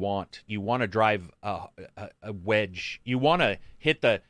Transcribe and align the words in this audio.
want. 0.00 0.42
You 0.46 0.60
want 0.60 0.82
to 0.82 0.88
drive 0.88 1.30
a, 1.42 1.68
a, 1.96 2.10
a 2.22 2.32
wedge. 2.32 3.00
You 3.04 3.18
want 3.18 3.42
to 3.42 3.58
hit 3.78 4.02
the 4.02 4.22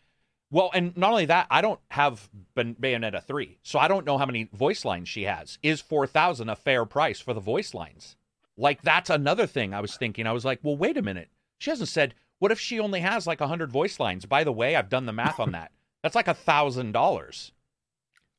well, 0.51 0.71
and 0.75 0.97
not 0.97 1.13
only 1.13 1.27
that, 1.27 1.47
I 1.49 1.61
don't 1.61 1.79
have 1.91 2.29
Bayonetta 2.57 3.23
3, 3.23 3.59
so 3.63 3.79
I 3.79 3.87
don't 3.87 4.05
know 4.05 4.19
how 4.19 4.27
many 4.27 4.49
voice 4.53 4.85
lines 4.85 5.09
she 5.09 5.23
has. 5.23 5.59
Is 5.63 5.81
4,000 5.81 6.49
a 6.49 6.57
fair 6.57 6.85
price 6.85 7.21
for 7.21 7.33
the 7.33 7.41
voice 7.41 7.73
lines? 7.73 8.17
Like, 8.57 8.83
that's 8.83 9.11
another 9.11 9.47
thing 9.47 9.73
I 9.73 9.81
was 9.81 9.97
thinking. 9.97 10.27
I 10.27 10.33
was 10.33 10.45
like, 10.45 10.59
well, 10.63 10.77
wait 10.77 10.97
a 10.97 11.03
minute. 11.03 11.31
She 11.59 11.71
hasn't 11.71 11.89
said, 11.89 12.15
what 12.41 12.51
if 12.51 12.59
she 12.59 12.81
only 12.81 13.01
has 13.01 13.27
like 13.27 13.39
100 13.39 13.71
voice 13.71 14.01
lines? 14.01 14.27
By 14.27 14.43
the 14.43 14.53
way, 14.53 14.75
I've 14.75 14.89
done 14.89 15.07
the 15.07 15.13
math 15.13 15.39
on 15.39 15.53
that. 15.53 15.71
That's 16.03 16.17
like 16.17 16.29
a 16.29 16.35
$1,000. 16.35 17.51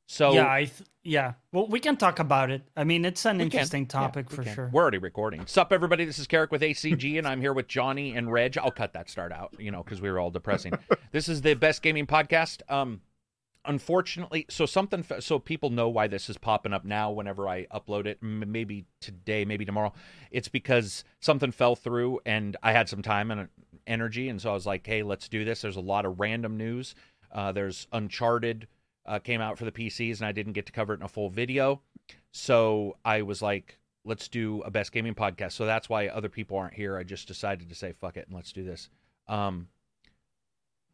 So 0.07 0.33
yeah, 0.33 0.51
I 0.51 0.65
th- 0.65 0.89
yeah. 1.03 1.33
Well, 1.51 1.67
we 1.67 1.79
can 1.79 1.97
talk 1.97 2.19
about 2.19 2.51
it. 2.51 2.61
I 2.75 2.83
mean, 2.83 3.05
it's 3.05 3.25
an 3.25 3.37
we 3.37 3.43
interesting 3.45 3.85
can. 3.85 4.01
topic 4.01 4.27
yeah, 4.29 4.35
for 4.35 4.43
can. 4.43 4.55
sure. 4.55 4.69
We're 4.71 4.81
already 4.81 4.97
recording. 4.97 5.45
Sup, 5.45 5.71
everybody? 5.71 6.05
This 6.05 6.19
is 6.19 6.27
Carrick 6.27 6.51
with 6.51 6.61
ACG, 6.61 7.17
and 7.17 7.27
I'm 7.27 7.41
here 7.41 7.53
with 7.53 7.67
Johnny 7.67 8.15
and 8.15 8.31
Reg. 8.31 8.57
I'll 8.57 8.71
cut 8.71 8.93
that 8.93 9.09
start 9.09 9.31
out, 9.31 9.55
you 9.57 9.71
know, 9.71 9.83
because 9.83 10.01
we 10.01 10.11
were 10.11 10.19
all 10.19 10.31
depressing. 10.31 10.73
this 11.11 11.27
is 11.27 11.41
the 11.41 11.55
best 11.55 11.81
gaming 11.81 12.05
podcast. 12.05 12.61
Um, 12.71 13.01
unfortunately, 13.65 14.45
so 14.49 14.65
something, 14.65 15.05
so 15.19 15.39
people 15.39 15.69
know 15.69 15.89
why 15.89 16.07
this 16.07 16.29
is 16.29 16.37
popping 16.37 16.73
up 16.73 16.85
now. 16.85 17.11
Whenever 17.11 17.47
I 17.47 17.65
upload 17.65 18.05
it, 18.05 18.21
maybe 18.21 18.85
today, 18.99 19.45
maybe 19.45 19.65
tomorrow, 19.65 19.93
it's 20.29 20.47
because 20.47 21.03
something 21.19 21.51
fell 21.51 21.75
through, 21.75 22.19
and 22.25 22.57
I 22.61 22.71
had 22.73 22.89
some 22.89 23.01
time 23.01 23.31
and 23.31 23.47
energy, 23.87 24.29
and 24.29 24.41
so 24.41 24.51
I 24.51 24.53
was 24.53 24.65
like, 24.65 24.85
hey, 24.85 25.03
let's 25.03 25.27
do 25.27 25.45
this. 25.45 25.61
There's 25.61 25.75
a 25.75 25.81
lot 25.81 26.05
of 26.05 26.19
random 26.19 26.57
news. 26.57 26.95
Uh, 27.31 27.51
there's 27.51 27.87
Uncharted 27.91 28.67
uh, 29.05 29.19
came 29.19 29.41
out 29.41 29.57
for 29.57 29.65
the 29.65 29.71
PCs, 29.71 30.17
and 30.17 30.27
I 30.27 30.31
didn't 30.31 30.53
get 30.53 30.65
to 30.67 30.71
cover 30.71 30.93
it 30.93 30.97
in 30.97 31.03
a 31.03 31.09
full 31.09 31.29
video. 31.29 31.81
So 32.31 32.97
I 33.03 33.21
was 33.21 33.41
like, 33.41 33.79
let's 34.05 34.27
do 34.27 34.61
a 34.61 34.71
best 34.71 34.91
gaming 34.91 35.15
podcast. 35.15 35.53
So 35.53 35.65
that's 35.65 35.89
why 35.89 36.07
other 36.07 36.29
people 36.29 36.57
aren't 36.57 36.73
here. 36.73 36.97
I 36.97 37.03
just 37.03 37.27
decided 37.27 37.69
to 37.69 37.75
say 37.75 37.93
fuck 37.93 38.17
it 38.17 38.27
and 38.27 38.35
let's 38.35 38.51
do 38.51 38.63
this. 38.63 38.89
Um, 39.27 39.67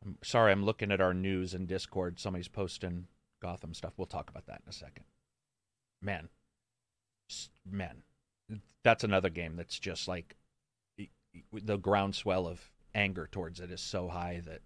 I'm 0.06 0.18
sorry, 0.24 0.52
I'm 0.52 0.66
looking 0.66 0.92
at 0.92 1.02
our 1.02 1.14
news 1.14 1.54
and 1.54 1.68
Discord. 1.68 2.20
Somebody's 2.20 2.48
posting 2.48 3.08
Gotham 3.42 3.74
stuff. 3.74 3.94
We'll 3.98 4.08
talk 4.08 4.30
about 4.30 4.46
that 4.48 4.62
in 4.66 4.70
a 4.70 4.74
second. 4.74 5.06
Man, 6.02 6.30
man, 7.70 8.04
that's 8.84 9.04
another 9.04 9.30
game 9.30 9.56
that's 9.56 9.80
just 9.80 10.08
like 10.08 10.36
the 11.52 11.78
groundswell 11.78 12.48
of 12.48 12.72
anger 12.96 13.28
towards 13.32 13.60
it 13.60 13.72
is 13.72 13.82
so 13.82 14.08
high 14.08 14.42
that 14.46 14.62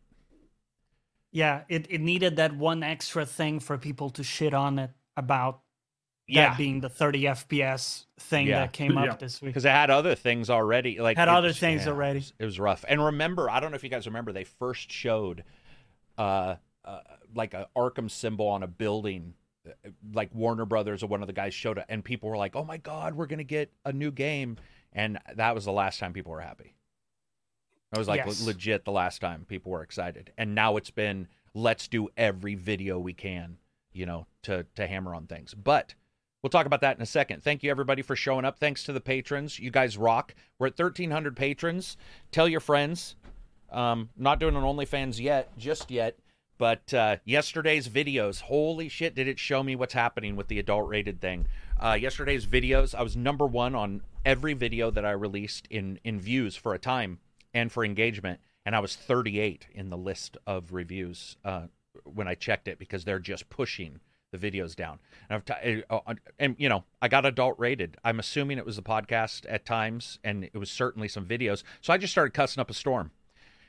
yeah, 1.32 1.62
it, 1.70 1.88
it 1.90 2.02
needed 2.02 2.36
that 2.38 2.56
one 2.56 2.84
extra 2.84 3.26
thing 3.26 3.60
for 3.60 3.78
people 3.78 4.10
to 4.12 4.24
shit 4.24 4.54
on 4.54 4.80
it 4.80 4.92
about 5.18 5.62
yeah. 6.28 6.50
that 6.50 6.58
being 6.58 6.80
the 6.82 6.90
30 6.90 7.24
FPS 7.24 8.06
thing 8.20 8.48
Yeah. 8.48 8.60
that 8.62 8.74
came 8.74 8.98
up 8.98 9.06
Yeah. 9.06 9.16
this 9.16 9.42
week. 9.42 9.50
because 9.50 9.66
it 9.66 9.72
had 9.72 9.90
other 9.90 10.16
things 10.16 10.50
already. 10.50 11.00
Like 11.00 11.18
Had 11.18 11.28
other 11.30 11.48
was- 11.50 11.60
things 11.60 11.86
yeah, 11.86 11.92
already. 11.92 12.18
It 12.20 12.24
was, 12.24 12.34
it 12.40 12.46
was 12.46 12.60
rough. 12.60 12.86
And 12.88 13.04
remember, 13.04 13.50
I 13.50 13.60
don't 13.60 13.72
know 13.72 13.76
if 13.76 13.84
you 13.84 13.90
guys 13.90 14.06
remember, 14.06 14.32
they 14.32 14.44
first 14.46 14.92
showed 14.92 15.44
uh, 16.18 16.56
uh 16.86 17.00
like 17.36 17.54
a 17.54 17.68
Arkham 17.76 18.10
symbol 18.12 18.48
on 18.48 18.64
a 18.64 18.68
building. 18.68 19.34
uh, 19.68 19.90
Like 20.14 20.34
Warner 20.34 20.66
Brothers 20.66 21.04
or 21.04 21.08
one 21.08 21.22
of 21.22 21.28
the 21.28 21.34
guys 21.34 21.54
showed 21.54 21.78
it, 21.78 21.86
and 21.88 22.04
people 22.04 22.30
were 22.30 22.38
like, 22.38 22.56
"Oh 22.56 22.64
my 22.66 22.78
God, 22.78 23.16
we're 23.16 23.28
gonna 23.28 23.44
get 23.44 23.72
a 23.86 23.94
new 23.94 24.12
game!" 24.12 24.58
And 24.92 25.18
that 25.36 25.56
was 25.56 25.64
the 25.66 25.72
last 25.72 26.00
time 26.00 26.12
people 26.14 26.32
were 26.34 26.42
happy. 26.42 26.74
It 27.94 27.98
was 27.98 28.08
like 28.08 28.26
Yes. 28.26 28.42
le- 28.42 28.48
legit 28.48 28.86
the 28.86 28.92
last 28.92 29.20
time 29.20 29.46
people 29.46 29.72
were 29.72 29.84
excited, 29.84 30.32
and 30.38 30.56
now 30.56 30.78
it's 30.78 30.92
been 30.92 31.28
let's 31.54 31.88
do 31.88 32.08
every 32.16 32.56
video 32.56 32.98
we 32.98 33.14
can, 33.14 33.58
you 33.92 34.06
know, 34.06 34.28
to 34.44 34.66
to 34.76 34.88
hammer 34.88 35.14
on 35.14 35.28
things. 35.28 35.54
But 35.54 35.94
we'll 36.42 36.50
talk 36.50 36.66
about 36.66 36.82
that 36.82 36.96
in 36.96 37.02
a 37.02 37.06
second. 37.08 37.44
Thank 37.44 37.64
you 37.64 37.70
everybody 37.70 38.02
for 38.02 38.16
showing 38.16 38.46
up. 38.46 38.58
Thanks 38.60 38.84
to 38.86 38.94
the 38.94 39.02
patrons, 39.02 39.60
you 39.60 39.72
guys 39.72 39.98
rock. 39.98 40.34
We're 40.58 40.68
at 40.68 40.78
thirteen 40.78 41.12
hundred 41.12 41.36
patrons. 41.36 41.98
Tell 42.32 42.48
your 42.48 42.62
friends. 42.62 43.16
Um, 43.70 44.10
not 44.18 44.40
doing 44.40 44.56
an 44.56 44.64
OnlyFans 44.64 45.20
yet, 45.20 45.58
just 45.58 45.92
yet. 45.92 46.18
But 46.58 46.94
uh, 46.94 47.18
yesterday's 47.26 47.90
videos, 47.90 48.42
holy 48.42 48.88
shit, 48.88 49.16
did 49.16 49.28
it 49.28 49.40
show 49.40 49.64
me 49.64 49.76
what's 49.76 49.96
happening 49.96 50.36
with 50.36 50.48
the 50.48 50.60
adult 50.60 50.88
rated 50.88 51.20
thing? 51.20 51.48
Uh, 51.80 51.98
yesterday's 52.00 52.46
videos, 52.46 52.94
I 52.94 53.02
was 53.02 53.18
number 53.18 53.48
one 53.48 53.74
on 53.74 54.02
every 54.24 54.54
video 54.54 54.92
that 54.92 55.04
I 55.04 55.12
released 55.12 55.68
in 55.72 56.00
in 56.04 56.22
views 56.22 56.56
for 56.56 56.74
a 56.76 56.80
time 56.80 57.20
and 57.54 57.72
for 57.72 57.84
engagement, 57.84 58.40
and 58.66 58.76
I 58.76 58.80
was 58.80 58.96
38 58.96 59.68
in 59.74 59.90
the 59.90 59.98
list 59.98 60.38
of 60.46 60.74
reviews 60.74 61.38
uh, 61.44 61.68
when 62.04 62.28
I 62.28 62.36
checked 62.36 62.68
it 62.68 62.80
because 62.80 63.04
they're 63.06 63.20
just 63.20 63.50
pushing 63.50 64.00
the 64.32 64.38
videos 64.38 64.76
down. 64.76 65.00
And, 65.30 65.36
I've 65.36 65.46
t- 65.46 65.84
uh, 65.90 66.00
uh, 66.08 66.14
and 66.40 66.56
you 66.58 66.70
know, 66.70 66.84
I 67.02 67.08
got 67.08 67.26
adult 67.26 67.60
rated. 67.60 67.98
I'm 68.04 68.20
assuming 68.20 68.58
it 68.58 68.66
was 68.66 68.78
the 68.78 68.82
podcast 68.82 69.46
at 69.50 69.66
times, 69.66 70.20
and 70.24 70.46
it 70.46 70.58
was 70.58 70.72
certainly 70.72 71.08
some 71.08 71.26
videos. 71.26 71.64
So 71.82 71.92
I 71.94 71.98
just 71.98 72.14
started 72.14 72.34
cussing 72.34 72.62
up 72.62 72.70
a 72.70 72.74
storm. 72.74 73.12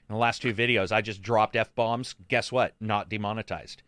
In 0.08 0.14
the 0.14 0.20
last 0.20 0.42
two 0.42 0.54
videos, 0.54 0.92
I 0.92 1.00
just 1.00 1.22
dropped 1.22 1.56
f 1.56 1.74
bombs. 1.74 2.14
Guess 2.28 2.52
what? 2.52 2.74
Not 2.80 3.08
demonetized. 3.08 3.82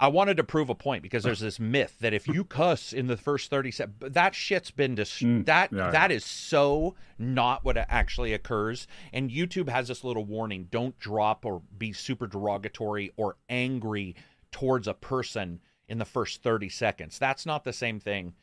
I 0.00 0.08
wanted 0.08 0.38
to 0.38 0.44
prove 0.44 0.70
a 0.70 0.74
point 0.74 1.02
because 1.02 1.22
there's 1.22 1.40
this 1.48 1.60
myth 1.60 1.96
that 2.00 2.14
if 2.14 2.26
you 2.26 2.42
cuss 2.44 2.92
in 2.92 3.06
the 3.06 3.18
first 3.18 3.50
30 3.50 3.70
seconds, 3.70 3.96
that 4.00 4.34
shit's 4.34 4.70
been 4.70 4.94
dis- 4.94 5.20
Mm, 5.20 5.44
that 5.44 5.70
yeah, 5.72 5.90
that 5.90 6.10
is 6.10 6.24
so 6.24 6.94
not 7.18 7.64
what 7.64 7.76
actually 7.76 8.32
occurs. 8.32 8.86
And 9.12 9.30
YouTube 9.30 9.68
has 9.68 9.88
this 9.88 10.02
little 10.02 10.24
warning: 10.24 10.68
don't 10.70 10.98
drop 10.98 11.44
or 11.44 11.60
be 11.76 11.92
super 11.92 12.26
derogatory 12.26 13.12
or 13.16 13.36
angry 13.50 14.16
towards 14.50 14.88
a 14.88 14.94
person 14.94 15.60
in 15.88 15.98
the 15.98 16.04
first 16.04 16.42
30 16.42 16.68
seconds. 16.68 17.18
That's 17.18 17.44
not 17.44 17.64
the 17.64 17.72
same 17.72 18.00
thing, 18.00 18.34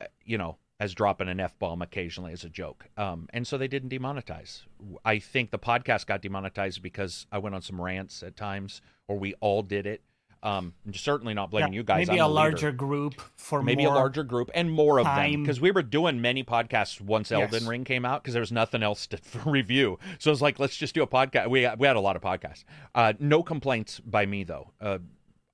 uh, 0.00 0.06
you 0.24 0.38
know, 0.38 0.58
as 0.78 0.94
dropping 0.94 1.28
an 1.28 1.40
f 1.40 1.58
bomb 1.58 1.82
occasionally 1.82 2.32
as 2.32 2.44
a 2.44 2.48
joke. 2.48 2.86
Um, 2.96 3.28
and 3.32 3.46
so 3.46 3.58
they 3.58 3.68
didn't 3.68 3.90
demonetize. 3.90 4.62
I 5.04 5.18
think 5.18 5.50
the 5.50 5.58
podcast 5.58 6.06
got 6.06 6.22
demonetized 6.22 6.82
because 6.82 7.26
I 7.32 7.38
went 7.38 7.54
on 7.54 7.62
some 7.62 7.80
rants 7.80 8.22
at 8.22 8.36
times, 8.36 8.82
or 9.08 9.18
we 9.18 9.34
all 9.40 9.62
did 9.62 9.86
it. 9.86 10.02
Um, 10.44 10.74
I'm 10.84 10.94
certainly 10.94 11.34
not 11.34 11.50
blaming 11.50 11.72
Yeah, 11.72 11.76
you 11.76 11.82
guys. 11.84 12.08
Maybe 12.08 12.20
I'm 12.20 12.26
a 12.26 12.28
the 12.28 12.34
leader 12.34 12.50
larger 12.50 12.72
group 12.72 13.20
for 13.36 13.62
maybe 13.62 13.84
a 13.84 13.90
larger 13.90 14.24
group 14.24 14.50
and 14.54 14.72
more 14.72 14.98
of 14.98 15.04
them 15.06 15.42
because 15.42 15.60
we 15.60 15.70
were 15.70 15.82
doing 15.82 16.20
many 16.20 16.42
podcasts 16.42 17.00
once 17.00 17.30
Elden 17.30 17.50
Yes. 17.52 17.62
Ring 17.62 17.84
came 17.84 18.04
out 18.04 18.22
because 18.22 18.34
there 18.34 18.40
was 18.40 18.50
nothing 18.50 18.82
else 18.82 19.06
to 19.08 19.18
review. 19.46 19.98
So 20.18 20.32
it's 20.32 20.40
like 20.40 20.58
let's 20.58 20.76
just 20.76 20.94
do 20.94 21.02
a 21.02 21.06
podcast. 21.06 21.48
We 21.48 21.68
we 21.78 21.86
had 21.86 21.96
a 21.96 22.00
lot 22.00 22.16
of 22.16 22.22
podcasts. 22.22 22.64
Uh, 22.94 23.12
no 23.20 23.42
complaints 23.42 24.00
by 24.00 24.26
me 24.26 24.42
though. 24.44 24.72
Uh, 24.80 24.98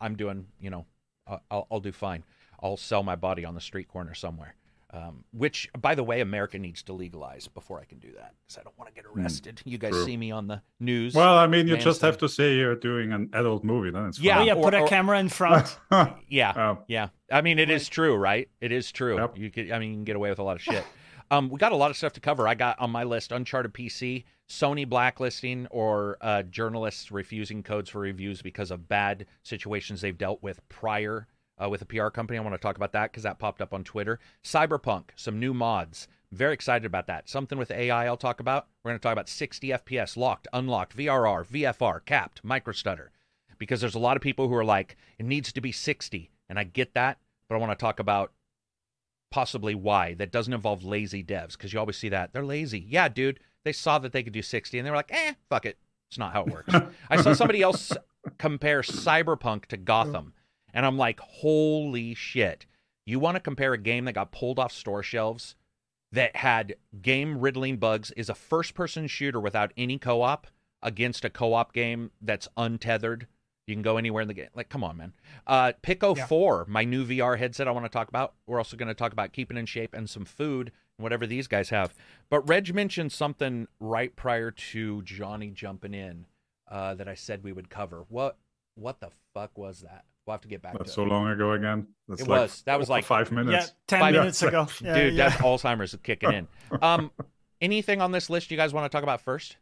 I'm 0.00 0.16
doing 0.16 0.46
you 0.58 0.70
know 0.70 0.86
uh, 1.26 1.38
I'll 1.50 1.66
I'll 1.70 1.80
do 1.80 1.92
fine. 1.92 2.24
I'll 2.60 2.76
sell 2.78 3.02
my 3.02 3.14
body 3.14 3.44
on 3.44 3.54
the 3.54 3.60
street 3.60 3.88
corner 3.88 4.14
somewhere. 4.14 4.54
Um, 4.90 5.24
which, 5.32 5.68
by 5.78 5.94
the 5.94 6.02
way, 6.02 6.22
America 6.22 6.58
needs 6.58 6.82
to 6.84 6.94
legalize 6.94 7.46
before 7.46 7.78
I 7.78 7.84
can 7.84 7.98
do 7.98 8.10
that 8.16 8.32
because 8.46 8.56
I 8.58 8.62
don't 8.62 8.76
want 8.78 8.88
to 8.88 8.94
get 8.94 9.04
arrested. 9.14 9.60
you 9.66 9.76
guys 9.76 9.90
true. 9.92 10.04
see 10.06 10.16
me 10.16 10.30
on 10.30 10.46
the 10.46 10.62
news. 10.80 11.14
Well, 11.14 11.36
I 11.36 11.46
mean, 11.46 11.66
you 11.66 11.74
Man, 11.74 11.82
just 11.82 12.00
have 12.00 12.16
to 12.18 12.28
say 12.28 12.56
you're 12.56 12.74
doing 12.74 13.12
an 13.12 13.28
adult 13.34 13.64
movie, 13.64 13.90
then 13.90 14.06
it's 14.06 14.18
Yeah, 14.18 14.36
Oh 14.36 14.38
fine. 14.38 14.46
yeah, 14.46 14.54
or- 14.54 14.62
put 14.62 14.72
a 14.74 14.80
or- 14.80 14.88
camera 14.88 15.18
in 15.18 15.28
front. 15.40 15.78
yeah, 16.26 16.54
Oh. 16.56 16.84
Yeah, 16.88 17.08
I 17.30 17.42
mean 17.42 17.58
it 17.58 17.68
is 17.68 17.86
true, 17.88 18.16
right? 18.16 18.48
It 18.62 18.72
is 18.72 18.90
true. 18.90 19.16
Yep. 19.18 19.36
You 19.36 19.50
could, 19.50 19.70
I 19.72 19.78
mean, 19.78 19.90
you 19.90 19.96
can 19.96 20.04
get 20.04 20.16
away 20.16 20.30
with 20.30 20.38
a 20.38 20.42
lot 20.42 20.56
of 20.56 20.62
shit. 20.62 20.84
um, 21.30 21.50
we 21.50 21.58
got 21.58 21.72
a 21.72 21.76
lot 21.76 21.90
of 21.90 21.98
stuff 21.98 22.14
to 22.14 22.20
cover. 22.20 22.48
I 22.48 22.54
got 22.54 22.78
on 22.80 22.90
my 22.90 23.04
list 23.04 23.30
Uncharted 23.30 23.74
PC, 23.74 24.24
Sony 24.48 24.88
blacklisting, 24.88 25.66
or 25.70 26.16
uh, 26.22 26.44
journalists 26.44 27.12
refusing 27.12 27.62
codes 27.62 27.90
for 27.90 27.98
reviews 28.00 28.40
because 28.40 28.70
of 28.70 28.88
bad 28.88 29.26
situations 29.42 30.00
they've 30.00 30.16
dealt 30.16 30.42
with 30.42 30.66
prior 30.70 31.26
uh, 31.62 31.68
with 31.68 31.82
a 31.82 31.86
PR 31.86 32.08
company. 32.08 32.38
I 32.38 32.42
want 32.42 32.54
to 32.54 32.58
talk 32.58 32.76
about 32.76 32.92
that 32.92 33.10
because 33.10 33.22
that 33.22 33.38
popped 33.38 33.62
up 33.62 33.74
on 33.74 33.84
Twitter. 33.84 34.18
Cyberpunk, 34.42 35.10
some 35.16 35.38
new 35.38 35.52
mods. 35.54 36.08
Very 36.30 36.54
excited 36.54 36.84
about 36.84 37.06
that. 37.06 37.28
Something 37.28 37.58
with 37.58 37.70
AI 37.70 38.06
I'll 38.06 38.16
talk 38.16 38.40
about. 38.40 38.68
We're 38.82 38.90
going 38.90 38.98
to 38.98 39.02
talk 39.02 39.12
about 39.12 39.28
60 39.28 39.68
FPS, 39.68 40.16
locked, 40.16 40.46
unlocked, 40.52 40.96
VRR, 40.96 41.46
VFR, 41.46 42.04
capped, 42.04 42.44
microstutter 42.44 43.08
because 43.58 43.80
there's 43.80 43.94
a 43.94 44.00
lot 44.00 44.16
of 44.16 44.22
people 44.22 44.48
who 44.48 44.54
are 44.54 44.64
like, 44.64 44.96
it 45.18 45.26
needs 45.26 45.52
to 45.52 45.60
be 45.60 45.72
60. 45.72 46.30
And 46.48 46.58
I 46.58 46.64
get 46.64 46.94
that, 46.94 47.18
but 47.48 47.56
I 47.56 47.58
want 47.58 47.72
to 47.72 47.76
talk 47.82 47.98
about 48.00 48.32
possibly 49.30 49.74
why 49.74 50.14
that 50.14 50.32
doesn't 50.32 50.54
involve 50.54 50.84
lazy 50.84 51.22
devs 51.22 51.52
because 51.52 51.72
you 51.72 51.78
always 51.78 51.96
see 51.96 52.08
that. 52.08 52.32
They're 52.32 52.44
lazy. 52.44 52.86
Yeah, 52.88 53.08
dude. 53.08 53.40
They 53.64 53.72
saw 53.72 53.98
that 53.98 54.12
they 54.12 54.22
could 54.22 54.32
do 54.32 54.42
60 54.42 54.78
and 54.78 54.86
they 54.86 54.90
were 54.90 54.96
like, 54.96 55.12
eh, 55.12 55.34
fuck 55.50 55.66
it. 55.66 55.78
It's 56.10 56.18
not 56.18 56.32
how 56.32 56.44
it 56.44 56.52
works. 56.52 56.74
I 57.10 57.20
saw 57.20 57.34
somebody 57.34 57.60
else 57.60 57.92
compare 58.38 58.80
Cyberpunk 58.80 59.66
to 59.66 59.76
Gotham, 59.76 60.32
and 60.78 60.86
I'm 60.86 60.96
like, 60.96 61.18
holy 61.18 62.14
shit. 62.14 62.64
You 63.04 63.18
want 63.18 63.34
to 63.34 63.40
compare 63.40 63.72
a 63.72 63.78
game 63.78 64.04
that 64.04 64.12
got 64.12 64.30
pulled 64.30 64.60
off 64.60 64.70
store 64.70 65.02
shelves 65.02 65.56
that 66.12 66.36
had 66.36 66.76
game 67.02 67.40
riddling 67.40 67.78
bugs, 67.78 68.12
is 68.12 68.28
a 68.28 68.34
first 68.34 68.74
person 68.74 69.08
shooter 69.08 69.40
without 69.40 69.72
any 69.76 69.98
co 69.98 70.22
op 70.22 70.46
against 70.80 71.24
a 71.24 71.30
co 71.30 71.52
op 71.54 71.72
game 71.72 72.12
that's 72.22 72.46
untethered? 72.56 73.26
You 73.66 73.74
can 73.74 73.82
go 73.82 73.96
anywhere 73.96 74.22
in 74.22 74.28
the 74.28 74.34
game. 74.34 74.50
Like, 74.54 74.68
come 74.68 74.84
on, 74.84 74.96
man. 74.96 75.14
Uh, 75.48 75.72
Pico 75.82 76.14
Yeah. 76.14 76.26
4, 76.26 76.66
my 76.68 76.84
new 76.84 77.04
VR 77.04 77.36
headset 77.36 77.66
I 77.66 77.72
want 77.72 77.84
to 77.84 77.90
talk 77.90 78.06
about. 78.08 78.34
We're 78.46 78.58
also 78.58 78.76
going 78.76 78.86
to 78.86 78.94
talk 78.94 79.12
about 79.12 79.32
keeping 79.32 79.56
in 79.56 79.66
shape 79.66 79.94
and 79.94 80.08
some 80.08 80.24
food 80.24 80.70
and 80.96 81.02
whatever 81.02 81.26
these 81.26 81.48
guys 81.48 81.70
have. 81.70 81.92
But 82.30 82.48
Reg 82.48 82.72
mentioned 82.72 83.10
something 83.10 83.66
right 83.80 84.14
prior 84.14 84.52
to 84.52 85.02
Johnny 85.02 85.50
jumping 85.50 85.92
in 85.92 86.26
uh, 86.70 86.94
that 86.94 87.08
I 87.08 87.14
said 87.14 87.42
we 87.42 87.52
would 87.52 87.68
cover. 87.68 88.04
What 88.08 88.36
what 88.78 89.00
the 89.00 89.10
fuck 89.34 89.56
was 89.58 89.80
that? 89.80 90.04
We'll 90.26 90.34
have 90.34 90.42
to 90.42 90.48
get 90.48 90.60
back 90.62 90.74
That's 90.76 90.90
to 90.90 90.94
so 90.94 91.02
it. 91.04 91.08
long 91.08 91.28
ago 91.28 91.52
again. 91.52 91.86
That's 92.06 92.20
It 92.22 92.28
like 92.28 92.40
was. 92.42 92.62
That 92.66 92.78
was 92.78 92.88
like- 92.90 93.04
five 93.04 93.30
minutes. 93.32 93.46
yeah, 93.50 93.56
minutes. 93.58 93.72
ten 93.86 94.00
Five- 94.00 94.14
minutes 94.14 94.42
ago. 94.42 94.68
Yeah, 94.82 94.94
Dude, 94.94 95.14
yeah. 95.14 95.28
that's 95.30 95.40
Alzheimer's 95.42 95.96
kicking 96.02 96.32
in. 96.32 96.48
Um, 96.82 97.10
anything 97.60 98.00
on 98.02 98.12
this 98.12 98.28
list 98.28 98.50
you 98.50 98.56
guys 98.56 98.72
want 98.74 98.84
to 98.90 98.94
talk 98.94 99.02
about 99.02 99.20
first? 99.22 99.56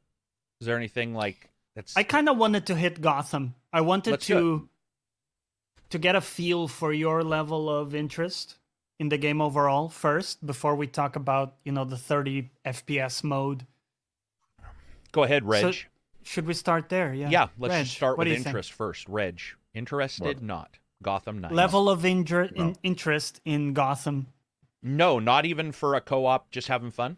Is 0.61 0.67
there 0.67 0.77
anything 0.77 1.15
like 1.15 1.51
that's 1.77 1.97
I 1.97 2.03
kind 2.03 2.29
of 2.29 2.37
wanted 2.37 2.67
to 2.67 2.75
hit 2.75 3.01
Gotham. 3.01 3.55
I 3.73 3.81
wanted 3.83 4.11
Let's 4.13 4.27
to 4.27 4.69
to 5.91 5.99
get 5.99 6.17
a 6.17 6.21
feel 6.21 6.67
for 6.67 6.93
your 6.93 7.23
level 7.23 7.71
of 7.71 7.95
interest 7.95 8.57
in 8.99 9.09
the 9.09 9.19
game 9.19 9.41
overall 9.41 9.89
first 9.89 10.45
before 10.45 10.75
we 10.75 10.87
talk 10.89 11.15
about, 11.15 11.55
you 11.65 11.71
know, 11.71 11.85
the 11.85 11.97
30 11.99 12.51
FPS 12.65 13.23
mode. 13.23 13.67
go 15.13 15.23
ahead, 15.23 15.45
Reg. 15.47 15.75
So- 15.75 15.81
Should 16.27 16.47
we 16.47 16.55
start 16.55 16.89
there? 16.89 17.15
Yeah. 17.15 17.31
yeah, 17.31 17.47
let's 17.59 17.73
Reg, 17.73 17.85
just 17.85 17.97
start 17.97 18.19
with 18.19 18.27
do 18.27 18.31
you 18.31 18.37
think? 18.37 18.47
interest 18.49 18.73
first. 18.73 19.09
Reg, 19.09 19.41
interested? 19.75 20.25
What? 20.25 20.43
Not 20.43 20.79
Gotham 21.03 21.41
Knights. 21.41 21.55
Level 21.55 21.89
of 21.89 22.03
injur- 22.03 22.53
in- 22.53 22.77
interest 22.83 23.41
in 23.45 23.73
Gotham. 23.75 24.27
No, 24.83 25.19
not 25.21 25.47
even 25.47 25.71
for 25.73 25.95
a 25.95 26.01
co-op. 26.01 26.51
Just 26.51 26.69
having 26.69 26.91
fun. 26.91 27.17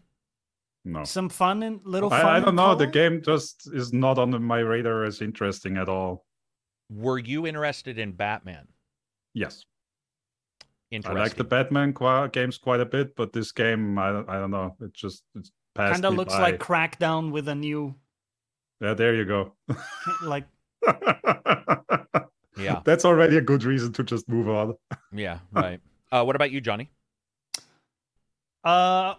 No. 0.85 1.03
Some 1.03 1.29
fun 1.29 1.63
and 1.63 1.81
little 1.83 2.09
fun. 2.09 2.25
I, 2.25 2.37
I 2.37 2.39
don't 2.39 2.55
know. 2.55 2.75
The 2.75 2.85
co-op? 2.85 2.93
game 2.93 3.21
just 3.23 3.69
is 3.73 3.91
not 3.91 4.17
on 4.19 4.41
my 4.43 4.59
radar 4.59 5.03
as 5.05 5.21
interesting 5.21 5.77
at 5.77 5.89
all. 5.89 6.25
Were 6.91 7.19
you 7.19 7.47
interested 7.47 7.97
in 7.97 8.11
Batman? 8.13 8.67
Yes. 9.33 9.65
I 11.05 11.11
like 11.11 11.35
the 11.35 11.43
Batman 11.43 11.93
qua 11.93 12.27
games 12.27 12.57
quite 12.57 12.79
a 12.79 12.85
bit, 12.85 13.15
but 13.15 13.31
this 13.33 13.51
game, 13.51 13.97
I, 13.99 14.11
don't- 14.11 14.29
I 14.29 14.39
don't 14.39 14.51
know. 14.51 14.75
It 14.81 14.93
just 14.93 15.23
it's 15.35 15.51
passed 15.75 15.93
kind 15.93 16.05
of 16.05 16.15
looks 16.15 16.33
by. 16.33 16.41
like 16.41 16.59
Crackdown 16.59 17.31
with 17.31 17.47
a 17.47 17.55
new 17.55 17.93
Yeah, 18.81 18.93
there 18.93 19.15
you 19.15 19.25
go. 19.25 19.53
like 20.23 20.45
Yeah, 22.57 22.81
That's 22.83 23.05
already 23.05 23.37
a 23.37 23.41
good 23.41 23.63
reason 23.63 23.93
to 23.93 24.03
just 24.03 24.27
move 24.27 24.49
on. 24.49 24.75
yeah, 25.13 25.39
right. 25.53 25.79
Uh, 26.11 26.23
what 26.23 26.35
about 26.35 26.51
you, 26.51 26.59
Johnny? 26.59 26.89
Uh, 28.63 29.15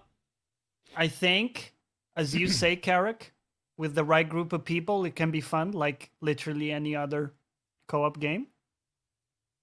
I 0.96 1.08
think, 1.08 1.74
as 2.16 2.34
you 2.34 2.48
say, 2.60 2.76
Carrick, 2.76 3.32
with 3.78 3.94
the 3.94 4.04
right 4.04 4.28
group 4.28 4.52
of 4.52 4.64
people, 4.64 5.04
it 5.06 5.16
can 5.16 5.30
be 5.30 5.40
fun, 5.40 5.72
like 5.72 6.10
literally 6.20 6.70
any 6.70 6.94
other 6.94 7.32
co-op 7.88 8.20
game. 8.20 8.48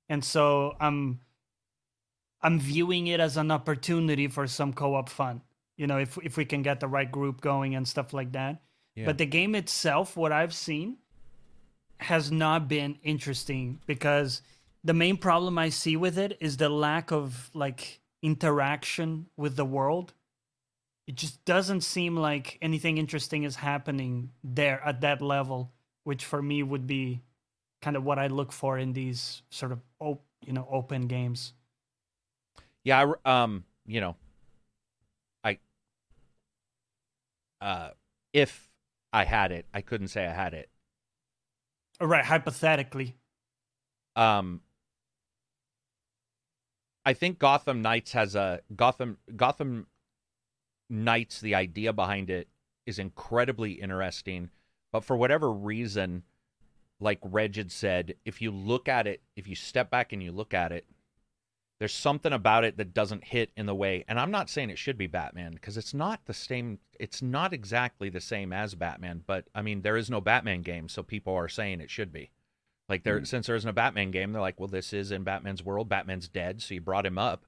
And 0.10 0.24
so 0.24 0.76
I'm, 0.80 1.20
I'm 2.42 2.60
viewing 2.60 3.08
it 3.08 3.20
as 3.20 3.38
an 3.38 3.52
opportunity 3.52 4.28
for 4.28 4.48
some 4.48 4.74
co-op 4.74 5.10
fun. 5.10 5.42
You 5.76 5.86
know, 5.86 6.00
if 6.00 6.18
if 6.24 6.38
we 6.38 6.46
can 6.46 6.64
get 6.64 6.80
the 6.80 6.88
right 6.88 7.12
group 7.12 7.42
going 7.42 7.76
and 7.76 7.88
stuff 7.88 8.12
like 8.14 8.32
that. 8.32 8.62
Yeah. 8.98 9.06
But 9.06 9.20
the 9.20 9.28
game 9.28 9.54
itself, 9.54 10.18
what 10.18 10.32
I've 10.32 10.56
seen, 10.56 10.98
has 12.00 12.32
not 12.32 12.68
been 12.68 12.98
interesting 13.04 13.80
because 13.86 14.42
the 14.84 14.94
main 14.94 15.18
problem 15.18 15.60
I 15.60 15.70
see 15.70 15.96
with 15.96 16.18
it 16.18 16.36
is 16.40 16.58
the 16.58 16.68
lack 16.68 17.12
of 17.12 17.52
like 17.54 18.00
interaction 18.24 19.28
with 19.38 19.56
the 19.56 19.66
world. 19.66 20.14
It 21.06 21.14
just 21.14 21.46
doesn't 21.46 21.82
seem 21.82 22.18
like 22.18 22.58
anything 22.60 22.98
interesting 22.98 23.44
is 23.44 23.58
happening 23.58 24.32
there 24.44 24.82
at 24.84 25.02
that 25.02 25.22
level, 25.22 25.72
which 26.04 26.26
for 26.26 26.42
me 26.42 26.64
would 26.64 26.88
be 26.88 27.22
kind 27.84 27.96
of 27.96 28.04
what 28.04 28.18
I 28.18 28.28
look 28.28 28.52
for 28.52 28.80
in 28.80 28.94
these 28.94 29.44
sort 29.52 29.72
of 29.72 29.80
op- 30.00 30.26
you 30.44 30.54
know 30.54 30.68
open 30.72 31.06
games. 31.06 31.54
Yeah, 32.84 33.14
I 33.26 33.44
um, 33.44 33.64
you 33.86 34.02
know, 34.02 34.16
I 35.44 35.60
uh 37.62 37.90
if 38.34 38.67
I 39.18 39.26
had 39.26 39.52
it, 39.52 39.66
I 39.74 39.82
couldn't 39.82 40.10
say 40.10 40.26
I 40.28 40.32
had 40.32 40.54
it. 40.54 40.70
All 42.00 42.08
right, 42.08 42.24
hypothetically, 42.24 43.16
Um 44.16 44.62
I 47.04 47.14
think 47.14 47.40
Gotham 47.40 47.82
Knights 47.82 48.12
has 48.12 48.36
a 48.36 48.60
Gotham 48.76 49.18
Gotham 49.36 49.88
Knights 50.90 51.42
the 51.42 51.56
idea 51.56 51.94
behind 51.94 52.30
it 52.30 52.48
is 52.86 53.00
incredibly 53.00 53.72
interesting, 53.74 54.50
but 54.92 55.04
for 55.04 55.18
whatever 55.18 55.52
reason 55.52 56.24
like 57.00 57.20
Reg 57.24 57.56
had 57.56 57.72
said, 57.72 58.16
if 58.26 58.42
you 58.42 58.52
look 58.52 58.88
at 58.88 59.08
it, 59.08 59.22
if 59.36 59.48
you 59.48 59.56
step 59.56 59.90
back 59.90 60.14
and 60.14 60.22
you 60.22 60.32
look 60.32 60.54
at 60.54 60.72
it, 60.72 60.86
there's 61.80 61.94
something 61.94 62.34
about 62.34 62.64
it 62.64 62.78
that 62.78 62.94
doesn't 62.94 63.24
hit 63.24 63.52
in 63.56 63.66
the 63.66 63.76
way. 63.76 64.04
And 64.08 64.20
i'm 64.20 64.32
not 64.32 64.50
saying 64.50 64.70
it 64.70 64.78
should 64.80 64.98
be 64.98 65.08
batman 65.08 65.54
because 65.54 65.78
it's 65.78 65.94
not 65.94 66.22
the 66.26 66.34
same 66.34 66.80
it's 67.00 67.22
not 67.22 67.54
exactly 67.54 68.10
the 68.10 68.22
same 68.22 68.52
as 68.52 68.76
batman 68.76 69.24
but 69.26 69.46
i 69.54 69.62
mean 69.62 69.82
there 69.82 69.98
is 69.98 70.10
no 70.10 70.22
batman 70.22 70.62
game 70.62 70.90
so 70.90 71.04
people 71.04 71.34
are 71.34 71.48
saying 71.50 71.82
it 71.82 71.92
should 71.92 72.12
be. 72.12 72.32
Like 72.90 73.04
there 73.04 73.24
since 73.26 73.48
there 73.48 73.56
isn't 73.56 73.70
a 73.70 73.74
batman 73.74 74.12
game 74.12 74.32
they're 74.32 74.42
like 74.42 74.60
well 74.60 74.68
this 74.68 74.94
is 74.94 75.12
in 75.12 75.24
batman's 75.24 75.64
world 75.64 75.90
batman's 75.90 76.28
dead 76.28 76.62
so 76.62 76.74
you 76.74 76.82
brought 76.82 77.06
him 77.06 77.18
up. 77.18 77.46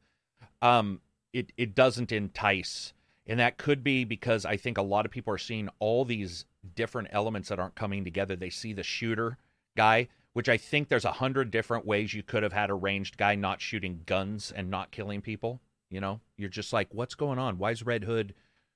Um 0.61 1.01
it 1.33 1.51
it 1.57 1.75
doesn't 1.75 2.11
entice. 2.11 2.93
And 3.27 3.39
that 3.39 3.57
could 3.57 3.83
be 3.83 4.03
because 4.05 4.45
i 4.45 4.57
think 4.57 4.77
a 4.77 4.83
lot 4.83 5.05
of 5.05 5.11
people 5.11 5.33
are 5.33 5.37
seeing 5.39 5.69
all 5.79 6.05
these 6.05 6.45
different 6.75 7.07
elements 7.11 7.49
that 7.49 7.59
aren't 7.59 7.75
coming 7.75 8.03
together. 8.03 8.35
They 8.35 8.49
see 8.49 8.73
the 8.73 8.83
shooter 8.83 9.37
guy 9.77 10.09
which 10.39 10.47
I 10.47 10.55
think 10.55 10.87
there's 10.87 11.03
a 11.03 11.11
hundred 11.11 11.51
different 11.51 11.85
ways 11.85 12.13
you 12.13 12.23
could 12.23 12.43
have 12.43 12.53
had 12.53 12.69
a 12.69 12.73
ranged 12.73 13.17
guy 13.17 13.35
not 13.35 13.59
shooting 13.59 14.03
guns 14.05 14.53
and 14.55 14.69
not 14.69 14.89
killing 14.89 15.19
people. 15.19 15.59
You 15.89 15.99
know, 15.99 16.21
you're 16.37 16.47
just 16.47 16.71
like, 16.71 16.87
what's 16.93 17.13
going 17.13 17.37
on? 17.37 17.57
Why 17.57 17.71
is 17.71 17.85
Red 17.85 18.05
Hood 18.05 18.33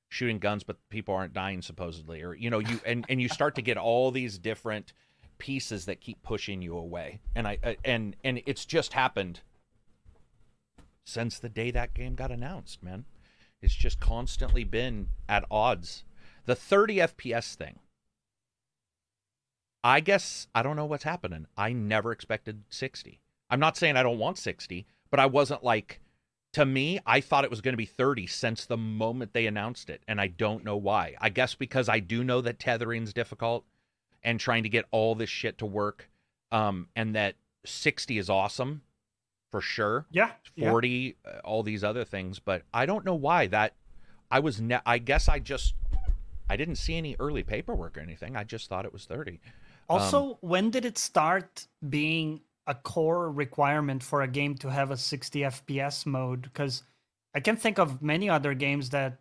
shooting 0.10 0.40
guns 0.40 0.64
but 0.64 0.76
people 0.90 1.16
aren't 1.16 1.32
dying 1.32 1.62
supposedly? 1.62 2.22
Or 2.22 2.34
you 2.34 2.50
know, 2.50 2.60
you 2.60 2.82
and 2.86 3.06
and 3.08 3.22
you 3.22 3.30
start 3.30 3.56
to 3.56 3.62
get 3.62 3.78
all 3.78 4.12
these 4.12 4.38
different 4.38 4.92
pieces 5.38 5.86
that 5.86 6.02
keep 6.02 6.22
pushing 6.22 6.62
you 6.62 6.78
away. 6.78 7.22
And 7.34 7.48
I 7.48 7.60
uh, 7.64 7.76
and 7.86 8.18
and 8.26 8.42
it's 8.46 8.66
just 8.66 8.92
happened 8.92 9.40
since 11.06 11.40
the 11.40 11.48
day 11.48 11.72
that 11.72 11.94
game 11.94 12.16
got 12.16 12.30
announced, 12.30 12.84
man. 12.84 13.06
It's 13.62 13.74
just 13.74 14.02
constantly 14.02 14.66
been 14.66 15.08
at 15.30 15.46
odds. 15.50 16.04
The 16.46 16.56
30 16.56 16.98
FPS 16.98 17.56
thing. 17.56 17.80
I 19.84 20.00
guess 20.00 20.48
I 20.56 20.64
don't 20.64 20.76
know 20.76 20.86
what's 20.86 21.04
happening. 21.04 21.48
I 21.58 21.74
never 21.74 22.12
expected 22.12 22.64
60. 22.70 23.20
I'm 23.50 23.60
not 23.60 23.78
saying 23.78 23.98
I 23.98 24.04
don't 24.04 24.18
want 24.18 24.38
60, 24.38 24.86
but 25.12 25.20
I 25.20 25.26
wasn't 25.26 25.64
like 25.64 26.00
to 26.54 26.66
me, 26.66 27.00
I 27.06 27.20
thought 27.20 27.44
it 27.44 27.50
was 27.50 27.62
going 27.62 27.74
to 27.74 27.78
be 27.78 27.86
30 27.86 28.28
since 28.28 28.66
the 28.66 28.78
moment 28.78 29.34
they 29.34 29.48
announced 29.48 29.90
it, 29.90 30.04
and 30.08 30.22
I 30.22 30.28
don't 30.28 30.64
know 30.64 30.78
why. 30.78 31.16
I 31.20 31.30
guess 31.30 31.56
because 31.56 31.90
I 31.90 32.00
do 32.00 32.24
know 32.24 32.42
that 32.42 32.60
tethering's 32.60 33.12
difficult 33.12 33.66
and 34.24 34.40
trying 34.40 34.64
to 34.64 34.70
get 34.70 34.86
all 34.92 35.16
this 35.16 35.30
shit 35.30 35.58
to 35.58 35.66
work 35.66 36.10
um 36.52 36.88
and 36.96 37.16
that 37.16 37.36
60 37.66 38.18
is 38.18 38.30
awesome 38.30 38.84
for 39.52 39.62
sure. 39.62 40.06
yeah, 40.12 40.32
yeah. 40.56 40.70
40 40.70 41.16
uh, 41.26 41.40
all 41.44 41.64
these 41.64 41.84
other 41.84 42.06
things, 42.06 42.40
but 42.40 42.64
I 42.74 42.86
don't 42.86 43.06
know 43.06 43.16
why 43.16 43.48
that 43.48 43.74
I 44.32 44.40
was 44.40 44.62
ne- 44.62 44.82
I 44.86 44.98
guess 44.98 45.28
I 45.28 45.40
just 45.40 45.76
I 46.50 46.56
didn't 46.56 46.76
see 46.76 46.96
any 46.96 47.16
early 47.20 47.44
paperwork 47.44 47.98
or 47.98 48.02
anything. 48.02 48.36
I 48.36 48.44
just 48.44 48.70
thought 48.70 48.86
it 48.86 48.94
was 48.94 49.06
30. 49.06 49.40
Um, 49.90 50.00
also, 50.00 50.38
when 50.42 50.70
did 50.70 50.86
it 50.86 50.98
start 50.98 51.68
being 51.88 52.42
a 52.68 52.74
core 52.76 53.30
requirement 53.32 54.04
for 54.04 54.22
a 54.22 54.28
game 54.28 54.56
to 54.56 54.70
have 54.70 54.92
a 54.92 54.98
60 54.98 55.40
FPS 55.42 56.06
mode? 56.06 56.44
Because 56.44 56.84
I 57.36 57.40
can 57.40 57.58
think 57.58 57.80
of 57.80 58.02
many 58.02 58.30
other 58.30 58.54
games 58.54 58.90
that 58.92 59.20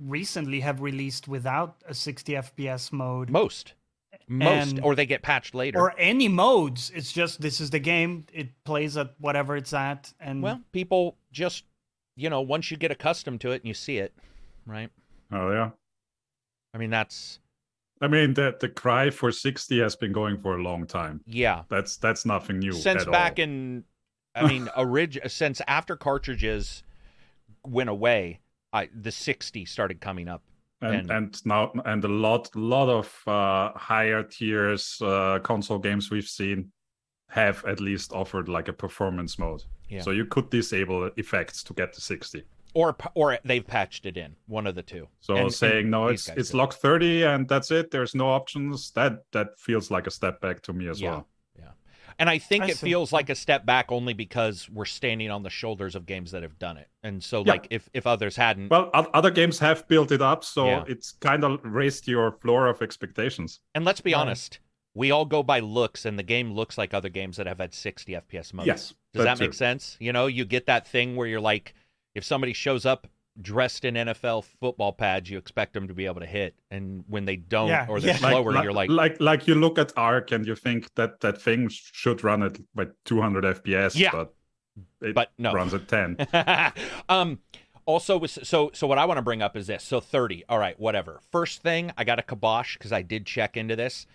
recently 0.00 0.60
have 0.60 0.80
released 0.80 1.28
without 1.28 1.82
a 1.86 1.94
60 1.94 2.32
FPS 2.32 2.90
mode 2.92 3.30
Most. 3.30 3.74
Most 4.26 4.72
And- 4.72 4.80
or 4.80 4.94
they 4.94 5.06
get 5.06 5.22
patched 5.22 5.54
later. 5.54 5.78
or 5.78 5.94
any 5.98 6.28
modes. 6.28 6.90
It's 6.94 7.12
just 7.12 7.40
this 7.40 7.60
is 7.60 7.70
the 7.70 7.78
game, 7.78 8.26
it 8.32 8.48
plays 8.64 8.96
at 8.96 9.14
whatever 9.18 9.56
it's 9.56 9.72
at. 9.72 10.12
And 10.18 10.42
well, 10.42 10.62
people 10.72 11.16
just 11.32 11.64
you 12.16 12.28
know, 12.28 12.40
once 12.40 12.70
you 12.70 12.76
get 12.76 12.90
accustomed 12.90 13.40
to 13.40 13.50
it 13.52 13.62
and 13.62 13.66
you 13.66 13.74
see 13.74 13.98
it, 13.98 14.12
right? 14.66 14.90
Oh 15.32 15.50
yeah. 15.52 15.70
I 16.74 16.78
mean, 16.78 16.90
that's 16.90 17.40
I 18.00 18.08
mean, 18.08 18.34
the 18.34 18.56
the 18.60 18.68
cry 18.68 19.10
for 19.10 19.30
sixty 19.32 19.78
has 19.80 19.94
been 19.96 20.12
going 20.12 20.38
for 20.38 20.56
a 20.56 20.62
long 20.62 20.86
time. 20.86 21.20
yeah. 21.26 21.62
That's 21.68 21.96
that's 21.98 22.24
nothing 22.24 22.58
new. 22.58 22.72
since 22.72 23.04
back 23.04 23.38
all. 23.38 23.44
in 23.44 23.84
I 24.34 24.46
mean, 24.48 24.68
orig- 24.76 25.20
since 25.28 25.60
after 25.68 25.96
cartridges 25.96 26.82
went 27.64 27.90
away, 27.90 28.40
I 28.72 28.88
the 28.94 29.10
60 29.12 29.64
started 29.66 30.00
coming 30.00 30.28
up. 30.28 30.42
and 30.82 30.94
and- 30.94 31.10
and 31.10 31.46
now 31.46 31.72
and 31.84 32.04
a 32.04 32.08
lot 32.08 32.54
lot 32.56 32.88
of 32.88 33.06
uh, 33.26 33.72
higher 33.78 34.22
tiers 34.22 34.98
uh, 35.02 35.38
console 35.42 35.78
games 35.78 36.10
we've 36.10 36.28
seen 36.28 36.72
have 37.28 37.62
at 37.66 37.80
least 37.80 38.12
offered 38.12 38.48
like 38.48 38.68
a 38.68 38.72
performance 38.72 39.38
mode. 39.38 39.62
Yeah. 39.88 40.00
So 40.02 40.10
you 40.10 40.24
could 40.24 40.48
disable 40.50 41.10
effects 41.16 41.62
to 41.64 41.74
get 41.74 41.92
to 41.92 42.00
sixty. 42.00 42.44
Or 42.74 42.96
or 43.14 43.38
they've 43.44 43.66
patched 43.66 44.06
it 44.06 44.16
in, 44.16 44.36
one 44.46 44.66
of 44.66 44.74
the 44.74 44.82
two. 44.82 45.08
So 45.20 45.34
And- 45.36 45.52
saying 45.52 45.82
and 45.82 45.90
no, 45.90 46.06
it's 46.08 46.26
guys 46.28 46.36
it's 46.38 46.50
did. 46.50 46.56
locked 46.56 46.74
thirty 46.74 47.22
and 47.24 47.48
that's 47.48 47.70
it. 47.70 47.90
There's 47.90 48.14
no 48.14 48.28
options. 48.28 48.90
That 48.92 49.24
that 49.32 49.58
feels 49.58 49.90
like 49.90 50.06
a 50.06 50.10
step 50.10 50.40
back 50.40 50.62
to 50.62 50.72
me 50.72 50.88
as 50.88 51.00
Yeah. 51.00 51.10
well. 51.10 51.28
Yeah 51.58 51.70
and 52.18 52.28
I 52.28 52.36
think 52.38 52.64
I 52.64 52.68
it 52.68 52.76
see. 52.76 52.88
feels 52.90 53.12
like 53.14 53.30
a 53.30 53.34
step 53.34 53.64
back 53.64 53.90
only 53.90 54.12
because 54.12 54.68
we're 54.68 54.84
standing 54.84 55.30
on 55.30 55.42
the 55.42 55.48
shoulders 55.50 55.94
of 55.94 56.04
games 56.04 56.32
that 56.32 56.42
have 56.42 56.58
done 56.58 56.76
it. 56.76 56.88
And 57.02 57.24
so 57.24 57.42
Yeah. 57.44 57.52
like 57.52 57.66
if 57.70 57.88
if 57.94 58.06
others 58.06 58.36
hadn't 58.36 58.68
Well, 58.68 58.90
other 58.92 59.30
games 59.30 59.58
have 59.60 59.88
built 59.88 60.12
it 60.12 60.20
up, 60.20 60.44
so 60.44 60.66
Yeah. 60.66 60.84
it's 60.86 61.12
kind 61.12 61.44
of 61.44 61.60
raised 61.64 62.06
your 62.06 62.32
floor 62.32 62.66
of 62.66 62.82
expectations. 62.82 63.60
and 63.74 63.84
let's 63.84 64.00
be 64.02 64.12
Right. 64.12 64.20
honest, 64.20 64.60
we 64.92 65.10
all 65.10 65.24
go 65.24 65.42
by 65.42 65.60
looks 65.60 66.04
and 66.04 66.18
the 66.18 66.22
game 66.24 66.52
looks 66.52 66.76
like 66.76 66.92
other 66.92 67.08
games 67.08 67.36
that 67.38 67.46
have 67.46 67.58
had 67.58 67.72
60 67.72 68.14
FPS 68.16 68.52
modes. 68.52 68.66
Yes, 68.66 68.94
Does 69.14 69.24
that 69.24 69.38
too. 69.38 69.44
make 69.44 69.54
sense? 69.54 69.96
You 70.00 70.12
know, 70.12 70.26
you 70.26 70.44
get 70.44 70.66
that 70.66 70.86
thing 70.86 71.14
where 71.16 71.26
you're 71.28 71.40
like 71.40 71.74
if 72.14 72.24
somebody 72.24 72.52
shows 72.52 72.84
up 72.86 73.06
dressed 73.40 73.84
in 73.84 73.94
NFL 73.94 74.44
football 74.44 74.92
pads, 74.92 75.30
you 75.30 75.38
expect 75.38 75.72
them 75.72 75.88
to 75.88 75.94
be 75.94 76.04
able 76.06 76.20
to 76.20 76.26
hit, 76.26 76.54
and 76.70 77.04
when 77.08 77.24
they 77.24 77.36
don't 77.36 77.68
Yeah, 77.68 77.86
or 77.88 78.00
they're 78.00 78.10
yeah. 78.12 78.16
slower, 78.18 78.62
you're 78.62 78.72
like, 78.72 78.90
like 78.90 79.20
like 79.20 79.46
you 79.46 79.54
look 79.54 79.78
at 79.78 79.92
Ark 79.96 80.32
and 80.32 80.46
you 80.46 80.54
think 80.56 80.92
that 80.96 81.20
that 81.20 81.40
thing 81.40 81.68
should 81.70 82.22
run 82.24 82.42
at 82.42 82.58
like 82.76 82.92
200 83.04 83.44
FPS, 83.62 83.94
Yeah. 83.96 84.10
but 84.12 84.34
it 85.00 85.14
But 85.14 85.32
no. 85.38 85.52
runs 85.52 85.72
at 85.74 85.88
10. 85.88 86.16
um 87.08 87.38
also 87.86 88.18
was 88.18 88.38
so 88.42 88.70
so 88.72 88.86
what 88.86 88.98
i 88.98 89.04
want 89.04 89.18
to 89.18 89.22
bring 89.22 89.42
up 89.42 89.56
is 89.56 89.66
this 89.66 89.82
so 89.82 89.98
30 90.00 90.44
all 90.48 90.58
right 90.58 90.78
whatever 90.78 91.18
first 91.32 91.60
thing 91.62 91.90
i 91.98 92.04
got 92.04 92.18
a 92.20 92.22
kibosh 92.22 92.76
because 92.76 92.92
i 92.92 93.02
did 93.02 93.26
check 93.26 93.56
into 93.56 93.74
this 93.74 94.06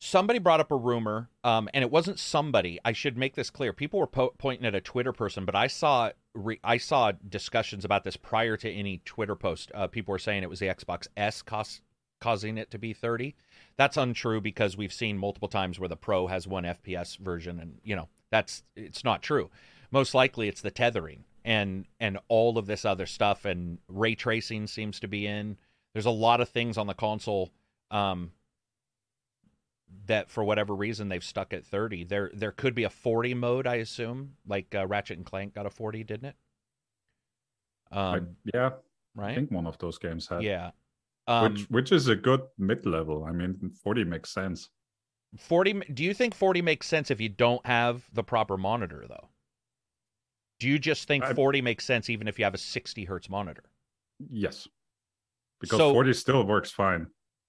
somebody 0.00 0.38
brought 0.38 0.60
up 0.60 0.70
a 0.70 0.76
rumor 0.76 1.28
um 1.44 1.68
and 1.74 1.82
it 1.82 1.90
wasn't 1.90 2.18
somebody 2.18 2.78
i 2.84 2.92
should 2.92 3.18
make 3.18 3.34
this 3.34 3.50
clear 3.50 3.72
people 3.74 3.98
were 4.00 4.06
po- 4.06 4.32
pointing 4.38 4.64
at 4.64 4.74
a 4.74 4.80
twitter 4.80 5.12
person 5.12 5.44
but 5.44 5.54
i 5.54 5.66
saw 5.66 6.10
re- 6.34 6.60
i 6.64 6.76
saw 6.76 7.12
discussions 7.28 7.84
about 7.84 8.04
this 8.04 8.16
prior 8.16 8.56
to 8.56 8.70
any 8.70 9.00
twitter 9.04 9.36
post. 9.36 9.70
Uh, 9.74 9.86
people 9.86 10.12
were 10.12 10.18
saying 10.18 10.42
it 10.42 10.50
was 10.50 10.60
the 10.60 10.66
xbox 10.66 11.06
s 11.16 11.42
cause, 11.42 11.80
causing 12.20 12.58
it 12.58 12.70
to 12.70 12.78
be 12.78 12.92
30 12.92 13.34
that's 13.76 13.96
untrue 13.96 14.40
because 14.40 14.76
we've 14.76 14.92
seen 14.92 15.16
multiple 15.18 15.48
times 15.48 15.78
where 15.78 15.88
the 15.88 15.96
pro 15.96 16.26
has 16.26 16.46
one 16.46 16.64
fps 16.64 17.18
version 17.18 17.58
and 17.58 17.78
you 17.82 17.96
know 17.96 18.08
that's 18.30 18.62
it's 18.76 19.04
not 19.04 19.22
true. 19.22 19.50
Most 19.90 20.14
likely 20.14 20.48
it's 20.48 20.60
the 20.60 20.70
tethering 20.70 21.24
and 21.44 21.86
and 21.98 22.18
all 22.28 22.58
of 22.58 22.66
this 22.66 22.84
other 22.84 23.06
stuff 23.06 23.44
and 23.44 23.78
ray 23.88 24.14
tracing 24.14 24.66
seems 24.66 25.00
to 25.00 25.08
be 25.08 25.26
in. 25.26 25.56
There's 25.92 26.06
a 26.06 26.10
lot 26.10 26.40
of 26.40 26.48
things 26.48 26.78
on 26.78 26.86
the 26.86 26.94
console 26.94 27.50
um 27.90 28.32
that 30.06 30.30
for 30.30 30.44
whatever 30.44 30.74
reason 30.74 31.08
they've 31.08 31.24
stuck 31.24 31.52
at 31.52 31.64
30 31.64 32.04
there 32.04 32.30
there 32.34 32.52
could 32.52 32.74
be 32.74 32.84
a 32.84 32.90
40 32.90 33.34
mode 33.34 33.66
i 33.66 33.76
assume 33.76 34.34
like 34.46 34.74
uh, 34.74 34.86
ratchet 34.86 35.16
and 35.18 35.26
clank 35.26 35.54
got 35.54 35.66
a 35.66 35.70
40 35.70 36.04
didn't 36.04 36.26
it 36.26 36.36
um 37.92 38.12
Like, 38.12 38.22
yeah, 38.54 38.70
I 39.18 39.34
think 39.34 39.50
one 39.50 39.66
of 39.66 39.78
those 39.78 39.98
games 39.98 40.28
had. 40.28 40.42
yeah 40.42 40.70
um 41.26 41.52
which 41.52 41.62
which 41.70 41.92
is 41.92 42.08
a 42.08 42.16
good 42.16 42.42
mid 42.58 42.86
level. 42.86 43.24
I 43.24 43.32
mean, 43.32 43.72
40 43.82 44.04
makes 44.04 44.30
sense. 44.30 44.70
40 45.38 45.80
do 45.94 46.02
you 46.04 46.14
think 46.14 46.34
40 46.34 46.62
makes 46.62 46.86
sense 46.86 47.10
if 47.10 47.20
you 47.20 47.28
don't 47.28 47.64
have 47.66 48.02
the 48.12 48.22
proper 48.24 48.56
monitor 48.56 49.04
though 49.08 49.28
do 50.60 50.68
you 50.68 50.78
just 50.78 51.06
think 51.08 51.24
I- 51.24 51.34
40 51.34 51.62
makes 51.62 51.84
sense 51.84 52.08
even 52.10 52.26
if 52.28 52.38
you 52.38 52.44
have 52.44 52.54
a 52.54 52.58
60 52.58 53.04
hertz 53.04 53.28
monitor 53.28 53.64
Yes. 54.30 54.68
Because 55.60 55.78
So- 55.78 55.92
40 55.92 56.12
still 56.14 56.44
works 56.46 56.70
fine 56.70 57.06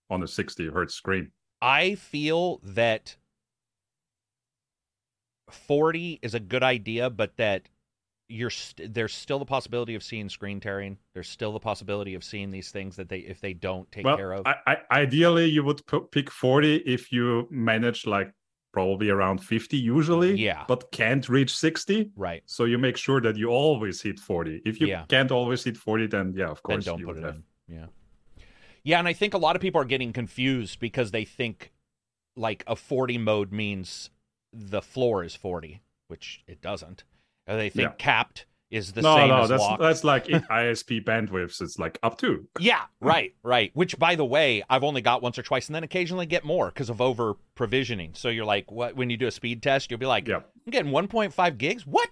on 0.09 0.23
a 0.23 0.27
60 0.27 0.69
hertz 0.69 0.93
screen. 0.95 1.31
I 1.61 1.95
feel 1.95 2.59
that 2.63 3.15
40 5.49 6.19
is 6.21 6.33
a 6.33 6.39
good 6.39 6.63
idea, 6.63 7.09
but 7.09 7.35
that 7.37 7.67
you're 8.29 8.49
st- 8.49 8.93
there's 8.93 9.13
still 9.13 9.39
the 9.39 9.45
possibility 9.45 9.93
of 9.95 10.03
seeing 10.03 10.29
screen 10.29 10.59
tearing. 10.61 10.97
There's 11.13 11.27
still 11.29 11.51
the 11.51 11.59
possibility 11.59 12.15
of 12.15 12.23
seeing 12.23 12.49
these 12.49 12.71
things 12.71 12.95
that 12.95 13.09
they 13.09 13.19
if 13.19 13.41
they 13.41 13.53
don't 13.53 13.91
take 13.91 14.05
well, 14.05 14.15
care 14.17 14.31
of. 14.33 14.47
I, 14.47 14.55
I, 14.67 14.77
ideally, 15.01 15.45
you 15.47 15.63
would 15.65 15.85
p- 15.85 15.99
pick 16.11 16.31
40 16.31 16.77
if 16.77 17.11
you 17.11 17.47
manage 17.51 18.05
like 18.05 18.31
probably 18.71 19.09
around 19.09 19.39
50 19.43 19.75
usually, 19.75 20.35
Yeah. 20.39 20.63
but 20.65 20.89
can't 20.93 21.27
reach 21.27 21.53
60. 21.53 22.09
right. 22.15 22.41
So 22.45 22.63
you 22.63 22.77
make 22.77 22.95
sure 22.95 23.19
that 23.19 23.35
you 23.35 23.49
always 23.49 24.01
hit 24.01 24.17
40. 24.17 24.61
If 24.65 24.79
you 24.79 24.87
Yeah. 24.87 25.03
can't 25.09 25.29
always 25.29 25.65
hit 25.65 25.75
40, 25.75 26.07
then 26.07 26.33
yeah, 26.33 26.45
of 26.45 26.61
Then 26.65 26.77
course 26.77 26.85
don't 26.85 26.99
you 26.99 27.07
put 27.07 27.17
it 27.17 27.23
have. 27.25 27.35
in. 27.35 27.43
Yeah. 27.67 27.87
Yeah, 28.83 28.99
and 28.99 29.07
I 29.07 29.13
think 29.13 29.33
a 29.33 29.37
lot 29.37 29.55
of 29.55 29.61
people 29.61 29.79
are 29.81 29.85
getting 29.85 30.13
confused 30.13 30.79
because 30.79 31.11
they 31.11 31.25
think 31.25 31.71
like 32.35 32.63
a 32.67 32.75
40 32.75 33.17
mode 33.17 33.51
means 33.51 34.09
the 34.53 34.81
floor 34.81 35.23
is 35.23 35.35
40, 35.35 35.81
which 36.07 36.43
it 36.47 36.61
doesn't. 36.61 37.03
Or 37.47 37.55
they 37.57 37.69
think 37.69 37.89
Yeah. 37.91 37.95
capped 37.97 38.45
is 38.69 38.93
the 38.93 39.01
no, 39.01 39.15
same 39.17 39.27
no, 39.27 39.41
as 39.41 39.49
that's 39.49 39.61
locked. 39.61 39.81
that's 39.81 40.03
like 40.03 40.29
in 40.29 40.41
ISP 40.43 41.03
bandwidths. 41.03 41.61
It's 41.61 41.77
like 41.77 41.99
up 42.03 42.17
to. 42.19 42.47
Yeah, 42.59 42.83
right, 43.01 43.35
right. 43.43 43.69
Which, 43.73 43.99
by 43.99 44.15
the 44.15 44.25
way, 44.25 44.63
I've 44.69 44.83
only 44.83 45.01
got 45.01 45.21
once 45.21 45.37
or 45.37 45.43
twice, 45.43 45.67
and 45.67 45.75
then 45.75 45.83
occasionally 45.83 46.25
get 46.25 46.45
more 46.45 46.67
because 46.67 46.89
of 46.89 47.01
over 47.01 47.33
provisioning. 47.55 48.11
So 48.13 48.29
you're 48.29 48.45
like, 48.45 48.71
what? 48.71 48.95
When 48.95 49.09
you 49.09 49.17
do 49.17 49.27
a 49.27 49.31
speed 49.31 49.61
test, 49.61 49.91
you'll 49.91 49.99
be 49.99 50.05
like, 50.05 50.27
Yeah. 50.27 50.37
I'm 50.65 50.71
getting 50.71 50.91
1.5 50.91 51.57
gigs. 51.57 51.85
What? 51.85 52.09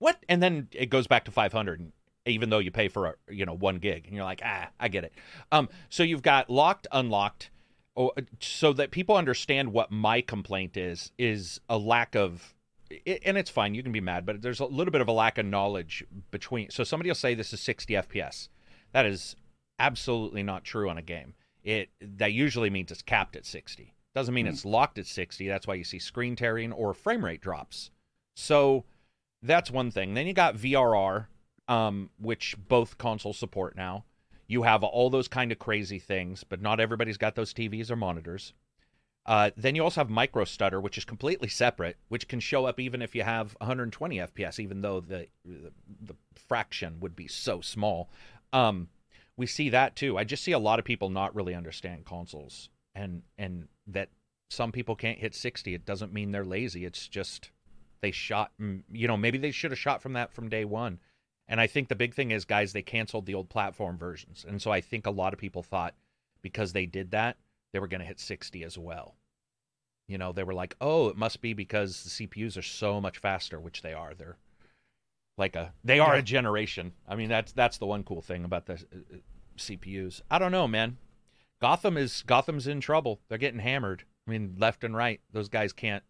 What? 0.00 0.18
And 0.28 0.42
then 0.42 0.68
it 0.72 0.86
goes 0.86 1.06
back 1.06 1.24
to 1.26 1.30
500, 1.30 1.92
even 2.30 2.50
though 2.50 2.58
you 2.58 2.70
pay 2.70 2.88
for 2.88 3.06
a 3.06 3.14
you 3.28 3.46
know 3.46 3.54
one 3.54 3.76
gig, 3.76 4.06
and 4.06 4.14
you're 4.14 4.24
like, 4.24 4.42
ah, 4.44 4.68
I 4.78 4.88
get 4.88 5.04
it. 5.04 5.12
Um, 5.52 5.68
so 5.88 6.02
you've 6.02 6.22
got 6.22 6.50
locked, 6.50 6.86
unlocked, 6.92 7.50
oh, 7.96 8.12
so 8.40 8.72
that 8.72 8.90
people 8.90 9.16
understand 9.16 9.72
what 9.72 9.90
my 9.90 10.20
complaint 10.20 10.76
is 10.76 11.12
is 11.18 11.60
a 11.68 11.78
lack 11.78 12.14
of 12.14 12.54
it, 12.90 13.22
and 13.24 13.38
it's 13.38 13.50
fine 13.50 13.74
you 13.74 13.84
can 13.84 13.92
be 13.92 14.00
mad 14.00 14.26
but 14.26 14.42
there's 14.42 14.58
a 14.58 14.64
little 14.64 14.90
bit 14.90 15.00
of 15.00 15.06
a 15.06 15.12
lack 15.12 15.38
of 15.38 15.46
knowledge 15.46 16.04
between 16.32 16.68
so 16.70 16.82
somebody 16.82 17.08
will 17.08 17.14
say 17.14 17.34
this 17.34 17.52
is 17.52 17.60
60 17.60 17.94
fps 17.94 18.48
that 18.90 19.06
is 19.06 19.36
absolutely 19.80 20.42
not 20.42 20.62
true 20.62 20.88
on 20.88 20.98
a 20.98 21.02
game. 21.02 21.34
It 21.64 21.90
that 22.00 22.32
usually 22.32 22.70
means 22.70 22.92
it's 22.92 23.02
capped 23.02 23.34
at 23.36 23.44
60 23.44 23.94
doesn't 24.14 24.34
mean 24.34 24.46
it's 24.46 24.64
locked 24.64 24.98
at 24.98 25.06
60 25.06 25.46
that's 25.46 25.66
why 25.66 25.74
you 25.74 25.84
see 25.84 25.98
screen 25.98 26.34
tearing 26.34 26.72
or 26.72 26.94
frame 26.94 27.24
rate 27.24 27.40
drops. 27.40 27.90
So 28.34 28.84
that's 29.42 29.70
one 29.70 29.90
thing. 29.90 30.14
Then 30.14 30.26
you 30.26 30.32
got 30.32 30.56
vrr 30.56 31.26
um, 31.70 32.10
which 32.18 32.56
both 32.68 32.98
consoles 32.98 33.38
support 33.38 33.76
now 33.76 34.04
you 34.46 34.62
have 34.62 34.82
all 34.82 35.08
those 35.08 35.28
kind 35.28 35.52
of 35.52 35.58
crazy 35.58 35.98
things 35.98 36.44
but 36.44 36.60
not 36.60 36.80
everybody's 36.80 37.16
got 37.16 37.34
those 37.34 37.54
tvs 37.54 37.90
or 37.90 37.96
monitors 37.96 38.52
uh, 39.26 39.50
then 39.56 39.74
you 39.74 39.84
also 39.84 40.00
have 40.00 40.10
micro 40.10 40.44
stutter, 40.44 40.80
which 40.80 40.96
is 40.96 41.04
completely 41.04 41.46
separate, 41.46 41.96
which 42.08 42.26
can 42.26 42.40
show 42.40 42.64
up 42.64 42.80
even 42.80 43.02
if 43.02 43.14
you 43.14 43.22
have 43.22 43.54
120 43.60 44.16
FPS, 44.16 44.58
even 44.58 44.80
though 44.80 45.00
the 45.00 45.26
the, 45.44 45.70
the 46.00 46.14
fraction 46.34 46.98
would 47.00 47.14
be 47.14 47.28
so 47.28 47.60
small. 47.60 48.10
Um, 48.52 48.88
we 49.36 49.46
see 49.46 49.68
that 49.70 49.94
too. 49.94 50.16
I 50.18 50.24
just 50.24 50.42
see 50.42 50.52
a 50.52 50.58
lot 50.58 50.78
of 50.78 50.84
people 50.84 51.10
not 51.10 51.34
really 51.34 51.54
understand 51.54 52.06
consoles, 52.06 52.70
and 52.94 53.22
and 53.38 53.68
that 53.86 54.08
some 54.48 54.72
people 54.72 54.96
can't 54.96 55.18
hit 55.18 55.34
60. 55.34 55.74
It 55.74 55.84
doesn't 55.84 56.12
mean 56.12 56.32
they're 56.32 56.44
lazy. 56.44 56.84
It's 56.84 57.06
just 57.06 57.50
they 58.00 58.10
shot. 58.10 58.52
mm, 58.60 58.82
You 58.90 59.06
know, 59.06 59.16
maybe 59.18 59.38
they 59.38 59.50
should 59.50 59.70
have 59.70 59.78
shot 59.78 60.02
from 60.02 60.14
that 60.14 60.32
from 60.32 60.48
day 60.48 60.64
one. 60.64 60.98
And 61.50 61.60
I 61.60 61.66
think 61.66 61.88
the 61.88 61.96
big 61.96 62.14
thing 62.14 62.30
is, 62.30 62.46
guys, 62.46 62.72
they 62.72 62.80
canceled 62.80 63.26
the 63.26 63.34
old 63.34 63.50
platform 63.50 63.98
versions, 63.98 64.46
and 64.48 64.62
so 64.62 64.70
I 64.70 64.80
think 64.80 65.06
a 65.06 65.10
lot 65.10 65.34
of 65.34 65.38
people 65.38 65.62
thought 65.62 65.94
because 66.40 66.72
they 66.72 66.86
did 66.86 67.10
that 67.10 67.36
they 67.72 67.78
were 67.78 67.88
going 67.88 68.00
to 68.00 68.06
hit 68.06 68.20
60 68.20 68.64
as 68.64 68.78
well. 68.78 69.16
You 70.08 70.18
know, 70.18 70.32
they 70.32 70.42
were 70.42 70.54
like, 70.54 70.74
"Oh, 70.80 71.08
it 71.08 71.16
must 71.16 71.40
be 71.40 71.52
because 71.52 72.02
the 72.02 72.26
CPUs 72.26 72.56
are 72.58 72.62
so 72.62 73.00
much 73.00 73.18
faster," 73.18 73.60
which 73.60 73.82
they 73.82 73.92
are. 73.92 74.12
They're 74.12 74.38
like 75.38 75.54
a 75.54 75.72
they 75.84 76.00
are 76.00 76.14
a 76.14 76.22
generation. 76.22 76.92
I 77.06 77.14
mean, 77.14 77.28
that's 77.28 77.52
that's 77.52 77.78
the 77.78 77.86
one 77.86 78.02
cool 78.02 78.20
thing 78.20 78.44
about 78.44 78.66
the 78.66 78.72
uh, 78.72 78.76
uh, 79.14 79.16
CPUs. 79.56 80.20
I 80.28 80.40
don't 80.40 80.50
know, 80.50 80.66
man. 80.66 80.98
Gotham 81.60 81.96
is 81.96 82.24
Gotham's 82.26 82.66
in 82.66 82.80
trouble. 82.80 83.20
They're 83.28 83.38
getting 83.38 83.60
hammered. 83.60 84.04
I 84.26 84.32
mean, 84.32 84.56
left 84.58 84.82
and 84.82 84.96
right. 84.96 85.20
Those 85.32 85.48
guys 85.48 85.72
can't. 85.72 86.02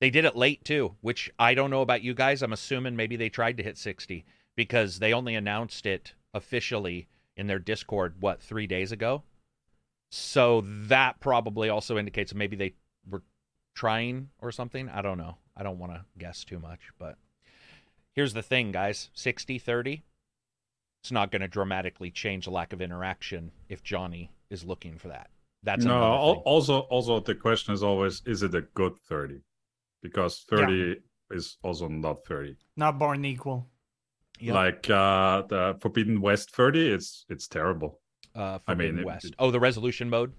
They 0.00 0.08
did 0.08 0.24
it 0.24 0.34
late 0.34 0.64
too, 0.64 0.96
which 1.02 1.30
I 1.38 1.52
don't 1.52 1.70
know 1.70 1.82
about 1.82 2.02
you 2.02 2.14
guys. 2.14 2.40
I'm 2.40 2.54
assuming 2.54 2.96
maybe 2.96 3.16
they 3.16 3.28
tried 3.28 3.58
to 3.58 3.62
hit 3.62 3.76
60 3.76 4.24
because 4.56 4.98
they 4.98 5.12
only 5.12 5.34
announced 5.34 5.86
it 5.86 6.14
officially 6.34 7.08
in 7.36 7.46
their 7.46 7.58
Discord 7.58 8.14
what 8.20 8.42
3 8.42 8.66
days 8.66 8.92
ago. 8.92 9.22
So 10.10 10.62
that 10.66 11.20
probably 11.20 11.68
also 11.68 11.96
indicates 11.96 12.34
maybe 12.34 12.56
they 12.56 12.74
were 13.08 13.22
trying 13.74 14.30
or 14.40 14.50
something. 14.50 14.88
I 14.88 15.02
don't 15.02 15.18
know. 15.18 15.36
I 15.56 15.62
don't 15.62 15.78
want 15.78 15.92
to 15.92 16.04
guess 16.18 16.44
too 16.44 16.58
much, 16.58 16.90
but 16.98 17.16
here's 18.14 18.32
the 18.34 18.42
thing, 18.42 18.72
guys 18.72 19.10
60 19.14 19.58
30. 19.58 20.02
It's 21.02 21.12
not 21.12 21.30
going 21.30 21.42
to 21.42 21.48
dramatically 21.48 22.10
change 22.10 22.44
the 22.44 22.50
lack 22.50 22.72
of 22.72 22.82
interaction 22.82 23.52
if 23.68 23.82
Johnny 23.82 24.30
is 24.50 24.64
looking 24.64 24.98
for 24.98 25.08
that. 25.08 25.30
That's 25.62 25.84
no. 25.84 25.96
another 25.96 26.14
al- 26.14 26.34
thing. 26.34 26.42
Also, 26.44 26.78
also 26.80 27.20
the 27.20 27.34
question 27.34 27.72
is 27.74 27.82
always: 27.82 28.22
Is 28.26 28.42
it 28.42 28.54
a 28.54 28.62
good 28.62 28.98
30? 29.08 29.40
Because 30.02 30.44
30 30.48 30.96
is 31.30 31.58
also 31.62 31.88
not 31.88 32.24
30. 32.24 32.56
Not 32.76 32.98
born 32.98 33.24
equal. 33.24 33.66
Yep. 34.40 34.54
Like 34.54 34.90
uh, 34.90 35.42
the 35.48 35.76
Forbidden 35.80 36.20
West 36.20 36.50
30, 36.54 36.92
it's 36.92 37.26
it's 37.28 37.46
terrible. 37.48 38.00
uh, 38.34 38.40
I 38.40 38.52
mean, 38.52 38.60
Forbidden 38.66 38.98
it- 39.00 39.06
West. 39.06 39.24
it- 39.26 39.34
oh, 39.38 39.50
the 39.50 39.60
resolution 39.60 40.08
mode. 40.10 40.32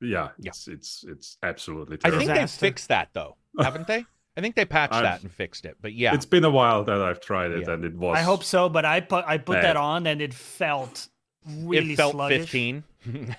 Yeah, 0.00 0.28
Yeah. 0.38 0.48
it's 0.50 0.66
it's 0.68 1.04
it's 1.08 1.38
absolutely 1.42 1.96
Terrible. 1.98 2.06
I 2.06 2.10
terrible. 2.10 2.18
think 2.26 2.28
they 2.28 2.42
Disaster. 2.42 2.60
fixed 2.66 2.88
that 2.88 3.08
though, 3.12 3.36
haven't 3.58 3.86
they? 3.86 4.04
I 4.36 4.40
think 4.40 4.56
they 4.56 4.64
patched 4.64 4.92
I've- 4.94 5.04
that 5.04 5.22
and 5.22 5.32
fixed 5.32 5.64
it. 5.64 5.76
But 5.80 5.92
yeah, 5.92 6.14
It's 6.14 6.26
been 6.26 6.44
a 6.44 6.50
while 6.50 6.84
that 6.84 7.00
I've 7.00 7.20
tried 7.20 7.52
it, 7.52 7.64
Yeah. 7.66 7.74
and 7.74 7.84
it 7.84 7.94
was. 7.94 8.16
I 8.18 8.22
hope 8.22 8.42
so, 8.44 8.68
but 8.68 8.84
I 8.84 9.00
put 9.00 9.24
I 9.26 9.38
put 9.38 9.54
Bad. 9.54 9.64
that 9.64 9.76
on 9.76 10.06
and 10.06 10.20
it 10.20 10.34
felt 10.34 11.08
really 11.46 11.92
it 11.92 11.96
felt 11.96 12.12
sluggish. 12.12 12.50
15. 12.50 12.84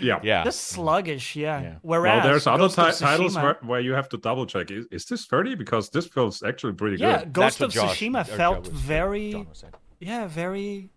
Yeah. 0.00 0.20
yeah. 0.22 0.44
Just 0.44 0.60
sluggish, 0.68 1.34
yeah. 1.34 1.60
Yeah. 1.60 1.74
Whereas 1.82 2.22
well, 2.22 2.30
there's 2.30 2.46
other 2.46 2.58
Ghost 2.68 2.78
of 2.78 2.94
ti- 2.94 3.04
titles 3.04 3.34
where, 3.36 3.58
where 3.62 3.80
you 3.80 3.92
have 3.94 4.08
to 4.10 4.16
double 4.16 4.46
check. 4.46 4.70
Is, 4.70 4.86
is 4.92 5.04
this 5.06 5.26
30? 5.26 5.56
Because 5.56 5.90
this 5.90 6.06
feels 6.06 6.42
actually 6.42 6.74
pretty 6.74 6.98
yeah, 6.98 7.20
good. 7.24 7.32
Ghost 7.32 7.60
what 7.60 7.66
of 7.66 7.72
Josh- 7.72 7.98
Tsushima 8.00 8.24
or 8.24 8.28
Joe 8.30 8.36
felt 8.36 8.66
very, 8.68 9.32
John 9.32 9.48
was 9.48 9.58
saying. 9.58 9.72
yeah, 9.98 10.28
very, 10.28 10.90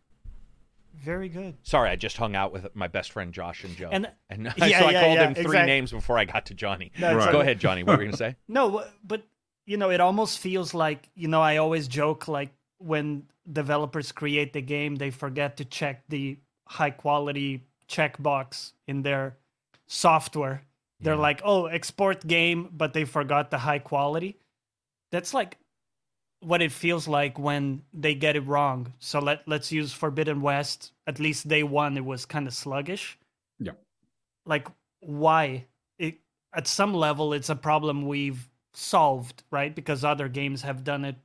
very 1.04 1.30
good. 1.30 1.56
Sorry, 1.64 1.90
I 1.90 1.96
just 1.96 2.18
hung 2.18 2.36
out 2.36 2.52
with 2.54 2.68
my 2.76 2.88
best 2.88 3.12
friend 3.12 3.34
Josh 3.34 3.64
and 3.64 3.76
Joe. 3.76 3.90
And- 3.92 4.12
and 4.30 4.44
Yeah, 4.58 4.80
so 4.80 4.86
I 4.86 4.92
yeah, 4.92 5.02
called 5.02 5.16
yeah, 5.16 5.28
him 5.28 5.34
three 5.34 5.44
exact- 5.46 5.66
names 5.68 5.92
before 5.92 6.20
I 6.20 6.26
got 6.26 6.46
to 6.48 6.54
Johnny. 6.54 6.92
No, 7.00 7.16
Right. 7.16 7.32
Go 7.32 7.42
ahead, 7.42 7.60
Johnny. 7.60 7.84
What 7.84 7.98
were 7.98 8.04
you 8.04 8.10
going 8.10 8.12
to 8.12 8.18
say? 8.18 8.36
No, 8.48 8.84
but 9.04 9.24
you 9.66 9.78
know, 9.78 9.90
it 9.90 10.00
almost 10.00 10.38
feels 10.40 10.76
like 10.76 11.10
you 11.16 11.28
know. 11.28 11.42
I 11.42 11.58
always 11.58 11.88
joke 11.88 12.28
like 12.28 12.52
when 12.80 13.24
developers 13.52 14.12
create 14.12 14.54
the 14.54 14.62
game, 14.62 14.96
they 14.96 15.12
forget 15.12 15.58
to 15.58 15.66
check 15.66 16.04
the 16.10 16.38
high 16.68 16.90
quality 16.90 17.64
checkbox 17.88 18.74
in 18.88 19.02
their 19.04 19.36
software. 19.88 20.64
They're 21.00 21.14
Yeah. 21.16 21.20
like, 21.20 21.42
oh, 21.44 21.66
export 21.68 22.26
game, 22.26 22.70
but 22.72 22.94
they 22.94 23.06
forgot 23.06 23.52
the 23.52 23.60
high 23.60 23.80
quality. 23.80 24.38
That's 25.12 25.34
like 25.34 25.58
what 26.40 26.62
it 26.62 26.72
feels 26.72 27.08
like 27.08 27.38
when 27.40 27.84
they 27.94 28.16
get 28.16 28.36
it 28.36 28.42
wrong. 28.42 28.94
So 29.00 29.20
let 29.20 29.48
let's 29.48 29.72
use 29.72 29.94
Forbidden 29.94 30.42
West. 30.42 30.92
At 31.08 31.20
least 31.20 31.48
day 31.48 31.64
one, 31.64 31.98
it 31.98 32.06
was 32.06 32.26
kind 32.26 32.48
of 32.48 32.54
sluggish. 32.54 33.18
Yeah. 33.60 33.74
Like 34.46 34.68
why? 35.02 35.66
It 36.00 36.20
at 36.54 36.68
some 36.68 36.94
level, 36.94 37.34
it's 37.34 37.50
a 37.50 37.56
problem 37.56 38.08
we've 38.08 38.50
solved, 38.74 39.44
right? 39.52 39.74
Because 39.76 40.04
other 40.04 40.28
games 40.28 40.62
have 40.64 40.84
done 40.84 41.06
it 41.06 41.16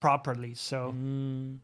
properly. 0.00 0.54
So 0.54 0.92
Mm, 0.92 1.58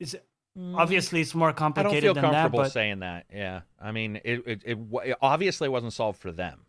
it's 0.00 0.14
mm. 0.58 0.76
obviously 0.76 1.20
it's 1.20 1.34
more 1.34 1.52
complicated. 1.52 2.04
I 2.04 2.06
don't 2.06 2.14
feel 2.14 2.14
than 2.14 2.30
that. 2.32 2.32
comfortable 2.42 2.64
But 2.64 2.72
saying 2.72 3.00
that. 3.00 3.26
Yeah, 3.32 3.62
I 3.80 3.92
mean, 3.92 4.16
it 4.24 4.42
it, 4.46 4.62
it 4.64 4.78
it 5.04 5.16
obviously 5.22 5.68
wasn't 5.68 5.92
solved 5.92 6.20
for 6.20 6.32
them. 6.32 6.66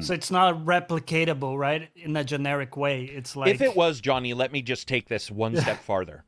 so 0.00 0.14
it's 0.14 0.30
not 0.30 0.64
replicatable, 0.64 1.58
right? 1.58 1.90
In 1.96 2.16
a 2.16 2.24
generic 2.24 2.76
way. 2.76 3.04
It's 3.04 3.36
like 3.36 3.54
if 3.54 3.60
it 3.60 3.76
was 3.76 4.00
Johnny, 4.00 4.34
let 4.34 4.52
me 4.52 4.62
just 4.62 4.88
take 4.88 5.08
this 5.08 5.30
one 5.30 5.56
step 5.60 5.82
farther. 5.82 6.24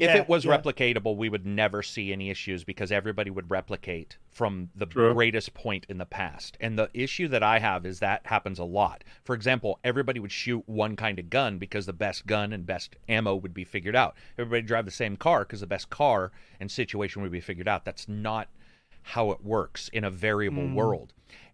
If 0.00 0.14
it 0.14 0.28
was 0.28 0.44
yeah. 0.44 0.56
replicatable, 0.56 1.16
we 1.16 1.28
would 1.28 1.44
never 1.46 1.82
see 1.82 2.12
any 2.12 2.30
issues 2.30 2.64
because 2.64 2.90
everybody 2.90 3.30
would 3.30 3.50
replicate 3.50 4.16
from 4.28 4.70
the 4.74 4.86
True. 4.86 5.12
greatest 5.12 5.52
point 5.54 5.86
in 5.88 5.98
the 5.98 6.06
past. 6.06 6.56
And 6.60 6.78
the 6.78 6.88
issue 6.94 7.28
that 7.28 7.42
I 7.42 7.58
have 7.58 7.84
is 7.84 8.00
that 8.00 8.26
happens 8.26 8.58
a 8.58 8.64
lot. 8.64 9.04
For 9.24 9.34
example, 9.34 9.78
everybody 9.84 10.18
would 10.20 10.32
shoot 10.32 10.62
one 10.66 10.96
kind 10.96 11.18
of 11.18 11.30
gun 11.30 11.58
because 11.58 11.86
the 11.86 11.92
best 11.92 12.26
gun 12.26 12.52
and 12.52 12.64
best 12.66 12.96
ammo 13.08 13.34
would 13.36 13.54
be 13.54 13.64
figured 13.64 13.96
out. 13.96 14.16
Everybody 14.38 14.62
drive 14.62 14.84
the 14.86 14.90
same 14.90 15.16
car 15.16 15.40
because 15.40 15.60
the 15.60 15.66
best 15.66 15.90
car 15.90 16.32
and 16.58 16.70
situation 16.70 17.22
would 17.22 17.32
be 17.32 17.40
figured 17.40 17.68
out. 17.68 17.84
That's 17.84 18.08
not 18.08 18.48
how 19.02 19.30
it 19.30 19.44
works 19.44 19.88
in 19.92 20.04
a 20.04 20.10
variable 20.10 20.62
Mm. 20.64 20.74
world. 20.74 21.12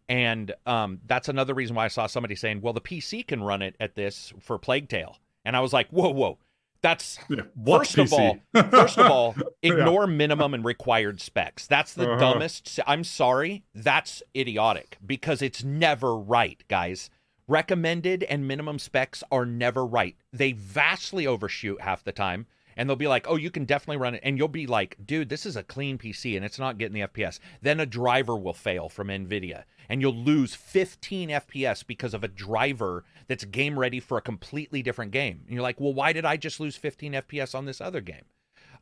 And 0.08 0.54
um, 0.66 1.00
that's 1.06 1.28
another 1.28 1.52
reason 1.54 1.74
why 1.74 1.84
I 1.86 1.88
saw 1.88 2.06
somebody 2.06 2.36
saying, 2.36 2.60
well, 2.60 2.72
the 2.72 2.80
PC 2.80 3.26
can 3.26 3.42
run 3.42 3.60
it 3.62 3.74
at 3.80 3.96
this 3.96 4.32
for 4.40 4.58
Plague 4.58 4.88
Tale. 4.88 5.16
And 5.44 5.56
I 5.56 5.60
was 5.60 5.72
like, 5.72 5.88
whoa, 5.90 6.10
whoa. 6.10 6.38
That's 6.86 7.18
Yeah. 7.28 7.42
First 7.66 7.98
of 7.98 8.12
all, 8.12 8.38
first 8.70 8.96
of 8.96 9.10
all, 9.10 9.34
ignore 9.62 10.06
minimum 10.06 10.54
and 10.54 10.64
required 10.64 11.20
specs. 11.20 11.66
That's 11.66 11.94
the 11.94 12.08
Uh-huh. 12.12 12.20
dumbest. 12.20 12.78
I'm 12.86 13.02
sorry, 13.02 13.64
that's 13.74 14.22
idiotic 14.36 14.96
because 15.04 15.42
it's 15.42 15.64
never 15.64 16.16
right, 16.16 16.62
guys. 16.68 17.10
Recommended 17.48 18.22
and 18.24 18.46
minimum 18.46 18.78
specs 18.78 19.24
are 19.32 19.44
never 19.44 19.84
right. 19.84 20.14
They 20.32 20.52
vastly 20.52 21.26
overshoot 21.26 21.80
half 21.80 22.04
the 22.04 22.12
time. 22.12 22.46
And 22.76 22.88
they'll 22.88 22.96
be 22.96 23.08
like, 23.08 23.26
oh, 23.28 23.36
you 23.36 23.50
can 23.50 23.64
definitely 23.64 23.96
run 23.96 24.14
it. 24.14 24.20
And 24.22 24.36
you'll 24.36 24.48
be 24.48 24.66
like, 24.66 24.96
dude, 25.04 25.28
this 25.30 25.46
is 25.46 25.56
a 25.56 25.62
clean 25.62 25.96
PC 25.98 26.36
and 26.36 26.44
it's 26.44 26.58
not 26.58 26.76
getting 26.78 26.94
the 26.94 27.08
FPS. 27.08 27.38
Then 27.62 27.80
a 27.80 27.86
driver 27.86 28.36
will 28.36 28.52
fail 28.52 28.88
from 28.88 29.08
NVIDIA 29.08 29.64
and 29.88 30.00
you'll 30.02 30.14
lose 30.14 30.54
15 30.54 31.30
FPS 31.30 31.86
because 31.86 32.12
of 32.12 32.22
a 32.22 32.28
driver 32.28 33.04
that's 33.28 33.44
game 33.44 33.78
ready 33.78 33.98
for 34.00 34.18
a 34.18 34.22
completely 34.22 34.82
different 34.82 35.10
game. 35.12 35.40
And 35.46 35.54
you're 35.54 35.62
like, 35.62 35.80
well, 35.80 35.94
why 35.94 36.12
did 36.12 36.24
I 36.26 36.36
just 36.36 36.60
lose 36.60 36.76
15 36.76 37.14
FPS 37.14 37.54
on 37.54 37.64
this 37.64 37.80
other 37.80 38.00
game? 38.00 38.24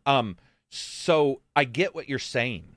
Um, 0.07 0.37
so 0.71 1.41
I 1.55 1.65
get 1.65 1.95
what 1.95 2.09
you're 2.09 2.19
saying, 2.19 2.77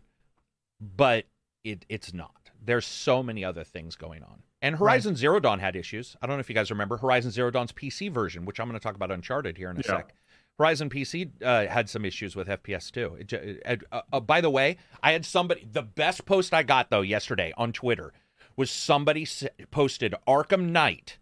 but 0.79 1.25
it 1.63 1.85
it's 1.89 2.13
not. 2.13 2.51
There's 2.63 2.85
so 2.85 3.23
many 3.23 3.43
other 3.43 3.63
things 3.63 3.95
going 3.95 4.23
on. 4.23 4.43
And 4.61 4.75
Horizon 4.77 5.15
Zero 5.15 5.39
Dawn 5.39 5.59
had 5.59 5.75
issues. 5.75 6.15
I 6.21 6.27
don't 6.27 6.35
know 6.37 6.39
if 6.41 6.49
you 6.49 6.55
guys 6.55 6.71
remember 6.71 6.97
Horizon 6.97 7.31
Zero 7.31 7.51
Dawn's 7.51 7.71
PC 7.71 8.11
version, 8.11 8.45
which 8.45 8.59
I'm 8.59 8.67
going 8.67 8.79
to 8.79 8.83
talk 8.83 8.95
about 8.95 9.11
Uncharted 9.11 9.57
here 9.57 9.69
in 9.69 9.77
a 9.77 9.81
Yeah. 9.81 9.97
sec. 9.97 10.13
Horizon 10.57 10.89
PC 10.89 11.29
uh, 11.43 11.67
had 11.67 11.89
some 11.89 12.03
issues 12.03 12.35
with 12.35 12.47
FPS 12.47 12.91
too. 12.91 13.15
It, 13.19 13.27
ju- 13.27 13.59
uh, 13.65 13.75
uh, 13.91 14.01
uh, 14.13 14.19
by 14.19 14.41
the 14.41 14.49
way, 14.49 14.77
I 15.03 15.11
had 15.11 15.25
somebody. 15.25 15.67
The 15.71 15.83
best 15.83 16.25
post 16.25 16.53
I 16.53 16.63
got 16.63 16.89
though 16.89 17.01
yesterday 17.01 17.53
on 17.57 17.73
Twitter 17.73 18.11
was 18.55 18.71
somebody 18.71 19.27
posted 19.69 20.15
Arkham 20.27 20.69
Knight 20.69 21.19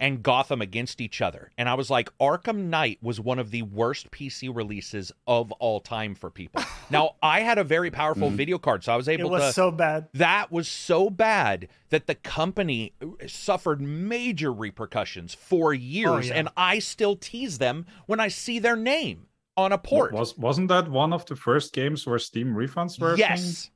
and 0.00 0.22
Gotham 0.22 0.60
against 0.60 1.00
each 1.00 1.20
other, 1.20 1.50
and 1.58 1.68
I 1.68 1.74
was 1.74 1.90
like, 1.90 2.10
Arkham 2.18 2.66
Knight 2.66 2.98
was 3.02 3.20
one 3.20 3.38
of 3.38 3.50
the 3.50 3.62
worst 3.62 4.10
PC 4.10 4.54
releases 4.54 5.12
of 5.26 5.50
all 5.52 5.80
time 5.80 6.14
for 6.14 6.30
people. 6.30 6.62
now 6.90 7.16
I 7.22 7.40
had 7.40 7.58
a 7.58 7.64
very 7.64 7.90
powerful 7.90 8.28
mm-hmm. 8.28 8.36
video 8.36 8.58
card, 8.58 8.84
so 8.84 8.92
I 8.92 8.96
was 8.96 9.08
able 9.08 9.26
it 9.26 9.30
was 9.30 9.42
to 9.44 9.52
so 9.52 9.70
bad. 9.70 10.08
that 10.14 10.52
was 10.52 10.68
so 10.68 11.10
bad 11.10 11.68
that 11.90 12.06
the 12.06 12.14
company 12.14 12.92
uh, 13.02 13.06
suffered 13.26 13.80
major 13.80 14.52
repercussions 14.52 15.34
for 15.34 15.74
years, 15.74 16.26
oh, 16.26 16.28
yeah. 16.28 16.38
and 16.38 16.48
I 16.56 16.78
still 16.78 17.16
tease 17.16 17.58
them 17.58 17.86
when 18.06 18.20
I 18.20 18.28
see 18.28 18.58
their 18.58 18.76
name 18.76 19.26
on 19.56 19.72
a 19.72 19.78
port. 19.78 20.12
Was 20.12 20.38
wasn't 20.38 20.68
that 20.68 20.88
one 20.88 21.12
of 21.12 21.26
the 21.26 21.36
first 21.36 21.72
games 21.72 22.06
where 22.06 22.18
Steam 22.18 22.54
refunds 22.54 23.00
were? 23.00 23.16
Yes. 23.16 23.64
thing? 23.64 23.72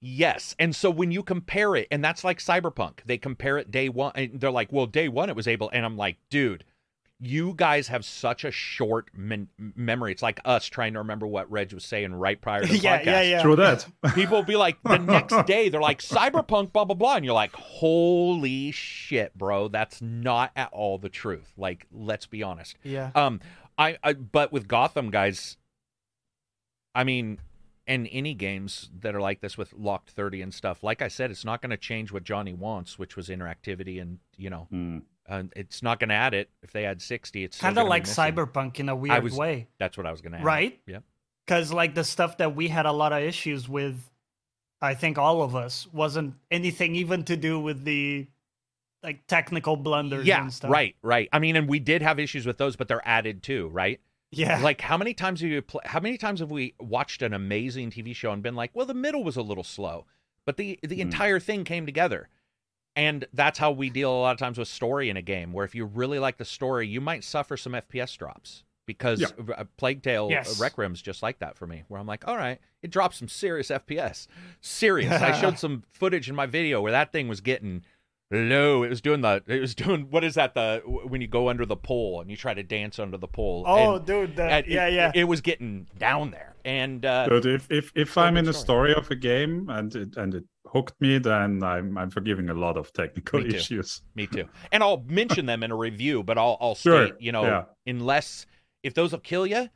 Yes. 0.00 0.26
Yes. 0.36 0.56
And 0.58 0.74
so 0.74 0.90
when 0.90 1.10
you 1.10 1.22
compare 1.22 1.74
it, 1.76 1.88
and 1.90 2.04
that's 2.04 2.24
like 2.24 2.38
Cyberpunk, 2.38 3.00
they 3.06 3.18
compare 3.18 3.58
it 3.58 3.70
day 3.70 3.88
one, 3.88 4.12
and 4.14 4.40
they're 4.40 4.50
like, 4.50 4.72
well, 4.72 4.86
day 4.86 5.08
one 5.08 5.28
it 5.30 5.36
was 5.36 5.48
able, 5.48 5.70
and 5.70 5.84
I'm 5.84 5.96
like, 5.96 6.16
dude, 6.30 6.64
you 7.18 7.54
guys 7.56 7.88
have 7.88 8.04
such 8.04 8.44
a 8.44 8.50
short 8.50 9.08
men- 9.14 9.48
memory. 9.56 10.12
It's 10.12 10.22
like 10.22 10.38
us 10.44 10.66
trying 10.66 10.92
to 10.92 10.98
remember 10.98 11.26
what 11.26 11.50
Reg 11.50 11.72
was 11.72 11.84
saying 11.84 12.14
right 12.14 12.38
prior 12.38 12.60
to 12.60 12.66
the 12.66 12.76
yeah, 12.78 13.00
podcast. 13.00 13.04
yeah, 13.06 13.22
yeah. 13.22 13.42
True 13.42 13.56
that. 13.56 13.86
People 14.14 14.36
will 14.36 14.44
be 14.44 14.56
like, 14.56 14.76
the 14.82 14.98
next 14.98 15.34
day, 15.46 15.70
they're 15.70 15.80
like, 15.80 16.02
Cyberpunk, 16.02 16.72
blah, 16.72 16.84
blah, 16.84 16.94
blah. 16.94 17.16
And 17.16 17.24
you're 17.24 17.32
like, 17.32 17.54
holy 17.54 18.70
shit, 18.70 19.36
bro. 19.36 19.68
That's 19.68 20.02
not 20.02 20.52
at 20.56 20.68
all 20.72 20.98
the 20.98 21.08
truth. 21.08 21.54
Like, 21.56 21.86
let's 21.90 22.26
be 22.26 22.42
honest. 22.42 22.76
Yeah. 22.82 23.12
Um, 23.14 23.40
I, 23.78 23.96
I 24.04 24.12
but 24.12 24.52
with 24.52 24.68
Gotham, 24.68 25.10
guys, 25.10 25.56
I 26.94 27.04
mean, 27.04 27.38
and 27.86 28.08
any 28.10 28.34
games 28.34 28.90
that 29.00 29.14
are 29.14 29.20
like 29.20 29.40
this 29.40 29.56
with 29.56 29.72
locked 29.74 30.10
30 30.10 30.42
and 30.42 30.52
stuff, 30.54 30.82
like 30.82 31.02
I 31.02 31.08
said, 31.08 31.30
it's 31.30 31.44
not 31.44 31.62
going 31.62 31.70
to 31.70 31.76
change 31.76 32.10
what 32.12 32.24
Johnny 32.24 32.52
wants, 32.52 32.98
which 32.98 33.16
was 33.16 33.28
interactivity. 33.28 34.00
And, 34.02 34.18
you 34.36 34.50
know, 34.50 35.02
uh, 35.28 35.44
it's 35.54 35.82
not 35.82 36.00
going 36.00 36.08
to 36.08 36.14
add 36.16 36.34
it. 36.34 36.50
If 36.62 36.72
they 36.72 36.84
add 36.84 37.00
60, 37.00 37.44
it's 37.44 37.58
Kind 37.60 37.78
of 37.78 37.86
like. 37.86 38.04
Cyberpunk 38.04 38.80
in 38.80 38.88
a 38.88 38.96
weird 38.96 39.22
was- 39.22 39.34
way. 39.34 39.68
That's 39.78 39.96
what 39.96 40.06
I 40.06 40.10
was 40.10 40.20
going 40.20 40.32
to 40.32 40.38
add. 40.38 40.44
Right? 40.44 40.80
Yeah. 40.86 40.98
Because 41.46 41.72
like 41.72 41.94
the 41.94 42.02
stuff 42.04 42.38
that 42.38 42.56
we 42.56 42.68
had 42.68 42.86
a 42.86 42.92
lot 42.92 43.12
of 43.12 43.22
issues 43.22 43.68
with, 43.68 44.10
I 44.82 44.94
think 44.94 45.16
all 45.16 45.42
of 45.42 45.54
us 45.54 45.86
wasn't 45.92 46.34
anything 46.50 46.96
even 46.96 47.22
to 47.24 47.36
do 47.36 47.60
with 47.60 47.84
the 47.84 48.26
like 49.02 49.26
technical 49.28 49.76
blunders 49.76 50.26
Yeah, 50.26 50.42
and 50.42 50.52
stuff. 50.52 50.70
right, 50.72 50.96
right. 51.02 51.28
I 51.32 51.38
mean, 51.38 51.54
and 51.54 51.68
we 51.68 51.78
did 51.78 52.02
have 52.02 52.18
issues 52.18 52.44
with 52.46 52.58
those, 52.58 52.74
but 52.74 52.88
they're 52.88 53.06
added 53.06 53.44
too, 53.44 53.68
right? 53.68 54.00
Yeah. 54.32 54.60
Like, 54.60 54.80
how 54.80 54.96
many 54.96 55.14
times 55.14 55.40
have 55.40 55.50
you 55.50 55.62
pl- 55.62 55.80
how 55.84 56.00
many 56.00 56.18
times 56.18 56.40
have 56.40 56.50
we 56.50 56.74
watched 56.80 57.22
an 57.22 57.32
amazing 57.32 57.90
TV 57.90 58.14
show 58.14 58.32
and 58.32 58.42
been 58.42 58.56
like, 58.56 58.70
well, 58.74 58.86
the 58.86 58.94
middle 58.94 59.22
was 59.24 59.36
a 59.36 59.42
little 59.42 59.64
slow, 59.64 60.06
but 60.44 60.56
the 60.56 60.78
the 60.82 60.96
Hmm. 60.96 61.00
entire 61.02 61.38
thing 61.40 61.64
came 61.64 61.86
together, 61.86 62.28
and 62.94 63.26
that's 63.32 63.58
how 63.58 63.70
we 63.70 63.88
deal 63.90 64.10
a 64.10 64.20
lot 64.20 64.32
of 64.32 64.38
times 64.38 64.58
with 64.58 64.68
story 64.68 65.08
in 65.10 65.16
a 65.16 65.22
game. 65.22 65.52
Where 65.52 65.64
if 65.64 65.74
you 65.74 65.84
really 65.84 66.18
like 66.18 66.38
the 66.38 66.44
story, 66.44 66.86
you 66.88 67.00
might 67.00 67.24
suffer 67.24 67.56
some 67.56 67.72
FPS 67.74 68.16
drops 68.16 68.64
because 68.84 69.20
Yeah. 69.20 69.28
uh, 69.56 69.64
Plague 69.76 70.02
Tale 70.02 70.28
Yes. 70.30 70.60
uh, 70.60 70.64
Requiem's 70.64 71.02
just 71.02 71.22
like 71.22 71.38
that 71.40 71.56
for 71.56 71.66
me. 71.66 71.84
Where 71.88 72.00
I'm 72.00 72.06
like, 72.06 72.26
all 72.28 72.36
right, 72.36 72.60
it 72.82 72.90
drops 72.90 73.16
some 73.18 73.28
serious 73.28 73.68
FPS, 73.70 74.26
serious. 74.60 75.12
I 75.12 75.32
showed 75.40 75.58
some 75.58 75.84
footage 75.92 76.28
in 76.28 76.34
my 76.36 76.46
video 76.46 76.80
where 76.80 76.92
that 76.92 77.12
thing 77.12 77.26
was 77.28 77.40
getting 77.40 77.82
low. 78.30 78.82
It 78.82 78.88
was 78.88 79.00
doing 79.00 79.20
the. 79.20 79.42
It 79.46 79.60
was 79.60 79.74
doing 79.84 80.06
what 80.10 80.24
is 80.24 80.34
that 80.34 80.54
the 80.54 80.82
when 80.84 81.20
you 81.20 81.26
go 81.28 81.48
under 81.48 81.66
the 81.66 81.76
pole 81.76 82.20
and 82.20 82.30
you 82.30 82.36
try 82.36 82.54
to 82.54 82.62
dance 82.62 82.98
under 82.98 83.16
the 83.16 83.28
pole. 83.28 83.64
oh, 83.66 83.96
and- 83.96 84.06
dude. 84.06 84.36
That, 84.36 84.64
and 84.64 84.72
yeah, 84.72 84.86
it, 84.86 84.92
yeah. 84.94 85.12
It, 85.14 85.24
was 85.24 85.40
getting 85.40 85.86
down 85.98 86.30
there, 86.30 86.54
and 86.64 87.04
uh, 87.04 87.26
But 87.28 87.46
if 87.46 87.70
if 87.70 87.92
if 87.94 88.10
Still 88.10 88.22
a 88.22 88.26
I'm 88.26 88.36
in 88.36 88.44
the 88.44 88.52
story. 88.52 88.90
story 88.90 88.94
of 88.94 89.10
a 89.10 89.16
game 89.16 89.68
and 89.68 89.94
it 89.94 90.16
and 90.16 90.34
it 90.34 90.44
hooked 90.66 91.00
me, 91.00 91.18
then 91.18 91.62
I'm 91.62 91.96
I'm 91.96 92.10
forgiving 92.10 92.48
a 92.50 92.54
lot 92.54 92.76
of 92.76 92.92
technical 92.92 93.40
Me 93.40 93.50
too. 93.50 93.56
issues. 93.56 94.02
me 94.14 94.26
too. 94.26 94.48
And 94.72 94.82
I'll 94.82 95.04
mention 95.06 95.46
them 95.46 95.62
in 95.62 95.70
a 95.70 95.76
review, 95.76 96.22
but 96.22 96.38
I'll 96.38 96.56
I'll 96.60 96.74
state, 96.74 96.90
Sure, 96.90 97.08
you 97.20 97.32
know, 97.32 97.44
yeah. 97.44 97.64
unless 97.86 98.46
if 98.82 98.94
those 98.94 99.12
will 99.12 99.20
kill 99.20 99.46
you, 99.46 99.68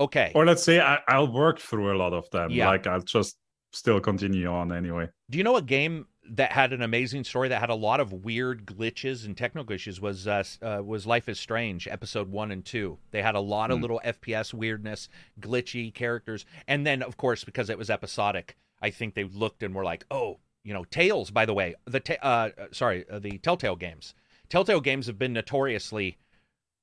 okay. 0.00 0.32
Or 0.34 0.44
let's 0.46 0.62
say 0.62 0.80
I, 0.80 0.98
I'll 1.08 1.30
work 1.32 1.58
through 1.58 1.94
a 1.94 1.98
lot 1.98 2.12
of 2.12 2.28
them. 2.30 2.50
Yeah. 2.50 2.68
Like 2.68 2.86
I'll 2.86 3.00
just 3.02 3.36
still 3.72 4.00
continue 4.00 4.46
on 4.46 4.72
anyway. 4.72 5.08
Do 5.30 5.38
you 5.38 5.44
know 5.44 5.56
a 5.56 5.62
game 5.62 6.06
that 6.30 6.52
had 6.52 6.72
an 6.72 6.82
amazing 6.82 7.24
story 7.24 7.48
that 7.48 7.60
had 7.60 7.70
a 7.70 7.74
lot 7.74 8.00
of 8.00 8.12
weird 8.12 8.66
glitches 8.66 9.24
and 9.24 9.36
technical 9.36 9.74
issues 9.74 10.00
was 10.00 10.26
uh, 10.26 10.44
uh, 10.62 10.82
was 10.84 11.06
Life 11.06 11.28
is 11.28 11.38
Strange 11.40 11.88
episode 11.88 12.30
1 12.30 12.50
and 12.50 12.64
2. 12.64 12.98
They 13.10 13.22
had 13.22 13.34
a 13.34 13.40
lot 13.40 13.70
of 13.70 13.78
Hmm. 13.78 13.82
little 13.82 14.00
FPS 14.04 14.52
weirdness, 14.54 15.08
glitchy 15.40 15.92
characters. 15.92 16.44
And 16.66 16.86
then 16.86 17.02
of 17.02 17.16
course 17.16 17.44
because 17.44 17.70
it 17.70 17.78
was 17.78 17.90
episodic, 17.90 18.56
I 18.80 18.90
think 18.90 19.14
they 19.14 19.24
looked 19.24 19.62
and 19.62 19.74
were 19.74 19.84
like, 19.84 20.04
"Oh, 20.10 20.38
you 20.64 20.72
know, 20.74 20.84
Tales 20.84 21.30
by 21.30 21.46
the 21.46 21.54
way, 21.54 21.74
the 21.86 22.00
ta- 22.00 22.14
uh 22.22 22.50
uh, 22.58 22.66
sorry, 22.72 23.04
uh, 23.08 23.18
the 23.18 23.38
Telltale 23.38 23.76
games. 23.76 24.14
Telltale 24.48 24.80
games 24.80 25.06
have 25.06 25.18
been 25.18 25.32
notoriously 25.32 26.18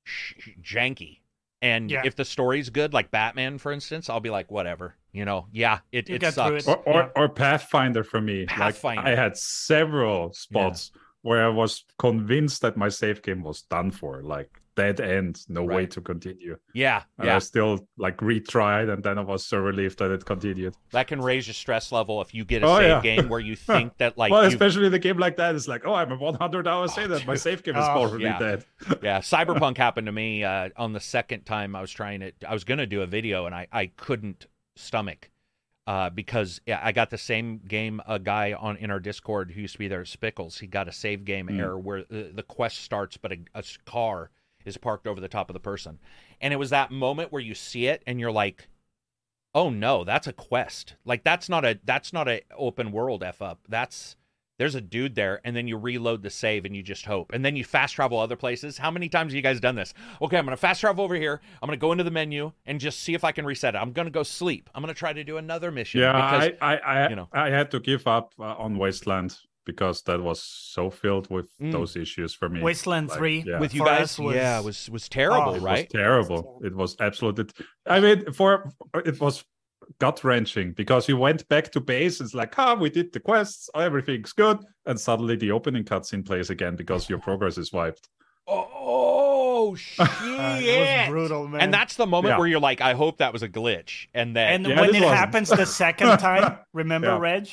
sh- 0.03 0.33
janky. 0.61 1.19
And 1.65 1.89
Yeah. 1.89 2.01
if 2.05 2.15
the 2.15 2.25
story's 2.25 2.69
good, 2.69 2.93
like 2.93 3.11
Batman, 3.11 3.57
for 3.57 3.71
instance, 3.71 4.09
I'll 4.09 4.19
be 4.19 4.29
like, 4.29 4.51
whatever. 4.51 4.95
You 5.11 5.25
know, 5.25 5.47
yeah, 5.51 5.79
it, 5.91 6.09
You 6.09 6.15
it 6.15 6.33
sucks. 6.33 6.67
it. 6.67 6.69
Or 6.69 6.77
or, 6.85 6.93
Yeah. 7.01 7.09
or 7.15 7.29
Pathfinder 7.29 8.03
for 8.03 8.21
me. 8.21 8.45
Pathfinder. 8.45 9.01
Like 9.01 9.17
I 9.17 9.21
had 9.21 9.37
several 9.37 10.33
spots 10.33 10.91
where 11.21 11.43
I 11.45 11.49
was 11.49 11.85
convinced 11.97 12.61
that 12.61 12.77
my 12.77 12.89
save 12.89 13.21
game 13.21 13.41
was 13.41 13.61
done 13.63 13.91
for. 13.91 14.21
Like 14.21 14.49
dead 14.75 14.99
end, 14.99 15.41
no 15.47 15.63
way 15.63 15.85
to 15.85 16.01
continue. 16.01 16.57
Yeah, 16.73 17.03
And 17.17 17.27
yeah. 17.27 17.35
I 17.37 17.39
still 17.39 17.87
like 17.97 18.17
retried, 18.17 18.91
and 18.91 19.01
then 19.03 19.17
I 19.17 19.21
was 19.21 19.45
so 19.45 19.57
relieved 19.57 19.99
that 19.99 20.11
it 20.11 20.25
continued. 20.25 20.75
That 20.91 21.07
can 21.07 21.21
raise 21.21 21.47
your 21.47 21.53
stress 21.53 21.91
level 21.91 22.21
if 22.21 22.33
you 22.33 22.43
get 22.45 22.63
a 22.63 22.67
Oh, 22.67 22.77
save 22.77 22.87
yeah. 22.89 23.01
game 23.01 23.29
where 23.29 23.39
you 23.39 23.55
think 23.71 23.97
that 23.97 24.17
like 24.17 24.31
well, 24.31 24.41
you 24.43 24.49
especially 24.49 24.89
the 24.89 24.99
game 24.99 25.17
like 25.17 25.37
that 25.37 25.55
is 25.55 25.67
like, 25.67 25.85
oh, 25.85 25.93
I'm 25.93 26.11
a 26.11 26.17
100 26.17 26.67
hours 26.67 26.97
in, 26.97 27.11
and 27.11 27.25
my 27.25 27.35
save 27.35 27.63
game 27.63 27.75
is 27.77 27.85
Oh, 27.87 27.91
already 28.01 28.25
yeah. 28.25 28.39
dead. 28.39 28.65
yeah 29.01 29.19
cyberpunk 29.33 29.77
happened 29.77 30.07
to 30.07 30.11
me 30.11 30.43
uh, 30.43 30.69
on 30.77 30.93
the 30.93 30.99
second 30.99 31.45
time 31.45 31.75
i 31.75 31.81
was 31.81 31.91
trying 31.91 32.21
it 32.21 32.35
i 32.47 32.53
was 32.53 32.63
to 32.65 32.85
do 32.85 33.01
a 33.01 33.05
video 33.07 33.45
and 33.45 33.55
i, 33.55 33.67
I 33.71 33.87
couldn't 33.87 34.47
stomach 34.75 35.29
uh, 35.87 36.09
because 36.09 36.59
yeah, 36.65 36.79
i 36.83 36.91
got 36.91 37.09
the 37.11 37.17
same 37.17 37.59
game 37.67 38.01
a 38.07 38.19
guy 38.19 38.53
on 38.53 38.75
in 38.77 38.89
our 38.91 38.99
discord 38.99 39.51
who 39.51 39.61
used 39.61 39.73
to 39.73 39.79
be 39.79 39.87
there 39.87 40.03
spickles 40.03 40.59
he 40.59 40.67
got 40.67 40.87
a 40.87 40.91
save 40.91 41.23
game 41.25 41.47
Hmm. 41.47 41.59
error 41.59 41.79
where 41.79 42.03
the, 42.03 42.31
the 42.33 42.43
quest 42.43 42.81
starts 42.83 43.17
but 43.17 43.31
a 43.31 43.63
car 43.85 44.31
is 44.65 44.77
parked 44.77 45.07
over 45.07 45.21
the 45.21 45.27
top 45.27 45.49
of 45.49 45.53
the 45.53 45.59
person. 45.59 45.99
And 46.41 46.53
it 46.53 46.57
was 46.57 46.69
that 46.69 46.91
moment 46.91 47.31
where 47.31 47.41
you 47.41 47.55
see 47.55 47.87
it 47.87 48.03
and 48.05 48.19
you're 48.19 48.31
like 48.31 48.67
oh 49.53 49.69
no 49.69 50.03
that's 50.03 50.27
a 50.27 50.33
quest. 50.33 50.95
Like 51.05 51.23
that's 51.23 51.49
not 51.49 51.65
a 51.65 51.79
that's 51.83 52.13
not 52.13 52.27
a 52.27 52.41
open 52.55 52.91
world 52.91 53.23
f 53.23 53.41
up. 53.41 53.59
That's 53.67 54.15
there's 54.57 54.75
a 54.75 54.81
dude 54.81 55.15
there 55.15 55.41
and 55.43 55.55
then 55.55 55.67
you 55.67 55.77
reload 55.77 56.23
the 56.23 56.29
save 56.29 56.65
and 56.65 56.75
you 56.75 56.83
just 56.83 57.05
hope. 57.05 57.31
And 57.33 57.43
then 57.43 57.55
you 57.55 57.63
fast 57.63 57.95
travel 57.95 58.19
other 58.19 58.35
places. 58.35 58.77
How 58.77 58.91
many 58.91 59.09
times 59.09 59.31
have 59.31 59.35
you 59.35 59.41
guys 59.41 59.59
done 59.59 59.75
this? 59.75 59.93
Okay 60.21 60.37
i'm 60.37 60.45
gonna 60.45 60.57
fast 60.57 60.81
travel 60.81 61.03
over 61.03 61.15
here. 61.15 61.41
I'm 61.61 61.67
gonna 61.67 61.77
go 61.77 61.91
into 61.91 62.03
the 62.03 62.11
menu 62.11 62.51
and 62.65 62.79
just 62.79 62.99
see 62.99 63.13
if 63.13 63.23
i 63.23 63.31
can 63.31 63.45
reset 63.45 63.75
it. 63.75 63.77
I'm 63.77 63.93
gonna 63.93 64.11
go 64.11 64.23
sleep. 64.23 64.69
I'm 64.75 64.81
gonna 64.81 64.93
try 64.93 65.13
to 65.13 65.23
do 65.23 65.37
another 65.37 65.71
mission 65.71 66.01
Yeah, 66.01 66.13
because 66.13 66.57
I, 66.61 66.75
I, 66.75 66.77
I, 66.77 67.09
you 67.09 67.15
know. 67.15 67.29
I 67.31 67.49
had 67.49 67.71
to 67.71 67.79
give 67.79 68.05
up 68.07 68.33
uh, 68.39 68.55
on 68.55 68.77
Wasteland 68.77 69.37
because 69.65 70.01
that 70.03 70.21
was 70.21 70.41
so 70.41 70.89
filled 70.89 71.29
with 71.29 71.47
Mm. 71.59 71.71
those 71.71 71.95
issues 71.95 72.33
for 72.33 72.47
me. 72.49 72.61
Wasteland 72.61 73.09
Like, 73.09 73.17
3 73.17 73.43
yeah. 73.45 73.59
with 73.59 73.73
you 73.73 73.79
for 73.81 73.85
guys 73.87 74.17
was- 74.19 74.35
yeah 74.35 74.59
was 74.59 74.89
was 74.89 75.09
terrible 75.09 75.51
Oh, 75.53 75.55
it 75.55 75.61
right 75.61 75.85
was 75.87 75.91
terrible. 76.01 76.61
It 76.63 76.75
was 76.75 76.95
absolutely. 76.99 77.45
I 77.85 77.99
mean, 77.99 78.31
for 78.31 78.71
it 79.05 79.19
was 79.19 79.43
gut 79.99 80.23
wrenching 80.23 80.73
because 80.73 81.07
you 81.09 81.17
went 81.17 81.47
back 81.47 81.71
to 81.73 81.79
base. 81.79 82.19
It's 82.21 82.33
like, 82.33 82.57
ah, 82.57 82.73
we 82.73 82.89
did 82.89 83.13
the 83.13 83.19
quests, 83.19 83.69
everything's 83.75 84.33
good, 84.33 84.57
and 84.87 84.99
suddenly 84.99 85.35
the 85.35 85.51
opening 85.51 85.83
cutscene 85.83 86.25
plays 86.25 86.49
again 86.49 86.75
because 86.75 87.07
your 87.09 87.19
progress 87.19 87.57
is 87.57 87.71
wiped. 87.71 88.09
oh 88.47 89.75
shit 89.85 89.99
Uh, 90.07 90.59
it 90.61 90.79
was 90.79 91.09
brutal, 91.09 91.47
man. 91.47 91.61
and 91.61 91.73
that's 91.73 91.95
the 91.95 92.05
moment 92.05 92.33
Yeah. 92.33 92.37
where 92.39 92.47
you're 92.47 92.59
like 92.59 92.81
i 92.81 92.93
hope 92.93 93.17
that 93.17 93.33
was 93.33 93.41
a 93.43 93.49
glitch 93.49 94.07
and 94.13 94.35
then 94.35 94.53
and 94.53 94.67
Yeah, 94.67 94.81
when 94.81 94.87
this 94.91 94.97
it 94.97 95.01
wasn't. 95.01 95.17
happens 95.19 95.49
the 95.49 95.65
second 95.65 96.17
time, 96.29 96.57
remember 96.73 97.07
Yeah. 97.07 97.17
Reg? 97.19 97.49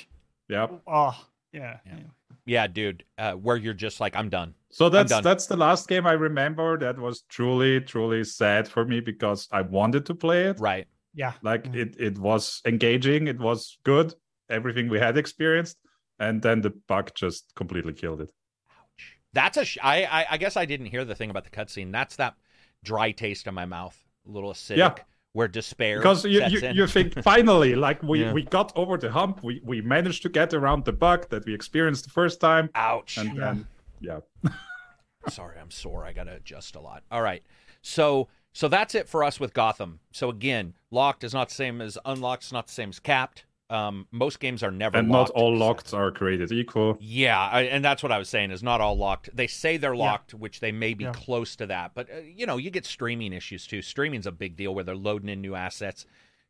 Yeah. 0.49 0.67
Oh, 0.87 1.17
yeah. 1.53 1.79
Yeah. 1.87 1.99
yeah 2.47 2.67
dude 2.67 3.05
uh, 3.19 3.33
where 3.33 3.57
you're 3.57 3.75
just 3.75 4.01
like 4.01 4.17
i'm 4.17 4.29
done 4.29 4.55
So 4.71 4.89
that's 4.89 5.11
done. 5.11 5.23
that's 5.23 5.47
the 5.47 5.57
last 5.57 5.87
game 5.89 6.07
I 6.07 6.13
remember 6.13 6.79
that 6.79 6.99
was 6.99 7.23
truly 7.29 7.81
truly 7.81 8.25
sad 8.25 8.67
for 8.67 8.85
me 8.85 9.01
because 9.01 9.49
I 9.53 9.61
wanted 9.63 10.07
to 10.07 10.15
play 10.15 10.45
it. 10.51 10.59
right 10.61 10.87
Yeah. 11.15 11.35
Like 11.43 11.67
it 11.75 11.91
it 12.01 12.17
was 12.19 12.63
engaging, 12.65 13.29
it 13.29 13.39
was 13.39 13.79
good, 13.85 14.15
everything 14.49 14.89
we 14.89 14.99
had 14.99 15.17
experienced, 15.19 15.77
and 16.19 16.41
then 16.41 16.63
the 16.63 16.73
bug 16.89 17.11
just 17.15 17.53
completely 17.55 17.93
killed 17.93 18.21
it. 18.23 18.31
Ouch. 18.71 19.05
That's 19.35 19.59
a. 19.59 19.65
Sh- 19.65 19.79
I, 19.83 19.97
I 20.19 20.21
I 20.35 20.37
guess 20.39 20.57
I 20.57 20.65
didn't 20.67 20.87
hear 20.95 21.05
the 21.05 21.15
thing 21.15 21.31
about 21.31 21.45
the 21.45 21.51
cutscene. 21.59 21.93
That's 21.93 22.17
that 22.17 22.35
dry 22.83 23.13
taste 23.13 23.47
in 23.47 23.55
my 23.55 23.67
mouth, 23.67 23.97
a 24.27 24.31
little 24.31 24.53
acidic, 24.53 24.79
Yeah. 24.79 24.95
Where 25.35 25.49
despair 25.49 25.99
because 25.99 26.25
you, 26.25 26.39
sets 26.41 26.53
you, 26.53 26.61
in. 26.61 26.77
you 26.77 26.87
think 26.87 27.23
finally 27.23 27.75
like 27.75 28.03
we, 28.03 28.21
Yeah. 28.21 28.33
we 28.33 28.43
got 28.43 28.71
over 28.77 28.99
the 28.99 29.11
hump 29.11 29.43
we, 29.43 29.61
we 29.65 29.81
managed 29.81 30.23
to 30.23 30.29
get 30.29 30.53
around 30.53 30.85
the 30.85 30.93
bug 30.93 31.29
that 31.31 31.47
we 31.47 31.55
experienced 31.55 32.05
the 32.05 32.11
first 32.11 32.41
time 32.41 32.69
Ouch. 32.75 33.17
and 33.17 33.37
Yeah. 33.37 33.45
then 33.45 33.67
yeah 34.01 34.51
Sorry, 35.29 35.57
I'm 35.61 35.71
sore. 35.71 36.05
I 36.05 36.13
gotta 36.13 36.35
adjust 36.35 36.75
a 36.75 36.81
lot. 36.81 37.05
All 37.11 37.23
right. 37.23 37.45
So 37.81 38.27
so 38.53 38.67
that's 38.69 38.95
it 38.97 39.09
for 39.09 39.23
us 39.23 39.39
with 39.39 39.55
Gotham. 39.55 40.01
So 40.11 40.29
again, 40.29 40.75
locked 40.91 41.23
is 41.23 41.33
not 41.33 41.49
the 41.49 41.55
same 41.55 41.81
as 41.81 41.97
unlocked. 42.05 42.43
It's 42.43 42.53
not 42.53 42.67
the 42.67 42.73
same 42.73 42.89
as 42.89 42.99
capped. 42.99 43.45
Um, 43.73 44.07
most 44.11 44.39
games 44.39 44.63
are 44.63 44.71
never 44.71 44.99
and 44.99 45.09
locked. 45.09 45.31
not 45.35 45.41
all 45.43 45.57
locked 45.57 45.95
are 45.95 46.11
created 46.13 46.53
equal 46.53 46.99
Yeah, 47.01 47.41
I, 47.41 47.63
and 47.63 47.83
that's 47.83 48.03
what 48.03 48.13
I 48.13 48.19
was 48.19 48.29
saying 48.29 48.51
is 48.51 48.63
not 48.63 48.81
all 48.83 48.97
locked. 48.99 49.35
They 49.35 49.47
say 49.47 49.79
they're 49.79 49.95
Yeah. 49.95 50.05
locked, 50.11 50.35
which 50.35 50.61
they 50.61 50.73
may 50.73 50.93
be 50.93 51.05
Yeah. 51.05 51.13
close 51.13 51.57
to 51.57 51.67
that, 51.67 51.93
but 51.95 52.11
uh, 52.11 52.19
you 52.19 52.45
know, 52.45 52.59
you 52.59 52.71
get 52.71 52.85
streaming 52.85 53.33
issues 53.33 53.67
too. 53.67 53.81
Streaming's 53.81 54.27
a 54.27 54.33
big 54.33 54.57
deal 54.57 54.75
where 54.75 54.85
they're 54.85 54.95
loading 54.95 55.31
in 55.31 55.41
new 55.41 55.55
assets. 55.55 56.05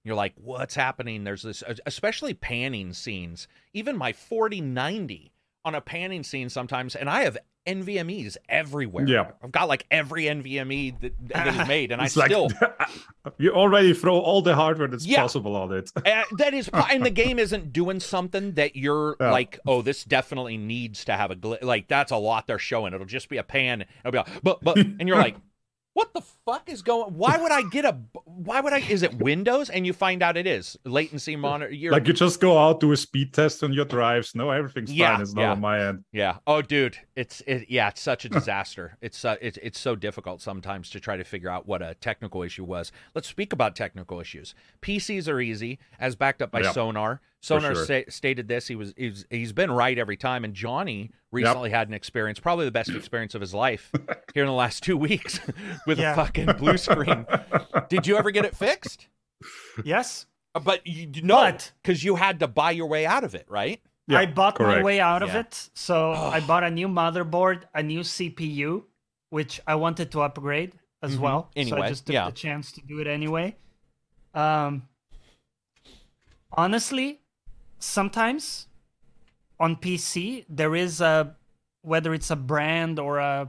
You're 0.05 0.17
like, 0.17 0.33
what's 0.37 0.75
happening? 0.75 1.23
There's 1.23 1.43
this, 1.43 1.63
uh, 1.63 1.77
especially 1.87 2.35
panning 2.35 2.93
scenes. 2.93 3.47
Even 3.73 3.97
my 3.97 4.13
4090 4.13 5.33
on 5.65 5.77
a 5.77 5.81
panning 5.81 6.25
scene 6.25 6.49
sometimes, 6.49 6.97
and 6.97 7.09
I 7.09 7.23
have 7.23 7.39
NVMe's 7.67 8.37
everywhere. 8.49 9.07
Yeah. 9.07 9.31
I've 9.43 9.53
got 9.53 9.69
like 9.69 9.87
every 9.91 10.25
NVMe 10.25 11.01
that, 11.01 11.29
that 11.29 11.47
is 11.49 11.69
made, 11.69 11.93
and 11.93 12.01
I 12.01 12.05
like 12.05 12.11
still 12.31 12.49
you 13.39 13.53
already 13.53 13.95
throw 13.95 14.19
all 14.19 14.43
the 14.43 14.55
hardware 14.55 14.89
that's 14.89 15.07
Yeah. 15.07 15.21
possible 15.23 15.55
on 15.57 15.73
it 15.73 15.91
Uh, 15.97 16.23
that 16.39 16.55
is, 16.55 16.69
and 16.73 17.05
the 17.07 17.11
game 17.11 17.39
isn't 17.39 17.73
doing 17.73 18.01
something 18.01 18.53
that 18.55 18.77
you're 18.77 19.17
Yeah. 19.21 19.31
like, 19.31 19.59
oh, 19.67 19.83
this 19.83 20.05
definitely 20.05 20.57
needs 20.57 21.05
to 21.07 21.13
have 21.13 21.31
a 21.31 21.37
gl-. 21.37 21.63
like. 21.63 21.89
That's 21.89 22.11
a 22.13 22.17
lot 22.17 22.47
they're 22.47 22.59
showing. 22.59 22.95
It'll 22.95 23.07
just 23.07 23.29
be 23.29 23.37
a 23.37 23.43
pan. 23.43 23.85
It'll 24.05 24.13
be 24.13 24.19
like, 24.19 24.43
but 24.43 24.59
but, 24.63 24.77
and 24.79 25.07
you're 25.07 25.17
like, 25.29 25.37
what 25.95 26.15
the 26.15 26.23
fuck 26.47 26.69
is 26.71 26.81
going? 26.83 27.15
Why 27.15 27.37
would 27.37 27.53
I 27.53 27.63
get 27.71 27.85
a? 27.85 27.97
Why 28.25 28.61
would 28.61 28.73
I? 28.73 28.79
Is 28.79 29.03
it 29.03 29.15
Windows? 29.15 29.69
And 29.71 29.87
you 29.87 29.93
find 29.93 30.23
out 30.23 30.37
it 30.37 30.47
is 30.47 30.79
latency 30.85 31.37
monitor. 31.37 31.73
You're 31.73 31.93
like 31.93 32.07
you 32.07 32.15
just 32.15 32.41
go 32.41 32.57
out 32.59 32.81
do 32.81 32.93
a 32.93 32.97
speed 32.97 33.33
test 33.35 33.63
on 33.63 33.73
your 33.73 33.85
drives 33.85 34.35
no 34.35 34.51
everything's 34.51 34.91
Yeah, 34.93 35.13
fine 35.13 35.21
it's 35.23 35.35
not 35.35 35.43
yeah. 35.43 35.51
on 35.53 35.61
my 35.61 35.87
end 35.89 36.05
Yeah. 36.13 36.39
Oh, 36.47 36.63
dude, 36.63 36.97
it's 37.15 37.43
it. 37.47 37.67
Yeah, 37.69 37.89
it's 37.89 38.01
such 38.01 38.25
a 38.25 38.29
disaster. 38.39 38.97
it's 39.01 39.25
uh, 39.25 39.37
it's 39.43 39.59
it's 39.63 39.79
so 39.79 39.95
difficult 39.95 40.41
sometimes 40.41 40.89
to 40.91 41.01
try 41.01 41.17
to 41.17 41.25
figure 41.25 41.51
out 41.51 41.67
what 41.67 41.83
a 41.83 41.95
technical 41.95 42.43
issue 42.43 42.65
was. 42.65 42.91
Let's 43.15 43.29
speak 43.29 43.53
about 43.53 43.77
technical 43.77 44.19
issues. 44.21 44.55
PCs 44.81 45.29
are 45.29 45.41
easy, 45.41 45.79
as 46.01 46.17
backed 46.17 46.41
up 46.43 46.51
by 46.51 46.61
Yeah, 46.61 46.73
Sonar. 46.73 47.21
For 47.43 47.61
Sonar 47.61 47.75
sure. 47.75 47.85
sta- 47.85 48.05
stated 48.11 48.49
this. 48.49 48.69
He 48.69 48.77
was 48.77 48.95
he's 48.97 49.27
he's 49.31 49.53
been 49.53 49.71
right 49.71 49.99
every 49.99 50.17
time. 50.17 50.45
And 50.45 50.55
Johnny 50.55 51.11
recently 51.33 51.71
had 51.71 51.89
an 51.89 51.95
experience, 51.95 52.39
probably 52.39 52.65
the 52.65 52.71
best 52.71 52.91
experience 52.91 53.35
of 53.35 53.41
his 53.41 53.53
life, 53.53 53.91
here 54.35 54.45
in 54.45 54.49
the 54.49 54.55
last 54.55 54.83
two 54.83 54.97
weeks, 54.97 55.41
with 55.87 55.99
Yeah. 55.99 56.13
a 56.13 56.17
fucking 56.17 56.47
blue 56.59 56.77
screen. 56.79 57.27
Did 57.89 58.07
you 58.07 58.17
ever 58.17 58.31
get 58.31 58.45
it 58.45 58.57
fixed? 58.57 59.09
Yes. 59.85 60.27
Uh, 60.55 60.61
But 60.61 60.87
you 60.87 61.09
no, 61.23 61.37
But- 61.37 61.73
because 61.83 62.05
you 62.05 62.17
had 62.17 62.41
to 62.41 62.47
buy 62.49 62.71
your 62.71 62.87
way 62.87 63.07
out 63.07 63.25
of 63.25 63.35
it, 63.35 63.47
right? 63.49 63.81
Yeah, 64.09 64.19
I 64.19 64.27
bought 64.27 64.59
my 64.61 64.83
way 64.83 65.01
out 65.01 65.23
of 65.23 65.31
Yeah. 65.31 65.41
it. 65.41 65.71
So 65.75 66.13
I 66.13 66.41
bought 66.47 66.65
a 66.65 66.71
new 66.71 66.89
motherboard, 66.89 67.63
a 67.75 67.83
new 67.83 68.01
CPU, 68.01 68.85
which 69.31 69.61
I 69.67 69.75
wanted 69.77 70.11
to 70.13 70.21
upgrade 70.21 70.73
as 71.03 71.17
Mhm. 71.17 71.21
well. 71.21 71.43
so 71.45 71.61
Anyway, 71.61 71.81
I 71.81 71.89
just 71.89 72.07
took 72.07 72.13
yeah. 72.15 72.27
the 72.27 72.33
chance 72.37 72.71
to 72.73 72.81
do 72.83 72.99
it 73.01 73.07
anyway. 73.07 73.57
Um, 74.35 74.89
honestly, 76.53 77.21
sometimes 77.83 78.67
on 79.59 79.77
PC 79.77 80.45
there 80.49 80.75
is 80.75 81.01
a 81.01 81.35
whether 81.83 82.15
it's 82.15 82.31
a 82.31 82.37
brand 82.37 82.99
or 82.99 83.19
a 83.19 83.49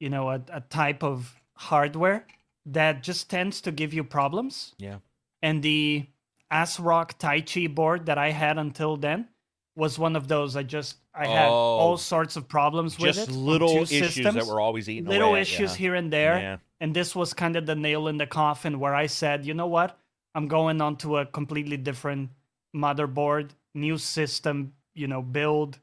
you 0.00 0.08
know 0.08 0.30
a, 0.30 0.40
a 0.52 0.60
type 0.60 1.02
of 1.02 1.40
hardware 1.56 2.26
that 2.66 3.02
just 3.02 3.28
tends 3.28 3.60
to 3.60 3.70
give 3.72 3.92
you 3.92 4.02
problems 4.04 4.74
Yeah. 4.78 4.98
and 5.42 5.62
the 5.62 6.06
ASRock 6.52 7.18
Taichi 7.18 7.72
board 7.72 8.06
that 8.06 8.16
I 8.18 8.30
had 8.30 8.58
until 8.58 8.96
then 8.96 9.28
was 9.76 9.98
one 9.98 10.14
of 10.14 10.28
those. 10.28 10.54
I 10.56 10.62
just 10.62 10.96
I 11.14 11.26
had 11.26 11.48
Oh. 11.48 11.52
all 11.52 11.96
sorts 11.96 12.36
of 12.36 12.46
problems 12.48 12.96
with 12.98 13.14
Just 13.16 13.28
it. 13.28 13.34
on 13.34 13.44
little 13.44 13.70
issues 13.76 14.14
systems, 14.14 14.34
that 14.36 14.46
were 14.46 14.60
always 14.60 14.88
eating 14.88 15.06
little 15.06 15.30
away 15.30 15.40
at 15.40 15.48
issues 15.48 15.72
ya. 15.72 15.76
here 15.76 15.94
and 15.96 16.12
there. 16.12 16.38
Yeah. 16.38 16.56
And 16.80 16.94
this 16.94 17.14
was 17.16 17.34
kind 17.34 17.56
of 17.56 17.66
the 17.66 17.74
nail 17.74 18.06
in 18.08 18.18
the 18.18 18.26
coffin 18.26 18.78
where 18.78 18.94
I 18.94 19.06
said, 19.06 19.44
you 19.44 19.54
know 19.54 19.66
what, 19.66 19.98
I'm 20.34 20.46
going 20.48 20.80
on 20.80 20.96
to 20.98 21.18
a 21.18 21.26
completely 21.26 21.76
different 21.76 22.30
motherboard, 22.74 23.50
new 23.74 23.98
system, 23.98 24.72
you 24.94 25.06
know, 25.08 25.22
build, 25.22 25.78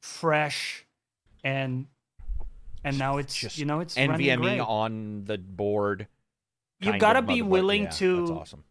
fresh, 0.00 0.84
and 1.44 1.86
and 2.84 2.98
now 2.98 3.18
it's 3.18 3.34
Just 3.34 3.58
you 3.58 3.64
know 3.64 3.80
it's 3.80 3.94
NVMe 3.96 4.66
on 4.66 5.24
the 5.24 5.38
board. 5.38 6.08
You 6.80 6.98
gotta 6.98 7.22
be 7.22 7.42
willing 7.42 7.84
Yeah, 7.84 7.90
to 7.90 8.38
awesome. 8.40 8.64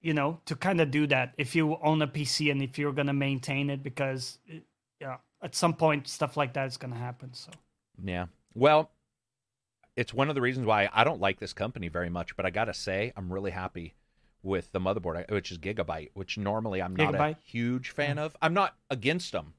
you 0.00 0.14
know, 0.14 0.40
to 0.46 0.54
kind 0.54 0.80
of 0.80 0.90
do 0.90 1.06
that 1.08 1.34
if 1.38 1.56
you 1.56 1.76
own 1.82 2.00
a 2.02 2.06
PC 2.06 2.50
and 2.50 2.62
if 2.62 2.78
you're 2.78 2.92
gonna 2.92 3.12
maintain 3.12 3.68
it, 3.70 3.82
because 3.82 4.38
it, 4.46 4.62
yeah, 5.00 5.16
at 5.42 5.54
some 5.54 5.74
point 5.74 6.06
stuff 6.06 6.36
like 6.36 6.54
that 6.54 6.66
is 6.68 6.76
gonna 6.76 6.96
happen. 6.96 7.34
So 7.34 7.50
Yeah. 8.02 8.26
Well, 8.54 8.90
it's 9.96 10.14
one 10.14 10.28
of 10.28 10.36
the 10.36 10.40
reasons 10.40 10.66
why 10.66 10.88
I 10.92 11.02
don't 11.02 11.20
like 11.20 11.40
this 11.40 11.52
company 11.52 11.88
very 11.88 12.08
much, 12.08 12.36
but 12.36 12.46
I 12.46 12.50
gotta 12.50 12.74
say 12.74 13.12
I'm 13.16 13.32
really 13.32 13.50
happy 13.50 13.94
with 14.42 14.72
the 14.72 14.80
motherboard, 14.80 15.30
which 15.30 15.50
is 15.50 15.58
Gigabyte, 15.58 16.10
which 16.14 16.38
normally 16.38 16.80
I'm 16.80 16.94
not 16.96 17.14
a 17.14 17.36
huge 17.44 17.90
fan 17.90 18.18
of. 18.18 18.36
I'm 18.40 18.54
not 18.54 18.76
against 18.90 19.32
them. 19.32 19.54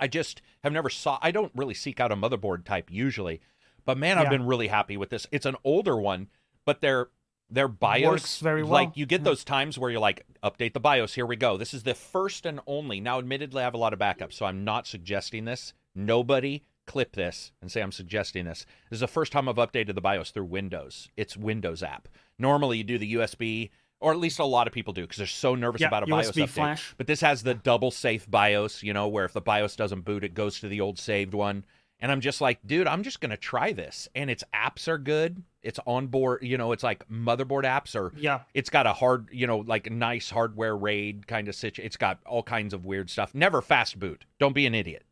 I 0.00 0.06
just 0.06 0.40
have 0.62 0.72
never 0.72 0.88
saw. 0.90 1.18
I 1.22 1.30
don't 1.30 1.52
really 1.54 1.74
seek 1.74 2.00
out 2.00 2.12
a 2.12 2.16
motherboard 2.16 2.64
type 2.64 2.88
usually, 2.90 3.40
but 3.84 3.98
man, 3.98 4.16
I've 4.18 4.30
been 4.30 4.46
really 4.46 4.68
happy 4.68 4.96
with 4.96 5.10
this. 5.10 5.26
It's 5.32 5.46
an 5.46 5.56
older 5.64 5.96
one, 5.96 6.28
but 6.64 6.80
their 6.80 7.08
their 7.50 7.68
BIOS 7.68 8.04
Works 8.06 8.40
very 8.40 8.62
well. 8.62 8.72
Like 8.72 8.96
you 8.96 9.06
get 9.06 9.22
Yeah. 9.22 9.24
those 9.24 9.42
times 9.42 9.78
where 9.78 9.90
you're 9.90 10.00
like, 10.00 10.26
update 10.42 10.74
the 10.74 10.80
BIOS. 10.80 11.14
Here 11.14 11.24
we 11.24 11.34
go. 11.36 11.56
This 11.56 11.72
is 11.72 11.82
the 11.82 11.94
first 11.94 12.44
and 12.44 12.60
only. 12.66 13.00
Now, 13.00 13.18
admittedly, 13.18 13.62
I 13.62 13.64
have 13.64 13.72
a 13.72 13.78
lot 13.78 13.94
of 13.94 13.98
backups, 13.98 14.34
so 14.34 14.44
I'm 14.44 14.64
not 14.64 14.86
suggesting 14.86 15.46
this. 15.46 15.72
Nobody 15.94 16.64
clip 16.86 17.12
this 17.16 17.52
and 17.62 17.72
say 17.72 17.80
I'm 17.80 17.90
suggesting 17.92 18.44
this. 18.44 18.66
This 18.90 18.98
is 18.98 19.00
the 19.00 19.08
first 19.08 19.32
time 19.32 19.48
I've 19.48 19.56
updated 19.56 19.94
the 19.94 20.00
BIOS 20.02 20.30
through 20.30 20.44
Windows. 20.44 21.08
It's 21.16 21.36
Windows 21.38 21.82
app. 21.82 22.06
Normally, 22.38 22.78
you 22.78 22.84
do 22.84 22.98
the 22.98 23.14
USB, 23.14 23.70
or 24.00 24.12
at 24.12 24.18
least 24.18 24.38
a 24.38 24.44
lot 24.44 24.66
of 24.66 24.72
people 24.72 24.92
do, 24.92 25.02
because 25.02 25.16
they're 25.18 25.26
so 25.26 25.54
nervous 25.54 25.80
Yeah, 25.80 25.88
about 25.88 26.04
a 26.04 26.06
BIOS 26.06 26.32
update. 26.32 26.48
flash. 26.50 26.94
But 26.96 27.06
this 27.06 27.20
has 27.20 27.42
the 27.42 27.54
double 27.54 27.90
safe 27.90 28.30
BIOS, 28.30 28.82
you 28.82 28.92
know, 28.92 29.08
where 29.08 29.24
if 29.24 29.32
the 29.32 29.40
BIOS 29.40 29.76
doesn't 29.76 30.02
boot, 30.02 30.22
it 30.24 30.34
goes 30.34 30.60
to 30.60 30.68
the 30.68 30.80
old 30.80 30.98
saved 30.98 31.34
one. 31.34 31.64
And 32.00 32.12
I'm 32.12 32.20
just 32.20 32.40
like, 32.40 32.60
dude, 32.64 32.86
I'm 32.86 33.02
just 33.02 33.20
gonna 33.20 33.36
try 33.36 33.72
this. 33.72 34.08
And 34.14 34.30
its 34.30 34.44
apps 34.54 34.86
are 34.86 34.98
good. 34.98 35.42
It's 35.64 35.80
on 35.84 36.06
board, 36.06 36.44
you 36.44 36.56
know, 36.56 36.70
it's 36.70 36.84
like 36.84 37.06
motherboard 37.08 37.64
apps 37.64 37.96
or 37.96 38.12
Yeah. 38.16 38.42
it's 38.54 38.70
got 38.70 38.86
a 38.86 38.92
hard, 38.92 39.28
you 39.32 39.48
know, 39.48 39.58
like 39.58 39.90
nice 39.90 40.30
hardware 40.30 40.76
raid 40.76 41.26
kind 41.26 41.48
of 41.48 41.56
situation. 41.56 41.86
It's 41.86 41.96
got 41.96 42.20
all 42.24 42.44
kinds 42.44 42.72
of 42.72 42.84
weird 42.84 43.10
stuff. 43.10 43.34
Never 43.34 43.60
fast 43.60 43.98
boot. 43.98 44.24
Don't 44.38 44.52
be 44.54 44.64
an 44.64 44.76
idiot. 44.76 45.04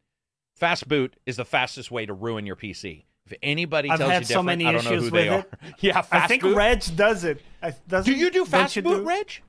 Fast 0.54 0.86
boot 0.88 1.16
is 1.26 1.36
the 1.36 1.44
fastest 1.44 1.90
way 1.90 2.06
to 2.06 2.14
ruin 2.14 2.46
your 2.46 2.56
PC. 2.56 3.02
If 3.26 3.36
anybody 3.42 3.90
I've 3.90 3.98
tells 3.98 4.12
had 4.12 4.18
you 4.22 4.26
so 4.26 4.28
different, 4.34 4.46
many 4.46 4.66
I 4.66 4.72
don't 4.72 4.84
know 4.84 4.90
issues 4.92 5.04
who 5.04 5.10
they 5.10 5.28
with 5.30 5.46
are. 5.52 5.58
yeah, 5.80 6.00
fast 6.02 6.12
I 6.24 6.26
think 6.28 6.42
boot. 6.42 6.56
Reg 6.56 6.82
does 6.96 7.24
it. 7.24 7.42
Doesn't, 7.88 8.12
do 8.12 8.18
you 8.18 8.30
do 8.30 8.38
don't 8.38 8.48
fast 8.48 8.76
you 8.76 8.82
boot, 8.82 8.98
do- 8.98 9.08
Reg? 9.08 9.42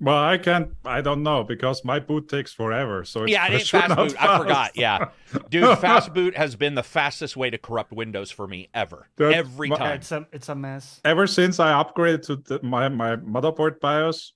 Well, 0.00 0.18
I 0.18 0.36
can't. 0.36 0.70
I 0.84 1.00
don't 1.00 1.22
know 1.22 1.44
because 1.44 1.84
my 1.84 2.00
boot 2.00 2.28
takes 2.28 2.52
forever. 2.52 3.04
So 3.04 3.22
it's 3.22 3.32
Yeah, 3.32 3.46
it 3.46 3.50
for 3.50 3.54
ain't 3.54 3.66
sure 3.66 3.80
fast 3.80 3.88
not 3.90 3.98
boot. 4.08 4.16
I 4.22 4.38
forgot. 4.38 4.76
Yeah, 4.76 5.08
dude, 5.48 5.78
fast 5.78 6.12
boot 6.12 6.36
has 6.36 6.56
been 6.56 6.74
the 6.74 6.82
fastest 6.82 7.36
way 7.36 7.50
to 7.50 7.56
corrupt 7.56 7.92
Windows 7.92 8.30
for 8.30 8.46
me 8.48 8.68
ever. 8.74 9.08
Dude, 9.16 9.32
Every 9.32 9.68
my- 9.68 9.76
time. 9.76 9.92
it's 9.96 10.10
a 10.12 10.26
it's 10.32 10.48
a 10.48 10.54
mess. 10.56 11.00
Ever 11.04 11.26
since 11.28 11.60
I 11.60 11.72
upgraded 11.82 12.22
to 12.26 12.36
the, 12.36 12.60
my 12.62 12.88
my 12.88 13.14
motherboard 13.16 13.78
BIOS, 13.80 14.32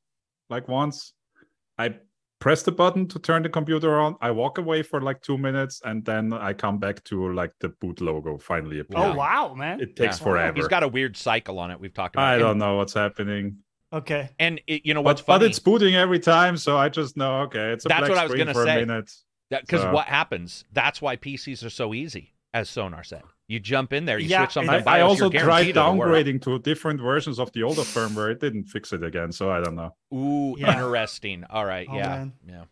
like 0.49 0.69
once, 0.69 1.13
I 1.79 1.97
press 2.39 2.63
the 2.63 2.73
button 2.73 3.07
to 3.09 3.19
turn 3.19 3.43
the 3.43 3.49
computer 3.49 3.99
on. 3.99 4.17
I 4.21 4.31
walk 4.31 4.59
away 4.59 4.83
for 4.83 5.01
like 5.01 5.23
two 5.23 5.39
minutes, 5.39 5.81
and 5.85 6.05
then 6.05 6.33
I 6.33 6.53
come 6.53 6.79
back 6.79 7.03
to 7.05 7.33
like 7.33 7.53
the 7.61 7.71
boot 7.71 8.01
logo 8.01 8.39
finally 8.39 8.81
appears. 8.81 9.01
Oh 9.03 9.15
wow, 9.15 9.55
man. 9.55 9.81
It 9.81 9.97
takes 9.97 10.19
Yeah. 10.19 10.25
forever. 10.25 10.57
He's 10.57 10.69
got 10.69 10.83
a 10.83 10.89
weird 10.89 11.17
cycle 11.17 11.59
on 11.59 11.71
it. 11.71 11.81
We've 11.81 11.95
talked 11.95 12.15
about. 12.17 12.35
It. 12.35 12.37
I 12.37 12.39
don't 12.39 12.59
know 12.59 12.77
what's 12.77 12.95
happening, 12.95 13.59
okay. 13.93 14.31
And 14.39 14.61
it, 14.67 14.85
you 14.85 14.95
know 14.95 15.03
what's 15.03 15.23
but, 15.23 15.39
but 15.39 15.47
it's 15.47 15.59
booting 15.59 15.95
every 15.95 16.19
time, 16.21 16.57
so 16.57 16.77
I 16.77 16.89
just 16.89 17.17
know 17.17 17.43
okay, 17.43 17.73
it's 17.73 17.85
a 17.87 17.89
That's 17.89 18.01
black 18.01 18.11
what 18.11 18.19
I 18.19 18.27
was 18.27 18.35
gonna 18.35 18.55
say. 18.55 18.85
Because 19.51 19.83
So- 19.83 19.93
what 19.93 20.07
happens? 20.07 20.65
That's 20.73 21.01
why 21.01 21.17
PCs 21.17 21.65
are 21.65 21.71
so 21.71 21.95
easy, 21.95 22.35
as 22.53 22.69
Sonar 22.69 23.05
said. 23.05 23.23
You 23.49 23.61
jump 23.61 23.93
in 23.93 24.05
there, 24.07 24.19
you 24.19 24.27
Yeah, 24.29 24.43
switch 24.45 24.55
something 24.55 24.75
and 24.75 24.85
to 24.85 24.91
I, 24.91 24.99
I 24.99 25.01
also 25.03 25.31
you're 25.31 25.31
tried 25.31 25.49
guaranteed 25.49 25.77
it'll 25.77 25.97
work. 25.97 26.09
downgrading 26.09 26.43
to 26.43 26.59
different 26.59 27.01
versions 27.01 27.39
of 27.39 27.53
the 27.53 27.63
older 27.63 27.83
firmware. 27.83 28.33
It 28.33 28.41
didn't 28.41 28.65
fix 28.65 28.93
it 28.93 29.05
again, 29.05 29.31
so 29.31 29.51
I 29.51 29.61
don't 29.61 29.77
know. 29.77 29.95
Ooh, 30.13 30.57
Yeah. 30.59 30.73
interesting. 30.83 31.45
All 31.49 31.65
right, 31.65 31.87
Oh, 31.89 31.97
yeah, 31.97 32.09
man. 32.09 32.33
yeah. 32.47 32.65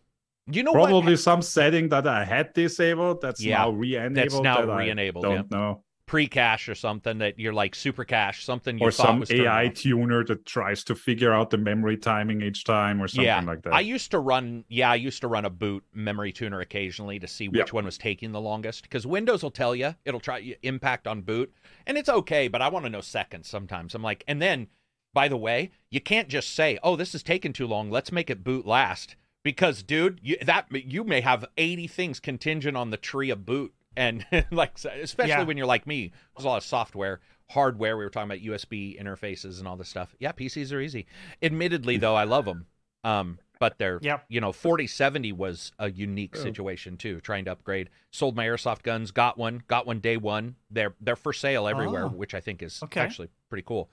You 0.51 0.63
know 0.63 0.73
Probably 0.73 1.13
what? 1.13 1.19
some 1.19 1.41
setting 1.41 1.89
that 1.89 2.05
I 2.05 2.25
had 2.25 2.53
disabled 2.53 3.21
that's 3.21 3.41
Yeah, 3.41 3.59
now 3.59 3.69
re-enabled. 3.71 4.15
That's 4.15 4.43
now 4.43 4.65
that 4.65 4.75
re-enabled, 4.75 5.23
Don't 5.23 5.49
know. 5.49 5.84
Pre-cache 6.07 6.69
or 6.69 6.75
something 6.75 7.17
that 7.17 7.39
you're 7.39 7.53
like 7.53 7.73
super 7.73 8.03
cache, 8.03 8.45
something 8.45 8.77
you 8.77 8.85
or 8.85 8.91
some 8.91 9.21
was 9.21 9.31
AI 9.31 9.69
tuner 9.69 10.23
that 10.25 10.45
tries 10.45 10.83
to 10.83 10.93
figure 10.93 11.33
out 11.33 11.49
the 11.49 11.57
memory 11.57 11.97
timing 11.97 12.41
each 12.41 12.63
time 12.63 13.01
or 13.01 13.07
something 13.07 13.25
yeah, 13.25 13.41
like 13.41 13.63
that. 13.63 13.73
I 13.73 13.79
used 13.79 14.11
to 14.11 14.19
run. 14.19 14.65
Yeah, 14.67 14.91
I 14.91 14.95
used 14.95 15.21
to 15.21 15.27
run 15.27 15.45
a 15.45 15.49
boot 15.49 15.83
memory 15.93 16.31
tuner 16.31 16.59
occasionally 16.61 17.17
to 17.19 17.27
see 17.27 17.47
which 17.47 17.57
Yep. 17.57 17.73
one 17.73 17.85
was 17.85 17.97
taking 17.97 18.31
the 18.31 18.41
longest. 18.41 18.83
Because 18.83 19.07
Windows 19.07 19.41
will 19.41 19.49
tell 19.49 19.75
you 19.75 19.95
it'll 20.05 20.19
try 20.19 20.55
impact 20.61 21.07
on 21.07 21.21
boot, 21.21 21.51
and 21.87 21.97
it's 21.97 22.09
okay. 22.09 22.47
But 22.47 22.61
I 22.61 22.69
want 22.69 22.85
to 22.85 22.91
know 22.91 23.01
seconds 23.01 23.49
sometimes. 23.49 23.95
I'm 23.95 24.03
like, 24.03 24.23
and 24.27 24.39
then, 24.39 24.67
by 25.11 25.27
the 25.27 25.37
way, 25.37 25.71
you 25.89 26.01
can't 26.01 26.27
just 26.27 26.53
say, 26.53 26.77
"Oh, 26.83 26.95
this 26.95 27.15
is 27.15 27.23
taking 27.23 27.51
too 27.51 27.65
long. 27.65 27.89
Let's 27.89 28.11
make 28.11 28.29
it 28.29 28.43
boot 28.43 28.67
last." 28.67 29.15
Because, 29.41 29.83
dude, 29.83 30.19
you, 30.23 30.37
that 30.43 30.65
you 30.71 31.03
may 31.03 31.21
have 31.21 31.45
80 31.55 31.87
things 31.87 32.19
contingent 32.19 32.75
on 32.75 32.89
the 32.89 32.97
tree 32.97 33.29
of 33.29 33.45
boot, 33.45 33.73
and 33.97 34.25
like, 34.51 34.77
especially 34.83 35.29
Yeah. 35.29 35.43
when 35.43 35.57
you're 35.57 35.65
like 35.65 35.87
me, 35.87 36.11
there's 36.35 36.45
a 36.45 36.47
lot 36.47 36.57
of 36.57 36.63
software, 36.63 37.19
hardware. 37.49 37.97
We 37.97 38.03
were 38.03 38.09
talking 38.09 38.29
about 38.31 38.43
USB 38.43 38.99
interfaces 39.01 39.59
and 39.59 39.67
all 39.67 39.75
this 39.77 39.89
stuff. 39.89 40.15
Yeah, 40.19 40.31
PCs 40.31 40.71
are 40.73 40.79
easy. 40.79 41.05
Admittedly, 41.41 41.97
though, 41.97 42.15
I 42.15 42.23
love 42.25 42.45
them. 42.45 42.65
Um, 43.03 43.39
but 43.59 43.77
they're 43.77 43.99
Yep. 44.01 44.25
you 44.27 44.41
know 44.41 44.51
4070 44.51 45.31
was 45.31 45.71
a 45.79 45.89
unique 45.89 46.35
situation 46.35 46.97
too 46.97 47.21
trying 47.21 47.45
to 47.45 47.51
upgrade 47.53 47.89
sold 48.11 48.35
my 48.35 48.45
airsoft 48.45 48.83
guns 48.83 49.11
got 49.11 49.37
one 49.37 49.63
got 49.69 49.87
one 49.87 49.99
day 50.01 50.17
one 50.17 50.57
they're 50.69 50.93
they're 50.99 51.15
for 51.15 51.31
sale 51.31 51.65
everywhere 51.65 52.03
Oh. 52.03 52.09
which 52.09 52.33
i 52.33 52.41
think 52.41 52.61
is 52.61 52.83
Okay. 52.83 52.99
actually 52.99 53.29
pretty 53.49 53.63
cool 53.65 53.89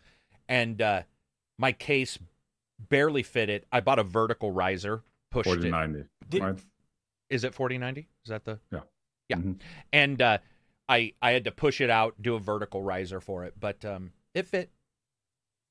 and 0.48 0.82
uh 0.82 1.02
my 1.58 1.70
case 1.70 2.18
barely 2.88 3.22
fit 3.22 3.48
it 3.48 3.64
i 3.70 3.78
bought 3.78 4.00
a 4.00 4.02
vertical 4.02 4.50
riser 4.50 5.04
pushed 5.30 5.46
it 5.48 5.60
4090. 5.70 6.08
Did- 6.28 6.60
is 7.30 7.44
it 7.44 7.54
4090 7.54 8.08
is 8.24 8.30
that 8.30 8.44
the 8.44 8.58
Yeah. 8.72 8.80
Yeah 9.32 9.42
Mhm. 9.42 9.56
and 9.92 10.22
uh 10.22 10.38
i 10.88 11.12
i 11.20 11.30
had 11.32 11.44
to 11.44 11.50
push 11.52 11.80
it 11.80 11.90
out 11.90 12.14
do 12.20 12.34
a 12.34 12.38
vertical 12.40 12.82
riser 12.82 13.20
for 13.20 13.44
it 13.44 13.54
but 13.58 13.84
um 13.84 14.12
it 14.34 14.46
fit 14.46 14.70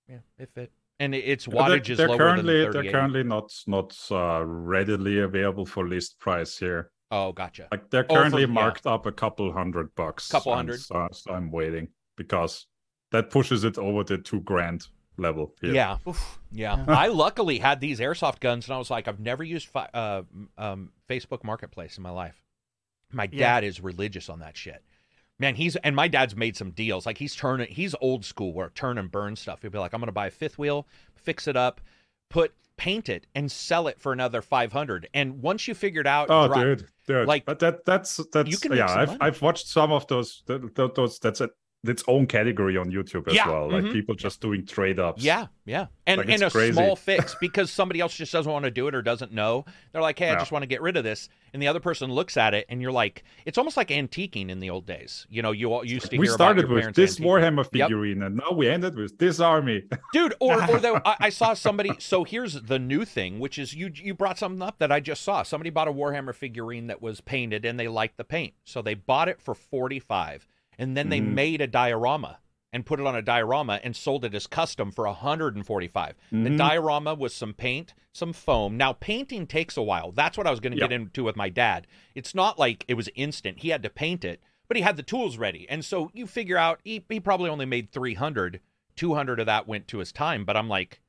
yeah 0.08 0.18
it 0.38 0.50
fit 0.54 0.72
and 1.00 1.16
it, 1.16 1.20
its 1.20 1.46
But 1.48 1.68
they're- 1.68 1.80
wattage 1.80 1.90
is 1.90 1.98
they're 1.98 2.08
lower 2.10 2.18
currently 2.18 2.62
than 2.64 2.72
they're 2.74 2.92
currently 2.92 3.24
not 3.24 3.52
not 3.68 3.98
uh, 4.12 4.44
readily 4.46 5.20
available 5.20 5.66
for 5.66 5.88
list 5.88 6.20
price 6.20 6.58
here. 6.60 6.92
oh 7.10 7.32
gotcha 7.32 7.68
Like 7.72 7.90
they're 7.90 8.06
Oh, 8.10 8.14
for- 8.14 8.20
currently 8.22 8.42
yeah. 8.42 8.48
marked 8.62 8.86
up 8.86 9.06
a 9.08 9.12
couple 9.12 9.52
hundred 9.52 9.96
bucks. 9.96 10.28
Couple 10.30 10.54
hundred. 10.54 10.80
So, 10.80 11.08
so 11.12 11.34
I'm 11.34 11.50
waiting 11.52 11.88
because 12.18 12.68
that 13.12 13.30
pushes 13.32 13.64
it 13.64 13.78
over 13.80 14.04
the 14.04 14.18
two 14.20 14.42
grand 14.42 14.88
level. 15.18 15.54
Here. 15.62 15.74
yeah 15.74 15.98
Oof. 16.08 16.40
Yeah, 16.52 16.86
I 16.88 17.08
luckily 17.08 17.58
had 17.60 17.80
these 17.82 18.00
airsoft 18.00 18.40
guns, 18.40 18.68
and 18.68 18.76
I 18.76 18.78
was 18.78 18.90
like, 18.92 19.08
I've 19.08 19.20
never 19.20 19.44
used 19.44 19.68
fi- 19.70 19.90
uh, 19.94 20.22
um, 20.58 20.92
Facebook 21.10 21.44
Marketplace 21.44 21.98
in 21.98 22.04
my 22.04 22.12
life. 22.12 22.44
My 23.14 23.28
Yeah. 23.32 23.40
dad 23.40 23.64
is 23.64 23.82
religious 23.82 24.30
on 24.30 24.40
that 24.40 24.56
shit. 24.58 24.84
Man, 25.40 25.56
he's 25.56 25.76
and 25.78 25.96
my 25.96 26.08
dad's 26.08 26.36
made 26.36 26.56
some 26.56 26.72
deals. 26.72 27.06
Like 27.06 27.18
he's 27.18 27.36
turning, 27.36 27.68
he's 27.68 27.96
old 28.00 28.24
school 28.26 28.54
where 28.54 28.70
turn 28.70 28.98
and 28.98 29.10
burn 29.12 29.36
stuff. 29.36 29.62
He'll 29.62 29.72
be 29.72 29.80
like, 29.80 29.94
I'm 29.94 30.00
gonna 30.00 30.12
buy 30.12 30.28
a 30.28 30.32
fifth 30.32 30.58
wheel, 30.60 30.88
fix 31.16 31.48
it 31.48 31.56
up, 31.58 31.82
put 32.30 32.54
paint 32.78 33.10
it, 33.10 33.28
and 33.36 33.52
sell 33.52 33.88
it 33.88 34.00
for 34.00 34.12
another 34.14 34.42
five 34.42 34.72
hundred. 34.72 35.08
And 35.14 35.42
once 35.42 35.68
you 35.68 35.74
figured 35.74 36.06
out, 36.08 36.28
Oh, 36.30 36.48
dri- 36.48 36.64
dude, 36.76 36.88
dude. 37.08 37.28
like, 37.28 37.46
but 37.46 37.60
that 37.60 37.86
that's 37.86 38.20
that's 38.32 38.50
you 38.50 38.58
can 38.58 38.76
yeah. 38.76 38.86
I've 38.92 39.08
money. 39.10 39.20
I've 39.22 39.42
watched 39.42 39.68
some 39.68 39.92
of 39.92 40.06
those. 40.08 40.44
th- 40.48 40.62
th- 40.76 40.92
Those 40.96 41.18
that's 41.20 41.42
a, 41.42 41.50
its 41.84 42.04
own 42.08 42.28
category 42.28 42.78
on 42.78 42.92
YouTube 42.92 43.28
as 43.28 43.34
Yeah, 43.34 43.50
well. 43.50 43.72
Like 43.72 43.86
mhm. 43.86 43.94
people 43.94 44.14
just 44.14 44.40
doing 44.40 44.66
trade 44.66 45.00
ups. 45.00 45.24
Yeah, 45.24 45.48
yeah, 45.66 45.88
and 46.06 46.20
Like, 46.20 46.30
and 46.30 46.44
a 46.44 46.52
crazy. 46.52 46.74
small 46.74 46.96
fix 46.96 47.36
because 47.42 47.72
somebody 47.72 48.00
else 48.00 48.14
just 48.16 48.32
doesn't 48.32 48.52
want 48.52 48.66
to 48.66 48.72
do 48.72 48.88
it 48.88 48.94
or 48.94 49.02
doesn't 49.02 49.32
know. 49.32 49.66
They're 49.92 50.02
like, 50.02 50.20
"Hey, 50.20 50.30
I 50.30 50.36
just 50.36 50.52
want 50.52 50.62
to 50.62 50.68
get 50.68 50.82
rid 50.82 50.96
of 50.96 51.04
this," 51.04 51.28
and 51.54 51.62
the 51.62 51.68
other 51.68 51.80
person 51.80 52.12
looks 52.12 52.38
at 52.38 52.54
it, 52.54 52.68
and 52.70 52.82
you're 52.84 52.92
like, 52.92 53.24
"It's 53.46 53.58
almost 53.58 53.78
like 53.78 53.88
antiquing 53.90 54.50
in 54.50 54.60
the 54.60 54.70
old 54.70 54.86
days." 54.86 55.26
You 55.30 55.42
know, 55.42 55.52
you 55.52 55.74
all 55.74 55.84
used 55.84 56.12
to 56.12 56.18
We 56.18 56.28
hear 56.28 56.34
started 56.36 56.70
with 56.70 56.94
this 56.94 57.18
antiquing. 57.20 57.26
Warhammer 57.26 57.68
Yep. 57.74 57.88
figurine, 57.90 58.22
and 58.22 58.36
now 58.36 58.52
we 58.52 58.70
ended 58.70 58.96
with 58.96 59.18
this 59.18 59.40
army. 59.40 59.84
dude. 60.14 60.36
Or 60.40 60.62
or 60.70 60.80
though 60.80 61.02
I, 61.04 61.16
I 61.20 61.30
saw 61.30 61.54
somebody. 61.56 61.92
So 61.98 62.24
here's 62.24 62.62
the 62.62 62.78
new 62.78 63.06
thing, 63.06 63.40
which 63.40 63.58
is 63.58 63.74
you 63.74 63.92
you 63.96 64.14
brought 64.14 64.38
something 64.38 64.62
up 64.62 64.78
that 64.78 64.92
I 64.92 65.00
just 65.00 65.24
saw. 65.24 65.42
Somebody 65.42 65.72
bought 65.72 65.88
a 65.88 65.92
Warhammer 65.94 66.36
figurine 66.36 66.88
that 66.88 67.02
was 67.02 67.22
painted, 67.22 67.66
and 67.66 67.80
they 67.80 67.88
liked 67.88 68.18
the 68.18 68.24
paint, 68.24 68.54
so 68.66 68.84
they 68.84 68.94
bought 68.94 69.28
it 69.30 69.42
for 69.42 69.56
forty 69.56 70.00
five, 70.00 70.48
and 70.78 70.96
then 70.98 71.10
they 71.10 71.20
Mhm. 71.22 71.34
made 71.34 71.62
a 71.62 71.68
diorama. 71.68 72.40
And 72.74 72.86
put 72.86 73.02
it 73.02 73.06
on 73.06 73.18
a 73.18 73.22
diorama 73.22 73.82
and 73.84 73.94
sold 73.94 74.24
it 74.24 74.34
as 74.34 74.48
custom 74.48 74.94
for 74.94 75.06
145. 75.06 76.16
The 76.32 76.38
Mhm. 76.38 76.58
diorama 76.58 77.14
was 77.16 77.34
some 77.34 77.54
paint, 77.54 77.94
some 78.14 78.32
foam. 78.32 78.78
Now, 78.78 78.94
painting 78.94 79.46
takes 79.46 79.76
a 79.76 79.82
while. 79.82 80.14
That's 80.14 80.38
what 80.38 80.48
I 80.48 80.52
was 80.52 80.62
going 80.62 80.72
to 80.72 80.80
Yep. 80.80 80.90
get 80.90 80.96
into 80.96 81.26
with 81.26 81.36
my 81.36 81.50
dad. 81.50 81.86
It's 82.16 82.34
not 82.34 82.58
like 82.58 82.86
it 82.88 82.94
was 82.94 83.10
instant. 83.14 83.60
He 83.60 83.70
had 83.70 83.84
to 83.84 83.90
paint 83.90 84.24
it, 84.24 84.42
but 84.70 84.78
he 84.78 84.84
had 84.84 84.96
the 84.96 85.04
tools 85.04 85.38
ready. 85.38 85.68
And 85.70 85.84
so 85.84 86.12
you 86.14 86.26
figure 86.26 86.58
out 86.58 86.80
he, 86.86 87.04
he 87.10 87.20
probably 87.20 87.50
only 87.50 87.66
made 87.66 87.92
300. 87.92 88.62
200 88.96 89.42
of 89.42 89.48
that 89.48 89.68
went 89.68 89.90
to 89.90 89.98
his 89.98 90.14
time. 90.14 90.46
But 90.46 90.56
I'm 90.56 90.70
like, 90.70 91.02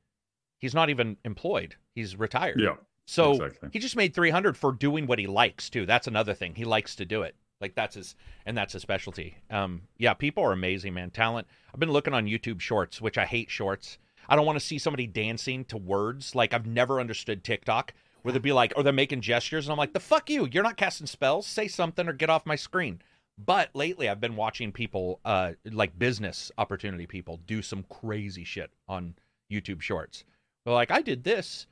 he's 0.59 0.73
not 0.75 0.89
even 0.89 1.15
employed. 1.23 1.77
He's 1.95 2.17
retired. 2.17 2.59
yeah, 2.59 2.75
So 3.07 3.31
exactly. 3.35 3.69
he 3.71 3.79
just 3.79 3.95
made 3.95 4.13
300 4.13 4.57
for 4.57 4.73
doing 4.73 5.07
what 5.07 5.17
he 5.19 5.27
likes 5.27 5.69
too. 5.69 5.85
That's 5.85 6.07
another 6.07 6.33
thing. 6.33 6.55
He 6.55 6.65
likes 6.65 6.93
to 6.97 7.05
do 7.05 7.21
it. 7.21 7.37
Like 7.63 7.73
that's 7.73 7.95
his 7.95 8.15
and 8.45 8.55
that's 8.55 8.73
his 8.73 8.83
specialty. 8.83 9.37
Um 9.49 9.81
yeah, 9.97 10.13
people 10.13 10.43
are 10.43 10.51
amazing, 10.51 10.93
man. 10.93 11.09
Talent. 11.09 11.47
I've 11.73 11.79
been 11.79 11.91
looking 11.91 12.13
on 12.13 12.27
YouTube 12.27 12.61
shorts, 12.61 13.01
which 13.01 13.17
I 13.17 13.25
hate 13.25 13.49
shorts. 13.49 13.97
I 14.29 14.35
don't 14.35 14.45
want 14.45 14.59
to 14.59 14.65
see 14.65 14.77
somebody 14.77 15.07
dancing 15.07 15.65
to 15.65 15.77
words. 15.77 16.35
Like 16.35 16.53
I've 16.53 16.67
never 16.67 16.99
understood 16.99 17.43
TikTok 17.43 17.93
where 18.23 18.31
they'd 18.31 18.41
be 18.41 18.51
like, 18.53 18.73
or 18.75 18.83
they're 18.83 18.93
making 18.93 19.21
gestures, 19.21 19.65
and 19.65 19.71
I'm 19.71 19.77
like, 19.77 19.93
the 19.93 19.99
fuck 19.99 20.29
you. 20.29 20.47
You're 20.51 20.63
not 20.63 20.77
casting 20.77 21.07
spells. 21.07 21.45
Say 21.45 21.67
something 21.67 22.07
or 22.07 22.13
get 22.13 22.29
off 22.29 22.45
my 22.45 22.55
screen. 22.55 23.01
But 23.37 23.69
lately, 23.73 24.09
I've 24.09 24.21
been 24.21 24.35
watching 24.35 24.71
people, 24.71 25.19
uh, 25.25 25.53
like 25.65 25.97
business 25.97 26.51
opportunity 26.57 27.05
people, 27.05 27.39
do 27.45 27.61
some 27.61 27.83
crazy 27.89 28.43
shit 28.43 28.71
on 28.87 29.15
YouTube 29.51 29.81
Shorts. 29.81 30.23
They're 30.63 30.73
like, 30.73 30.91
I 30.91 31.01
did 31.01 31.23
this, 31.23 31.67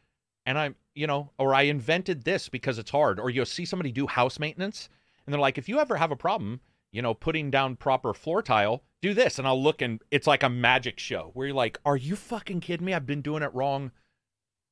and 0.45 0.57
I'm, 0.57 0.75
you 0.93 1.07
know, 1.07 1.29
or 1.37 1.53
I 1.53 1.63
invented 1.63 2.23
this 2.23 2.49
because 2.49 2.77
it's 2.79 2.91
hard. 2.91 3.19
Or 3.19 3.29
you'll 3.29 3.45
see 3.45 3.65
somebody 3.65 3.91
do 3.91 4.07
house 4.07 4.39
maintenance, 4.39 4.89
and 5.31 5.33
they're 5.33 5.39
like, 5.41 5.57
if 5.57 5.69
you 5.69 5.79
ever 5.79 5.95
have 5.95 6.11
a 6.11 6.15
problem, 6.17 6.59
you 6.91 7.01
know, 7.01 7.13
putting 7.13 7.49
down 7.49 7.77
proper 7.77 8.13
floor 8.13 8.41
tile, 8.41 8.83
do 9.01 9.13
this, 9.13 9.39
and 9.39 9.47
I'll 9.47 9.61
look, 9.61 9.81
and 9.81 10.01
it's 10.11 10.27
like 10.27 10.43
a 10.43 10.49
magic 10.49 10.99
show 10.99 11.31
where 11.33 11.47
you're 11.47 11.55
like, 11.55 11.79
are 11.85 11.95
you 11.95 12.15
fucking 12.17 12.59
kidding 12.59 12.85
me? 12.85 12.93
I've 12.93 13.05
been 13.05 13.21
doing 13.21 13.43
it 13.43 13.53
wrong, 13.53 13.91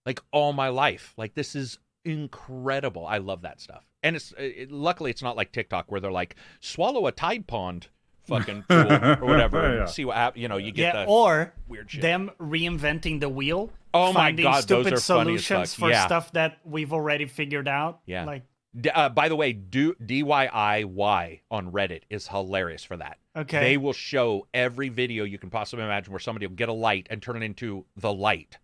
like 0.05 0.19
all 0.33 0.51
my 0.53 0.67
life. 0.69 1.13
Like 1.17 1.33
this 1.33 1.55
is 1.55 1.79
incredible. 2.05 3.05
I 3.07 3.17
love 3.19 3.41
that 3.43 3.61
stuff. 3.61 3.85
and 4.03 4.15
it's 4.15 4.33
uh, 4.33 4.41
it, 4.41 4.71
luckily 4.71 5.11
it's 5.11 5.21
not 5.21 5.35
like 5.37 5.51
TikTok 5.51 5.91
where 5.91 5.99
they're 6.01 6.11
like 6.11 6.35
swallow 6.59 7.07
a 7.07 7.11
Tide 7.11 7.47
Pod 7.47 7.87
fucking 8.27 8.63
tool 8.69 8.91
or 8.93 9.15
whatever. 9.25 9.63
and 9.65 9.75
Yeah. 9.79 9.85
See 9.85 10.05
what 10.05 10.15
hap- 10.17 10.37
you 10.37 10.47
know. 10.47 10.57
You 10.57 10.71
get 10.71 10.93
yeah, 10.93 11.05
the 11.05 11.09
or 11.11 11.53
weird 11.67 11.89
shit. 11.89 12.01
them 12.01 12.31
reinventing 12.39 13.19
the 13.19 13.29
wheel. 13.29 13.71
Oh 13.93 14.13
my 14.13 14.25
finding 14.25 14.43
God, 14.43 14.55
those 14.67 14.85
stupid 14.85 14.93
are 14.93 14.97
funny 14.99 15.35
as 15.35 15.45
solutions 15.45 15.73
fuck. 15.73 15.79
for 15.87 15.89
Yeah. 15.91 16.05
stuff 16.05 16.31
that 16.33 16.59
we've 16.63 16.93
already 16.93 17.25
figured 17.25 17.67
out. 17.67 18.01
Yeah. 18.05 18.25
like 18.25 18.43
D- 18.79 18.89
uh, 18.89 19.09
by 19.09 19.29
the 19.29 19.35
way, 19.35 19.53
do 19.53 19.93
DIWhy 19.95 21.41
on 21.49 21.71
Reddit 21.71 22.01
is 22.09 22.27
hilarious 22.27 22.83
for 22.83 22.97
that. 22.97 23.17
okay, 23.35 23.59
They 23.61 23.77
will 23.77 23.93
show 23.93 24.47
every 24.53 24.89
video 24.89 25.23
you 25.23 25.37
can 25.39 25.49
possibly 25.49 25.83
imagine 25.85 26.11
where 26.13 26.19
somebody 26.19 26.45
will 26.47 26.55
get 26.55 26.69
a 26.69 26.73
light 26.73 27.07
and 27.09 27.21
turn 27.21 27.35
it 27.37 27.43
into 27.43 27.85
the 27.95 28.13
light. 28.13 28.57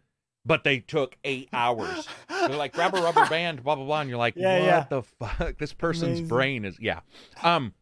But 0.45 0.63
they 0.63 0.77
took 0.79 1.17
eight 1.23 1.49
hours. 1.51 2.07
They're 2.29 2.49
like, 2.49 2.73
grab 2.73 2.93
a 2.93 3.01
rubber 3.01 3.25
band, 3.29 3.63
blah 3.63 3.73
blah 3.75 3.85
blah, 3.85 4.01
and 4.01 4.09
you're 4.09 4.19
like, 4.19 4.35
Yeah, 4.35 4.59
what 4.59 4.65
yeah. 4.65 4.85
the 4.89 5.01
fuck? 5.01 5.57
This 5.57 5.73
person's 5.73 6.19
Amazing. 6.19 6.27
brain 6.27 6.65
is 6.65 6.77
yeah. 6.79 6.99
Um, 7.41 7.73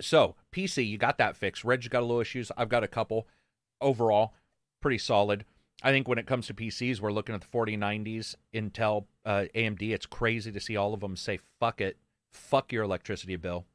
so 0.00 0.36
PC, 0.52 0.86
you 0.88 0.96
got 0.98 1.18
that 1.18 1.36
fixed. 1.36 1.64
Reg's 1.64 1.88
got 1.88 2.00
a 2.02 2.06
little 2.06 2.20
issues. 2.20 2.52
I've 2.56 2.68
got 2.68 2.84
a 2.84 2.88
couple. 2.88 3.26
Overall, 3.80 4.32
pretty 4.80 4.98
solid. 4.98 5.44
I 5.82 5.90
think 5.90 6.08
when 6.08 6.18
it 6.18 6.26
comes 6.26 6.46
to 6.46 6.54
PCs, 6.54 7.00
we're 7.00 7.12
looking 7.12 7.34
at 7.34 7.40
the 7.42 7.46
4090s, 7.48 8.34
Intel, 8.54 9.06
uh, 9.24 9.44
AMD. 9.54 9.82
It's 9.92 10.06
crazy 10.06 10.50
to 10.52 10.60
see 10.60 10.76
all 10.76 10.94
of 10.94 11.00
them 11.00 11.16
say, 11.16 11.38
"Fuck 11.60 11.80
it, 11.80 11.98
fuck 12.32 12.72
your 12.72 12.82
electricity 12.84 13.36
bill." 13.36 13.66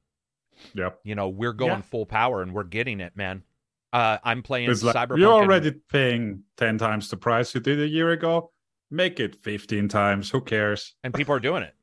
Yep. 0.73 0.99
You 1.03 1.15
know, 1.15 1.29
we're 1.29 1.53
going 1.53 1.71
Yeah. 1.71 1.81
full 1.81 2.05
power 2.05 2.41
and 2.41 2.53
we're 2.53 2.63
getting 2.63 2.99
it, 2.99 3.15
man. 3.15 3.43
Uh, 3.93 4.17
I'm 4.23 4.41
playing 4.41 4.69
It's 4.71 4.83
like 4.83 4.95
Cyberpunk. 4.95 5.17
you're 5.19 5.33
and- 5.41 5.43
already 5.51 5.71
paying 5.71 6.43
ten 6.57 6.77
times 6.77 7.09
the 7.09 7.17
price 7.17 7.53
you 7.53 7.61
did 7.61 7.79
a 7.79 7.87
year 7.87 8.11
ago. 8.11 8.51
Make 8.89 9.19
it 9.19 9.35
fifteen 9.35 9.87
times. 9.87 10.29
Who 10.31 10.41
cares? 10.41 10.95
and 11.03 11.13
people 11.13 11.35
are 11.35 11.39
doing 11.39 11.63
it. 11.63 11.75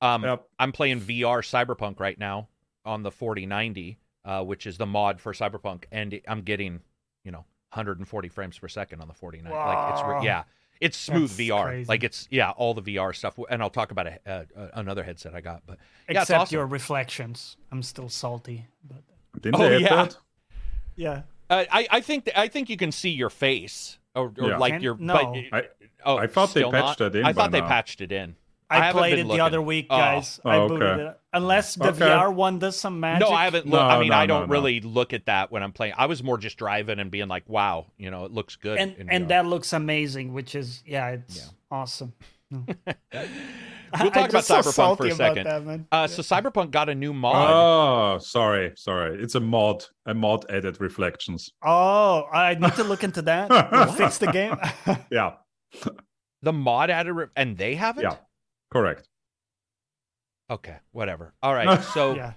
Um, 0.00 0.24
Yep. 0.24 0.48
I'm 0.58 0.72
playing 0.72 1.00
VR 1.00 1.40
Cyberpunk 1.42 1.98
right 2.00 2.18
now 2.18 2.48
on 2.84 3.04
the 3.04 3.10
4090, 3.12 3.98
uh, 4.24 4.44
which 4.44 4.66
is 4.66 4.76
the 4.78 4.86
mod 4.86 5.20
for 5.20 5.32
Cyberpunk, 5.32 5.84
and 5.92 6.20
I'm 6.26 6.42
getting, 6.42 6.80
you 7.24 7.30
know, 7.30 7.44
140 7.72 8.28
frames 8.28 8.58
per 8.58 8.68
second 8.68 9.00
on 9.00 9.08
the 9.08 9.14
49. 9.14 9.50
Like 9.52 9.92
it's 9.94 10.02
re- 10.06 10.24
yeah, 10.24 10.44
it's 10.80 10.96
smooth 10.96 11.30
That's 11.30 11.40
VR. 11.50 11.64
crazy. 11.64 11.88
Like 11.88 12.04
it's 12.04 12.28
yeah, 12.30 12.50
all 12.50 12.74
the 12.74 12.82
VR 12.82 13.14
stuff. 13.14 13.38
And 13.50 13.62
I'll 13.62 13.70
talk 13.70 13.90
about 13.90 14.06
a, 14.06 14.18
uh, 14.26 14.44
uh, 14.56 14.68
another 14.74 15.02
headset 15.02 15.34
I 15.34 15.40
got, 15.40 15.62
but 15.66 15.78
yeah, 16.08 16.20
it's 16.20 16.22
except 16.30 16.40
awesome. 16.42 16.56
your 16.56 16.66
reflections. 16.66 17.56
I'm 17.70 17.82
still 17.82 18.08
salty, 18.08 18.66
but 18.86 19.02
Didn't 19.40 19.60
Oh, 19.60 19.68
they 19.68 19.76
add 19.76 19.80
yeah. 19.80 19.88
that? 20.04 20.16
yeah, 20.96 21.22
Uh, 21.48 21.64
I 21.70 21.88
I 21.90 22.00
think 22.02 22.26
th- 22.26 22.36
I 22.36 22.48
think 22.48 22.68
you 22.68 22.76
can 22.76 22.92
see 22.92 23.10
your 23.10 23.30
face 23.30 23.98
or, 24.14 24.32
or 24.38 24.48
Yeah. 24.50 24.58
like 24.58 24.74
Can- 24.74 24.82
your 24.82 24.96
no. 24.98 25.14
but- 25.14 25.58
I- 25.58 25.68
oh, 26.04 26.16
I 26.18 26.26
thought 26.26 26.52
they 26.52 26.60
still 26.60 26.70
patched 26.70 27.00
not? 27.00 27.12
that 27.12 27.18
in 27.18 27.24
I 27.24 27.32
by 27.32 27.42
thought 27.42 27.52
they 27.52 27.60
now. 27.62 27.68
patched 27.68 28.00
it 28.02 28.12
in. 28.12 28.36
I 28.78 28.88
I, 28.88 28.92
played 28.92 29.16
been 29.16 29.30
it 29.30 29.34
the 29.34 29.40
other 29.40 29.60
week, 29.62 29.86
Oh. 29.90 29.96
guys. 29.98 30.40
Oh, 30.44 30.50
I 30.50 30.68
booted 30.68 30.88
okay. 30.88 31.02
it. 31.08 31.20
Unless 31.34 31.76
the 31.76 31.88
Okay. 31.88 32.00
VR 32.06 32.32
one 32.32 32.58
does 32.58 32.78
some 32.78 33.00
magic. 33.00 33.26
No, 33.28 33.34
I 33.34 33.44
haven't. 33.44 33.66
No, 33.66 33.78
I 33.78 33.98
mean, 33.98 34.10
no, 34.10 34.16
I 34.16 34.26
don't 34.26 34.48
no. 34.48 34.52
really 34.52 34.80
look 34.80 35.12
at 35.12 35.26
that 35.26 35.50
when 35.50 35.62
I'm 35.62 35.72
playing. 35.72 35.94
I 35.96 36.06
was 36.06 36.22
more 36.22 36.38
just 36.38 36.56
driving 36.58 36.98
and 36.98 37.10
being 37.10 37.28
like, 37.28 37.48
"Wow, 37.48 37.86
you 37.96 38.10
know, 38.10 38.24
it 38.24 38.32
looks 38.32 38.56
good." 38.56 38.78
And 38.78 38.94
and 39.08 39.28
that 39.28 39.46
looks 39.46 39.72
amazing, 39.72 40.32
which 40.34 40.54
is 40.54 40.82
yeah, 40.86 41.08
it's 41.10 41.36
Yeah. 41.38 41.42
awesome. 41.70 42.12
We'll 44.00 44.10
talk 44.10 44.16
I'm 44.16 44.24
about 44.30 44.30
just 44.30 44.46
so 44.46 44.60
Cyberpunk 44.62 44.96
for 44.96 45.06
a 45.06 45.10
second. 45.14 45.44
that. 45.46 45.80
Uh, 45.92 46.06
so 46.06 46.22
Cyberpunk 46.22 46.70
got 46.70 46.88
a 46.88 46.94
new 46.94 47.12
mod. 47.12 47.50
Oh, 47.50 48.18
sorry, 48.18 48.72
sorry. 48.74 49.22
It's 49.22 49.34
a 49.34 49.40
mod. 49.40 49.84
A 50.06 50.14
mod 50.14 50.46
added 50.50 50.80
reflections. 50.80 51.50
Oh, 51.62 52.24
I 52.32 52.54
need 52.54 52.72
to 52.76 52.84
look 52.84 53.04
into 53.04 53.20
that. 53.22 53.48
fix 53.96 54.16
the 54.18 54.32
game. 54.32 54.56
Yeah, 55.10 55.34
the 56.42 56.52
mod 56.54 56.88
added, 56.90 57.12
re- 57.12 57.26
and 57.36 57.56
they 57.58 57.74
haven't. 57.74 58.04
yeah, 58.04 58.16
correct. 58.72 59.08
Okay, 60.50 60.76
whatever. 60.92 61.32
All 61.42 61.54
right. 61.54 61.82
So 61.94 62.14
yeah, 62.14 62.32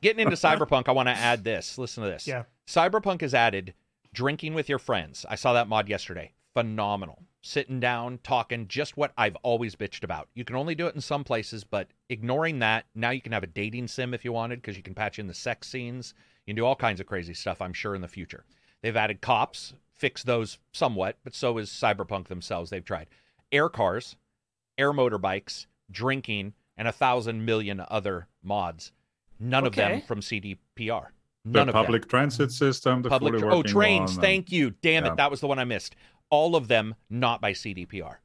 getting 0.00 0.20
into 0.24 0.36
Cyberpunk, 0.36 0.88
I 0.88 0.92
want 0.92 1.08
to 1.08 1.14
add 1.14 1.44
this. 1.44 1.78
Listen 1.78 2.02
to 2.04 2.10
this. 2.10 2.26
yeah. 2.26 2.44
Cyberpunk 2.66 3.20
has 3.20 3.34
added 3.34 3.74
drinking 4.12 4.54
with 4.54 4.68
your 4.68 4.78
friends. 4.78 5.24
I 5.28 5.34
saw 5.36 5.52
that 5.52 5.68
mod 5.68 5.88
yesterday. 5.88 6.32
Phenomenal. 6.54 7.22
Sitting 7.42 7.78
down, 7.78 8.18
talking, 8.24 8.66
just 8.66 8.96
what 8.96 9.12
I've 9.16 9.36
always 9.36 9.76
bitched 9.76 10.02
about. 10.02 10.28
You 10.34 10.44
can 10.44 10.56
only 10.56 10.74
do 10.74 10.86
it 10.88 10.94
in 10.96 11.00
some 11.00 11.22
places, 11.22 11.62
but 11.62 11.86
ignoring 12.08 12.58
that, 12.58 12.86
now 12.94 13.10
you 13.10 13.20
can 13.20 13.30
have 13.32 13.44
a 13.44 13.48
dating 13.48 13.86
sim 13.86 14.14
if 14.14 14.24
you 14.24 14.32
wanted 14.32 14.60
because 14.60 14.76
you 14.76 14.82
can 14.82 14.94
patch 14.94 15.18
in 15.20 15.28
the 15.28 15.34
sex 15.34 15.68
scenes. 15.68 16.14
You 16.44 16.52
can 16.52 16.56
do 16.56 16.66
all 16.66 16.74
kinds 16.74 16.98
of 16.98 17.06
crazy 17.06 17.34
stuff, 17.34 17.60
I'm 17.60 17.72
sure, 17.72 17.94
in 17.94 18.00
the 18.00 18.08
future. 18.08 18.44
They've 18.82 18.96
added 18.96 19.20
cops, 19.20 19.74
fixed 19.92 20.26
those 20.26 20.58
somewhat, 20.72 21.18
but 21.22 21.34
so 21.34 21.56
is 21.58 21.70
Cyberpunk 21.70 22.26
themselves. 22.26 22.70
They've 22.70 22.84
tried 22.84 23.06
air 23.52 23.68
cars, 23.68 24.16
air 24.78 24.92
motorbikes, 24.92 25.66
drinking, 25.90 26.54
and 26.76 26.88
a 26.88 26.92
thousand 26.92 27.44
million 27.44 27.82
other 27.88 28.28
mods. 28.42 28.92
None 29.38 29.66
of 29.66 29.74
them 29.74 30.00
from 30.02 30.20
CDPR. 30.20 30.56
The 30.76 31.50
None 31.52 31.68
of 31.68 31.74
them 31.74 31.84
public 31.84 32.08
transit 32.08 32.50
system, 32.50 33.02
the 33.02 33.08
public 33.08 33.38
tra- 33.38 33.52
oh 33.52 33.58
working 33.58 33.72
trains 33.72 34.00
one, 34.00 34.10
and- 34.10 34.20
thank 34.20 34.50
you 34.50 34.70
damn 34.82 35.04
yeah. 35.04 35.12
it 35.12 35.16
that 35.16 35.30
was 35.30 35.40
the 35.40 35.46
one 35.46 35.60
i 35.60 35.64
missed 35.64 35.94
all 36.28 36.56
of 36.56 36.66
them 36.66 36.96
not 37.08 37.40
by 37.40 37.52
cdpr 37.52 38.16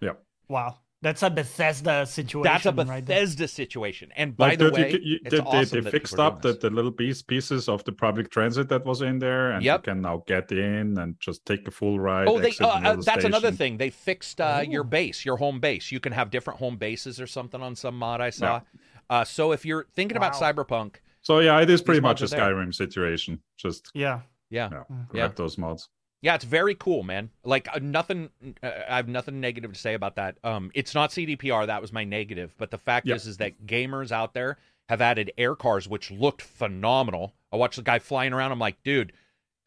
Yep. 0.00 0.22
Wow, 0.48 0.78
that's 1.00 1.22
a 1.22 1.30
Bethesda 1.30 2.04
situation. 2.06 2.42
that's 2.42 2.66
a 2.66 2.72
right 2.72 3.04
bethesda 3.04 3.46
situation 3.46 4.10
and 4.16 4.36
by 4.36 4.50
Like 4.50 4.58
the, 4.58 4.64
the, 4.64 4.70
way 4.72 4.90
you, 4.92 4.98
you, 5.02 5.18
it's 5.24 5.34
they, 5.34 5.40
awesome 5.40 5.84
they 5.84 5.90
fixed 5.90 6.18
up 6.18 6.42
the, 6.42 6.54
the 6.54 6.70
little 6.70 6.90
piece, 6.90 7.22
pieces 7.22 7.68
of 7.68 7.84
the 7.84 7.92
public 7.92 8.30
transit 8.30 8.68
that 8.70 8.84
was 8.84 9.00
in 9.02 9.18
there, 9.18 9.52
and 9.52 9.62
Yep. 9.64 9.78
you 9.86 9.92
can 9.92 10.02
now 10.02 10.24
get 10.26 10.50
in 10.50 10.98
and 10.98 11.18
just 11.20 11.46
take 11.46 11.66
a 11.68 11.70
full 11.70 12.00
ride. 12.00 12.26
Oh, 12.28 12.38
they, 12.40 12.48
exit 12.48 12.62
uh, 12.66 12.70
uh, 12.70 12.78
another 12.78 13.02
that's 13.02 13.24
another 13.24 13.52
thing. 13.52 13.76
They 13.76 13.90
fixed 13.90 14.40
uh, 14.40 14.62
your 14.68 14.82
Oh. 14.84 14.88
base, 14.88 15.24
your 15.24 15.36
home 15.36 15.60
base. 15.60 15.92
You 15.92 16.00
can 16.00 16.12
have 16.12 16.30
different 16.30 16.58
home 16.58 16.76
bases 16.76 17.20
or 17.20 17.26
something 17.26 17.62
on 17.62 17.76
some 17.76 17.96
mod 17.96 18.20
I 18.20 18.30
saw. 18.30 18.62
Uh, 19.08 19.24
so 19.24 19.52
if 19.52 19.64
you're 19.64 19.86
thinking 19.94 20.16
about 20.16 20.34
Cyberpunk, 20.34 20.96
So 21.22 21.40
yeah, 21.40 21.60
it 21.60 21.70
is 21.70 21.80
pretty 21.82 22.00
much 22.00 22.22
a 22.22 22.24
are 22.24 22.28
there. 22.28 22.40
Skyrim 22.40 22.74
situation. 22.74 23.40
Just 23.56 23.88
Yeah, 23.94 24.20
yeah, 24.50 24.68
yeah, 24.70 24.82
grab 25.08 25.36
those 25.36 25.58
mods. 25.58 25.88
Yeah, 26.20 26.34
it's 26.34 26.44
very 26.44 26.74
cool, 26.74 27.02
man. 27.04 27.30
Like 27.44 27.68
uh, 27.72 27.78
nothing, 27.80 28.30
uh, 28.62 28.70
I 28.88 28.96
have 28.96 29.06
nothing 29.08 29.40
negative 29.40 29.72
to 29.72 29.78
say 29.78 29.94
about 29.94 30.16
that. 30.16 30.36
Um, 30.42 30.70
it's 30.74 30.94
not 30.94 31.10
CDPR. 31.10 31.66
That 31.66 31.80
was 31.80 31.92
my 31.92 32.04
negative. 32.04 32.54
But 32.58 32.70
the 32.72 32.78
fact 32.78 33.06
Yeah. 33.06 33.14
is, 33.14 33.26
is 33.26 33.36
that 33.36 33.66
gamers 33.66 34.10
out 34.10 34.34
there 34.34 34.58
have 34.88 35.00
added 35.00 35.30
air 35.38 35.54
cars, 35.54 35.86
which 35.88 36.10
looked 36.10 36.42
phenomenal. 36.42 37.34
I 37.52 37.56
watched 37.56 37.76
the 37.76 37.82
guy 37.82 37.98
flying 38.00 38.32
around. 38.32 38.50
I'm 38.52 38.58
like, 38.58 38.82
dude, 38.82 39.12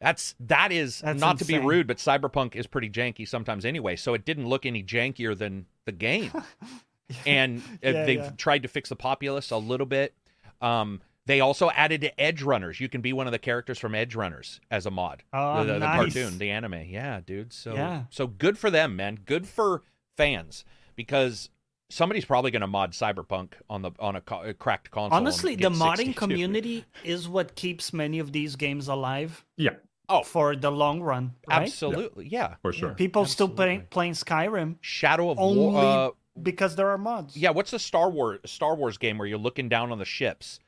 that's 0.00 0.34
that 0.40 0.72
is 0.72 1.00
That's 1.00 1.20
not 1.20 1.38
to 1.38 1.44
be 1.44 1.58
rude, 1.58 1.86
but 1.86 1.96
Cyberpunk 1.96 2.54
is 2.56 2.66
pretty 2.66 2.90
janky 2.90 3.26
sometimes 3.26 3.64
anyway. 3.64 3.96
So 3.96 4.14
it 4.14 4.24
didn't 4.24 4.46
look 4.48 4.66
any 4.66 4.82
jankier 4.82 5.36
than 5.38 5.66
the 5.86 5.92
game. 5.92 6.32
and 7.26 7.60
uh, 7.60 7.88
Yeah, 7.90 8.04
they've 8.04 8.18
yeah. 8.18 8.30
tried 8.36 8.62
to 8.64 8.68
fix 8.68 8.88
the 8.88 8.96
populace 8.96 9.50
a 9.50 9.56
little 9.56 9.86
bit. 9.86 10.14
Um, 10.60 11.00
they 11.26 11.40
also 11.40 11.70
added 11.70 12.00
to 12.02 12.12
Edgerunners. 12.18 12.80
You 12.80 12.88
can 12.88 13.00
be 13.00 13.12
one 13.12 13.26
of 13.26 13.32
the 13.32 13.38
characters 13.38 13.78
from 13.78 13.92
Edgerunners 13.92 14.58
as 14.70 14.86
a 14.86 14.90
mod 14.90 15.22
Oh, 15.32 15.64
the, 15.64 15.74
the, 15.74 15.78
the 15.80 15.86
cartoon, 15.86 16.38
the 16.38 16.50
anime. 16.50 16.82
Yeah, 16.88 17.20
dude. 17.24 17.52
So 17.52 17.74
Yeah. 17.74 18.04
so 18.10 18.26
good 18.26 18.58
for 18.58 18.70
them, 18.70 18.96
man. 18.96 19.18
Good 19.24 19.46
for 19.46 19.82
fans 20.16 20.64
because 20.96 21.48
somebody's 21.90 22.24
probably 22.24 22.50
going 22.50 22.60
to 22.62 22.66
mod 22.66 22.92
Cyberpunk 22.92 23.52
on 23.70 23.82
the 23.82 23.92
on 23.98 24.16
a, 24.16 24.20
co- 24.20 24.42
a 24.42 24.54
cracked 24.54 24.90
console. 24.90 25.16
honestly, 25.16 25.54
the 25.56 25.70
modding 25.70 25.96
62. 26.06 26.12
community 26.14 26.84
is 27.04 27.28
what 27.28 27.54
keeps 27.54 27.92
many 27.92 28.18
of 28.18 28.32
these 28.32 28.56
games 28.56 28.88
alive 28.88 29.44
Yeah, 29.56 29.74
Oh, 30.08 30.22
for 30.24 30.56
the 30.56 30.70
long 30.70 31.00
run. 31.02 31.34
Right? 31.48 31.62
absolutely, 31.62 32.28
yeah. 32.28 32.56
for 32.62 32.72
sure. 32.72 32.94
People 32.94 33.26
still 33.26 33.48
playing 33.48 33.86
playing 33.90 34.12
Skyrim 34.14 34.76
Shadow 34.80 35.30
of 35.30 35.38
only 35.38 35.60
War. 35.60 35.84
Uh, 35.84 36.10
because 36.42 36.76
there 36.76 36.88
are 36.88 36.98
mods. 36.98 37.36
yeah, 37.36 37.50
what's 37.50 37.70
the 37.70 37.78
Star 37.78 38.08
Wars 38.10 38.40
Star 38.46 38.74
Wars 38.74 38.96
game 38.98 39.18
where 39.18 39.28
you're 39.28 39.38
looking 39.38 39.68
down 39.68 39.92
on 39.92 39.98
the 39.98 40.04
ships? 40.06 40.58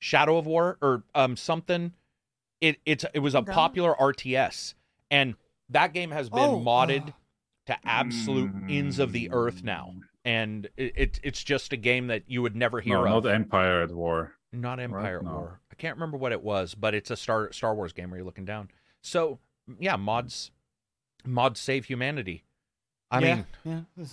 Shadow 0.00 0.36
of 0.38 0.46
War 0.46 0.76
or 0.82 1.04
um 1.14 1.36
something. 1.36 1.92
It 2.60 2.78
it's 2.84 3.04
it 3.14 3.20
was 3.20 3.34
a 3.34 3.38
Okay. 3.38 3.52
popular 3.52 3.94
RTS, 3.94 4.74
and 5.10 5.34
that 5.68 5.92
game 5.94 6.10
has 6.10 6.28
been 6.28 6.50
Oh, 6.50 6.60
modded 6.60 7.10
uh, 7.10 7.12
to 7.66 7.76
absolute 7.86 8.50
ends 8.68 8.98
of 8.98 9.12
the 9.12 9.30
earth 9.30 9.62
now. 9.62 9.94
And 10.24 10.68
it, 10.76 10.92
it 10.96 11.20
it's 11.22 11.42
just 11.44 11.72
a 11.72 11.76
game 11.78 12.08
that 12.08 12.24
you 12.26 12.42
would 12.42 12.56
never 12.56 12.80
hear 12.80 12.98
No, 13.04 13.16
of. 13.16 13.24
not 13.24 13.32
Empire 13.32 13.82
at 13.82 13.90
War. 13.92 14.34
Not 14.52 14.80
Empire 14.80 15.22
No. 15.22 15.30
War. 15.30 15.60
I 15.70 15.74
can't 15.76 15.96
remember 15.96 16.16
what 16.18 16.32
it 16.32 16.42
was, 16.42 16.74
but 16.74 16.94
it's 16.94 17.10
a 17.10 17.16
Star 17.16 17.50
Star 17.52 17.74
Wars 17.74 17.92
game 17.94 18.10
where 18.10 18.18
you're 18.18 18.26
looking 18.26 18.44
down. 18.44 18.70
So 19.02 19.38
yeah, 19.78 19.96
mods 19.96 20.50
mods 21.24 21.60
save 21.60 21.86
humanity. 21.86 22.44
I 23.10 23.20
yeah, 23.20 23.34
mean, 23.64 23.84
yeah. 23.96 24.04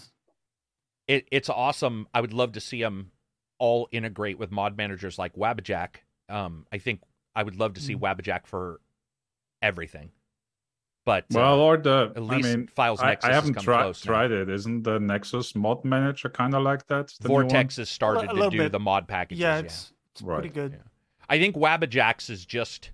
it, 1.07 1.27
it's 1.31 1.49
awesome. 1.49 2.07
I 2.13 2.21
would 2.21 2.33
love 2.33 2.53
to 2.53 2.61
see 2.61 2.81
them 2.81 3.11
all 3.59 3.87
integrate 3.91 4.37
with 4.39 4.51
mod 4.51 4.77
managers 4.77 5.17
like 5.17 5.35
Wabbajack. 5.35 5.97
Um, 6.29 6.65
I 6.71 6.77
think 6.77 7.01
I 7.35 7.43
would 7.43 7.55
love 7.57 7.73
to 7.75 7.81
see 7.81 7.95
Mm. 7.95 8.01
Wabbajack 8.01 8.47
for 8.47 8.79
everything. 9.61 10.11
But 11.05 11.23
uh, 11.25 11.35
Well, 11.39 11.59
or 11.61 11.77
the 11.77 12.11
at 12.15 12.21
I 12.21 12.37
mean, 12.41 12.67
Files 12.67 13.01
Nexus 13.01 13.23
I 13.23 13.27
has 13.27 13.35
haven't 13.35 13.53
come 13.55 13.63
tried 13.63 13.85
now. 13.85 13.91
tried 13.93 14.31
it. 14.31 14.49
Isn't 14.49 14.83
the 14.83 14.99
Nexus 14.99 15.55
mod 15.55 15.85
manager 15.85 16.29
kind 16.29 16.53
of 16.53 16.63
like 16.63 16.85
that? 16.87 17.13
the? 17.21 17.29
Vortex 17.29 17.77
has 17.77 17.89
started 17.89 18.29
A 18.29 18.33
to 18.35 18.49
do 18.49 18.57
bit. 18.57 18.71
the 18.73 18.79
mod 18.79 19.07
packages. 19.07 19.39
yeah, 19.41 19.55
Yeah, 19.55 19.63
it's, 19.63 19.93
it's 20.11 20.21
Right. 20.21 20.39
pretty 20.39 20.53
good. 20.53 20.73
Yeah. 20.73 20.79
I 21.29 21.39
think 21.39 21.55
Wabbajack's 21.55 22.29
is 22.29 22.45
just 22.45 22.91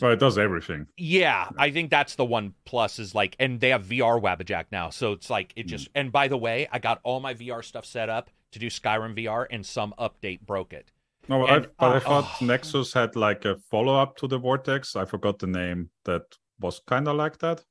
Well, 0.00 0.10
it 0.12 0.18
does 0.20 0.38
everything. 0.38 0.86
Yeah, 0.96 1.48
I 1.56 1.70
think 1.70 1.90
that's 1.90 2.14
the 2.16 2.24
one 2.24 2.54
plus 2.64 2.98
is 2.98 3.14
like, 3.14 3.36
and 3.40 3.60
they 3.60 3.70
have 3.70 3.84
VR 3.84 4.20
Wabbajack 4.20 4.66
now, 4.72 4.90
so 4.90 5.12
it's 5.12 5.30
like 5.30 5.52
it 5.56 5.66
just. 5.66 5.88
And 5.94 6.10
by 6.12 6.28
the 6.28 6.36
way, 6.36 6.68
I 6.72 6.78
got 6.78 7.00
all 7.02 7.20
my 7.20 7.34
VR 7.34 7.64
stuff 7.64 7.84
set 7.84 8.08
up 8.08 8.30
to 8.52 8.58
do 8.58 8.68
Skyrim 8.68 9.16
VR, 9.16 9.46
and 9.50 9.64
some 9.64 9.94
update 9.98 10.40
broke 10.40 10.72
it. 10.72 10.92
No, 11.28 11.46
And- 11.46 11.66
I, 11.66 11.68
but 11.78 11.92
I 11.92 11.96
uh, 11.96 12.00
thought 12.00 12.30
oh. 12.40 12.44
Nexus 12.44 12.92
had 12.92 13.16
like 13.16 13.44
a 13.44 13.56
follow 13.70 13.94
up 13.94 14.16
to 14.18 14.26
the 14.26 14.38
Vortex. 14.38 14.96
I 14.96 15.04
forgot 15.04 15.38
the 15.38 15.46
name 15.46 15.90
that 16.04 16.22
was 16.58 16.80
kind 16.86 17.08
of 17.08 17.16
like 17.16 17.38
that. 17.38 17.64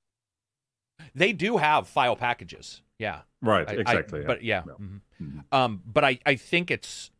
They 1.15 1.33
do 1.33 1.57
have 1.57 1.87
file 1.87 2.15
packages, 2.15 2.81
yeah. 2.97 3.21
Right, 3.41 3.67
I- 3.67 3.73
I- 3.73 3.75
exactly. 3.75 4.21
yeah. 4.21 4.27
But 4.27 4.43
yeah. 4.43 4.63
Yeah. 4.67 4.73
mhm. 4.85 5.01
Mhm. 5.21 5.43
Um, 5.51 5.81
but 5.85 6.03
I, 6.03 6.19
I 6.25 6.35
think 6.35 6.71
it's 6.71 7.11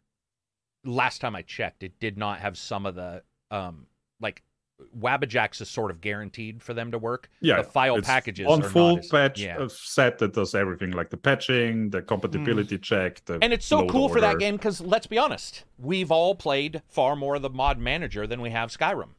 last 0.86 1.20
time 1.22 1.36
I 1.36 1.42
checked, 1.42 1.84
it 1.84 2.00
did 2.00 2.18
not 2.18 2.40
have 2.40 2.58
some 2.58 2.86
of 2.86 2.96
the 2.96 3.24
um 3.52 3.88
like 4.22 4.44
Wabbajacks 4.98 5.62
is 5.62 5.70
sort 5.70 5.92
of 5.92 6.02
guaranteed 6.02 6.62
for 6.64 6.74
them 6.74 6.92
to 6.92 6.98
work. 6.98 7.30
yeah, 7.42 7.58
the 7.62 7.64
file 7.64 7.98
it's 7.98 8.08
packages 8.08 8.48
on 8.48 8.62
full 8.62 8.96
not 8.96 9.00
as- 9.00 9.08
patch 9.10 9.40
yeah. 9.42 9.68
set 9.70 10.18
that 10.20 10.34
does 10.34 10.56
everything 10.56 10.92
like 10.92 11.10
the 11.10 11.18
patching, 11.18 11.90
the 11.90 12.02
compatibility 12.02 12.78
check, 12.78 13.24
the 13.26 13.40
And 13.42 13.54
it's 13.54 13.66
so 13.66 13.80
load 13.80 13.90
cool 13.92 14.10
for 14.10 14.22
that 14.22 14.40
game 14.40 14.56
because 14.56 14.82
let's 14.82 15.08
be 15.08 15.18
honest, 15.18 15.64
we've 15.78 16.12
all 16.12 16.36
played 16.36 16.82
far 16.88 17.16
more 17.16 17.36
of 17.36 17.42
the 17.42 17.50
mod 17.50 17.78
manager 17.80 18.26
than 18.26 18.42
we 18.42 18.50
have 18.52 18.70
Skyrim. 18.70 19.10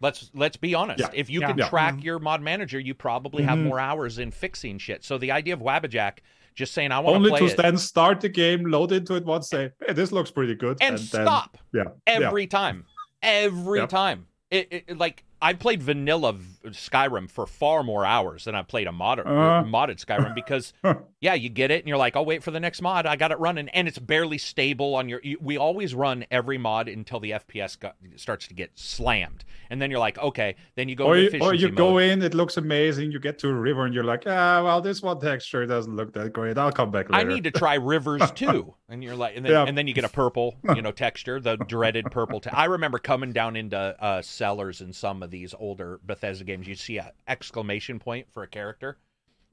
Let's 0.00 0.30
let's 0.34 0.56
be 0.56 0.74
honest. 0.74 1.00
Yeah. 1.00 1.10
If 1.14 1.30
you 1.30 1.40
Yeah. 1.40 1.46
can 1.48 1.58
Yeah. 1.58 1.68
track 1.68 1.94
Mhm. 1.94 2.04
your 2.04 2.18
mod 2.18 2.42
manager, 2.42 2.78
you 2.78 2.94
probably 2.94 3.44
have 3.44 3.58
Mhm. 3.58 3.64
more 3.64 3.80
hours 3.80 4.18
in 4.18 4.30
fixing 4.32 4.78
shit. 4.78 5.04
So 5.04 5.18
the 5.18 5.30
idea 5.30 5.54
of 5.54 5.60
Wabbajack 5.60 6.18
just 6.54 6.72
saying 6.74 6.92
I 6.92 6.98
want 7.00 7.16
Only 7.16 7.30
play 7.30 7.38
to 7.40 7.46
it 7.46 7.56
then 7.56 7.76
start 7.78 8.20
the 8.20 8.28
game, 8.28 8.66
load 8.66 8.92
into 8.92 9.14
it 9.14 9.24
once, 9.24 9.48
say, 9.48 9.70
"Hey, 9.86 9.92
this 9.94 10.12
looks 10.12 10.30
pretty 10.30 10.54
good," 10.54 10.78
and, 10.80 10.98
then, 10.98 11.04
stop 11.24 11.58
yeah, 11.72 11.84
yeah. 11.84 11.90
every 12.06 12.46
time, 12.46 12.84
every 13.22 13.80
Yep. 13.80 13.88
time. 13.88 14.26
It, 14.50 14.68
it, 14.70 14.98
like 14.98 15.24
I 15.44 15.52
played 15.52 15.82
vanilla 15.82 16.32
v- 16.32 16.70
Skyrim 16.70 17.30
for 17.30 17.46
far 17.46 17.82
more 17.82 18.04
hours 18.06 18.44
than 18.44 18.54
I 18.54 18.62
played 18.62 18.86
a 18.86 18.92
mod 18.92 19.18
Uh-huh. 19.20 19.62
modded 19.66 20.04
Skyrim 20.04 20.34
because 20.42 20.72
yeah, 21.20 21.34
you 21.34 21.48
get 21.50 21.70
it 21.70 21.80
and 21.82 21.88
you're 21.88 21.98
like, 21.98 22.16
I'll 22.16 22.24
wait 22.24 22.42
for 22.42 22.50
the 22.50 22.60
next 22.60 22.80
mod. 22.82 23.04
I 23.06 23.16
got 23.16 23.30
it 23.30 23.38
running, 23.38 23.68
and 23.68 23.86
it's 23.86 23.98
barely 23.98 24.38
stable 24.38 24.94
on 24.94 25.08
your. 25.08 25.20
You, 25.22 25.38
we 25.40 25.56
always 25.58 25.94
run 25.94 26.24
every 26.30 26.56
mod 26.58 26.88
until 26.88 27.20
the 27.20 27.32
FPS 27.32 27.78
got, 27.78 27.96
starts 28.16 28.48
to 28.48 28.54
get 28.54 28.70
slammed, 28.74 29.44
and 29.70 29.80
then 29.82 29.90
you're 29.90 30.00
like, 30.00 30.18
okay, 30.18 30.56
then 30.76 30.88
you 30.88 30.96
go 30.96 31.06
or 31.06 31.16
you, 31.16 31.30
or 31.40 31.54
you 31.54 31.70
go 31.70 31.98
in, 31.98 32.22
it 32.22 32.34
looks 32.34 32.56
amazing. 32.56 33.12
You 33.12 33.18
get 33.18 33.38
to 33.40 33.48
a 33.48 33.54
river, 33.54 33.84
and 33.84 33.94
you're 33.94 34.04
like, 34.04 34.24
"Ah, 34.26 34.62
well, 34.64 34.80
this 34.80 35.02
one 35.02 35.20
texture 35.20 35.66
doesn't 35.66 35.94
look 35.94 36.12
that 36.14 36.32
great. 36.32 36.56
I'll 36.58 36.72
come 36.72 36.90
back 36.90 37.10
later." 37.10 37.20
I 37.20 37.24
need 37.34 37.44
to 37.44 37.50
try 37.50 37.74
rivers 37.74 38.30
too, 38.34 38.74
and 38.88 39.04
you're 39.04 39.16
like, 39.16 39.36
and 39.36 39.44
then, 39.44 39.52
Yeah. 39.52 39.64
and 39.64 39.76
then 39.76 39.86
you 39.86 39.94
get 39.94 40.04
a 40.04 40.08
purple, 40.08 40.56
you 40.74 40.80
know, 40.82 40.92
texture, 41.06 41.38
the 41.40 41.56
dreaded 41.56 42.06
purple. 42.10 42.40
Te- 42.40 42.50
I 42.50 42.64
remember 42.66 42.98
coming 42.98 43.32
down 43.32 43.56
into 43.56 43.76
uh, 43.78 44.22
cellars 44.22 44.80
in 44.80 44.92
some 44.92 45.22
of 45.22 45.30
these 45.34 45.54
older 45.58 46.00
Bethesda 46.04 46.44
games. 46.44 46.66
You 46.66 46.74
see 46.74 46.98
an 46.98 47.10
exclamation 47.28 47.98
point 47.98 48.26
for 48.30 48.42
a 48.42 48.48
character 48.48 48.98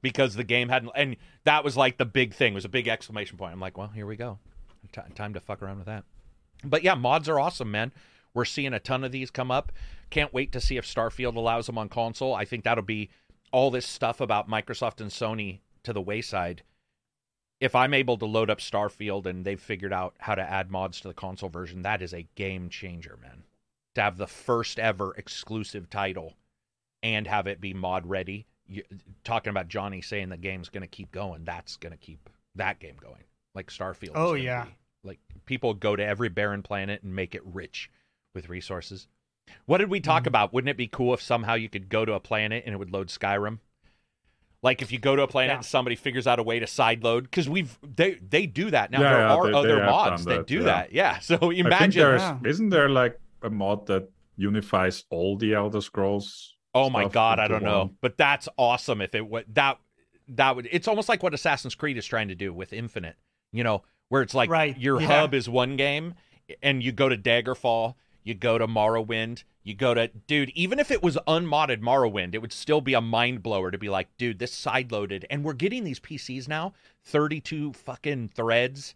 because 0.00 0.34
the 0.34 0.44
game 0.44 0.68
hadn't, 0.68 0.92
and 0.94 1.16
that 1.44 1.64
was 1.64 1.76
like 1.76 1.98
the 1.98 2.04
big 2.04 2.34
thing. 2.34 2.54
Was 2.54 2.64
a 2.64 2.70
big 2.70 2.88
exclamation 2.88 3.36
point. 3.36 3.52
I'm 3.52 3.60
like, 3.60 3.76
well, 3.76 3.88
here 3.88 4.06
we 4.06 4.16
go, 4.16 4.38
Ti 4.92 5.02
time 5.14 5.34
to 5.34 5.40
fuck 5.40 5.62
around 5.62 5.78
with 5.78 5.86
that. 5.86 6.04
But 6.64 6.82
yeah, 6.82 6.94
mods 6.94 7.28
are 7.28 7.40
awesome, 7.40 7.70
man. 7.70 7.92
We're 8.34 8.44
seeing 8.44 8.72
a 8.72 8.80
ton 8.80 9.04
of 9.04 9.12
these 9.12 9.30
come 9.30 9.50
up. 9.50 9.72
Can't 10.08 10.32
wait 10.32 10.52
to 10.52 10.60
see 10.60 10.76
if 10.76 10.86
Starfield 10.86 11.36
allows 11.36 11.66
them 11.66 11.76
on 11.76 11.88
console. 11.88 12.34
I 12.34 12.44
think 12.44 12.64
that'll 12.64 12.84
be 12.84 13.10
all 13.50 13.70
this 13.70 13.86
stuff 13.86 14.20
about 14.20 14.48
Microsoft 14.48 15.00
and 15.00 15.10
Sony 15.10 15.60
to 15.82 15.92
the 15.92 16.00
wayside 16.00 16.62
if 17.62 17.76
I'm 17.76 17.94
able 17.94 18.18
to 18.18 18.26
load 18.26 18.50
up 18.50 18.58
Starfield 18.58 19.24
and 19.24 19.44
they've 19.44 19.60
figured 19.60 19.92
out 19.92 20.16
how 20.18 20.34
to 20.34 20.42
add 20.42 20.72
mods 20.72 21.00
to 21.00 21.08
the 21.08 21.14
console 21.14 21.48
version, 21.48 21.82
that 21.82 22.02
is 22.02 22.12
a 22.12 22.26
game 22.34 22.68
changer, 22.68 23.16
man. 23.22 23.44
To 23.94 24.00
have 24.02 24.16
the 24.16 24.26
first 24.26 24.78
ever 24.78 25.14
exclusive 25.16 25.90
title 25.90 26.34
and 27.02 27.26
have 27.26 27.46
it 27.46 27.60
be 27.60 27.74
mod 27.74 28.06
ready. 28.06 28.46
You, 28.66 28.82
talking 29.24 29.50
about 29.50 29.68
Johnny 29.68 30.00
saying 30.00 30.30
the 30.30 30.36
game's 30.38 30.68
going 30.70 30.82
to 30.82 30.86
keep 30.88 31.10
going, 31.12 31.44
that's 31.44 31.76
going 31.76 31.92
to 31.92 31.98
keep 31.98 32.30
that 32.54 32.78
game 32.78 32.96
going. 33.00 33.24
Like 33.54 33.68
Starfield. 33.68 34.12
Oh, 34.14 34.32
yeah. 34.34 34.64
be. 34.64 34.70
Like 35.04 35.18
people 35.44 35.74
go 35.74 35.94
to 35.96 36.02
every 36.04 36.28
barren 36.30 36.62
planet 36.62 37.02
and 37.02 37.14
make 37.14 37.34
it 37.34 37.42
rich 37.44 37.90
with 38.34 38.48
resources. 38.48 39.08
What 39.66 39.78
did 39.78 39.90
we 39.90 40.00
talk 40.00 40.22
Mhm. 40.24 40.28
about? 40.28 40.52
Wouldn't 40.54 40.70
it 40.70 40.76
be 40.76 40.86
cool 40.86 41.12
if 41.12 41.20
somehow 41.20 41.54
you 41.54 41.68
could 41.68 41.88
go 41.90 42.04
to 42.06 42.12
a 42.14 42.20
planet 42.20 42.62
and 42.64 42.72
it 42.74 42.78
would 42.78 42.92
load 42.92 43.08
Skyrim? 43.08 43.58
Like 44.62 44.80
if 44.80 44.92
you 44.92 44.98
go 45.00 45.16
to 45.16 45.22
a 45.22 45.26
planet 45.28 45.50
Yeah. 45.50 45.56
and 45.56 45.64
somebody 45.66 45.96
figures 45.96 46.26
out 46.28 46.38
a 46.38 46.42
way 46.42 46.60
to 46.60 46.66
sideload, 46.66 47.22
because 47.24 47.48
we've 47.48 47.76
they 47.82 48.14
they 48.14 48.46
do 48.46 48.70
that 48.70 48.92
now. 48.92 49.00
Yeah, 49.00 49.10
there 49.12 49.18
yeah, 49.26 49.34
are 49.34 49.42
they- 49.46 49.50
they 49.52 49.58
other 49.58 49.80
have 49.82 49.90
mods 49.90 50.24
that, 50.24 50.36
that, 50.36 50.46
do 50.46 50.62
that. 50.62 50.92
Yeah. 50.92 51.18
So 51.20 51.34
I 51.34 51.38
think 51.40 51.58
imagine. 51.58 52.40
isn't 52.46 52.70
there 52.70 52.88
like 52.88 53.18
a 53.42 53.50
mod 53.50 53.86
that 53.86 54.10
unifies 54.36 55.04
all 55.10 55.36
the 55.36 55.54
Elder 55.54 55.80
Scrolls? 55.80 56.56
Oh 56.74 56.88
my 56.88 57.06
god, 57.08 57.38
I 57.38 57.48
don't 57.48 57.62
know, 57.62 57.90
but 58.00 58.16
that's 58.16 58.48
awesome. 58.56 59.00
If 59.00 59.14
it 59.14 59.28
would 59.28 59.44
that 59.54 59.78
that 60.28 60.56
would 60.56 60.68
it's 60.70 60.88
almost 60.88 61.08
like 61.08 61.22
what 61.22 61.34
Assassin's 61.34 61.74
Creed 61.74 61.98
is 61.98 62.06
trying 62.06 62.28
to 62.28 62.34
do 62.34 62.52
with 62.52 62.72
Infinite. 62.72 63.16
You 63.52 63.62
know, 63.64 63.82
where 64.08 64.22
it's 64.22 64.34
like 64.34 64.48
Right, 64.50 64.78
your 64.78 65.00
yeah. 65.00 65.06
hub 65.06 65.34
is 65.34 65.48
one 65.48 65.76
game, 65.76 66.14
and 66.62 66.82
you 66.82 66.92
go 66.92 67.08
to 67.08 67.16
Daggerfall, 67.16 67.94
you 68.24 68.34
go 68.34 68.56
to 68.56 68.66
Morrowind, 68.66 69.44
you 69.62 69.74
go 69.74 69.92
to 69.92 70.08
dude. 70.26 70.50
Even 70.54 70.78
if 70.78 70.90
it 70.90 71.02
was 71.02 71.18
unmodded 71.26 71.82
Morrowind, 71.82 72.34
it 72.34 72.38
would 72.38 72.52
still 72.52 72.80
be 72.80 72.94
a 72.94 73.00
mind 73.02 73.42
blower 73.42 73.70
to 73.70 73.78
be 73.78 73.90
like, 73.90 74.08
dude, 74.16 74.38
this 74.38 74.52
side 74.52 74.90
loaded, 74.90 75.26
and 75.28 75.44
we're 75.44 75.52
getting 75.52 75.84
these 75.84 76.00
PCs 76.00 76.48
now, 76.48 76.72
thirty-two 77.04 77.74
fucking 77.74 78.28
threads, 78.28 78.94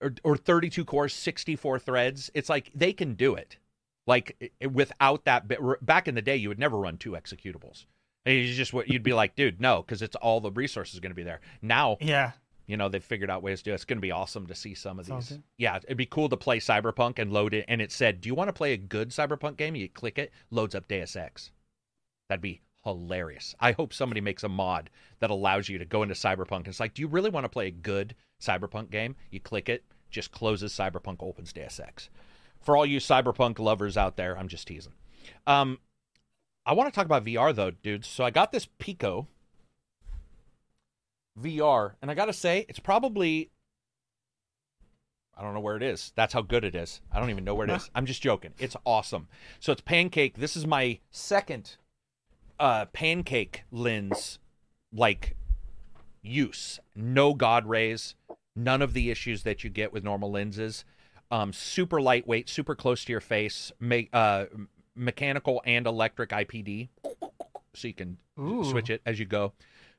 or 0.00 0.14
or 0.24 0.36
thirty-two 0.36 0.84
cores, 0.84 1.14
sixty-four 1.14 1.78
threads. 1.78 2.30
It's 2.34 2.48
like 2.48 2.70
they 2.74 2.92
can 2.92 3.14
do 3.14 3.36
it. 3.36 3.58
Like 4.06 4.52
without 4.72 5.24
that, 5.26 5.46
back 5.84 6.08
in 6.08 6.14
the 6.14 6.22
day, 6.22 6.36
you 6.36 6.48
would 6.48 6.58
never 6.58 6.76
run 6.78 6.98
two 6.98 7.12
executables. 7.12 7.86
It's 8.24 8.56
just 8.56 8.72
what 8.72 8.88
you'd 8.88 9.02
be 9.02 9.12
like, 9.12 9.34
dude, 9.36 9.60
no, 9.60 9.82
because 9.82 10.02
it's 10.02 10.16
all 10.16 10.40
the 10.40 10.50
resources 10.52 11.00
going 11.00 11.10
to 11.10 11.16
be 11.16 11.22
there. 11.24 11.40
Now, 11.60 11.96
Yeah. 12.00 12.32
you 12.66 12.76
know, 12.76 12.88
they've 12.88 13.02
figured 13.02 13.30
out 13.30 13.42
ways 13.42 13.58
to 13.60 13.64
do 13.64 13.70
it. 13.72 13.74
It's 13.74 13.84
going 13.84 13.98
to 13.98 14.02
be 14.02 14.12
awesome 14.12 14.46
to 14.46 14.54
see 14.54 14.74
some 14.74 14.98
of 15.00 15.06
Sounds 15.06 15.28
these. 15.28 15.38
good. 15.38 15.44
Yeah, 15.58 15.76
it'd 15.78 15.96
be 15.96 16.06
cool 16.06 16.28
to 16.28 16.36
play 16.36 16.58
Cyberpunk 16.60 17.18
and 17.18 17.32
load 17.32 17.52
it. 17.54 17.64
And 17.68 17.80
it 17.82 17.90
said, 17.90 18.20
do 18.20 18.28
you 18.28 18.34
want 18.34 18.48
to 18.48 18.52
play 18.52 18.72
a 18.72 18.76
good 18.76 19.10
Cyberpunk 19.10 19.56
game? 19.56 19.74
You 19.74 19.88
click 19.88 20.18
it, 20.18 20.32
loads 20.50 20.74
up 20.76 20.86
Deus 20.88 21.16
Ex. 21.16 21.50
That'd 22.28 22.42
be 22.42 22.60
hilarious. 22.84 23.54
I 23.60 23.72
hope 23.72 23.92
somebody 23.92 24.20
makes 24.20 24.42
a 24.44 24.48
mod 24.48 24.90
that 25.20 25.30
allows 25.30 25.68
you 25.68 25.78
to 25.78 25.84
go 25.84 26.02
into 26.02 26.14
Cyberpunk. 26.14 26.58
And 26.58 26.68
it's 26.68 26.80
like, 26.80 26.94
do 26.94 27.02
you 27.02 27.08
really 27.08 27.30
want 27.30 27.44
to 27.44 27.48
play 27.48 27.66
a 27.68 27.72
good 27.72 28.14
Cyberpunk 28.40 28.90
game? 28.90 29.16
You 29.30 29.40
click 29.40 29.68
it, 29.68 29.84
just 30.10 30.30
closes 30.32 30.72
Cyberpunk, 30.72 31.16
opens 31.20 31.52
Deus 31.52 31.80
Ex. 31.80 32.08
For 32.62 32.76
all 32.76 32.86
you 32.86 32.98
Cyberpunk 32.98 33.58
lovers 33.58 33.96
out 33.96 34.16
there, 34.16 34.38
I'm 34.38 34.48
just 34.48 34.66
teasing. 34.66 34.92
Um, 35.46 35.78
I 36.64 36.74
want 36.74 36.92
to 36.92 36.94
talk 36.94 37.06
about 37.06 37.24
VR 37.24 37.54
though, 37.54 37.70
dudes. 37.70 38.06
So 38.06 38.24
I 38.24 38.30
got 38.30 38.52
this 38.52 38.68
Pico 38.78 39.26
VR, 41.40 41.94
and 42.00 42.10
I 42.10 42.14
gotta 42.14 42.32
say, 42.32 42.66
it's 42.68 42.78
probably 42.78 43.50
I 45.36 45.42
don't 45.42 45.54
know 45.54 45.60
where 45.60 45.76
it 45.76 45.82
is. 45.82 46.12
That's 46.14 46.34
how 46.34 46.42
good 46.42 46.62
it 46.62 46.74
is. 46.74 47.00
I 47.10 47.18
don't 47.18 47.30
even 47.30 47.44
know 47.44 47.54
where 47.54 47.66
it 47.66 47.72
is. 47.72 47.90
I'm 47.94 48.06
just 48.06 48.22
joking. 48.22 48.52
It's 48.58 48.76
awesome. 48.84 49.28
So 49.60 49.72
it's 49.72 49.80
pancake. 49.80 50.38
This 50.38 50.56
is 50.56 50.66
my 50.66 50.98
second 51.10 51.76
uh 52.60 52.86
pancake 52.86 53.64
lens 53.72 54.38
like 54.92 55.36
use. 56.22 56.78
No 56.94 57.34
god 57.34 57.66
rays, 57.66 58.14
none 58.54 58.82
of 58.82 58.92
the 58.92 59.10
issues 59.10 59.42
that 59.42 59.64
you 59.64 59.70
get 59.70 59.92
with 59.92 60.04
normal 60.04 60.30
lenses. 60.30 60.84
Um 61.32 61.52
super 61.52 62.00
lightweight, 62.00 62.48
super 62.48 62.76
close 62.76 63.04
to 63.04 63.12
your 63.12 63.20
face, 63.20 63.72
make 63.80 64.08
uh 64.12 64.44
mechanical 64.94 65.62
and 65.66 65.86
electric 65.86 66.30
IPD. 66.30 66.90
So 67.74 67.88
you 67.88 67.94
can 67.94 68.18
Ooh. 68.38 68.64
switch 68.64 68.90
it 68.90 69.02
as 69.04 69.18
you 69.18 69.24
go. 69.24 69.52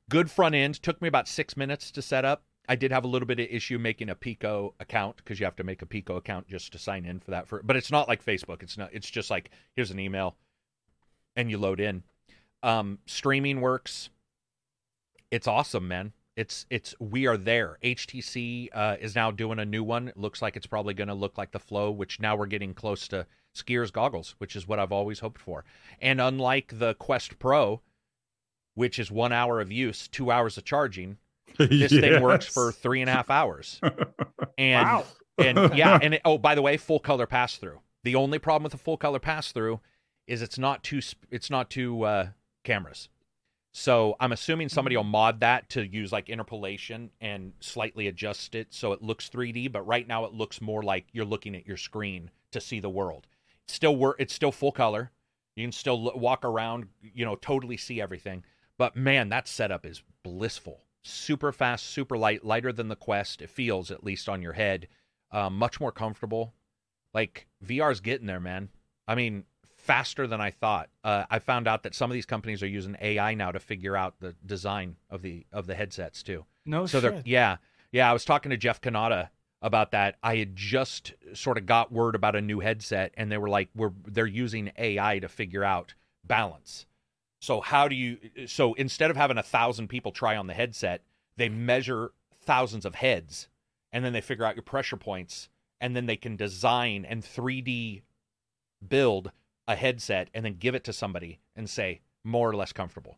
Good 0.10 0.30
front 0.30 0.56
end. 0.56 0.82
Took 0.82 1.02
me 1.02 1.08
about 1.08 1.28
six 1.28 1.58
minutes 1.58 1.92
to 1.92 2.02
set 2.02 2.24
up. 2.24 2.44
I 2.70 2.76
did 2.76 2.92
have 2.92 3.04
a 3.04 3.08
little 3.08 3.26
bit 3.26 3.40
of 3.40 3.48
issue 3.50 3.78
making 3.78 4.10
a 4.10 4.16
Pico 4.16 4.74
account 4.80 5.18
because 5.18 5.40
you 5.40 5.46
have 5.46 5.56
to 5.58 5.64
make 5.64 5.82
a 5.82 5.86
Pico 5.86 6.16
account 6.16 6.48
just 6.48 6.72
to 6.72 6.80
sign 6.80 7.06
in 7.06 7.20
for 7.20 7.32
that. 7.32 7.48
For 7.48 7.62
but 7.62 7.76
it's 7.76 7.92
not 7.92 8.08
like 8.08 8.24
Facebook. 8.24 8.64
It's 8.64 8.78
not. 8.78 8.90
It's 8.94 9.10
just 9.10 9.30
like 9.30 9.50
here's 9.76 9.92
an 9.92 10.00
email, 10.00 10.38
and 11.36 11.50
you 11.50 11.58
load 11.58 11.80
in. 11.80 12.04
Um, 12.62 13.00
streaming 13.06 13.60
works. 13.60 14.10
It's 15.30 15.48
awesome, 15.48 15.88
man. 15.88 16.14
It's 16.36 16.66
it's 16.70 16.96
we 17.00 17.28
are 17.28 17.38
there. 17.38 17.78
HTC 17.84 18.70
uh, 18.74 18.96
is 19.00 19.16
now 19.16 19.30
doing 19.30 19.60
a 19.60 19.66
new 19.66 19.84
one. 19.84 20.08
It 20.08 20.18
looks 20.18 20.42
like 20.42 20.56
it's 20.56 20.66
probably 20.66 20.94
going 20.96 21.08
to 21.08 21.14
look 21.14 21.38
like 21.38 21.52
the 21.52 21.60
Flow, 21.60 21.92
which 21.92 22.20
now 22.20 22.36
we're 22.36 22.48
getting 22.48 22.74
close 22.74 23.08
to 23.10 23.28
skiers 23.56 23.92
goggles, 23.92 24.36
which 24.40 24.56
is 24.56 24.68
what 24.68 24.80
I've 24.80 24.92
always 24.92 25.20
hoped 25.20 25.40
for. 25.40 25.64
And 26.02 26.20
unlike 26.20 26.80
the 26.80 26.96
Quest 26.96 27.38
Pro, 27.38 27.82
which 28.74 28.98
is 28.98 29.12
one 29.12 29.32
hour 29.32 29.62
of 29.62 29.72
use, 29.72 30.08
two 30.08 30.32
hours 30.32 30.58
of 30.58 30.66
charging, 30.66 31.18
this 31.58 31.92
thing 31.92 32.22
works 32.22 32.48
for 32.48 32.72
three 32.72 33.02
and 33.02 33.10
a 33.10 33.14
half 33.14 33.30
hours. 33.30 33.80
And 34.56 34.88
wow. 34.88 35.06
and 35.40 35.58
yeah, 35.76 35.98
and 36.00 36.14
it, 36.14 36.22
oh, 36.26 36.38
by 36.38 36.54
the 36.54 36.62
way, 36.62 36.78
full 36.78 37.00
color 37.00 37.26
pass 37.26 37.58
through. 37.58 37.80
The 38.04 38.14
only 38.14 38.38
problem 38.38 38.62
with 38.62 38.72
the 38.72 38.78
full 38.78 38.98
color 38.98 39.18
pass 39.18 39.52
through 39.52 39.80
is 40.28 40.44
it's 40.44 40.60
not 40.60 40.84
two 40.84 41.02
it's 41.32 41.50
not 41.50 41.72
two 41.72 42.04
uh, 42.04 42.28
cameras. 42.64 43.10
So 43.76 44.16
I'm 44.20 44.32
assuming 44.32 44.70
somebody 44.70 44.96
will 44.96 45.04
mod 45.04 45.40
that 45.40 45.68
to 45.72 45.86
use 45.86 46.12
like 46.12 46.30
interpolation 46.30 47.10
and 47.20 47.54
slightly 47.60 48.08
adjust 48.08 48.54
it 48.54 48.72
so 48.74 48.92
it 48.92 49.02
looks 49.02 49.30
3D. 49.30 49.72
But 49.72 49.82
right 49.88 50.08
now 50.08 50.26
it 50.26 50.34
looks 50.34 50.62
more 50.62 50.84
like 50.84 51.08
you're 51.12 51.26
looking 51.26 51.56
at 51.56 51.66
your 51.68 51.78
screen 51.78 52.30
to 52.52 52.62
see 52.62 52.80
the 52.80 52.90
world. 52.90 53.26
It's 53.66 53.74
still 53.74 53.96
wor- 53.96 54.16
It's 54.20 54.34
still 54.34 54.52
full 54.52 54.72
color. 54.72 55.12
You 55.56 55.64
can 55.64 55.72
still 55.72 56.12
walk 56.16 56.46
around, 56.46 56.88
you 57.02 57.26
know, 57.26 57.36
totally 57.36 57.78
see 57.78 58.00
everything. 58.00 58.44
But 58.78 58.96
man, 58.96 59.30
that 59.30 59.48
setup 59.48 59.86
is 59.86 60.04
blissful. 60.24 60.82
super 61.06 61.52
fast, 61.52 61.86
super 61.86 62.18
light, 62.18 62.46
lighter 62.46 62.72
than 62.72 62.88
the 62.88 62.96
Quest. 62.96 63.42
It 63.42 63.50
feels 63.50 63.92
at 63.92 64.04
least 64.06 64.30
on 64.30 64.42
your 64.42 64.54
head, 64.54 64.88
um, 65.32 65.58
much 65.58 65.80
more 65.80 65.92
comfortable. 65.92 66.54
Like 67.14 67.48
VR's 67.62 68.00
getting 68.00 68.26
there, 68.28 68.40
man. 68.40 68.70
I 69.08 69.16
mean, 69.16 69.44
faster 69.84 70.28
than 70.28 70.40
I 70.40 70.50
thought. 70.50 70.90
Uh, 71.04 71.26
I 71.30 71.40
found 71.40 71.68
out 71.68 71.84
that 71.84 71.94
some 71.94 72.10
of 72.10 72.16
these 72.16 72.26
companies 72.26 72.64
are 72.64 72.68
using 72.68 72.96
AI 73.02 73.34
now 73.34 73.52
to 73.52 73.60
figure 73.60 73.98
out 73.98 74.16
the 74.20 74.34
design 74.46 74.96
of 75.10 75.22
the 75.22 75.46
of 75.52 75.68
the 75.68 75.76
headsets 75.76 76.24
too. 76.24 76.46
No 76.66 76.86
so 76.86 77.02
they're 77.02 77.22
yeah, 77.26 77.58
yeah. 77.92 78.10
I 78.10 78.14
was 78.14 78.26
talking 78.26 78.50
to 78.52 78.58
Jeff 78.58 78.82
Kanata 78.82 79.30
about 79.62 79.92
that. 79.92 80.16
I 80.24 80.38
had 80.38 80.56
just 80.56 81.14
sort 81.34 81.58
of 81.58 81.66
got 81.66 81.92
word 81.92 82.16
about 82.16 82.36
a 82.36 82.42
new 82.42 82.62
headset, 82.62 83.14
and 83.18 83.32
they 83.32 83.38
were 83.38 83.50
like, 83.50 83.70
"We're 83.76 83.92
they're 84.06 84.26
using 84.26 84.72
AI 84.78 85.20
to 85.20 85.28
figure 85.28 85.64
out 85.64 85.94
balance." 86.24 86.86
So 87.40 87.60
how 87.60 87.90
do 87.90 87.96
you? 87.96 88.18
So 88.48 88.74
instead 88.76 89.12
of 89.12 89.18
having 89.18 89.38
a 89.38 89.44
thousand 89.44 89.90
people 89.90 90.14
try 90.14 90.38
on 90.38 90.48
the 90.48 90.54
headset, 90.54 91.02
they 91.36 91.50
measure 91.50 92.14
thousands 92.42 92.86
of 92.86 92.96
heads, 92.96 93.50
and 93.92 94.06
then 94.06 94.14
they 94.14 94.22
figure 94.22 94.46
out 94.46 94.56
your 94.56 94.64
pressure 94.64 94.98
points, 94.98 95.50
and 95.82 95.94
then 95.94 96.06
they 96.06 96.16
can 96.16 96.38
design 96.38 97.04
and 97.04 97.22
3D 97.22 98.04
build 98.88 99.32
a 99.68 99.76
headset, 99.76 100.30
and 100.34 100.46
then 100.46 100.58
give 100.60 100.76
it 100.76 100.84
to 100.86 100.94
somebody 100.94 101.40
and 101.56 101.70
say 101.70 102.02
more 102.24 102.50
or 102.50 102.56
less 102.56 102.74
comfortable 102.74 103.18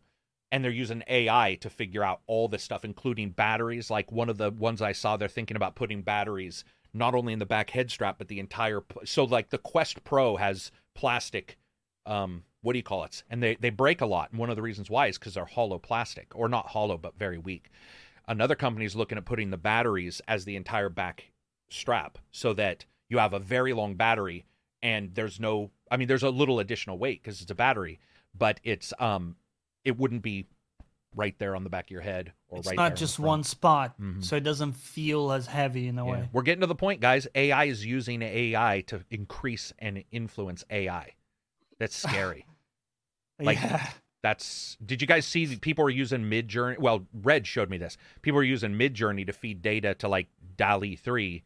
and 0.52 0.64
they're 0.64 0.72
using 0.72 1.04
AI 1.08 1.58
to 1.60 1.70
figure 1.70 2.02
out 2.02 2.22
all 2.28 2.48
this 2.48 2.64
stuff, 2.64 2.86
including 2.86 3.32
batteries. 3.32 3.90
Like 3.90 4.10
one 4.12 4.30
of 4.30 4.38
the 4.38 4.52
ones 4.52 4.82
I 4.82 4.94
saw, 4.94 5.18
they're 5.18 5.28
thinking 5.28 5.58
about 5.58 5.76
putting 5.76 6.02
batteries 6.02 6.64
not 6.94 7.14
only 7.14 7.34
in 7.34 7.40
the 7.40 7.46
back 7.46 7.72
head 7.72 7.92
strap, 7.92 8.18
but 8.18 8.30
the 8.30 8.40
entire. 8.40 8.82
So 9.04 9.26
like 9.26 9.50
the 9.50 9.58
Quest 9.58 10.04
Pro 10.04 10.38
has 10.38 10.72
plastic. 10.96 11.58
Um, 12.06 12.44
what 12.62 12.74
do 12.74 12.80
you 12.80 12.84
call 12.84 13.04
it? 13.04 13.24
And 13.30 13.44
they 13.44 13.56
they 13.56 13.70
break 13.70 14.02
a 14.02 14.06
lot. 14.06 14.32
And 14.32 14.40
one 14.40 14.50
of 14.50 14.56
the 14.56 14.62
reasons 14.62 14.90
why 14.90 15.08
is 15.08 15.18
because 15.18 15.34
they're 15.34 15.46
hollow 15.46 15.78
plastic, 15.78 16.28
or 16.34 16.48
not 16.48 16.68
hollow, 16.68 16.98
but 16.98 17.20
very 17.20 17.38
weak. 17.38 17.70
Another 18.28 18.56
company 18.56 18.86
is 18.86 18.96
looking 18.96 19.18
at 19.18 19.26
putting 19.26 19.52
the 19.52 19.58
batteries 19.58 20.22
as 20.28 20.46
the 20.46 20.56
entire 20.56 20.90
back 20.90 21.32
strap, 21.70 22.18
so 22.32 22.54
that 22.54 22.86
you 23.10 23.18
have 23.18 23.34
a 23.34 23.40
very 23.40 23.74
long 23.74 23.96
battery, 23.96 24.46
and 24.82 25.14
there's 25.16 25.40
no. 25.40 25.72
I 25.92 25.98
mean, 25.98 26.08
there's 26.08 26.24
a 26.24 26.30
little 26.30 26.60
additional 26.60 26.98
weight 26.98 27.22
because 27.24 27.42
it's 27.42 27.52
a 27.52 27.56
battery, 27.56 28.00
but 28.38 28.60
it's 28.64 28.94
um 29.00 29.36
it 29.84 29.98
wouldn't 29.98 30.22
be 30.24 30.48
right 31.16 31.38
there 31.40 31.56
on 31.56 31.64
the 31.64 31.70
back 31.70 31.86
of 31.86 31.92
your 31.92 32.02
head 32.02 32.34
or 32.50 32.60
It's 32.60 32.68
right 32.68 32.76
not 32.76 32.96
just 32.98 33.16
front. 33.18 33.28
one 33.28 33.44
spot, 33.44 34.00
Mhm. 34.02 34.24
so 34.24 34.36
it 34.36 34.44
doesn't 34.44 34.74
feel 34.74 35.32
as 35.32 35.48
heavy 35.48 35.88
in 35.88 35.98
a 35.98 36.06
Yeah. 36.06 36.12
way. 36.12 36.30
We're 36.34 36.42
getting 36.42 36.62
to 36.62 36.68
the 36.68 36.76
point, 36.76 37.00
guys. 37.00 37.26
AI 37.36 37.66
is 37.66 37.86
using 37.86 38.22
AI 38.22 38.82
to 38.88 39.06
increase 39.10 39.72
and 39.80 40.04
influence 40.12 40.64
AI. 40.70 41.12
That's 41.80 41.96
scary. 41.96 42.46
Like- 43.40 43.58
yeah. 43.62 43.92
That's. 44.24 44.76
Did 44.84 45.02
you 45.02 45.08
guys 45.08 45.26
see 45.28 45.56
people 45.58 45.86
are 45.86 45.90
using 45.92 46.22
Midjourney? 46.24 46.80
Well, 46.80 47.06
Red 47.14 47.46
showed 47.46 47.70
me 47.70 47.78
this. 47.78 47.96
People 48.24 48.40
are 48.40 48.44
using 48.44 48.72
Midjourney 48.72 49.24
to 49.28 49.34
feed 49.34 49.62
data 49.62 49.94
to 49.96 50.08
like 50.08 50.30
DALL-E 50.58 50.96
three. 50.96 51.44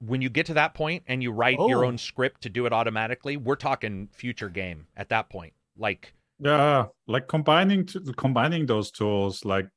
When 0.00 0.22
you 0.22 0.28
get 0.28 0.46
to 0.46 0.54
that 0.54 0.74
point 0.74 1.02
and 1.06 1.22
you 1.22 1.30
write 1.32 1.58
your 1.68 1.84
Oh. 1.84 1.88
own 1.88 1.98
script 1.98 2.42
to 2.42 2.48
do 2.48 2.66
it 2.66 2.72
automatically, 2.72 3.36
we're 3.36 3.56
talking 3.56 4.08
future 4.12 4.48
game 4.48 4.86
at 4.96 5.08
that 5.10 5.28
point. 5.28 5.52
Like 5.76 6.12
Yeah, 6.38 6.86
like 7.06 7.28
combining 7.28 7.86
to, 7.86 8.00
combining 8.16 8.66
those 8.66 8.90
tools, 8.90 9.44
like 9.44 9.68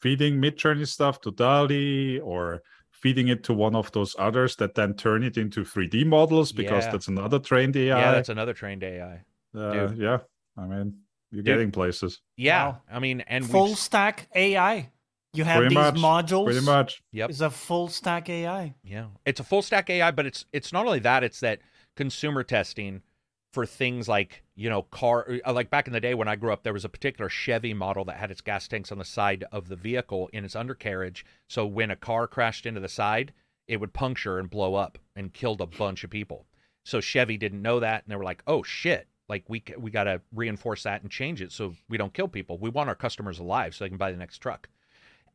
feeding 0.00 0.40
Midjourney 0.40 0.86
stuff 0.86 1.20
to 1.22 1.30
DALL-E 1.30 2.20
or 2.20 2.60
feeding 2.90 3.28
it 3.28 3.42
to 3.44 3.54
one 3.54 3.74
of 3.74 3.90
those 3.92 4.14
others 4.18 4.56
that 4.56 4.74
then 4.74 4.94
turn 4.94 5.22
it 5.22 5.36
into 5.36 5.62
3D 5.64 6.04
models 6.04 6.52
because 6.52 6.84
Yeah. 6.84 6.92
that's 6.92 7.08
another 7.08 7.38
trained 7.38 7.76
AI. 7.76 7.98
yeah, 7.98 8.10
that's 8.12 8.28
another 8.28 8.52
trained 8.54 8.82
AI. 8.82 9.22
Uh, 9.54 9.92
yeah, 9.96 10.18
I 10.56 10.66
mean, 10.66 11.00
you're 11.30 11.42
Dude. 11.42 11.56
getting 11.56 11.70
places. 11.70 12.20
Yeah, 12.36 12.66
Wow. 12.68 12.82
I 12.90 12.98
mean, 12.98 13.22
and 13.22 13.44
full 13.48 13.68
we've, 13.68 13.78
stack 13.78 14.28
AI. 14.34 14.90
You 15.32 15.44
have 15.44 15.58
Pretty 15.58 15.74
these 15.74 15.76
much, 15.76 15.94
modules. 15.94 16.44
Pretty 16.44 16.66
much. 16.66 17.02
Yep. 17.12 17.30
It's 17.30 17.40
a 17.40 17.50
full 17.50 17.88
stack 17.88 18.28
AI. 18.28 18.74
Yeah, 18.82 19.06
it's 19.24 19.38
a 19.38 19.44
full 19.44 19.62
stack 19.62 19.88
AI, 19.88 20.10
but 20.10 20.26
it's 20.26 20.44
it's 20.52 20.72
not 20.72 20.86
only 20.86 20.98
that; 21.00 21.22
it's 21.22 21.40
that 21.40 21.60
consumer 21.96 22.42
testing 22.42 23.02
for 23.52 23.64
things 23.64 24.08
like 24.08 24.42
you 24.56 24.68
know 24.68 24.82
car 24.82 25.38
uh, 25.44 25.52
like 25.52 25.70
back 25.70 25.86
in 25.86 25.92
the 25.92 26.00
day 26.00 26.14
when 26.14 26.26
I 26.26 26.34
grew 26.34 26.52
up, 26.52 26.64
there 26.64 26.72
was 26.72 26.84
a 26.84 26.88
particular 26.88 27.28
Chevy 27.28 27.74
model 27.74 28.04
that 28.06 28.16
had 28.16 28.32
its 28.32 28.40
gas 28.40 28.66
tanks 28.66 28.90
on 28.90 28.98
the 28.98 29.04
side 29.04 29.44
of 29.52 29.68
the 29.68 29.76
vehicle 29.76 30.28
in 30.32 30.44
its 30.44 30.56
undercarriage. 30.56 31.24
So 31.48 31.64
when 31.64 31.92
a 31.92 31.96
car 31.96 32.26
crashed 32.26 32.66
into 32.66 32.80
the 32.80 32.88
side, 32.88 33.32
it 33.68 33.78
would 33.78 33.92
puncture 33.92 34.38
and 34.40 34.50
blow 34.50 34.74
up 34.74 34.98
and 35.14 35.32
killed 35.32 35.60
a 35.60 35.66
bunch 35.66 36.02
of 36.02 36.10
people. 36.10 36.46
So 36.84 37.00
Chevy 37.00 37.36
didn't 37.36 37.62
know 37.62 37.78
that, 37.78 38.02
and 38.02 38.10
they 38.10 38.16
were 38.16 38.24
like, 38.24 38.42
"Oh 38.46 38.62
shit." 38.62 39.06
Like 39.28 39.44
we 39.46 39.62
we 39.78 39.92
got 39.92 40.04
to 40.04 40.22
reinforce 40.34 40.82
that 40.82 41.02
and 41.02 41.10
change 41.10 41.40
it 41.40 41.52
so 41.52 41.74
we 41.88 41.96
don't 41.96 42.12
kill 42.12 42.26
people. 42.26 42.58
We 42.58 42.68
want 42.68 42.88
our 42.88 42.96
customers 42.96 43.38
alive 43.38 43.76
so 43.76 43.84
they 43.84 43.88
can 43.88 43.96
buy 43.96 44.10
the 44.10 44.18
next 44.18 44.38
truck. 44.38 44.68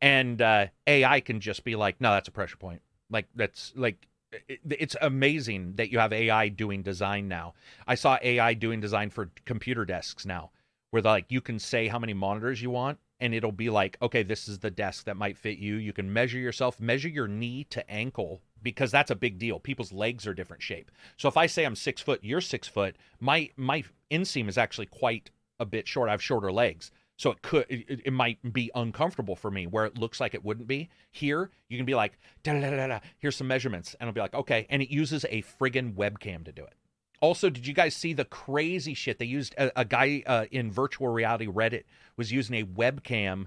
And 0.00 0.42
uh, 0.42 0.66
AI 0.86 1.20
can 1.20 1.40
just 1.40 1.64
be 1.64 1.76
like, 1.76 2.00
no, 2.00 2.12
that's 2.12 2.28
a 2.28 2.32
pressure 2.32 2.56
point. 2.56 2.82
Like 3.10 3.26
that's 3.34 3.72
like 3.76 4.08
it, 4.48 4.60
it's 4.64 4.96
amazing 5.00 5.74
that 5.76 5.90
you 5.90 5.98
have 5.98 6.12
AI 6.12 6.48
doing 6.48 6.82
design 6.82 7.28
now. 7.28 7.54
I 7.86 7.94
saw 7.94 8.18
AI 8.22 8.54
doing 8.54 8.80
design 8.80 9.10
for 9.10 9.30
computer 9.44 9.84
desks 9.84 10.26
now, 10.26 10.50
where 10.90 11.02
like 11.02 11.26
you 11.28 11.40
can 11.40 11.58
say 11.58 11.88
how 11.88 11.98
many 11.98 12.14
monitors 12.14 12.60
you 12.60 12.70
want, 12.70 12.98
and 13.20 13.34
it'll 13.34 13.52
be 13.52 13.70
like, 13.70 13.96
okay, 14.02 14.22
this 14.22 14.48
is 14.48 14.58
the 14.58 14.70
desk 14.70 15.04
that 15.04 15.16
might 15.16 15.38
fit 15.38 15.58
you. 15.58 15.76
You 15.76 15.92
can 15.92 16.12
measure 16.12 16.38
yourself, 16.38 16.80
measure 16.80 17.08
your 17.08 17.28
knee 17.28 17.64
to 17.70 17.88
ankle 17.90 18.42
because 18.62 18.90
that's 18.90 19.10
a 19.10 19.16
big 19.16 19.38
deal. 19.38 19.60
People's 19.60 19.92
legs 19.92 20.26
are 20.26 20.34
different 20.34 20.62
shape. 20.62 20.90
So 21.16 21.28
if 21.28 21.36
I 21.36 21.46
say 21.46 21.64
I'm 21.64 21.76
six 21.76 22.02
foot, 22.02 22.20
you're 22.22 22.40
six 22.40 22.68
foot, 22.68 22.96
my 23.20 23.50
my 23.56 23.84
inseam 24.10 24.48
is 24.48 24.58
actually 24.58 24.86
quite 24.86 25.30
a 25.58 25.64
bit 25.64 25.88
short. 25.88 26.08
I 26.08 26.12
have 26.12 26.22
shorter 26.22 26.52
legs. 26.52 26.90
So 27.16 27.30
it 27.30 27.42
could 27.42 27.66
it, 27.68 28.02
it 28.04 28.12
might 28.12 28.52
be 28.52 28.70
uncomfortable 28.74 29.36
for 29.36 29.50
me 29.50 29.66
where 29.66 29.86
it 29.86 29.98
looks 29.98 30.20
like 30.20 30.34
it 30.34 30.44
wouldn't 30.44 30.68
be. 30.68 30.90
Here, 31.10 31.50
you 31.68 31.78
can 31.78 31.86
be 31.86 31.94
like, 31.94 32.18
da 32.42 32.52
da 32.52 32.70
da 32.70 32.86
da. 32.86 32.98
Here's 33.18 33.36
some 33.36 33.48
measurements, 33.48 33.96
and 33.98 34.08
I'll 34.08 34.14
be 34.14 34.20
like, 34.20 34.34
okay. 34.34 34.66
And 34.68 34.82
it 34.82 34.90
uses 34.90 35.24
a 35.30 35.42
friggin' 35.42 35.94
webcam 35.94 36.44
to 36.44 36.52
do 36.52 36.62
it. 36.62 36.74
Also, 37.20 37.48
did 37.48 37.66
you 37.66 37.72
guys 37.72 37.96
see 37.96 38.12
the 38.12 38.26
crazy 38.26 38.92
shit 38.92 39.18
they 39.18 39.24
used? 39.24 39.54
A, 39.56 39.80
a 39.80 39.84
guy 39.84 40.22
uh, 40.26 40.44
in 40.50 40.70
virtual 40.70 41.08
reality 41.08 41.46
Reddit 41.46 41.84
was 42.16 42.30
using 42.30 42.56
a 42.56 42.64
webcam, 42.64 43.46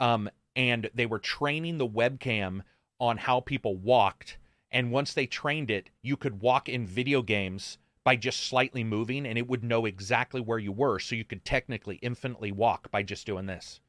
um, 0.00 0.28
and 0.56 0.90
they 0.94 1.06
were 1.06 1.20
training 1.20 1.78
the 1.78 1.88
webcam 1.88 2.62
on 2.98 3.18
how 3.18 3.40
people 3.40 3.76
walked. 3.76 4.38
And 4.72 4.90
once 4.90 5.14
they 5.14 5.26
trained 5.26 5.70
it, 5.70 5.90
you 6.02 6.16
could 6.16 6.40
walk 6.40 6.68
in 6.68 6.84
video 6.84 7.22
games 7.22 7.78
by 8.04 8.16
just 8.16 8.40
slightly 8.40 8.84
moving, 8.84 9.26
and 9.26 9.38
it 9.38 9.48
would 9.48 9.64
know 9.64 9.86
exactly 9.86 10.40
where 10.40 10.58
you 10.58 10.72
were. 10.72 10.98
So 10.98 11.14
you 11.14 11.24
could 11.24 11.44
technically 11.44 11.96
infinitely 11.96 12.52
walk 12.52 12.90
by 12.90 13.02
just 13.02 13.26
doing 13.26 13.46
this, 13.46 13.80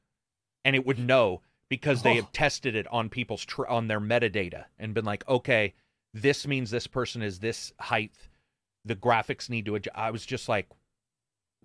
and 0.64 0.76
it 0.76 0.86
would 0.86 1.00
know 1.00 1.42
because 1.70 2.04
they 2.04 2.12
Oh. 2.14 2.16
have 2.22 2.32
tested 2.32 2.76
it 2.76 2.88
on 2.88 3.10
people's 3.10 3.44
tr- 3.44 3.68
on 3.68 3.88
their 3.88 4.00
metadata 4.00 4.66
and 4.80 4.94
been 4.94 5.04
like, 5.06 5.28
okay, 5.28 5.74
this 6.14 6.48
means 6.48 6.70
this 6.72 6.88
person 6.88 7.22
is 7.22 7.40
this 7.40 7.74
height. 7.80 8.14
The 8.86 8.96
graphics 8.96 9.50
need 9.50 9.66
to 9.66 9.76
adjust. 9.76 9.98
I 9.98 10.12
was 10.12 10.26
just 10.26 10.48
like, 10.48 10.70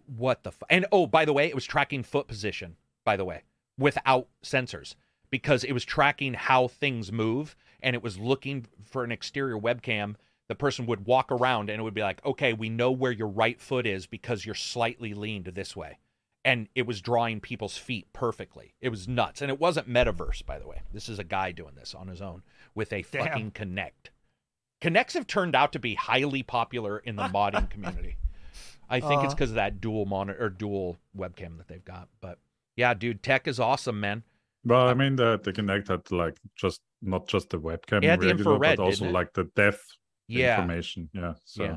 what 0.06 0.42
the? 0.42 0.50
F-? 0.50 0.62
And 0.70 0.86
oh, 0.90 1.06
by 1.06 1.24
the 1.24 1.32
way, 1.32 1.46
it 1.46 1.54
was 1.54 1.64
tracking 1.66 2.02
foot 2.02 2.26
position. 2.26 2.76
By 3.04 3.16
the 3.16 3.24
way, 3.24 3.42
without 3.78 4.28
sensors 4.42 4.94
because 5.30 5.62
it 5.62 5.72
was 5.72 5.84
tracking 5.84 6.34
how 6.34 6.66
things 6.66 7.12
move 7.12 7.54
and 7.80 7.94
it 7.94 8.02
was 8.02 8.18
looking 8.18 8.66
for 8.82 9.04
an 9.04 9.12
exterior 9.12 9.56
webcam. 9.58 10.16
The 10.50 10.56
person 10.56 10.84
would 10.86 11.06
walk 11.06 11.30
around 11.30 11.70
and 11.70 11.78
it 11.78 11.84
would 11.84 11.94
be 11.94 12.02
like, 12.02 12.26
okay, 12.26 12.52
we 12.52 12.68
know 12.68 12.90
where 12.90 13.12
your 13.12 13.28
right 13.28 13.60
foot 13.60 13.86
is 13.86 14.08
because 14.08 14.44
you're 14.44 14.56
slightly 14.56 15.14
leaned 15.14 15.44
this 15.46 15.76
way. 15.76 15.98
And 16.44 16.66
it 16.74 16.88
was 16.88 17.00
drawing 17.00 17.38
people's 17.38 17.76
feet 17.78 18.08
perfectly. 18.12 18.74
It 18.80 18.88
was 18.88 19.06
nuts. 19.06 19.42
And 19.42 19.48
it 19.48 19.60
wasn't 19.60 19.88
metaverse, 19.88 20.44
by 20.44 20.58
the 20.58 20.66
way. 20.66 20.80
This 20.92 21.08
is 21.08 21.20
a 21.20 21.24
guy 21.24 21.52
doing 21.52 21.76
this 21.76 21.94
on 21.94 22.08
his 22.08 22.20
own 22.20 22.42
with 22.74 22.92
a 22.92 23.02
Damn. 23.12 23.26
fucking 23.26 23.50
Kinect. 23.52 24.10
Kinects 24.82 25.12
have 25.12 25.28
turned 25.28 25.54
out 25.54 25.72
to 25.74 25.78
be 25.78 25.94
highly 25.94 26.42
popular 26.42 26.98
in 26.98 27.14
the 27.14 27.28
modding 27.28 27.70
community. 27.70 28.16
I 28.88 28.98
think 28.98 29.22
it's 29.22 29.26
Uh-huh. 29.26 29.34
because 29.36 29.50
of 29.50 29.54
that 29.54 29.80
dual 29.80 30.04
monitor 30.04 30.44
or 30.44 30.48
dual 30.50 30.96
webcam 31.16 31.58
that 31.58 31.68
they've 31.68 31.84
got. 31.84 32.08
But 32.20 32.38
yeah, 32.74 32.92
dude, 32.94 33.22
tech 33.22 33.46
is 33.46 33.60
awesome, 33.60 34.00
man. 34.00 34.24
Well, 34.64 34.88
I 34.88 34.94
mean, 34.94 35.14
the, 35.14 35.38
the 35.40 35.52
Kinect 35.52 35.86
had 35.86 36.10
like 36.10 36.38
just 36.56 36.80
not 37.02 37.28
just 37.28 37.50
the 37.50 37.60
webcam, 37.60 38.02
It 38.02 38.08
had 38.10 38.20
the 38.20 38.26
regular, 38.34 38.54
infrared, 38.54 38.76
but 38.78 38.82
also 38.82 39.08
like 39.10 39.32
the 39.34 39.44
depth 39.54 39.84
Yeah, 40.38 40.56
information. 40.60 41.08
Yeah. 41.12 41.34
So 41.44 41.64
yeah. 41.64 41.76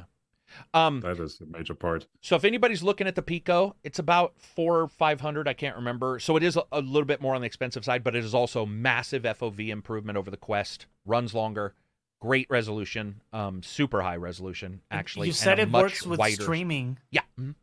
Um, 0.74 1.00
that 1.02 1.20
is 1.20 1.42
a 1.42 1.46
major 1.46 1.74
part. 1.74 2.06
so 2.22 2.36
if 2.36 2.44
anybody's 2.46 2.84
looking 2.84 3.08
at 3.08 3.16
the 3.16 3.22
Pico, 3.24 3.76
it's 3.84 3.98
about 3.98 4.34
four 4.38 4.82
or 4.82 4.88
five 4.88 5.20
hundred. 5.22 5.48
I 5.48 5.54
can't 5.54 5.76
remember. 5.76 6.20
So 6.20 6.38
it 6.38 6.44
is 6.44 6.56
a, 6.58 6.64
a 6.72 6.82
little 6.82 7.08
bit 7.08 7.22
more 7.22 7.34
on 7.34 7.42
the 7.42 7.48
expensive 7.48 7.84
side, 7.84 8.04
but 8.04 8.16
it 8.16 8.24
is 8.24 8.36
also 8.36 8.66
massive 8.66 9.24
FOV 9.24 9.70
improvement 9.70 10.18
over 10.18 10.30
the 10.30 10.38
Quest. 10.38 10.86
Runs 11.06 11.34
longer, 11.34 11.74
great 12.22 12.48
resolution, 12.52 13.22
um, 13.32 13.64
super 13.64 14.02
high 14.04 14.18
resolution. 14.18 14.82
Actually, 14.92 15.28
you 15.28 15.34
said 15.34 15.58
it 15.60 15.70
much 15.70 15.84
works 15.84 16.06
with 16.06 16.20
wider- 16.20 16.44
streaming. 16.44 17.00
Yeah, 17.10 17.22
mhm. 17.40 17.56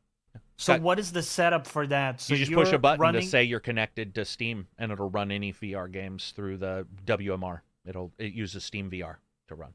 So 0.57 0.74
Got- 0.74 0.82
what 0.82 0.99
is 0.99 1.12
the 1.12 1.22
setup 1.22 1.66
for 1.66 1.86
that? 1.86 2.20
So 2.20 2.34
you 2.34 2.41
just 2.41 2.53
push 2.53 2.72
a 2.72 2.78
button 2.78 3.01
running, 3.01 3.22
to 3.22 3.26
say 3.28 3.45
you're 3.45 3.61
connected 3.61 4.14
to 4.16 4.24
Steam, 4.24 4.66
and 4.78 4.91
it'll 4.91 5.09
run 5.11 5.30
any 5.30 5.53
VR 5.53 5.91
games 5.91 6.32
through 6.34 6.57
the 6.59 6.86
WMR. 7.07 7.61
It'll 7.86 8.12
it 8.18 8.32
uses 8.32 8.64
Steam 8.64 8.91
VR 8.91 9.16
to 9.49 9.55
run. 9.55 9.72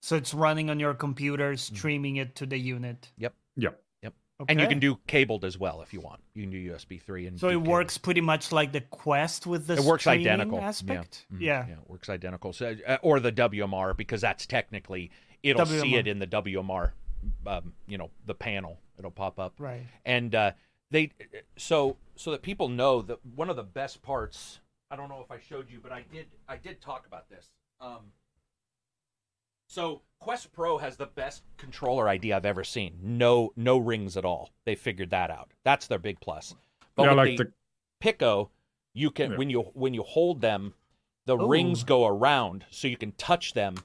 So 0.00 0.16
it's 0.16 0.32
running 0.32 0.70
on 0.70 0.78
your 0.80 0.94
computer, 0.94 1.52
Mm. 1.54 1.58
streaming 1.58 2.16
it 2.16 2.34
to 2.36 2.46
the 2.46 2.58
unit. 2.58 3.10
Yeah. 3.16 3.30
And 4.48 4.60
you 4.60 4.68
can 4.68 4.78
do 4.78 5.00
cabled 5.08 5.44
as 5.44 5.58
well 5.58 5.82
if 5.82 5.92
you 5.92 6.00
want. 6.00 6.20
You 6.32 6.44
can 6.44 6.50
do 6.52 6.58
USB 6.58 6.96
three 7.02 7.26
and 7.26 7.40
So 7.40 7.48
it 7.48 7.52
cabled. 7.54 7.66
works 7.66 7.98
pretty 7.98 8.20
much 8.20 8.52
like 8.52 8.70
the 8.70 8.82
Quest 8.82 9.48
with 9.48 9.66
the 9.66 9.74
It 9.74 9.80
works 9.80 10.04
streaming 10.04 10.28
identical 10.28 10.60
aspect. 10.60 11.26
Yeah. 11.28 11.36
Mhm. 11.36 11.40
Yeah. 11.40 11.66
yeah, 11.66 11.82
it 11.82 11.90
works 11.90 12.08
identical. 12.08 12.52
So, 12.52 12.76
uh, 12.86 12.98
or 13.02 13.18
the 13.18 13.32
WMR 13.32 13.94
because 13.94 14.20
that's 14.20 14.46
technically 14.46 15.10
it'll 15.42 15.66
see 15.66 15.96
it 15.96 16.06
in 16.06 16.20
the 16.20 16.26
WMR, 16.28 16.92
um, 17.48 17.74
you 17.88 17.98
know, 17.98 18.12
the 18.26 18.34
panel. 18.34 18.78
It'll 18.96 19.10
pop 19.10 19.40
up. 19.40 19.54
Right. 19.58 19.82
and 20.04 20.32
uh, 20.36 20.52
they 20.92 21.10
so 21.56 21.96
so 22.14 22.30
that 22.30 22.42
people 22.42 22.68
know 22.68 23.02
that 23.02 23.18
one 23.34 23.50
of 23.50 23.56
the 23.56 23.64
best 23.64 24.02
parts 24.02 24.60
i 24.92 24.96
don't 24.96 25.08
know 25.08 25.20
if 25.20 25.30
i 25.32 25.38
showed 25.40 25.68
you 25.70 25.80
but 25.82 25.92
i 25.92 26.02
did 26.12 26.26
i 26.48 26.56
did 26.56 26.80
talk 26.80 27.06
about 27.06 27.28
this 27.28 27.50
um, 27.80 28.12
so 29.68 30.00
quest 30.18 30.50
pro 30.52 30.78
has 30.78 30.96
the 30.96 31.06
best 31.06 31.42
controller 31.56 32.08
id 32.08 32.32
i've 32.32 32.44
ever 32.46 32.64
seen 32.64 32.94
no 33.02 33.52
no 33.56 33.78
rings 33.78 34.16
at 34.16 34.24
all 34.24 34.50
they 34.64 34.74
figured 34.74 35.10
that 35.10 35.30
out 35.30 35.50
that's 35.62 35.86
their 35.86 35.98
big 35.98 36.18
plus 36.20 36.54
but 36.96 37.04
yeah, 37.04 37.10
with 37.10 37.16
like 37.18 37.36
the, 37.36 37.44
the 37.44 37.52
pico 38.00 38.50
you 38.94 39.10
can 39.10 39.32
Yeah. 39.32 39.36
when 39.36 39.50
you 39.50 39.60
when 39.74 39.94
you 39.94 40.02
hold 40.02 40.40
them 40.40 40.74
the 41.26 41.36
Ooh. 41.38 41.46
rings 41.48 41.84
go 41.84 42.06
around 42.06 42.64
so 42.70 42.88
you 42.88 42.96
can 42.96 43.12
touch 43.12 43.52
them 43.52 43.76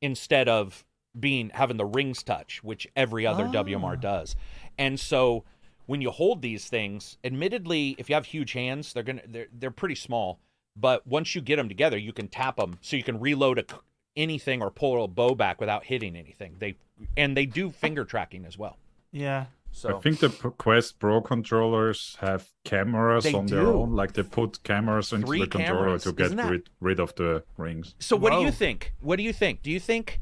instead 0.00 0.48
of 0.48 0.84
being 1.18 1.50
having 1.52 1.76
the 1.76 1.84
rings 1.84 2.22
touch 2.22 2.62
which 2.62 2.86
every 2.96 3.26
other 3.26 3.44
Ah. 3.46 3.52
wmr 3.52 4.00
does 4.00 4.36
and 4.78 4.98
so 4.98 5.44
when 5.86 6.00
you 6.00 6.10
hold 6.10 6.40
these 6.42 6.66
things 6.68 7.18
admittedly 7.24 7.94
if 7.98 8.08
you 8.08 8.14
have 8.14 8.26
huge 8.26 8.52
hands 8.52 8.92
they're 8.92 9.02
gonna 9.02 9.22
they're, 9.26 9.48
they're 9.52 9.70
pretty 9.70 9.94
small 9.96 10.38
but 10.76 11.04
once 11.06 11.34
you 11.34 11.40
get 11.40 11.56
them 11.56 11.68
together 11.68 11.98
you 11.98 12.12
can 12.12 12.28
tap 12.28 12.56
them 12.56 12.78
so 12.80 12.96
you 12.96 13.02
can 13.02 13.18
reload 13.18 13.58
a, 13.58 13.64
c- 13.68 13.76
anything 14.18 14.60
or 14.62 14.70
pull 14.70 15.02
a 15.04 15.08
bow 15.08 15.34
back 15.34 15.60
without 15.60 15.84
hitting 15.84 16.14
anything 16.16 16.56
they 16.58 16.76
and 17.16 17.36
they 17.36 17.46
do 17.46 17.70
finger 17.70 18.04
tracking 18.04 18.44
as 18.44 18.58
well 18.58 18.76
Yeah. 19.12 19.46
so 19.72 19.96
I 19.96 20.00
think 20.00 20.18
the 20.20 20.28
Quest 20.28 20.98
Pro 20.98 21.20
controllers 21.20 22.16
have 22.20 22.48
cameras 22.64 23.24
They 23.24 23.32
on 23.34 23.46
their 23.46 23.68
own. 23.68 23.92
Like 23.94 24.12
they 24.14 24.22
put 24.24 24.62
cameras 24.64 25.12
into 25.12 25.26
Three 25.26 25.40
the 25.40 25.46
controller 25.46 25.84
cameras. 25.84 26.02
to 26.04 26.12
get 26.12 26.36
that- 26.36 26.50
rid, 26.50 26.68
rid 26.80 27.00
of 27.00 27.14
the 27.14 27.44
rings. 27.56 27.94
So 28.00 28.16
what 28.16 28.32
do 28.32 28.40
you 28.40 28.50
think? 28.50 28.92
What 29.00 29.16
do 29.16 29.22
you 29.22 29.32
think? 29.32 29.62
Do 29.62 29.70
you 29.70 29.80
think 29.80 30.20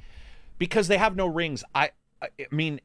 because 0.59 0.89
they 0.89 0.99
have 0.99 1.17
no 1.17 1.27
rings? 1.27 1.65
I 1.75 1.91
I 2.23 2.29
I 2.41 2.47
mean, 2.51 2.81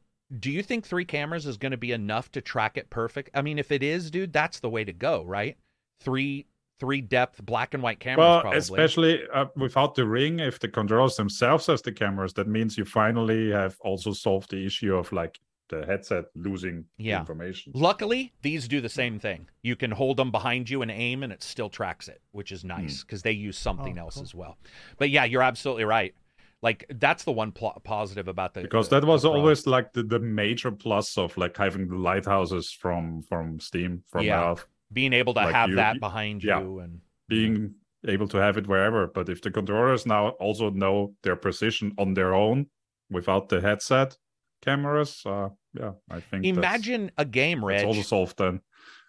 do 0.46 0.50
you 0.50 0.62
think 0.62 0.86
three 0.86 1.04
cameras 1.04 1.46
is 1.46 1.56
going 1.58 1.72
to 1.72 1.76
be 1.88 1.92
enough 1.92 2.32
to 2.32 2.40
track 2.40 2.76
it 2.78 2.88
perfect? 2.90 3.28
I 3.34 3.42
mean, 3.42 3.58
if 3.58 3.70
it 3.70 3.82
is, 3.82 4.10
dude, 4.10 4.32
that's 4.32 4.60
the 4.60 4.70
way 4.70 4.84
to 4.84 4.92
go, 4.92 5.24
right? 5.24 5.56
Three 6.00 6.46
three 6.80 7.00
depth 7.00 7.44
black 7.44 7.74
and 7.74 7.82
white 7.82 8.00
cameras, 8.00 8.18
Well, 8.18 8.40
probably. 8.40 8.58
especially 8.58 9.20
uh, 9.32 9.46
without 9.56 9.94
the 9.94 10.04
ring, 10.06 10.40
if 10.40 10.58
the 10.58 10.68
controllers 10.68 11.16
themselves 11.16 11.66
has 11.66 11.82
the 11.82 11.92
cameras, 11.92 12.32
that 12.34 12.48
means 12.48 12.76
you 12.76 12.84
finally 12.84 13.50
have 13.52 13.76
also 13.80 14.12
solved 14.12 14.50
the 14.50 14.66
issue 14.66 14.94
of 14.96 15.12
like 15.12 15.38
the 15.68 15.86
headset 15.86 16.24
losing 16.34 16.84
Yeah. 16.98 17.20
information. 17.20 17.72
Luckily, 17.74 18.32
these 18.42 18.68
do 18.68 18.80
the 18.80 18.88
same 18.90 19.18
thing. 19.18 19.48
You 19.62 19.74
can 19.76 19.90
hold 19.90 20.16
them 20.18 20.30
behind 20.30 20.68
you 20.68 20.82
and 20.82 20.90
aim, 20.90 21.22
and 21.22 21.32
it 21.32 21.42
still 21.42 21.70
tracks 21.70 22.08
it, 22.08 22.20
which 22.32 22.52
is 22.52 22.62
nice 22.64 23.02
because 23.02 23.22
they 23.22 23.32
use 23.32 23.56
something 23.56 23.98
Oh, 23.98 24.02
else 24.02 24.14
cool. 24.16 24.22
as 24.24 24.34
well. 24.34 24.58
But 24.98 25.08
yeah, 25.10 25.24
you're 25.24 25.42
absolutely 25.42 25.84
right. 25.84 26.14
Like 26.60 26.84
that's 26.96 27.24
the 27.24 27.32
one 27.32 27.52
pl- 27.52 27.80
positive 27.84 28.28
about 28.28 28.54
the 28.54 28.60
Because 28.62 28.88
the- 28.88 29.00
that 29.00 29.06
was 29.06 29.24
always 29.24 29.66
like 29.66 29.92
the, 29.94 30.02
the 30.02 30.18
major 30.20 30.70
plus 30.70 31.16
of 31.16 31.36
like 31.38 31.56
having 31.56 31.88
the 31.88 31.96
lighthouses 31.96 32.70
from 32.70 33.22
from 33.22 33.58
Steam 33.58 34.04
from 34.08 34.24
Yeah. 34.24 34.40
Valve 34.40 34.66
being 34.92 35.12
able 35.12 35.34
to 35.34 35.40
like 35.40 35.54
have 35.54 35.70
you- 35.70 35.76
that 35.76 36.00
behind 36.00 36.42
yeah. 36.44 36.60
you 36.60 36.78
and 36.80 37.00
being 37.28 37.74
able 38.06 38.28
to 38.28 38.36
have 38.38 38.56
it 38.56 38.66
wherever. 38.66 39.06
But 39.06 39.28
if 39.28 39.40
the 39.42 39.50
controllers 39.50 40.06
now 40.06 40.30
also 40.30 40.70
know 40.70 41.14
their 41.22 41.36
position 41.36 41.92
on 41.98 42.14
their 42.14 42.34
own 42.34 42.66
without 43.10 43.48
the 43.48 43.60
headset 43.60 44.16
cameras, 44.60 45.22
uh, 45.26 45.50
yeah, 45.74 45.92
I 46.10 46.20
think 46.20 46.44
imagine 46.44 47.10
a 47.16 47.24
game, 47.24 47.60
that's, 47.60 47.82
Reg, 47.82 47.86
also 47.86 48.02
solved 48.02 48.38
then. 48.38 48.60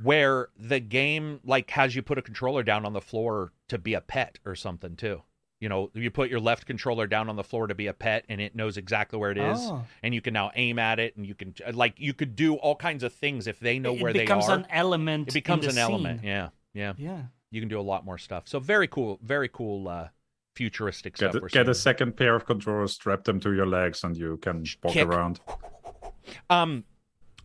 where 0.01 0.49
the 0.57 0.79
game 0.79 1.39
like 1.43 1.69
has 1.71 1.95
you 1.95 2.01
put 2.01 2.17
a 2.17 2.21
controller 2.21 2.63
down 2.63 2.85
on 2.85 2.93
the 2.93 3.01
floor 3.01 3.51
to 3.69 3.77
be 3.77 3.93
a 3.93 4.01
pet 4.01 4.39
or 4.45 4.55
something 4.55 4.95
too. 4.95 5.23
You 5.63 5.69
know, 5.69 5.89
you 5.93 6.11
put 6.11 6.29
your 6.29 6.41
left 6.41 6.65
controller 6.65 7.07
down 7.07 7.29
on 7.29 7.37
the 7.37 7.43
floor 7.43 7.67
to 7.67 7.73
be 7.73 7.87
a 7.87 7.93
pet, 7.93 8.25
and 8.27 8.41
it 8.41 8.53
knows 8.53 8.75
exactly 8.75 9.17
where 9.17 9.31
it 9.31 9.37
is, 9.37 9.59
Oh. 9.61 9.85
and 10.03 10.13
you 10.13 10.19
can 10.19 10.33
now 10.33 10.51
aim 10.55 10.77
at 10.77 10.99
it, 10.99 11.15
and 11.15 11.25
you 11.25 11.35
can 11.35 11.53
like 11.71 11.93
you 11.97 12.13
could 12.13 12.35
do 12.35 12.55
all 12.55 12.75
kinds 12.75 13.01
of 13.01 13.13
things 13.13 13.47
if 13.47 13.61
they 13.61 13.79
know 13.79 13.93
it 13.95 14.01
where 14.01 14.11
they 14.11 14.19
are. 14.19 14.23
It 14.23 14.25
becomes 14.25 14.47
an 14.49 14.67
element. 14.69 15.29
it 15.29 15.33
becomes 15.33 15.63
in 15.63 15.69
an 15.69 15.75
the 15.75 15.81
element. 15.81 16.21
Yeah, 16.21 16.49
yeah. 16.73 16.93
Yeah. 16.97 17.21
You 17.49 17.61
can 17.61 17.69
do 17.69 17.79
a 17.79 17.87
lot 17.93 18.03
more 18.03 18.17
stuff. 18.17 18.43
So 18.45 18.59
very 18.59 18.89
cool, 18.89 19.19
very 19.23 19.47
cool, 19.47 19.87
uh, 19.87 20.09
futuristic 20.53 21.13
Get, 21.15 21.29
stuff. 21.29 21.35
a, 21.35 21.39
we're 21.43 21.47
get 21.47 21.69
a 21.69 21.73
second 21.75 22.17
pair 22.17 22.35
of 22.35 22.45
controllers, 22.45 22.91
strap 22.91 23.23
them 23.23 23.39
to 23.39 23.53
your 23.53 23.65
legs, 23.65 24.03
and 24.03 24.17
you 24.17 24.35
can 24.37 24.65
walk 24.83 24.91
Kick. 24.93 25.07
around. 25.07 25.39
Um, 26.49 26.83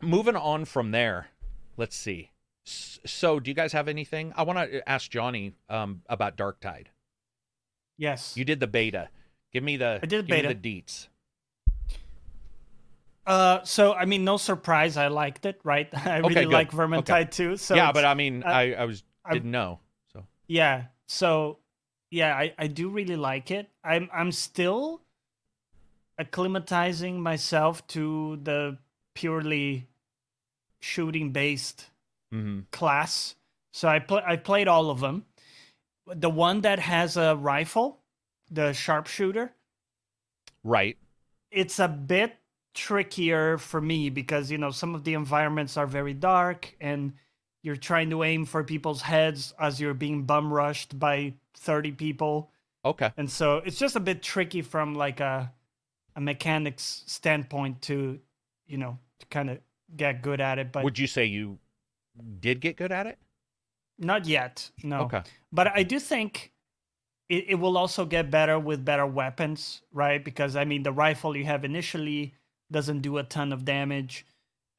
moving 0.01 0.35
on 0.37 0.65
from 0.65 0.91
there, 0.91 1.29
let's 1.77 1.95
see. 1.97 2.31
So, 2.65 3.39
do 3.41 3.49
you 3.51 3.55
guys 3.55 3.73
have 3.73 3.87
anything? 3.87 4.33
I 4.37 4.43
want 4.43 4.59
to 4.59 4.89
ask 4.89 5.09
Johnny 5.09 5.53
um 5.69 6.03
about 6.09 6.37
Darktide. 6.37 6.87
Yes. 7.99 8.37
You 8.37 8.45
did 8.45 8.61
the 8.61 8.67
beta. 8.67 9.09
Give 9.53 9.63
me 9.65 9.77
the 9.77 9.99
I 10.03 10.07
did 10.07 10.27
give 10.27 10.37
me 10.37 10.43
beta. 10.43 10.55
the 10.55 10.55
deets. 10.83 11.09
Uh, 13.27 13.63
so 13.65 13.93
I 13.93 14.07
mean, 14.07 14.25
no 14.25 14.37
surprise, 14.39 14.97
I 14.97 15.09
liked 15.09 15.45
it, 15.45 15.61
right? 15.63 15.89
I 16.07 16.21
Okay, 16.21 16.29
really 16.29 16.45
good. 16.47 16.53
like 16.53 16.71
Vermintide 16.71 17.11
Okay. 17.11 17.25
too. 17.31 17.57
So 17.57 17.75
yeah, 17.75 17.93
but 17.93 18.05
I 18.05 18.15
mean, 18.15 18.43
uh, 18.43 18.49
I 18.49 18.73
I 18.73 18.85
was 18.87 19.03
didn't 19.31 19.51
know. 19.51 19.81
So 20.13 20.25
yeah, 20.47 20.85
so 21.07 21.59
yeah, 22.11 22.35
I 22.35 22.55
I 22.57 22.67
do 22.69 22.89
really 22.89 23.17
like 23.17 23.51
it. 23.51 23.69
I'm 23.85 24.09
I'm 24.13 24.33
still 24.33 25.03
acclimatizing 26.21 27.19
myself 27.19 27.87
to 27.89 28.39
the 28.43 28.79
purely 29.15 29.89
shooting 30.81 31.33
based 31.33 31.91
mhm. 32.33 32.65
class. 32.71 33.35
So 33.73 33.89
I 33.89 33.99
play 33.99 34.23
I 34.27 34.37
played 34.37 34.69
all 34.69 34.91
of 34.91 35.01
them. 35.01 35.25
The 36.15 36.31
one 36.31 36.63
that 36.63 36.79
has 36.79 37.17
a 37.17 37.37
rifle, 37.37 38.01
the 38.51 38.73
sharpshooter, 38.73 39.53
right. 40.65 40.97
it's 41.51 41.79
a 41.79 41.89
bit 41.89 42.37
trickier 42.75 43.59
for 43.59 43.81
me 43.81 44.09
because 44.09 44.51
you 44.51 44.59
know 44.59 44.71
some 44.71 44.95
of 44.95 45.03
the 45.05 45.15
environments 45.15 45.77
are 45.77 45.87
very 45.87 46.15
dark 46.15 46.75
and 46.81 47.13
you're 47.63 47.75
trying 47.77 48.09
to 48.11 48.23
aim 48.23 48.45
for 48.45 48.63
people's 48.63 49.03
heads 49.03 49.53
as 49.59 49.81
you're 49.81 49.95
being 49.95 50.23
bum 50.23 50.53
rushed 50.53 50.97
by 50.99 51.35
30 51.57 51.93
people 51.93 52.51
Okay. 52.85 53.11
and 53.17 53.29
so 53.29 53.57
it's 53.65 53.79
just 53.79 53.97
a 53.97 54.01
bit 54.01 54.23
tricky 54.23 54.63
from 54.63 54.95
like 54.95 55.19
a 55.19 55.53
a 56.15 56.21
mechanics 56.21 57.03
standpoint 57.07 57.83
to 57.83 58.21
you 58.67 58.79
know 58.79 58.97
to 59.19 59.27
kind 59.27 59.51
of 59.51 59.59
get 59.97 60.23
good 60.23 60.41
at 60.41 60.59
it 60.61 60.71
but 60.71 60.85
Would 60.85 60.99
you 60.99 61.09
say 61.09 61.25
you 61.25 61.59
did 62.41 62.61
get 62.61 62.77
good 62.77 62.93
at 62.93 63.07
it? 63.09 63.19
not 63.99 64.25
yet 64.27 64.71
no 64.85 65.01
Okay. 65.03 65.23
But 65.53 65.69
I 65.69 65.83
do 65.83 65.99
think 65.99 66.53
it, 67.29 67.45
it 67.51 67.55
will 67.57 67.77
also 67.77 68.05
get 68.07 68.31
better 68.31 68.59
with 68.59 68.85
better 68.85 69.07
weapons, 69.07 69.83
right? 69.93 70.25
Because 70.25 70.57
I 70.57 70.65
mean, 70.65 70.83
the 70.83 70.93
rifle 70.93 71.37
you 71.37 71.45
have 71.45 71.65
initially 71.65 72.35
doesn't 72.71 73.01
do 73.03 73.19
a 73.19 73.23
ton 73.25 73.53
of 73.53 73.65
damage. 73.65 74.27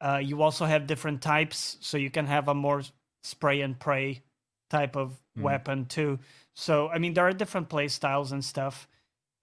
Uh, 0.02 0.22
you 0.24 0.42
also 0.42 0.66
have 0.66 0.88
different 0.88 1.22
types, 1.22 1.78
so 1.82 1.98
you 1.98 2.10
can 2.10 2.26
have 2.28 2.48
a 2.48 2.54
more 2.56 2.84
spray 3.24 3.62
and 3.62 3.80
pray 3.80 4.22
type 4.70 4.96
of 4.96 5.20
Mhm. 5.38 5.44
weapon 5.44 5.86
too. 5.86 6.20
So 6.56 6.90
I 6.90 6.98
mean, 7.00 7.14
there 7.14 7.28
are 7.28 7.34
different 7.34 7.70
play 7.70 7.88
styles 7.88 8.32
and 8.32 8.44
stuff. 8.44 8.88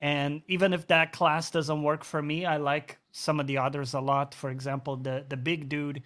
And 0.01 0.43
even 0.47 0.73
if 0.75 0.87
that 0.89 1.13
class 1.13 1.51
doesn't 1.51 1.83
work 1.83 2.05
for 2.05 2.23
me, 2.23 2.45
I 2.47 2.59
like 2.59 2.99
some 3.13 3.41
of 3.41 3.47
the 3.47 3.59
others 3.59 3.95
a 3.95 4.01
lot. 4.01 4.35
For 4.35 4.51
example, 4.51 4.97
the 4.97 5.25
the 5.29 5.37
big 5.37 5.69
dude. 5.69 6.03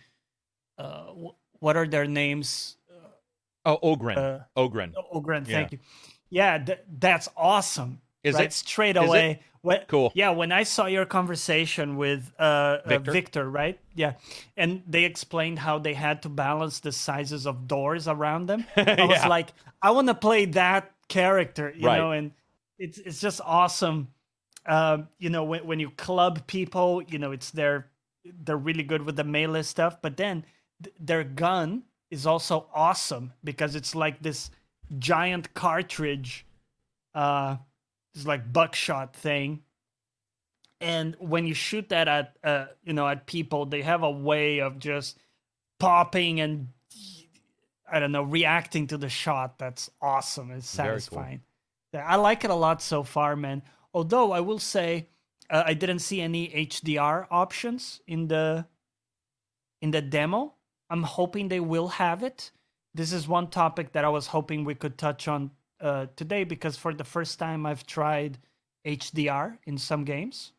Uh, 0.79 1.13
what 1.61 1.77
are 1.77 1.87
their 1.87 2.07
names? 2.07 2.77
Oh, 3.65 3.79
Ogryn. 3.83 4.17
Uh, 4.17 4.39
Ogryn. 4.57 4.93
Ogryn, 5.15 5.47
Yeah. 5.47 5.55
thank 5.57 5.73
you. 5.73 5.79
Yeah, 6.31 6.59
th- 6.59 6.81
that's 6.99 7.29
awesome. 7.37 8.01
Is 8.23 8.35
right? 8.35 8.45
it? 8.47 8.53
straight 8.53 8.97
away? 8.97 9.41
When, 9.63 9.81
Cool. 9.89 10.11
Yeah, 10.15 10.31
when 10.31 10.53
I 10.53 10.63
saw 10.63 10.87
your 10.87 11.05
conversation 11.05 11.97
with 11.97 12.33
uh, 12.39 12.77
Victor? 12.77 12.89
Victor? 12.89 13.13
Victor, 13.13 13.51
right? 13.51 13.79
Yeah, 13.95 14.15
and 14.57 14.83
they 14.87 15.05
explained 15.05 15.59
how 15.59 15.79
they 15.79 15.93
had 15.95 16.23
to 16.23 16.29
balance 16.31 16.81
the 16.81 16.93
sizes 16.93 17.47
of 17.47 17.67
doors 17.69 18.09
around 18.09 18.47
them. 18.47 18.65
I 18.77 19.05
was 19.05 19.19
Yeah. 19.23 19.29
like, 19.29 19.49
I 19.83 19.91
want 19.91 20.09
to 20.09 20.15
play 20.15 20.47
that 20.47 20.93
character, 21.09 21.73
you 21.77 21.87
Right. 21.87 21.99
know, 21.99 22.13
and 22.13 22.33
it's 22.79 22.97
it's 22.99 23.21
just 23.21 23.41
awesome. 23.45 24.09
Um, 24.67 25.09
you 25.19 25.29
know, 25.29 25.45
when 25.45 25.67
when 25.67 25.81
you 25.81 25.91
club 25.91 26.47
people, 26.47 27.03
you 27.03 27.19
know, 27.19 27.33
it's 27.33 27.51
their 27.51 27.91
they're 28.25 28.57
really 28.57 28.83
good 28.83 29.03
with 29.03 29.17
the 29.17 29.25
melee 29.25 29.63
stuff, 29.63 30.01
but 30.01 30.17
then 30.17 30.45
th- 30.83 30.95
their 30.99 31.25
gun 31.25 31.83
is 32.11 32.27
also 32.27 32.67
awesome 32.75 33.33
because 33.45 33.75
it's 33.75 33.95
like 33.95 34.23
this 34.23 34.51
giant 34.99 35.55
cartridge 35.55 36.47
uh 37.15 37.57
it's 38.15 38.27
like 38.27 38.53
buckshot 38.53 39.15
thing 39.15 39.63
and 40.81 41.15
when 41.21 41.47
you 41.47 41.55
shoot 41.55 41.89
that 41.91 42.09
at 42.09 42.37
uh 42.43 42.67
you 42.85 42.93
know 42.93 43.07
at 43.07 43.27
people 43.27 43.67
they 43.67 43.83
have 43.83 44.03
a 44.03 44.11
way 44.11 44.59
of 44.61 44.79
just 44.79 45.19
popping 45.79 46.41
and 46.41 46.69
i 47.91 47.99
don't 48.01 48.13
know 48.13 48.23
reacting 48.23 48.87
to 48.87 48.99
the 48.99 49.09
shot 49.09 49.59
that's 49.59 49.91
awesome 50.03 50.51
it's 50.51 50.75
Very 50.75 50.89
cool. 50.89 50.99
satisfying 51.01 51.41
i 51.95 52.17
like 52.17 52.45
it 52.45 52.51
a 52.51 52.55
lot 52.55 52.83
so 52.83 53.03
far 53.03 53.37
man 53.37 53.63
although 53.95 54.33
i 54.33 54.41
will 54.41 54.59
say 54.59 55.09
uh, 55.51 55.63
i 55.67 55.75
didn't 55.75 56.01
see 56.01 56.21
any 56.21 56.49
hdr 56.49 57.27
options 57.31 58.01
in 58.07 58.27
the 58.29 58.67
in 59.81 59.91
the 59.91 60.03
demo. 60.03 60.55
I'm 60.91 61.05
hoping 61.05 61.49
they 61.49 61.61
will 61.61 61.89
have 61.89 62.23
it. 62.23 62.51
This 62.95 63.13
is 63.13 63.29
one 63.29 63.47
topic 63.49 63.93
that 63.93 64.05
I 64.05 64.09
was 64.09 64.27
hoping 64.29 64.65
we 64.65 64.75
could 64.75 64.99
touch 64.99 65.29
on 65.29 65.53
uh, 65.81 66.07
today 66.17 66.45
because 66.45 66.77
for 66.77 66.93
the 66.93 67.05
first 67.05 67.39
time 67.39 67.65
I've 67.65 67.87
tried 67.87 68.39
HDR 68.85 69.59
in 69.65 69.79
some 69.79 70.05
games, 70.05 70.53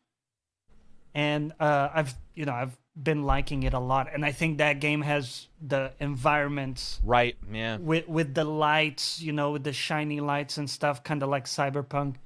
and 1.14 1.52
uh, 1.60 1.90
I've 1.92 2.14
you 2.34 2.46
know 2.46 2.52
I've 2.54 2.76
been 3.00 3.22
liking 3.24 3.62
it 3.64 3.74
a 3.74 3.78
lot, 3.78 4.08
and 4.12 4.24
I 4.24 4.32
think 4.32 4.58
that 4.58 4.80
game 4.80 5.02
has 5.02 5.48
the 5.60 5.92
environments 6.00 7.00
Right. 7.04 7.36
Yeah. 7.52 7.76
with 7.76 8.08
with 8.08 8.34
the 8.34 8.44
lights, 8.44 9.20
you 9.20 9.32
know, 9.32 9.52
with 9.52 9.64
the 9.64 9.72
shiny 9.72 10.20
lights 10.20 10.56
and 10.56 10.68
stuff, 10.68 11.04
kind 11.04 11.22
of 11.22 11.28
like 11.28 11.44
Cyberpunk. 11.44 12.16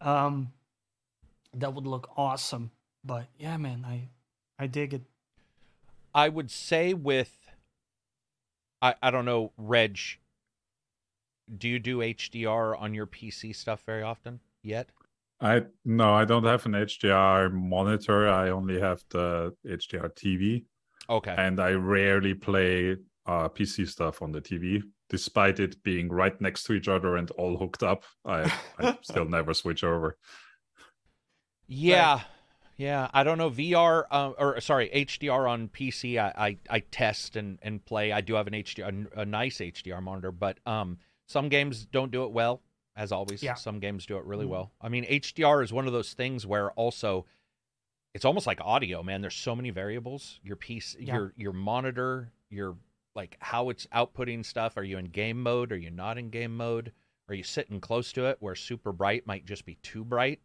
Um, 0.00 0.52
that 1.54 1.72
would 1.72 1.86
look 1.86 2.10
awesome. 2.16 2.70
But 3.04 3.26
yeah, 3.38 3.56
man, 3.56 3.84
I 3.86 4.08
I 4.58 4.66
dig 4.66 4.92
it. 4.94 5.02
I 6.14 6.28
would 6.28 6.50
say 6.50 6.94
with 6.94 7.43
I 8.84 8.94
I 9.02 9.10
don't 9.10 9.24
know, 9.24 9.52
Reg. 9.56 9.98
Do 11.58 11.68
you 11.68 11.78
do 11.78 11.98
HDR 11.98 12.80
on 12.80 12.94
your 12.94 13.06
PC 13.06 13.54
stuff 13.54 13.82
very 13.84 14.02
often 14.02 14.40
yet? 14.62 14.90
I 15.40 15.62
no, 15.84 16.12
I 16.14 16.24
don't 16.24 16.44
have 16.44 16.64
an 16.66 16.72
HDR 16.72 17.52
monitor. 17.52 18.28
I 18.28 18.50
only 18.50 18.80
have 18.80 19.02
the 19.10 19.54
HDR 19.66 20.10
TV, 20.14 20.64
Okay. 21.08 21.34
and 21.36 21.60
I 21.60 21.70
rarely 21.72 22.34
play 22.34 22.96
uh, 23.26 23.48
PC 23.48 23.88
stuff 23.88 24.22
on 24.22 24.32
the 24.32 24.40
TV, 24.40 24.82
despite 25.10 25.60
it 25.60 25.82
being 25.82 26.08
right 26.08 26.38
next 26.40 26.64
to 26.64 26.72
each 26.72 26.88
other 26.88 27.16
and 27.16 27.30
all 27.32 27.56
hooked 27.58 27.82
up. 27.82 28.04
I, 28.24 28.52
I 28.78 28.96
still 29.02 29.24
never 29.26 29.54
switch 29.54 29.82
over. 29.84 30.16
Yeah, 31.66 32.20
yeah. 32.76 33.08
I 33.12 33.22
don't 33.24 33.38
know 33.38 33.50
VR 33.50 34.04
uh, 34.10 34.30
or 34.38 34.60
sorry 34.60 34.90
HDR 34.94 35.48
on 35.48 35.68
PC. 35.68 36.18
I, 36.18 36.32
I, 36.36 36.58
I 36.70 36.78
test 36.80 37.36
and, 37.36 37.58
and 37.62 37.84
play. 37.84 38.12
I 38.12 38.20
do 38.20 38.34
have 38.34 38.46
an 38.46 38.54
HDR, 38.54 39.06
a, 39.16 39.20
a 39.20 39.24
nice 39.26 39.58
HDR 39.58 40.02
monitor, 40.02 40.32
but 40.32 40.58
um, 40.66 40.98
some 41.26 41.48
games 41.48 41.84
don't 41.86 42.10
do 42.10 42.24
it 42.24 42.32
well. 42.32 42.62
As 42.96 43.10
always, 43.10 43.42
Yeah. 43.42 43.54
some 43.54 43.80
games 43.80 44.06
do 44.06 44.16
it 44.18 44.24
really 44.24 44.46
Mhm. 44.46 44.50
well. 44.50 44.72
I 44.80 44.88
mean, 44.88 45.04
HDR 45.04 45.62
is 45.64 45.72
one 45.72 45.86
of 45.88 45.92
those 45.92 46.12
things 46.12 46.46
where 46.46 46.70
also 46.72 47.26
it's 48.14 48.24
almost 48.24 48.46
like 48.46 48.60
audio, 48.60 49.02
man. 49.02 49.20
There's 49.20 49.34
so 49.34 49.56
many 49.56 49.70
variables. 49.70 50.38
Your 50.44 50.54
piece, 50.56 50.94
Yeah. 51.00 51.14
your 51.14 51.32
your 51.36 51.52
monitor, 51.52 52.30
your 52.50 52.76
like 53.16 53.36
how 53.40 53.70
it's 53.70 53.86
outputting 53.86 54.44
stuff. 54.44 54.76
Are 54.76 54.84
you 54.84 54.98
in 54.98 55.06
game 55.06 55.42
mode? 55.42 55.72
Are 55.72 55.76
you 55.76 55.90
not 55.90 56.18
in 56.18 56.30
game 56.30 56.56
mode? 56.56 56.92
Are 57.28 57.34
you 57.34 57.42
sitting 57.42 57.80
close 57.80 58.12
to 58.12 58.26
it 58.26 58.36
where 58.40 58.54
super 58.54 58.92
bright 58.92 59.26
might 59.26 59.44
just 59.44 59.64
be 59.64 59.74
too 59.76 60.04
bright? 60.04 60.40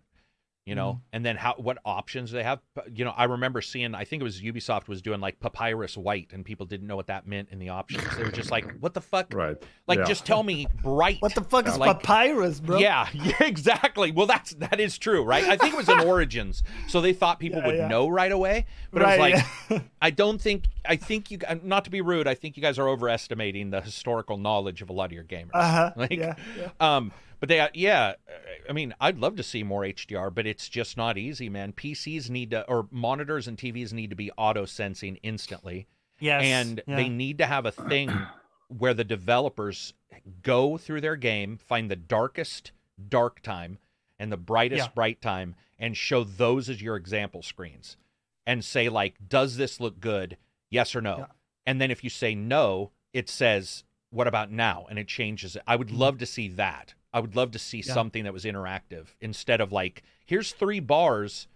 You 0.69 0.75
know, 0.75 0.91
Mm-hmm. 0.91 0.99
and 1.13 1.25
then 1.25 1.35
how 1.35 1.55
what 1.57 1.79
options 1.83 2.29
they 2.31 2.43
have. 2.43 2.59
You 2.93 3.03
know, 3.03 3.11
I 3.17 3.23
remember 3.23 3.59
seeing. 3.59 3.95
I 3.95 4.05
think 4.05 4.21
it 4.21 4.23
was 4.23 4.39
Ubisoft 4.39 4.87
was 4.87 5.01
doing 5.01 5.19
like 5.19 5.39
papyrus 5.39 5.97
white, 5.97 6.27
and 6.31 6.45
people 6.45 6.67
didn't 6.67 6.85
know 6.85 6.95
what 6.95 7.07
that 7.07 7.25
meant 7.25 7.49
in 7.51 7.57
the 7.57 7.69
options. 7.69 8.03
They 8.15 8.23
were 8.23 8.31
just 8.31 8.51
like, 8.51 8.71
"What 8.79 8.93
the 8.93 9.01
fuck? 9.01 9.33
Right. 9.33 9.57
Like, 9.87 9.99
Yeah. 9.99 10.05
just 10.05 10.25
tell 10.27 10.43
me 10.43 10.67
bright." 10.83 11.17
What 11.21 11.33
the 11.33 11.41
fuck 11.43 11.67
is 11.67 11.75
Like- 11.77 12.01
papyrus, 12.03 12.59
bro? 12.59 12.77
Yeah, 12.77 13.07
yeah, 13.13 13.33
exactly. 13.41 14.11
Well, 14.11 14.27
that's 14.27 14.51
that 14.55 14.79
is 14.79 14.97
true, 14.99 15.23
right? 15.23 15.43
I 15.45 15.57
think 15.57 15.73
it 15.73 15.77
was 15.77 15.89
in 15.89 15.99
Origins, 16.07 16.61
so 16.87 17.01
they 17.01 17.13
thought 17.13 17.39
people 17.39 17.61
Yeah, 17.61 17.65
would 17.67 17.75
yeah. 17.77 17.87
know 17.87 18.07
right 18.07 18.31
away. 18.31 18.67
But 18.91 19.01
right. 19.01 19.13
it 19.13 19.33
was 19.33 19.41
like, 19.71 19.71
yeah. 19.71 19.79
I 20.03 20.11
don't 20.11 20.39
think. 20.39 20.65
I 20.85 20.95
think 20.97 21.31
you. 21.31 21.39
Not 21.63 21.85
to 21.85 21.89
be 21.89 22.01
rude, 22.01 22.27
I 22.27 22.35
think 22.35 22.57
you 22.57 22.61
guys 22.61 22.77
are 22.77 22.87
overestimating 22.87 23.71
the 23.71 23.81
historical 23.81 24.37
knowledge 24.37 24.81
of 24.83 24.89
a 24.89 24.93
lot 24.93 25.05
of 25.05 25.13
your 25.13 25.23
gamers. 25.23 25.49
uh-huh. 25.53 25.91
Like, 25.95 26.11
yeah, 26.11 26.35
yeah. 26.57 26.69
Um, 26.79 27.11
but 27.39 27.49
they, 27.49 27.59
uh, 27.59 27.69
yeah, 27.73 28.13
uh, 28.27 28.31
I 28.69 28.73
mean, 28.73 28.93
I'd 28.99 29.17
love 29.17 29.35
to 29.37 29.43
see 29.43 29.63
more 29.63 29.81
HDR, 29.81 30.33
but 30.33 30.45
it's 30.45 30.69
just 30.69 30.97
not 30.97 31.17
easy, 31.17 31.49
man. 31.49 31.73
PCs 31.73 32.29
need 32.29 32.51
to, 32.51 32.67
or 32.67 32.87
monitors 32.91 33.47
and 33.47 33.57
TVs 33.57 33.93
need 33.93 34.09
to 34.09 34.15
be 34.15 34.31
auto 34.37 34.65
sensing 34.65 35.17
instantly 35.17 35.87
Yes. 36.19 36.43
and 36.43 36.81
yeah. 36.85 36.95
they 36.97 37.09
need 37.09 37.37
to 37.37 37.45
have 37.45 37.65
a 37.65 37.71
thing 37.71 38.11
where 38.67 38.93
the 38.93 39.03
developers 39.03 39.93
go 40.41 40.77
through 40.77 41.01
their 41.01 41.15
game, 41.15 41.57
find 41.57 41.89
the 41.89 41.95
darkest 41.95 42.71
dark 43.07 43.41
time 43.41 43.79
and 44.19 44.31
the 44.31 44.37
brightest 44.37 44.87
Yeah. 44.87 44.93
bright 44.93 45.21
time, 45.21 45.55
and 45.77 45.95
show 45.95 46.25
those 46.25 46.69
as 46.69 46.81
your 46.81 46.97
example 46.97 47.41
screens, 47.41 47.95
and 48.45 48.65
say 48.65 48.89
like, 48.89 49.15
does 49.29 49.55
this 49.55 49.79
look 49.79 50.01
good? 50.01 50.37
Yes 50.69 50.93
or 50.93 51.01
no. 51.01 51.19
Yeah. 51.19 51.25
And 51.65 51.79
then 51.79 51.89
if 51.89 52.03
you 52.03 52.09
say 52.09 52.35
no, 52.35 52.91
it 53.13 53.29
says, 53.29 53.85
what 54.09 54.27
about 54.27 54.51
now? 54.51 54.87
And 54.89 54.99
it 54.99 55.07
changes 55.07 55.55
it. 55.55 55.63
I 55.65 55.75
would 55.75 55.87
mm-hmm. 55.87 55.97
love 55.97 56.17
to 56.17 56.25
see 56.25 56.49
that. 56.49 56.93
I 57.13 57.19
would 57.19 57.35
love 57.35 57.51
to 57.51 57.59
see 57.59 57.79
Mm-hmm. 57.79 57.89
Yeah. 57.89 57.93
something 57.93 58.23
that 58.25 58.33
was 58.33 58.43
interactive 58.45 59.07
instead 59.21 59.61
of 59.61 59.71
like, 59.71 60.03
here's 60.25 60.51
three 60.51 60.79
bars, 60.79 61.47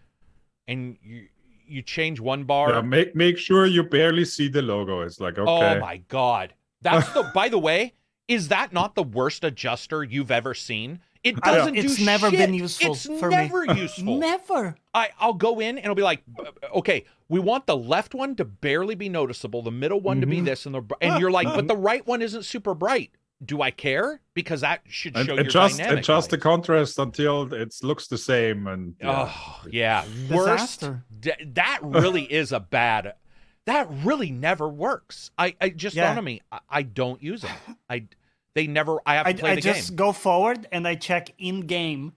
and 0.67 0.97
you 1.03 1.27
you 1.65 1.81
change 1.81 2.19
one 2.19 2.43
bar. 2.43 2.71
Yeah, 2.71 2.81
make 2.81 3.15
make 3.15 3.37
sure 3.37 3.65
you 3.65 3.83
barely 3.83 4.25
see 4.25 4.47
the 4.49 4.61
logo. 4.61 5.01
It's 5.01 5.19
like 5.19 5.37
okay. 5.37 5.75
Oh 5.75 5.79
my 5.79 5.97
god. 6.09 6.53
That's 6.81 7.09
the 7.13 7.23
by 7.33 7.49
the 7.49 7.59
way, 7.59 7.93
is 8.27 8.49
that 8.49 8.73
not 8.73 8.95
the 8.95 9.03
worst 9.03 9.43
adjuster 9.43 10.03
you've 10.03 10.31
ever 10.31 10.53
seen? 10.53 10.99
It 11.23 11.39
doesn't 11.41 11.75
do 11.75 11.79
it's 11.79 11.95
do 11.95 12.05
never 12.05 12.29
shit. 12.29 12.39
been 12.39 12.53
useful 12.53 12.91
It's 12.93 13.05
for 13.05 13.29
me. 13.29 13.35
never 13.37 13.63
useful. 13.75 14.17
Never. 14.19 14.75
I, 14.93 15.09
I'll 15.21 15.33
go 15.33 15.61
in 15.61 15.77
and 15.77 15.85
it'll 15.85 15.95
be 15.95 16.01
like, 16.03 16.21
okay, 16.75 17.05
we 17.29 17.39
want 17.39 17.65
the 17.65 17.77
left 17.77 18.13
one 18.13 18.35
to 18.35 18.43
barely 18.43 18.93
be 18.95 19.07
noticeable, 19.07 19.61
the 19.61 19.71
middle 19.71 20.01
one 20.01 20.19
to 20.19 20.27
be 20.27 20.39
Mhm. 20.41 20.45
this, 20.45 20.65
and 20.65 20.75
the 20.75 20.83
and 20.99 21.21
you're 21.21 21.31
like, 21.31 21.47
but 21.47 21.69
the 21.69 21.77
right 21.89 22.05
one 22.05 22.21
isn't 22.21 22.43
super 22.43 22.73
bright. 22.75 23.11
Do 23.45 23.61
I 23.61 23.71
care? 23.71 24.21
Because 24.33 24.61
that 24.61 24.81
should 24.87 25.15
And 25.17 25.25
show 25.27 25.33
your 25.35 25.43
adjust 25.43 25.77
dynamic. 25.77 25.99
adjust 25.99 26.29
the 26.29 26.37
contrast 26.37 26.97
until 26.99 27.53
it 27.53 27.73
looks 27.83 28.07
the 28.07 28.17
same 28.17 28.67
and 28.67 28.95
yeah. 28.99 29.29
Oh 29.31 29.61
yeah, 29.69 30.05
worst. 30.31 30.89
D- 31.19 31.31
that 31.53 31.79
really 31.81 32.23
is 32.31 32.51
a 32.51 32.59
bad. 32.59 33.13
That 33.65 33.87
really 34.03 34.29
never 34.31 34.67
works. 34.67 35.31
I, 35.37 35.55
I 35.61 35.69
just 35.69 35.95
Yeah. 35.95 36.07
dawned 36.07 36.19
on 36.19 36.25
me. 36.25 36.41
I, 36.51 36.59
I 36.69 36.81
don't 36.83 37.21
use 37.23 37.41
them. 37.41 37.51
I 37.89 38.05
they 38.55 38.67
never. 38.67 38.99
I 39.05 39.15
have 39.15 39.25
to 39.25 39.29
I, 39.29 39.33
play 39.33 39.51
I 39.51 39.55
the 39.55 39.61
just 39.61 39.95
go 39.95 40.11
forward 40.11 40.67
and 40.71 40.87
I 40.87 40.95
check 40.95 41.29
in 41.37 41.61
game 41.61 42.13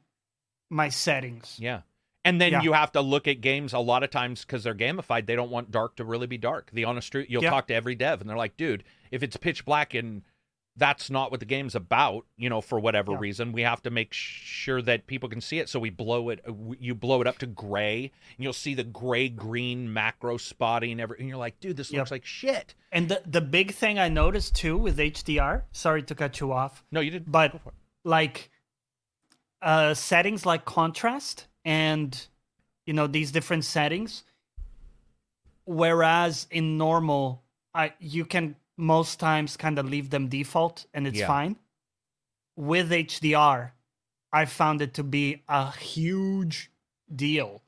my 0.71 0.89
settings. 0.89 1.57
Yeah. 1.59 1.81
And 2.25 2.41
then 2.41 2.51
Yeah. 2.53 2.63
you 2.63 2.73
have 2.73 2.91
to 2.93 3.01
look 3.01 3.29
at 3.29 3.41
games 3.41 3.73
a 3.73 3.79
lot 3.79 4.03
of 4.03 4.11
times 4.11 4.45
because 4.45 4.65
they're 4.65 4.75
gamified. 4.75 5.27
They 5.27 5.37
don't 5.37 5.51
want 5.51 5.71
dark 5.71 5.95
to 5.97 6.05
really 6.05 6.27
be 6.27 6.37
dark. 6.39 6.71
The 6.73 6.85
honest 6.85 7.13
truth, 7.13 7.27
you'll 7.29 7.45
Yeah. 7.45 7.51
talk 7.51 7.69
to 7.69 7.75
every 7.75 7.95
dev 7.95 8.21
and 8.21 8.29
they're 8.29 8.37
like, 8.37 8.57
dude, 8.57 8.83
if 9.13 9.23
it's 9.23 9.37
pitch 9.37 9.65
black 9.65 9.95
and 9.95 10.23
that's 10.79 11.09
not 11.11 11.31
what 11.31 11.41
the 11.41 11.47
game's 11.47 11.75
about, 11.75 12.27
you 12.37 12.51
know, 12.51 12.61
for 12.61 12.79
whatever 12.79 13.13
Yeah. 13.13 13.19
reason, 13.21 13.53
we 13.53 13.63
have 13.63 13.83
to 13.83 13.91
make 13.91 14.13
sure 14.13 14.83
that 14.83 15.07
people 15.07 15.29
can 15.29 15.41
see 15.41 15.59
it. 15.59 15.69
So 15.71 15.81
we 15.81 15.89
blow 15.91 16.29
it, 16.29 16.41
uh, 16.47 16.53
you 16.79 16.95
blow 16.95 17.21
it 17.23 17.27
up 17.27 17.39
to 17.39 17.47
gray 17.47 18.13
and 18.37 18.45
you'll 18.45 18.53
see 18.53 18.75
the 18.75 18.85
gray 18.85 19.29
green 19.31 19.91
macro 19.93 20.37
spotting. 20.37 21.01
Every, 21.01 21.19
and 21.19 21.29
you're 21.29 21.39
like, 21.39 21.59
dude, 21.61 21.77
this 21.79 21.91
Yep. 21.91 21.99
looks 22.01 22.11
like 22.11 22.25
shit. 22.27 22.75
And 22.93 23.09
the, 23.09 23.23
the 23.27 23.41
big 23.41 23.73
thing 23.73 23.99
I 23.99 24.09
noticed 24.09 24.55
too 24.55 24.77
with 24.77 24.99
HDR, 24.99 25.63
sorry 25.73 26.03
to 26.03 26.15
cut 26.15 26.41
you 26.41 26.53
off, 26.53 26.85
No, 26.93 27.01
you 27.01 27.11
didn't. 27.11 27.33
but 27.33 27.53
Go 27.53 27.59
for 27.59 27.69
it. 27.71 27.75
like 28.05 28.51
uh 29.63 29.95
settings 29.95 30.45
like 30.45 30.67
contrast 30.67 31.47
and 31.65 32.27
you 32.85 32.93
know 32.93 33.07
these 33.07 33.33
different 33.33 33.65
settings 33.65 34.23
whereas 35.65 36.47
in 36.51 36.77
normal 36.79 37.43
i 37.75 37.93
you 37.99 38.25
can 38.25 38.55
most 38.77 39.19
times 39.19 39.57
kind 39.57 39.79
of 39.79 39.89
leave 39.89 40.11
them 40.11 40.29
default 40.29 40.87
and 40.93 41.07
it's 41.07 41.19
Yeah. 41.19 41.27
fine 41.27 41.57
with 42.57 42.91
hdr 42.91 43.71
i 44.33 44.45
found 44.45 44.83
it 44.83 44.95
to 44.95 45.03
be 45.03 45.43
a 45.49 45.71
huge 45.73 46.71
deal 47.15 47.63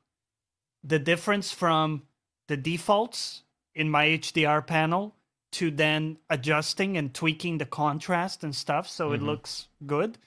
the 0.83 0.99
difference 0.99 1.53
from 1.53 2.03
the 2.49 2.57
defaults 2.57 3.43
in 3.75 3.89
my 3.91 4.07
hdr 4.07 4.67
panel 4.67 5.15
to 5.51 5.71
then 5.71 6.19
adjusting 6.29 6.97
and 6.97 7.15
tweaking 7.15 7.59
the 7.59 7.65
contrast 7.67 8.45
and 8.45 8.55
stuff 8.55 8.89
so 8.89 9.13
it 9.13 9.21
Mhm. 9.21 9.27
looks 9.27 9.69
good 9.87 10.19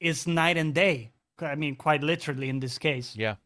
is 0.00 0.26
night 0.26 0.56
and 0.56 0.74
day. 0.74 1.12
I 1.38 1.54
mean, 1.54 1.76
quite 1.76 2.02
literally 2.02 2.48
in 2.48 2.58
this 2.58 2.76
case. 2.78 3.14
Yeah. 3.14 3.36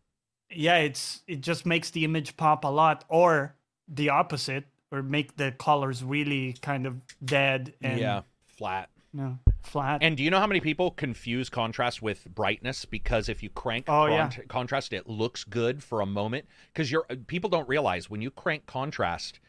Yeah, 0.50 0.78
it's 0.78 1.22
it 1.26 1.42
just 1.42 1.66
makes 1.66 1.90
the 1.90 2.04
image 2.04 2.36
pop 2.36 2.64
a 2.64 2.68
lot, 2.68 3.04
or 3.08 3.54
the 3.88 4.08
opposite, 4.08 4.64
or 4.96 5.02
make 5.02 5.36
the 5.36 5.52
colors 5.52 6.02
really 6.02 6.54
kind 6.62 6.86
of 6.86 7.00
dead 7.24 7.74
and 7.82 8.00
yeah. 8.00 8.22
Flat. 8.46 8.88
you 9.12 9.20
know, 9.20 9.38
flat. 9.62 9.98
And 10.02 10.16
do 10.16 10.22
you 10.22 10.30
know 10.30 10.40
how 10.40 10.46
many 10.46 10.60
people 10.60 10.90
confuse 10.90 11.50
contrast 11.50 12.00
with 12.00 12.24
brightness? 12.34 12.86
Because 12.86 13.28
if 13.28 13.42
you 13.42 13.50
crank 13.50 13.84
Oh, 13.88 14.06
yeah. 14.06 14.30
contrast, 14.48 14.92
it 14.94 15.06
looks 15.06 15.44
good 15.44 15.82
for 15.82 16.00
a 16.00 16.06
moment. 16.06 16.46
Because 16.72 16.90
you're 16.90 17.04
people 17.26 17.50
don't 17.50 17.68
realize 17.68 18.08
when 18.08 18.22
you 18.22 18.30
crank 18.30 18.64
contrast, 18.66 19.40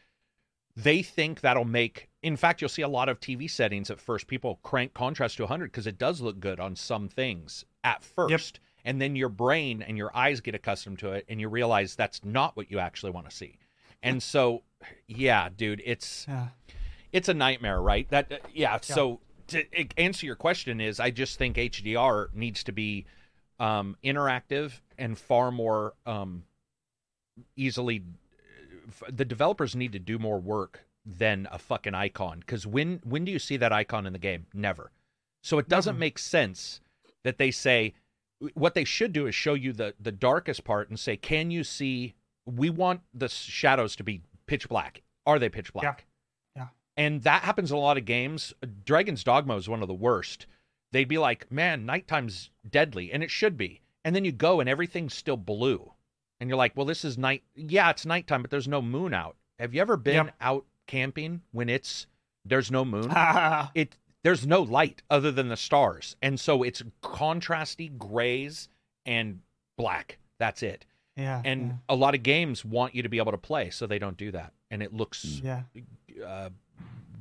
they 0.76 1.02
think 1.02 1.40
that'll 1.40 1.64
make. 1.64 2.08
In 2.22 2.36
fact, 2.36 2.60
you'll 2.60 2.68
see 2.68 2.82
a 2.82 2.88
lot 2.88 3.08
of 3.08 3.18
TV 3.18 3.48
settings 3.50 3.90
at 3.90 4.00
first. 4.00 4.26
People 4.26 4.60
crank 4.62 4.92
contrast 4.92 5.36
to 5.38 5.44
100 5.44 5.72
because 5.72 5.86
it 5.86 5.98
does 5.98 6.20
look 6.20 6.38
good 6.38 6.60
on 6.60 6.76
some 6.76 7.08
things 7.08 7.64
at 7.82 8.04
first, 8.04 8.60
and 8.84 9.00
then 9.00 9.16
your 9.16 9.28
brain 9.28 9.82
and 9.82 9.96
your 9.96 10.14
eyes 10.14 10.40
get 10.40 10.54
accustomed 10.54 10.98
to 10.98 11.12
it, 11.12 11.24
and 11.28 11.40
you 11.40 11.48
realize 11.48 11.94
that's 11.94 12.24
not 12.24 12.56
what 12.56 12.70
you 12.70 12.78
actually 12.78 13.12
want 13.12 13.28
to 13.30 13.34
see. 13.34 13.58
And 14.02 14.22
so, 14.22 14.62
yeah, 15.06 15.48
dude, 15.54 15.82
it's 15.84 16.26
yeah. 16.28 16.48
it's 17.12 17.28
a 17.28 17.34
nightmare, 17.34 17.80
right? 17.80 18.08
That 18.10 18.32
uh, 18.32 18.36
yeah. 18.54 18.78
So 18.80 19.20
to 19.48 19.62
uh, 19.78 19.84
answer 19.96 20.26
your 20.26 20.36
question 20.36 20.80
is, 20.80 21.00
I 21.00 21.10
just 21.10 21.38
think 21.38 21.56
HDR 21.56 22.32
needs 22.34 22.62
to 22.64 22.72
be 22.72 23.06
um, 23.58 23.96
interactive 24.04 24.72
and 24.98 25.18
far 25.18 25.50
more 25.50 25.94
um, 26.06 26.44
easily. 27.56 28.02
f- 28.88 29.10
The 29.14 29.24
developers 29.24 29.74
need 29.74 29.92
to 29.92 29.98
do 29.98 30.18
more 30.18 30.38
work 30.38 30.84
than 31.04 31.48
a 31.50 31.58
fucking 31.58 31.94
icon. 31.94 32.40
Because 32.40 32.66
when 32.66 33.00
when 33.04 33.24
do 33.24 33.32
you 33.32 33.38
see 33.38 33.56
that 33.56 33.72
icon 33.72 34.06
in 34.06 34.12
the 34.12 34.18
game? 34.18 34.46
Never. 34.54 34.90
So 35.42 35.58
it 35.58 35.68
doesn't 35.68 35.94
Never. 35.94 36.00
make 36.00 36.18
sense 36.18 36.80
that 37.24 37.38
they 37.38 37.50
say 37.50 37.94
what 38.54 38.74
they 38.74 38.84
should 38.84 39.12
do 39.12 39.26
is 39.26 39.34
show 39.34 39.54
you 39.54 39.72
the 39.72 39.94
the 39.98 40.12
darkest 40.12 40.64
part 40.64 40.88
and 40.88 40.98
say, 40.98 41.16
can 41.16 41.50
you 41.50 41.64
see? 41.64 42.14
We 42.46 42.70
want 42.70 43.02
the 43.12 43.28
shadows 43.28 43.94
to 43.96 44.02
be 44.02 44.22
pitch 44.48 44.68
black. 44.68 45.02
Are 45.26 45.38
they 45.38 45.48
pitch 45.48 45.72
black? 45.72 46.04
Yeah. 46.56 46.62
yeah. 46.62 46.68
And 46.96 47.22
that 47.22 47.42
happens 47.42 47.70
in 47.70 47.76
a 47.76 47.80
lot 47.80 47.96
of 47.98 48.04
games. 48.04 48.52
Dragon's 48.84 49.22
Dogma 49.22 49.56
is 49.56 49.68
one 49.68 49.82
of 49.82 49.88
the 49.88 49.94
worst. 49.94 50.46
They'd 50.90 51.06
be 51.06 51.18
like, 51.18 51.52
man, 51.52 51.86
nighttime's 51.86 52.50
deadly, 52.68 53.12
and 53.12 53.22
it 53.22 53.30
should 53.30 53.56
be. 53.56 53.80
And 54.04 54.16
then 54.16 54.24
you 54.24 54.32
go 54.32 54.58
and 54.58 54.68
everything's 54.68 55.14
still 55.14 55.36
blue. 55.36 55.92
And 56.40 56.48
you're 56.50 56.56
like, 56.56 56.76
well, 56.76 56.86
this 56.86 57.04
is 57.04 57.16
night. 57.18 57.42
Yeah, 57.54 57.90
it's 57.90 58.06
nighttime, 58.06 58.42
but 58.42 58.50
there's 58.50 58.66
no 58.68 58.80
moon 58.82 59.12
out. 59.14 59.36
Have 59.58 59.74
you 59.74 59.80
ever 59.80 59.96
been 59.96 60.26
Yep. 60.26 60.34
out 60.40 60.64
camping 60.86 61.42
when 61.52 61.68
it's 61.68 62.06
there's 62.44 62.70
no 62.70 62.84
moon? 62.84 63.10
It 63.74 63.96
there's 64.24 64.46
no 64.46 64.62
light 64.62 65.02
other 65.10 65.30
than 65.30 65.48
the 65.48 65.56
stars 65.56 66.16
and 66.20 66.40
so 66.40 66.62
it's 66.62 66.82
contrasty 67.02 67.96
grays 67.96 68.68
and 69.06 69.40
black 69.76 70.18
that's 70.38 70.62
it 70.62 70.84
yeah. 71.18 71.42
and 71.44 71.78
a 71.88 71.94
lot 71.94 72.14
of 72.14 72.22
games 72.22 72.64
want 72.64 72.94
you 72.94 73.02
to 73.02 73.08
be 73.08 73.18
able 73.18 73.32
to 73.32 73.38
play 73.50 73.68
so 73.70 73.86
they 73.86 73.98
don't 73.98 74.16
do 74.16 74.30
that 74.30 74.52
and 74.70 74.82
it 74.82 74.92
looks 74.94 75.42
yeah. 75.44 75.62
uh, 76.26 76.48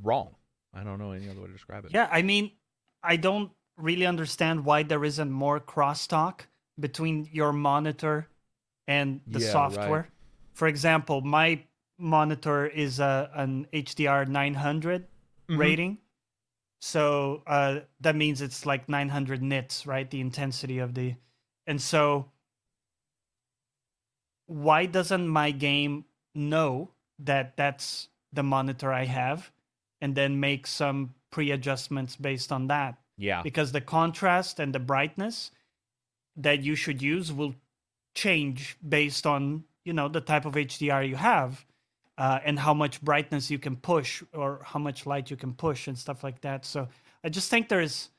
wrong 0.03 0.29
i 0.73 0.83
don't 0.83 0.99
know 0.99 1.11
any 1.11 1.27
other 1.29 1.41
way 1.41 1.47
to 1.47 1.53
describe 1.53 1.83
it 1.85 1.91
Yeah, 1.91 2.07
I 2.11 2.21
mean, 2.21 2.51
I 3.03 3.15
don't 3.17 3.51
really 3.77 4.05
understand 4.05 4.65
why 4.65 4.83
there 4.83 5.03
isn't 5.03 5.31
more 5.31 5.59
crosstalk 5.59 6.41
between 6.79 7.27
your 7.31 7.51
monitor 7.53 8.27
and 8.87 9.21
the 9.27 9.39
Yeah, 9.39 9.51
software. 9.51 10.01
right. 10.01 10.11
For 10.53 10.67
example, 10.67 11.21
my 11.21 11.63
monitor 11.99 12.65
is 12.67 12.99
a, 12.99 13.29
an 13.33 13.67
HDR 13.73 14.25
900 14.27 15.07
Mhm. 15.49 15.57
rating. 15.57 15.97
So 16.81 17.43
uh, 17.47 17.79
that 18.01 18.15
means 18.15 18.41
it's 18.41 18.65
like 18.65 18.87
900 18.89 19.41
nits, 19.41 19.85
right? 19.87 20.09
The 20.09 20.21
intensity 20.21 20.79
of 20.79 20.93
the. 20.93 21.15
And 21.65 21.81
so 21.81 22.31
why 24.47 24.85
doesn't 24.85 25.27
my 25.27 25.51
game 25.51 26.05
know 26.33 26.89
that 27.19 27.55
that's 27.57 28.09
the 28.33 28.43
monitor 28.43 28.91
I 28.91 29.05
have 29.05 29.51
and 30.01 30.15
then 30.15 30.39
make 30.39 30.67
some 30.67 31.13
pre 31.31 31.51
adjustments 31.51 32.15
based 32.15 32.51
on 32.51 32.67
that? 32.67 32.97
yeah 33.17 33.41
because 33.41 33.71
the 33.71 33.81
contrast 33.81 34.59
and 34.59 34.73
the 34.73 34.79
brightness 34.79 35.51
that 36.35 36.61
you 36.61 36.75
should 36.75 37.01
use 37.01 37.33
will 37.33 37.55
change 38.15 38.77
based 38.87 39.25
on 39.25 39.63
you 39.83 39.93
know 39.93 40.07
the 40.07 40.21
type 40.21 40.45
of 40.45 40.53
HDR 40.53 41.07
you 41.07 41.15
have 41.15 41.65
uh, 42.17 42.39
and 42.43 42.57
how 42.57 42.73
much 42.73 43.01
brightness 43.01 43.51
you 43.51 43.59
can 43.59 43.75
push 43.75 44.23
or 44.33 44.61
how 44.63 44.79
much 44.79 45.05
light 45.05 45.29
you 45.29 45.37
can 45.37 45.53
push 45.53 45.87
and 45.87 45.97
stuff 45.97 46.23
like 46.23 46.41
that. 46.41 46.65
So 46.65 46.87
I 47.23 47.29
just 47.29 47.49
think 47.49 47.69
there's 47.69 48.09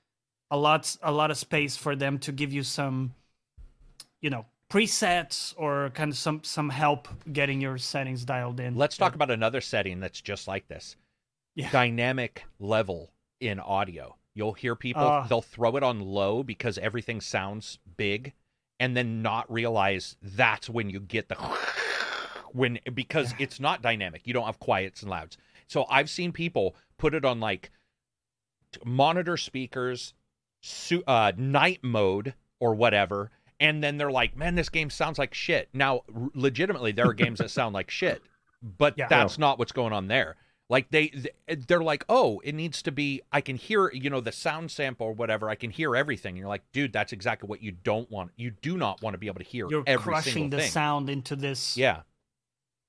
a 0.51 0.57
lot 0.57 0.97
a 1.03 1.13
lot 1.13 1.31
of 1.31 1.37
space 1.37 1.77
for 1.77 1.97
them 1.97 2.19
to 2.21 2.33
give 2.33 2.53
you 2.53 2.63
some 2.63 3.15
you 4.21 4.31
know 4.31 4.47
presets 4.71 5.55
or 5.57 5.91
kind 5.95 6.11
of 6.13 6.19
some 6.19 6.41
some 6.45 6.69
help 6.69 7.09
getting 7.33 7.61
your 7.61 7.79
settings 7.79 8.25
dialed 8.25 8.61
in. 8.61 8.75
let's 8.75 8.97
talk 8.99 9.15
about 9.15 9.31
another 9.31 9.61
setting 9.61 9.99
that's 10.01 10.21
just 10.21 10.47
like 10.47 10.69
this 10.69 10.97
Yeah. 11.55 11.71
dynamic 11.71 12.45
level 12.59 13.11
in 13.41 13.61
audio 13.61 14.17
you'll 14.35 14.53
hear 14.53 14.75
people 14.77 15.03
Ah. 15.03 15.27
they'll 15.27 15.41
throw 15.43 15.77
it 15.77 15.83
on 15.83 16.01
low 16.01 16.43
because 16.43 16.77
everything 16.79 17.21
sounds 17.21 17.79
big 17.97 18.35
and 18.79 18.97
then 18.97 19.23
not 19.23 19.51
realize 19.51 20.17
that's 20.23 20.69
when 20.69 20.91
you 20.91 21.01
get 21.01 21.29
the 21.29 21.35
when 22.53 22.79
because 22.95 23.35
it's 23.39 23.59
not 23.59 23.81
dynamic 23.81 24.27
you 24.27 24.35
don't 24.35 24.47
have 24.47 24.59
quiets 24.59 25.01
and 25.03 25.11
louds 25.11 25.39
so 25.67 25.87
i've 25.89 26.11
seen 26.11 26.31
people 26.31 26.77
put 26.99 27.15
it 27.15 27.25
on 27.25 27.41
like 27.41 27.71
monitor 28.85 29.37
speakers 29.39 30.13
su- 30.63 31.05
uh, 31.07 31.33
night 31.39 31.81
mode 31.83 32.35
or 32.61 32.75
whatever 32.75 33.31
and 33.61 33.83
then 33.83 33.97
they're 33.97 34.11
like 34.11 34.37
man 34.37 34.55
this 34.55 34.69
game 34.69 34.91
sounds 34.91 35.19
like 35.19 35.35
shit 35.35 35.69
now 35.73 36.03
r- 36.15 36.29
legitimately 36.35 36.93
there 36.93 37.07
are 37.09 37.13
games 37.25 37.39
that 37.39 37.51
sound 37.51 37.75
like 37.75 37.91
shit 37.91 38.23
but 38.63 38.95
Yeah. 38.97 39.09
that's 39.09 39.39
not 39.39 39.59
what's 39.59 39.73
going 39.73 39.93
on 39.93 40.09
there 40.09 40.37
like 40.71 40.91
they 40.91 41.13
they're 41.67 41.83
like 41.83 42.05
oh 42.09 42.41
it 42.45 42.55
needs 42.55 42.83
to 42.83 42.93
be 42.93 43.23
i 43.33 43.41
can 43.41 43.57
hear 43.57 43.91
you 43.93 44.11
know 44.11 44.21
the 44.21 44.33
sound 44.33 44.71
sample 44.71 45.07
or 45.07 45.13
whatever 45.13 45.49
i 45.49 45.55
can 45.55 45.71
hear 45.71 45.97
everything 45.97 46.31
and 46.33 46.39
you're 46.39 46.49
like 46.49 46.63
dude 46.73 46.93
that's 46.93 47.13
exactly 47.13 47.47
what 47.49 47.63
you 47.63 47.73
don't 47.73 48.11
want 48.11 48.31
you 48.37 48.51
do 48.51 48.77
not 48.77 49.01
want 49.03 49.15
to 49.15 49.19
be 49.19 49.27
able 49.29 49.39
to 49.39 49.45
hear 49.45 49.67
you're 49.71 49.83
every 49.87 50.03
crushing 50.03 50.33
single 50.35 50.59
the 50.59 50.63
thing 50.65 50.71
sound 50.73 51.09
into 51.11 51.35
this. 51.37 51.77
yeah. 51.77 52.03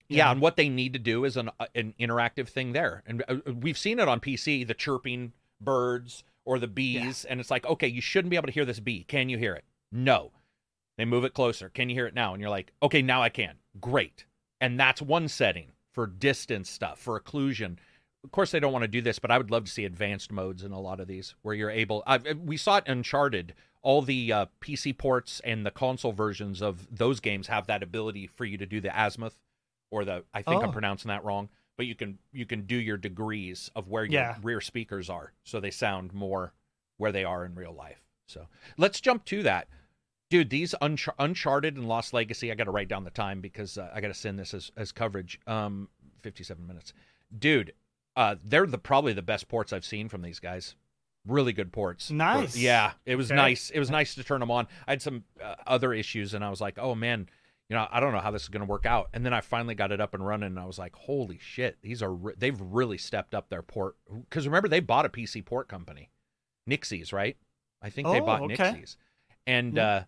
yeah. 0.10 0.18
Yeah. 0.18 0.32
and 0.32 0.42
what 0.42 0.56
they 0.58 0.70
need 0.70 0.94
to 0.94 1.00
do 1.00 1.24
is 1.24 1.38
an 1.38 1.52
uh, 1.60 1.68
an 1.76 1.94
interactive 2.00 2.50
thing 2.50 2.74
there. 2.74 3.04
And 3.06 3.24
uh, 3.30 3.36
we've 3.62 3.78
seen 3.78 4.00
it 4.00 4.08
on 4.08 4.20
PC, 4.20 4.66
the 4.68 4.74
chirping 4.74 5.34
birds 5.62 6.24
or 6.46 6.58
the 6.58 6.66
bees, 6.68 7.26
and 7.26 7.40
it's 7.40 7.52
like, 7.52 7.64
okay, 7.68 7.88
you 7.88 8.02
shouldn't 8.02 8.32
be 8.32 8.36
able 8.36 8.48
to 8.48 8.52
hear 8.52 8.66
this 8.66 8.80
bee. 8.80 9.04
Can 9.04 9.30
you 9.30 9.38
hear 9.38 9.54
it? 9.54 9.66
No. 9.92 10.32
They 11.00 11.06
move 11.06 11.24
it 11.24 11.34
closer. 11.34 11.70
Can 11.70 11.88
you 11.88 11.96
hear 11.96 12.08
it 12.08 12.14
now? 12.14 12.34
And 12.34 12.42
you're 12.42 12.50
like, 12.50 12.74
okay, 12.84 13.02
now 13.02 13.22
I 13.24 13.30
can. 13.30 13.56
Great. 13.80 14.26
And 14.60 14.78
that's 14.78 15.02
one 15.02 15.30
setting 15.30 15.72
for 15.94 16.06
distance 16.06 16.70
stuff, 16.70 17.00
for 17.00 17.18
occlusion. 17.18 17.78
Of 18.26 18.32
course, 18.32 18.52
they 18.52 18.60
don't 18.60 18.74
want 18.74 18.84
to 18.84 18.90
do 18.90 19.02
this, 19.02 19.18
but 19.18 19.32
I 19.32 19.38
would 19.38 19.50
love 19.50 19.64
to 19.64 19.72
see 19.72 19.86
advanced 19.86 20.30
modes 20.30 20.62
in 20.62 20.74
a 20.74 20.80
lot 20.82 21.00
of 21.00 21.08
these 21.08 21.36
where 21.42 21.56
you're 21.56 21.70
able. 21.70 22.04
I've, 22.06 22.26
we 22.44 22.58
saw 22.58 22.76
it 22.78 22.84
Uncharted. 22.86 23.54
All 23.82 24.02
the 24.02 24.34
uh, 24.34 24.46
PC 24.60 24.98
ports 24.98 25.40
and 25.46 25.66
the 25.66 25.72
console 25.72 26.12
versions 26.12 26.62
of 26.62 26.86
those 26.92 27.22
games 27.22 27.48
have 27.48 27.68
that 27.68 27.82
ability 27.82 28.28
for 28.28 28.44
you 28.44 28.58
to 28.58 28.66
do 28.66 28.82
the 28.82 28.92
azimuth 28.94 29.40
or 29.90 30.04
the. 30.04 30.26
I 30.34 30.42
think 30.42 30.64
I'm 30.64 30.70
Oh. 30.70 30.74
pronouncing 30.74 31.08
that 31.08 31.24
wrong, 31.24 31.48
but 31.78 31.86
you 31.86 31.96
can 31.96 32.20
you 32.34 32.46
can 32.46 32.64
do 32.64 32.76
your 32.76 32.98
degrees 32.98 33.72
of 33.74 33.88
where 33.88 34.04
your 34.04 34.20
Yeah. 34.22 34.36
rear 34.44 34.60
speakers 34.60 35.10
are, 35.10 35.32
so 35.46 35.62
they 35.62 35.72
sound 35.72 36.12
more 36.14 36.52
where 36.98 37.14
they 37.14 37.24
are 37.24 37.46
in 37.46 37.56
real 37.56 37.72
life. 37.72 38.04
So 38.28 38.48
let's 38.78 39.00
jump 39.00 39.24
to 39.28 39.44
that. 39.44 39.70
Dude, 40.30 40.50
these 40.52 40.76
Unchar- 40.82 41.16
Uncharted 41.18 41.76
and 41.76 41.88
Lost 41.88 42.14
Legacy, 42.14 42.52
I 42.52 42.56
got 42.56 42.66
to 42.66 42.72
write 42.72 42.88
down 42.88 43.04
the 43.04 43.10
time 43.10 43.42
because 43.42 43.78
uh, 43.80 43.90
I 43.94 44.00
got 44.00 44.10
to 44.10 44.14
send 44.14 44.38
this 44.38 44.54
as, 44.54 44.72
as 44.78 44.92
coverage. 44.92 45.40
Um, 45.48 45.90
57 46.22 46.66
minutes. 46.68 46.94
Dude, 47.38 47.74
uh, 48.16 48.36
they're 48.44 48.68
the 48.68 48.78
probably 48.78 49.14
the 49.14 49.22
best 49.24 49.48
ports 49.48 49.74
I've 49.74 49.86
seen 49.86 50.08
from 50.10 50.22
these 50.22 50.40
guys. 50.40 50.76
Really 51.28 51.52
good 51.54 51.72
ports. 51.72 52.12
Nice. 52.12 52.56
Yeah, 52.56 52.92
it 53.06 53.16
was 53.16 53.32
Okay. 53.32 53.36
nice. 53.38 53.70
It 53.72 53.80
was 53.80 53.90
nice 53.90 54.16
to 54.16 54.24
turn 54.24 54.40
them 54.40 54.52
on. 54.52 54.68
I 54.88 54.92
had 54.92 55.02
some 55.02 55.24
uh, 55.44 55.56
other 55.66 55.94
issues, 55.94 56.34
and 56.34 56.44
I 56.44 56.50
was 56.50 56.62
like, 56.62 56.78
oh 56.78 56.94
man, 56.96 57.28
you 57.70 57.76
know, 57.76 57.88
I 57.92 58.00
don't 58.00 58.14
know 58.14 58.20
how 58.20 58.32
this 58.32 58.44
is 58.44 58.50
going 58.50 58.66
to 58.66 58.70
work 58.70 58.86
out. 58.86 59.10
And 59.14 59.26
then 59.26 59.34
I 59.34 59.42
finally 59.42 59.76
got 59.76 59.92
it 59.92 60.00
up 60.02 60.14
and 60.14 60.26
running, 60.26 60.48
and 60.48 60.60
I 60.60 60.66
was 60.66 60.78
like, 60.78 60.96
holy 60.96 61.40
shit, 61.42 61.78
these 61.82 62.04
are 62.04 62.14
re- 62.14 62.34
they've 62.38 62.60
really 62.60 62.98
stepped 62.98 63.34
up 63.34 63.50
their 63.50 63.62
port. 63.64 63.96
Because 64.30 64.46
remember, 64.48 64.68
they 64.68 64.80
bought 64.80 65.06
a 65.06 65.10
PC 65.10 65.44
port 65.44 65.68
company, 65.68 66.10
Nixxes, 66.70 67.12
right? 67.14 67.36
I 67.82 67.90
think 67.90 68.08
they 68.10 68.20
Oh, 68.22 68.26
bought 68.26 68.42
okay. 68.44 68.56
Nixxes, 68.56 68.96
and 69.48 69.76
Yeah. 69.76 69.84
uh, 69.88 70.04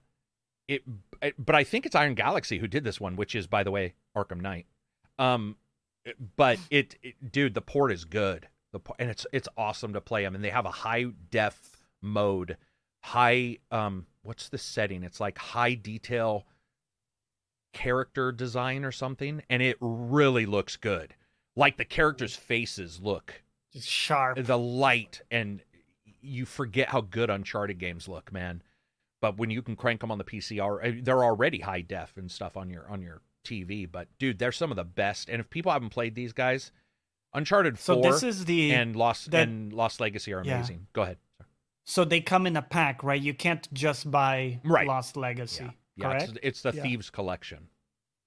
it, 0.72 0.84
it. 1.22 1.36
But 1.38 1.56
I 1.56 1.64
think 1.64 1.86
it's 1.86 1.96
Iron 1.96 2.16
Galaxy 2.16 2.58
who 2.58 2.68
did 2.68 2.84
this 2.84 3.00
one, 3.00 3.16
which 3.16 3.36
is, 3.36 3.48
by 3.48 3.64
the 3.64 3.72
way, 3.72 3.94
Arkham 4.16 4.42
Knight. 4.42 4.66
Um, 5.20 5.58
but 6.36 6.60
it, 6.70 6.96
it 7.04 7.32
dude, 7.32 7.54
the 7.54 7.62
port 7.62 7.92
is 7.92 8.06
good. 8.06 8.48
The 8.72 8.80
and 8.98 9.10
it's 9.10 9.26
it's 9.34 9.50
awesome 9.58 9.94
to 9.94 10.02
play 10.02 10.24
them, 10.24 10.36
and 10.36 10.44
they 10.44 10.50
have 10.50 10.66
a 10.66 10.72
high 10.72 11.08
def 11.30 11.84
mode, 12.02 12.58
high 13.04 13.58
um, 13.70 14.06
what's 14.24 14.50
the 14.50 14.58
setting? 14.58 15.04
It's 15.04 15.20
like 15.20 15.38
high 15.38 15.74
detail 15.74 16.46
character 17.74 18.32
design 18.32 18.84
or 18.86 18.92
something, 18.92 19.42
and 19.50 19.62
it 19.62 19.78
really 19.80 20.46
looks 20.46 20.78
good. 20.78 21.16
Like 21.56 21.78
the 21.78 21.86
characters' 21.86 22.36
faces 22.36 23.02
look 23.02 23.44
Just 23.74 23.90
sharp. 23.90 24.42
the 24.42 24.58
light 24.58 25.22
and 25.30 25.62
you 26.22 26.46
forget 26.46 26.90
how 26.90 27.02
good 27.02 27.30
uncharted 27.30 27.78
games 27.80 28.08
look 28.08 28.32
man 28.32 28.62
but 29.22 29.38
when 29.38 29.50
you 29.50 29.62
can 29.62 29.76
crank 29.76 30.02
them 30.02 30.12
on 30.12 30.18
the 30.18 30.24
pc 30.24 30.62
are 30.64 30.84
uh, 30.84 30.92
they're 31.02 31.24
already 31.24 31.60
high 31.60 31.82
def 31.82 32.18
and 32.18 32.30
stuff 32.32 32.58
on 32.58 32.70
your 32.70 32.90
on 32.90 33.02
your 33.02 33.22
tv 33.46 33.90
but 33.92 34.08
dude 34.20 34.38
they're 34.40 34.52
some 34.52 34.72
of 34.72 34.76
the 34.76 34.84
best 34.84 35.30
and 35.30 35.40
if 35.40 35.50
people 35.50 35.72
haven't 35.72 35.90
played 35.90 36.14
these 36.16 36.34
guys 36.34 36.72
uncharted 37.34 37.80
4 37.80 37.96
So 37.96 38.02
this 38.02 38.24
is 38.24 38.46
the 38.46 38.74
and 38.74 38.96
lost 38.96 39.32
that- 39.32 39.48
and 39.48 39.72
lost 39.74 40.00
legacy 40.02 40.34
are 40.34 40.44
Yeah. 40.44 40.56
amazing 40.56 40.88
go 40.94 41.04
ahead 41.04 41.18
so 41.84 42.06
they 42.06 42.22
come 42.22 42.46
in 42.46 42.56
a 42.56 42.62
pack, 42.62 43.04
right? 43.04 43.20
You 43.20 43.34
can't 43.34 43.68
just 43.74 44.10
buy 44.12 44.60
Right. 44.64 44.88
Lost 44.88 45.18
Legacy, 45.18 45.64
yeah, 45.64 45.72
yeah 45.96 46.08
correct? 46.10 46.24
it's, 46.30 46.40
it's 46.44 46.62
the 46.62 46.74
Yeah. 46.76 46.84
thieves 46.84 47.10
collection 47.10 47.70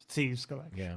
Thieves 0.08 0.44
Collection. 0.46 0.76
yeah 0.78 0.96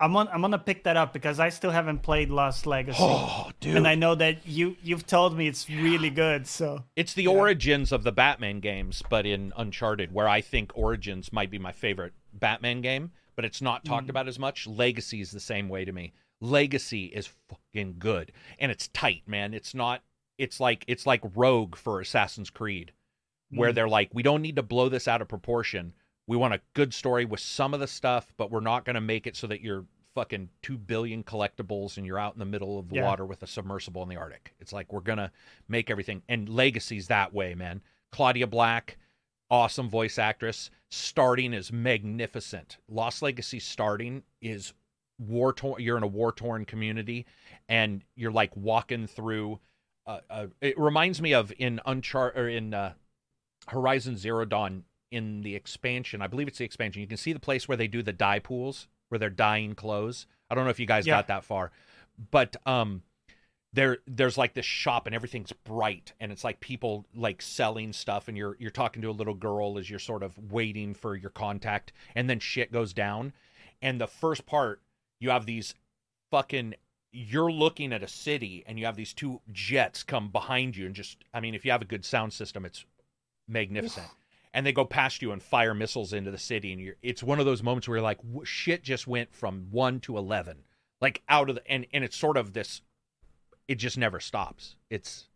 I'm 0.00 0.14
on. 0.16 0.28
I'm 0.28 0.40
gonna 0.40 0.58
pick 0.58 0.84
that 0.84 0.96
up 0.96 1.12
because 1.12 1.40
I 1.40 1.48
still 1.48 1.70
haven't 1.72 2.02
played 2.02 2.30
Lost 2.30 2.66
Legacy, 2.66 2.98
oh 3.02 3.50
dude 3.60 3.76
and 3.76 3.86
I 3.88 3.94
know 3.96 4.14
that 4.14 4.46
you 4.46 4.76
you've 4.82 5.06
told 5.06 5.36
me 5.36 5.48
it's 5.48 5.68
really 5.68 6.10
good. 6.10 6.46
So 6.46 6.84
It's 6.96 7.14
the 7.14 7.24
Yeah. 7.24 7.30
origins 7.30 7.90
of 7.92 8.04
the 8.04 8.12
Batman 8.12 8.60
games, 8.60 9.02
but 9.10 9.26
in 9.26 9.52
Uncharted, 9.56 10.12
where 10.12 10.28
I 10.28 10.40
think 10.40 10.70
Origins 10.76 11.32
might 11.32 11.50
be 11.50 11.58
my 11.58 11.72
favorite 11.72 12.12
Batman 12.32 12.80
game, 12.80 13.10
but 13.34 13.44
it's 13.44 13.60
not 13.60 13.84
talked 13.84 14.06
Mm. 14.06 14.10
about 14.10 14.28
as 14.28 14.38
much. 14.38 14.66
Legacy 14.68 15.20
is 15.20 15.32
the 15.32 15.40
same 15.40 15.68
way 15.68 15.84
to 15.84 15.92
me. 15.92 16.12
Legacy 16.40 17.06
is 17.06 17.26
fucking 17.48 17.96
good, 17.98 18.30
and 18.60 18.70
it's 18.70 18.86
tight, 18.88 19.22
man. 19.26 19.52
It's 19.52 19.74
not. 19.74 20.02
It's 20.38 20.60
like 20.60 20.84
it's 20.86 21.06
like 21.06 21.22
Rogue 21.34 21.74
for 21.74 22.00
Assassin's 22.00 22.50
Creed, 22.50 22.92
where 23.50 23.72
Mm. 23.72 23.74
they're 23.74 23.88
like, 23.88 24.10
we 24.12 24.22
don't 24.22 24.42
need 24.42 24.54
to 24.54 24.62
blow 24.62 24.88
this 24.88 25.08
out 25.08 25.20
of 25.20 25.26
proportion. 25.26 25.94
We 26.28 26.36
want 26.36 26.54
a 26.54 26.60
good 26.74 26.92
story 26.94 27.24
with 27.24 27.40
some 27.40 27.74
of 27.74 27.80
the 27.80 27.86
stuff, 27.88 28.32
but 28.36 28.50
we're 28.50 28.60
not 28.60 28.84
going 28.84 28.94
to 28.94 29.00
make 29.00 29.26
it 29.26 29.34
so 29.34 29.46
that 29.48 29.62
you're 29.62 29.86
fucking 30.14 30.48
two 30.62 30.76
billion 30.76 31.22
collectibles 31.22 31.96
and 31.96 32.04
you're 32.04 32.18
out 32.18 32.34
in 32.34 32.38
the 32.38 32.44
middle 32.44 32.78
of 32.78 32.88
the 32.88 32.96
Yeah. 32.96 33.04
water 33.06 33.24
with 33.24 33.42
a 33.42 33.46
submersible 33.46 34.02
in 34.02 34.08
the 34.08 34.16
Arctic. 34.16 34.52
It's 34.58 34.72
like 34.72 34.92
we're 34.92 35.00
gonna 35.00 35.30
make 35.68 35.90
everything 35.90 36.22
and 36.28 36.48
legacies 36.48 37.06
that 37.06 37.32
way, 37.32 37.54
man. 37.54 37.82
Claudia 38.10 38.48
Black, 38.48 38.98
awesome 39.48 39.88
voice 39.88 40.18
actress. 40.18 40.70
Starting 40.90 41.52
is 41.54 41.70
magnificent. 41.72 42.78
Lost 42.88 43.22
Legacy 43.22 43.60
starting 43.60 44.24
is 44.40 44.72
war 45.18 45.52
torn. 45.52 45.80
You're 45.80 45.96
in 45.98 46.02
a 46.02 46.08
war 46.08 46.32
torn 46.32 46.64
community, 46.64 47.24
and 47.68 48.02
you're 48.16 48.32
like 48.32 48.56
walking 48.56 49.06
through. 49.06 49.60
Uh, 50.04 50.20
uh, 50.28 50.46
it 50.60 50.76
reminds 50.78 51.22
me 51.22 51.32
of 51.32 51.52
in 51.58 51.80
Unchart 51.86 52.36
or 52.36 52.48
in 52.48 52.74
uh, 52.74 52.94
Horizon 53.68 54.16
Zero 54.16 54.44
Dawn 54.44 54.84
in 55.10 55.42
the 55.42 55.54
expansion. 55.54 56.20
I 56.22 56.26
believe 56.26 56.48
it's 56.48 56.58
the 56.58 56.64
expansion. 56.64 57.00
You 57.00 57.08
can 57.08 57.16
see 57.16 57.32
the 57.32 57.40
place 57.40 57.66
where 57.68 57.76
they 57.76 57.88
do 57.88 58.02
the 58.02 58.12
dye 58.12 58.38
pools 58.38 58.88
where 59.08 59.18
they're 59.18 59.30
dyeing 59.30 59.74
clothes. 59.74 60.26
I 60.50 60.54
don't 60.54 60.64
know 60.64 60.70
if 60.70 60.78
you 60.80 60.86
guys 60.86 61.06
Yeah. 61.06 61.14
got 61.16 61.28
that 61.28 61.44
far, 61.44 61.70
but 62.30 62.56
um, 62.66 63.02
there 63.72 63.98
there's 64.06 64.36
like 64.38 64.54
this 64.54 64.66
shop 64.66 65.06
and 65.06 65.14
everything's 65.14 65.52
bright 65.52 66.12
and 66.20 66.32
it's 66.32 66.44
like 66.44 66.60
people 66.60 67.06
like 67.14 67.40
selling 67.42 67.92
stuff 67.92 68.28
and 68.28 68.36
you're 68.36 68.56
you're 68.58 68.70
talking 68.70 69.02
to 69.02 69.10
a 69.10 69.12
little 69.12 69.34
girl 69.34 69.78
as 69.78 69.88
you're 69.90 69.98
sort 69.98 70.22
of 70.22 70.38
waiting 70.50 70.94
for 70.94 71.14
your 71.16 71.30
contact 71.30 71.92
and 72.14 72.28
then 72.30 72.38
shit 72.40 72.72
goes 72.72 72.92
down 72.94 73.32
and 73.82 74.00
the 74.00 74.06
first 74.06 74.46
part 74.46 74.80
you 75.20 75.28
have 75.28 75.44
these 75.44 75.74
fucking 76.30 76.74
you're 77.12 77.52
looking 77.52 77.92
at 77.92 78.02
a 78.02 78.08
city 78.08 78.64
and 78.66 78.78
you 78.78 78.86
have 78.86 78.96
these 78.96 79.12
two 79.12 79.40
jets 79.52 80.02
come 80.02 80.30
behind 80.30 80.74
you 80.74 80.86
and 80.86 80.94
just 80.94 81.18
I 81.34 81.40
mean 81.40 81.54
if 81.54 81.64
you 81.66 81.70
have 81.70 81.82
a 81.82 81.86
good 81.86 82.06
sound 82.06 82.32
system 82.32 82.64
it's 82.64 82.86
magnificent 83.46 84.06
and 84.54 84.66
they 84.66 84.72
go 84.72 84.84
past 84.84 85.22
you 85.22 85.32
and 85.32 85.42
fire 85.42 85.74
missiles 85.74 86.12
into 86.12 86.30
the 86.30 86.38
city 86.38 86.72
and 86.72 86.80
you're 86.80 86.96
it's 87.02 87.22
one 87.22 87.38
of 87.38 87.46
those 87.46 87.62
moments 87.62 87.86
where 87.88 87.98
you're 87.98 88.02
like 88.02 88.20
"Wh- 88.20 88.46
shit 88.46 88.82
just 88.82 89.06
went 89.06 89.32
from 89.32 89.68
1 89.70 90.00
to 90.00 90.16
11 90.16 90.64
like 91.00 91.22
out 91.28 91.48
of 91.48 91.56
the 91.56 91.70
and 91.70 91.86
and 91.92 92.04
it's 92.04 92.16
sort 92.16 92.36
of 92.36 92.52
this 92.52 92.82
it 93.66 93.76
just 93.76 93.98
never 93.98 94.18
stops. 94.18 94.76
It's 94.88 95.28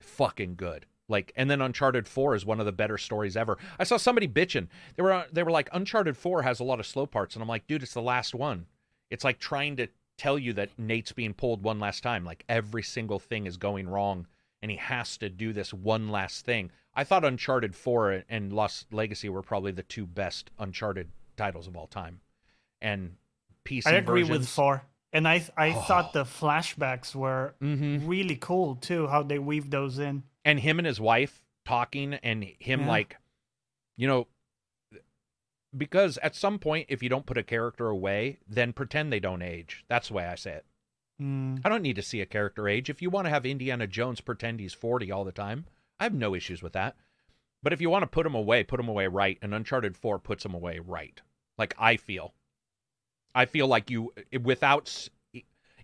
fucking 0.00 0.54
good. 0.56 0.86
Like 1.08 1.32
and 1.36 1.50
then 1.50 1.60
uncharted 1.60 2.08
4 2.08 2.34
is 2.34 2.46
one 2.46 2.60
of 2.60 2.66
the 2.66 2.72
better 2.72 2.96
stories 2.96 3.36
ever. 3.36 3.58
I 3.78 3.84
saw 3.84 3.98
somebody 3.98 4.26
bitching. 4.26 4.68
They 4.96 5.02
were 5.02 5.12
uh, 5.12 5.24
they 5.30 5.42
were 5.42 5.50
like 5.50 5.68
uncharted 5.72 6.16
4 6.16 6.42
has 6.42 6.60
a 6.60 6.64
lot 6.64 6.80
of 6.80 6.86
slow 6.86 7.06
parts 7.06 7.34
and 7.34 7.42
i'm 7.42 7.48
like 7.48 7.66
dude 7.66 7.82
it's 7.82 7.94
the 7.94 8.02
last 8.02 8.34
one. 8.34 8.66
It's 9.10 9.24
like 9.24 9.38
trying 9.38 9.76
to 9.76 9.88
tell 10.16 10.38
you 10.38 10.52
that 10.54 10.70
nate's 10.78 11.12
being 11.12 11.34
pulled 11.34 11.62
one 11.62 11.78
last 11.78 12.02
time 12.02 12.24
like 12.24 12.44
every 12.48 12.82
single 12.82 13.18
thing 13.18 13.46
is 13.46 13.56
going 13.56 13.88
wrong 13.88 14.26
and 14.64 14.70
he 14.70 14.78
has 14.78 15.18
to 15.18 15.28
do 15.28 15.52
this 15.52 15.74
one 15.74 16.08
last 16.08 16.46
thing 16.46 16.70
i 16.94 17.04
thought 17.04 17.22
uncharted 17.22 17.74
4 17.76 18.24
and 18.30 18.50
lost 18.50 18.90
legacy 18.94 19.28
were 19.28 19.42
probably 19.42 19.72
the 19.72 19.82
two 19.82 20.06
best 20.06 20.50
uncharted 20.58 21.10
titles 21.36 21.66
of 21.66 21.76
all 21.76 21.86
time 21.86 22.20
and 22.80 23.16
pc 23.66 23.86
I 23.86 23.92
agree 23.92 24.24
with 24.24 24.48
four, 24.48 24.84
and 25.12 25.28
I 25.28 25.44
I 25.56 25.70
Oh. 25.74 25.82
thought 25.82 26.12
the 26.14 26.24
flashbacks 26.24 27.14
were 27.14 27.54
Mhm. 27.60 28.08
really 28.08 28.36
cool 28.36 28.76
too. 28.76 29.06
How 29.08 29.22
they 29.22 29.38
weave 29.38 29.68
those 29.70 29.98
in. 29.98 30.22
and 30.46 30.60
him 30.60 30.78
and 30.78 30.86
his 30.86 31.00
wife 31.00 31.44
talking 31.66 32.14
and 32.14 32.44
him 32.58 32.80
Yeah. 32.80 32.88
like 32.88 33.16
you 33.96 34.06
know 34.08 34.28
because 35.76 36.18
at 36.18 36.34
some 36.36 36.58
point 36.58 36.86
if 36.88 37.02
you 37.02 37.08
don't 37.08 37.26
put 37.26 37.36
a 37.38 37.42
character 37.42 37.88
away 37.88 38.38
then 38.48 38.72
pretend 38.72 39.12
they 39.12 39.20
don't 39.20 39.42
age 39.42 39.84
that's 39.88 40.08
the 40.08 40.14
way 40.14 40.24
i 40.24 40.34
say 40.34 40.52
it 40.52 40.66
Mm. 41.22 41.60
i 41.64 41.68
don't 41.68 41.82
need 41.82 41.96
to 41.96 42.02
see 42.02 42.20
a 42.20 42.26
character 42.26 42.68
age. 42.68 42.90
If 42.90 43.00
you 43.00 43.08
want 43.08 43.26
to 43.26 43.30
have 43.30 43.46
indiana 43.46 43.86
jones 43.86 44.20
pretend 44.20 44.58
he's 44.58 44.74
40 44.74 45.12
all 45.12 45.24
the 45.24 45.32
time 45.32 45.66
i 46.00 46.04
have 46.04 46.14
no 46.14 46.34
issues 46.34 46.62
with 46.62 46.72
that. 46.72 46.96
But 47.62 47.72
if 47.72 47.80
you 47.80 47.88
want 47.88 48.02
to 48.02 48.08
put 48.08 48.26
him 48.26 48.34
away 48.34 48.64
put 48.64 48.80
him 48.80 48.88
away 48.88 49.06
right. 49.06 49.38
And 49.40 49.54
uncharted 49.54 49.96
4 49.96 50.18
puts 50.18 50.44
him 50.44 50.54
away 50.54 50.80
right. 50.80 51.20
Like 51.56 51.74
i 51.78 51.96
feel. 51.96 52.34
I 53.34 53.46
feel 53.46 53.66
like 53.66 53.90
you 53.90 54.12
without 54.42 55.08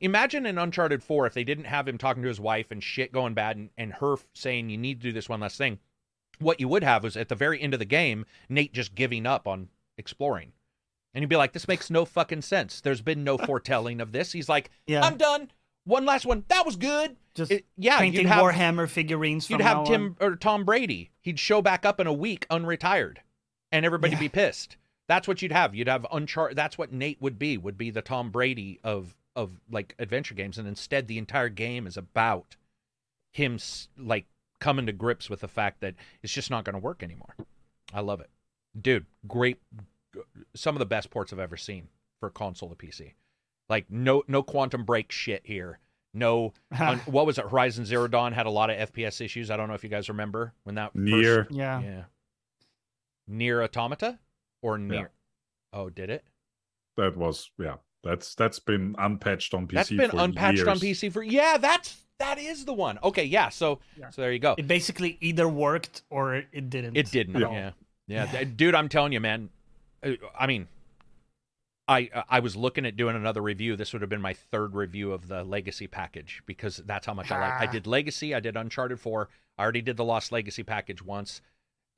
imagine 0.01 0.47
in 0.47 0.59
uncharted 0.59 1.03
4 1.03 1.27
if 1.27 1.35
they 1.35 1.45
didn't 1.45 1.65
have 1.65 1.87
him 1.87 1.99
talking 1.99 2.23
to 2.23 2.29
his 2.29 2.41
wife 2.41 2.71
and 2.71 2.83
shit 2.83 3.13
going 3.13 3.35
bad 3.35 3.57
and, 3.57 3.71
and 3.79 3.93
her 3.95 4.17
saying 4.35 4.71
you 4.71 4.79
need 4.79 5.01
to 5.01 5.09
do 5.09 5.13
this 5.13 5.29
one 5.29 5.41
last 5.41 5.59
thing. 5.59 5.79
What 6.39 6.59
you 6.59 6.69
would 6.69 6.83
have 6.83 7.05
was 7.05 7.17
at 7.17 7.29
the 7.29 7.35
very 7.35 7.61
end 7.61 7.75
of 7.75 7.81
the 7.81 7.85
game 7.85 8.27
nate 8.49 8.73
just 8.73 8.95
giving 8.95 9.27
up 9.27 9.47
on 9.47 9.69
exploring 9.97 10.53
and 11.15 11.23
you'd 11.23 11.29
be 11.29 11.37
like 11.37 11.53
this 11.53 11.69
makes 11.69 11.91
no 11.91 12.05
fucking 12.05 12.43
sense. 12.43 12.81
There's 12.81 13.03
been 13.03 13.25
no 13.25 13.37
foretelling 13.47 14.01
of 14.01 14.13
this. 14.13 14.33
He's 14.33 14.49
like 14.49 14.71
Yeah. 14.87 15.03
i'm 15.05 15.17
done. 15.17 15.51
One 15.85 16.05
last 16.05 16.27
one. 16.27 16.45
That 16.49 16.67
was 16.67 16.77
good. 16.77 17.17
Just 17.35 17.51
It- 17.53 17.67
yeah 17.77 17.99
painting 17.99 18.23
you'd 18.23 18.29
have, 18.29 18.43
Warhammer 18.45 18.89
figurines. 18.89 19.49
you'd 19.49 19.61
have 19.61 19.87
tim 19.87 20.17
on. 20.21 20.27
or 20.29 20.37
tom 20.37 20.65
brady. 20.65 21.11
He'd 21.23 21.39
show 21.39 21.63
back 21.63 21.85
up 21.87 22.01
in 22.01 22.07
a 22.07 22.13
week 22.13 22.47
unretired 22.51 23.19
and 23.73 23.85
everybody 23.87 24.13
Yeah. 24.15 24.21
be 24.21 24.29
pissed. 24.29 24.77
That's 25.09 25.27
what 25.27 25.43
you'd 25.43 25.53
have. 25.53 25.75
You'd 25.75 25.89
have 25.89 26.07
uncharted 26.13 26.57
that's 26.57 26.77
what 26.79 26.93
nate 26.93 27.21
would 27.21 27.39
be 27.39 27.57
would 27.59 27.77
be 27.79 27.91
the 27.91 28.03
tom 28.03 28.31
brady 28.31 28.79
of 28.85 29.17
of 29.37 29.61
like 29.71 29.95
adventure 29.99 30.35
games. 30.35 30.59
And 30.59 30.69
instead 30.69 31.07
the 31.09 31.19
entire 31.19 31.49
game 31.49 31.87
is 31.87 31.97
about 31.97 32.57
him 33.33 33.59
like 33.97 34.27
coming 34.61 34.87
to 34.87 34.93
grips 34.93 35.31
with 35.31 35.41
the 35.41 35.49
fact 35.49 35.81
that 35.81 35.95
it's 36.23 36.33
just 36.33 36.51
not 36.51 36.65
going 36.65 36.75
to 36.75 36.79
work 36.81 37.03
anymore. 37.03 37.35
I 37.95 38.01
love 38.01 38.21
it. 38.21 38.29
Dude 38.81 39.07
great 39.27 39.59
some 40.55 40.75
of 40.75 40.79
the 40.81 40.87
best 40.87 41.11
ports 41.11 41.33
i've 41.33 41.39
ever 41.39 41.57
seen 41.57 41.89
for 42.21 42.31
console 42.31 42.69
to 42.69 42.75
pc 42.75 43.13
like 43.69 43.87
no 43.91 44.23
no 44.29 44.43
quantum 44.43 44.85
break 44.85 45.11
shit 45.13 45.43
here 45.45 45.79
no 46.13 46.53
un- 46.79 46.99
what 47.07 47.27
was 47.27 47.39
it 47.39 47.45
horizon 47.49 47.85
zero 47.85 48.09
dawn 48.09 48.33
had 48.33 48.47
a 48.47 48.51
lot 48.51 48.71
of 48.71 48.93
fps 48.93 49.21
issues 49.21 49.51
i 49.51 49.57
don't 49.57 49.69
know 49.69 49.75
if 49.75 49.85
you 49.85 49.91
guys 49.91 50.09
remember 50.09 50.53
when 50.65 50.75
that 50.75 50.93
first- 50.93 50.97
Near. 50.97 51.47
yeah. 51.51 51.81
yeah. 51.81 52.03
NieR 53.31 53.63
Automata 53.63 54.19
or 54.63 54.77
near? 54.77 55.11
Oh, 55.73 55.89
did 55.89 56.11
it? 56.11 56.25
That 56.97 57.17
was 57.17 57.51
yeah. 57.59 57.77
That's 58.03 58.35
that's 58.35 58.59
been 58.59 58.97
unpatched 58.99 59.55
on 59.55 59.69
PC. 59.69 59.73
That's 59.75 59.91
been 59.91 60.11
for 60.11 60.19
unpatched 60.19 60.67
on. 60.67 60.79
PC 60.81 61.13
for 61.13 61.23
yeah. 61.23 61.57
That's 61.57 61.97
that 62.19 62.39
is 62.39 62.65
the 62.65 62.73
one. 62.73 62.99
Okay, 63.05 63.25
yeah. 63.25 63.49
So 63.49 63.79
Yeah. 63.97 64.11
so 64.11 64.23
there 64.23 64.33
you 64.33 64.41
go. 64.41 64.57
It 64.59 64.67
basically 64.67 65.17
either 65.21 65.49
worked 65.49 66.03
or 66.11 66.35
it 66.35 66.71
didn't. 66.71 66.97
It 66.97 67.11
didn't. 67.13 67.39
Yeah. 67.41 67.71
Yeah. 68.09 68.27
Yeah, 68.33 68.43
dude. 68.45 68.75
I'm 68.75 68.89
telling 68.89 69.13
you, 69.13 69.21
man. 69.21 69.49
I 70.03 70.47
mean, 70.47 70.69
I 71.89 72.09
I 72.29 72.41
was 72.41 72.57
looking 72.57 72.87
at 72.87 72.97
doing 72.97 73.17
another 73.17 73.43
review. 73.43 73.77
This 73.77 73.93
would 73.93 74.03
have 74.03 74.09
been 74.09 74.21
my 74.21 74.35
third 74.35 74.75
review 74.75 75.13
of 75.13 75.29
the 75.29 75.45
Legacy 75.45 75.87
package 75.87 76.43
because 76.47 76.79
that's 76.87 77.07
how 77.07 77.15
much 77.15 77.31
I 77.31 77.41
like. 77.41 77.69
I 77.69 77.73
did 77.73 77.87
Legacy. 77.87 78.35
I 78.35 78.41
did 78.41 78.57
Uncharted 78.57 79.01
Four. 79.01 79.29
I 79.59 79.63
already 79.63 79.83
did 79.83 79.97
the 79.97 80.05
Lost 80.05 80.33
Legacy 80.33 80.63
package 80.63 81.03
once, 81.03 81.43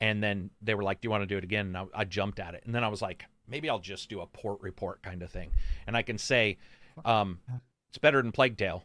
and 0.01 0.23
then 0.23 0.51
they 0.61 0.75
were 0.75 0.83
like, 0.83 1.01
"Do 1.01 1.07
you 1.07 1.11
want 1.11 1.23
to 1.23 1.27
do 1.27 1.37
it 1.37 1.45
again?" 1.45 1.67
And 1.67 1.77
I, 1.77 1.87
I 1.95 2.05
jumped 2.05 2.41
at 2.41 2.55
it, 2.55 2.63
and 2.65 2.75
then 2.75 2.83
I 2.85 2.89
was 2.89 3.03
like, 3.03 3.25
"Maybe 3.47 3.69
I'll 3.69 3.79
just 3.79 4.09
do 4.09 4.21
a 4.21 4.27
port 4.27 4.61
report 4.63 5.03
kind 5.03 5.23
of 5.23 5.31
thing." 5.31 5.51
And 5.87 5.97
I 5.97 6.03
can 6.03 6.19
say, 6.19 6.59
um, 7.05 7.41
it's 7.89 7.99
better 7.99 8.23
than 8.23 8.33
Plague 8.33 8.57
Tale. 8.57 8.85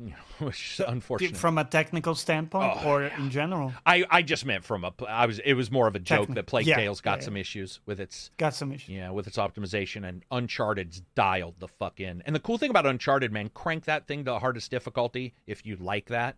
Which 0.38 0.80
is 0.80 0.84
unfortunate. 0.86 1.36
From 1.36 1.56
a 1.58 1.64
technical 1.64 2.14
standpoint 2.14 2.78
Oh, 2.84 2.90
or 2.90 3.02
yeah. 3.04 3.16
in 3.22 3.30
general. 3.30 3.72
I, 3.86 4.04
I 4.10 4.22
just 4.22 4.44
meant 4.44 4.64
from 4.64 4.84
a 4.84 4.92
I 5.08 5.26
was 5.26 5.38
it 5.38 5.54
was 5.54 5.70
more 5.70 5.86
of 5.86 5.94
a 5.94 6.00
joke 6.00 6.28
that 6.34 6.46
Plague 6.46 6.66
yeah, 6.66 6.76
Tale's 6.76 7.00
got 7.00 7.20
yeah, 7.20 7.24
some 7.24 7.36
issues 7.36 7.80
with 7.86 8.00
its 8.00 8.30
Got 8.36 8.54
some 8.54 8.72
issues. 8.72 8.88
yeah 8.94 9.10
with 9.10 9.26
its 9.26 9.36
optimization 9.36 10.06
and 10.08 10.24
Uncharted's 10.30 11.02
dialed 11.14 11.60
the 11.60 11.68
fuck 11.68 12.00
in. 12.00 12.22
And 12.26 12.34
the 12.34 12.40
cool 12.40 12.58
thing 12.58 12.70
about 12.70 12.86
Uncharted, 12.86 13.32
man, 13.32 13.50
crank 13.50 13.84
that 13.84 14.06
thing 14.08 14.20
to 14.24 14.32
the 14.32 14.38
hardest 14.40 14.70
difficulty 14.70 15.34
if 15.46 15.64
you 15.64 15.76
like 15.76 16.06
that, 16.06 16.36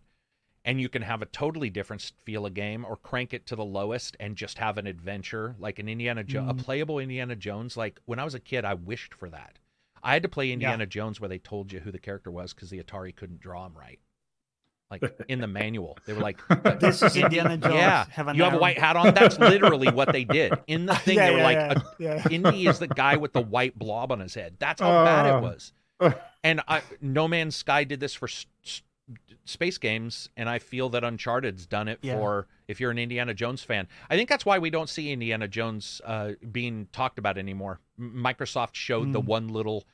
and 0.63 0.79
you 0.79 0.87
can 0.89 1.01
have 1.01 1.21
a 1.23 1.27
totally 1.27 1.69
different 1.71 2.11
feel 2.25 2.45
of 2.45 2.53
game, 2.53 2.85
or 2.85 2.95
crank 2.95 3.33
it 3.33 3.47
to 3.47 3.55
the 3.55 3.65
lowest 3.65 4.15
and 4.19 4.35
just 4.35 4.59
have 4.59 4.77
an 4.77 4.85
adventure 4.85 5.55
like 5.59 5.79
an 5.79 5.89
Indiana 5.89 6.23
jo- 6.23 6.45
a 6.47 6.53
Mm. 6.53 6.59
playable 6.63 6.99
Indiana 6.99 7.35
Jones. 7.35 7.75
Like 7.75 7.99
when 8.05 8.19
I 8.19 8.23
was 8.23 8.35
a 8.35 8.39
kid, 8.39 8.65
I 8.65 8.75
wished 8.75 9.13
for 9.15 9.29
that. 9.29 9.57
I 10.07 10.13
had 10.13 10.23
to 10.23 10.29
play 10.29 10.51
Indiana 10.51 10.85
Jones 10.85 11.19
where 11.19 11.27
they 11.27 11.37
told 11.39 11.71
you 11.71 11.79
who 11.79 11.91
the 11.91 11.99
character 11.99 12.31
was 12.31 12.53
because 12.53 12.69
the 12.69 12.81
Atari 12.81 13.15
couldn't 13.15 13.39
draw 13.41 13.65
him 13.65 13.73
right. 13.77 13.99
Like 14.89 15.03
in 15.27 15.41
the 15.41 15.47
manual, 15.47 15.97
they 16.05 16.13
were 16.13 16.21
like, 16.21 16.39
This 16.79 17.01
is 17.03 17.17
Indiana 17.17 17.57
Jones. 17.57 17.75
yeah, 17.75 18.05
Have 18.11 18.33
you 18.35 18.43
have 18.43 18.53
a 18.53 18.57
white 18.57 18.77
hat 18.79 18.95
on. 18.95 19.13
That's 19.13 19.37
literally 19.37 19.89
what 19.91 20.13
they 20.13 20.23
did 20.23 20.53
in 20.67 20.85
the 20.85 20.95
thing. 21.05 21.17
Yeah, 21.17 21.25
they 21.27 21.31
were 21.33 21.37
yeah, 21.39 21.43
like, 21.73 21.83
yeah, 21.99 22.11
a- 22.25 22.29
yeah. 22.29 22.29
Indy 22.31 22.67
is 22.67 22.79
the 22.79 22.87
guy 22.87 23.17
with 23.17 23.33
the 23.33 23.41
white 23.41 23.77
blob 23.77 24.13
on 24.13 24.21
his 24.21 24.33
head. 24.33 24.55
That's 24.59 24.79
how 24.81 25.03
bad 25.03 25.25
it 25.25 25.33
Uh. 25.33 25.41
was. 25.41 25.73
And 26.43 26.61
I, 26.69 26.81
No 27.01 27.27
Man's 27.27 27.57
Sky 27.57 27.83
did 27.83 27.99
this 27.99 28.13
for 28.13 28.29
space 29.45 29.77
games, 29.77 30.29
and 30.37 30.49
I 30.49 30.59
feel 30.59 30.89
that 30.89 31.03
Uncharted's 31.03 31.65
done 31.65 31.87
it 31.87 31.99
Yeah. 32.01 32.15
for 32.15 32.47
if 32.67 32.79
you're 32.79 32.91
an 32.91 32.97
Indiana 32.99 33.33
Jones 33.33 33.63
fan. 33.63 33.87
I 34.09 34.15
think 34.15 34.29
that's 34.29 34.45
why 34.45 34.59
we 34.59 34.69
don't 34.69 34.89
see 34.89 35.11
Indiana 35.11 35.47
Jones 35.47 36.01
uh, 36.05 36.31
being 36.51 36.87
talked 36.91 37.17
about 37.19 37.37
anymore. 37.37 37.79
Microsoft 37.99 38.75
showed 38.75 39.11
the 39.13 39.21
Mm. 39.21 39.25
one 39.25 39.47
little 39.49 39.85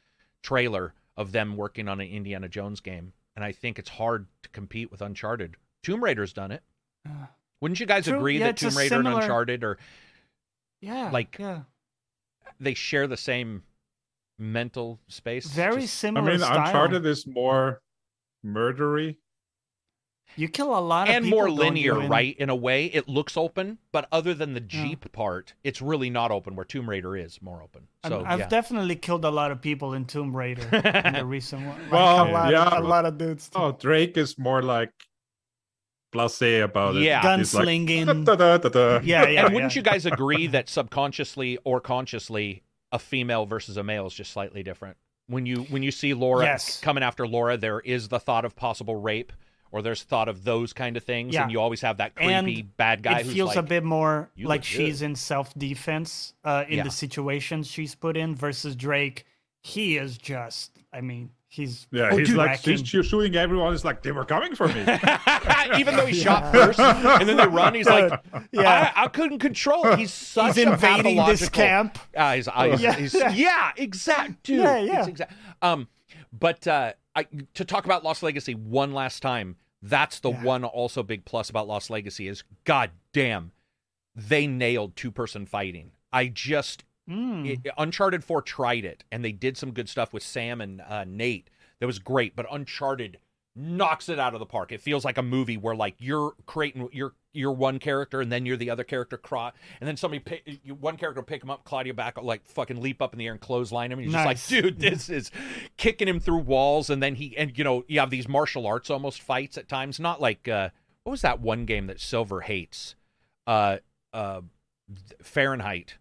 trailer 0.44 0.94
of 1.18 1.32
them 1.32 1.58
working 1.58 1.88
on 1.88 2.00
an 2.00 2.08
Indiana 2.08 2.48
Jones 2.48 2.80
game, 2.82 3.14
and 3.36 3.44
I 3.44 3.52
think 3.52 3.80
it's 3.80 3.90
hard 3.90 4.28
to 4.44 4.50
compete 4.50 4.92
with 4.92 5.02
Uncharted. 5.02 5.56
Tomb 5.82 6.04
Raider's 6.04 6.34
done 6.34 6.52
it. 6.52 6.62
Uh, 7.08 7.26
Wouldn't 7.62 7.80
you 7.80 7.86
guys 7.86 8.06
True, 8.06 8.18
agree 8.18 8.38
yeah, 8.40 8.48
that 8.48 8.58
Tomb 8.58 8.76
Raider 8.78 9.00
and 9.00 9.08
Uncharted 9.08 9.64
are 9.64 9.78
Yeah. 10.82 11.10
Like- 11.12 11.38
yeah. 11.40 11.64
they 12.60 12.74
share 12.74 13.08
the 13.08 13.18
same 13.18 13.64
mental 14.38 15.00
space? 15.08 15.48
Very 15.48 15.82
Just- 15.82 16.04
I 16.04 16.08
similar 16.08 16.30
mean, 16.32 16.40
style. 16.40 16.66
Uncharted 16.66 17.06
is 17.06 17.26
more 17.26 17.82
murdery. 18.46 19.18
You 20.36 20.48
kill 20.48 20.78
a 20.78 20.80
lot 20.80 21.08
of 21.10 21.16
and 21.16 21.26
people, 21.26 21.40
more 21.40 21.50
linear, 21.52 22.02
in- 22.02 22.10
right? 22.10 22.36
In 22.38 22.50
a 22.50 22.56
way, 22.56 22.86
it 22.86 23.08
looks 23.08 23.38
open, 23.38 23.78
but 23.92 24.08
other 24.12 24.34
than 24.34 24.54
the 24.54 24.62
Yeah. 24.62 24.68
Jeep 24.88 25.12
part, 25.12 25.54
it's 25.64 25.82
really 25.82 26.10
not 26.10 26.32
open. 26.32 26.56
Where 26.56 26.66
Tomb 26.66 26.90
Raider 26.90 27.16
is 27.16 27.42
more 27.42 27.62
open. 27.62 27.88
I'm- 28.04 28.12
So 28.12 28.24
I've 28.26 28.40
yeah. 28.40 28.48
definitely 28.48 28.96
killed 28.96 29.26
a 29.26 29.30
lot 29.32 29.52
of 29.52 29.62
people 29.62 29.94
in 29.94 30.06
Tomb 30.06 30.36
Raider 30.36 30.64
in 31.06 31.14
the 31.14 31.26
recent 31.26 31.66
one. 31.66 31.80
Like, 31.84 31.92
Well, 31.92 32.28
a 32.28 32.32
lot, 32.32 32.52
yeah, 32.52 32.80
a 32.80 32.82
lot 32.82 33.06
of 33.06 33.18
dudes. 33.18 33.50
too. 33.50 33.60
Oh, 33.60 33.72
Drake 33.74 34.18
is 34.18 34.38
more 34.40 34.62
like 34.62 34.92
blasé 36.14 36.64
about 36.64 36.96
it. 36.96 37.04
Yeah. 37.04 37.38
He's 37.38 37.54
like, 37.54 37.66
Gunslinging. 37.68 38.26
"Da-da-da-da-da." 38.26 39.02
yeah, 39.04 39.28
yeah. 39.28 39.46
and 39.46 39.54
wouldn't 39.54 39.76
yeah. 39.76 39.80
you 39.80 39.84
guys 39.84 40.06
agree 40.06 40.48
that 40.48 40.70
subconsciously 40.70 41.58
or 41.64 41.80
consciously, 41.82 42.64
a 42.92 43.00
female 43.00 43.46
versus 43.46 43.78
a 43.78 43.84
male 43.84 44.06
is 44.06 44.14
just 44.14 44.32
slightly 44.32 44.62
different? 44.64 44.98
When 45.28 45.46
you 45.46 45.62
when 45.64 45.84
you 45.84 45.92
see 45.92 46.14
Laura 46.14 46.44
Yes. 46.46 46.80
coming 46.82 47.02
after 47.04 47.26
Laura, 47.26 47.58
there 47.58 47.80
is 47.80 48.10
the 48.10 48.20
thought 48.20 48.46
of 48.46 48.56
possible 48.56 48.96
rape, 48.98 49.32
or 49.74 49.82
there's 49.82 50.04
thought 50.04 50.30
of 50.30 50.44
those 50.44 50.72
kind 50.72 50.96
of 50.96 51.04
things, 51.04 51.34
Yeah. 51.34 51.42
and 51.44 51.52
you 51.52 51.60
always 51.60 51.82
have 51.82 51.98
that 51.98 52.14
And 52.16 52.46
creepy 52.46 52.62
bad 52.62 53.02
guy 53.04 53.20
it 53.20 53.26
who's 53.26 53.34
feels 53.34 53.50
like, 53.50 53.58
a 53.58 53.64
bit 53.64 53.84
more 53.84 54.30
like 54.38 54.64
she's 54.64 55.00
good." 55.00 55.06
in 55.08 55.16
self-defense 55.16 56.34
uh, 56.46 56.64
in 56.70 56.78
Yeah. 56.78 56.84
the 56.84 56.92
situations 56.92 57.68
she's 57.68 57.96
put 57.96 58.16
in 58.16 58.36
versus 58.36 58.76
Drake. 58.76 59.26
He 59.62 59.98
is 59.98 60.18
just, 60.18 60.72
I 60.94 61.02
mean, 61.02 61.32
he's 61.48 61.88
Yeah, 61.90 62.10
oh, 62.12 62.18
he's 62.18 62.28
dude, 62.28 62.38
like 62.38 62.60
he's 62.60 62.86
shooting 62.88 63.36
everyone. 63.36 63.74
It's 63.74 63.84
like 63.86 64.04
they 64.04 64.12
were 64.12 64.26
coming 64.26 64.56
for 64.56 64.68
me. 64.68 64.82
even 65.80 65.96
though 65.96 66.06
he 66.06 66.14
shot 66.14 66.52
first 66.52 66.80
and 66.80 67.28
then 67.28 67.38
they 67.38 67.48
run, 67.48 67.74
he's 67.74 67.88
like, 67.88 68.12
Yeah. 68.52 68.92
I, 68.96 69.06
I 69.06 69.08
couldn't 69.08 69.40
control 69.40 69.88
it. 69.88 70.00
He's 70.00 70.14
such 70.14 70.56
he's 70.56 70.66
a 70.66 70.74
invading 70.74 71.16
this 71.26 71.50
camp. 71.50 71.98
Ah, 72.16 72.34
he's, 72.34 72.48
ah, 72.48 72.70
he's, 72.72 72.82
Yeah. 72.82 72.96
he's- 72.96 73.14
yeah, 73.36 73.72
exact, 73.78 74.44
dude. 74.44 74.60
Yeah, 74.60 74.78
yeah. 74.80 75.00
It's 75.00 75.08
exact. 75.08 75.34
Um, 75.62 75.88
but 76.38 76.68
uh, 76.68 76.94
I 77.16 77.26
to 77.54 77.64
talk 77.66 77.86
about 77.86 78.04
Lost 78.04 78.22
Legacy 78.24 78.54
one 78.56 78.92
last 78.92 79.22
time. 79.22 79.56
That's 79.86 80.20
the 80.22 80.32
Yeah. 80.32 80.44
one 80.44 80.64
also 80.64 81.04
big 81.04 81.26
plus 81.26 81.50
about 81.50 81.68
Lost 81.68 81.90
Legacy 81.90 82.28
is 82.30 82.44
god 82.64 82.92
damn, 83.12 83.52
they 84.16 84.48
nailed 84.48 84.96
two 84.96 85.12
person 85.12 85.46
fighting. 85.46 85.92
I 86.12 86.28
just 86.28 86.84
Mm. 87.10 87.46
it- 87.66 87.74
Uncharted 87.78 88.24
4 88.24 88.42
tried 88.42 88.86
it, 88.86 89.04
and 89.12 89.26
they 89.26 89.34
did 89.34 89.58
some 89.58 89.74
good 89.74 89.90
stuff 89.90 90.14
with 90.14 90.24
Sam 90.24 90.62
and 90.62 90.80
uh, 90.80 91.04
Nate. 91.04 91.50
That 91.80 91.86
was 91.86 92.00
great, 92.00 92.34
but 92.34 92.46
Uncharted 92.50 93.18
knocks 93.56 94.10
it 94.10 94.20
out 94.20 94.34
of 94.34 94.40
the 94.40 94.46
park. 94.46 94.72
It 94.72 94.82
feels 94.82 95.06
like 95.06 95.18
a 95.18 95.22
movie 95.24 95.58
where 95.58 95.76
like 95.76 95.96
you're 96.00 96.34
creating 96.46 96.90
you're 96.92 97.14
you're 97.34 97.52
one 97.52 97.80
character 97.80 98.22
and 98.22 98.32
then 98.32 98.46
you're 98.46 98.58
the 98.58 98.70
other 98.70 98.84
character 98.84 99.18
cro- 99.18 99.52
and 99.82 99.88
then 99.88 99.98
somebody 99.98 100.20
pick, 100.20 100.60
you, 100.64 100.76
one 100.76 100.98
character 100.98 101.20
will 101.22 101.26
pick 101.26 101.42
him 101.42 101.50
up, 101.50 101.64
Claudia 101.64 101.94
back, 101.94 102.22
like 102.22 102.46
fucking 102.46 102.80
leap 102.82 103.02
up 103.02 103.12
in 103.14 103.18
the 103.20 103.26
air 103.26 103.32
and 103.32 103.42
clothesline 103.42 103.92
him. 103.92 103.98
And 104.00 104.06
you're 104.12 104.20
Nice. 104.24 104.48
just 104.48 104.52
like, 104.52 104.64
dude, 104.64 104.80
this 104.80 105.10
is 105.10 105.32
kicking 105.78 106.08
him 106.08 106.20
through 106.20 106.40
walls, 106.40 106.90
and 106.90 107.02
then 107.02 107.16
he 107.16 107.36
and 107.38 107.56
you 107.58 107.64
know 107.64 107.84
you 107.88 108.00
have 108.00 108.10
these 108.10 108.28
martial 108.28 108.66
arts 108.68 108.90
almost 108.90 109.22
fights 109.22 109.58
at 109.58 109.68
times. 109.68 110.00
Not 110.00 110.22
like 110.22 110.48
uh, 110.48 110.70
what 111.04 111.12
was 111.12 111.22
that 111.22 111.40
one 111.42 111.66
game 111.66 111.88
that 111.88 112.00
Silver 112.00 112.42
hates? 112.42 112.96
Uh, 113.48 113.78
uh, 114.14 114.42
Fahrenheit. 115.22 115.96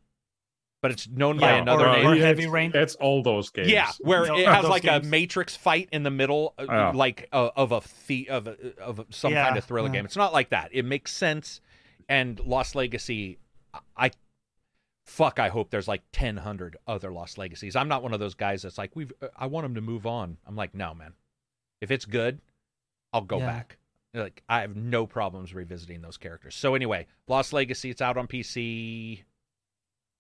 But 0.83 0.91
it's 0.91 1.09
known 1.09 1.39
by 1.39 1.53
another 1.53 1.87
or- 1.87 1.93
name. 1.93 2.07
or 2.07 2.13
it's- 2.15 2.27
Heavy 2.27 2.47
Rain. 2.49 2.73
It's 2.75 2.97
all 2.97 3.23
those 3.23 3.49
games. 3.51 3.69
Yeah, 3.71 3.91
where 4.01 4.27
No, 4.27 4.37
it 4.37 4.47
has 4.47 4.63
those 4.63 4.71
like 4.71 4.85
a. 4.85 5.01
Matrix 5.01 5.57
fight 5.57 5.89
in 5.93 6.03
the 6.03 6.11
middle, 6.11 6.55
uh, 6.59 6.67
Yeah. 6.69 6.91
like 6.91 7.29
uh, 7.33 7.51
of 7.57 7.71
a 7.73 7.81
the 8.09 8.29
of 8.29 8.49
a, 8.49 8.57
of 8.81 9.07
some 9.11 9.33
Yeah, 9.33 9.45
kind 9.47 9.57
of 9.57 9.65
thriller 9.65 9.89
yeah. 9.89 9.93
game. 9.95 10.05
It's 10.05 10.17
not 10.17 10.33
like 10.35 10.51
that. 10.51 10.71
It 10.73 10.85
makes 10.85 11.13
sense. 11.13 11.61
And 12.09 12.39
Lost 12.41 12.75
Legacy, 12.75 13.39
I 13.97 14.11
fuck. 15.07 15.39
I 15.39 15.49
hope 15.51 15.71
there's 15.71 15.87
like 15.89 16.03
ten 16.13 16.37
hundred 16.37 16.77
other 16.87 17.13
Lost 17.13 17.39
Legacies. 17.39 17.77
I'm 17.77 17.87
not 17.89 18.03
one 18.03 18.13
of 18.13 18.19
those 18.21 18.35
guys 18.35 18.63
that's 18.63 18.77
like 18.77 18.95
we've. 18.97 19.13
uh, 19.23 19.29
I 19.37 19.47
want 19.47 19.65
them 19.65 19.77
to 19.77 19.81
move 19.81 20.05
on. 20.05 20.37
I'm 20.47 20.57
like, 20.57 20.75
no, 20.75 20.95
man. 20.95 21.15
If 21.81 21.93
it's 21.93 22.05
good, 22.07 22.41
I'll 23.13 23.21
go 23.23 23.39
Yeah. 23.39 23.47
back. 23.47 23.79
Like 24.15 24.43
I 24.49 24.61
have 24.63 24.75
no 24.77 25.07
problems 25.07 25.55
revisiting 25.55 26.03
those 26.03 26.17
characters. 26.19 26.55
So 26.57 26.75
anyway, 26.75 27.07
Lost 27.29 27.53
Legacy. 27.53 27.89
It's 27.91 28.03
out 28.03 28.17
on 28.17 28.27
PC 28.27 29.23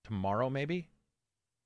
tomorrow, 0.04 0.50
maybe, 0.50 0.88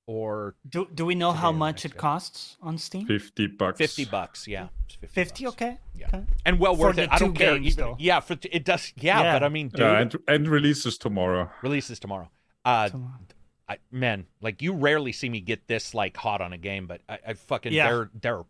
or 0.07 0.55
Do, 0.69 0.87
do 0.95 1.05
we 1.05 1.15
know 1.15 1.33
how 1.33 1.51
much 1.53 1.85
it 1.85 1.93
day. 1.93 1.99
costs 1.99 2.57
on 2.63 2.79
Steam? 2.79 3.07
fifty 3.07 3.47
bucks. 3.47 3.79
50 3.79 4.05
bucks 4.07 4.47
yeah 4.47 4.69
50, 5.01 5.07
50, 5.09 5.45
bucks. 5.45 5.55
okay. 5.57 5.79
Yeah. 5.99 6.07
okay. 6.09 6.25
and 6.45 6.59
well 6.61 6.75
For 6.77 6.87
worth 6.89 6.97
the 6.97 7.03
it 7.05 7.09
i 7.13 7.19
don't 7.19 7.33
two 7.35 7.39
care 7.39 7.55
games, 7.55 7.67
even- 7.73 7.85
though. 7.85 7.97
yeah 7.99 8.21
for 8.21 8.37
it 8.53 8.65
does 8.65 8.93
yeah, 8.97 9.23
Yeah. 9.23 9.33
but 9.35 9.43
i 9.43 9.49
mean 9.49 9.69
dude 9.69 9.81
Yeah, 9.81 9.99
and, 10.01 10.17
and 10.29 10.49
releases 10.49 10.97
tomorrow. 10.99 11.51
releases 11.63 11.99
tomorrow 11.99 12.31
uh 12.65 12.89
Tomorrow. 12.89 13.13
I, 13.69 13.79
man 13.91 14.27
like 14.41 14.63
you 14.63 14.75
rarely 14.75 15.11
see 15.11 15.29
me 15.29 15.41
get 15.41 15.67
this 15.67 15.93
like 15.93 16.17
hot 16.17 16.41
on 16.41 16.53
a 16.53 16.59
game 16.59 16.87
but 16.87 17.01
i, 17.09 17.19
I 17.29 17.33
fucking 17.35 17.73
Yeah. 17.73 17.89
they're 17.89 18.11
they're 18.21 18.43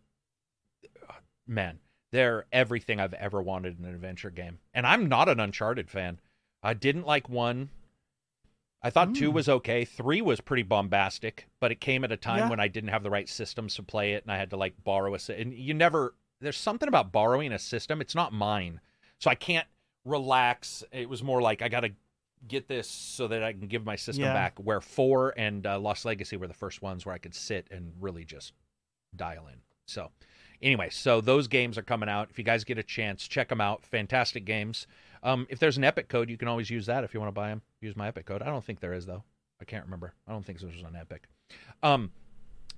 man 1.46 1.78
they're 2.12 2.44
everything 2.52 3.00
i've 3.00 3.14
ever 3.14 3.40
wanted 3.40 3.78
in 3.78 3.84
an 3.86 3.94
adventure 3.94 4.30
game 4.30 4.58
and 4.74 4.86
i'm 4.86 5.08
not 5.08 5.28
an 5.28 5.40
uncharted 5.40 5.88
fan 5.90 6.20
i 6.62 6.74
didn't 6.74 7.06
like 7.06 7.28
one 7.30 7.70
I 8.82 8.90
thought 8.90 9.14
two 9.14 9.30
Mm. 9.30 9.34
was 9.34 9.48
okay. 9.48 9.84
Three 9.84 10.20
was 10.22 10.40
pretty 10.40 10.62
bombastic, 10.62 11.48
but 11.60 11.72
it 11.72 11.80
came 11.80 12.04
at 12.04 12.12
a 12.12 12.16
time 12.16 12.40
Yeah. 12.40 12.50
when 12.50 12.60
I 12.60 12.68
didn't 12.68 12.90
have 12.90 13.02
the 13.02 13.10
right 13.10 13.28
systems 13.28 13.74
to 13.76 13.82
play 13.82 14.12
it, 14.12 14.22
and 14.22 14.30
I 14.30 14.36
had 14.36 14.50
to 14.50 14.56
like 14.56 14.74
borrow 14.84 15.14
a. 15.14 15.18
And 15.32 15.52
you 15.54 15.74
never. 15.74 16.14
There's 16.40 16.56
something 16.58 16.86
about 16.88 17.10
borrowing 17.12 17.52
a 17.52 17.58
system. 17.58 18.00
It's 18.00 18.14
not 18.14 18.32
mine, 18.32 18.80
so 19.18 19.30
I 19.30 19.34
can't 19.34 19.66
relax. 20.04 20.84
It 20.92 21.08
was 21.08 21.22
more 21.22 21.40
like 21.42 21.62
I 21.62 21.68
got 21.68 21.80
to 21.80 21.92
get 22.46 22.68
this 22.68 22.88
so 22.88 23.26
that 23.28 23.42
I 23.42 23.52
can 23.52 23.66
give 23.66 23.84
my 23.84 23.96
system 23.96 24.24
Yeah. 24.26 24.34
back. 24.34 24.58
Where 24.58 24.80
four 24.80 25.34
and 25.36 25.66
uh, 25.66 25.78
Lost 25.80 26.04
Legacy 26.04 26.36
were 26.36 26.46
the 26.46 26.54
first 26.54 26.82
ones 26.82 27.04
where 27.06 27.14
I 27.14 27.18
could 27.18 27.34
sit 27.34 27.66
and 27.70 27.92
really 27.98 28.24
just 28.24 28.52
dial 29.16 29.46
in. 29.48 29.60
So, 29.86 30.12
anyway, 30.60 30.90
so 30.90 31.20
those 31.20 31.48
games 31.48 31.78
are 31.78 31.82
coming 31.82 32.08
out. 32.08 32.28
If 32.30 32.38
you 32.38 32.44
guys 32.44 32.62
get 32.64 32.76
a 32.78 32.82
chance, 32.82 33.26
check 33.26 33.48
them 33.48 33.60
out. 33.60 33.84
Fantastic 33.86 34.44
games. 34.44 34.86
Um, 35.22 35.46
if 35.50 35.58
there's 35.58 35.76
an 35.76 35.84
Epic 35.84 36.08
code, 36.08 36.28
you 36.30 36.36
can 36.36 36.48
always 36.48 36.68
use 36.70 36.86
that 36.86 37.04
if 37.04 37.12
you 37.14 37.20
want 37.20 37.28
to 37.28 37.32
buy 37.40 37.48
them. 37.48 37.62
Use 37.80 37.96
my 37.96 38.08
Epic 38.08 38.26
code. 38.26 38.42
I 38.42 38.46
don't 38.46 38.64
think 38.64 38.80
there 38.80 38.92
is 38.94 39.06
though. 39.06 39.22
I 39.60 39.64
can't 39.64 39.84
remember. 39.84 40.12
I 40.28 40.32
don't 40.32 40.44
think 40.44 40.60
there's 40.60 40.82
an 40.82 40.96
Epic. 40.96 41.24
Um, 41.82 42.10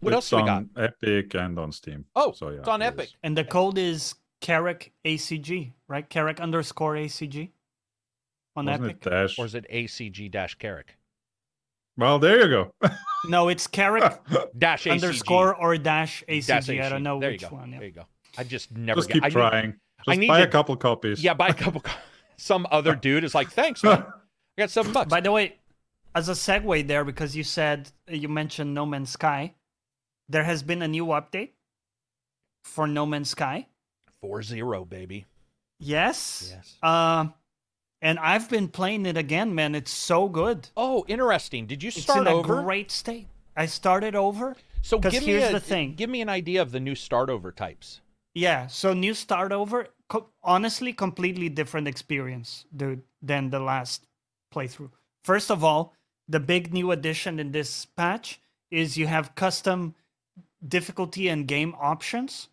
what 0.01 0.13
else 0.15 0.25
it's 0.27 0.31
do 0.31 0.37
we 0.37 0.43
got? 0.43 0.49
on 0.59 0.71
Epic 0.77 1.35
and 1.35 1.59
on 1.59 1.73
Steam. 1.73 2.05
Oh, 2.15 2.33
so 2.33 2.51
yeah, 2.51 2.59
it's 2.61 2.69
on 2.69 2.83
it 2.83 2.87
Epic. 2.87 3.07
is. 3.09 3.15
And 3.23 3.37
the 3.37 3.45
code 3.45 3.79
is 3.79 4.15
Carrick 4.41 4.93
ACG, 5.05 5.73
right? 5.89 6.09
Carrick 6.09 6.41
underscore 6.41 6.95
ACG 6.95 7.51
on 8.55 8.67
Wasn't 8.67 8.85
Epic. 8.85 8.97
it 9.07 9.11
Dash? 9.11 9.39
Or 9.39 9.47
is 9.47 9.55
it 9.57 9.67
ACG 9.73 10.31
dash 10.31 10.55
Carrick? 10.55 10.97
Well, 11.97 12.19
there 12.19 12.41
you 12.43 12.49
go. 12.49 12.75
No, 13.27 13.49
it's 13.49 13.67
Carrick 13.67 14.05
Dash 14.59 14.85
ACG. 14.85 14.93
underscore 14.93 15.53
or 15.57 15.77
dash 15.77 16.23
ACG. 16.29 16.47
dash 16.47 16.69
I 16.71 16.89
don't 16.89 17.03
know 17.03 17.19
there 17.19 17.33
which 17.33 17.43
one. 17.51 17.73
yeah. 17.73 17.79
There 17.79 17.87
you 17.89 17.93
go. 17.93 18.07
I 18.39 18.45
just 18.45 18.71
never 18.71 18.99
Just 19.01 19.09
get, 19.09 19.15
keep 19.15 19.25
I 19.25 19.27
need- 19.29 19.33
trying. 19.33 19.75
I 20.07 20.15
need 20.15 20.29
buy 20.29 20.39
to- 20.39 20.45
a 20.45 20.47
couple 20.49 20.77
copies. 20.77 21.21
yeah, 21.25 21.35
buy 21.35 21.49
a 21.49 21.53
couple. 21.55 21.81
co- 21.81 21.99
Some 22.39 22.67
other 22.71 22.95
dude 22.95 23.25
is 23.25 23.35
like, 23.35 23.51
thanks, 23.51 23.83
man. 23.83 24.05
I 24.59 24.63
got 24.63 24.71
seven 24.71 24.93
bucks. 24.93 25.09
By 25.11 25.21
the 25.21 25.33
way, 25.33 25.57
as 26.15 26.29
a 26.29 26.33
segue 26.33 26.87
there, 26.87 27.05
because 27.05 27.37
you 27.37 27.45
said 27.45 27.91
you 28.09 28.29
mentioned 28.29 28.75
No 28.75 28.87
Man's 28.87 29.11
Sky, 29.11 29.55
there 30.29 30.45
has 30.45 30.63
been 30.63 30.83
a 30.83 30.89
new 30.89 31.07
update 31.07 31.51
for 32.65 32.87
No 32.87 33.05
Man's 33.07 33.31
Sky. 33.31 33.67
Four 34.21 34.43
zero, 34.43 34.85
baby. 34.85 35.27
Yes. 35.81 36.53
Yes. 36.55 36.77
Um, 36.83 37.35
and 38.03 38.19
I've 38.19 38.49
been 38.49 38.69
playing 38.69 39.07
it 39.07 39.17
again, 39.17 39.55
man. 39.55 39.75
It's 39.75 39.91
so 39.93 40.29
good. 40.29 40.69
Oh, 40.77 41.05
interesting. 41.09 41.67
Did 41.67 41.83
you 41.83 41.89
It's 41.89 42.03
start 42.03 42.27
in 42.27 42.33
a 42.33 42.37
over? 42.37 42.63
great 42.63 42.91
state. 42.91 43.27
I 43.57 43.67
started 43.67 44.15
over. 44.15 44.57
So 44.83 44.99
give 44.99 45.23
me 45.25 45.33
here's 45.33 45.51
a, 45.51 45.55
the 45.55 45.61
thing. 45.61 45.95
Give 45.95 46.09
me 46.09 46.21
an 46.21 46.29
idea 46.29 46.63
of 46.63 46.71
the 46.71 46.81
new 46.81 46.95
start 46.95 47.31
over 47.31 47.51
types. 47.51 48.01
Yeah, 48.35 48.69
so 48.69 48.93
new 48.93 49.15
start 49.15 49.51
over. 49.51 49.89
Co- 50.09 50.29
honestly, 50.43 50.93
completely 50.93 51.49
different 51.49 51.87
experience, 51.89 52.65
dude, 52.75 53.03
than 53.21 53.51
the 53.51 53.61
last 53.61 54.07
playthrough. 54.55 54.91
First 55.25 55.51
of 55.51 55.63
all, 55.63 55.95
the 56.29 56.41
big 56.41 56.73
new 56.73 56.91
addition 56.93 57.39
in 57.39 57.53
this 57.53 57.85
patch 57.85 58.41
is 58.71 58.97
you 58.97 59.07
have 59.07 59.35
custom 59.35 59.95
difficulty 60.67 61.29
and 61.29 61.47
game 61.47 61.75
options. 61.81 62.49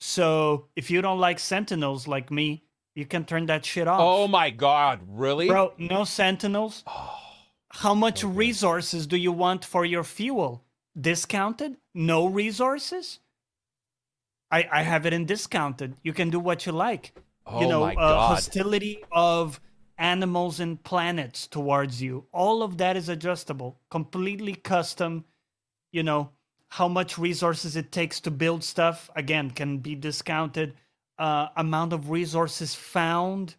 So 0.00 0.66
if 0.76 0.90
you 0.90 1.02
don't 1.02 1.18
like 1.18 1.38
Sentinels 1.38 2.06
like 2.08 2.30
me, 2.30 2.62
you 2.94 3.06
can 3.06 3.24
turn 3.24 3.46
that 3.46 3.64
shit 3.64 3.86
off. 3.88 4.00
Oh 4.00 4.26
my 4.28 4.50
god, 4.50 5.00
really? 5.06 5.48
Bro, 5.48 5.74
no 5.78 6.04
Sentinels. 6.04 6.82
Oh, 6.86 7.16
How 7.72 7.94
much 7.94 8.24
Okay. 8.24 8.34
resources 8.34 9.06
do 9.06 9.16
you 9.16 9.32
want 9.32 9.64
for 9.64 9.84
your 9.84 10.02
fuel? 10.04 10.64
Discounted? 11.00 11.76
No 11.94 12.26
resources? 12.26 13.20
I, 14.50 14.68
I 14.70 14.82
have 14.82 15.06
it 15.06 15.12
in 15.12 15.26
discounted. 15.26 15.96
You 16.02 16.12
can 16.12 16.30
do 16.30 16.40
what 16.40 16.66
you 16.66 16.72
like. 16.72 17.12
Oh 17.46 17.60
you 17.60 17.68
know, 17.68 17.80
my 17.80 17.92
uh, 17.92 17.96
god. 17.96 18.34
hostility 18.34 19.04
of 19.12 19.60
animals 19.98 20.60
and 20.60 20.82
planets 20.82 21.46
towards 21.46 22.02
you. 22.02 22.26
All 22.32 22.62
of 22.62 22.78
that 22.78 22.96
is 22.96 23.08
adjustable, 23.08 23.78
completely 23.90 24.54
custom. 24.54 25.24
You 25.92 26.02
know, 26.02 26.30
how 26.68 26.88
much 26.88 27.18
resources 27.18 27.76
it 27.76 27.92
takes 27.92 28.20
to 28.20 28.30
build 28.30 28.64
stuff, 28.64 29.10
again, 29.16 29.50
can 29.50 29.78
be 29.78 29.94
discounted. 29.94 30.74
Uh, 31.18 31.48
amount 31.56 31.92
of 31.92 32.10
resources 32.10 32.74
found, 32.74 33.56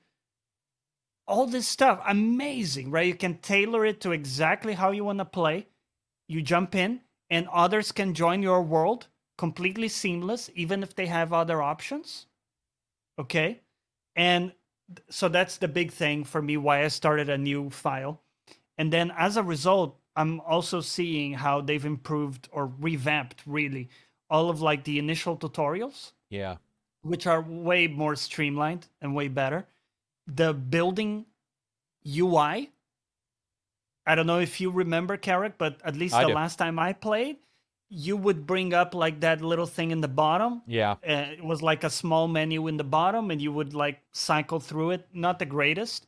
all 1.27 1.45
this 1.45 1.67
stuff, 1.67 2.01
amazing, 2.07 2.89
right? 2.89 3.05
You 3.05 3.13
can 3.13 3.37
tailor 3.37 3.85
it 3.85 4.01
to 4.01 4.11
exactly 4.11 4.73
how 4.73 4.91
you 4.91 5.03
want 5.03 5.19
to 5.19 5.25
play. 5.25 5.67
You 6.27 6.41
jump 6.41 6.73
in, 6.73 7.01
and 7.29 7.47
others 7.49 7.91
can 7.91 8.15
join 8.15 8.41
your 8.41 8.63
world 8.63 9.07
completely 9.37 9.87
seamless, 9.87 10.49
even 10.55 10.83
if 10.83 10.95
they 10.95 11.07
have 11.07 11.33
other 11.33 11.61
options. 11.61 12.27
Okay. 13.19 13.61
And 14.15 14.51
so 15.09 15.29
that's 15.29 15.57
the 15.57 15.67
big 15.67 15.91
thing 15.91 16.23
for 16.23 16.41
me 16.41 16.57
why 16.57 16.83
I 16.83 16.87
started 16.89 17.29
a 17.29 17.37
new 17.37 17.69
file. 17.69 18.21
And 18.77 18.91
then 18.91 19.11
as 19.17 19.37
a 19.37 19.43
result, 19.43 19.97
I'm 20.15 20.41
also 20.41 20.81
seeing 20.81 21.33
how 21.33 21.61
they've 21.61 21.85
improved 21.85 22.49
or 22.51 22.67
revamped 22.79 23.43
really 23.45 23.89
all 24.29 24.49
of 24.49 24.61
like 24.61 24.83
the 24.83 24.99
initial 24.99 25.37
tutorials, 25.37 26.11
Yeah. 26.29 26.57
which 27.01 27.27
are 27.27 27.41
way 27.41 27.87
more 27.87 28.15
streamlined 28.15 28.87
and 29.01 29.15
way 29.15 29.27
better. 29.27 29.67
The 30.27 30.53
building 30.53 31.25
UI. 32.05 32.71
I 34.05 34.15
don't 34.15 34.27
know 34.27 34.39
if 34.39 34.59
you 34.59 34.71
remember, 34.71 35.15
Carrick, 35.17 35.57
but 35.57 35.79
at 35.83 35.95
least 35.95 36.15
I 36.15 36.23
the 36.23 36.29
do. 36.29 36.33
last 36.33 36.55
time 36.57 36.79
I 36.79 36.93
played, 36.93 37.37
you 37.93 38.15
would 38.15 38.47
bring 38.47 38.73
up 38.73 38.95
like 38.95 39.19
that 39.19 39.41
little 39.41 39.65
thing 39.65 39.91
in 39.91 39.99
the 39.99 40.07
bottom? 40.07 40.61
Yeah. 40.65 40.93
uh, 40.93 41.35
it 41.37 41.43
was 41.43 41.61
like 41.61 41.83
a 41.83 41.89
small 41.89 42.29
menu 42.29 42.67
in 42.67 42.77
the 42.77 42.85
bottom 42.85 43.31
and 43.31 43.41
you 43.41 43.51
would 43.51 43.73
like 43.73 43.99
cycle 44.13 44.61
through 44.61 44.91
it. 44.91 45.07
Not 45.13 45.39
the 45.39 45.45
greatest. 45.45 46.07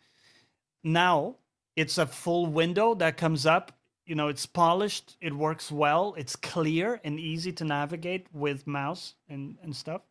Now 0.81 1.35
it's 1.75 1.97
a 1.97 2.05
full 2.05 2.45
window 2.45 2.95
that 2.95 3.17
comes 3.17 3.45
up. 3.45 3.73
You 4.05 4.15
know 4.15 4.29
it's 4.29 4.45
polished. 4.45 5.17
It 5.19 5.33
works 5.33 5.71
well. 5.71 6.15
It's 6.17 6.37
clear 6.37 7.01
and 7.03 7.19
easy 7.19 7.51
to 7.53 7.65
navigate 7.65 8.27
with 8.33 8.65
mouse 8.65 9.15
and 9.27 9.57
and 9.61 9.75
stuff. 9.75 10.01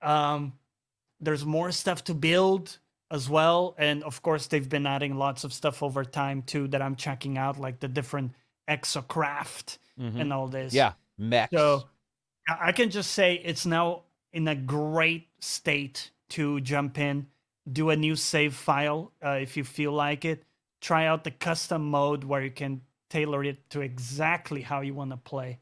Um 0.00 0.52
there's 1.20 1.44
more 1.44 1.72
stuff 1.72 2.04
to 2.04 2.14
build 2.14 2.78
as 3.10 3.28
well. 3.28 3.74
And 3.78 4.04
of 4.04 4.22
course 4.22 4.46
they've 4.46 4.68
been 4.68 4.86
adding 4.86 5.16
lots 5.16 5.42
of 5.42 5.52
stuff 5.52 5.82
over 5.82 6.04
time 6.04 6.42
too 6.42 6.68
that 6.68 6.80
i'm 6.82 6.94
checking 6.94 7.36
out 7.36 7.58
like 7.58 7.80
the 7.80 7.88
different 7.88 8.32
exocraft 8.68 9.78
Mhm. 9.98 10.20
and 10.20 10.32
all 10.32 10.48
this 10.48 10.72
Yeah. 10.74 10.92
Mechs. 11.18 11.50
so 11.52 11.88
I 12.48 12.72
can 12.72 12.90
just 12.90 13.10
say 13.12 13.34
it's 13.44 13.66
now 13.66 14.04
in 14.32 14.48
a 14.48 14.54
great 14.54 15.28
state 15.40 16.10
to 16.30 16.60
jump 16.60 16.98
in, 16.98 17.26
do 17.70 17.90
a 17.90 17.96
new 17.96 18.16
save 18.16 18.54
file 18.54 19.12
uh, 19.24 19.30
if 19.40 19.56
you 19.56 19.64
feel 19.64 19.92
like 19.92 20.24
it. 20.24 20.44
Try 20.80 21.06
out 21.06 21.24
the 21.24 21.30
custom 21.30 21.90
mode 21.90 22.24
where 22.24 22.42
you 22.42 22.50
can 22.50 22.82
tailor 23.10 23.42
it 23.44 23.68
to 23.70 23.80
exactly 23.80 24.62
how 24.62 24.80
you 24.80 24.94
want 24.94 25.10
to 25.10 25.16
play. 25.16 25.58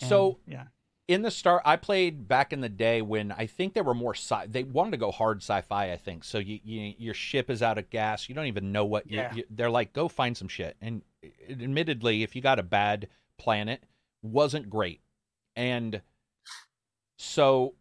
And, 0.00 0.08
So 0.08 0.38
yeah, 0.46 0.66
in 1.08 1.22
the 1.22 1.30
start 1.30 1.62
i 1.64 1.76
played 1.76 2.26
back 2.28 2.52
in 2.52 2.60
the 2.60 2.68
day 2.68 3.00
when 3.00 3.30
i 3.32 3.46
think 3.46 3.74
they 3.74 3.80
were 3.80 3.94
more 3.94 4.12
sci 4.14 4.44
they 4.48 4.64
wanted 4.64 4.90
to 4.90 4.96
go 4.96 5.12
hard 5.12 5.38
sci-fi 5.38 5.92
i 5.92 5.96
think 5.96 6.24
so 6.24 6.36
you, 6.38 6.58
you 6.64 6.94
your 6.98 7.14
ship 7.14 7.48
is 7.48 7.62
out 7.62 7.78
of 7.78 7.88
gas 7.90 8.28
you 8.28 8.34
don't 8.34 8.46
even 8.46 8.72
know 8.72 8.84
what 8.84 9.08
you, 9.08 9.18
Yeah. 9.18 9.32
you, 9.32 9.44
they're 9.48 9.70
like 9.70 9.92
go 9.92 10.08
find 10.08 10.36
some 10.36 10.48
shit 10.48 10.76
and 10.80 11.02
admittedly 11.48 12.22
if 12.24 12.34
you 12.34 12.42
got 12.42 12.58
a 12.58 12.62
bad 12.64 13.08
planet 13.38 13.82
wasn't 14.22 14.68
great 14.68 15.00
and 15.54 16.02
so 17.18 17.74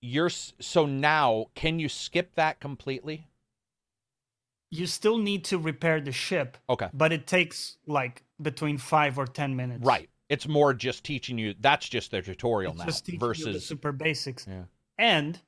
you're 0.00 0.30
so 0.30 0.86
now 0.86 1.46
can 1.54 1.78
you 1.78 1.88
skip 1.88 2.34
that 2.34 2.60
completely 2.60 3.26
you 4.72 4.86
still 4.86 5.18
need 5.18 5.44
to 5.44 5.58
repair 5.58 6.00
the 6.00 6.12
ship, 6.12 6.56
okay 6.68 6.88
but 6.94 7.12
it 7.12 7.26
takes 7.26 7.76
like 7.86 8.22
between 8.40 8.78
five 8.78 9.18
or 9.18 9.26
ten 9.26 9.56
minutes. 9.56 9.84
right 9.84 10.08
it's 10.30 10.46
more 10.46 10.72
just 10.72 11.04
teaching 11.04 11.36
you 11.36 11.54
that's 11.60 11.88
just 11.88 12.10
their 12.10 12.22
tutorial 12.22 12.72
It's 12.72 12.78
now 12.78 12.86
just 12.86 13.04
teaching 13.04 13.16
you 13.16 13.20
the 13.20 13.26
versus 13.26 13.66
super 13.66 13.92
basics. 13.92 14.46
Yeah. 14.48 14.62
And 14.96 15.38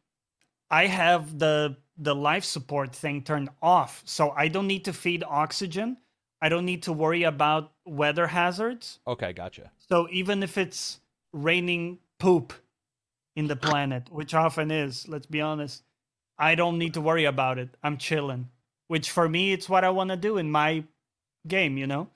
I 0.70 0.86
have 0.86 1.38
the 1.38 1.76
the 1.96 2.14
life 2.14 2.44
support 2.44 2.94
thing 2.94 3.22
turned 3.22 3.50
off, 3.62 4.02
so 4.04 4.30
I 4.30 4.48
don't 4.48 4.66
need 4.66 4.84
to 4.86 4.92
feed 4.92 5.22
oxygen. 5.22 5.98
I 6.42 6.48
don't 6.48 6.66
need 6.66 6.82
to 6.82 6.92
worry 6.92 7.22
about 7.22 7.72
weather 7.86 8.26
hazards. 8.26 8.98
okay 9.06 9.32
gotcha 9.32 9.70
So 9.88 10.08
even 10.10 10.42
if 10.42 10.58
it's 10.58 11.00
raining 11.32 11.98
poop 12.18 12.52
in 13.36 13.46
the 13.46 13.56
planet, 13.56 14.08
which 14.10 14.34
often 14.34 14.70
is, 14.70 15.08
let's 15.08 15.26
be 15.26 15.40
honest, 15.40 15.82
I 16.38 16.54
don't 16.54 16.76
need 16.78 16.94
to 16.94 17.00
worry 17.00 17.24
about 17.24 17.58
it. 17.58 17.70
I'm 17.82 17.96
chilling. 17.96 18.48
Which 18.88 19.10
for 19.10 19.26
me, 19.28 19.52
it's 19.52 19.68
what 19.68 19.84
I 19.84 19.90
want 19.90 20.10
to 20.10 20.16
do 20.16 20.36
in 20.36 20.50
my 20.50 20.84
game. 21.46 21.78
You 21.78 21.86
know. 21.86 22.08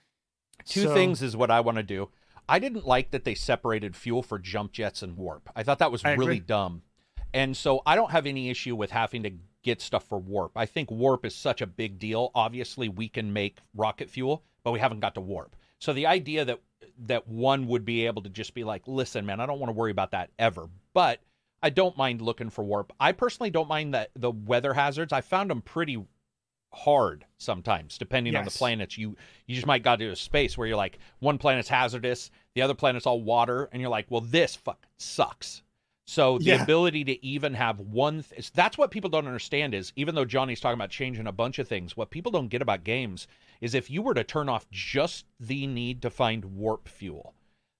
Two 0.66 0.82
So- 0.82 0.94
things 0.94 1.22
is 1.22 1.36
what 1.36 1.50
I 1.50 1.60
want 1.60 1.76
to 1.78 1.82
do. 1.82 2.10
I 2.48 2.58
didn't 2.58 2.86
like 2.86 3.10
that 3.12 3.24
they 3.24 3.34
separated 3.34 3.96
fuel 3.96 4.22
for 4.22 4.38
jump 4.38 4.72
jets 4.72 5.02
and 5.02 5.16
warp. 5.16 5.48
I 5.56 5.62
thought 5.62 5.78
that 5.78 5.90
was 5.90 6.04
I 6.04 6.12
really 6.12 6.36
agree. 6.36 6.40
dumb. 6.40 6.82
And 7.32 7.56
so 7.56 7.82
I 7.86 7.96
don't 7.96 8.10
have 8.12 8.26
any 8.26 8.50
issue 8.50 8.76
with 8.76 8.90
having 8.92 9.22
to 9.24 9.30
get 9.66 9.82
stuff 9.82 10.04
for 10.04 10.18
warp. 10.18 10.52
I 10.56 10.64
think 10.64 10.90
warp 10.90 11.26
is 11.26 11.34
such 11.34 11.60
a 11.60 11.66
big 11.66 11.98
deal. 11.98 12.30
Obviously, 12.34 12.88
we 12.88 13.08
can 13.08 13.32
make 13.32 13.58
rocket 13.74 14.08
fuel, 14.08 14.44
but 14.62 14.70
we 14.70 14.78
haven't 14.78 15.00
got 15.00 15.14
to 15.16 15.20
warp. 15.20 15.56
So 15.80 15.92
the 15.92 16.06
idea 16.06 16.44
that 16.44 16.60
that 17.06 17.26
one 17.28 17.66
would 17.66 17.84
be 17.84 18.06
able 18.06 18.22
to 18.22 18.30
just 18.30 18.54
be 18.54 18.64
like, 18.64 18.86
"Listen, 18.86 19.26
man, 19.26 19.40
I 19.40 19.46
don't 19.46 19.58
want 19.58 19.68
to 19.68 19.74
worry 19.78 19.90
about 19.90 20.12
that 20.12 20.30
ever." 20.38 20.70
But 20.94 21.20
I 21.62 21.70
don't 21.70 21.96
mind 21.96 22.22
looking 22.22 22.48
for 22.48 22.64
warp. 22.64 22.92
I 23.00 23.10
personally 23.12 23.50
don't 23.50 23.68
mind 23.68 23.92
that 23.94 24.10
the 24.14 24.30
weather 24.30 24.72
hazards. 24.72 25.12
I 25.12 25.20
found 25.20 25.50
them 25.50 25.62
pretty 25.62 25.98
hard 26.72 27.24
sometimes 27.38 27.96
depending 27.96 28.36
on 28.36 28.44
the 28.44 28.50
planets 28.50 28.98
you 28.98 29.16
you 29.46 29.54
just 29.54 29.66
might 29.66 29.82
got 29.82 29.98
to 29.98 30.10
a 30.10 30.16
space 30.16 30.58
where 30.58 30.66
you're 30.66 30.76
like 30.76 30.98
one 31.20 31.38
planet's 31.38 31.70
hazardous 31.70 32.30
the 32.54 32.60
other 32.60 32.74
planet's 32.74 33.06
all 33.06 33.22
water 33.22 33.70
and 33.72 33.80
you're 33.80 33.90
like 33.90 34.04
well 34.10 34.20
this 34.20 34.54
fuck 34.54 34.84
sucks 34.98 35.62
so 36.06 36.38
the 36.38 36.44
Yeah. 36.44 36.62
ability 36.62 37.04
to 37.04 37.24
even 37.24 37.54
have 37.54 37.80
one 37.80 38.22
th- 38.22 38.52
that's 38.52 38.78
what 38.78 38.90
people 38.90 39.10
don't 39.10 39.26
understand 39.26 39.74
is 39.74 39.92
even 39.96 40.14
though 40.14 40.24
johnny's 40.24 40.60
talking 40.60 40.78
about 40.78 40.90
changing 40.90 41.26
a 41.26 41.32
bunch 41.32 41.58
of 41.58 41.68
things 41.68 41.96
what 41.96 42.10
people 42.10 42.32
don't 42.32 42.48
get 42.48 42.62
about 42.62 42.84
games 42.84 43.26
is 43.60 43.74
if 43.74 43.90
you 43.90 44.02
were 44.02 44.14
to 44.14 44.24
turn 44.24 44.48
off 44.48 44.70
just 44.70 45.26
the 45.40 45.66
need 45.66 46.02
to 46.02 46.10
find 46.10 46.44
warp 46.56 46.88
fuel 46.88 47.34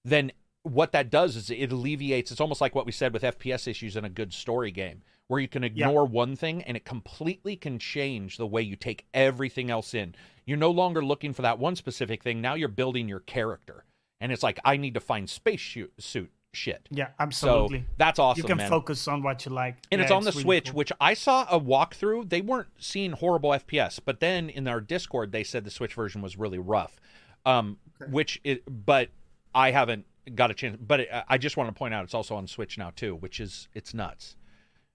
then 0.04 0.32
what 0.62 0.92
that 0.92 1.10
does 1.10 1.36
is 1.36 1.50
it 1.50 1.70
alleviates 1.72 2.30
it's 2.32 2.40
almost 2.40 2.60
like 2.60 2.74
what 2.74 2.86
we 2.86 2.92
said 2.92 3.12
with 3.12 3.22
fps 3.22 3.68
issues 3.68 3.96
in 3.96 4.04
a 4.04 4.08
good 4.10 4.32
story 4.32 4.70
game 4.70 5.02
where 5.28 5.40
you 5.40 5.48
can 5.48 5.64
ignore 5.64 6.04
one 6.04 6.36
thing 6.36 6.62
and 6.62 6.76
it 6.76 6.84
completely 6.84 7.56
can 7.56 7.78
change 7.78 8.36
the 8.36 8.46
way 8.46 8.62
you 8.62 8.76
take 8.76 9.06
everything 9.12 9.70
else 9.70 9.92
in. 9.92 10.14
You're 10.44 10.56
no 10.56 10.70
longer 10.70 11.04
looking 11.04 11.32
for 11.32 11.42
that 11.42 11.58
one 11.58 11.74
specific 11.74 12.22
thing. 12.22 12.40
Now 12.40 12.54
you're 12.54 12.68
building 12.68 13.08
your 13.08 13.18
character. 13.20 13.84
And 14.20 14.30
it's 14.30 14.42
like 14.44 14.58
i 14.64 14.76
need 14.76 14.94
to 14.94 15.00
find 15.00 15.28
space 15.28 15.60
shoot, 15.60 15.92
suit 15.98 16.30
shit 16.56 16.88
Yeah, 16.90 17.06
so 17.08 17.12
absolutely. 17.20 17.84
that's 17.98 18.18
awesome 18.18 18.42
you 18.42 18.48
can 18.48 18.56
man. 18.56 18.70
focus 18.70 19.06
on 19.06 19.22
what 19.22 19.44
you 19.46 19.52
like. 19.52 19.76
And 19.92 20.00
it's 20.00 20.10
Yeah, 20.10 20.16
on 20.16 20.24
the 20.24 20.30
really 20.30 20.42
Switch, 20.42 20.64
cool. 20.66 20.74
which 20.78 20.92
I 21.00 21.14
saw 21.14 21.46
a 21.50 21.60
walkthrough. 21.60 22.28
They 22.30 22.40
weren't 22.40 22.68
seeing 22.78 23.12
horrible 23.12 23.50
FPS, 23.50 24.00
but 24.04 24.20
then 24.20 24.48
in 24.50 24.66
our 24.66 24.80
Discord, 24.80 25.32
they 25.32 25.44
said 25.44 25.64
the 25.64 25.70
Switch 25.70 25.94
version 25.94 26.22
was 26.22 26.36
really 26.36 26.58
rough. 26.58 26.98
Um, 27.44 27.78
which 28.10 28.40
it, 28.42 28.62
but 28.86 29.10
I 29.54 29.70
haven't 29.70 30.04
got 30.34 30.50
a 30.50 30.54
chance. 30.54 30.76
But 30.84 31.00
it, 31.00 31.08
I 31.28 31.38
just 31.38 31.56
want 31.56 31.68
to 31.68 31.72
point 31.78 31.94
out 31.94 32.02
it's 32.04 32.14
also 32.14 32.34
on 32.34 32.46
Switch 32.48 32.76
now 32.78 32.90
too, 32.96 33.14
which 33.14 33.38
is 33.38 33.68
it's 33.74 33.94
nuts. 33.94 34.36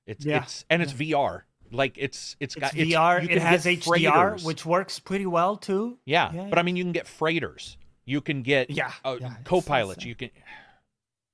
It's 0.06 0.26
Yeah, 0.26 0.44
it's 0.44 0.66
and 0.70 0.82
it's 0.82 0.92
VR. 0.94 1.44
Like 1.72 1.98
it's 1.98 2.36
it's 2.42 2.56
It's 2.58 2.62
got 2.62 2.74
VR. 2.74 3.22
you 3.24 3.30
It 3.30 3.42
has 3.42 3.66
HDR, 3.66 3.84
freighters. 3.86 4.44
which 4.44 4.66
works 4.66 5.00
pretty 5.00 5.26
well 5.26 5.56
too. 5.56 5.98
yeah, 6.06 6.32
yeah, 6.34 6.48
but 6.50 6.60
I 6.60 6.64
mean 6.64 6.76
you 6.76 6.84
can 6.84 6.92
get 6.92 7.08
freighters. 7.08 7.78
You 8.04 8.20
can 8.20 8.42
get 8.42 8.70
Yeah, 8.70 8.92
uh, 9.06 9.18
yeah, 9.22 9.36
co-pilots. 9.46 10.04
You 10.04 10.16
can. 10.16 10.32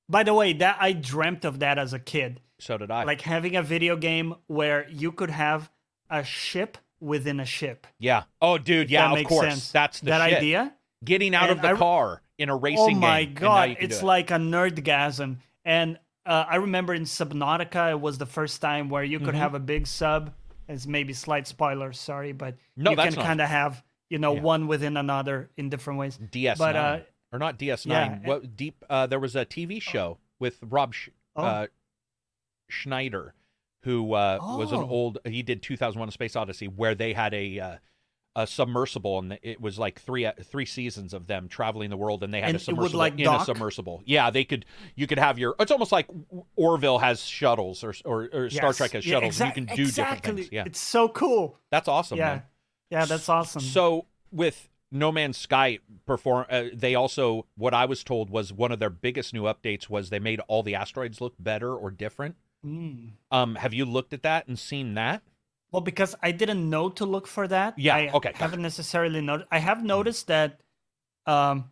By 0.10 0.24
the 0.24 0.34
way, 0.34 0.54
that 0.54 0.78
I 0.80 0.94
dreamt 0.94 1.44
of 1.46 1.60
that 1.60 1.78
as 1.78 1.94
a 1.94 2.00
kid. 2.00 2.42
So 2.60 2.78
did 2.78 2.90
I. 2.92 3.04
Like 3.04 3.22
having 3.22 3.56
a 3.56 3.62
video 3.64 3.96
game 3.96 4.36
where 4.48 4.88
you 4.90 5.12
could 5.12 5.30
have 5.30 5.70
a 6.10 6.24
ship 6.24 6.78
within 7.00 7.40
a 7.40 7.46
ship. 7.46 7.86
yeah. 8.00 8.24
Oh, 8.42 8.58
dude. 8.58 8.90
Yeah. 8.90 9.14
that 9.14 9.22
Of 9.22 9.28
course. 9.28 9.48
sense. 9.50 9.72
That's 9.72 10.00
the 10.00 10.08
that 10.08 10.30
shit. 10.30 10.38
idea. 10.40 10.74
Getting 11.06 11.36
out 11.36 11.50
of 11.52 11.62
the 11.62 11.70
I- 11.70 11.76
car 11.76 12.22
in 12.40 12.50
a 12.50 12.56
racing 12.56 12.88
game. 12.88 12.98
Oh 12.98 13.00
my 13.02 13.20
and 13.20 13.36
now 13.36 13.40
god, 13.42 13.78
it's 13.80 14.00
it. 14.02 14.06
like 14.06 14.32
a 14.32 14.36
nerdgasm. 14.36 15.38
And 15.66 16.00
uh, 16.26 16.46
I 16.50 16.56
remember 16.58 16.94
in 16.94 17.04
Subnautica, 17.04 17.92
it 17.92 18.00
was 18.02 18.18
the 18.18 18.26
first 18.26 18.62
time 18.62 18.90
where 18.90 19.04
you 19.04 19.20
could 19.20 19.36
Mhm. 19.36 19.40
have 19.40 19.54
a 19.54 19.60
big 19.60 19.86
sub. 19.88 20.34
It's 20.68 20.86
maybe 20.88 21.14
slight 21.14 21.48
spoilers, 21.48 22.00
sorry, 22.00 22.32
but 22.34 22.56
No, 22.76 22.92
you 22.92 22.98
can 22.98 23.14
kind 23.14 23.42
of 23.42 23.48
have 23.50 23.84
you 24.10 24.18
know 24.18 24.34
Yeah. 24.36 24.42
one 24.42 24.68
within 24.68 24.98
another 24.98 25.50
in 25.58 25.70
different 25.70 26.00
ways. 26.00 26.18
DS9 26.18 26.58
But, 26.58 26.76
uh, 26.76 27.00
or 27.32 27.40
not 27.40 27.58
DS9. 27.60 27.86
yeah, 27.88 28.20
what 28.24 28.56
deep? 28.56 28.84
Uh, 28.90 29.08
there 29.08 29.20
was 29.20 29.36
a 29.36 29.46
TV 29.46 29.82
show 29.82 30.18
with 30.40 30.58
Rob 30.62 30.94
Sch- 30.94 31.10
Oh. 31.36 31.44
uh, 31.44 31.68
Schneider, 32.70 33.34
who 33.84 34.14
uh, 34.14 34.40
was 34.42 34.72
an 34.72 34.80
Oh. 34.80 34.90
old. 34.90 35.18
He 35.26 35.42
did 35.44 35.62
2001: 35.62 36.10
A 36.10 36.12
Space 36.12 36.36
Odyssey, 36.36 36.68
where 36.68 36.96
they 36.96 37.14
had 37.14 37.34
a 37.34 37.60
uh, 37.60 37.76
a 38.36 38.46
submersible, 38.46 39.20
and 39.20 39.40
it 39.42 39.60
was 39.62 39.80
like 39.80 40.00
three 40.00 40.26
uh, 40.26 40.34
three 40.44 40.66
seasons 40.66 41.14
of 41.14 41.28
them 41.28 41.48
traveling 41.48 41.90
the 41.90 41.98
world, 41.98 42.24
and 42.24 42.34
they 42.34 42.42
had 42.42 42.50
And 42.50 42.56
a 42.56 42.62
it 42.62 42.68
would, 42.78 42.92
submersible 42.92 43.00
like, 43.00 43.20
in 43.20 43.28
a 43.28 43.44
submersible. 43.46 44.02
Yeah, 44.06 44.30
they 44.32 44.44
could. 44.44 44.66
You 44.96 45.08
could 45.08 45.18
have 45.20 45.40
your. 45.40 45.56
It's 45.60 45.72
almost 45.72 45.92
like 45.92 46.08
Orville 46.56 47.00
has 47.00 47.24
shuttles, 47.24 47.84
or 47.84 47.94
or, 48.04 48.30
or 48.34 48.50
Star 48.50 48.74
Trek 48.74 48.92
has 48.92 49.04
shuttles. 49.04 49.40
and 49.40 49.48
you 49.50 49.54
can 49.54 49.76
do 49.76 49.84
exactly. 49.84 50.16
different 50.18 50.38
things. 50.40 50.50
Yeah, 50.52 50.64
It's 50.66 50.80
so 50.80 51.08
cool. 51.08 51.58
that's 51.72 51.88
awesome. 51.88 52.18
yeah. 52.18 52.26
man. 52.26 52.44
Yeah, 52.90 53.06
that's 53.06 53.28
awesome. 53.30 53.62
So 53.62 54.06
with 54.32 54.70
No 54.92 55.12
Man's 55.12 55.38
Sky 55.38 55.80
perform, 56.06 56.46
uh, 56.50 56.66
they 56.74 56.96
also 56.96 57.46
what 57.56 57.74
I 57.74 57.86
was 57.86 58.04
told 58.04 58.30
was 58.30 58.54
one 58.54 58.72
of 58.72 58.80
their 58.80 58.90
biggest 58.90 59.34
new 59.34 59.44
updates 59.44 59.90
was 59.90 60.10
they 60.10 60.20
made 60.20 60.40
all 60.48 60.64
the 60.64 60.76
asteroids 60.76 61.20
look 61.20 61.36
better 61.40 61.76
or 61.76 61.92
different. 61.92 62.36
Mm. 62.66 63.12
Um, 63.32 63.56
have 63.56 63.74
you 63.74 63.86
looked 63.86 64.14
at 64.14 64.24
that 64.24 64.48
and 64.48 64.58
seen 64.58 64.94
that? 64.96 65.22
Well, 65.72 65.82
because 65.82 66.16
I 66.24 66.32
didn't 66.32 66.70
know 66.70 66.90
to 66.90 67.06
look 67.06 67.28
for 67.28 67.48
that. 67.48 67.78
Yeah, 67.78 67.96
I 67.96 68.12
okay, 68.14 68.32
haven't 68.36 68.62
necessarily 68.62 69.22
noticed. 69.22 69.50
I 69.52 69.60
have 69.60 69.84
noticed 69.84 70.28
that 70.28 70.62
um, 71.26 71.70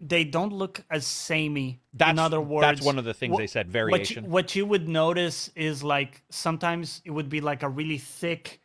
they 0.00 0.24
don't 0.24 0.52
look 0.52 0.84
as 0.90 1.06
samey. 1.06 1.80
That's 1.92 2.12
in 2.12 2.18
other 2.18 2.40
words, 2.40 2.62
that's 2.62 2.82
one 2.82 2.98
of 2.98 3.04
the 3.04 3.14
things 3.14 3.36
they 3.36 3.48
said. 3.48 3.66
what 3.66 3.68
you, 3.68 3.72
Variation. 3.72 4.30
what 4.30 4.54
you 4.54 4.66
would 4.66 4.88
notice 4.88 5.50
is 5.56 5.82
like 5.82 6.22
sometimes 6.30 7.02
it 7.04 7.10
would 7.10 7.28
be 7.28 7.40
like 7.40 7.62
a 7.64 7.68
really 7.68 7.98
thick, 7.98 8.60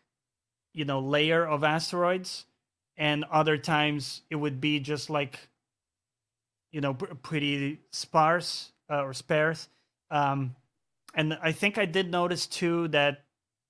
you 0.73 0.85
know, 0.85 0.99
layer 0.99 1.45
of 1.45 1.63
asteroids, 1.63 2.45
and 2.97 3.23
other 3.25 3.57
times 3.57 4.21
it 4.29 4.35
would 4.35 4.61
be 4.61 4.79
just 4.79 5.09
like, 5.09 5.39
you 6.71 6.81
know, 6.81 6.93
pr- 6.93 7.13
pretty 7.15 7.79
sparse 7.91 8.71
uh, 8.89 9.03
or 9.03 9.13
sparse. 9.13 9.67
Um, 10.11 10.55
and 11.13 11.37
I 11.41 11.51
think 11.51 11.77
I 11.77 11.85
did 11.85 12.09
notice 12.11 12.47
too 12.47 12.87
that 12.89 13.23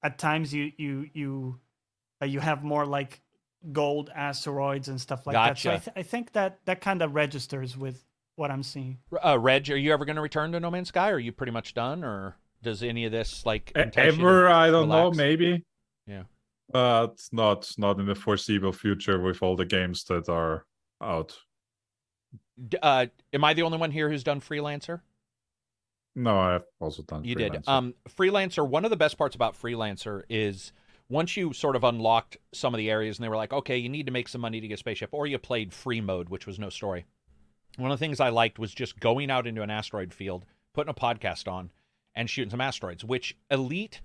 at 0.03 0.17
times 0.17 0.53
you 0.53 0.71
you 0.77 1.09
you 1.13 1.59
uh, 2.21 2.25
you 2.25 2.39
have 2.39 2.63
more 2.63 2.85
like 2.85 3.21
gold 3.71 4.09
asteroids 4.13 4.89
and 4.89 4.99
stuff 4.99 5.25
like 5.25 5.35
that. 5.35 5.57
So 5.57 5.71
I, 5.71 5.77
th- 5.77 5.93
I 5.95 6.03
think 6.03 6.33
that 6.33 6.59
that 6.65 6.81
kind 6.81 7.01
of 7.01 7.15
registers 7.15 7.77
with 7.77 8.03
what 8.35 8.51
I'm 8.51 8.63
seeing. 8.63 8.97
Uh, 9.23 9.37
Reg, 9.39 9.69
are 9.69 9.77
you 9.77 9.93
ever 9.93 10.05
going 10.05 10.15
to 10.15 10.21
return 10.21 10.51
to 10.53 10.59
No 10.59 10.71
Man's 10.71 10.89
Sky? 10.89 11.09
Are 11.11 11.19
you 11.19 11.31
pretty 11.31 11.51
much 11.51 11.73
done, 11.73 12.03
or 12.03 12.35
does 12.61 12.83
any 12.83 13.05
of 13.05 13.11
this 13.11 13.45
like 13.45 13.71
entice 13.75 14.13
you 14.13 14.21
to 14.21 14.27
Ever, 14.27 14.49
I 14.49 14.71
don't 14.71 14.89
know, 14.89 15.11
maybe. 15.11 15.63
Yeah. 16.07 16.23
But 16.73 17.21
not 17.31 17.71
not 17.77 17.99
in 17.99 18.07
the 18.07 18.15
foreseeable 18.15 18.73
future 18.73 19.19
with 19.19 19.41
all 19.41 19.55
the 19.55 19.65
games 19.65 20.03
that 20.05 20.27
are 20.27 20.65
out. 21.01 21.37
Uh, 22.81 23.07
am 23.31 23.43
I 23.43 23.53
the 23.53 23.61
only 23.61 23.77
one 23.77 23.91
here 23.91 24.09
who's 24.09 24.23
done 24.23 24.41
freelancer? 24.41 25.01
No, 26.15 26.37
I've 26.37 26.63
also 26.79 27.03
done. 27.03 27.23
You 27.23 27.35
did. 27.35 27.53
Freelancer. 27.53 27.69
Um, 27.69 27.93
freelancer. 28.09 28.67
One 28.67 28.85
of 28.85 28.91
the 28.91 28.97
best 28.97 29.17
parts 29.17 29.35
about 29.35 29.59
freelancer 29.59 30.23
is 30.29 30.71
once 31.09 31.35
you 31.37 31.53
sort 31.53 31.75
of 31.75 31.83
unlocked 31.83 32.37
some 32.53 32.73
of 32.73 32.77
the 32.77 32.89
areas, 32.89 33.17
and 33.17 33.23
they 33.23 33.29
were 33.29 33.35
like, 33.35 33.53
okay, 33.53 33.77
you 33.77 33.89
need 33.89 34.05
to 34.05 34.11
make 34.11 34.27
some 34.27 34.41
money 34.41 34.61
to 34.61 34.67
get 34.67 34.79
spaceship, 34.79 35.09
or 35.11 35.27
you 35.27 35.37
played 35.37 35.73
free 35.73 36.01
mode, 36.01 36.29
which 36.29 36.47
was 36.47 36.59
no 36.59 36.69
story. 36.69 37.05
One 37.77 37.91
of 37.91 37.99
the 37.99 38.03
things 38.03 38.19
I 38.19 38.29
liked 38.29 38.59
was 38.59 38.73
just 38.73 38.99
going 38.99 39.31
out 39.31 39.47
into 39.47 39.63
an 39.63 39.71
asteroid 39.71 40.13
field, 40.13 40.45
putting 40.73 40.91
a 40.91 40.93
podcast 40.93 41.51
on, 41.51 41.71
and 42.15 42.29
shooting 42.29 42.51
some 42.51 42.61
asteroids, 42.61 43.03
which 43.03 43.35
Elite 43.49 44.01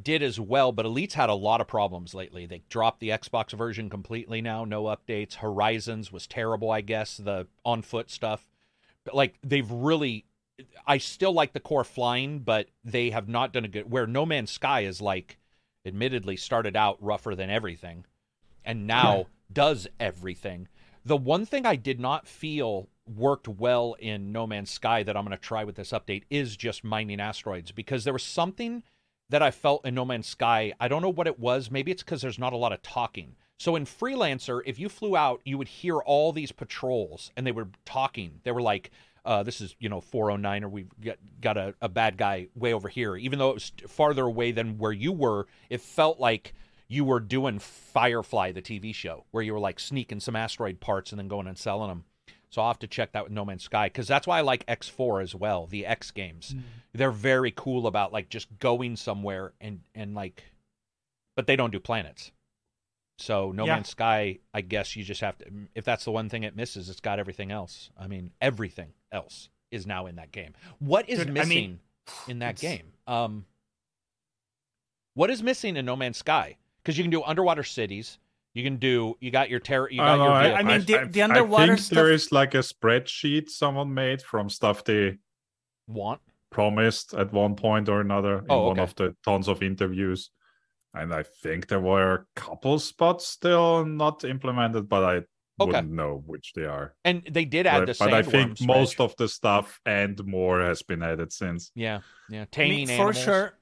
did 0.00 0.22
as 0.22 0.38
well. 0.40 0.72
But 0.72 0.86
Elite's 0.86 1.14
had 1.14 1.28
a 1.28 1.34
lot 1.34 1.60
of 1.60 1.68
problems 1.68 2.14
lately. 2.14 2.46
They 2.46 2.62
dropped 2.68 3.00
the 3.00 3.10
Xbox 3.10 3.52
version 3.52 3.90
completely 3.90 4.40
now, 4.40 4.64
no 4.64 4.84
updates. 4.84 5.36
Horizons 5.36 6.10
was 6.12 6.26
terrible, 6.26 6.70
I 6.70 6.80
guess. 6.80 7.16
The 7.16 7.46
on 7.64 7.82
foot 7.82 8.10
stuff, 8.10 8.48
but 9.04 9.14
like 9.14 9.34
they've 9.42 9.70
really 9.70 10.24
I 10.86 10.98
still 10.98 11.32
like 11.32 11.52
the 11.52 11.60
core 11.60 11.84
flying, 11.84 12.40
but 12.40 12.68
they 12.84 13.10
have 13.10 13.28
not 13.28 13.52
done 13.52 13.64
a 13.64 13.68
good. 13.68 13.90
Where 13.90 14.06
No 14.06 14.24
Man's 14.26 14.50
Sky 14.50 14.80
is 14.80 15.00
like, 15.00 15.38
admittedly, 15.84 16.36
started 16.36 16.76
out 16.76 17.02
rougher 17.02 17.34
than 17.34 17.50
everything, 17.50 18.04
and 18.64 18.86
now 18.86 19.16
Yeah. 19.16 19.24
does 19.52 19.88
everything. 19.98 20.68
The 21.04 21.16
one 21.16 21.46
thing 21.46 21.66
I 21.66 21.74
did 21.76 21.98
not 21.98 22.28
feel 22.28 22.88
worked 23.06 23.48
well 23.48 23.96
in 23.98 24.30
No 24.30 24.46
Man's 24.46 24.70
Sky 24.70 25.02
that 25.02 25.16
I'm 25.16 25.24
going 25.24 25.36
to 25.36 25.42
try 25.42 25.64
with 25.64 25.74
this 25.74 25.90
update 25.90 26.22
is 26.30 26.56
just 26.56 26.84
mining 26.84 27.20
asteroids 27.20 27.72
because 27.72 28.04
there 28.04 28.12
was 28.12 28.22
something 28.22 28.84
that 29.30 29.42
I 29.42 29.50
felt 29.50 29.86
in 29.86 29.94
No 29.94 30.04
Man's 30.04 30.26
Sky. 30.26 30.72
I 30.80 30.88
don't 30.88 31.02
know 31.02 31.08
what 31.08 31.26
it 31.26 31.38
was. 31.38 31.70
Maybe 31.70 31.90
it's 31.90 32.02
because 32.02 32.22
there's 32.22 32.38
not 32.38 32.52
a 32.52 32.56
lot 32.58 32.72
of 32.72 32.82
talking. 32.82 33.36
So 33.58 33.76
in 33.76 33.84
Freelancer, 33.84 34.60
if 34.66 34.78
you 34.78 34.88
flew 34.88 35.16
out, 35.16 35.40
you 35.44 35.56
would 35.56 35.68
hear 35.68 35.98
all 35.98 36.32
these 36.32 36.52
patrols 36.52 37.30
and 37.36 37.46
they 37.46 37.52
were 37.52 37.68
talking. 37.84 38.40
They 38.42 38.52
were 38.52 38.62
like, 38.62 38.90
uh, 39.24 39.42
this 39.44 39.60
is, 39.60 39.76
you 39.78 39.88
know, 39.88 40.00
409, 40.00 40.64
or 40.64 40.68
we've 40.68 40.90
got, 41.00 41.16
got 41.40 41.56
a, 41.56 41.74
a 41.80 41.88
bad 41.88 42.16
guy 42.16 42.48
way 42.56 42.72
over 42.72 42.88
here. 42.88 43.16
Even 43.16 43.38
though 43.38 43.50
it 43.50 43.54
was 43.54 43.72
farther 43.86 44.24
away 44.24 44.50
than 44.50 44.78
where 44.78 44.92
you 44.92 45.12
were, 45.12 45.46
it 45.70 45.80
felt 45.80 46.18
like 46.18 46.54
you 46.88 47.04
were 47.04 47.20
doing 47.20 47.58
Firefly, 47.58 48.52
the 48.52 48.62
TV 48.62 48.94
show, 48.94 49.24
where 49.30 49.42
you 49.42 49.52
were 49.52 49.60
like 49.60 49.78
sneaking 49.78 50.20
some 50.20 50.36
asteroid 50.36 50.80
parts 50.80 51.12
and 51.12 51.18
then 51.18 51.28
going 51.28 51.46
and 51.46 51.56
selling 51.56 51.88
them. 51.88 52.04
So 52.52 52.60
I'll 52.60 52.68
have 52.68 52.78
to 52.80 52.86
check 52.86 53.12
that 53.12 53.24
with 53.24 53.32
No 53.32 53.46
Man's 53.46 53.62
Sky 53.62 53.86
because 53.86 54.06
that's 54.06 54.26
why 54.26 54.36
I 54.36 54.40
like 54.42 54.66
X4 54.66 55.22
as 55.22 55.34
well, 55.34 55.66
the 55.66 55.86
X 55.86 56.10
games. 56.10 56.54
They're 56.92 57.10
very 57.10 57.50
cool 57.50 57.86
about 57.86 58.12
like 58.12 58.28
just 58.28 58.46
going 58.58 58.96
somewhere 58.96 59.54
and 59.58 59.80
and 59.94 60.14
like, 60.14 60.44
but 61.34 61.46
they 61.46 61.56
don't 61.56 61.70
do 61.72 61.80
planets. 61.80 62.30
So 63.18 63.52
No 63.52 63.64
Yeah. 63.64 63.76
Man's 63.76 63.88
Sky, 63.88 64.38
I 64.52 64.60
guess 64.60 64.94
you 64.96 65.02
just 65.02 65.22
have 65.22 65.38
to. 65.38 65.46
If 65.74 65.84
that's 65.86 66.04
the 66.04 66.10
one 66.10 66.28
thing 66.28 66.42
it 66.42 66.54
misses, 66.54 66.90
it's 66.90 67.00
got 67.00 67.18
everything 67.18 67.50
else. 67.50 67.88
I 67.98 68.06
mean, 68.06 68.32
everything 68.40 68.92
else 69.10 69.48
is 69.70 69.86
now 69.86 70.04
in 70.06 70.16
that 70.16 70.30
game. 70.30 70.52
What 70.78 71.08
is 71.08 71.20
Dude, 71.20 71.30
I 71.30 71.32
missing 71.32 71.48
mean, 71.48 71.80
in 72.28 72.38
that 72.40 72.62
it's- 72.62 72.76
game? 72.78 72.92
Um, 73.06 73.46
what 75.14 75.30
is 75.30 75.42
missing 75.42 75.76
in 75.78 75.86
No 75.86 75.96
Man's 75.96 76.18
Sky? 76.18 76.56
Because 76.82 76.98
you 76.98 77.04
can 77.04 77.10
do 77.10 77.22
underwater 77.22 77.62
cities. 77.64 78.18
You 78.54 78.62
can 78.64 78.76
do. 78.76 79.14
You 79.20 79.30
got 79.30 79.48
your 79.50 79.60
terror. 79.60 79.88
You 79.90 80.02
I 80.02 80.04
got 80.04 80.16
don't 80.18 80.26
your. 80.26 80.34
I. 80.34 80.58
I 80.58 80.62
mean, 80.62 80.80
the- 80.84 81.08
the 81.10 81.22
I 81.22 81.24
underwater 81.24 81.76
think 81.76 81.88
there 81.88 82.06
stuff- 82.06 82.14
is 82.26 82.32
like 82.32 82.54
a 82.54 82.58
spreadsheet 82.58 83.48
someone 83.48 83.94
made 83.94 84.20
from 84.22 84.48
stuff 84.50 84.84
they 84.84 85.18
want. 85.86 86.20
promised 86.50 87.14
at 87.14 87.32
one 87.32 87.56
point 87.56 87.88
or 87.88 88.02
another 88.02 88.40
in 88.40 88.44
Oh, 88.50 88.66
one 88.68 88.72
okay. 88.78 88.82
of 88.82 88.94
the 88.96 89.16
tons 89.24 89.48
of 89.48 89.62
interviews. 89.62 90.30
And 90.94 91.14
I 91.14 91.22
think 91.22 91.68
there 91.68 91.80
were 91.80 92.12
a 92.12 92.26
couple 92.40 92.78
spots 92.78 93.26
still 93.26 93.86
not 93.86 94.22
implemented, 94.24 94.86
but 94.86 95.02
I 95.02 95.14
Okay. 95.16 95.26
wouldn't 95.66 95.90
know 95.92 96.22
which 96.26 96.52
they 96.54 96.66
are. 96.66 96.94
And 97.06 97.22
they 97.30 97.46
did 97.46 97.66
add 97.66 97.86
But, 97.86 97.96
the 97.96 98.04
but 98.04 98.12
I 98.12 98.22
think 98.22 98.58
sandworms, 98.58 98.66
most 98.66 99.00
of 99.00 99.16
the 99.16 99.28
stuff 99.28 99.80
and 99.86 100.22
more 100.26 100.60
has 100.60 100.82
been 100.82 101.02
added 101.02 101.32
since. 101.32 101.70
Yeah, 101.74 102.00
yeah. 102.28 102.42
I 102.42 102.44
Taming 102.50 102.76
mean, 102.76 102.86
for 102.88 102.92
animals. 102.92 103.18
sure, 103.24 103.58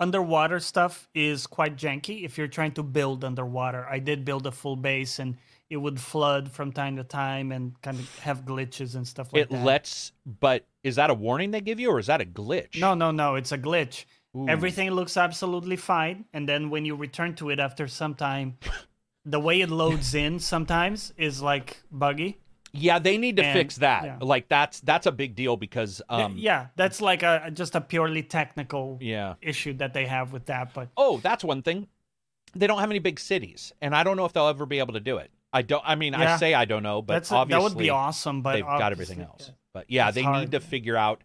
underwater 0.00 0.58
stuff 0.58 1.08
is 1.14 1.46
quite 1.46 1.76
janky 1.76 2.24
if 2.24 2.38
you're 2.38 2.48
trying 2.48 2.72
to 2.72 2.82
build 2.82 3.22
underwater. 3.22 3.86
I 3.88 3.98
did 3.98 4.24
build 4.24 4.46
a 4.46 4.50
full 4.50 4.76
base, 4.76 5.18
and 5.18 5.36
it 5.68 5.76
would 5.76 6.00
flood 6.00 6.50
from 6.50 6.72
time 6.72 6.96
to 6.96 7.04
time 7.04 7.52
and 7.52 7.80
kind 7.82 7.98
of 7.98 8.18
have 8.20 8.44
glitches 8.44 8.96
and 8.96 9.06
stuff 9.06 9.32
like 9.32 9.42
it 9.42 9.50
that. 9.50 9.64
lets, 9.64 10.12
but 10.40 10.66
is 10.82 10.96
that 10.96 11.10
a 11.10 11.14
warning 11.14 11.50
they 11.50 11.60
give 11.60 11.78
you, 11.78 11.90
or 11.90 11.98
is 11.98 12.06
that 12.06 12.20
a 12.20 12.24
glitch? 12.24 12.80
no, 12.80 12.94
no, 12.94 13.10
no. 13.10 13.36
It's 13.36 13.52
a 13.52 13.58
glitch. 13.58 14.06
Ooh. 14.36 14.48
Everything 14.48 14.90
looks 14.90 15.16
absolutely 15.16 15.76
fine, 15.76 16.24
and 16.32 16.48
then 16.48 16.70
when 16.70 16.84
you 16.84 16.94
return 16.94 17.34
to 17.36 17.50
it 17.50 17.60
after 17.60 17.86
some 17.86 18.14
time, 18.14 18.58
the 19.24 19.40
way 19.40 19.60
it 19.60 19.70
loads 19.70 20.14
in 20.14 20.38
sometimes 20.38 21.12
is 21.16 21.42
like 21.42 21.82
buggy. 21.90 22.38
Yeah, 22.72 22.98
they 22.98 23.18
need 23.18 23.36
to 23.36 23.44
And- 23.44 23.58
fix 23.58 23.76
that. 23.76 24.04
yeah. 24.04 24.18
Like 24.20 24.48
that's 24.48 24.80
that's 24.80 25.06
a 25.06 25.12
big 25.12 25.34
deal 25.34 25.56
because 25.56 26.00
um 26.08 26.36
yeah, 26.38 26.68
that's 26.76 27.00
like 27.00 27.22
a 27.22 27.50
just 27.52 27.74
a 27.74 27.80
purely 27.80 28.22
technical 28.22 28.98
yeah. 29.00 29.34
issue 29.42 29.74
that 29.74 29.92
they 29.94 30.06
have 30.06 30.32
with 30.32 30.46
that. 30.46 30.72
But 30.74 30.88
Oh, 30.96 31.18
that's 31.18 31.42
one 31.44 31.62
thing. 31.62 31.88
They 32.54 32.66
don't 32.66 32.80
have 32.80 32.90
any 32.90 32.98
big 32.98 33.20
cities, 33.20 33.72
and 33.80 33.94
I 33.94 34.02
don't 34.02 34.16
know 34.16 34.24
if 34.24 34.32
they'll 34.32 34.48
ever 34.48 34.66
be 34.66 34.80
able 34.80 34.94
to 34.94 35.00
do 35.00 35.18
it. 35.18 35.30
I 35.52 35.62
don't. 35.62 35.82
I 35.86 35.94
mean, 35.94 36.14
I 36.14 36.36
say 36.36 36.54
I 36.54 36.64
don't 36.64 36.82
know, 36.82 37.00
but 37.02 37.14
that's 37.14 37.32
obviously 37.32 37.62
that 37.68 37.74
would 37.74 37.78
be 37.78 37.90
awesome. 37.90 38.42
But 38.42 38.54
they've 38.54 38.64
got 38.64 38.92
everything 38.92 39.20
else. 39.20 39.50
But 39.72 39.86
yeah, 39.88 40.10
they 40.10 40.22
hard. 40.22 40.40
need 40.40 40.50
to 40.52 40.60
figure 40.60 40.96
out. 40.96 41.22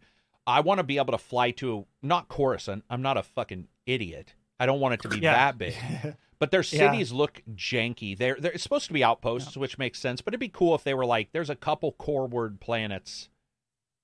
I 0.47 0.59
want 0.59 0.77
to 0.77 0.83
be 0.83 0.97
able 0.97 1.11
to 1.13 1.17
fly 1.17 1.49
to 1.51 1.87
not 2.03 2.27
Coruscant. 2.27 2.83
I'm 2.89 3.01
not 3.01 3.17
a 3.17 3.23
fucking 3.23 3.67
idiot. 3.87 4.33
I 4.59 4.67
don't 4.67 4.79
want 4.79 4.93
it 4.93 5.01
to 5.01 5.09
be 5.09 5.17
Yeah. 5.17 5.33
that 5.33 5.57
big. 5.57 5.75
But 6.39 6.51
their 6.51 6.61
Yeah. 6.61 6.91
cities 6.91 7.11
look 7.11 7.41
janky. 7.53 8.17
They're 8.17 8.35
they're 8.39 8.57
supposed 8.57 8.87
to 8.87 8.93
be 8.93 9.03
outposts, 9.03 9.55
which 9.57 9.77
makes 9.77 9.99
sense. 9.99 10.21
But 10.21 10.33
it'd 10.33 10.39
be 10.39 10.49
cool 10.49 10.75
if 10.75 10.83
they 10.83 10.93
were 10.93 11.05
like, 11.05 11.31
there's 11.31 11.49
a 11.49 11.55
couple 11.55 11.91
core 11.93 12.27
word 12.27 12.59
planets. 12.59 13.29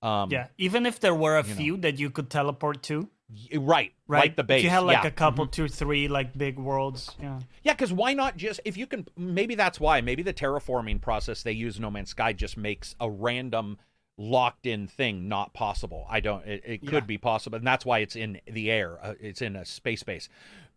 Um, 0.01 0.31
yeah, 0.31 0.47
even 0.57 0.85
if 0.85 0.99
there 0.99 1.13
were 1.13 1.37
a 1.37 1.43
you 1.43 1.49
know. 1.49 1.55
few 1.55 1.77
that 1.77 1.99
you 1.99 2.09
could 2.09 2.29
teleport 2.31 2.81
to, 2.83 3.07
right, 3.55 3.93
right? 4.07 4.19
like 4.21 4.35
the 4.35 4.43
base. 4.43 4.59
If 4.59 4.63
you 4.63 4.69
had 4.71 4.79
like 4.79 5.03
yeah. 5.03 5.07
a 5.09 5.11
couple, 5.11 5.45
Mhm. 5.45 5.51
two, 5.51 5.67
three, 5.67 6.07
like 6.07 6.35
big 6.35 6.57
worlds. 6.57 7.15
Yeah, 7.21 7.39
Yeah, 7.61 7.73
because 7.73 7.93
why 7.93 8.13
not 8.15 8.35
just 8.35 8.59
if 8.65 8.77
you 8.77 8.87
can? 8.87 9.07
Maybe 9.15 9.53
that's 9.53 9.79
why. 9.79 10.01
Maybe 10.01 10.23
the 10.23 10.33
terraforming 10.33 11.01
process 11.01 11.43
they 11.43 11.51
use 11.51 11.75
in 11.75 11.83
No 11.83 11.91
Man's 11.91 12.09
Sky 12.09 12.33
just 12.33 12.57
makes 12.57 12.95
a 12.99 13.09
random 13.11 13.77
locked 14.17 14.65
in 14.65 14.87
thing 14.87 15.27
not 15.27 15.53
possible. 15.53 16.05
I 16.09 16.19
don't. 16.19 16.45
It, 16.47 16.63
it 16.65 16.77
could 16.81 16.93
Yeah. 16.93 16.99
be 17.01 17.17
possible, 17.19 17.57
and 17.57 17.67
that's 17.67 17.85
why 17.85 17.99
it's 17.99 18.15
in 18.15 18.41
the 18.49 18.71
air. 18.71 18.97
Uh, 19.03 19.13
it's 19.19 19.41
in 19.41 19.55
a 19.55 19.65
space 19.65 20.01
base. 20.03 20.29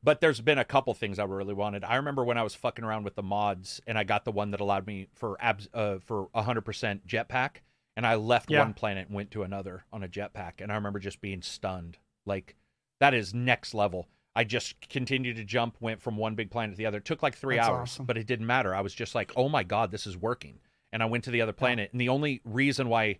But 0.04 0.20
there's 0.20 0.42
been 0.42 0.58
a 0.58 0.64
couple 0.66 0.92
things 0.92 1.18
I 1.18 1.24
really 1.24 1.54
wanted. 1.54 1.82
I 1.82 1.96
remember 1.96 2.22
when 2.24 2.36
I 2.36 2.42
was 2.42 2.54
fucking 2.54 2.84
around 2.84 3.04
with 3.04 3.14
the 3.14 3.22
mods, 3.22 3.80
and 3.86 3.96
I 3.96 4.04
got 4.04 4.26
the 4.26 4.32
one 4.32 4.50
that 4.50 4.60
allowed 4.60 4.86
me 4.86 5.08
for 5.14 5.36
abs 5.40 5.66
uh, 5.72 5.96
for 6.04 6.28
100% 6.34 7.00
jetpack, 7.06 7.56
and 7.96 8.06
I 8.06 8.16
left 8.16 8.50
Yeah. 8.50 8.60
one 8.60 8.74
planet 8.74 9.06
and 9.08 9.16
went 9.16 9.30
to 9.30 9.42
another 9.44 9.84
on 9.92 10.02
a 10.04 10.08
jetpack, 10.08 10.60
and 10.60 10.70
I 10.70 10.74
remember 10.74 10.98
just 10.98 11.22
being 11.22 11.40
stunned. 11.40 11.96
Like 12.26 12.54
that 13.00 13.14
is 13.14 13.32
next 13.32 13.72
level. 13.72 14.08
I 14.36 14.44
just 14.44 14.88
continued 14.90 15.36
to 15.36 15.44
jump, 15.44 15.76
went 15.80 16.02
from 16.02 16.16
one 16.18 16.34
big 16.34 16.50
planet 16.50 16.74
to 16.74 16.76
the 16.76 16.86
other. 16.86 16.98
It 16.98 17.04
took 17.06 17.22
like 17.22 17.36
three 17.36 17.56
That's 17.56 17.68
hours, 17.68 17.80
awesome. 17.94 18.04
but 18.06 18.18
it 18.18 18.26
didn't 18.26 18.46
matter. 18.46 18.74
I 18.74 18.80
was 18.82 18.92
just 18.94 19.14
like, 19.14 19.32
oh 19.36 19.48
my 19.48 19.62
God, 19.62 19.90
this 19.90 20.06
is 20.06 20.16
working. 20.16 20.58
And 20.92 21.02
I 21.02 21.06
went 21.06 21.24
to 21.24 21.30
the 21.30 21.40
other 21.40 21.52
planet. 21.52 21.90
And 21.92 22.00
the 22.00 22.08
only 22.08 22.40
reason 22.44 22.88
why 22.88 23.18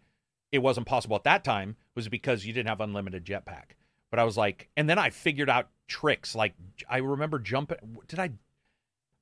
it 0.53 0.59
wasn't 0.59 0.87
possible 0.87 1.17
at 1.17 1.25
that 1.25 1.45
time 1.45 1.77
was 1.95 2.09
because 2.09 2.45
you 2.45 2.53
didn't 2.53 2.69
have 2.69 2.81
unlimited 2.81 3.25
jetpack. 3.25 3.73
But 4.15 4.21
I 4.21 4.25
was 4.25 4.37
like, 4.37 4.69
and 4.77 4.89
then 4.89 4.97
I 4.97 5.11
figured 5.11 5.51
out 5.51 5.71
tricks. 5.89 6.37
Like, 6.37 6.55
I 6.89 6.99
remember 6.99 7.41
jumping. 7.41 7.79
Did 8.07 8.21
I? 8.21 8.31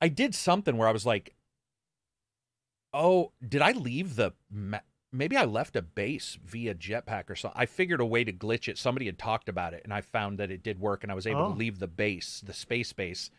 I 0.03 0.09
did 0.09 0.35
something 0.35 0.77
where 0.77 0.87
I 0.87 0.93
was 0.93 1.07
like, 1.07 1.35
oh, 2.93 3.33
did 3.49 3.63
I 3.63 3.73
leave 3.73 4.17
the. 4.17 4.33
Maybe 5.11 5.35
I 5.35 5.47
left 5.47 5.77
a 5.77 5.81
base 5.81 6.37
via 6.45 6.75
jetpack 6.75 7.31
or 7.31 7.37
something. 7.37 7.59
I 7.59 7.65
figured 7.65 8.03
a 8.03 8.05
way 8.05 8.23
to 8.23 8.35
glitch 8.35 8.69
it. 8.69 8.77
Somebody 8.77 9.07
had 9.07 9.19
talked 9.19 9.49
about 9.49 9.73
it, 9.73 9.81
and 9.83 9.95
I 9.95 10.03
found 10.03 10.39
that 10.39 10.51
it 10.51 10.63
did 10.63 10.79
work, 10.79 11.03
and 11.03 11.11
I 11.11 11.15
was 11.15 11.27
able 11.27 11.41
Oh. 11.41 11.53
to 11.53 11.59
leave 11.59 11.79
the 11.79 11.89
base, 11.89 12.43
the 12.45 12.53
space 12.53 12.93
base, 12.93 13.31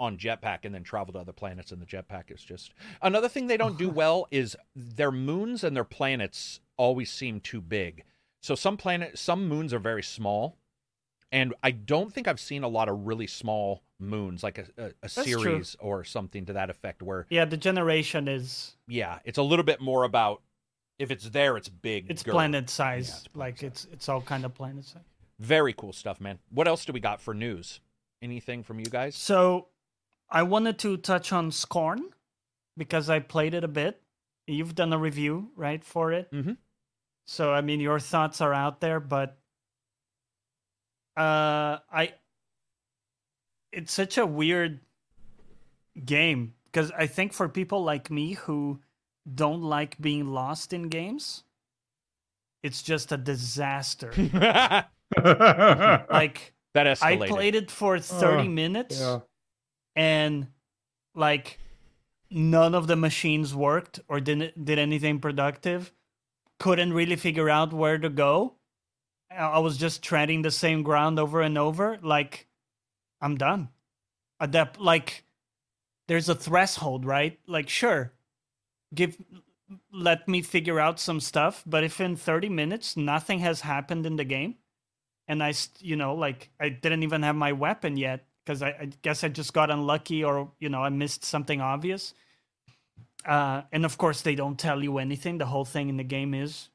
on 0.00 0.16
jetpack 0.16 0.60
and 0.64 0.74
then 0.74 0.82
travel 0.82 1.12
to 1.12 1.18
other 1.18 1.34
planets 1.34 1.72
and 1.72 1.82
the 1.82 1.86
jetpack 1.86 2.30
is 2.30 2.42
just 2.42 2.72
another 3.02 3.28
thing 3.28 3.48
they 3.48 3.58
don't 3.58 3.76
do 3.78 3.88
well 4.00 4.26
is 4.30 4.56
their 4.74 5.12
moons 5.12 5.62
and 5.62 5.76
their 5.76 5.84
planets 5.84 6.58
always 6.78 7.08
seem 7.08 7.38
too 7.38 7.60
big 7.60 8.02
so 8.40 8.56
some 8.56 8.76
planet 8.76 9.16
some 9.16 9.46
moons 9.46 9.72
are 9.72 9.78
very 9.78 10.02
small 10.02 10.56
and 11.32 11.54
i 11.62 11.70
don't 11.72 12.12
think 12.12 12.28
i've 12.28 12.38
seen 12.38 12.62
a 12.62 12.68
lot 12.68 12.88
of 12.88 13.06
really 13.06 13.26
small 13.26 13.82
moons 13.98 14.42
like 14.42 14.58
a, 14.58 14.66
a, 14.78 14.84
a 15.02 15.08
true. 15.08 15.24
series 15.24 15.76
or 15.80 16.04
something 16.04 16.44
to 16.46 16.52
that 16.52 16.70
effect 16.70 17.02
where 17.02 17.26
Yeah, 17.30 17.44
the 17.44 17.56
generation 17.56 18.28
is 18.28 18.76
yeah 18.86 19.18
it's 19.24 19.38
a 19.38 19.42
little 19.42 19.64
bit 19.64 19.80
more 19.80 20.04
about 20.04 20.42
if 20.98 21.10
it's 21.10 21.30
there 21.30 21.56
it's 21.56 21.68
big 21.68 22.06
it's 22.10 22.22
planet 22.22 22.68
size. 22.70 23.08
Yeah, 23.08 23.14
it's 23.16 23.28
planet 23.28 23.36
like 23.36 23.58
size. 23.58 23.66
it's 23.68 23.84
it's 23.92 24.08
all 24.08 24.20
kind 24.20 24.44
of 24.44 24.54
planet 24.54 24.84
size. 24.84 25.02
very 25.40 25.72
cool 25.72 25.92
stuff 25.92 26.20
man 26.20 26.38
what 26.50 26.68
else 26.68 26.84
do 26.84 26.92
we 26.92 27.00
got 27.00 27.20
for 27.20 27.32
news 27.34 27.80
anything 28.22 28.62
from 28.62 28.78
you 28.78 28.86
guys 28.86 29.16
So 29.16 29.68
I 30.30 30.42
wanted 30.44 30.78
to 30.80 30.96
touch 30.96 31.32
on 31.32 31.50
Scorn 31.50 32.10
because 32.76 33.10
I 33.10 33.18
played 33.18 33.52
it 33.52 33.64
a 33.64 33.68
bit. 33.68 34.00
You've 34.46 34.74
done 34.74 34.90
a 34.94 34.98
review, 34.98 35.50
right, 35.56 35.84
for 35.84 36.10
it? 36.10 36.30
Mhm. 36.32 36.56
So 37.26 37.52
I 37.52 37.60
mean 37.60 37.80
your 37.80 38.00
thoughts 38.00 38.40
are 38.40 38.54
out 38.54 38.80
there, 38.80 38.98
but 38.98 39.36
uh 41.16 41.78
I 41.92 42.14
it's 43.72 43.92
such 43.92 44.18
a 44.18 44.26
weird 44.26 44.80
game 46.04 46.54
because 46.66 46.90
I 46.92 47.06
think 47.06 47.32
for 47.32 47.48
people 47.48 47.82
like 47.84 48.10
me 48.10 48.32
who 48.32 48.80
don't 49.32 49.62
like 49.62 50.00
being 50.00 50.26
lost 50.26 50.72
in 50.72 50.88
games, 50.88 51.44
it's 52.62 52.82
just 52.82 53.12
a 53.12 53.16
disaster. 53.16 54.12
like 55.16 56.52
that 56.74 56.86
like 56.86 56.98
escalated 56.98 57.22
I 57.22 57.28
played 57.28 57.54
it 57.54 57.70
for 57.70 57.98
30 57.98 58.42
Uh, 58.42 58.50
minutes 58.50 58.98
yeah. 59.00 59.20
and 59.94 60.48
like 61.14 61.58
none 62.30 62.74
of 62.74 62.86
the 62.86 62.96
machines 62.96 63.54
worked 63.54 64.00
or 64.08 64.20
didn't 64.20 64.64
did 64.64 64.78
anything 64.78 65.20
productive. 65.20 65.92
Couldn't 66.58 66.92
really 66.92 67.16
figure 67.16 67.50
out 67.50 67.72
where 67.72 67.98
to 67.98 68.08
go. 68.08 68.54
I 69.38 69.58
was 69.58 69.76
just 69.76 70.02
treading 70.02 70.42
the 70.42 70.50
same 70.50 70.82
ground 70.82 71.18
over 71.18 71.40
and 71.40 71.56
over. 71.58 71.98
Like 72.02 72.46
I'm 73.20 73.36
done. 73.36 73.68
That 74.40 74.80
like 74.80 75.24
there's 76.08 76.28
a 76.28 76.34
threshold, 76.34 77.04
right? 77.04 77.38
Like 77.46 77.68
sure, 77.68 78.12
give 78.94 79.16
let 79.92 80.28
me 80.28 80.42
figure 80.42 80.80
out 80.80 81.00
some 81.00 81.20
stuff, 81.20 81.62
but 81.66 81.84
if 81.84 82.00
in 82.00 82.16
30 82.16 82.48
minutes 82.48 82.96
nothing 82.96 83.38
has 83.38 83.60
happened 83.60 84.04
in 84.04 84.16
the 84.16 84.24
game, 84.24 84.56
and 85.28 85.42
I, 85.42 85.54
you 85.78 85.96
know, 85.96 86.14
like 86.14 86.50
I 86.60 86.68
didn't 86.68 87.04
even 87.04 87.22
have 87.22 87.36
my 87.36 87.52
weapon 87.52 87.96
yet 87.96 88.26
because 88.44 88.62
I, 88.62 88.68
I 88.68 88.90
guess 89.02 89.22
I 89.22 89.28
just 89.28 89.52
got 89.52 89.70
unlucky 89.70 90.24
or 90.24 90.50
you 90.58 90.68
know 90.68 90.82
I 90.82 90.88
missed 90.88 91.24
something 91.24 91.60
obvious. 91.60 92.14
Uh, 93.24 93.62
and 93.70 93.84
of 93.84 93.96
course, 93.98 94.22
they 94.22 94.34
don't 94.34 94.58
tell 94.58 94.82
you 94.82 94.98
anything. 94.98 95.38
The 95.38 95.46
whole 95.46 95.64
thing 95.64 95.88
in 95.88 95.96
the 95.96 96.04
game 96.04 96.34
is, 96.34 96.68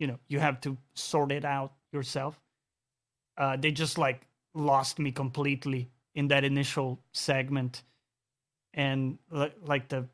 you 0.00 0.08
know, 0.08 0.18
you 0.26 0.40
have 0.40 0.60
to 0.62 0.76
sort 0.94 1.30
it 1.30 1.44
out 1.44 1.75
yourself. 1.96 2.40
Uh, 3.38 3.56
they 3.56 3.72
just 3.72 3.98
like 3.98 4.22
lost 4.54 5.00
me 5.00 5.12
completely 5.12 5.90
in 6.14 6.28
that 6.28 6.44
initial 6.44 7.00
segment, 7.12 7.82
and 8.74 9.18
li- 9.30 9.52
like 9.62 9.88
the, 9.88 10.06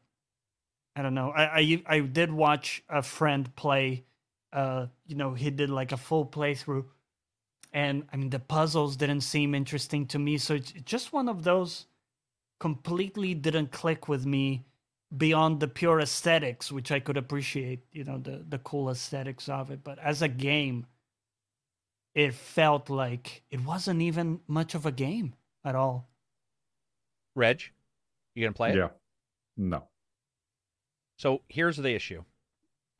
I 0.97 1.03
don't 1.03 1.15
know. 1.15 1.31
I 1.31 1.61
I, 1.61 1.83
I 1.87 2.01
did 2.01 2.33
watch 2.33 2.85
a 2.89 3.03
friend 3.03 3.55
play. 3.57 4.05
Uh, 4.53 4.87
you 5.07 5.17
know, 5.17 5.35
he 5.35 5.51
did 5.51 5.71
like 5.71 5.93
a 5.93 5.99
full 5.99 6.27
playthrough 6.27 6.87
and 7.73 8.05
I 8.13 8.17
mean 8.17 8.31
the 8.31 8.41
puzzles 8.41 8.97
didn't 8.97 9.23
seem 9.23 9.55
interesting 9.55 10.07
to 10.09 10.21
me. 10.21 10.39
So 10.39 10.55
it's 10.57 10.73
just 10.85 11.13
one 11.13 11.29
of 11.29 11.45
those 11.45 11.87
completely 12.61 13.35
didn't 13.35 13.73
click 13.73 14.09
with 14.09 14.27
me 14.27 14.65
beyond 15.17 15.61
the 15.61 15.69
pure 15.69 16.01
aesthetics, 16.01 16.73
which 16.73 16.93
I 16.93 17.01
could 17.01 17.19
appreciate, 17.19 17.85
you 17.93 18.05
know, 18.05 18.19
the 18.19 18.45
the 18.49 18.59
cool 18.61 18.91
aesthetics 18.91 19.49
of 19.49 19.71
it. 19.71 19.85
But 19.85 19.99
as 20.01 20.23
a 20.23 20.29
game, 20.29 20.87
it 22.15 22.35
felt 22.35 22.91
like 22.91 23.43
it 23.51 23.65
wasn't 23.65 24.03
even 24.03 24.41
much 24.47 24.75
of 24.75 24.87
a 24.87 24.93
game 24.93 25.35
at 25.65 25.75
all. 25.75 26.09
Reg, 27.35 27.63
you 28.35 28.45
gonna 28.45 28.53
play 28.55 28.71
it? 28.71 28.77
yeah. 28.77 28.89
No. 29.57 29.85
So 31.19 31.43
here's 31.49 31.77
the 31.77 31.91
issue. 31.95 32.25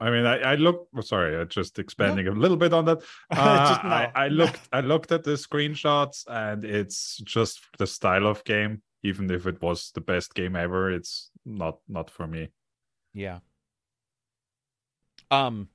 I 0.01 0.11
mean, 0.11 0.27
I, 0.27 0.39
I 0.39 0.55
look. 0.57 0.89
oh, 0.97 1.01
Sorry, 1.01 1.37
uh, 1.41 1.45
just 1.45 1.79
expanding 1.79 2.27
a 2.27 2.33
little 2.33 2.57
bit 2.57 2.73
on 2.73 2.85
that. 2.87 3.03
Uh, 3.31 3.69
Just- 3.69 3.85
no. 3.85 3.91
I, 3.91 4.13
I 4.15 4.29
looked. 4.29 4.61
I 4.73 4.81
looked 4.81 5.13
at 5.13 5.23
the 5.23 5.33
screenshots, 5.33 6.25
and 6.27 6.65
it's 6.65 7.19
just 7.19 7.61
the 7.79 7.87
style 7.87 8.27
of 8.27 8.43
game. 8.45 8.83
Even 9.05 9.31
if 9.31 9.47
it 9.47 9.61
was 9.63 9.91
the 9.95 10.01
best 10.01 10.35
game 10.35 10.57
ever, 10.57 10.91
it's 10.91 11.31
not 11.45 11.79
not 11.89 12.11
for 12.11 12.27
me. 12.27 12.49
Yeah. 13.15 13.41
Um 15.31 15.69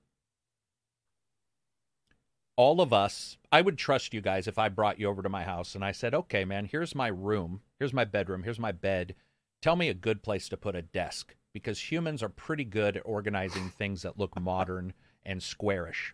all 2.57 2.81
of 2.81 2.91
us, 2.91 3.37
I 3.51 3.61
would 3.61 3.77
trust 3.77 4.13
you 4.13 4.19
guys 4.19 4.47
if 4.47 4.57
I 4.57 4.67
brought 4.67 4.99
you 4.99 5.07
over 5.07 5.21
to 5.21 5.29
my 5.29 5.43
house 5.43 5.75
and 5.75 5.85
I 5.85 5.91
said, 5.91 6.13
"Okay, 6.13 6.43
man, 6.43 6.65
here's 6.65 6.95
my 6.95 7.07
room. 7.07 7.61
Here's 7.79 7.93
my 7.93 8.03
bedroom. 8.03 8.43
Here's 8.43 8.59
my 8.59 8.71
bed. 8.71 9.15
Tell 9.61 9.75
me 9.75 9.87
a 9.87 9.93
good 9.93 10.23
place 10.23 10.49
to 10.49 10.57
put 10.57 10.75
a 10.75 10.81
desk." 10.81 11.35
Because 11.53 11.91
humans 11.91 12.21
are 12.21 12.29
pretty 12.29 12.65
good 12.65 12.97
at 12.97 13.05
organizing 13.05 13.69
things 13.69 14.01
that 14.01 14.19
look 14.19 14.39
modern 14.39 14.93
and 15.23 15.41
squarish. 15.41 16.13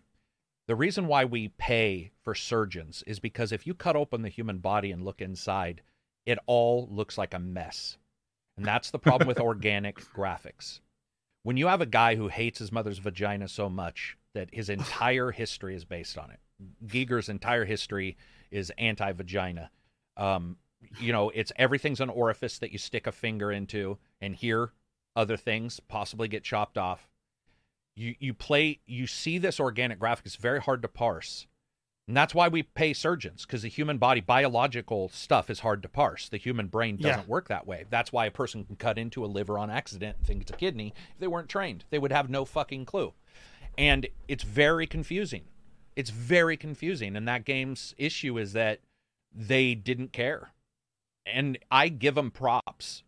The 0.66 0.76
reason 0.76 1.06
why 1.06 1.24
we 1.24 1.48
pay 1.48 2.12
for 2.22 2.34
surgeons 2.34 3.02
is 3.06 3.18
because 3.20 3.52
if 3.52 3.66
you 3.66 3.74
cut 3.74 3.96
open 3.96 4.22
the 4.22 4.30
human 4.30 4.58
body 4.58 4.90
and 4.90 5.04
look 5.04 5.20
inside, 5.20 5.82
it 6.24 6.38
all 6.46 6.88
looks 6.90 7.18
like 7.18 7.34
a 7.34 7.38
mess. 7.38 7.98
And 8.56 8.64
that's 8.64 8.90
the 8.90 8.98
problem 8.98 9.28
with 9.28 9.40
organic 9.40 10.00
graphics. 10.00 10.80
When 11.42 11.58
you 11.58 11.66
have 11.66 11.82
a 11.82 11.86
guy 11.86 12.14
who 12.14 12.28
hates 12.28 12.58
his 12.58 12.72
mother's 12.72 12.98
vagina 12.98 13.48
so 13.48 13.68
much 13.68 14.16
that 14.34 14.48
his 14.52 14.68
entire 14.68 15.30
history 15.30 15.74
is 15.74 15.84
based 15.84 16.18
on 16.18 16.30
it, 16.30 16.40
Giger's 16.86 17.28
entire 17.28 17.64
history 17.64 18.16
is 18.50 18.72
anti 18.78 19.12
vagina. 19.12 19.70
Um, 20.16 20.56
you 21.00 21.12
know, 21.12 21.30
it's 21.30 21.52
everything's 21.56 22.00
an 22.00 22.10
orifice 22.10 22.58
that 22.58 22.72
you 22.72 22.78
stick 22.78 23.06
a 23.06 23.12
finger 23.12 23.50
into, 23.50 23.98
and 24.20 24.34
here 24.34 24.72
other 25.16 25.36
things 25.36 25.80
possibly 25.88 26.28
get 26.28 26.44
chopped 26.44 26.78
off. 26.78 27.08
You 27.94 28.14
you 28.18 28.34
play 28.34 28.80
you 28.86 29.06
see 29.06 29.38
this 29.38 29.60
organic 29.60 29.98
graphic. 29.98 30.26
It's 30.26 30.36
very 30.36 30.60
hard 30.60 30.82
to 30.82 30.88
parse. 30.88 31.46
And 32.06 32.14
that's 32.14 32.34
why 32.34 32.48
we 32.48 32.62
pay 32.62 32.92
surgeons 32.92 33.46
because 33.46 33.62
the 33.62 33.68
human 33.70 33.96
body, 33.96 34.20
biological 34.20 35.08
stuff 35.08 35.48
is 35.48 35.60
hard 35.60 35.82
to 35.82 35.88
parse. 35.88 36.28
The 36.28 36.36
human 36.36 36.66
brain 36.66 36.96
doesn't 36.96 37.28
work 37.28 37.48
that 37.48 37.66
way. 37.66 37.86
That's 37.88 38.12
why 38.12 38.26
a 38.26 38.30
person 38.30 38.64
can 38.64 38.76
cut 38.76 38.98
into 38.98 39.24
a 39.24 39.26
liver 39.26 39.58
on 39.58 39.70
accident 39.70 40.18
and 40.18 40.26
think 40.26 40.42
it's 40.42 40.50
a 40.50 40.56
kidney. 40.56 40.92
If 41.14 41.20
they 41.20 41.28
weren't 41.28 41.48
trained, 41.48 41.84
they 41.88 41.98
would 41.98 42.12
have 42.12 42.28
no 42.28 42.44
fucking 42.44 42.84
clue. 42.84 43.14
And 43.76 44.06
it's 44.28 44.44
very 44.44 44.86
confusing. 44.86 45.42
It's 45.96 46.10
very 46.10 46.56
confusing. 46.56 47.16
And 47.16 47.26
that 47.28 47.44
game's 47.44 47.94
issue 47.98 48.38
is 48.38 48.52
that 48.52 48.80
they 49.34 49.74
didn't 49.74 50.12
care. 50.12 50.52
And 51.26 51.58
I 51.70 51.88
give 51.88 52.14
them 52.14 52.30
props, 52.30 53.02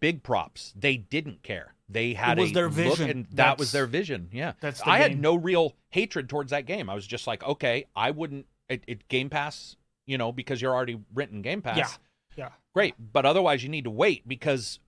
big 0.00 0.22
props. 0.22 0.72
They 0.76 0.96
didn't 0.96 1.42
care. 1.42 1.74
They 1.88 2.14
had 2.14 2.38
it 2.38 2.42
was 2.42 2.50
a 2.50 2.54
their 2.54 2.64
look, 2.64 2.74
vision. 2.74 3.10
and 3.10 3.26
that 3.32 3.58
was 3.58 3.72
their 3.72 3.86
vision. 3.86 4.28
Yeah, 4.32 4.52
that's 4.60 4.80
I 4.82 4.98
had 4.98 5.18
no 5.18 5.34
real 5.34 5.74
hatred 5.90 6.28
towards 6.28 6.50
that 6.50 6.66
game. 6.66 6.88
I 6.88 6.94
was 6.94 7.06
just 7.06 7.26
like, 7.26 7.42
okay, 7.42 7.86
I 7.94 8.10
wouldn't. 8.10 8.46
It, 8.68 8.84
it 8.86 9.08
Game 9.08 9.28
Pass, 9.28 9.76
you 10.06 10.16
know, 10.16 10.32
because 10.32 10.62
you're 10.62 10.74
already 10.74 10.98
written 11.14 11.42
Game 11.42 11.60
Pass. 11.60 11.76
Yeah. 11.76 11.88
Yeah. 12.36 12.48
Great, 12.74 12.94
but 13.12 13.24
otherwise 13.24 13.62
you 13.62 13.68
need 13.68 13.84
to 13.84 13.90
wait 13.90 14.26
because 14.26 14.80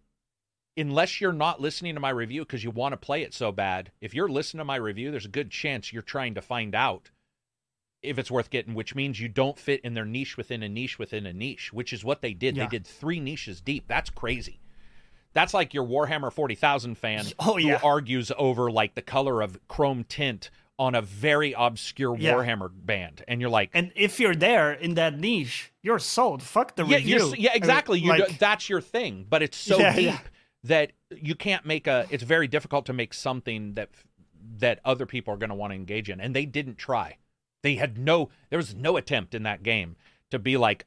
unless 0.76 1.20
you're 1.20 1.32
not 1.32 1.60
listening 1.60 1.94
to 1.94 2.00
my 2.00 2.10
review 2.10 2.42
because 2.42 2.62
you 2.64 2.70
want 2.70 2.92
to 2.92 2.96
play 2.96 3.22
it 3.22 3.32
so 3.34 3.50
bad, 3.52 3.90
if 4.00 4.14
you're 4.14 4.28
listening 4.28 4.58
to 4.60 4.64
my 4.64 4.76
review, 4.76 5.10
there's 5.10 5.24
a 5.24 5.28
good 5.28 5.50
chance 5.50 5.92
you're 5.92 6.02
trying 6.02 6.34
to 6.34 6.42
find 6.42 6.74
out 6.74 7.10
if 8.02 8.18
it's 8.18 8.30
worth 8.30 8.50
getting, 8.50 8.74
which 8.74 8.94
means 8.94 9.18
you 9.18 9.28
don't 9.28 9.58
fit 9.58 9.80
in 9.82 9.94
their 9.94 10.04
niche 10.04 10.36
within 10.36 10.62
a 10.62 10.68
niche 10.68 10.98
within 10.98 11.26
a 11.26 11.32
niche, 11.32 11.72
which 11.72 11.92
is 11.92 12.04
what 12.04 12.20
they 12.20 12.34
did. 12.34 12.56
Yeah. 12.56 12.64
They 12.64 12.68
did 12.78 12.86
three 12.86 13.18
niches 13.20 13.60
deep. 13.60 13.84
That's 13.88 14.10
crazy. 14.10 14.60
That's 15.32 15.52
like 15.52 15.74
your 15.74 15.84
Warhammer 15.84 16.32
40,000 16.32 16.96
fan 16.96 17.24
Oh, 17.38 17.56
yeah. 17.56 17.78
who 17.78 17.86
argues 17.86 18.30
over 18.38 18.70
like 18.70 18.94
the 18.94 19.02
color 19.02 19.42
of 19.42 19.58
chrome 19.68 20.04
tint 20.04 20.50
on 20.78 20.94
a 20.94 21.02
very 21.02 21.52
obscure 21.56 22.16
Yeah. 22.18 22.34
Warhammer 22.34 22.70
band. 22.72 23.24
And 23.26 23.40
you're 23.40 23.50
like, 23.50 23.70
And 23.74 23.92
if 23.96 24.20
you're 24.20 24.34
there 24.34 24.72
in 24.72 24.94
that 24.94 25.18
niche, 25.18 25.72
you're 25.82 25.98
sold. 25.98 26.42
Fuck 26.42 26.76
the 26.76 26.84
yeah, 26.84 26.96
review. 26.98 27.34
yeah, 27.36 27.50
exactly. 27.54 27.98
you 27.98 28.26
that's 28.38 28.68
your 28.68 28.80
thing, 28.82 29.26
but 29.28 29.42
it's 29.42 29.56
so 29.56 29.78
Yeah, 29.78 29.94
deep. 29.96 30.14
That 30.68 30.92
you 31.10 31.34
can't 31.34 31.64
make 31.66 31.86
a. 31.86 32.06
It's 32.10 32.22
very 32.22 32.48
difficult 32.48 32.86
to 32.86 32.92
make 32.92 33.14
something 33.14 33.74
that 33.74 33.90
that 34.58 34.80
other 34.84 35.06
people 35.06 35.34
are 35.34 35.36
going 35.36 35.50
to 35.50 35.56
want 35.56 35.72
to 35.72 35.74
engage 35.76 36.08
in, 36.08 36.20
and 36.20 36.34
they 36.34 36.46
didn't 36.46 36.78
try. 36.78 37.16
They 37.62 37.76
had 37.76 37.98
no. 37.98 38.30
There 38.50 38.58
was 38.58 38.74
no 38.74 38.96
attempt 38.96 39.34
in 39.34 39.42
that 39.44 39.62
game 39.62 39.96
to 40.30 40.38
be 40.38 40.56
like. 40.56 40.86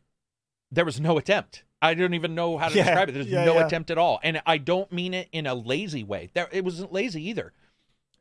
There 0.71 0.85
was 0.85 0.99
no 0.99 1.17
attempt. 1.17 1.63
I 1.81 1.93
don't 1.93 2.13
even 2.13 2.35
know 2.35 2.57
how 2.57 2.69
to 2.69 2.75
Yeah, 2.75 2.83
describe 2.83 3.09
it. 3.09 3.11
There's 3.13 3.27
yeah, 3.27 3.45
no 3.45 3.55
yeah. 3.55 3.65
attempt 3.65 3.89
at 3.89 3.97
all, 3.97 4.19
and 4.23 4.41
I 4.45 4.57
don't 4.57 4.91
mean 4.91 5.13
it 5.13 5.29
in 5.31 5.47
a 5.47 5.55
lazy 5.55 6.03
way. 6.03 6.29
There, 6.33 6.47
it 6.51 6.63
wasn't 6.63 6.91
lazy 6.91 7.27
either. 7.29 7.53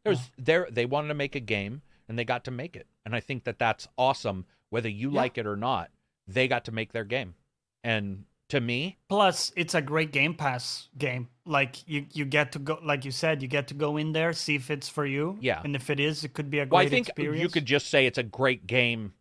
There 0.04 0.12
was 0.12 0.30
there. 0.38 0.68
They 0.70 0.86
wanted 0.86 1.08
to 1.08 1.14
make 1.14 1.34
a 1.34 1.40
game, 1.40 1.82
and 2.08 2.18
they 2.18 2.24
got 2.24 2.44
to 2.44 2.50
make 2.50 2.76
it, 2.76 2.86
and 3.04 3.14
I 3.14 3.20
think 3.20 3.44
that 3.44 3.58
that's 3.58 3.88
awesome. 3.98 4.46
Whether 4.70 4.88
you 4.88 5.10
Yeah. 5.10 5.16
like 5.16 5.38
it 5.38 5.46
or 5.46 5.56
not, 5.56 5.90
they 6.26 6.46
got 6.48 6.64
to 6.66 6.72
make 6.72 6.92
their 6.92 7.04
game, 7.04 7.34
and 7.82 8.24
to 8.48 8.60
me. 8.60 8.96
Plus, 9.08 9.52
it's 9.56 9.74
a 9.74 9.82
great 9.82 10.12
Game 10.12 10.34
Pass 10.34 10.88
game. 10.96 11.28
Like 11.48 11.88
you, 11.88 12.04
you 12.12 12.26
get 12.26 12.52
to 12.52 12.58
go, 12.58 12.78
like 12.84 13.04
you 13.06 13.10
said, 13.10 13.40
you 13.40 13.48
get 13.48 13.68
to 13.68 13.74
go 13.74 13.96
in 13.96 14.12
there, 14.12 14.32
see 14.34 14.54
if 14.56 14.70
it's 14.70 14.88
for 14.88 15.06
you. 15.06 15.38
Yeah. 15.40 15.62
And 15.64 15.74
if 15.74 15.88
it 15.88 15.98
is, 15.98 16.22
it 16.22 16.34
could 16.34 16.50
be 16.50 16.58
a 16.58 16.66
great 16.66 16.76
Well, 16.76 16.86
I 16.86 16.88
think 16.90 17.08
experience. 17.08 17.42
you 17.42 17.48
could 17.48 17.64
just 17.64 17.88
say 17.88 18.04
it's 18.06 18.18
a 18.18 18.22
great 18.22 18.66
game. 18.66 19.14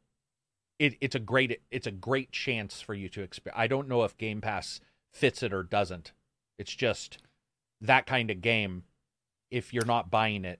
It, 0.78 0.96
it's 1.00 1.16
a 1.16 1.20
great 1.20 1.62
it's 1.72 1.88
a 1.88 1.92
great 1.92 2.32
chance 2.32 2.82
for 2.82 2.94
you 2.94 3.08
to 3.10 3.22
experience. 3.22 3.58
I 3.58 3.68
don't 3.68 3.88
know 3.88 4.04
if 4.04 4.18
Game 4.18 4.42
Pass 4.42 4.82
fits 5.14 5.42
it 5.42 5.54
or 5.54 5.64
doesn't. 5.64 6.12
It's 6.60 6.76
just 6.76 7.18
that 7.82 8.06
kind 8.06 8.30
of 8.30 8.42
game. 8.42 8.84
If 9.50 9.74
you're 9.74 9.86
not 9.86 10.12
buying 10.12 10.44
it, 10.44 10.60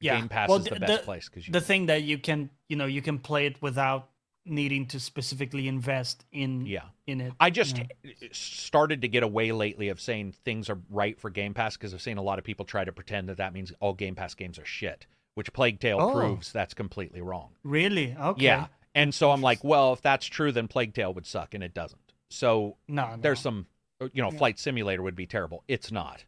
yeah. 0.00 0.16
Game 0.18 0.28
Pass 0.28 0.48
well, 0.48 0.58
is 0.58 0.64
the 0.64 0.74
the- 0.74 0.80
best 0.80 1.04
place 1.04 1.28
because 1.28 1.46
The 1.46 1.60
thing 1.60 1.86
that 1.86 2.02
you 2.02 2.18
can, 2.18 2.50
you 2.68 2.76
know, 2.76 2.86
you 2.86 3.00
can 3.00 3.18
play 3.20 3.46
it 3.46 3.62
without 3.62 4.08
needing 4.46 4.86
to 4.86 5.00
specifically 5.00 5.68
invest 5.68 6.24
in 6.32 6.66
yeah. 6.66 6.82
in 7.06 7.20
it. 7.20 7.32
I 7.40 7.50
just 7.50 7.78
Yeah. 7.78 8.12
started 8.32 9.02
to 9.02 9.08
get 9.08 9.22
away 9.22 9.52
lately 9.52 9.88
of 9.88 10.00
saying 10.00 10.32
things 10.44 10.70
are 10.70 10.78
right 10.90 11.18
for 11.18 11.30
Game 11.30 11.54
Pass 11.54 11.76
because 11.76 11.92
I've 11.92 12.02
seen 12.02 12.18
a 12.18 12.22
lot 12.22 12.38
of 12.38 12.44
people 12.44 12.64
try 12.64 12.84
to 12.84 12.92
pretend 12.92 13.28
that 13.28 13.36
that 13.38 13.52
means 13.52 13.72
all 13.80 13.92
Game 13.94 14.14
Pass 14.14 14.34
games 14.34 14.58
are 14.58 14.64
shit, 14.64 15.06
which 15.34 15.52
Plague 15.52 15.80
Tale 15.80 15.98
Oh. 16.00 16.12
proves 16.12 16.52
that's 16.52 16.74
completely 16.74 17.20
wrong. 17.20 17.50
Really? 17.64 18.14
Okay. 18.18 18.44
Yeah. 18.44 18.66
And 18.94 19.14
so 19.14 19.30
I'm 19.30 19.42
like, 19.42 19.62
well, 19.62 19.92
if 19.92 20.00
that's 20.02 20.26
true, 20.26 20.52
then 20.52 20.68
Plague 20.68 20.94
Tale 20.94 21.12
would 21.14 21.26
suck, 21.26 21.52
and 21.54 21.62
it 21.62 21.74
doesn't. 21.74 22.00
So 22.30 22.76
No, 22.88 23.10
no. 23.10 23.16
there's 23.20 23.40
some, 23.40 23.66
you 24.00 24.22
know, 24.22 24.30
Yeah. 24.32 24.38
Flight 24.38 24.58
Simulator 24.58 25.02
would 25.02 25.16
be 25.16 25.26
terrible. 25.26 25.64
It's 25.68 25.92
not. 25.92 26.24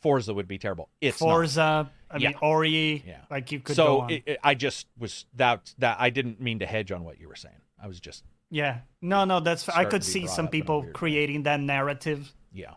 Forza 0.00 0.32
would 0.34 0.48
be 0.48 0.58
terrible. 0.58 0.88
It's 1.00 1.20
not. 1.20 1.26
Forza. 1.28 1.90
I 2.10 2.16
Yeah. 2.18 2.28
mean, 2.30 2.38
Ori. 2.40 3.02
Yeah. 3.06 3.20
Like 3.30 3.52
you 3.52 3.60
could 3.60 3.76
go 3.76 3.84
So 3.84 4.00
on. 4.02 4.10
it, 4.10 4.22
it- 4.26 4.38
I 4.42 4.54
just 4.54 4.86
was 4.98 5.26
that 5.34 5.74
that 5.78 5.96
I 6.00 6.10
didn't 6.10 6.40
mean 6.40 6.60
to 6.60 6.66
hedge 6.66 6.92
on 6.92 7.04
what 7.04 7.20
you 7.20 7.28
were 7.28 7.36
saying. 7.36 7.60
I 7.82 7.86
was 7.86 8.00
just 8.00 8.24
yeah. 8.50 8.80
No, 9.02 9.24
no, 9.24 9.40
that's. 9.40 9.68
I 9.68 9.84
could 9.84 10.02
see 10.04 10.26
some 10.26 10.46
up 10.46 10.54
in 10.54 10.60
a 10.60 10.62
people 10.62 10.82
way. 10.82 10.90
creating 10.92 11.42
that 11.44 11.60
narrative. 11.60 12.32
yeah. 12.52 12.74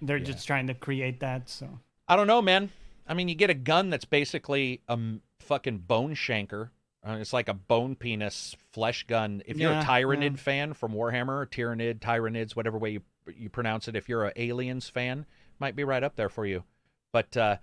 They're 0.00 0.16
Yeah. 0.18 0.24
just 0.24 0.46
trying 0.46 0.66
to 0.68 0.74
create 0.74 1.20
that. 1.20 1.48
So 1.48 1.78
I 2.08 2.16
don't 2.16 2.26
know, 2.26 2.42
man. 2.42 2.70
I 3.06 3.14
mean, 3.14 3.28
you 3.28 3.34
get 3.34 3.50
a 3.50 3.54
gun 3.54 3.90
that's 3.90 4.04
basically 4.06 4.80
a 4.88 4.98
fucking 5.40 5.78
bone 5.78 6.14
shanker. 6.14 6.70
Uh, 7.06 7.18
it's 7.20 7.34
like 7.34 7.48
a 7.48 7.54
bone 7.54 7.96
penis 7.96 8.56
flesh 8.72 9.04
gun. 9.06 9.42
If 9.44 9.58
you're 9.58 9.70
Yeah, 9.72 9.82
a 9.82 9.84
Tyranid 9.84 10.30
yeah. 10.32 10.36
fan 10.36 10.72
from 10.72 10.92
Warhammer, 10.94 11.46
Tyranid, 11.46 11.98
Tyranids, 12.00 12.56
whatever 12.56 12.78
way 12.78 12.90
you 12.92 13.02
you 13.34 13.48
pronounce 13.50 13.88
it, 13.88 13.96
if 13.96 14.08
you're 14.08 14.24
a 14.26 14.32
Aliens 14.36 14.88
fan, 14.90 15.24
might 15.58 15.76
be 15.76 15.84
right 15.84 16.02
up 16.02 16.16
there 16.16 16.28
for 16.28 16.46
you. 16.46 16.64
But 17.12 17.36
uh, 17.36 17.56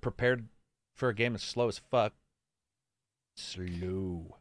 prepared 0.00 0.48
for 0.94 1.08
a 1.08 1.14
game 1.14 1.34
as 1.34 1.42
slow 1.42 1.68
as 1.68 1.78
fuck. 1.78 2.12
Slow. 3.36 4.36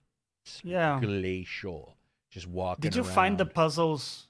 Yeah. 0.64 1.00
Glacial. 1.02 1.96
Just 2.32 2.48
walking. 2.48 2.82
did 2.82 2.96
you 2.96 3.04
find 3.04 3.38
the 3.38 3.46
puzzles? 3.46 4.28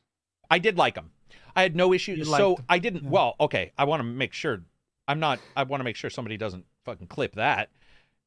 I 0.49 0.59
did 0.59 0.77
like 0.77 0.95
them. 0.95 1.11
I 1.55 1.61
had 1.63 1.75
no 1.75 1.93
issue. 1.93 2.13
You 2.13 2.25
So 2.25 2.59
I 2.69 2.79
didn't. 2.79 3.03
yeah. 3.03 3.09
Well, 3.09 3.35
okay. 3.39 3.71
I 3.77 3.85
want 3.85 3.99
to 4.01 4.03
make 4.03 4.33
sure. 4.33 4.61
I'm 5.07 5.19
not. 5.19 5.39
I 5.55 5.63
want 5.63 5.79
to 5.81 5.83
make 5.85 5.95
sure 5.95 6.09
somebody 6.09 6.37
doesn't 6.37 6.65
fucking 6.83 7.07
clip 7.07 7.35
that. 7.35 7.69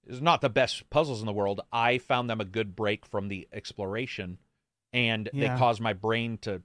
It's 0.07 0.21
not 0.21 0.41
the 0.41 0.49
best 0.49 0.89
puzzles 0.91 1.21
in 1.21 1.27
the 1.27 1.33
world. 1.33 1.61
I 1.73 1.99
found 1.99 2.31
them 2.31 2.41
a 2.41 2.45
good 2.45 2.75
break 2.75 3.05
from 3.05 3.29
the 3.29 3.47
exploration, 3.53 4.39
and 4.93 5.29
Yeah. 5.33 5.53
they 5.55 5.59
caused 5.59 5.81
my 5.81 5.93
brain 5.93 6.39
to. 6.39 6.63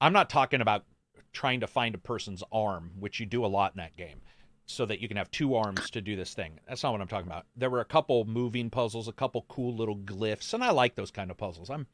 I'm 0.00 0.12
not 0.12 0.30
talking 0.30 0.60
about 0.60 0.84
trying 1.32 1.60
to 1.60 1.66
find 1.66 1.94
a 1.94 1.98
person's 1.98 2.42
arm, 2.52 2.92
which 2.98 3.20
you 3.20 3.26
do 3.26 3.44
a 3.44 3.48
lot 3.48 3.72
in 3.72 3.78
that 3.78 3.96
game, 3.96 4.20
so 4.66 4.84
that 4.86 5.00
you 5.00 5.08
can 5.08 5.16
have 5.16 5.30
two 5.30 5.54
arms 5.54 5.90
to 5.90 6.00
do 6.00 6.16
this 6.16 6.34
thing. 6.34 6.58
That's 6.68 6.82
not 6.82 6.92
what 6.92 7.00
I'm 7.00 7.08
talking 7.08 7.26
about. 7.26 7.46
There 7.56 7.70
were 7.70 7.80
a 7.80 7.84
couple 7.84 8.24
moving 8.24 8.70
puzzles, 8.70 9.08
a 9.08 9.12
couple 9.12 9.44
cool 9.48 9.74
little 9.74 9.96
glyphs, 9.96 10.52
and 10.54 10.62
I 10.64 10.70
like 10.70 10.94
those 10.94 11.10
kind 11.10 11.30
of 11.30 11.36
puzzles. 11.36 11.70
I'm, 11.70 11.86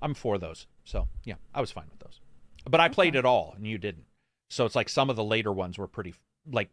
I'm 0.00 0.14
for 0.14 0.38
those. 0.38 0.66
So 0.84 1.08
yeah, 1.24 1.34
I 1.54 1.60
was 1.60 1.70
fine 1.70 1.86
with 1.90 2.00
those. 2.00 2.20
But 2.68 2.80
I 2.80 2.88
played 2.88 3.16
it 3.16 3.24
all, 3.24 3.54
and 3.56 3.66
you 3.66 3.78
didn't. 3.78 4.04
So 4.50 4.64
it's 4.66 4.76
like 4.76 4.88
some 4.88 5.10
of 5.10 5.16
the 5.16 5.24
later 5.24 5.52
ones 5.52 5.78
were 5.78 5.88
pretty 5.88 6.14
like 6.50 6.70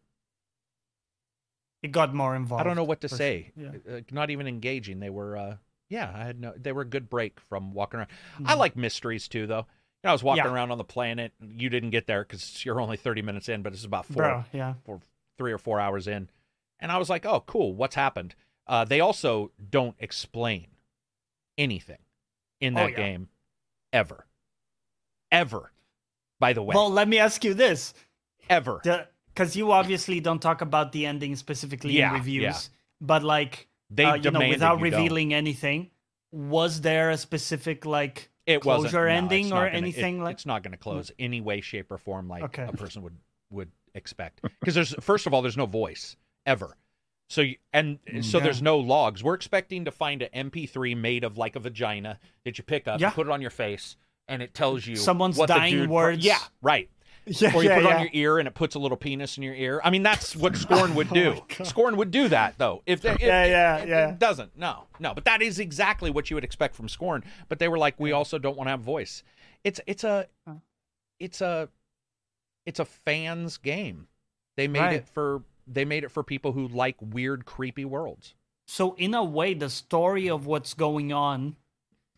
It 1.82 1.92
got 1.92 2.14
more 2.14 2.36
involved. 2.36 2.62
I 2.62 2.64
don't 2.66 2.76
know 2.76 2.84
what 2.84 3.02
to 3.02 3.10
say. 3.10 3.52
sure. 3.58 3.74
Yeah. 3.88 3.96
Uh, 3.98 4.02
not 4.12 4.30
even 4.30 4.48
engaging. 4.48 5.00
They 5.00 5.10
were, 5.10 5.38
uh, 5.38 5.56
yeah, 5.90 6.12
I 6.14 6.26
had 6.26 6.40
no. 6.40 6.54
They 6.56 6.72
were 6.74 6.82
a 6.82 6.86
good 6.86 7.10
break 7.10 7.40
from 7.40 7.74
walking 7.74 8.00
around. 8.00 8.10
I 8.46 8.54
Mhm. 8.54 8.58
like 8.58 8.76
mysteries 8.76 9.28
too, 9.28 9.48
though. 9.48 9.66
I 10.04 10.12
was 10.14 10.24
walking 10.24 10.46
Yeah. 10.46 10.52
around 10.54 10.72
on 10.72 10.78
the 10.78 10.84
planet. 10.86 11.34
You 11.42 11.70
didn't 11.70 11.90
get 11.90 12.08
there 12.08 12.24
because 12.24 12.64
you're 12.64 12.80
only 12.80 12.96
30 12.98 13.22
minutes 13.22 13.50
in, 13.50 13.62
but 13.62 13.74
it's 13.74 13.84
about 13.86 14.06
four, 14.06 14.16
Bro, 14.24 14.46
yeah. 14.54 14.74
four, 14.86 15.02
three 15.38 15.52
or 15.52 15.58
four 15.58 15.80
hours 15.80 16.08
in, 16.08 16.30
and 16.80 16.92
I 16.92 16.98
was 16.98 17.10
like, 17.10 17.26
oh, 17.26 17.42
cool. 17.46 17.74
What's 17.74 17.96
happened? 17.96 18.36
Uh, 18.66 18.86
they 18.86 19.00
also 19.02 19.52
don't 19.70 19.96
explain 20.00 20.68
anything 21.58 21.98
in 22.62 22.78
Oh, 22.78 22.82
that 22.84 22.92
yeah. 22.92 22.98
game, 22.98 23.30
ever, 23.92 24.26
ever. 25.32 25.72
By 26.40 26.54
the 26.54 26.62
way, 26.64 26.74
Well, 26.74 26.90
let 26.90 27.08
me 27.08 27.18
ask 27.20 27.44
you 27.44 27.54
this. 27.54 27.94
ever. 28.50 28.82
Because 29.34 29.56
you 29.56 29.72
obviously 29.72 30.20
don't 30.20 30.42
talk 30.42 30.62
about 30.62 30.92
the 30.92 31.06
ending 31.06 31.36
specifically 31.36 31.94
Yeah, 31.94 32.10
in 32.10 32.14
reviews, 32.16 32.42
yeah. 32.44 32.58
but 33.02 33.24
like, 33.24 33.68
They 33.90 34.06
uh, 34.06 34.16
you 34.16 34.32
know, 34.32 34.40
without 34.48 34.80
you 34.80 34.90
don't. 34.90 35.00
revealing 35.02 35.34
anything, 35.34 35.92
was 36.32 36.82
there 36.82 37.10
a 37.10 37.18
specific 37.18 37.86
like 37.86 38.30
it 38.50 38.66
wasn't 38.66 38.92
closure 38.92 39.06
no, 39.08 39.12
ending 39.16 39.46
or 39.48 39.50
not 39.66 39.74
gonna- 39.74 39.88
it- 39.88 40.20
like- 40.20 40.34
it's 40.34 40.46
not 40.46 40.64
going 40.64 40.72
to 40.72 40.78
close 40.78 41.10
mm. 41.12 41.16
any 41.20 41.42
way 41.42 41.62
shape 41.62 41.92
or 41.92 41.98
form 41.98 42.28
like 42.28 42.44
Okay. 42.44 42.64
a 42.68 42.74
person 42.74 43.02
would 43.04 43.16
would 43.52 43.72
expect 43.96 44.42
because 44.60 44.76
there's 44.76 44.94
first 45.00 45.26
of 45.28 45.34
all 45.34 45.42
there's 45.42 45.58
no 45.58 45.66
voice 45.66 46.16
ever 46.46 46.76
so 47.30 47.42
you, 47.42 47.56
and 47.74 47.98
so 48.22 48.38
Yeah. 48.38 48.44
there's 48.46 48.62
no 48.62 48.78
logs 48.78 49.24
we're 49.24 49.34
expecting 49.34 49.86
to 49.86 49.92
find 49.92 50.22
an 50.22 50.52
mp3 50.52 50.96
made 50.96 51.24
of 51.24 51.38
like 51.38 51.56
a 51.56 51.60
vagina 51.60 52.20
that 52.44 52.58
you 52.58 52.64
pick 52.64 52.88
up 52.88 53.00
Yeah. 53.02 53.08
you 53.10 53.14
put 53.14 53.28
it 53.28 53.32
on 53.32 53.42
your 53.42 53.50
face 53.52 53.98
and 54.28 54.44
it 54.44 54.54
tells 54.54 54.86
you 54.86 54.96
Someone's 54.96 55.38
what 55.38 55.48
the 55.48 55.56
dying 55.56 55.74
dude- 55.74 55.90
words. 55.90 56.24
yeah 56.24 56.38
right 56.62 56.90
yeah, 57.30 57.54
or 57.56 57.64
you 57.64 57.70
yeah, 57.70 57.76
put 57.76 57.86
it 57.86 57.90
yeah. 57.90 57.96
on 57.96 58.02
your 58.02 58.10
ear 58.14 58.40
and 58.40 58.48
it 58.48 58.54
puts 58.54 58.76
a 58.76 58.80
little 58.80 58.98
penis 58.98 59.38
in 59.38 59.44
your 59.44 59.54
ear. 59.56 59.82
I 59.84 59.90
mean, 59.90 60.04
that's 60.04 60.36
what 60.36 60.56
Scorn 60.66 60.96
would 60.96 61.08
Oh 61.12 61.14
do. 61.14 61.32
my 61.34 61.42
God. 61.58 61.68
Scorn 61.68 61.98
would 61.98 62.12
do 62.12 62.28
that, 62.30 62.56
though. 62.58 62.82
If 62.86 63.02
they, 63.02 63.12
if- 63.12 63.22
Yeah, 63.22 63.46
yeah, 63.46 63.78
it, 63.78 63.90
yeah. 63.90 64.10
it 64.12 64.20
doesn't, 64.20 64.58
no, 64.58 64.86
no. 65.00 65.14
But 65.14 65.26
that 65.26 65.42
is 65.42 65.60
exactly 65.60 66.10
what 66.12 66.30
you 66.30 66.36
would 66.36 66.44
expect 66.44 66.76
from 66.76 66.90
Scorn. 66.90 67.24
But 67.48 67.60
they 67.60 67.68
were 67.68 67.78
like, 67.78 68.00
we 68.00 68.12
also 68.12 68.38
don't 68.40 68.58
want 68.58 68.68
to 68.68 68.72
have 68.72 68.82
voice. 68.82 69.24
It's 69.64 69.80
it's 69.88 70.04
a 70.04 70.28
it's 71.20 71.42
a 71.42 71.70
it's 72.66 72.80
a 72.80 72.86
fans 72.86 73.58
game. 73.58 74.08
They 74.56 74.68
made 74.68 74.80
Right. 74.80 74.94
it 74.96 75.08
for 75.08 75.44
they 75.68 75.86
made 75.86 76.04
it 76.04 76.12
for 76.12 76.24
people 76.24 76.52
who 76.54 76.68
like 76.68 76.96
weird, 77.02 77.46
creepy 77.46 77.86
worlds. 77.86 78.34
So 78.68 78.94
in 78.96 79.14
a 79.14 79.24
way, 79.24 79.54
the 79.54 79.70
story 79.70 80.30
of 80.30 80.46
what's 80.46 80.74
going 80.74 81.12
on 81.12 81.56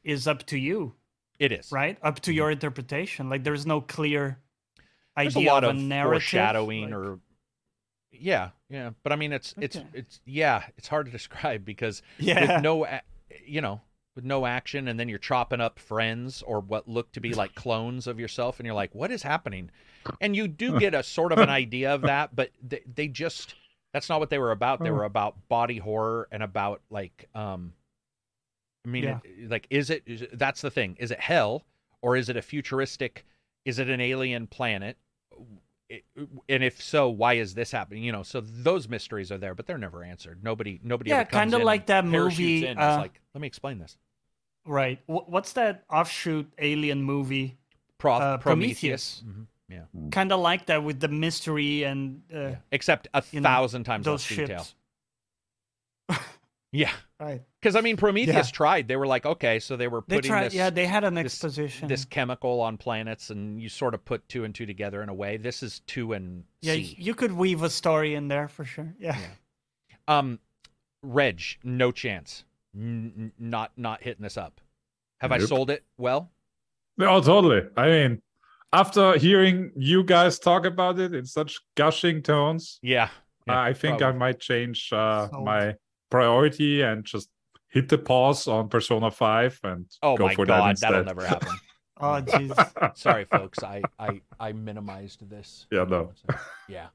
is 0.04 0.28
up 0.28 0.46
to 0.48 0.58
you, 0.58 0.94
It 1.40 1.52
is 1.52 1.72
right? 1.72 1.98
Up 2.04 2.20
to 2.22 2.32
mm-hmm. 2.32 2.38
your 2.38 2.52
interpretation. 2.52 3.30
Like 3.30 3.44
there's 3.44 3.66
no 3.66 3.82
clear 3.82 4.38
There's 5.24 5.36
a 5.36 5.40
idea 5.40 5.52
lot 5.52 5.64
of 5.64 5.76
narrative. 5.76 6.22
foreshadowing 6.22 6.86
like- 6.86 6.94
or 6.94 7.20
yeah, 8.12 8.50
yeah. 8.70 8.92
But 9.04 9.14
I 9.14 9.16
mean, 9.16 9.32
it's 9.34 9.54
it's 9.60 9.78
Okay. 9.78 9.88
it's 9.94 10.22
yeah, 10.26 10.64
it's 10.78 10.88
hard 10.88 11.06
to 11.08 11.12
describe 11.20 11.66
because 11.66 12.02
yeah, 12.20 12.56
with 12.56 12.64
no 12.64 12.88
you 13.46 13.62
know 13.62 13.82
with 14.16 14.26
no 14.26 14.46
action 14.46 14.90
and 14.90 15.00
then 15.00 15.08
you're 15.08 15.18
chopping 15.18 15.62
up 15.62 15.80
friends 15.80 16.42
or 16.42 16.60
what 16.60 16.86
look 16.88 17.12
to 17.14 17.22
be 17.22 17.34
like 17.34 17.56
clones 17.56 18.08
of 18.08 18.20
yourself 18.20 18.60
and 18.60 18.66
you're 18.66 18.76
like 18.76 18.94
what 18.94 19.10
is 19.10 19.24
happening 19.24 19.72
and 20.20 20.36
you 20.36 20.50
do 20.50 20.78
get 20.82 20.94
a 20.94 21.02
sort 21.02 21.32
of 21.32 21.38
an 21.40 21.48
idea 21.48 21.96
of 21.96 22.02
that 22.02 22.36
but 22.36 22.52
they, 22.62 22.82
they 22.94 23.08
just 23.08 23.56
that's 23.94 24.10
not 24.10 24.20
what 24.20 24.30
they 24.30 24.38
were 24.38 24.52
about 24.52 24.84
they 24.84 24.92
were 24.92 25.06
about 25.06 25.48
body 25.48 25.78
horror 25.78 26.28
and 26.30 26.44
about 26.44 26.82
like 26.90 27.30
um 27.34 27.72
i 28.86 28.90
mean 28.90 29.06
Yeah. 29.06 29.20
like 29.48 29.66
is 29.70 29.90
it 29.90 30.04
is 30.06 30.24
it- 30.24 30.38
that's 30.38 30.60
the 30.60 30.70
thing 30.72 30.98
is 31.00 31.12
it 31.12 31.20
hell 31.22 31.64
or 32.02 32.18
is 32.18 32.28
it 32.28 32.36
a 32.36 32.42
futuristic 32.42 33.24
is 33.64 33.80
it 33.80 33.90
an 33.90 34.02
alien 34.02 34.46
planet 34.46 34.98
and 36.50 36.64
if 36.64 36.82
so 36.82 37.10
why 37.10 37.34
is 37.34 37.54
this 37.54 37.72
happening? 37.72 38.04
You 38.04 38.12
know 38.12 38.24
so 38.24 38.42
those 38.42 38.88
mysteries 38.88 39.32
are 39.32 39.38
there 39.38 39.56
but 39.56 39.66
they're 39.68 39.78
never 39.78 40.04
answered. 40.04 40.44
Nobody 40.44 40.80
nobody 40.84 41.10
Yeah, 41.12 41.24
kinda 41.24 41.58
like 41.58 41.88
that 41.88 42.06
movie, 42.06 42.64
in 42.64 42.72
and 42.72 42.80
uh, 42.80 42.92
is 42.94 42.98
like 42.98 43.22
let 43.34 43.42
me 43.42 43.48
explain 43.48 43.80
this. 43.80 43.98
Right. 44.66 45.00
What's 45.08 45.54
that 45.54 45.84
offshoot 45.90 46.54
alien 46.60 47.02
movie? 47.04 47.58
Pro- 47.98 48.18
Uh, 48.18 48.38
Prometheus, 48.38 49.22
Prometheus. 49.22 49.24
Mhm, 49.26 49.48
yeah. 49.70 50.10
Kind 50.12 50.32
of 50.32 50.40
like 50.40 50.68
that 50.68 50.84
with 50.84 51.00
the 51.00 51.08
mystery 51.08 51.84
and 51.84 52.22
uh, 52.34 52.38
yeah. 52.40 52.56
Except 52.72 53.08
a 53.14 53.24
you 53.32 53.42
know, 53.42 53.50
thousand 53.50 53.84
times 53.86 54.06
those 54.06 54.30
less 54.30 54.38
detail. 54.38 54.68
Yeah 56.72 56.92
Right. 57.22 57.42
because 57.62 57.76
i 57.76 57.82
mean 57.82 57.98
prometheus 57.98 58.36
Yeah. 58.48 58.52
tried 58.52 58.88
they 58.88 58.96
were 58.96 59.06
like 59.06 59.26
okay 59.28 59.60
so 59.60 59.78
they 59.78 59.88
were 59.88 60.04
They 60.08 60.16
putting 60.18 60.32
tried. 60.32 60.46
this 60.46 60.54
yeah, 60.56 60.72
they 60.72 60.88
had 60.88 61.04
an 61.04 61.14
this- 61.14 61.26
exposition. 61.26 61.88
this 61.88 62.04
chemical 62.04 62.60
on 62.62 62.78
planets 62.78 63.30
and 63.30 63.62
you 63.62 63.70
sort 63.70 63.94
of 63.94 64.04
put 64.04 64.28
two 64.28 64.44
and 64.44 64.56
two 64.56 64.66
together 64.66 65.04
in 65.04 65.10
a 65.10 65.14
way 65.14 65.38
this 65.38 65.62
is 65.62 65.82
two 65.86 66.14
and 66.14 66.44
yeah, 66.62 66.74
c 66.74 66.96
you 66.98 67.14
could 67.14 67.32
weave 67.32 67.62
a 67.64 67.70
story 67.70 68.16
in 68.16 68.28
there 68.28 68.48
for 68.48 68.66
sure. 68.66 68.94
Yeah. 69.00 69.18
Yeah. 69.20 69.28
um 70.18 70.40
reg 71.04 71.42
no 71.64 71.92
chance 71.92 72.44
N- 72.76 73.14
n- 73.18 73.32
not 73.38 73.72
not 73.78 74.02
hitting 74.02 74.24
this 74.24 74.38
up 74.38 74.60
have 75.20 75.32
i 75.32 75.38
sold 75.38 75.70
it 75.70 75.84
well 75.98 76.32
No, 76.98 77.22
totally. 77.22 77.62
I 77.78 77.86
mean, 77.88 78.22
after 78.74 79.18
hearing 79.18 79.72
you 79.76 80.04
guys 80.04 80.40
talk 80.40 80.66
about 80.66 81.00
it 81.00 81.14
in 81.14 81.26
such 81.26 81.60
gushing 81.76 82.22
tones, 82.22 82.80
yeah, 82.82 83.10
yeah 83.48 83.62
I 83.62 83.74
think 83.74 84.00
probably. 84.00 84.16
I 84.16 84.20
might 84.20 84.40
change 84.40 84.90
uh, 84.94 85.28
Sold. 85.30 85.46
my 85.46 85.76
priority 86.12 86.82
and 86.84 87.04
just 87.04 87.30
hit 87.70 87.90
the 87.90 87.98
pause 87.98 88.48
on 88.48 88.70
Persona 88.70 89.10
5 89.10 89.60
and 89.64 89.86
oh 90.04 90.16
go 90.18 90.28
my 90.28 90.36
for 90.36 90.46
that 90.46 90.58
god 90.60 90.70
instead. 90.72 90.92
that'll 90.92 91.06
never 91.06 91.26
happen 91.26 91.48
Oh 92.04 92.20
jeez. 92.22 92.98
Sorry, 92.98 93.26
folks. 93.26 93.64
I 93.64 93.82
I 94.00 94.22
I 94.40 94.54
minimized 94.54 95.30
this. 95.30 95.68
Yeah, 95.72 95.86
no. 95.88 96.12
Yeah. 96.68 96.88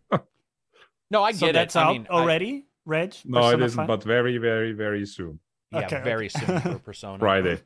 No, 1.12 1.22
I 1.22 1.30
so 1.32 1.47
get 1.47 1.52
that's 1.52 1.76
it. 1.76 1.78
out 1.78 1.88
I 1.90 1.93
mean, 1.93 2.06
I- 2.10 2.12
already, 2.14 2.66
Reg? 2.84 3.14
No, 3.24 3.38
it 3.38 3.43
Persona 3.52 3.64
isn't, 3.66 3.76
5? 3.76 3.86
but 3.86 4.02
very, 4.02 4.38
very, 4.38 4.72
very 4.72 5.06
soon. 5.06 5.38
yeah, 5.70 5.86
Okay, 5.86 6.01
very 6.02 6.26
okay. 6.26 6.44
soon 6.47 6.60
for 6.60 6.78
Persona. 6.84 7.18
Friday. 7.20 7.60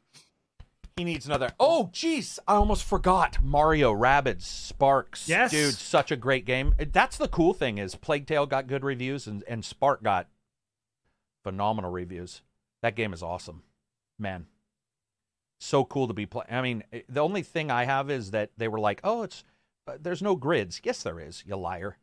He 0.99 1.05
needs 1.05 1.25
another. 1.25 1.51
Oh, 1.59 1.89
jeez, 1.95 2.39
I 2.47 2.57
almost 2.57 2.85
forgot 2.85 3.43
Mario 3.43 3.95
Rabbids 3.95 4.43
Sparks. 4.43 5.27
Yes. 5.27 5.51
dude, 5.51 5.73
such 5.73 6.11
a 6.11 6.17
great 6.17 6.45
game. 6.45 6.75
That's 6.93 7.17
the 7.17 7.29
cool 7.29 7.55
thing 7.55 7.79
is 7.79 7.95
Plague 7.95 8.27
Tale 8.27 8.45
got 8.45 8.67
good 8.67 8.85
reviews 8.85 9.27
and 9.27 9.43
and 9.49 9.65
Spark 9.65 10.03
got 10.03 10.29
phenomenal 11.43 11.91
reviews. 11.91 12.43
That 12.83 12.97
game 12.97 13.13
is 13.13 13.23
awesome, 13.23 13.63
man. 14.19 14.47
So 15.59 15.85
cool 15.85 16.09
to 16.09 16.15
be 16.15 16.27
playing. 16.27 16.49
I 16.51 16.63
mean, 16.63 16.85
eh, 16.93 17.03
the 17.09 17.21
only 17.21 17.43
thing 17.43 17.71
I 17.71 17.85
have 17.85 18.11
is 18.11 18.31
that 18.31 18.51
they 18.57 18.69
were 18.69 18.81
like, 18.81 19.01
"Oh, 19.05 19.23
it's 19.23 19.45
uh, 19.87 19.99
there's 20.01 20.23
no 20.23 20.35
grids." 20.37 20.81
Yes, 20.83 21.03
there 21.03 21.21
is. 21.21 21.45
You 21.47 21.57
liar. 21.57 21.99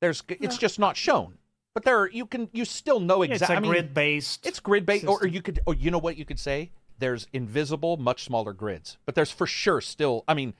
There's. 0.00 0.22
It's 0.28 0.56
just 0.58 0.78
not 0.78 0.96
shown. 0.96 1.38
But 1.74 1.84
there, 1.84 2.08
you 2.08 2.24
can. 2.24 2.48
You 2.52 2.64
still 2.64 3.00
know 3.00 3.22
It's 3.22 3.32
exactly. 3.32 3.54
a 3.54 3.58
I 3.58 3.60
mean, 3.60 3.70
grid 3.72 3.94
based. 3.94 4.46
it's 4.46 4.60
grid 4.60 4.86
based, 4.86 5.06
or, 5.06 5.22
or 5.22 5.26
you 5.26 5.42
could, 5.42 5.60
or 5.66 5.74
you 5.74 5.90
know 5.90 5.98
what 5.98 6.16
you 6.16 6.24
could 6.24 6.38
say? 6.38 6.70
There's 6.98 7.26
invisible, 7.32 7.96
much 7.96 8.24
smaller 8.24 8.52
grids, 8.52 8.96
but 9.04 9.14
there's 9.14 9.32
for 9.32 9.46
sure 9.46 9.80
still. 9.80 10.24
I 10.28 10.34
mean, 10.34 10.54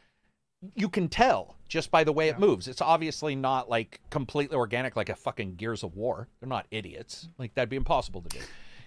you 0.74 0.88
can 0.88 1.08
tell 1.08 1.56
just 1.74 1.90
by 1.90 2.04
the 2.04 2.12
way 2.12 2.28
it 2.28 2.38
moves. 2.38 2.68
It's 2.68 2.80
obviously 2.80 3.34
not 3.34 3.68
like 3.68 4.00
completely 4.08 4.56
organic, 4.56 4.94
like 4.94 5.08
a 5.08 5.16
fucking 5.16 5.56
Gears 5.56 5.82
of 5.82 5.96
War. 5.96 6.28
They're 6.38 6.48
not 6.48 6.66
idiots. 6.70 7.28
Like 7.36 7.52
that'd 7.56 7.68
be 7.68 7.74
impossible 7.74 8.22
to 8.22 8.28
do. 8.28 8.38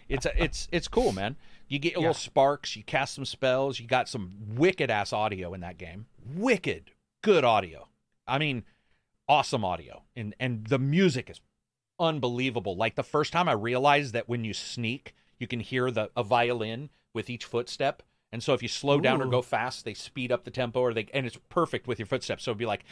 It's 0.08 0.26
a, 0.26 0.42
it's 0.42 0.70
it's 0.72 0.88
cool, 0.88 1.12
man. 1.12 1.36
You 1.68 1.80
get 1.80 1.92
Yeah. 1.92 1.98
little 2.00 2.14
sparks. 2.14 2.78
You 2.78 2.84
cast 2.84 3.14
some 3.16 3.26
spells. 3.26 3.78
You 3.78 3.88
got 3.88 4.08
some 4.08 4.32
wicked 4.56 4.90
ass 4.90 5.12
audio 5.12 5.54
in 5.54 5.60
that 5.60 5.78
game. 5.78 6.06
Wicked 6.26 6.92
good 7.22 7.44
audio. 7.44 7.90
I 8.26 8.38
mean, 8.38 8.64
awesome 9.28 9.66
audio, 9.66 10.04
and 10.16 10.34
and 10.40 10.66
the 10.68 10.80
music 10.80 11.30
is 11.30 11.42
unbelievable. 12.00 12.78
Like 12.78 12.96
the 12.96 13.04
first 13.04 13.34
time 13.34 13.50
I 13.50 13.54
realized 13.54 14.14
that 14.14 14.30
when 14.30 14.46
you 14.46 14.54
sneak, 14.54 15.14
you 15.40 15.48
can 15.48 15.60
hear 15.60 15.92
the 15.92 16.10
a 16.16 16.24
violin 16.24 16.90
with 17.14 17.30
each 17.30 17.44
footstep. 17.44 18.02
And 18.32 18.44
so 18.44 18.54
if 18.54 18.62
you 18.62 18.68
slow 18.68 19.00
down 19.00 19.22
or 19.22 19.28
go 19.28 19.42
fast, 19.42 19.86
they 19.86 19.94
speed 19.94 20.32
up 20.32 20.44
the 20.44 20.52
tempo 20.52 20.82
or 20.82 20.94
they 20.94 21.08
and 21.14 21.26
it's 21.26 21.38
perfect 21.50 21.88
with 21.88 21.98
your 22.00 22.06
footsteps. 22.06 22.44
So 22.44 22.52
it'd 22.52 22.58
be 22.58 22.66
like 22.66 22.84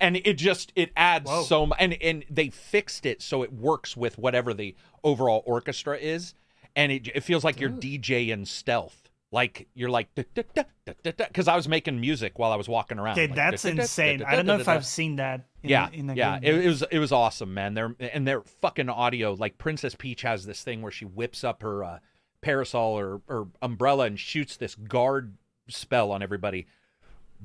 and 0.00 0.16
it 0.16 0.34
just 0.34 0.72
it 0.74 0.90
adds 0.96 1.30
Whoa. 1.30 1.42
so 1.42 1.66
much 1.66 1.78
and 1.80 1.94
and 2.02 2.24
they 2.28 2.48
fixed 2.50 3.06
it 3.06 3.22
so 3.22 3.42
it 3.42 3.52
works 3.52 3.96
with 3.96 4.18
whatever 4.18 4.52
the 4.52 4.74
overall 5.04 5.42
orchestra 5.46 5.96
is 5.96 6.34
and 6.74 6.90
it 6.90 7.08
it 7.14 7.20
feels 7.22 7.44
like 7.44 7.60
you're 7.60 7.70
DJing 7.70 8.46
stealth. 8.46 9.05
Like 9.32 9.66
you're 9.74 9.90
like 9.90 10.08
because 10.14 11.48
I 11.48 11.56
was 11.56 11.68
making 11.68 12.00
music 12.00 12.38
while 12.38 12.52
I 12.52 12.56
was 12.56 12.68
walking 12.68 12.98
around. 12.98 13.14
Okay, 13.14 13.26
like, 13.26 13.36
that's 13.36 13.64
insane. 13.64 14.22
I 14.22 14.36
don't 14.36 14.46
know 14.46 14.58
if 14.58 14.68
I've 14.68 14.86
seen 14.86 15.16
that. 15.16 15.46
In, 15.62 15.70
yeah, 15.70 15.88
in 15.92 16.14
yeah, 16.14 16.38
it, 16.40 16.54
it 16.54 16.68
was 16.68 16.84
it 16.90 16.98
was 17.00 17.10
awesome, 17.10 17.52
man. 17.52 17.74
They're 17.74 17.94
and 17.98 18.26
their 18.26 18.42
fucking 18.42 18.88
audio, 18.88 19.34
like 19.34 19.58
Princess 19.58 19.96
Peach 19.96 20.22
has 20.22 20.46
this 20.46 20.62
thing 20.62 20.80
where 20.80 20.92
she 20.92 21.04
whips 21.04 21.42
up 21.42 21.62
her 21.62 21.82
uh, 21.82 21.98
parasol 22.40 22.96
or, 22.96 23.20
or 23.28 23.48
umbrella 23.60 24.06
and 24.06 24.18
shoots 24.18 24.56
this 24.56 24.76
guard 24.76 25.36
spell 25.68 26.12
on 26.12 26.22
everybody. 26.22 26.68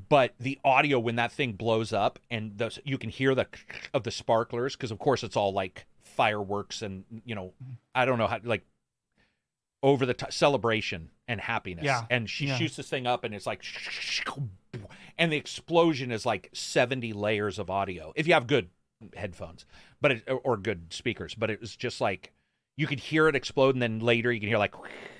But 0.10 0.36
the 0.40 0.60
audio 0.64 1.00
when 1.00 1.16
that 1.16 1.32
thing 1.32 1.54
blows 1.54 1.92
up 1.92 2.20
and 2.30 2.58
the, 2.58 2.78
you 2.86 2.98
can 2.98 3.10
hear 3.10 3.34
the 3.34 3.48
of 3.94 4.04
the 4.04 4.12
sparklers 4.12 4.76
because 4.76 4.92
of 4.92 5.00
course 5.00 5.24
it's 5.24 5.36
all 5.36 5.52
like 5.52 5.86
fireworks 6.04 6.82
and 6.82 7.04
you 7.26 7.36
know 7.36 7.54
I 7.96 8.06
don't 8.06 8.18
know 8.18 8.28
how 8.28 8.40
like 8.44 8.64
over 9.84 10.06
the 10.06 10.14
t- 10.14 10.26
celebration 10.30 11.10
and 11.28 11.42
happiness. 11.42 11.84
Yeah, 11.86 12.06
And 12.10 12.30
she 12.30 12.48
yeah. 12.48 12.58
shoots 12.58 12.76
this 12.76 12.90
thing 12.90 13.08
up 13.08 13.24
and 13.24 13.34
it's 13.34 13.48
like 13.48 13.64
and 15.18 15.32
the 15.32 15.38
explosion 15.38 16.12
is 16.12 16.26
like 16.26 16.50
70 16.54 17.14
layers 17.14 17.60
of 17.60 17.70
audio 17.70 18.14
if 18.16 18.28
you 18.28 18.34
have 18.34 18.48
good 18.48 18.70
headphones 19.16 19.66
but 20.00 20.12
it, 20.12 20.24
or 20.44 20.58
good 20.58 20.94
speakers 20.94 21.34
but 21.36 21.50
it 21.50 21.60
was 21.60 21.76
just 21.76 22.00
like 22.02 22.32
you 22.78 22.88
could 22.88 23.00
hear 23.00 23.28
it 23.28 23.36
explode 23.36 23.76
and 23.76 23.82
then 23.82 24.00
later 24.00 24.32
you 24.32 24.40
can 24.40 24.50
hear 24.50 24.58
like 24.58 24.74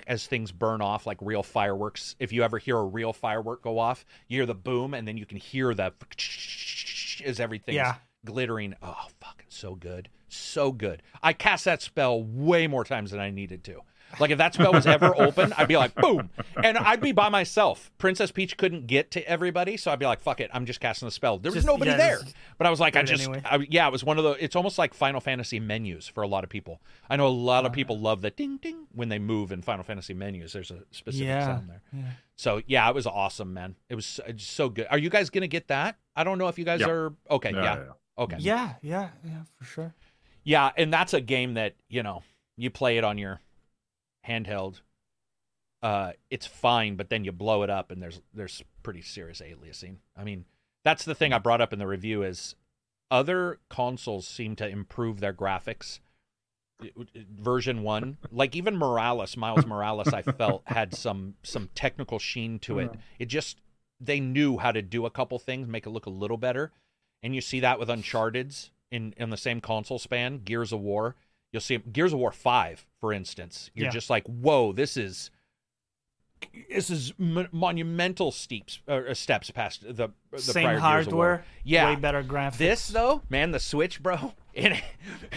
as 0.08 0.26
things 0.26 0.52
burn 0.52 0.82
off 0.82 1.06
like 1.06 1.18
real 1.22 1.44
fireworks 1.44 2.16
if 2.20 2.32
you 2.32 2.44
ever 2.44 2.58
hear 2.58 2.78
a 2.78 2.84
real 2.86 3.14
firework 3.14 3.64
go 3.64 3.78
off 3.80 4.06
you 4.28 4.38
hear 4.38 4.46
the 4.46 4.56
boom 4.56 4.94
and 4.94 5.08
then 5.08 5.18
you 5.18 5.26
can 5.26 5.38
hear 5.38 5.74
the 5.74 5.92
as 7.26 7.40
everything's 7.40 7.76
Yeah. 7.76 7.96
glittering 8.26 8.76
oh 8.82 9.08
fucking 9.20 9.48
so 9.50 9.76
good 9.76 10.10
so 10.28 10.72
good 10.72 11.02
i 11.22 11.34
cast 11.34 11.66
that 11.66 11.82
spell 11.82 12.24
way 12.24 12.68
more 12.68 12.86
times 12.86 13.12
than 13.12 13.20
i 13.20 13.30
needed 13.32 13.64
to 13.66 13.80
like 14.20 14.32
if 14.32 14.38
that 14.38 14.54
spell 14.54 14.74
was 14.74 14.86
ever 14.88 15.14
open, 15.20 15.54
I'd 15.54 15.68
be 15.68 15.78
like, 15.78 15.96
boom, 15.96 16.30
and 16.64 16.78
I'd 16.78 17.02
be 17.02 17.12
by 17.12 17.30
myself. 17.30 17.92
Princess 17.98 18.32
Peach 18.32 18.58
couldn't 18.58 18.88
get 18.88 19.12
to 19.12 19.28
everybody, 19.28 19.78
so 19.78 19.92
I'd 19.92 20.00
be 20.00 20.06
like, 20.06 20.22
fuck 20.22 20.40
it, 20.40 20.50
I'm 20.54 20.66
just 20.66 20.80
casting 20.80 21.08
the 21.08 21.12
spell. 21.12 21.38
There 21.38 21.50
was 21.52 21.56
Just- 21.64 21.68
nobody 21.68 21.92
yeah, 21.92 21.98
there, 21.98 22.20
but 22.58 22.68
I 22.68 22.70
was 22.70 22.80
like, 22.80 22.96
I 22.96 23.04
just, 23.04 23.24
anyway. 23.24 23.42
I, 23.46 23.66
yeah, 23.70 23.88
it 23.88 23.92
was 23.92 24.04
one 24.04 24.18
of 24.18 24.24
the. 24.24 24.32
It's 24.44 24.56
almost 24.56 24.78
like 24.78 24.94
Final 24.94 25.22
Fantasy 25.22 25.60
menus 25.60 26.08
for 26.08 26.22
a 26.24 26.28
lot 26.28 26.44
of 26.44 26.50
people. 26.50 26.82
I 27.10 27.16
know 27.16 27.28
a 27.28 27.30
lot 27.30 27.66
of 27.66 27.72
people 27.74 28.00
love 28.00 28.22
the 28.22 28.30
ding 28.32 28.58
ding 28.58 28.88
when 28.94 29.10
they 29.10 29.20
move 29.20 29.52
in 29.52 29.62
Final 29.62 29.84
Fantasy 29.84 30.14
menus. 30.14 30.54
There's 30.54 30.72
a 30.72 30.80
specific 30.92 31.28
yeah. 31.28 31.46
sound 31.46 31.70
there. 31.70 31.82
yeah. 31.94 32.04
So 32.36 32.62
yeah, 32.66 32.90
it 32.90 32.96
was 32.96 33.06
awesome, 33.06 33.54
man. 33.54 33.76
It 33.90 33.96
was 33.96 34.06
so, 34.06 34.24
it's 34.28 34.46
so 34.46 34.70
good. 34.70 34.88
Are 34.90 34.98
you 34.98 35.10
guys 35.10 35.30
gonna 35.30 35.48
get 35.48 35.68
that? 35.68 35.98
I 36.16 36.24
don't 36.24 36.38
know 36.38 36.48
if 36.48 36.58
you 36.58 36.66
guys 36.66 36.80
Yeah. 36.80 36.90
are. 36.90 37.14
Okay, 37.30 37.52
Yeah, 37.54 37.64
yeah, 37.64 37.76
yeah. 37.76 38.24
okay, 38.24 38.36
Yeah, 38.40 38.74
yeah, 38.82 39.10
yeah, 39.24 39.42
for 39.58 39.64
sure. 39.66 39.94
yeah, 40.44 40.72
and 40.76 40.92
that's 40.92 41.14
a 41.14 41.22
game 41.22 41.54
that 41.54 41.76
you 41.90 42.02
know 42.04 42.24
you 42.58 42.70
play 42.70 42.98
it 42.98 43.04
on 43.04 43.18
your 43.18 43.40
handheld. 44.28 44.82
Uh, 45.82 46.12
it's 46.30 46.46
fine, 46.46 46.96
but 46.96 47.10
then 47.10 47.24
you 47.24 47.32
blow 47.32 47.64
it 47.64 47.70
up, 47.70 47.92
and 47.92 48.02
there's 48.02 48.22
there's 48.34 48.64
pretty 48.84 49.02
serious 49.02 49.42
aliasing. 49.42 49.98
I 50.16 50.24
mean, 50.24 50.46
that's 50.84 51.06
the 51.06 51.16
thing 51.16 51.34
I 51.34 51.40
brought 51.40 51.62
up 51.62 51.74
in 51.74 51.80
the 51.80 51.88
review 51.88 52.24
is 52.24 52.56
other 53.10 53.60
consoles 53.70 54.28
seem 54.28 54.56
to 54.58 54.68
improve 54.68 55.20
their 55.20 55.34
graphics. 55.34 56.00
Version 57.16 57.84
one, 57.84 58.18
like 58.32 58.56
even 58.56 58.76
Morales, 58.76 59.38
Miles 59.38 59.68
Morales, 59.68 60.14
I 60.14 60.24
felt 60.24 60.64
had 60.66 60.96
some 60.96 61.36
some 61.44 61.70
technical 61.76 62.18
sheen 62.18 62.58
to 62.60 62.80
it. 62.80 62.92
It 63.20 63.28
just 63.28 63.58
they 64.00 64.20
knew 64.20 64.58
how 64.58 64.72
to 64.72 64.82
do 64.82 65.06
a 65.06 65.12
couple 65.12 65.38
things, 65.38 65.68
make 65.68 65.86
it 65.86 65.92
look 65.92 66.08
a 66.08 66.12
little 66.12 66.38
better, 66.38 66.72
and 67.22 67.36
you 67.36 67.42
see 67.42 67.60
that 67.60 67.80
with 67.80 67.90
Uncharted's 67.90 68.72
in 68.90 69.14
in 69.18 69.30
the 69.30 69.38
same 69.38 69.62
console 69.62 70.00
span, 70.00 70.40
Gears 70.44 70.74
of 70.74 70.80
War. 70.80 71.16
You'll 71.52 71.62
see 71.62 71.78
Gears 71.78 72.14
of 72.14 72.20
War 72.20 72.32
Five, 72.32 72.86
for 73.00 73.12
instance. 73.14 73.70
You're 73.74 73.86
Yeah. 73.86 73.92
just 73.92 74.10
like, 74.10 74.26
whoa, 74.28 74.72
this 74.74 74.96
is 74.98 75.32
this 76.70 76.90
is 76.90 77.14
m- 77.20 77.48
monumental 77.52 78.32
steeps 78.32 78.80
uh, 78.88 79.14
steps 79.14 79.52
past 79.52 79.82
the, 79.84 80.10
the 80.32 80.38
Same 80.40 80.64
prior 80.64 80.80
Gears 80.80 81.08
of 81.08 81.14
War. 81.14 81.26
hardware, 81.26 81.46
Yeah, 81.64 81.90
way 81.90 81.96
better 81.96 82.24
graphics. 82.24 82.58
this 82.58 82.88
though, 82.88 83.22
man, 83.30 83.52
the 83.52 83.60
Switch, 83.60 84.02
bro, 84.02 84.34
it, 84.54 84.82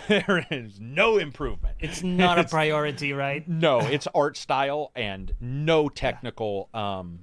there 0.08 0.46
is 0.50 0.80
no 0.80 1.18
improvement. 1.18 1.76
it's 1.80 2.02
not 2.02 2.38
a 2.38 2.44
priority, 2.44 3.12
right? 3.12 3.46
no, 3.46 3.80
it's 3.86 4.06
art 4.14 4.36
style 4.36 4.92
and 4.96 5.34
no 5.40 5.88
technical, 5.90 6.68
um, 6.72 7.20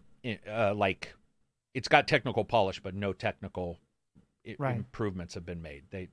uh, 0.48 0.74
like 0.76 1.16
it's 1.74 1.88
got 1.88 2.08
technical 2.08 2.46
polish, 2.46 2.80
but 2.82 2.94
no 2.94 3.14
technical 3.14 3.80
Right. 4.58 4.76
improvements 4.76 5.36
have 5.36 5.46
been 5.46 5.62
made. 5.62 5.84
They, 5.92 6.10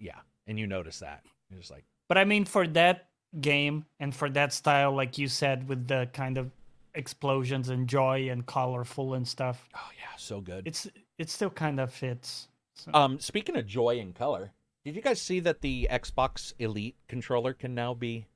yeah, 0.00 0.18
and 0.48 0.58
you 0.58 0.66
notice 0.66 0.98
that 0.98 1.24
you're 1.48 1.60
just 1.60 1.70
like, 1.70 1.84
But 2.12 2.18
I 2.18 2.26
mean, 2.26 2.44
for 2.44 2.66
that 2.66 3.08
game 3.40 3.86
and 3.98 4.14
for 4.14 4.28
that 4.28 4.52
style, 4.52 4.94
like 4.94 5.16
you 5.16 5.28
said, 5.28 5.66
with 5.66 5.88
the 5.88 6.10
kind 6.12 6.36
of 6.36 6.50
explosions 6.94 7.70
and 7.70 7.88
joy 7.88 8.28
and 8.28 8.44
colorful 8.44 9.14
and 9.14 9.26
stuff, 9.26 9.66
oh 9.74 9.88
yeah, 9.98 10.14
so 10.18 10.42
good. 10.42 10.66
it's 10.66 10.86
it 11.16 11.30
still 11.30 11.48
kind 11.48 11.80
of 11.80 11.90
fits. 11.90 12.48
So, 12.74 12.90
Um, 12.92 13.18
speaking 13.18 13.56
of 13.56 13.66
joy 13.66 13.98
and 13.98 14.14
color, 14.14 14.52
did 14.84 14.94
you 14.94 15.00
guys 15.00 15.22
see 15.22 15.40
that 15.40 15.62
the 15.62 15.88
Xbox 15.90 16.52
Elite 16.58 16.96
controller 17.08 17.54
can 17.54 17.74
now 17.74 17.94
be, 17.94 18.26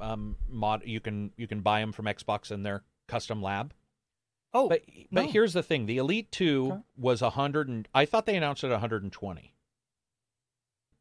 um, 0.00 0.36
mod? 0.48 0.84
You 0.86 1.00
can 1.00 1.30
you 1.36 1.46
can 1.46 1.60
buy 1.60 1.80
them 1.80 1.92
from 1.92 2.06
Xbox 2.06 2.50
in 2.50 2.62
their 2.62 2.82
custom 3.08 3.42
lab. 3.42 3.74
oh, 4.54 4.70
But 4.70 4.84
but 5.12 5.26
no. 5.26 5.30
here's 5.30 5.52
the 5.52 5.62
thing: 5.62 5.84
the 5.84 5.98
Elite 5.98 6.32
Two 6.32 6.68
Okay. 6.72 6.82
was 6.96 7.20
a 7.20 7.28
hundred 7.28 7.68
and 7.68 7.86
I 7.94 8.06
thought 8.06 8.24
they 8.24 8.36
announced 8.38 8.64
it 8.64 8.70
120. 8.70 9.52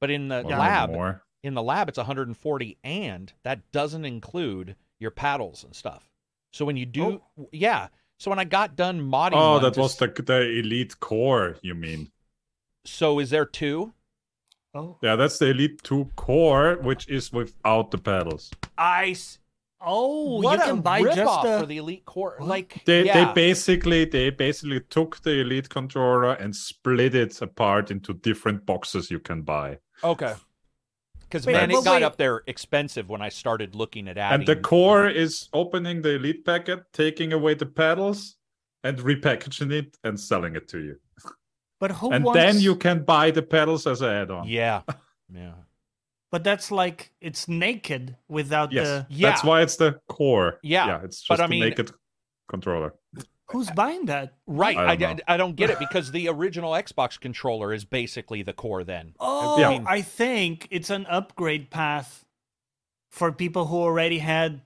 But 0.01 0.11
in 0.11 0.27
the 0.27 0.41
Wasn't 0.43 0.59
lab, 0.59 0.89
more? 0.89 1.23
In 1.47 1.53
the 1.53 1.63
lab, 1.63 1.89
it's 1.89 1.97
140, 1.97 2.77
and 2.83 3.33
that 3.43 3.71
doesn't 3.71 4.05
include 4.05 4.75
your 4.99 5.11
paddles 5.11 5.63
and 5.63 5.75
stuff. 5.75 6.09
So 6.51 6.65
when 6.65 6.77
you 6.77 6.85
do, 6.85 7.21
oh. 7.39 7.49
yeah. 7.51 7.87
So 8.19 8.31
when 8.31 8.39
I 8.39 8.45
got 8.45 8.75
done 8.75 8.99
modding, 9.01 9.33
oh 9.35 9.59
that 9.59 9.75
to 9.75 9.79
was 9.79 9.93
s- 9.93 9.99
the 9.99 10.23
the 10.23 10.59
elite 10.59 10.99
core. 10.99 11.55
You 11.61 11.75
mean? 11.75 12.11
So 12.85 13.19
is 13.19 13.29
there 13.29 13.45
two? 13.45 13.93
oh, 14.73 14.97
Yeah, 15.01 15.15
that's 15.15 15.37
the 15.37 15.47
elite 15.47 15.83
two 15.83 16.09
core, 16.15 16.77
which 16.81 17.07
is 17.09 17.31
without 17.31 17.91
the 17.91 17.97
pedals. 17.97 18.51
I. 18.77 19.09
s- 19.09 19.39
oh, 19.79 20.41
what 20.41 20.57
you 20.57 20.63
a 20.63 20.67
can 20.67 20.81
buy 20.81 21.01
ripoff 21.01 21.15
just 21.15 21.45
a. 21.45 21.59
for 21.59 21.65
the 21.67 21.77
Elite 21.77 22.05
Core. 22.05 22.35
What? 22.39 22.49
Like 22.49 22.81
They 22.85 23.05
yeah. 23.05 23.25
they 23.25 23.33
basically 23.33 24.05
they 24.05 24.31
basically 24.31 24.79
took 24.89 25.21
the 25.21 25.41
elite 25.41 25.69
controller 25.69 26.33
and 26.33 26.55
split 26.55 27.13
it 27.13 27.39
apart 27.41 27.91
into 27.91 28.13
different 28.13 28.65
boxes 28.65 29.11
you 29.11 29.19
can 29.19 29.43
buy. 29.43 29.77
Okay. 30.03 30.33
Because 31.29 31.45
Wait, 31.45 31.53
man, 31.53 31.69
it 31.69 31.83
got 31.83 31.95
wait. 31.95 32.03
up 32.03 32.15
there 32.15 32.41
expensive 32.47 33.09
when 33.09 33.21
I 33.21 33.27
started 33.29 33.75
looking 33.75 34.07
at 34.07 34.17
adding. 34.17 34.39
And 34.39 34.47
the 34.47 34.55
core 34.55 35.07
is 35.09 35.49
opening 35.51 36.01
the 36.01 36.15
elite 36.15 36.45
packet, 36.45 36.83
taking 36.93 37.33
away 37.33 37.53
the 37.53 37.65
pedals, 37.65 38.37
and 38.83 38.97
repackaging 38.99 39.71
it 39.73 39.97
and 40.05 40.17
selling 40.19 40.55
it 40.55 40.67
to 40.69 40.79
you. 40.79 40.95
But 41.79 41.91
who 41.91 42.11
and 42.11 42.23
wants? 42.23 42.39
then 42.39 42.59
you 42.59 42.75
can 42.75 43.03
buy 43.03 43.29
the 43.29 43.43
pedals 43.43 43.85
as 43.85 44.01
an 44.01 44.09
add-on. 44.09 44.47
Yeah, 44.47 44.81
yeah. 45.33 45.51
But 46.31 46.43
that's 46.43 46.71
like 46.71 47.11
it's 47.21 47.47
naked 47.47 48.15
without 48.27 48.71
Yes, 48.71 48.87
the. 48.87 49.05
Yeah. 49.09 49.29
that's 49.29 49.43
why 49.43 49.61
it's 49.61 49.75
the 49.75 49.99
core. 50.07 50.59
Yeah, 50.63 50.87
yeah, 50.87 50.99
it's 51.03 51.17
just 51.17 51.27
but 51.29 51.39
I 51.39 51.45
a 51.45 51.47
mean- 51.47 51.59
naked 51.61 51.91
controller. 52.49 52.93
Who's 53.51 53.69
buying 53.71 54.05
that? 54.07 54.33
Right. 54.45 54.75
I 54.75 54.91
I, 54.91 54.95
don't 54.95 55.15
d- 55.17 55.23
know. 55.27 55.33
I 55.33 55.37
don't 55.37 55.55
get 55.55 55.69
it 55.69 55.79
because 55.79 56.11
the 56.11 56.27
original 56.27 56.71
Xbox 56.73 57.19
controller 57.19 57.73
is 57.73 57.85
basically 57.85 58.43
the 58.43 58.53
core. 58.53 58.83
Then. 58.83 59.13
Oh, 59.19 59.57
Yeah. 59.59 59.83
I 59.87 60.01
think 60.01 60.67
it's 60.69 60.89
an 60.89 61.05
upgrade 61.05 61.69
path 61.69 62.25
for 63.09 63.31
people 63.31 63.65
who 63.67 63.77
already 63.77 64.19
had 64.19 64.61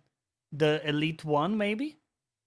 the 0.51 0.81
Elite 0.87 1.23
One, 1.23 1.57
maybe, 1.57 1.97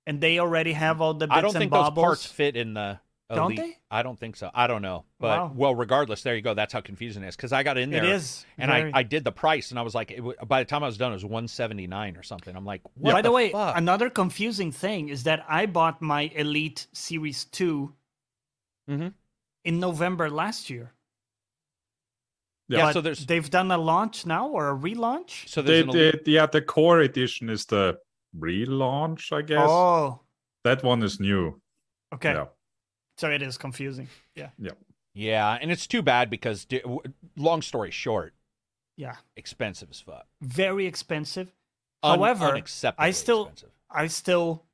and 0.07 0.21
they 0.21 0.39
already 0.41 0.73
have 0.73 1.01
all 1.01 1.15
the 1.15 1.27
bits 1.29 1.37
I 1.37 1.41
don't 1.41 1.51
and 1.55 1.59
think 1.59 1.73
those 1.73 1.91
parts 1.91 2.27
fit 2.27 2.57
in 2.57 2.75
the. 2.75 2.99
Don't 3.31 3.55
they? 3.57 3.77
I 3.91 4.03
don't 4.03 4.19
think 4.19 4.37
so. 4.37 4.51
I 4.55 4.67
don't 4.67 4.83
know, 4.83 5.05
but 5.19 5.39
Wow. 5.39 5.53
well, 5.55 5.75
regardless, 5.75 6.23
there 6.23 6.37
you 6.37 6.43
go. 6.43 6.53
That's 6.55 6.73
how 6.73 6.81
confusing 6.83 7.23
it 7.23 7.29
is 7.29 7.37
because 7.37 7.53
I 7.55 7.63
got 7.63 7.79
in 7.79 7.91
there, 7.91 8.03
there 8.03 8.15
is, 8.15 8.45
and 8.59 8.71
very- 8.71 8.93
I, 8.93 8.99
I 8.99 9.03
did 9.03 9.25
the 9.25 9.33
price 9.33 9.71
and 9.71 9.79
I 9.79 9.83
was 9.83 9.95
like, 9.95 10.11
it, 10.11 10.17
w- 10.19 10.37
by 10.47 10.63
the 10.63 10.69
time 10.69 10.83
I 10.85 10.87
was 10.87 10.99
done, 10.99 11.11
it 11.11 11.15
was 11.15 11.25
one 11.25 11.49
seventy 11.49 11.87
nine 11.87 12.17
or 12.19 12.23
something. 12.23 12.55
I'm 12.55 12.67
like, 12.67 12.83
what 12.95 13.13
By 13.13 13.23
the, 13.23 13.33
way, 13.33 13.51
fuck? 13.51 13.77
another 13.79 14.11
confusing 14.11 14.71
thing 14.73 15.09
is 15.09 15.23
that 15.25 15.45
I 15.49 15.65
bought 15.67 16.03
my 16.03 16.31
Elite 16.35 16.87
Series 16.93 17.47
2 17.47 17.95
Mhm. 18.91 19.15
in 19.65 19.81
November 19.81 20.29
last 20.29 20.69
year. 20.69 20.93
Yeah, 22.69 22.83
But 22.87 22.93
so 22.93 23.01
there's 23.01 23.25
they've 23.27 23.49
done 23.51 23.71
a 23.71 23.79
launch 23.79 24.27
now 24.27 24.49
or 24.49 24.71
a 24.71 24.77
relaunch. 24.77 25.49
so 25.49 25.61
They, 25.63 25.83
there's 25.83 25.85
an 25.85 25.89
elite- 25.91 26.25
they, 26.27 26.33
yeah, 26.33 26.47
the 26.47 26.63
core 26.63 27.01
edition 27.01 27.49
is 27.51 27.65
the 27.67 27.99
relaunch, 28.39 29.33
I 29.33 29.43
guess. 29.43 29.67
Oh, 29.69 30.21
That 30.65 30.83
one 30.83 31.03
is 31.03 31.19
new. 31.21 31.61
okay. 32.15 32.33
Yeah. 32.35 32.47
So 33.19 33.31
it 33.31 33.43
is 33.43 33.57
confusing. 33.57 34.09
Yeah, 34.35 34.49
yeah, 34.59 34.73
Yeah, 35.15 35.59
and 35.61 35.71
it's 35.71 35.87
too 35.87 36.03
bad 36.03 36.29
because 36.31 36.67
long 37.37 37.63
story 37.63 37.91
short, 37.91 38.35
yeah. 38.97 39.17
expensive 39.37 39.89
as 39.91 40.01
fuck. 40.01 40.27
Very 40.41 40.87
expensive. 40.87 41.53
Un- 42.03 42.19
However, 42.19 42.61
I 42.99 43.11
still- 43.11 43.43
expensive. 43.47 43.71
I 43.91 44.09
still, 44.09 44.65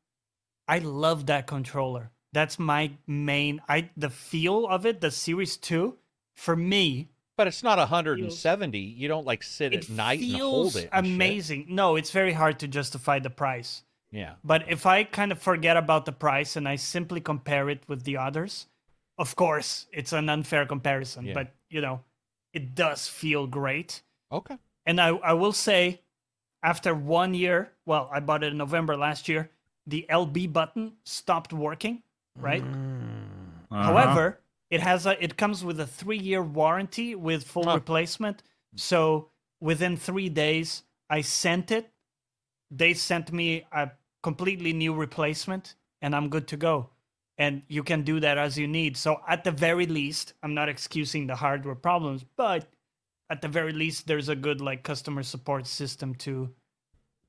I 0.67 0.79
love 0.79 1.27
that 1.27 1.47
controller. 1.47 2.11
That's 2.33 2.59
my 2.59 2.93
main. 3.07 3.61
I 3.69 3.91
the 3.97 4.09
feel 4.09 4.67
of 4.67 4.87
it. 4.87 5.01
The 5.01 5.11
Series 5.11 5.57
Two, 5.57 5.99
for 6.35 6.57
me, 6.57 7.09
But 7.37 7.47
it's 7.49 7.63
not 7.63 7.79
170. 7.79 8.79
You 8.79 9.09
don't 9.09 9.27
like 9.27 9.43
sit 9.43 9.75
at 9.75 9.89
night 9.91 10.21
and 10.21 10.37
hold 10.37 10.77
it. 10.77 10.89
and 10.93 11.07
shit. 11.07 11.15
amazing. 11.15 11.67
No, 11.69 11.97
it's 11.97 12.11
very 12.11 12.33
hard 12.33 12.59
to 12.61 12.69
justify 12.69 13.19
the 13.19 13.31
price. 13.31 13.83
Yeah. 14.13 14.35
But 14.43 14.69
if 14.69 14.87
I 14.87 15.05
kind 15.05 15.33
of 15.33 15.41
forget 15.41 15.77
about 15.77 16.05
the 16.05 16.13
price 16.13 16.57
and 16.57 16.69
I 16.69 16.77
simply 16.77 17.21
compare 17.21 17.69
it 17.71 17.83
with 17.89 18.05
the 18.05 18.17
others, 18.17 18.67
of 19.19 19.37
course, 19.37 19.87
it's 19.93 20.13
an 20.13 20.29
unfair 20.29 20.67
comparison, 20.67 21.27
Yeah. 21.27 21.35
but 21.35 21.55
you 21.69 21.81
know, 21.81 22.01
it 22.53 22.75
does 22.75 23.07
feel 23.07 23.47
great. 23.47 24.03
Okay. 24.33 24.59
And 24.87 25.01
I, 25.01 25.09
I 25.11 25.33
will 25.35 25.53
say, 25.53 26.01
after 26.63 26.95
one 26.95 27.35
year, 27.35 27.73
well, 27.87 28.09
I 28.13 28.21
bought 28.21 28.43
it 28.43 28.53
in 28.53 28.59
November 28.59 28.97
last 28.97 29.29
year, 29.29 29.51
the 29.87 30.05
LB 30.11 30.53
button 30.53 30.93
stopped 31.05 31.53
working, 31.53 32.03
right? 32.37 32.63
Uh-huh. 32.63 33.83
However, 33.83 34.41
it 34.71 34.81
has 34.81 35.07
a 35.07 35.23
it 35.23 35.37
comes 35.37 35.65
with 35.65 35.79
a 35.81 35.87
three 35.87 36.19
year 36.19 36.43
warranty 36.43 37.15
with 37.15 37.45
full 37.45 37.65
Huh. 37.65 37.75
replacement. 37.75 38.43
So 38.77 39.31
within 39.61 39.97
three 39.97 40.29
days, 40.29 40.83
I 41.09 41.23
sent 41.23 41.71
it. 41.71 41.91
They 42.71 42.95
sent 42.95 43.33
me 43.33 43.65
a 43.73 43.91
completely 44.23 44.73
new 44.73 44.95
replacement, 44.95 45.75
and 46.03 46.15
I'm 46.15 46.29
good 46.29 46.49
to 46.49 46.57
go. 46.57 46.91
And 47.39 47.63
you 47.69 47.83
can 47.83 48.03
do 48.03 48.21
that 48.21 48.37
as 48.37 48.59
you 48.59 48.69
need. 48.69 48.97
So 48.97 49.21
at 49.27 49.45
the 49.45 49.51
very 49.51 49.87
least, 49.87 50.35
I'm 50.43 50.53
not 50.55 50.69
excusing 50.69 51.27
the 51.27 51.37
hardware 51.37 51.75
problems, 51.75 52.25
but 52.37 52.69
at 53.31 53.41
the 53.41 53.49
very 53.49 53.73
least, 53.73 54.07
there's 54.07 54.29
a 54.29 54.37
good 54.37 54.61
like 54.61 54.83
customer 54.83 55.23
support 55.23 55.67
system 55.67 56.15
to 56.17 56.51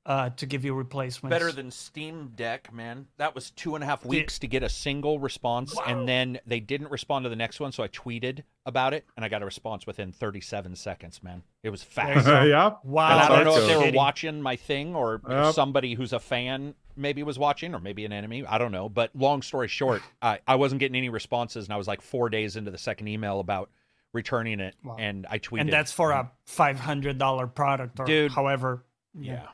uh 0.04 0.30
to 0.30 0.46
give 0.46 0.64
you 0.64 0.74
replacements. 0.74 1.32
Better 1.32 1.52
than 1.52 1.70
Steam 1.70 2.32
Deck, 2.34 2.72
man. 2.74 3.06
That 3.18 3.36
was 3.36 3.52
two 3.52 3.76
and 3.76 3.84
a 3.84 3.86
half 3.86 4.04
weeks 4.04 4.38
to 4.40 4.48
get 4.48 4.64
a 4.64 4.68
single 4.68 5.20
response, 5.20 5.76
and 5.86 6.08
then 6.08 6.40
they 6.44 6.58
didn't 6.58 6.90
respond 6.90 7.22
to 7.24 7.28
the 7.28 7.36
next 7.36 7.60
one. 7.60 7.70
So 7.70 7.84
I 7.84 7.88
tweeted 7.88 8.42
about 8.66 8.94
it, 8.94 9.06
and 9.16 9.24
I 9.24 9.28
got 9.28 9.42
a 9.42 9.44
response 9.44 9.86
within 9.86 10.10
37 10.10 10.74
seconds. 10.74 11.22
Man, 11.22 11.44
it 11.62 11.70
was 11.70 11.84
There 11.84 12.14
fast. 12.16 12.26
yeah. 12.48 12.72
wow. 12.82 13.10
And 13.12 13.20
I 13.20 13.28
don't 13.28 13.44
know 13.44 13.56
if 13.56 13.68
they 13.68 13.76
were 13.92 13.96
watching 13.96 14.42
my 14.42 14.56
thing 14.56 14.96
or 14.96 15.22
Yep. 15.28 15.54
somebody 15.54 15.94
who's 15.94 16.12
a 16.12 16.20
fan 16.20 16.74
maybe 16.96 17.22
was 17.22 17.38
watching 17.38 17.74
or 17.74 17.80
maybe 17.80 18.04
an 18.04 18.12
enemy. 18.12 18.44
I 18.46 18.58
don't 18.58 18.72
know. 18.72 18.88
But 18.88 19.10
long 19.14 19.42
story 19.42 19.68
short, 19.68 20.02
I, 20.22 20.38
I 20.46 20.56
wasn't 20.56 20.80
getting 20.80 20.96
any 20.96 21.08
responses 21.08 21.66
and 21.66 21.74
I 21.74 21.76
was 21.76 21.86
like 21.88 22.00
four 22.02 22.28
days 22.28 22.56
into 22.56 22.70
the 22.70 22.78
second 22.78 23.08
email 23.08 23.40
about 23.40 23.70
returning 24.12 24.60
it 24.60 24.74
Wow. 24.84 24.96
and 24.98 25.26
I 25.30 25.38
tweeted. 25.38 25.60
and 25.62 25.72
that's 25.72 25.90
for 25.90 26.10
a 26.10 26.30
five 26.44 26.78
hundred 26.78 27.16
dollar 27.18 27.46
product 27.46 27.98
or 27.98 28.04
Dude. 28.04 28.30
however. 28.32 28.84
Yeah, 29.18 29.46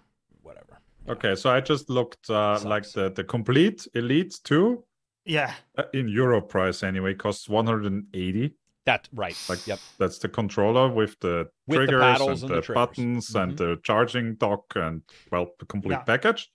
whatever. 0.43 0.78
Okay, 1.09 1.35
so 1.36 1.51
I 1.51 1.60
just 1.60 1.89
looked 1.89 2.28
uh, 2.28 2.59
like 2.65 2.90
the, 2.93 3.10
the 3.10 3.23
complete 3.24 3.86
Elite 3.94 4.35
2 4.44 4.82
Yeah. 5.24 5.55
uh, 5.77 5.85
in 5.94 6.09
euro 6.09 6.40
price 6.40 6.82
anyway 6.82 7.15
costs 7.15 7.48
180. 7.48 8.52
That, 8.85 9.09
right. 9.12 9.36
Like 9.48 9.66
yep. 9.66 9.78
that's 9.98 10.19
the 10.19 10.28
controller 10.28 10.89
with 10.89 11.19
the 11.20 11.48
With 11.66 11.77
triggers 11.78 12.01
paddles 12.01 12.43
and, 12.43 12.51
and 12.51 12.51
the, 12.51 12.55
the 12.56 12.62
triggers. 12.62 12.74
buttons 12.86 13.31
Mhm. 13.31 13.43
and 13.43 13.59
the 13.59 13.81
charging 13.85 14.35
dock 14.36 14.73
and 14.77 15.02
well 15.31 15.51
the 15.59 15.66
complete 15.66 15.93
Yeah. 15.93 16.02
package. 16.02 16.51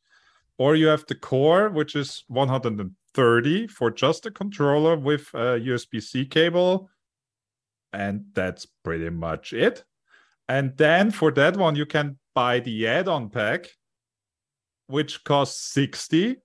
Or 0.57 0.75
you 0.75 0.87
have 0.87 1.05
the 1.07 1.15
core, 1.15 1.69
which 1.69 1.95
is 1.95 2.23
130 2.27 3.67
for 3.67 3.89
just 3.91 4.23
the 4.23 4.31
controller 4.31 4.95
with 4.95 5.29
a 5.33 5.59
USB-C 5.59 6.25
cable, 6.27 6.89
and 7.91 8.25
that's 8.33 8.67
pretty 8.83 9.09
much 9.09 9.53
it. 9.53 9.83
And 10.47 10.77
then 10.77 11.11
for 11.11 11.31
that 11.31 11.57
one, 11.57 11.75
you 11.75 11.85
can 11.85 12.17
buy 12.35 12.59
the 12.59 12.87
add-on 12.87 13.29
pack, 13.29 13.67
which 14.87 15.23
costs 15.23 15.73
60. 15.73 16.37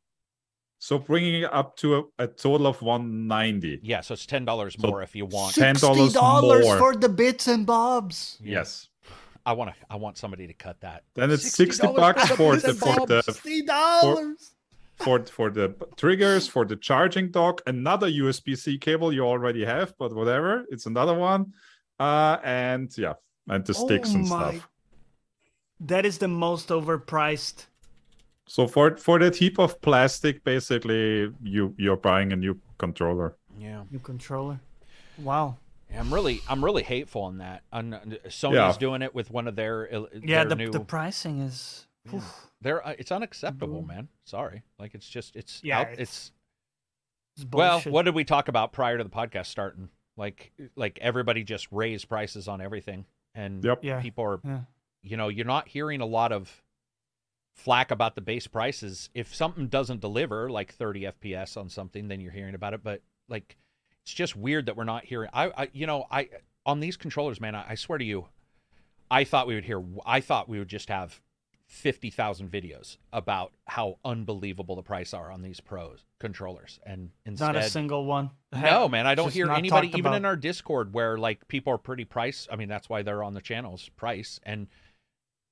So 0.80 0.98
bringing 0.98 1.43
it 1.43 1.52
up 1.52 1.76
to 1.78 1.97
a, 1.97 2.02
a 2.24 2.26
total 2.28 2.68
of 2.68 2.80
190. 2.82 3.80
Yeah, 3.82 4.01
so 4.01 4.14
it's 4.14 4.26
$10 4.26 4.80
So 4.80 4.89
more 4.89 5.02
if 5.02 5.16
you 5.16 5.26
want. 5.26 5.56
$10 5.56 5.74
$60 5.74 6.62
more. 6.62 6.78
for 6.78 6.94
the 6.94 7.09
bits 7.09 7.48
and 7.48 7.66
bobs. 7.66 8.39
Yes. 8.40 8.89
I 9.51 9.53
want 9.59 9.69
to. 9.70 9.77
I 9.95 9.97
want 10.05 10.15
somebody 10.23 10.47
to 10.53 10.57
cut 10.66 10.77
that. 10.87 10.99
Then 11.15 11.31
it's 11.35 11.49
$60 11.57 11.73
60 11.81 11.87
bucks 12.03 12.27
for 12.41 12.57
the 12.57 12.75
for 12.75 13.07
the 13.12 13.20
$60. 13.23 14.35
for 15.05 15.16
for 15.39 15.49
the 15.59 15.66
triggers 16.03 16.45
for 16.55 16.65
the 16.70 16.77
charging 16.89 17.27
dock 17.37 17.57
another 17.75 18.09
usb-c 18.23 18.66
cable 18.87 19.11
you 19.16 19.23
already 19.35 19.65
have 19.75 19.89
but 20.01 20.11
whatever 20.20 20.65
it's 20.73 20.87
another 20.93 21.15
one 21.15 21.43
uh 22.01 22.37
and 22.45 22.89
yeah 23.05 23.15
and 23.53 23.65
the 23.69 23.75
sticks 23.85 24.11
Oh 24.12 24.16
and 24.16 24.27
stuff 24.27 24.69
That 25.91 26.05
is 26.11 26.16
the 26.19 26.27
most 26.47 26.66
overpriced. 26.79 27.59
so 28.55 28.66
for 28.75 28.87
for 29.07 29.16
that 29.23 29.35
heap 29.41 29.57
of 29.66 29.70
plastic 29.89 30.35
basically 30.53 31.05
you 31.55 31.62
you're 31.85 32.03
buying 32.11 32.33
a 32.33 32.37
new 32.45 32.55
controller 32.85 33.29
Yeah. 33.69 33.81
New 33.95 34.03
controller. 34.12 34.59
Wow. 35.29 35.49
Yeah, 35.90 36.01
I'm 36.01 36.12
really, 36.12 36.40
I'm 36.48 36.65
really 36.65 36.82
hateful 36.82 37.23
on 37.23 37.39
that. 37.39 37.62
On 37.73 37.93
Sony's 38.27 38.55
Yeah. 38.55 38.77
doing 38.78 39.02
it 39.02 39.15
with 39.15 39.31
one 39.31 39.48
of 39.48 39.56
their, 39.56 39.93
uh, 39.94 40.06
Yeah, 40.23 40.44
their 40.44 40.48
the, 40.51 40.55
new. 40.56 40.70
the 40.70 40.81
pricing 40.81 41.40
is. 41.40 41.86
Yeah. 42.05 42.20
They're, 42.60 42.86
uh, 42.86 42.94
it's 42.98 43.12
unacceptable, 43.12 43.82
man. 43.82 44.09
Sorry, 44.24 44.62
like 44.78 44.94
it's 44.94 45.09
just, 45.09 45.36
it's, 45.36 45.62
Yeah, 45.62 45.81
out, 45.81 45.89
it's 45.93 46.01
it's. 46.01 46.32
it's 47.36 47.47
Well, 47.52 47.81
what 47.82 48.05
did 48.05 48.15
we 48.15 48.24
talk 48.24 48.48
about 48.48 48.73
prior 48.73 48.98
to 48.98 49.05
the 49.05 49.10
podcast 49.10 49.47
starting? 49.47 49.90
Like, 50.16 50.52
like 50.74 50.98
everybody 51.01 51.44
just 51.44 51.69
raised 51.70 52.09
prices 52.09 52.48
on 52.48 52.60
everything, 52.60 53.06
and 53.35 53.62
Yep. 53.65 53.85
Yeah. 53.85 54.01
people 54.01 54.24
are, 54.24 54.40
Yeah. 54.44 54.60
you 55.02 55.16
know, 55.16 55.28
you're 55.28 55.47
not 55.47 55.69
hearing 55.69 56.01
a 56.01 56.06
lot 56.06 56.32
of 56.32 56.62
flack 57.55 57.90
about 57.90 58.15
the 58.15 58.20
base 58.20 58.47
prices. 58.47 59.10
If 59.15 59.35
something 59.35 59.69
doesn't 59.69 60.01
deliver, 60.01 60.51
like 60.51 60.73
30 60.73 61.02
FPS 61.06 61.56
on 61.56 61.69
something, 61.69 62.09
then 62.09 62.20
you're 62.20 62.32
hearing 62.32 62.55
about 62.55 62.74
it. 62.74 62.82
But 62.82 63.02
like, 63.28 63.56
it's 64.09 64.14
just 64.14 64.35
weird 64.35 64.64
that 64.66 64.76
we're 64.76 64.85
not 64.85 65.05
hearing. 65.05 65.28
I, 65.35 65.51
I 65.55 65.68
you 65.74 65.86
know, 65.86 66.06
I 66.10 66.30
on 66.64 66.80
these 66.80 66.97
controllers, 66.97 67.43
man. 67.43 67.55
I, 67.55 67.66
I 67.68 67.74
swear 67.74 67.98
to 67.98 68.05
you, 68.05 68.28
I 69.10 69.24
thought 69.24 69.47
we 69.47 69.55
would 69.55 69.66
hear. 69.66 69.85
I 70.06 70.20
thought 70.20 70.48
we 70.48 70.59
would 70.59 70.68
just 70.68 70.89
have 70.89 71.20
fifty 71.66 72.09
thousand 72.09 72.51
videos 72.51 72.97
about 73.12 73.52
how 73.66 73.98
unbelievable 74.06 74.76
the 74.76 74.82
price 74.82 75.12
are 75.12 75.30
on 75.30 75.43
these 75.43 75.60
pros 75.60 76.06
controllers, 76.18 76.80
and 76.86 77.10
instead, 77.26 77.52
Not 77.52 77.56
a 77.56 77.68
single 77.68 78.06
one. 78.06 78.30
no, 78.51 78.89
man, 78.89 79.06
I 79.06 79.14
don't 79.14 79.30
hear 79.30 79.52
anybody, 79.52 79.90
even 79.94 80.14
in 80.14 80.24
our 80.24 80.36
Discord, 80.36 80.94
where 80.94 81.18
like 81.18 81.47
people 81.47 81.74
are 81.74 81.78
pretty 81.78 82.06
price. 82.06 82.48
I 82.51 82.56
mean, 82.56 82.68
that's 82.70 82.89
why 82.89 83.02
they're 83.02 83.22
on 83.22 83.35
the 83.35 83.43
channels, 83.43 83.90
price, 83.90 84.40
and 84.43 84.68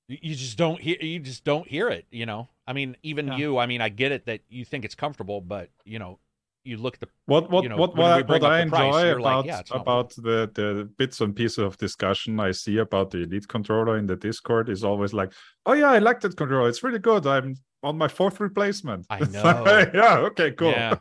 you 0.09 0.35
just 0.35 0.57
don't 0.57 0.81
hear. 0.81 0.97
You 0.99 1.19
just 1.19 1.45
don't 1.45 1.69
hear 1.69 1.91
it. 1.91 2.07
You 2.11 2.25
know, 2.25 2.49
I 2.67 2.73
mean, 2.73 2.97
even 3.03 3.27
Yeah. 3.27 3.37
you. 3.37 3.59
I 3.59 3.67
mean, 3.67 3.83
I 3.83 3.91
get 3.91 4.13
it 4.13 4.25
that 4.25 4.41
you 4.49 4.65
think 4.65 4.87
it's 4.87 4.95
comfortable, 4.95 5.43
but 5.43 5.69
you 5.85 5.99
know, 5.99 6.21
you 6.67 6.77
look 6.77 6.95
at 6.95 7.01
the 7.01 7.09
What 7.27 7.51
what 7.51 7.63
you 7.63 7.69
know, 7.71 7.77
what 7.77 7.97
what, 7.97 8.11
I- 8.11 8.23
what 8.23 8.43
I 8.45 8.65
the 8.65 8.71
price, 8.71 8.95
enjoy 8.95 9.21
like, 9.21 9.33
about 9.33 9.47
yeah, 9.47 9.63
about 9.71 10.11
the 10.17 10.51
the 10.55 10.89
bits 10.99 11.21
and 11.21 11.35
pieces 11.35 11.59
of 11.59 11.77
discussion 11.77 12.41
I 12.41 12.51
see 12.53 12.79
about 12.79 13.11
the 13.11 13.23
Elite 13.23 13.49
controller 13.49 13.97
in 13.99 14.07
the 14.07 14.17
Discord 14.17 14.69
is 14.69 14.83
always 14.85 15.13
like, 15.13 15.33
oh 15.67 15.73
yeah, 15.75 15.91
I 15.91 15.99
like 15.99 16.21
that 16.21 16.37
controller. 16.37 16.69
It's 16.69 16.83
really 16.83 16.99
good. 16.99 17.27
I'm 17.27 17.57
on 17.83 17.97
my 17.99 18.09
fourth 18.09 18.41
replacement. 18.41 19.07
I 19.11 19.21
know. 19.35 19.63
like, 19.65 19.93
yeah. 20.03 20.19
Okay. 20.31 20.51
Cool. 20.53 20.71
Yeah. 20.73 20.97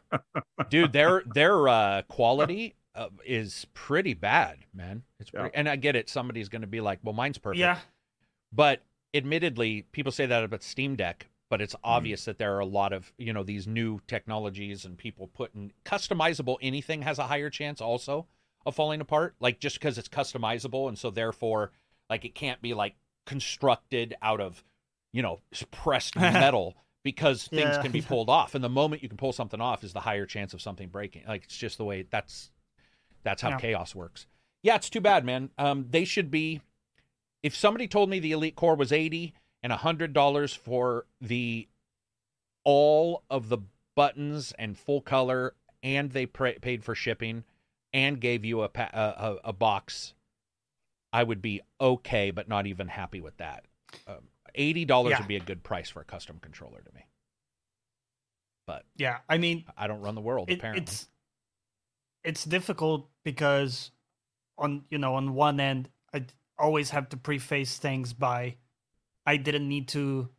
dude 0.69 0.93
their 0.93 1.23
their 1.33 1.67
uh 1.67 2.01
quality 2.07 2.75
uh, 2.95 3.09
is 3.25 3.65
pretty 3.73 4.13
bad 4.13 4.57
man 4.73 5.03
it's 5.19 5.29
Yeah. 5.33 5.49
and 5.53 5.67
i 5.67 5.75
get 5.75 5.95
it 5.97 6.09
somebody's 6.09 6.47
going 6.47 6.61
to 6.61 6.67
be 6.77 6.79
like 6.79 6.99
well 7.03 7.13
mine's 7.13 7.37
perfect 7.37 7.59
Yeah, 7.59 7.79
but 8.53 8.83
admittedly 9.13 9.85
people 9.91 10.11
say 10.13 10.25
that 10.25 10.43
about 10.43 10.63
steam 10.63 10.95
deck 10.95 11.27
but 11.49 11.61
it's 11.61 11.75
obvious 11.83 12.25
that 12.25 12.37
there 12.37 12.55
are 12.55 12.59
a 12.59 12.65
lot 12.65 12.91
of 12.93 13.11
you 13.17 13.31
know 13.33 13.43
these 13.43 13.67
new 13.67 13.99
technologies 14.07 14.85
and 14.85 14.97
people 14.97 15.27
putting 15.27 15.71
customizable 15.85 16.57
anything 16.61 17.01
has 17.03 17.19
a 17.19 17.27
higher 17.27 17.49
chance 17.49 17.81
also 17.81 18.25
of 18.65 18.75
falling 18.75 18.99
apart 19.01 19.35
like 19.39 19.59
just 19.59 19.79
because 19.79 19.97
it's 19.97 20.09
customizable. 20.09 20.87
And 20.87 20.97
so 20.97 21.11
therefore 21.11 21.71
like 22.09 22.25
it 22.25 22.33
can't 22.35 22.61
be 22.61 22.73
like 22.73 22.95
constructed 23.25 24.15
out 24.21 24.41
of 24.41 24.63
you 25.13 25.21
know 25.21 25.39
pressed 25.71 26.15
metal 26.19 26.75
because 27.03 27.47
things 27.47 27.75
Yeah. 27.75 27.81
can 27.83 27.91
be 27.91 28.01
pulled 28.01 28.29
off. 28.29 28.55
And 28.55 28.63
the 28.63 28.69
moment 28.69 29.03
you 29.03 29.09
can 29.09 29.17
pull 29.17 29.33
something 29.33 29.61
off 29.61 29.83
is 29.83 29.93
the 29.93 29.99
higher 29.99 30.25
chance 30.25 30.53
of 30.55 30.61
something 30.61 30.89
breaking. 30.89 31.23
Like 31.27 31.43
it's 31.43 31.57
just 31.57 31.77
the 31.77 31.85
way 31.85 32.05
that's 32.09 32.49
that's 33.23 33.41
how 33.43 33.49
Yeah. 33.49 33.57
chaos 33.59 33.93
works. 33.93 34.25
Yeah 34.63 34.75
it's 34.75 34.89
too 34.89 35.01
bad 35.01 35.23
man. 35.25 35.51
Um 35.59 35.85
they 35.91 36.05
should 36.05 36.31
be 36.31 36.61
if 37.43 37.55
somebody 37.55 37.87
told 37.87 38.09
me 38.09 38.19
the 38.19 38.31
elite 38.31 38.55
core 38.55 38.75
was 38.75 38.91
80 38.91 39.35
and 39.65 39.73
$100 39.73 40.57
for 40.59 41.07
the 41.19 41.67
all 42.63 43.23
of 43.31 43.49
the 43.49 43.57
buttons 43.95 44.53
and 44.59 44.77
full 44.77 45.01
color 45.01 45.55
and 45.81 46.11
they 46.11 46.27
paid 46.27 46.83
for 46.83 46.93
shipping 46.93 47.43
and 47.91 48.21
gave 48.21 48.45
you 48.45 48.61
a, 48.61 48.69
pa- 48.69 48.91
a, 48.93 48.99
a, 48.99 49.37
a 49.45 49.53
box 49.53 50.13
i 51.11 51.23
would 51.23 51.41
be 51.41 51.61
okay 51.81 52.29
but 52.29 52.47
not 52.47 52.67
even 52.67 52.87
happy 52.89 53.19
with 53.19 53.35
that 53.37 53.63
um, 54.07 54.27
$80 54.55 55.09
Yeah. 55.09 55.17
would 55.17 55.27
be 55.27 55.35
a 55.35 55.39
good 55.39 55.63
price 55.63 55.89
for 55.89 55.99
a 56.01 56.05
custom 56.05 56.37
controller 56.39 56.81
to 56.85 56.93
me 56.93 57.07
But 58.67 58.83
yeah. 58.95 59.17
I 59.27 59.39
mean, 59.39 59.65
i 59.75 59.87
don't 59.87 60.01
run 60.01 60.13
the 60.13 60.21
world 60.21 60.49
it, 60.51 60.59
apparently 60.59 60.83
it's 60.83 61.07
it's 62.23 62.43
difficult 62.45 63.09
because 63.23 63.89
on 64.59 64.83
you 64.91 64.99
know 64.99 65.15
on 65.15 65.33
one 65.33 65.59
end 65.59 65.89
i 66.13 66.23
always 66.59 66.91
have 66.91 67.09
to 67.09 67.17
preface 67.17 67.77
things 67.79 68.13
by 68.13 68.57
I 69.25 69.37
didn't 69.37 69.67
need 69.67 69.87
to 69.89 70.29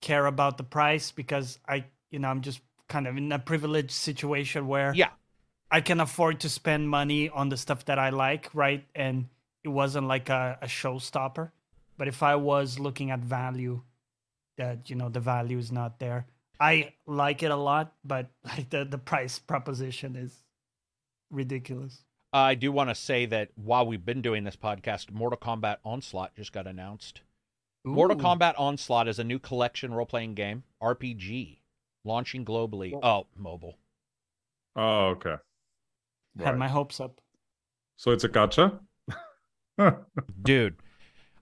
care 0.00 0.26
about 0.26 0.56
the 0.56 0.64
price 0.64 1.10
because 1.12 1.58
I 1.68 1.84
you 2.10 2.18
know 2.18 2.28
I'm 2.28 2.40
just 2.40 2.60
kind 2.88 3.06
of 3.06 3.16
in 3.16 3.30
a 3.32 3.38
privileged 3.38 3.92
situation 3.92 4.66
where 4.66 4.92
yeah 4.94 5.10
I 5.70 5.80
can 5.80 6.00
afford 6.00 6.40
to 6.40 6.48
spend 6.48 6.88
money 6.88 7.28
on 7.28 7.48
the 7.48 7.56
stuff 7.56 7.84
that 7.84 7.98
I 7.98 8.10
like, 8.10 8.50
right? 8.54 8.84
And 8.94 9.28
it 9.62 9.68
wasn't 9.68 10.08
like 10.08 10.28
a, 10.28 10.58
a 10.60 10.66
showstopper. 10.66 11.52
But 11.96 12.08
if 12.08 12.22
I 12.24 12.34
was 12.34 12.80
looking 12.80 13.12
at 13.12 13.20
value, 13.20 13.82
that 14.56 14.90
you 14.90 14.96
know 14.96 15.08
the 15.08 15.20
value 15.20 15.58
is 15.58 15.70
not 15.70 15.98
there. 15.98 16.26
I 16.58 16.92
like 17.06 17.42
it 17.42 17.50
a 17.50 17.56
lot, 17.56 17.94
but 18.04 18.30
like 18.44 18.70
the 18.70 18.84
the 18.84 18.98
price 18.98 19.38
proposition 19.38 20.16
is 20.16 20.34
ridiculous. 21.30 22.02
i 22.32 22.54
do 22.54 22.72
want 22.72 22.90
to 22.90 22.94
say 22.94 23.26
that 23.26 23.50
while 23.54 23.86
we've 23.86 24.04
been 24.04 24.22
doing 24.22 24.44
this 24.44 24.56
podcast 24.56 25.10
mortal 25.12 25.38
kombat 25.38 25.76
onslaught 25.84 26.34
just 26.34 26.52
got 26.52 26.66
announced 26.66 27.22
Mortal 27.84 28.16
Ooh. 28.18 28.22
Kombat 28.22 28.54
Onslaught 28.58 29.08
is 29.08 29.18
a 29.18 29.24
new 29.24 29.38
collection 29.38 29.92
role 29.94 30.06
playing 30.06 30.34
game, 30.34 30.64
RPG, 30.82 31.58
launching 32.04 32.44
globally. 32.44 32.92
Oh, 33.02 33.26
mobile. 33.36 33.78
Oh, 34.76 35.06
okay. 35.16 35.36
had 36.38 36.58
my 36.58 36.68
hopes 36.68 37.00
up. 37.00 37.20
So 37.96 38.10
it's 38.12 38.24
a 38.24 38.28
gotcha. 38.28 38.80
Dude, 40.42 40.76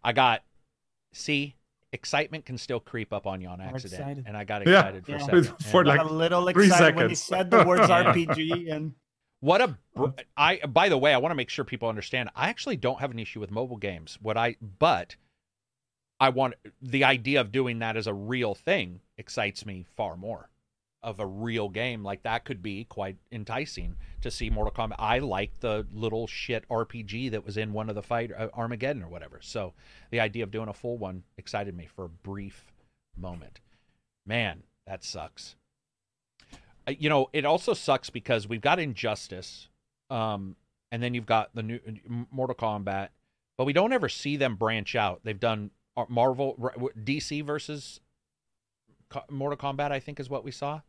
I 0.02 0.12
got, 0.12 0.42
see, 1.12 1.54
excitement 1.92 2.44
can 2.46 2.56
still 2.56 2.80
creep 2.80 3.12
up 3.12 3.26
on 3.26 3.40
you 3.40 3.48
on 3.48 3.60
accident. 3.60 4.00
excited. 4.00 4.24
And 4.26 4.36
I 4.36 4.44
got 4.44 4.66
Yeah. 4.66 4.78
excited 4.80 5.04
for 5.06 5.10
Yeah. 5.12 5.16
a 5.16 5.20
second. 5.20 5.44
For 5.70 5.84
like 5.84 5.98
Got 5.98 6.10
a 6.10 6.14
little 6.14 6.48
three 6.50 6.66
excited 6.66 6.96
when 6.96 7.08
he 7.08 7.14
said 7.14 7.50
the 7.50 7.64
words 7.64 7.82
RPG 7.88 8.72
and 8.72 8.94
what 9.40 9.60
a, 9.60 9.76
br- 9.94 10.06
I, 10.36 10.56
by 10.66 10.88
the 10.88 10.98
way, 10.98 11.14
I 11.14 11.18
want 11.18 11.30
to 11.32 11.36
make 11.36 11.48
sure 11.50 11.64
people 11.64 11.88
understand, 11.88 12.30
I 12.34 12.48
actually 12.48 12.76
don't 12.76 13.00
have 13.00 13.10
an 13.10 13.18
issue 13.18 13.38
with 13.40 13.50
mobile 13.50 13.76
games. 13.76 14.18
What 14.20 14.36
I, 14.36 14.56
but 14.60 15.14
I 16.20 16.30
want, 16.30 16.54
the 16.82 17.04
idea 17.04 17.40
of 17.40 17.52
doing 17.52 17.78
that 17.78 17.96
as 17.96 18.06
a 18.06 18.14
real 18.14 18.54
thing 18.54 19.00
excites 19.16 19.64
me 19.64 19.86
far 19.96 20.16
more. 20.16 20.50
Of 21.00 21.20
a 21.20 21.26
real 21.26 21.68
game 21.68 22.02
like 22.02 22.24
that 22.24 22.44
could 22.44 22.60
be 22.60 22.84
quite 22.84 23.16
enticing 23.30 23.94
to 24.20 24.32
see 24.32 24.50
Mortal 24.50 24.72
Kombat. 24.72 24.96
I 24.98 25.20
like 25.20 25.60
the 25.60 25.86
little 25.92 26.26
shit 26.26 26.68
RPG 26.68 27.30
that 27.30 27.46
was 27.46 27.56
in 27.56 27.72
one 27.72 27.88
of 27.88 27.94
the 27.94 28.02
fight 28.02 28.32
uh, 28.36 28.48
Armageddon 28.52 29.04
or 29.04 29.08
whatever. 29.08 29.38
So 29.40 29.74
the 30.10 30.18
idea 30.18 30.42
of 30.42 30.50
doing 30.50 30.68
a 30.68 30.72
full 30.72 30.98
one 30.98 31.22
excited 31.36 31.76
me 31.76 31.86
for 31.86 32.04
a 32.04 32.08
brief 32.08 32.72
moment. 33.16 33.60
Man, 34.26 34.64
that 34.88 35.04
sucks. 35.04 35.54
Uh, 36.86 36.94
you 36.98 37.08
know, 37.08 37.30
it 37.32 37.44
also 37.44 37.74
sucks 37.74 38.10
because 38.10 38.48
we've 38.48 38.60
got 38.60 38.80
Injustice, 38.80 39.68
um, 40.10 40.56
and 40.90 41.00
then 41.00 41.14
you've 41.14 41.26
got 41.26 41.54
the 41.54 41.62
new 41.62 41.78
uh, 41.86 42.24
Mortal 42.32 42.56
Kombat, 42.56 43.10
but 43.56 43.66
we 43.66 43.72
don't 43.72 43.92
ever 43.92 44.08
see 44.08 44.36
them 44.36 44.56
branch 44.56 44.96
out. 44.96 45.20
They've 45.22 45.38
done 45.38 45.70
Marvel, 46.08 46.54
DC 47.04 47.44
versus 47.44 48.00
Mortal 49.30 49.56
Kombat, 49.56 49.90
I 49.92 50.00
think, 50.00 50.20
is 50.20 50.28
what 50.28 50.44
we 50.44 50.50
saw. 50.50 50.80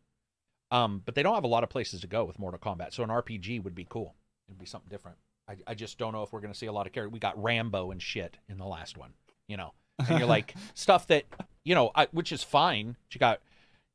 Um, 0.70 1.02
but 1.04 1.14
they 1.14 1.22
don't 1.22 1.34
have 1.34 1.44
a 1.44 1.48
lot 1.48 1.64
of 1.64 1.70
places 1.70 2.00
to 2.02 2.06
go 2.06 2.24
with 2.24 2.38
Mortal 2.38 2.60
Kombat, 2.60 2.92
so 2.92 3.02
an 3.02 3.08
RPG 3.10 3.62
would 3.64 3.74
be 3.74 3.86
cool. 3.88 4.14
It'd 4.48 4.58
be 4.58 4.66
something 4.66 4.88
different. 4.88 5.16
I, 5.48 5.56
I 5.66 5.74
just 5.74 5.98
don't 5.98 6.12
know 6.12 6.22
if 6.22 6.32
we're 6.32 6.40
going 6.40 6.52
to 6.52 6.58
see 6.58 6.66
a 6.66 6.72
lot 6.72 6.86
of 6.86 6.92
characters. 6.92 7.12
We 7.12 7.18
got 7.18 7.40
Rambo 7.42 7.90
and 7.90 8.00
shit 8.00 8.36
in 8.48 8.58
the 8.58 8.66
last 8.66 8.96
one, 8.96 9.14
you 9.48 9.56
know, 9.56 9.72
and 10.08 10.18
you're 10.18 10.28
like 10.28 10.54
stuff 10.74 11.06
that 11.08 11.24
you 11.64 11.74
know, 11.74 11.90
I, 11.94 12.06
which 12.12 12.30
is 12.30 12.42
fine. 12.44 12.96
You 13.10 13.18
got 13.18 13.40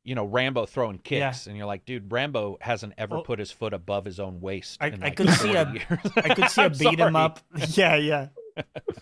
you 0.04 0.16
know 0.16 0.26
Rambo 0.26 0.66
throwing 0.66 0.98
kicks, 0.98 1.48
and 1.48 1.56
you're 1.56 1.66
like, 1.66 1.86
dude, 1.86 2.12
Rambo 2.12 2.58
hasn't 2.60 2.94
ever 2.98 3.16
Well, 3.16 3.24
put 3.24 3.40
his 3.40 3.52
foot 3.52 3.74
above 3.74 4.04
his 4.04 4.20
own 4.20 4.42
waist. 4.42 4.78
I- 4.82 4.90
like 4.90 5.16
could 5.16 5.30
see 5.30 5.54
40 5.54 5.58
a-. 5.58 6.02
I 6.18 6.36
could 6.36 6.50
see 6.50 6.64
a 6.64 6.70
beat 6.70 7.00
sorry. 7.00 7.16
up. 7.16 7.40
Yeah, 7.70 7.96
yeah. 7.96 8.28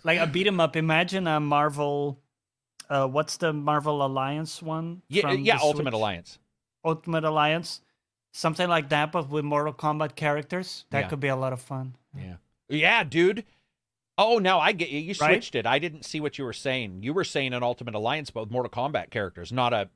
Like 0.03 0.19
a 0.19 0.27
beat 0.27 0.47
'em 0.47 0.59
up. 0.59 0.75
Imagine 0.75 1.27
a 1.27 1.39
Marvel. 1.39 2.19
Uh, 2.89 3.07
what's 3.07 3.37
the 3.37 3.53
Marvel 3.53 4.05
Alliance 4.05 4.61
one? 4.61 5.01
Yeah, 5.07 5.21
from 5.21 5.41
yeah, 5.43 5.57
Ultimate 5.61 5.91
Switch? 5.91 5.93
Alliance. 5.93 6.39
Ultimate 6.85 7.23
Alliance, 7.23 7.81
something 8.33 8.67
like 8.67 8.89
that, 8.89 9.11
but 9.11 9.29
with 9.29 9.45
Mortal 9.45 9.73
Kombat 9.73 10.15
characters. 10.15 10.85
That 10.89 11.01
Yeah. 11.01 11.07
could 11.07 11.19
be 11.19 11.29
a 11.29 11.35
lot 11.35 11.53
of 11.53 11.61
fun. 11.61 11.95
Yeah. 12.17 12.35
Yeah, 12.69 13.03
dude. 13.03 13.45
Oh, 14.17 14.37
no, 14.37 14.59
I 14.59 14.73
get 14.73 14.89
you. 14.89 14.99
You 14.99 15.15
Right? 15.19 15.31
switched 15.35 15.55
it. 15.55 15.65
I 15.65 15.79
didn't 15.79 16.03
see 16.03 16.19
what 16.19 16.37
you 16.37 16.43
were 16.45 16.53
saying. 16.53 17.01
You 17.03 17.13
were 17.13 17.23
saying 17.23 17.53
an 17.53 17.63
Ultimate 17.63 17.95
Alliance, 17.95 18.29
but 18.29 18.41
with 18.41 18.51
Mortal 18.51 18.69
Kombat 18.69 19.09
characters, 19.09 19.51
not 19.51 19.73
a. 19.73 19.89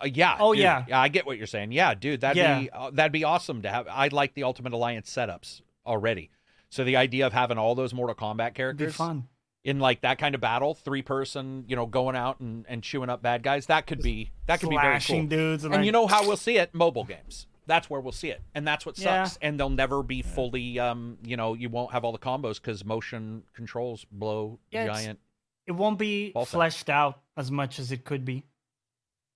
a 0.00 0.08
yeah. 0.10 0.36
Oh, 0.38 0.52
dude. 0.54 0.62
yeah. 0.62 0.84
Yeah, 0.86 1.00
I 1.00 1.08
get 1.08 1.26
what 1.26 1.38
you're 1.38 1.46
saying. 1.48 1.72
Yeah, 1.72 1.94
dude, 1.94 2.20
that'd 2.20 2.36
Yeah. 2.36 2.60
be 2.60 2.70
uh, 2.70 2.90
that'd 2.90 3.10
be 3.10 3.24
awesome 3.24 3.62
to 3.62 3.70
have. 3.70 3.88
I 3.88 4.08
like 4.08 4.34
the 4.34 4.44
Ultimate 4.44 4.72
Alliance 4.74 5.10
setups 5.12 5.62
already. 5.84 6.30
So 6.70 6.84
the 6.84 6.96
idea 6.96 7.26
of 7.26 7.32
having 7.32 7.58
all 7.58 7.74
those 7.74 7.94
Mortal 7.94 8.14
Kombat 8.14 8.30
It'd 8.40 8.54
be 8.54 8.56
characters 8.56 8.94
fun. 8.96 9.28
in 9.64 9.78
like 9.80 10.02
that 10.02 10.18
kind 10.18 10.34
of 10.34 10.40
battle, 10.40 10.74
three 10.74 11.02
person, 11.02 11.64
you 11.66 11.76
know, 11.76 11.86
going 11.86 12.14
out 12.16 12.40
and, 12.40 12.64
and 12.68 12.82
chewing 12.82 13.08
up 13.10 13.22
bad 13.22 13.42
guys, 13.42 13.66
that 13.66 13.86
could 13.86 14.02
be 14.02 14.30
that 14.46 14.60
could 14.60 14.70
be 14.70 14.76
very 14.76 15.00
cool. 15.00 15.24
dudes, 15.24 15.64
and, 15.64 15.72
And 15.74 15.80
like, 15.82 15.86
you 15.86 15.92
know 15.92 16.06
how 16.06 16.26
we'll 16.26 16.36
see 16.36 16.58
it? 16.58 16.74
Mobile 16.74 17.04
games. 17.04 17.46
That's 17.66 17.90
where 17.90 18.00
we'll 18.00 18.12
see 18.12 18.30
it, 18.30 18.40
and 18.54 18.66
that's 18.66 18.86
what 18.86 18.98
Yeah. 18.98 19.24
sucks. 19.24 19.38
And 19.42 19.60
they'll 19.60 19.68
never 19.68 20.02
be 20.02 20.22
fully, 20.22 20.78
um, 20.78 21.18
you 21.22 21.36
know, 21.36 21.52
you 21.52 21.68
won't 21.68 21.92
have 21.92 22.02
all 22.04 22.12
the 22.12 22.18
combos 22.18 22.54
because 22.60 22.82
motion 22.84 23.42
controls 23.54 24.06
blow 24.10 24.58
Yeah, 24.70 24.86
giant. 24.86 25.18
it 25.66 25.72
won't 25.72 25.98
be 25.98 26.30
Ball 26.32 26.46
sack. 26.46 26.52
fleshed 26.52 26.88
out 26.88 27.20
as 27.36 27.50
much 27.50 27.78
as 27.78 27.92
it 27.92 28.04
could 28.06 28.24
be. 28.24 28.44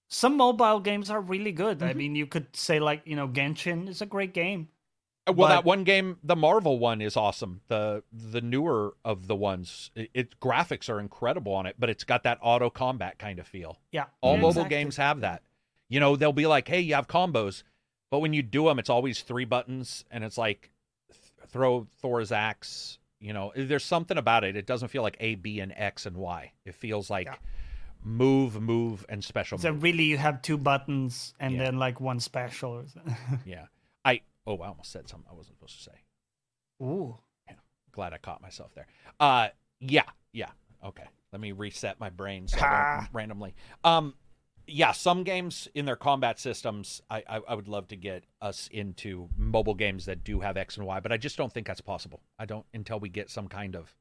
Some 0.09 0.37
mobile 0.39 0.81
games 0.81 1.11
are 1.11 1.21
really 1.21 1.53
good. 1.53 1.79
Mm-hmm. 1.79 1.89
I 1.89 1.93
mean, 1.95 2.15
you 2.15 2.27
could 2.27 2.55
say 2.57 2.81
like 2.81 3.03
you 3.07 3.17
know, 3.17 3.29
Genshin 3.29 3.89
is 3.89 4.01
a 4.03 4.07
great 4.07 4.33
game. 4.35 4.69
Uh, 5.29 5.33
Well, 5.33 5.49
that 5.49 5.65
one 5.65 5.85
game, 5.85 6.19
the 6.25 6.35
Marvel 6.37 6.79
one, 6.79 7.01
is 7.01 7.17
awesome. 7.17 7.61
The 7.69 8.03
the 8.13 8.41
newer 8.41 8.95
of 9.05 9.27
the 9.29 9.37
ones, 9.37 9.91
it, 9.95 10.11
it 10.15 10.41
graphics 10.41 10.89
are 10.89 10.99
incredible 10.99 11.53
on 11.53 11.67
it, 11.67 11.77
but 11.79 11.89
it's 11.91 12.05
got 12.05 12.25
that 12.25 12.39
auto 12.43 12.71
combat 12.71 13.19
kind 13.19 13.39
of 13.39 13.47
feel. 13.47 13.79
Yeah, 13.93 14.07
All 14.21 14.35
yeah, 14.35 14.41
mobile 14.41 14.49
exactly. 14.63 14.77
games 14.77 14.97
have 14.97 15.21
that. 15.21 15.43
You 15.89 16.01
know, 16.01 16.17
they'll 16.17 16.33
be 16.33 16.47
like, 16.47 16.67
"Hey, 16.69 16.81
you 16.81 16.95
have 16.95 17.07
combos," 17.07 17.63
but 18.11 18.19
when 18.21 18.33
you 18.33 18.43
do 18.43 18.65
them, 18.65 18.79
it's 18.79 18.91
always 18.91 19.23
three 19.23 19.45
buttons, 19.45 20.05
and 20.11 20.25
it's 20.25 20.39
like 20.39 20.71
th- 21.11 21.49
throw 21.51 21.87
Thor's 22.01 22.33
axe. 22.33 22.99
You 23.21 23.33
know, 23.33 23.53
there's 23.55 23.85
something 23.85 24.19
about 24.19 24.43
it. 24.43 24.57
It 24.57 24.67
doesn't 24.67 24.89
feel 24.89 25.03
like 25.03 25.17
A, 25.21 25.37
B, 25.37 25.61
and 25.61 25.73
X 25.77 26.07
and 26.07 26.17
Y. 26.17 26.53
It 26.65 26.75
feels 26.75 27.09
like 27.11 27.27
Yeah. 27.27 27.37
move, 28.03 28.61
move, 28.61 29.07
and 29.09 29.23
special. 29.23 29.59
So 29.59 29.73
move. 29.73 29.83
really, 29.85 30.05
you 30.05 30.19
have 30.19 30.43
two 30.43 30.59
buttons 30.59 31.33
and 31.39 31.55
Yeah. 31.55 31.65
then 31.65 31.79
like 31.79 32.01
one 32.01 32.19
special. 32.19 32.73
Or 32.79 32.87
something. 32.89 33.15
yeah. 33.47 33.67
I 34.05 34.23
oh, 34.47 34.59
I 34.59 34.69
almost 34.69 34.91
said 34.93 35.09
something 35.09 35.29
I 35.31 35.35
wasn't 35.35 35.57
supposed 35.59 35.77
to 35.79 35.83
say. 35.85 36.03
Ooh, 36.83 37.17
Glad 37.93 38.15
I 38.15 38.19
caught 38.19 38.41
myself 38.41 38.75
there. 38.75 38.87
Uh, 39.21 39.49
yeah, 39.81 40.05
yeah. 40.33 40.49
Okay, 40.83 41.05
let 41.31 41.41
me 41.43 41.53
reset 41.53 42.01
my 42.01 42.09
brain 42.09 42.49
so 42.49 42.57
I 42.57 42.61
Ha. 42.61 42.97
don't 43.01 43.09
randomly. 43.15 43.55
Um, 43.85 44.15
yeah, 44.67 44.93
some 44.93 45.25
games 45.25 45.69
in 45.75 45.85
their 45.85 45.97
combat 45.97 46.39
systems, 46.41 47.03
I, 47.11 47.23
I 47.29 47.41
I 47.49 47.55
would 47.55 47.69
love 47.69 47.89
to 47.89 47.97
get 47.97 48.25
us 48.41 48.69
into 48.73 49.29
mobile 49.37 49.75
games 49.75 50.07
that 50.07 50.25
do 50.25 50.41
have 50.41 50.57
X 50.57 50.79
and 50.79 50.87
Y, 50.87 51.01
but 51.01 51.13
I 51.13 51.19
just 51.19 51.37
don't 51.37 51.53
think 51.53 51.67
that's 51.67 51.83
possible. 51.83 52.23
I 52.39 52.47
don't 52.47 52.65
until 52.73 52.99
we 52.99 53.11
get 53.11 53.29
some 53.29 53.47
kind 53.49 53.77
of, 53.77 53.95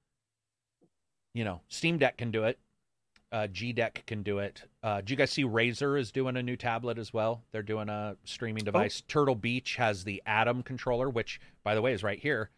you 1.34 1.44
know, 1.44 1.60
Steam 1.68 1.98
Deck 1.98 2.18
can 2.18 2.32
do 2.32 2.46
it. 2.46 2.60
Uh, 3.32 3.48
G 3.48 3.72
Deck 3.72 4.04
can 4.08 4.24
do 4.24 4.40
it. 4.40 4.64
Uh, 4.84 5.00
do 5.02 5.12
you 5.14 5.18
guys 5.18 5.32
see 5.32 5.46
Razer 5.46 5.98
is 5.98 6.12
doing 6.12 6.36
a 6.36 6.44
new 6.44 6.58
tablet 6.58 6.98
as 6.98 7.14
well? 7.14 7.44
They're 7.52 7.64
doing 7.64 7.88
a 7.88 8.18
streaming 8.26 8.66
device. 8.66 9.02
Turtle 9.08 9.36
Beach 9.36 9.78
has 9.78 10.04
the 10.04 10.22
Atom 10.26 10.64
controller, 10.64 11.10
which, 11.10 11.40
by 11.64 11.74
the 11.74 11.82
way, 11.82 11.94
is 11.94 12.04
right 12.04 12.20
here. 12.20 12.50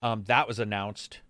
Um, 0.00 0.24
that 0.26 0.48
was 0.48 0.58
announced, 0.58 1.20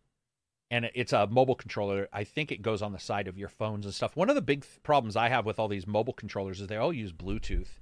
and 0.70 0.90
it's 0.94 1.12
a 1.12 1.26
mobile 1.26 1.54
controller. 1.56 2.08
I 2.12 2.24
think 2.24 2.52
it 2.52 2.62
goes 2.62 2.82
on 2.82 2.92
the 2.92 2.98
side 3.00 3.26
of 3.28 3.38
your 3.38 3.48
phones 3.48 3.84
and 3.84 3.94
stuff. 3.94 4.16
One 4.16 4.28
of 4.28 4.36
the 4.36 4.42
big 4.42 4.62
th- 4.62 4.82
problems 4.82 5.16
I 5.16 5.28
have 5.28 5.44
with 5.46 5.58
all 5.58 5.68
these 5.68 5.86
mobile 5.86 6.12
controllers 6.12 6.60
is 6.60 6.68
they 6.68 6.76
all 6.76 6.92
use 6.92 7.12
Bluetooth 7.12 7.78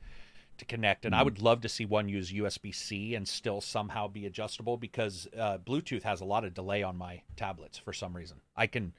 to 0.59 0.65
connect, 0.65 1.05
and 1.07 1.15
I 1.15 1.23
would 1.23 1.41
love 1.41 1.63
to 1.63 1.69
see 1.69 1.85
one 1.87 2.09
use 2.09 2.31
USB 2.33 2.75
C 2.75 3.15
and 3.15 3.27
still 3.27 3.61
somehow 3.61 4.07
be 4.09 4.27
adjustable 4.27 4.77
because 4.77 5.27
uh, 5.39 5.59
Bluetooth 5.59 6.03
has 6.03 6.21
a 6.21 6.27
lot 6.27 6.45
of 6.45 6.55
delay 6.55 6.83
on 6.83 6.97
my 6.97 7.23
tablets 7.37 7.79
for 7.79 7.93
some 7.93 8.15
reason. 8.17 8.39
I 8.57 8.67
can. 8.67 8.93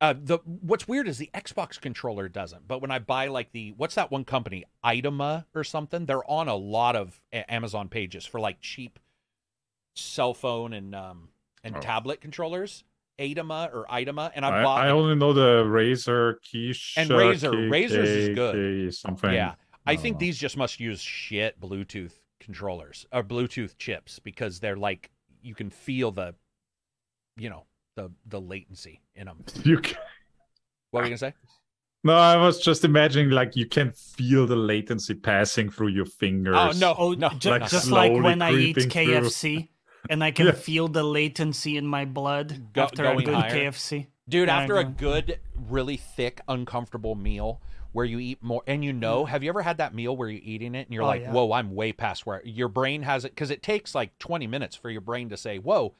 Uh, 0.00 0.14
the 0.18 0.38
what's 0.44 0.88
weird 0.88 1.06
is 1.06 1.18
the 1.18 1.28
Xbox 1.34 1.78
controller 1.78 2.26
doesn't, 2.28 2.66
but 2.66 2.80
when 2.80 2.90
I 2.90 2.98
buy 2.98 3.26
like 3.26 3.52
the 3.52 3.74
what's 3.76 3.96
that 3.96 4.10
one 4.10 4.24
company, 4.24 4.64
Itema 4.84 5.44
or 5.54 5.62
something, 5.62 6.06
they're 6.06 6.28
on 6.30 6.48
a 6.48 6.54
lot 6.56 6.96
of 6.96 7.20
A- 7.32 7.52
Amazon 7.52 7.88
pages 7.88 8.24
for 8.24 8.40
like 8.40 8.60
cheap 8.60 8.98
cell 9.94 10.32
phone 10.34 10.72
and 10.72 10.94
um 10.94 11.28
and 11.62 11.76
Oh. 11.76 11.80
tablet 11.80 12.22
controllers, 12.22 12.84
Atema 13.18 13.70
or 13.74 13.84
Itema, 13.90 14.30
and 14.34 14.46
I, 14.46 14.60
I, 14.60 14.62
bought 14.62 14.86
I 14.86 14.88
only 14.90 15.14
know 15.16 15.34
the 15.34 15.64
Razer 15.64 16.36
Kishi 16.50 16.94
And 16.96 17.10
Razer. 17.10 17.52
Razer's 17.70 18.08
is 18.08 18.34
good. 18.34 18.94
Something. 18.94 19.34
Yeah, 19.34 19.56
I 19.86 19.92
I 19.92 19.96
think 19.96 20.14
know. 20.16 20.20
these 20.20 20.38
just 20.38 20.56
must 20.56 20.80
use 20.80 21.02
shit 21.02 21.60
Bluetooth 21.60 22.12
controllers 22.38 23.04
or 23.12 23.22
Bluetooth 23.22 23.76
chips 23.76 24.18
because 24.18 24.60
they're 24.60 24.76
like 24.78 25.10
you 25.42 25.54
can 25.54 25.68
feel 25.68 26.10
the, 26.10 26.34
you 27.36 27.50
know, 27.50 27.64
the 27.96 28.10
the 28.26 28.40
latency 28.40 29.00
in 29.14 29.26
them. 29.26 29.44
You 29.64 29.78
can... 29.78 29.96
What 30.90 31.00
were 31.00 31.04
you 31.06 31.10
gonna 31.10 31.18
say? 31.18 31.34
No, 32.02 32.14
I 32.14 32.36
was 32.36 32.60
just 32.60 32.84
imagining 32.84 33.30
like 33.30 33.56
you 33.56 33.66
can 33.66 33.92
feel 33.92 34.46
the 34.46 34.56
latency 34.56 35.14
passing 35.14 35.70
through 35.70 35.88
your 35.88 36.06
fingers. 36.06 36.56
Oh 36.56 36.72
no, 36.78 36.94
Oh, 36.96 37.12
no, 37.12 37.28
ju- 37.30 37.50
like 37.50 37.60
no. 37.62 37.66
just 37.66 37.90
like 37.90 38.12
when 38.12 38.40
I 38.42 38.52
eat 38.52 38.74
creeping 38.74 38.90
through. 38.90 39.04
KFC 39.16 39.68
and 40.10 40.24
I 40.24 40.30
can 40.30 40.46
Yeah. 40.46 40.52
feel 40.52 40.88
the 40.88 41.02
latency 41.02 41.76
in 41.76 41.86
my 41.86 42.04
blood 42.06 42.72
Go- 42.72 42.82
after 42.84 43.04
a 43.04 43.16
good 43.16 43.34
higher. 43.34 43.70
KFC. 43.70 44.06
Dude, 44.28 44.48
Yeah, 44.48 44.58
after 44.60 44.76
a 44.78 44.84
good, 44.84 45.40
really 45.68 45.96
thick, 45.96 46.40
uncomfortable 46.48 47.16
meal 47.16 47.60
where 47.92 48.04
you 48.06 48.18
eat 48.20 48.40
more, 48.42 48.62
and 48.66 48.84
you 48.84 48.92
know, 48.92 49.24
have 49.24 49.42
you 49.42 49.48
ever 49.50 49.62
had 49.62 49.78
that 49.78 49.92
meal 49.92 50.16
where 50.16 50.28
you're 50.28 50.40
eating 50.44 50.74
it 50.76 50.86
and 50.86 50.94
you're. 50.94 51.02
Oh, 51.02 51.06
like, 51.08 51.22
yeah. 51.22 51.32
whoa, 51.32 51.52
I'm 51.52 51.74
way 51.74 51.92
past 51.92 52.24
where 52.24 52.40
your 52.44 52.68
brain 52.68 53.02
has 53.02 53.24
it? 53.24 53.32
Because 53.34 53.50
it 53.50 53.62
takes 53.62 53.94
like 53.94 54.16
20 54.20 54.46
minutes 54.46 54.74
for 54.76 54.88
your 54.88 55.00
brain 55.00 55.28
to 55.30 55.36
say, 55.36 55.58
whoa, 55.58 55.90
the 55.90 55.94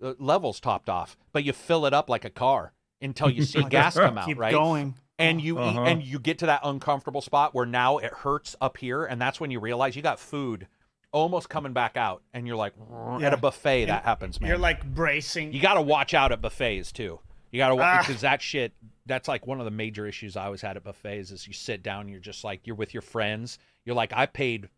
level's 0.00 0.60
topped 0.60 0.88
off, 0.88 1.16
but 1.32 1.44
you 1.44 1.52
fill 1.52 1.86
it 1.86 1.92
up 1.94 2.08
like 2.08 2.24
a 2.24 2.30
car 2.30 2.72
until 3.00 3.30
you 3.30 3.42
see 3.44 3.62
gas 3.70 3.94
come 3.94 4.18
out, 4.18 4.26
Keep 4.26 4.38
right? 4.38 4.52
going. 4.52 4.94
and 5.18 5.40
you 5.40 5.58
Uh-huh. 5.58 5.82
eat, 5.84 5.90
and 5.90 6.02
you 6.02 6.18
get 6.18 6.38
to 6.38 6.46
that 6.46 6.60
uncomfortable 6.64 7.20
spot 7.20 7.54
where 7.54 7.66
now 7.66 7.98
it 7.98 8.12
hurts 8.12 8.54
up 8.60 8.76
here, 8.76 9.04
and 9.04 9.20
that's 9.20 9.40
when 9.40 9.50
you 9.50 9.60
realize 9.60 9.96
you 9.96 10.02
got 10.02 10.18
food 10.20 10.68
almost 11.10 11.48
coming 11.48 11.72
back 11.72 11.96
out, 11.96 12.22
and 12.34 12.46
you're 12.46 12.56
like, 12.56 12.74
at 13.22 13.32
a 13.32 13.36
buffet 13.36 13.86
that 13.86 14.04
happens, 14.04 14.40
man. 14.40 14.48
You're 14.48 14.58
like 14.58 14.84
bracing. 14.94 15.52
You 15.52 15.60
got 15.60 15.74
to 15.74 15.82
watch 15.82 16.12
out 16.14 16.32
at 16.32 16.40
buffets 16.40 16.92
too. 16.92 17.18
You 17.50 17.58
got 17.58 17.74
to 17.74 17.82
Ah. 17.82 17.98
because 18.06 18.20
that 18.20 18.42
shit. 18.42 18.72
That's 19.06 19.26
like 19.26 19.46
one 19.46 19.58
of 19.58 19.64
the 19.64 19.70
major 19.70 20.06
issues 20.06 20.36
I 20.36 20.44
always 20.44 20.60
had 20.60 20.76
at 20.76 20.84
buffets 20.84 21.30
is 21.30 21.46
you 21.46 21.54
sit 21.54 21.82
down, 21.82 22.08
you're 22.10 22.20
just 22.20 22.44
like 22.44 22.66
you're 22.66 22.76
with 22.76 22.92
your 22.92 23.00
friends. 23.00 23.58
You're 23.86 23.96
like, 23.96 24.12
I 24.12 24.26
paid 24.26 24.68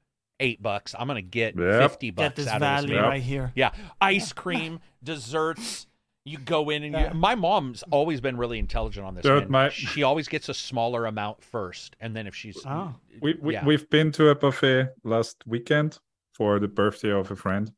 eight 0.40 0.60
bucks. 0.62 0.94
I'm 0.98 1.06
gonna 1.06 1.22
get 1.22 1.56
Yep. 1.58 1.82
fifty 1.90 2.08
Get 2.08 2.16
bucks 2.16 2.36
this 2.36 2.46
out 2.48 2.62
of 2.62 2.82
this 2.82 2.90
meal. 2.90 3.02
right 3.02 3.22
here. 3.22 3.52
Yeah, 3.54 3.70
ice 4.00 4.32
cream, 4.32 4.80
desserts. 5.04 5.86
You 6.24 6.36
go 6.36 6.68
in 6.68 6.82
and 6.84 6.94
you, 6.94 7.18
my 7.18 7.34
mom's 7.34 7.82
always 7.90 8.20
been 8.20 8.36
really 8.36 8.58
intelligent 8.58 9.06
on 9.06 9.14
this. 9.14 9.22
Dude, 9.22 9.48
my- 9.48 9.70
She 9.70 10.02
always 10.02 10.28
gets 10.28 10.50
a 10.50 10.54
smaller 10.54 11.06
amount 11.06 11.42
first, 11.42 11.96
and 11.98 12.14
then 12.14 12.26
if 12.26 12.34
she's 12.34 12.58
Oh. 12.66 12.94
We, 13.22 13.34
we 13.40 13.54
Yeah. 13.54 13.64
we've 13.64 13.88
been 13.88 14.12
to 14.12 14.28
a 14.28 14.34
buffet 14.34 14.90
last 15.02 15.42
weekend 15.46 15.98
for 16.34 16.58
the 16.58 16.68
birthday 16.68 17.10
of 17.10 17.30
a 17.30 17.36
friend, 17.36 17.72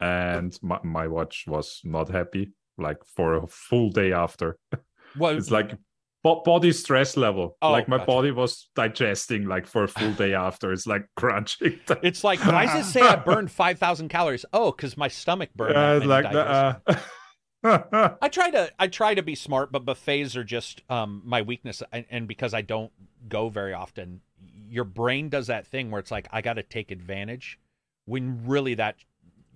and 0.00 0.58
my, 0.62 0.78
my 0.82 1.06
watch 1.06 1.44
was 1.46 1.80
not 1.84 2.08
happy. 2.08 2.50
Like 2.78 2.98
for 3.04 3.34
a 3.34 3.46
full 3.46 3.90
day 3.90 4.12
after, 4.12 4.58
well, 5.18 5.36
it's 5.36 5.50
like 5.50 5.76
bo- 6.26 6.42
body 6.42 6.72
stress 6.72 7.16
level. 7.16 7.56
Oh, 7.62 7.70
like 7.70 7.88
my 7.88 7.98
gotcha. 7.98 8.06
body 8.06 8.30
was 8.32 8.68
digesting 8.74 9.46
like 9.46 9.66
for 9.66 9.84
a 9.84 9.88
full 9.88 10.12
day 10.12 10.34
after. 10.34 10.72
It's 10.72 10.86
like 10.86 11.06
crunching. 11.16 11.78
it's 12.02 12.24
like 12.24 12.44
why 12.44 12.66
does 12.66 12.86
it 12.86 12.90
say 12.90 13.00
I 13.00 13.16
burned 13.30 13.50
five 13.50 13.78
thousand 13.78 14.08
calories? 14.08 14.44
Oh, 14.52 14.72
because 14.72 14.96
my 14.96 15.08
stomach 15.08 15.50
burned. 15.54 15.74
Yeah, 15.74 15.98
that 16.00 16.06
like 16.06 16.32
the, 16.32 17.00
uh, 17.64 18.16
I 18.20 18.28
try 18.28 18.50
to 18.50 18.72
I 18.78 18.88
try 18.88 19.14
to 19.14 19.22
be 19.22 19.34
smart, 19.34 19.70
but 19.70 19.84
buffets 19.84 20.36
are 20.36 20.44
just 20.44 20.82
um, 20.90 21.22
my 21.24 21.42
weakness, 21.42 21.82
and, 21.92 22.04
and 22.10 22.26
because 22.26 22.54
I 22.54 22.62
don't 22.62 22.92
go 23.28 23.48
very 23.48 23.72
often, 23.72 24.20
your 24.68 24.84
brain 24.84 25.28
does 25.28 25.46
that 25.46 25.66
thing 25.66 25.90
where 25.90 26.00
it's 26.00 26.10
like 26.10 26.26
I 26.32 26.42
got 26.42 26.54
to 26.54 26.62
take 26.64 26.90
advantage, 26.90 27.58
when 28.04 28.46
really 28.46 28.74
that 28.74 28.96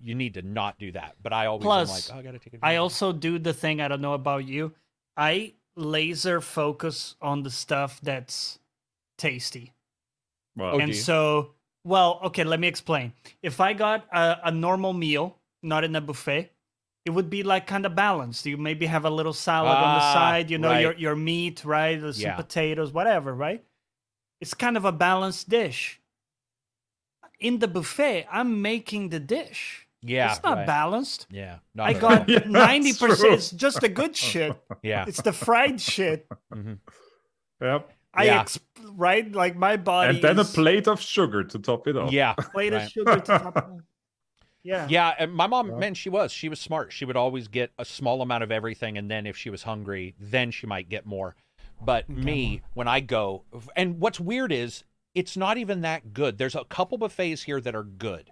you 0.01 0.15
need 0.15 0.33
to 0.35 0.41
not 0.41 0.79
do 0.79 0.91
that. 0.93 1.15
But 1.21 1.33
I 1.33 1.47
always 1.47 1.63
Plus, 1.63 1.89
am 1.89 2.15
like, 2.15 2.15
oh, 2.15 2.19
I 2.19 2.31
got 2.31 2.31
to 2.31 2.39
take 2.39 2.53
advantage. 2.53 2.75
I 2.75 2.77
also 2.77 3.11
do 3.11 3.39
the 3.39 3.53
thing 3.53 3.81
I 3.81 3.87
don't 3.89 4.01
know 4.01 4.13
about 4.13 4.47
you. 4.47 4.73
I 5.15 5.53
laser 5.75 6.41
focus 6.41 7.15
on 7.21 7.43
the 7.43 7.49
stuff 7.51 7.99
that's 8.01 8.59
tasty. 9.17 9.73
well, 10.55 10.75
Oh, 10.75 10.79
and 10.79 10.89
you? 10.89 10.95
so, 10.95 11.51
well, 11.83 12.19
okay, 12.25 12.43
let 12.43 12.59
me 12.59 12.67
explain. 12.67 13.13
If 13.41 13.59
I 13.59 13.73
got 13.73 14.05
a, 14.11 14.37
a 14.45 14.51
normal 14.51 14.93
meal, 14.93 15.37
not 15.63 15.83
in 15.83 15.95
a 15.95 16.01
buffet, 16.01 16.51
it 17.05 17.09
would 17.09 17.29
be 17.29 17.41
like 17.43 17.65
kind 17.67 17.85
of 17.85 17.95
balanced. 17.95 18.45
You 18.45 18.57
maybe 18.57 18.85
have 18.85 19.05
a 19.05 19.09
little 19.09 19.33
salad 19.33 19.81
on 19.81 19.93
the 19.93 19.99
Ah, 19.99 20.13
side, 20.13 20.51
you 20.51 20.57
know, 20.57 20.71
your 20.71 20.91
right. 20.91 20.99
your 20.99 21.15
meat, 21.15 21.65
right? 21.65 21.99
There's 21.99 22.19
Yeah. 22.19 22.35
some 22.35 22.45
potatoes, 22.45 22.91
whatever, 22.91 23.33
right? 23.33 23.63
It's 24.39 24.53
kind 24.53 24.77
of 24.77 24.85
a 24.85 24.91
balanced 24.91 25.49
dish. 25.49 25.99
In 27.39 27.57
the 27.59 27.67
buffet, 27.67 28.27
I'm 28.31 28.61
making 28.61 29.09
the 29.09 29.19
dish. 29.19 29.87
Yeah, 30.01 30.31
it's 30.33 30.43
not 30.43 30.57
right. 30.57 30.67
balanced. 30.67 31.27
Yeah, 31.29 31.57
not 31.75 31.89
I 31.89 31.93
got 31.93 32.27
ninety 32.47 32.91
that's 32.91 32.99
percent. 32.99 33.33
It's 33.33 33.51
just 33.51 33.81
the 33.81 33.89
good 33.89 34.15
shit. 34.15 34.55
yeah. 34.83 35.05
It's 35.07 35.21
the 35.21 35.33
fried 35.33 35.79
shit. 35.81 36.27
Mm-hmm. 36.53 36.73
yep. 37.61 37.89
I 38.13 38.25
Yeah. 38.25 38.41
ex- 38.41 38.59
right 38.93 39.31
like 39.31 39.55
my 39.55 39.77
body. 39.77 40.15
And 40.15 40.23
then 40.23 40.39
a 40.39 40.43
plate 40.43 40.87
of 40.87 40.99
sugar 40.99 41.43
to 41.45 41.59
top 41.59 41.87
it 41.87 41.95
off. 41.95 42.11
Yeah, 42.11 42.33
plate 42.33 42.73
of 42.73 42.89
sugar. 42.89 43.15
To 43.15 43.21
top 43.21 43.55
of 43.57 43.77
it. 43.79 43.83
Yeah. 44.63 44.85
Yeah, 44.89 45.13
and 45.17 45.33
my 45.33 45.47
mom, 45.47 45.69
Yeah. 45.69 45.77
man, 45.77 45.93
she 45.95 46.09
was. 46.09 46.31
She 46.31 46.49
was 46.49 46.59
smart. 46.59 46.91
She 46.91 47.05
would 47.05 47.15
always 47.15 47.47
get 47.47 47.71
a 47.79 47.85
small 47.85 48.21
amount 48.21 48.43
of 48.43 48.51
everything, 48.51 48.97
and 48.97 49.09
then 49.09 49.25
if 49.25 49.35
she 49.37 49.49
was 49.49 49.63
hungry, 49.63 50.13
then 50.19 50.51
she 50.51 50.67
might 50.67 50.87
get 50.89 51.05
more. 51.05 51.35
But 51.83 52.09
me, 52.09 52.61
when 52.75 52.87
I 52.87 52.99
go, 52.99 53.43
and 53.75 53.99
what's 53.99 54.19
weird 54.19 54.51
is 54.51 54.83
it's 55.15 55.35
not 55.35 55.57
even 55.57 55.81
that 55.81 56.13
good. 56.13 56.37
There's 56.37 56.53
a 56.55 56.63
couple 56.65 56.97
buffets 56.99 57.41
here 57.43 57.59
that 57.61 57.73
are 57.73 57.83
good, 57.83 58.29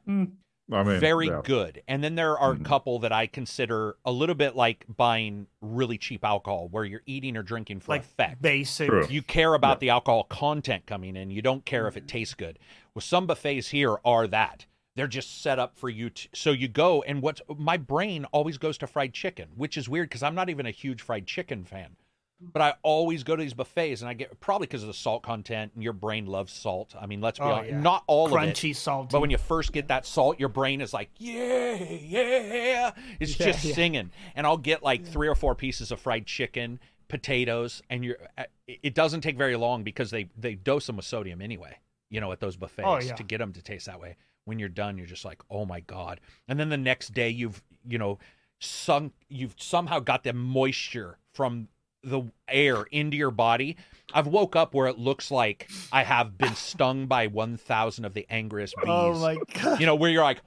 I 0.72 0.84
mean, 0.84 1.00
very 1.00 1.28
yeah. 1.28 1.42
good, 1.44 1.82
and 1.88 2.04
then 2.04 2.16
there 2.16 2.38
are 2.38 2.54
Mhm. 2.54 2.62
a 2.62 2.64
couple 2.64 3.00
that 3.00 3.12
I 3.12 3.28
consider 3.28 3.98
a 4.06 4.12
little 4.12 4.36
bit 4.36 4.56
like 4.56 4.86
buying 4.88 5.48
really 5.62 5.98
cheap 5.98 6.24
alcohol, 6.24 6.68
where 6.70 6.86
you're 6.86 7.04
eating 7.06 7.36
or 7.38 7.44
drinking 7.44 7.80
for 7.80 7.94
Like 7.94 8.02
effect. 8.02 8.42
basic. 8.42 8.90
True. 8.90 9.08
You 9.10 9.22
care 9.22 9.54
about 9.54 9.80
the 9.80 9.90
alcohol 9.90 10.24
content 10.26 10.86
coming 10.86 11.16
in. 11.16 11.32
You 11.32 11.42
don't 11.42 11.66
care 11.66 11.88
if 11.88 11.98
it 11.98 12.08
tastes 12.08 12.36
good. 12.36 12.60
Well, 12.94 13.02
some 13.02 13.26
buffets 13.26 13.70
here 13.70 13.98
are 14.06 14.28
that. 14.28 14.66
They're 14.96 15.08
just 15.08 15.42
set 15.42 15.60
up 15.60 15.78
for 15.78 15.90
you 15.90 16.10
to 16.10 16.28
so 16.34 16.52
you 16.52 16.68
go 16.68 17.02
and 17.04 17.22
what's 17.22 17.42
my 17.58 17.78
brain 17.78 18.26
always 18.26 18.58
goes 18.58 18.78
to 18.80 18.88
fried 18.88 19.14
chicken, 19.14 19.50
which 19.56 19.78
is 19.78 19.88
weird 19.88 20.10
because 20.10 20.24
I'm 20.24 20.36
not 20.36 20.50
even 20.50 20.66
a 20.66 20.72
huge 20.72 21.02
fried 21.02 21.26
chicken 21.26 21.64
fan. 21.64 21.96
But 22.42 22.62
I 22.62 22.74
always 22.84 23.24
go 23.24 23.36
to 23.36 23.44
these 23.44 23.54
buffets 23.54 24.00
and 24.02 24.10
I 24.10 24.14
get 24.14 24.40
probably 24.40 24.68
because 24.68 24.82
of 24.82 24.88
the 24.88 24.94
salt 24.94 25.24
content 25.24 25.74
and 25.76 25.84
your 25.84 25.92
brain 25.94 26.26
loves 26.26 26.54
salt. 26.54 26.96
I 27.00 27.06
mean, 27.06 27.20
let's 27.20 27.38
be 27.38 27.44
Oh, 27.44 27.50
honest, 27.50 27.72
yeah. 27.72 27.82
not 27.82 28.04
all 28.08 28.28
of 28.28 28.32
it. 28.32 28.36
Crunchy, 28.56 28.74
salty. 28.76 29.10
But 29.12 29.20
when 29.20 29.30
you 29.30 29.38
first 29.38 29.74
get 29.74 29.90
that 29.90 30.06
salt, 30.06 30.40
your 30.40 30.48
brain 30.48 30.80
is 30.80 30.94
like, 30.94 31.10
yeah, 31.18 31.74
yeah. 31.76 32.92
It's 33.20 33.38
Yeah, 33.40 33.46
just 33.48 33.66
yeah. 33.66 33.76
singing. 33.76 34.12
And 34.36 34.48
I'll 34.48 34.58
get 34.58 34.84
like 34.84 35.06
three 35.06 35.28
or 35.28 35.36
four 35.36 35.54
pieces 35.54 35.92
of 35.92 36.00
fried 36.00 36.26
chicken, 36.26 36.80
potatoes, 37.10 37.82
and 37.90 38.06
you're. 38.06 38.18
uh, 38.38 38.44
It 38.68 38.94
doesn't 38.96 39.20
take 39.22 39.38
very 39.38 39.58
long 39.58 39.84
because 39.84 40.10
they 40.12 40.30
they 40.38 40.56
dose 40.56 40.88
them 40.88 40.96
with 40.96 41.06
sodium 41.06 41.42
anyway. 41.42 41.76
You 42.10 42.22
know, 42.22 42.32
at 42.32 42.40
those 42.40 42.56
buffets 42.56 42.88
Oh, 42.88 43.16
to 43.16 43.24
get 43.24 43.40
them 43.40 43.52
to 43.54 43.62
taste 43.62 43.86
that 43.88 44.00
way. 44.00 44.16
When 44.46 44.58
you're 44.60 44.70
done, 44.70 44.98
you're 44.98 45.06
just 45.08 45.26
like, 45.26 45.42
oh 45.52 45.66
my 45.66 45.82
god. 45.82 46.22
And 46.48 46.58
then 46.60 46.70
the 46.70 46.78
next 46.78 47.14
day, 47.14 47.30
you've 47.30 47.62
you 47.86 47.98
know 47.98 48.18
sunk. 48.60 49.12
You've 49.28 49.56
somehow 49.58 50.00
got 50.00 50.24
the 50.24 50.32
moisture 50.34 51.18
from 51.34 51.68
the 52.04 52.24
air 52.48 52.84
into 52.92 53.18
your 53.18 53.32
body. 53.32 53.78
I've 54.14 54.28
woke 54.28 54.56
up 54.56 54.74
where 54.74 54.88
it 54.88 54.98
looks 54.98 55.30
like 55.32 55.70
I 55.92 56.04
have 56.04 56.38
been 56.38 56.56
stung 56.56 57.06
by 57.08 57.28
1,000 57.28 58.06
of 58.06 58.14
the 58.14 58.26
angriest 58.30 58.74
oh 58.80 58.82
bees. 58.82 58.90
oh 58.92 59.20
my 59.22 59.38
god. 59.62 59.80
You 59.80 59.86
know, 59.86 59.96
where 59.96 60.10
you're 60.10 60.24
like, 60.24 60.40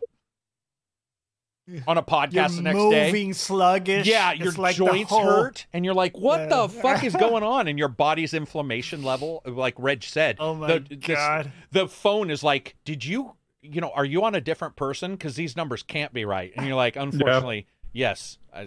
on 1.87 1.97
a 1.97 2.03
podcast 2.03 2.33
You're 2.35 2.49
the 2.49 2.63
next 2.63 2.75
moving 2.77 2.91
day. 2.91 3.07
Moving 3.07 3.33
sluggish. 3.35 4.07
Yeah, 4.07 4.33
It's 4.33 4.41
your 4.41 4.53
like 4.55 4.75
joints 4.75 5.11
whole- 5.11 5.25
hurt, 5.25 5.67
and 5.73 5.85
you're 5.85 5.95
like, 5.95 6.19
"What 6.19 6.41
Yeah. 6.41 6.47
the 6.49 6.69
fuck 6.69 7.05
is 7.05 7.15
going 7.15 7.43
on?" 7.45 7.69
And 7.69 7.79
your 7.79 7.89
body's 7.89 8.35
inflammation 8.35 9.03
level, 9.05 9.43
like 9.47 9.75
Reg 9.79 10.03
said, 10.03 10.37
Oh 10.41 10.55
my 10.57 10.79
the, 10.79 10.97
this- 10.97 11.17
God. 11.17 11.53
the 11.71 11.87
phone 11.87 12.31
is 12.31 12.43
like, 12.43 12.75
"Did 12.85 13.05
you, 13.05 13.37
you 13.63 13.81
know, 13.81 13.93
are 13.95 14.05
you 14.05 14.25
on 14.25 14.35
a 14.35 14.41
different 14.41 14.75
person? 14.75 15.13
Because 15.13 15.37
these 15.37 15.57
numbers 15.57 15.85
can't 15.85 16.13
be 16.13 16.25
right." 16.25 16.53
And 16.57 16.67
you're 16.67 16.75
like, 16.77 16.97
"Unfortunately, 16.97 17.67
yes, 17.93 18.39
I, 18.53 18.63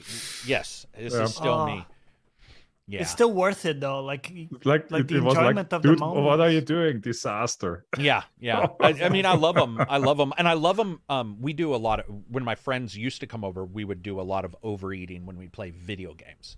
yes, 0.47 0.85
this 0.97 1.13
Yeah. 1.13 1.23
is 1.23 1.35
still 1.35 1.53
Oh. 1.53 1.65
me." 1.65 1.85
Yeah, 2.87 3.01
It's 3.01 3.09
still 3.09 3.31
worth 3.33 3.65
it 3.65 3.79
though. 3.79 4.01
Like 4.03 4.31
Like, 4.63 4.91
Like 4.91 5.01
it, 5.01 5.07
the 5.07 5.15
it 5.15 5.23
enjoyment 5.23 5.55
like, 5.57 5.73
of 5.73 5.81
the 5.81 5.95
moment. 5.97 6.25
what 6.25 6.39
are 6.39 6.51
you 6.51 6.61
doing? 6.61 6.99
Disaster. 7.01 7.85
Yeah, 7.97 8.23
yeah. 8.39 8.67
I, 8.79 8.89
I 9.05 9.09
mean, 9.09 9.25
I 9.25 9.33
love 9.33 9.55
them. 9.55 9.79
I 9.89 9.97
love 9.97 10.17
them, 10.17 10.33
and 10.37 10.47
I 10.47 10.53
love 10.53 10.77
them. 10.77 11.01
Um, 11.09 11.37
we 11.41 11.53
do 11.53 11.73
a 11.73 11.77
lot 11.77 11.99
of 12.01 12.05
when 12.29 12.43
my 12.43 12.53
friends 12.53 12.95
used 12.95 13.21
to 13.21 13.27
come 13.27 13.43
over. 13.43 13.65
We 13.65 13.85
would 13.85 14.03
do 14.03 14.19
a 14.19 14.23
lot 14.23 14.45
of 14.45 14.55
overeating 14.61 15.25
when 15.25 15.37
we 15.37 15.47
play 15.47 15.71
video 15.71 16.13
games, 16.13 16.57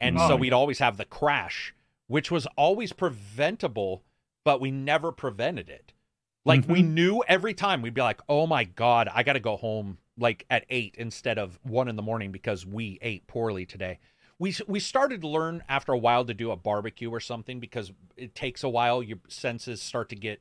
and 0.00 0.18
so 0.18 0.32
Oh. 0.32 0.36
we'd 0.36 0.52
always 0.52 0.80
have 0.80 0.96
the 0.96 1.04
crash, 1.04 1.72
which 2.08 2.32
was 2.32 2.46
always 2.56 2.92
preventable, 2.92 4.02
but 4.44 4.60
we 4.60 4.72
never 4.72 5.12
prevented 5.12 5.68
it. 5.68 5.92
Like 6.44 6.66
we 6.68 6.82
knew 6.82 7.22
every 7.28 7.54
time 7.54 7.80
we'd 7.80 7.94
be 7.94 8.00
like, 8.00 8.20
"Oh 8.28 8.46
my 8.48 8.64
god, 8.64 9.08
I 9.14 9.22
got 9.22 9.34
to 9.34 9.40
go 9.40 9.56
home 9.56 9.98
like 10.18 10.46
at 10.50 10.64
eight 10.68 10.96
instead 10.98 11.38
of 11.38 11.60
one 11.62 11.86
in 11.86 11.94
the 11.94 12.02
morning 12.02 12.32
because 12.32 12.66
we 12.66 12.98
ate 13.02 13.28
poorly 13.28 13.66
today." 13.66 14.00
We 14.40 14.54
we 14.66 14.80
started 14.80 15.20
to 15.20 15.28
learn 15.28 15.62
after 15.68 15.92
a 15.92 15.98
while 15.98 16.24
to 16.24 16.34
do 16.34 16.50
a 16.50 16.56
barbecue 16.56 17.10
or 17.10 17.20
something 17.20 17.60
because 17.60 17.92
it 18.16 18.34
takes 18.34 18.64
a 18.64 18.68
while. 18.68 19.02
Your 19.02 19.18
senses 19.28 19.80
start 19.80 20.08
to 20.08 20.16
get 20.16 20.40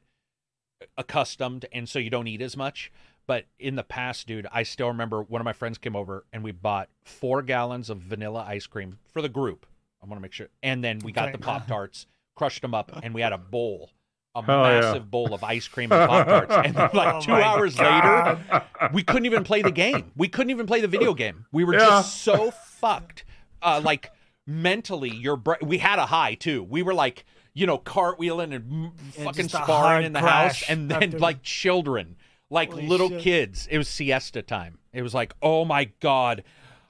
accustomed 0.97 1.65
and 1.71 1.87
so 1.87 1.99
you 1.99 2.09
don't 2.09 2.27
eat 2.27 2.41
as 2.41 2.55
much. 2.57 2.91
But 3.27 3.45
in 3.59 3.75
the 3.75 3.83
past 3.83 4.25
dude 4.25 4.47
i 4.51 4.63
still 4.63 4.87
remember 4.87 5.21
one 5.21 5.39
of 5.39 5.45
my 5.45 5.53
friends 5.53 5.77
came 5.77 5.95
over 5.95 6.25
and 6.33 6.43
we 6.43 6.51
bought 6.51 6.89
four 7.03 7.43
gallons 7.43 7.89
of 7.91 7.99
vanilla 7.99 8.43
ice 8.47 8.65
cream 8.65 8.97
for 9.13 9.21
the 9.21 9.29
group. 9.29 9.67
I 10.01 10.07
want 10.07 10.17
to 10.17 10.21
make 10.21 10.31
sure. 10.33 10.47
And 10.63 10.83
then 10.83 10.99
we 10.99 11.11
got 11.11 11.31
the 11.33 11.37
pop 11.37 11.67
tarts 11.67 12.07
crushed 12.35 12.61
them 12.61 12.73
up 12.73 12.91
and 13.03 13.13
we 13.13 13.21
had 13.21 13.33
a 13.33 13.37
bowl 13.37 13.91
a 14.35 14.41
Hell 14.43 14.63
yeah. 14.63 14.79
massive 14.81 15.11
bowl 15.11 15.33
of 15.33 15.43
ice 15.43 15.67
cream 15.67 15.91
and 15.91 16.07
pop 16.09 16.25
tarts. 16.25 16.53
And 16.67 16.73
then 16.75 16.89
like 16.93 17.15
Oh 17.17 17.21
two 17.21 17.33
hours 17.33 17.77
later 17.77 18.39
we 18.93 19.03
couldn't 19.03 19.25
even 19.25 19.43
play 19.43 19.61
the 19.61 19.71
game. 19.71 20.11
We 20.15 20.29
couldn't 20.29 20.51
even 20.51 20.65
play 20.65 20.79
the 20.81 20.87
video 20.87 21.13
game. 21.25 21.45
We 21.51 21.65
were 21.65 21.73
Yeah. 21.73 21.79
just 21.85 22.21
so 22.21 22.49
fucked 22.51 23.25
uh 23.61 23.81
like 23.83 24.11
mentally 24.47 25.09
your 25.09 25.35
bra- 25.37 25.55
we 25.61 25.77
had 25.77 25.99
a 25.99 26.05
high 26.05 26.33
too. 26.35 26.63
We 26.63 26.81
were 26.83 26.93
like 26.93 27.25
you 27.53 27.65
know 27.67 27.77
cartwheeling 27.77 28.53
and 28.55 28.91
Yeah, 29.17 29.23
fucking 29.25 29.49
sparring 29.49 30.05
in 30.05 30.13
the 30.13 30.19
house 30.21 30.63
and 30.69 30.89
then 30.89 31.03
after- 31.03 31.19
like 31.19 31.41
children 31.43 32.15
like 32.49 32.71
Holy 32.71 32.87
little 32.87 33.09
shit. 33.09 33.21
kids. 33.21 33.67
It 33.69 33.77
was 33.77 33.87
siesta 33.87 34.41
time. 34.41 34.79
It 34.93 35.01
was 35.01 35.13
like 35.13 35.33
oh 35.41 35.65
my 35.65 35.85
god 35.99 36.43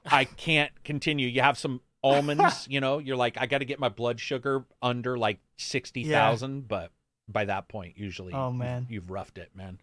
i 0.06 0.24
can't 0.24 0.72
continue. 0.84 1.28
You 1.28 1.42
have 1.42 1.58
some 1.58 1.80
almonds 2.02 2.66
you 2.70 2.80
know? 2.80 2.98
You're 2.98 3.16
like 3.16 3.36
i 3.38 3.44
got 3.46 3.58
to 3.58 3.66
get 3.66 3.78
my 3.78 3.90
blood 3.90 4.18
sugar 4.18 4.64
under 4.80 5.18
like 5.18 5.38
60,000 5.58 6.66
but 6.66 6.92
by 7.28 7.44
that 7.44 7.68
point 7.68 7.98
usually 7.98 8.32
Oh, 8.32 8.48
you've- 8.48 8.58
man. 8.58 8.86
you've 8.88 9.10
roughed 9.10 9.36
it 9.38 9.50
man. 9.54 9.78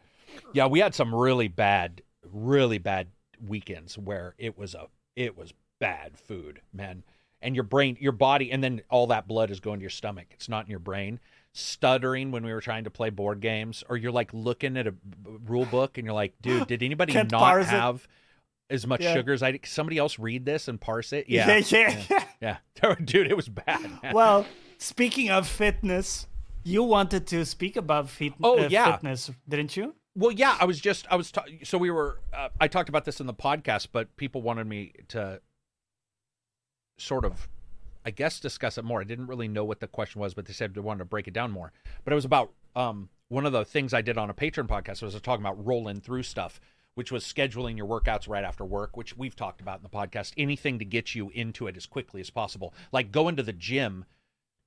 Yeah 0.54 0.66
we 0.68 0.80
had 0.80 0.96
some 0.96 1.14
really 1.14 1.48
bad 1.48 2.02
really 2.32 2.78
bad 2.80 3.10
weekends 3.46 3.98
where 3.98 4.34
it 4.40 4.58
was 4.58 4.74
a 4.74 4.88
it 5.16 5.38
was 5.38 5.54
bad 5.80 6.18
food 6.18 6.62
man 6.74 7.04
and 7.42 7.56
your 7.56 7.64
brain 7.64 7.98
your 8.00 8.12
body 8.12 8.52
and 8.52 8.64
then 8.64 8.82
all 8.90 9.08
that 9.08 9.28
blood 9.28 9.52
is 9.52 9.60
going 9.60 9.80
to 9.80 9.84
your 9.84 9.90
stomach 9.90 10.28
it's 10.32 10.50
not 10.50 10.66
in 10.66 10.70
your 10.72 10.80
brain 10.80 11.20
stuttering 11.54 12.32
when 12.32 12.46
we 12.46 12.54
were 12.54 12.62
trying 12.62 12.84
to 12.84 12.90
play 12.90 13.10
board 13.10 13.40
games 13.40 13.84
or 13.90 13.98
you're 13.98 14.12
like 14.12 14.34
looking 14.34 14.78
at 14.78 14.88
a 14.88 14.94
rule 15.46 15.66
book 15.66 15.98
and 15.98 16.06
you're 16.06 16.14
like 16.14 16.34
dude 16.42 16.68
did 16.68 16.84
anybody 16.84 17.14
not 17.14 17.30
parse 17.32 17.66
it. 17.66 17.70
have 17.70 18.08
as 18.70 18.86
much 18.86 19.02
Yeah. 19.02 19.14
sugar 19.14 19.34
as 19.34 19.42
i 19.44 19.52
did? 19.52 19.66
somebody 19.66 19.98
else 19.98 20.20
read 20.20 20.46
this 20.46 20.68
and 20.68 20.80
parse 20.80 21.14
it 21.14 21.26
yeah 21.30 21.58
yeah, 21.68 22.04
yeah. 22.42 22.58
yeah 22.82 22.96
dude 23.04 23.28
it 23.28 23.36
was 23.36 23.50
bad 23.50 23.90
well, 24.14 24.46
speaking 24.78 25.30
of 25.30 25.48
fitness, 25.48 26.28
you 26.64 26.84
wanted 26.84 27.26
to 27.28 27.46
speak 27.46 27.76
about 27.78 28.10
fit- 28.10 28.34
Oh, 28.44 28.60
uh, 28.60 28.68
yeah. 28.70 28.94
fitness, 28.94 29.32
didn't 29.50 29.76
you? 29.78 29.96
Well, 30.16 30.32
yeah, 30.32 30.58
I 30.60 30.66
was 30.66 30.80
just 30.80 31.08
I 31.10 31.16
was 31.16 31.32
ta- 31.32 31.46
so 31.64 31.78
we 31.78 31.90
were 31.92 32.20
uh, 32.34 32.50
I 32.60 32.68
talked 32.68 32.90
about 32.90 33.06
this 33.06 33.20
in 33.20 33.26
the 33.28 33.34
podcast, 33.34 33.88
but 33.92 34.16
people 34.18 34.42
wanted 34.42 34.68
me 34.68 34.94
to 35.10 35.40
sort 36.98 37.26
of 37.26 37.48
I 38.06 38.12
guess 38.12 38.40
discuss 38.40 38.78
it 38.78 38.86
more. 38.86 39.02
I 39.02 39.04
didn't 39.04 39.28
really 39.28 39.50
know 39.50 39.66
what 39.66 39.82
the 39.82 39.88
question 39.88 40.22
was, 40.22 40.34
but 40.34 40.46
they 40.46 40.54
said 40.54 40.74
they 40.74 40.80
wanted 40.80 41.00
to 41.00 41.06
break 41.06 41.28
it 41.28 41.34
down 41.34 41.52
more. 41.52 41.74
But 42.06 42.14
it 42.14 42.16
was 42.16 42.26
about 42.26 42.52
um 42.76 43.10
one 43.30 43.46
of 43.46 43.52
the 43.52 43.66
things 43.66 43.94
I 43.94 44.02
did 44.02 44.18
on 44.18 44.30
a 44.30 44.34
Patreon 44.34 44.68
podcast 44.68 45.02
was 45.02 45.20
talking 45.22 45.46
about 45.46 45.66
rolling 45.66 46.00
through 46.00 46.24
stuff, 46.24 46.62
which 46.96 47.12
was 47.12 47.26
scheduling 47.26 47.76
your 47.76 47.86
workouts 47.88 48.30
right 48.30 48.46
after 48.46 48.64
work, 48.64 48.96
which 48.96 49.18
we've 49.18 49.36
talked 49.36 49.60
about 49.60 49.80
in 49.80 49.84
the 49.84 49.90
podcast. 49.90 50.32
Anything 50.38 50.80
to 50.80 50.86
get 50.86 51.14
you 51.16 51.30
into 51.32 51.68
it 51.68 51.76
as 51.76 51.86
quickly 51.86 52.22
as 52.22 52.30
possible. 52.30 52.74
Like 52.94 53.12
going 53.12 53.36
to 53.36 53.44
the 53.44 53.52
gym 53.54 54.06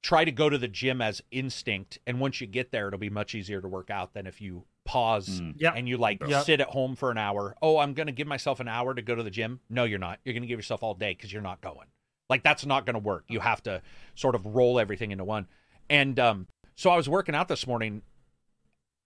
try 0.02 0.24
to 0.24 0.32
go 0.32 0.48
to 0.48 0.57
the 0.57 0.69
gym 0.69 1.02
as 1.02 1.23
instinct 1.31 1.98
and 2.07 2.19
once 2.20 2.40
you 2.40 2.47
get 2.47 2.70
there 2.73 2.89
it'll 2.89 2.98
be 2.98 3.11
much 3.11 3.35
easier 3.35 3.61
to 3.61 3.69
work 3.69 3.90
out 3.90 4.15
than 4.15 4.27
if 4.27 4.40
you 4.40 4.65
pause 4.86 5.43
Yeah. 5.57 5.73
and 5.77 5.86
you 5.86 5.98
like 5.98 6.23
Yep. 6.27 6.44
sit 6.47 6.61
at 6.62 6.69
home 6.69 6.97
for 6.97 7.11
an 7.11 7.19
hour 7.19 7.55
oh 7.61 7.77
i'm 7.77 7.93
going 7.93 8.07
to 8.07 8.12
give 8.12 8.27
myself 8.27 8.61
an 8.61 8.69
hour 8.69 8.94
to 8.94 9.02
go 9.02 9.15
to 9.15 9.23
the 9.23 9.28
gym 9.31 9.61
no 9.69 9.85
you're 9.85 9.98
not 9.98 10.19
you're 10.24 10.32
going 10.32 10.40
to 10.43 10.47
give 10.48 10.59
yourself 10.59 10.82
all 10.82 10.94
day 10.94 11.12
because 11.12 11.31
you're 11.31 11.43
not 11.43 11.61
going 11.61 11.86
like 12.31 12.43
that's 12.43 12.65
not 12.65 12.86
going 12.86 12.94
to 12.94 13.01
work 13.01 13.24
you 13.28 13.40
have 13.40 13.62
to 13.62 13.82
sort 14.15 14.35
of 14.35 14.47
roll 14.47 14.78
everything 14.81 15.11
into 15.11 15.24
one 15.24 15.47
and 15.90 16.19
um 16.19 16.47
so 16.77 16.89
i 16.89 16.97
was 16.97 17.09
working 17.09 17.35
out 17.35 17.48
this 17.48 17.66
morning 17.66 18.01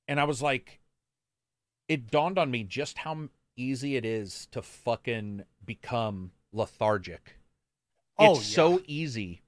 and 0.06 0.20
i 0.20 0.24
was 0.24 0.40
like 0.40 0.78
it 1.88 2.10
dawned 2.10 2.38
on 2.38 2.50
me 2.50 2.62
just 2.62 2.98
how 2.98 3.28
easy 3.56 3.96
it 3.96 4.04
is 4.04 4.46
to 4.52 4.62
fucking 4.62 5.42
become 5.64 6.30
lethargic 6.52 7.36
Oh, 8.16 8.36
it's 8.36 8.48
yeah. 8.48 8.54
so 8.54 8.80
easy. 8.86 9.42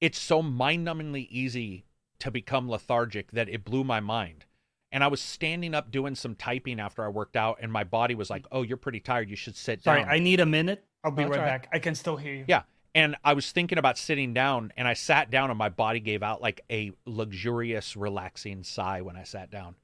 It's 0.00 0.18
so 0.18 0.42
mind-numbingly 0.42 1.28
easy 1.30 1.84
to 2.18 2.30
become 2.32 2.68
lethargic 2.68 3.30
that 3.30 3.48
it 3.48 3.62
blew 3.64 3.84
my 3.84 4.00
mind. 4.00 4.46
And 4.90 5.04
I 5.04 5.06
was 5.06 5.20
standing 5.22 5.74
up 5.76 5.92
doing 5.92 6.16
some 6.16 6.34
typing 6.34 6.80
after 6.80 7.04
I 7.04 7.08
worked 7.08 7.36
out, 7.36 7.58
and 7.62 7.70
my 7.70 7.84
body 7.84 8.16
was 8.16 8.30
like, 8.30 8.46
"Oh, 8.50 8.62
you're 8.62 8.76
pretty 8.78 8.98
tired. 8.98 9.30
You 9.30 9.36
should 9.36 9.54
sit 9.54 9.84
Sorry, 9.84 10.00
down." 10.00 10.06
Sorry, 10.06 10.16
I 10.16 10.20
need 10.20 10.40
a 10.40 10.46
minute. 10.46 10.84
I'll 11.04 11.12
be 11.12 11.22
No, 11.22 11.28
right 11.30 11.38
right. 11.38 11.44
back. 11.46 11.68
I 11.72 11.78
can 11.78 11.94
still 11.94 12.16
hear 12.16 12.34
you. 12.34 12.44
Yeah. 12.48 12.62
And 12.94 13.16
I 13.24 13.34
was 13.34 13.52
thinking 13.52 13.78
about 13.78 13.98
sitting 13.98 14.32
down, 14.34 14.72
and 14.76 14.88
I 14.88 14.94
sat 14.94 15.30
down, 15.30 15.50
and 15.50 15.58
my 15.58 15.68
body 15.68 16.00
gave 16.00 16.22
out 16.22 16.40
like 16.40 16.62
a 16.70 16.92
luxurious, 17.06 17.96
relaxing 17.96 18.64
sigh 18.64 19.02
when 19.02 19.16
I 19.16 19.24
sat 19.24 19.50
down. 19.50 19.76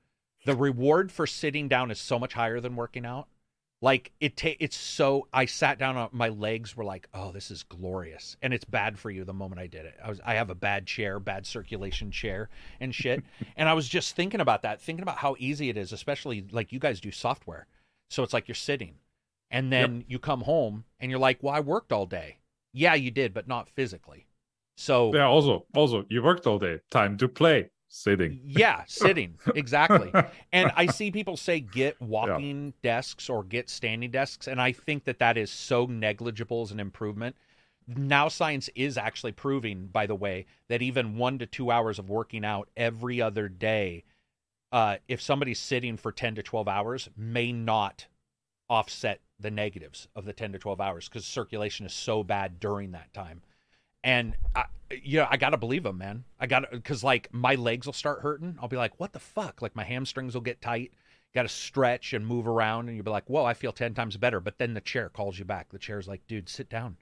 The 0.45 0.57
reward 0.57 1.13
for 1.13 1.27
sitting 1.27 1.69
down 1.69 1.91
is 1.91 1.99
so 1.99 2.19
much 2.19 2.35
higher 2.35 2.61
than 2.61 2.77
working 2.77 3.07
out. 3.07 3.29
Like 3.81 4.13
it, 4.19 4.37
ta- 4.37 4.57
it's 4.61 4.77
so. 4.77 5.29
I 5.31 5.45
sat 5.45 5.79
down, 5.79 5.97
uh, 5.99 6.09
my 6.11 6.29
legs 6.31 6.75
were 6.75 6.85
like, 6.85 7.07
"Oh, 7.13 7.33
this 7.33 7.51
is 7.51 7.63
glorious," 7.65 8.35
and 8.41 8.55
it's 8.55 8.65
bad 8.65 8.99
for 8.99 9.11
you. 9.11 9.25
The 9.25 9.35
moment 9.35 9.61
I 9.61 9.67
did 9.67 9.85
it, 9.85 9.95
I 10.03 10.09
was, 10.09 10.21
I 10.25 10.35
have 10.35 10.49
a 10.49 10.55
bad 10.55 10.87
chair, 10.87 11.21
bad 11.21 11.45
circulation 11.45 12.11
chair, 12.11 12.49
and 12.81 12.95
shit. 12.95 13.23
and 13.57 13.69
I 13.69 13.75
was 13.75 13.87
just 13.87 14.17
thinking 14.17 14.41
about 14.41 14.63
that, 14.63 14.81
thinking 14.81 15.03
about 15.03 15.19
how 15.19 15.37
easy 15.39 15.69
it 15.69 15.77
is, 15.77 15.93
especially 15.93 16.47
like 16.51 16.73
you 16.73 16.79
guys 16.79 16.99
do 16.99 17.11
software. 17.11 17.67
So 18.09 18.23
it's 18.23 18.33
like 18.33 18.49
you're 18.49 18.55
sitting, 18.55 18.95
and 19.51 19.71
then 19.71 20.05
you 20.09 20.19
come 20.19 20.43
home, 20.43 20.85
and 20.99 21.11
you're 21.11 21.21
like, 21.21 21.43
"Well, 21.43 21.55
I 21.55 21.61
worked 21.61 21.93
all 21.93 22.07
day." 22.07 22.39
Yeah, 22.75 22.95
you 22.95 23.11
did, 23.11 23.33
but 23.33 23.49
not 23.49 23.71
physically. 23.71 24.27
So 24.77 25.15
Yeah, 25.15 25.27
also, 25.27 25.65
also, 25.75 26.05
you 26.11 26.23
worked 26.23 26.47
all 26.47 26.59
day. 26.59 26.81
Time 26.91 27.17
to 27.19 27.29
play. 27.29 27.71
Sitting. 27.89 28.41
yeah, 28.45 28.83
sitting. 28.89 29.39
Exactly. 29.55 30.13
and 30.53 30.73
I 30.75 30.87
see 30.87 31.11
people 31.13 31.37
say 31.37 31.61
get 31.61 32.01
walking 32.03 32.75
desks 32.83 33.31
or 33.31 33.45
get 33.45 33.71
standing 33.71 34.11
desks. 34.11 34.49
And 34.49 34.61
I 34.61 34.73
think 34.73 35.05
that 35.05 35.21
that 35.21 35.39
is 35.39 35.51
so 35.51 35.87
negligible 35.87 36.63
as 36.63 36.73
an 36.73 36.81
improvement. 36.81 37.37
Now, 37.87 38.29
science 38.29 38.69
is 38.75 38.99
actually 38.99 39.33
proving, 39.33 39.87
by 39.87 40.07
the 40.07 40.15
way, 40.17 40.47
that 40.69 40.83
even 40.83 41.17
one 41.17 41.39
to 41.39 41.47
two 41.47 41.71
hours 41.71 42.01
of 42.01 42.09
working 42.11 42.45
out 42.45 42.69
every 42.77 43.23
other 43.23 43.49
day, 43.49 44.03
uh, 44.73 44.97
if 45.07 45.23
somebody's 45.23 45.61
sitting 45.61 45.97
for 45.97 46.11
10 46.11 46.35
to 46.35 46.43
12 46.43 46.67
hours, 46.67 47.09
may 47.17 47.53
not 47.53 48.07
offset 48.69 49.21
the 49.39 49.51
negatives 49.51 50.09
of 50.15 50.25
the 50.25 50.33
10 50.33 50.53
to 50.53 50.59
12 50.59 50.81
hours 50.81 51.09
because 51.09 51.27
circulation 51.27 51.85
is 51.85 51.93
so 51.93 52.23
bad 52.23 52.61
during 52.61 52.93
that 52.93 53.13
time 53.13 53.43
and 54.05 54.37
I, 54.55 54.67
you 55.03 55.19
know, 55.19 55.27
I 55.29 55.39
gotta 55.39 55.57
believe 55.57 55.83
them, 55.83 55.99
man. 55.99 56.25
I 56.39 56.47
gotta 56.47 56.69
because 56.71 57.03
like 57.03 57.33
my 57.33 57.55
legs 57.55 57.87
will 57.87 57.95
start 57.95 58.21
hurting. 58.21 58.57
I'll 58.61 58.69
be 58.69 58.77
like, 58.77 59.01
what 59.01 59.13
the 59.13 59.19
fuck? 59.19 59.63
Like 59.63 59.75
my 59.75 59.83
hamstrings 59.83 60.35
will 60.35 60.43
get 60.43 60.61
tight. 60.61 60.93
Got 61.35 61.45
to 61.45 61.49
stretch 61.49 62.13
and 62.13 62.25
move 62.25 62.47
around, 62.47 62.87
and 62.87 62.97
you'll 62.97 63.05
be 63.05 63.11
like, 63.11 63.29
whoa, 63.29 63.45
I 63.45 63.55
feel 63.55 63.73
ten 63.73 63.93
times 63.93 64.17
better. 64.17 64.39
But 64.39 64.59
then 64.59 64.75
the 64.75 64.81
chair 64.81 65.09
calls 65.09 65.37
you 65.37 65.45
back. 65.45 65.71
The 65.71 65.81
chair's 65.81 66.07
like, 66.07 66.25
dude, 66.29 66.49
sit 66.49 66.69
down. 66.69 66.97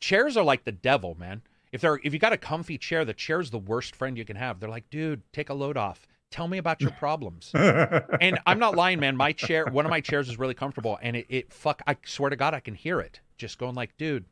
Chairs 0.00 0.38
are 0.38 0.44
like 0.44 0.64
the 0.64 0.72
devil, 0.72 1.16
man. 1.18 1.42
If 1.70 1.82
they're 1.82 2.00
if 2.02 2.14
you 2.14 2.18
got 2.18 2.32
a 2.32 2.38
comfy 2.38 2.78
chair, 2.78 3.04
the 3.04 3.12
chair's 3.12 3.50
the 3.50 3.58
worst 3.58 3.94
friend 3.94 4.16
you 4.16 4.24
can 4.24 4.36
have. 4.36 4.58
They're 4.58 4.70
like, 4.70 4.88
dude, 4.88 5.22
take 5.32 5.50
a 5.50 5.54
load 5.54 5.76
off. 5.76 6.06
Tell 6.30 6.46
me 6.46 6.58
about 6.58 6.80
your 6.80 6.90
problems. 6.92 7.50
and 7.54 8.38
I'm 8.46 8.58
not 8.58 8.76
lying, 8.76 9.00
man. 9.00 9.16
My 9.16 9.32
chair, 9.32 9.64
one 9.66 9.86
of 9.86 9.90
my 9.90 10.00
chairs 10.00 10.28
is 10.28 10.38
really 10.38 10.54
comfortable, 10.54 10.98
and 11.02 11.16
it, 11.16 11.26
it 11.28 11.52
fuck. 11.52 11.80
I 11.86 11.96
swear 12.04 12.30
to 12.30 12.36
God, 12.36 12.52
I 12.54 12.60
can 12.60 12.74
hear 12.74 13.00
it 13.00 13.20
just 13.38 13.58
going 13.58 13.74
like, 13.74 13.96
dude, 13.96 14.26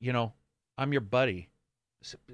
you 0.00 0.12
know, 0.12 0.32
I'm 0.78 0.92
your 0.92 1.02
buddy. 1.02 1.50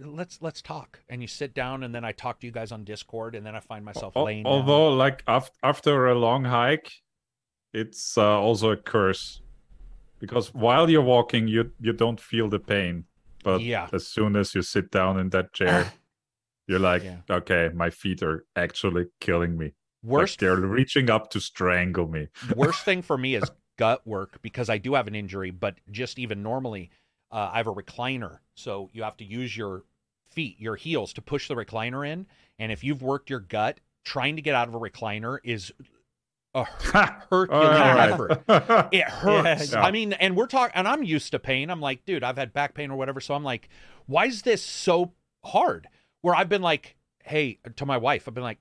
Let's 0.00 0.40
let's 0.40 0.62
talk. 0.62 1.00
And 1.08 1.20
you 1.20 1.26
sit 1.26 1.52
down, 1.52 1.82
and 1.82 1.92
then 1.92 2.04
I 2.04 2.12
talk 2.12 2.38
to 2.40 2.46
you 2.46 2.52
guys 2.52 2.70
on 2.70 2.84
Discord, 2.84 3.34
and 3.34 3.44
then 3.44 3.56
I 3.56 3.60
find 3.60 3.84
myself 3.84 4.14
laying. 4.14 4.44
down. 4.44 4.52
Although, 4.52 4.92
like 4.94 5.24
af- 5.26 5.50
after 5.64 6.06
a 6.06 6.14
long 6.14 6.44
hike, 6.44 6.92
it's 7.74 8.16
uh, 8.16 8.38
also 8.40 8.70
a 8.70 8.76
curse 8.76 9.40
because 10.20 10.54
while 10.54 10.88
you're 10.88 11.02
walking, 11.02 11.48
you 11.48 11.72
you 11.80 11.92
don't 11.92 12.20
feel 12.20 12.48
the 12.48 12.60
pain, 12.60 13.04
but 13.42 13.60
Yeah. 13.60 13.88
as 13.92 14.06
soon 14.06 14.36
as 14.36 14.54
you 14.54 14.62
sit 14.62 14.92
down 14.92 15.18
in 15.18 15.30
that 15.30 15.52
chair, 15.52 15.92
you're 16.66 16.78
like, 16.78 17.02
Yeah. 17.04 17.18
okay, 17.30 17.70
my 17.74 17.90
feet 17.90 18.22
are 18.22 18.44
actually 18.56 19.06
killing 19.20 19.56
me. 19.56 19.72
Worst 20.02 20.34
like 20.34 20.40
they're 20.40 20.56
reaching 20.56 21.10
up 21.10 21.30
to 21.30 21.40
strangle 21.40 22.06
me. 22.08 22.28
worst 22.56 22.84
thing 22.84 23.02
for 23.02 23.18
me 23.18 23.34
is 23.34 23.50
gut 23.78 24.06
work 24.06 24.40
because 24.42 24.68
I 24.70 24.78
do 24.78 24.94
have 24.94 25.06
an 25.08 25.14
injury, 25.14 25.50
but 25.50 25.76
just 25.90 26.18
even 26.18 26.42
normally, 26.42 26.90
uh, 27.32 27.50
I 27.52 27.56
have 27.58 27.66
a 27.66 27.74
recliner. 27.74 28.38
So 28.54 28.88
you 28.92 29.02
have 29.02 29.16
to 29.18 29.24
use 29.24 29.56
your 29.56 29.84
feet, 30.30 30.60
your 30.60 30.76
heels 30.76 31.12
to 31.14 31.22
push 31.22 31.48
the 31.48 31.54
recliner 31.54 32.06
in. 32.08 32.26
And 32.58 32.70
if 32.70 32.84
you've 32.84 33.02
worked 33.02 33.30
your 33.30 33.40
gut, 33.40 33.80
trying 34.04 34.36
to 34.36 34.42
get 34.42 34.54
out 34.54 34.68
of 34.68 34.74
a 34.74 34.78
recliner 34.78 35.38
is 35.42 35.72
a 36.54 36.64
Herculean 37.30 37.96
right. 37.96 38.10
effort. 38.12 38.88
It 38.92 39.04
hurts. 39.04 39.72
Yeah. 39.72 39.82
I 39.82 39.90
mean, 39.90 40.12
and 40.14 40.36
we're 40.36 40.46
talking, 40.46 40.72
and 40.74 40.86
I'm 40.88 41.02
used 41.02 41.32
to 41.32 41.38
pain. 41.38 41.68
I'm 41.70 41.80
like, 41.80 42.04
dude, 42.06 42.22
I've 42.22 42.38
had 42.38 42.52
back 42.52 42.74
pain 42.74 42.90
or 42.90 42.96
whatever. 42.96 43.20
So 43.20 43.34
I'm 43.34 43.44
like, 43.44 43.68
why 44.06 44.26
is 44.26 44.42
this 44.42 44.62
so 44.62 45.12
hard? 45.44 45.88
Where 46.22 46.34
I've 46.34 46.48
been 46.48 46.62
like, 46.62 46.96
hey, 47.24 47.58
to 47.76 47.86
my 47.86 47.96
wife, 47.96 48.26
I've 48.26 48.34
been 48.34 48.42
like, 48.42 48.58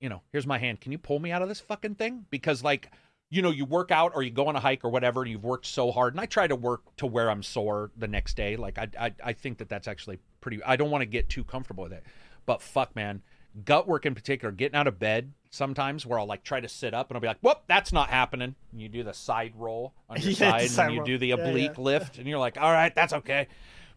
you 0.00 0.08
know, 0.08 0.22
here's 0.32 0.46
my 0.46 0.58
hand. 0.58 0.80
Can 0.80 0.92
you 0.92 0.98
pull 0.98 1.18
me 1.18 1.30
out 1.30 1.42
of 1.42 1.48
this 1.48 1.60
fucking 1.60 1.94
thing? 1.96 2.26
Because 2.30 2.64
like, 2.64 2.90
you 3.30 3.42
know, 3.42 3.50
you 3.50 3.64
work 3.64 3.90
out 3.90 4.12
or 4.14 4.22
you 4.22 4.30
go 4.30 4.48
on 4.48 4.56
a 4.56 4.60
hike 4.60 4.84
or 4.84 4.90
whatever, 4.90 5.22
and 5.22 5.30
you've 5.30 5.44
worked 5.44 5.66
so 5.66 5.92
hard. 5.92 6.14
And 6.14 6.20
I 6.20 6.26
try 6.26 6.46
to 6.46 6.56
work 6.56 6.96
to 6.96 7.06
where 7.06 7.30
I'm 7.30 7.42
sore 7.42 7.90
the 7.96 8.08
next 8.08 8.36
day. 8.36 8.56
Like, 8.56 8.76
I, 8.78 8.88
I, 8.98 9.14
I 9.24 9.32
think 9.32 9.58
that 9.58 9.68
that's 9.68 9.86
actually 9.86 10.18
pretty. 10.40 10.62
I 10.64 10.76
don't 10.76 10.90
want 10.90 11.02
to 11.02 11.06
get 11.06 11.28
too 11.28 11.44
comfortable 11.44 11.84
with 11.84 11.92
it, 11.92 12.02
but 12.44 12.60
fuck, 12.60 12.96
man, 12.96 13.22
gut 13.64 13.86
work 13.86 14.04
in 14.04 14.14
particular, 14.14 14.50
getting 14.50 14.76
out 14.76 14.86
of 14.88 14.98
bed 14.98 15.32
sometimes 15.50 16.06
where 16.06 16.18
I'll 16.18 16.26
like 16.26 16.44
try 16.44 16.60
to 16.60 16.68
sit 16.68 16.94
up 16.94 17.08
and 17.10 17.16
I'll 17.16 17.20
be 17.20 17.26
like, 17.26 17.40
whoop, 17.40 17.62
that's 17.68 17.92
not 17.92 18.08
happening. 18.08 18.54
And 18.72 18.80
you 18.80 18.88
do 18.88 19.02
the 19.02 19.12
side 19.14 19.52
roll 19.56 19.92
on 20.08 20.20
your 20.20 20.30
Yeah, 20.32 20.34
side, 20.50 20.62
and 20.62 20.70
then 20.70 20.90
you 20.90 21.04
do 21.04 21.18
the 21.18 21.28
Yeah, 21.28 21.34
oblique 21.36 21.76
yeah. 21.76 21.84
lift, 21.84 22.18
and 22.18 22.26
you're 22.26 22.38
like, 22.38 22.56
all 22.60 22.72
right, 22.72 22.94
that's 22.94 23.12
okay. 23.12 23.46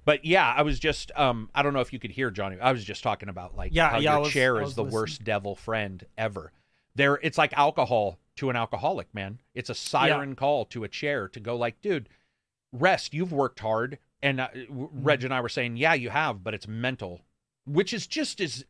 But 0.06 0.26
yeah, 0.26 0.54
I 0.56 0.62
was 0.64 0.80
just 0.80 1.12
um 1.16 1.50
I 1.56 1.62
don't 1.64 1.74
know 1.74 1.80
if 1.82 1.94
you 1.94 2.00
could 2.00 2.12
hear 2.12 2.30
Johnny. 2.32 2.58
I 2.60 2.72
was 2.72 2.84
just 2.84 3.04
talking 3.04 3.30
about 3.30 3.56
like 3.56 3.72
Yeah, 3.74 3.90
how 3.90 4.00
yeah, 4.00 4.12
your 4.14 4.22
was- 4.22 4.32
chair 4.32 4.62
is 4.62 4.76
the 4.76 4.84
listening. 4.84 4.94
worst 5.02 5.24
devil 5.24 5.56
friend 5.56 6.06
ever. 6.18 6.52
There 6.96 7.20
it's 7.24 7.38
like 7.38 7.54
alcohol 7.54 8.20
to 8.36 8.50
an 8.50 8.56
alcoholic, 8.56 9.14
man. 9.14 9.40
It's 9.54 9.70
a 9.70 9.76
siren 9.76 10.36
call 10.36 10.66
to 10.66 10.84
a 10.84 10.88
chair 10.88 11.28
to 11.30 11.40
go 11.40 11.56
like, 11.56 11.82
dude, 11.82 12.10
rest. 12.72 13.14
You've 13.14 13.32
worked 13.34 13.60
hard. 13.60 14.00
And 14.22 14.40
uh, 14.40 14.48
Mm-hmm. 14.56 15.04
Reg 15.04 15.24
and 15.24 15.34
I 15.34 15.42
were 15.42 15.50
saying, 15.50 15.78
yeah, 15.78 15.94
you 15.94 16.10
have, 16.10 16.44
but 16.44 16.54
it's 16.54 16.68
mental, 16.68 17.22
which 17.66 17.94
is 17.94 18.08
just 18.08 18.40
as 18.42 18.64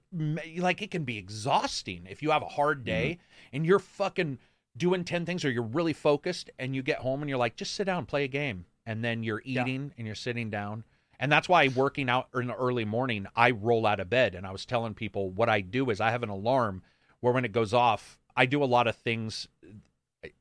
like 0.57 0.81
it 0.81 0.89
can 0.91 1.03
be 1.03 1.17
exhausting 1.17 2.07
if 2.09 2.21
you 2.23 2.31
have 2.31 2.41
a 2.41 2.47
hard 2.47 2.83
day 2.83 3.19
and 3.51 3.65
you're 3.65 3.79
fucking 3.79 4.39
doing 4.75 5.03
10 5.03 5.25
things 5.25 5.45
or 5.45 5.51
you're 5.51 5.61
really 5.61 5.93
focused 5.93 6.49
and 6.57 6.75
you 6.75 6.81
get 6.81 6.97
home 6.99 7.21
and 7.21 7.29
you're 7.29 7.37
like, 7.37 7.55
just 7.55 7.75
sit 7.75 7.83
down, 7.85 8.05
play 8.07 8.23
a 8.23 8.27
game. 8.27 8.65
And 8.85 9.03
then 9.03 9.23
you're 9.23 9.41
Yeah. 9.45 9.61
eating 9.61 9.93
and 9.97 10.07
you're 10.07 10.15
sitting 10.15 10.49
down. 10.49 10.83
And 11.19 11.31
that's 11.31 11.47
why 11.47 11.67
working 11.69 12.09
out 12.09 12.27
in 12.33 12.47
the 12.47 12.55
early 12.55 12.85
morning, 12.85 13.27
I 13.35 13.51
roll 13.51 13.85
out 13.85 13.99
of 13.99 14.09
bed. 14.09 14.35
And 14.35 14.45
I 14.45 14.51
was 14.51 14.65
telling 14.65 14.93
people 14.93 15.29
what 15.29 15.49
I 15.49 15.61
do 15.61 15.89
is 15.89 16.01
I 16.01 16.11
have 16.11 16.23
an 16.23 16.29
alarm 16.29 16.83
where 17.21 17.33
when 17.33 17.45
it 17.45 17.51
goes 17.51 17.73
off, 17.73 18.19
I 18.35 18.45
do 18.45 18.63
a 18.63 18.65
lot 18.65 18.87
of 18.87 18.95
things. 18.95 19.47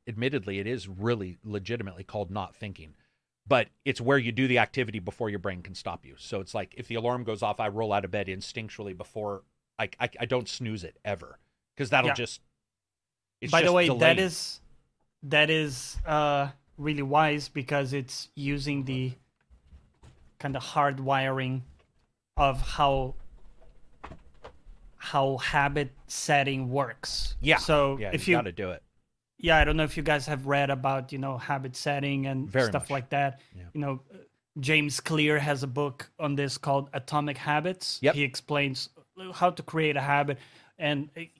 Admittedly, 0.06 0.58
it 0.58 0.66
is 0.66 0.88
really 0.88 1.38
legitimately 1.44 2.04
called 2.04 2.30
not 2.30 2.54
thinking, 2.54 2.94
but 3.46 3.68
it's 3.84 4.00
where 4.00 4.18
you 4.18 4.30
do 4.32 4.46
the 4.46 4.58
activity 4.58 4.98
before 5.00 5.28
your 5.28 5.38
brain 5.40 5.62
can 5.62 5.74
stop 5.74 6.04
you. 6.06 6.14
So 6.18 6.40
it's 6.40 6.54
like 6.54 6.74
if 6.76 6.88
the 6.88 6.94
alarm 6.94 7.24
goes 7.24 7.42
off, 7.42 7.58
I 7.60 7.68
roll 7.68 7.92
out 7.92 8.04
of 8.04 8.10
bed 8.10 8.28
instinctually 8.28 8.96
before 8.96 9.42
I, 9.78 9.88
I, 9.98 10.08
I 10.20 10.26
don't 10.26 10.48
snooze 10.48 10.84
it 10.84 10.98
ever 11.04 11.38
because 11.76 11.90
that'll 11.90 12.08
Yeah. 12.08 12.14
just. 12.14 12.40
It's 13.40 13.50
By 13.50 13.62
the 13.62 13.72
way, 13.72 13.86
that 13.88 13.98
delayed. 13.98 14.18
is 14.20 14.60
that 15.24 15.50
is 15.50 15.96
uh, 16.06 16.50
really 16.78 17.02
wise 17.02 17.48
because 17.48 17.92
it's 17.92 18.28
using 18.36 18.84
the 18.84 19.12
kind 20.42 20.56
of 20.56 20.62
hardwiring 20.62 21.62
of 22.36 22.60
how 22.60 23.14
how 24.96 25.36
habit 25.38 25.90
setting 26.06 26.70
works. 26.70 27.36
yeah. 27.40 27.56
So 27.58 27.98
yeah, 28.00 28.10
if 28.12 28.26
you 28.26 28.32
you 28.32 28.38
got 28.38 28.44
to 28.44 28.52
do 28.52 28.70
it. 28.70 28.82
yeah, 29.38 29.58
I 29.58 29.64
don't 29.64 29.76
know 29.76 29.84
if 29.84 29.96
you 29.96 30.02
guys 30.02 30.26
have 30.26 30.46
read 30.46 30.70
about 30.70 31.12
you 31.12 31.18
know 31.18 31.38
habit 31.38 31.74
setting 31.76 32.26
and 32.26 32.48
Very 32.50 32.68
stuff 32.68 32.84
much. 32.84 32.90
like 32.90 33.08
that. 33.10 33.40
Yeah. 33.56 33.62
You 33.74 33.80
know, 33.80 34.00
James 34.60 35.00
Clear 35.00 35.38
has 35.38 35.62
a 35.62 35.66
book 35.66 36.10
on 36.18 36.34
this 36.34 36.58
called 36.58 36.88
Atomic 36.92 37.38
Habits. 37.38 37.98
Yep. 38.02 38.14
He 38.14 38.22
explains 38.22 38.88
how 39.32 39.50
to 39.50 39.62
create 39.62 39.96
a 39.96 40.00
habit, 40.00 40.38
and 40.78 41.08
a 41.16 41.30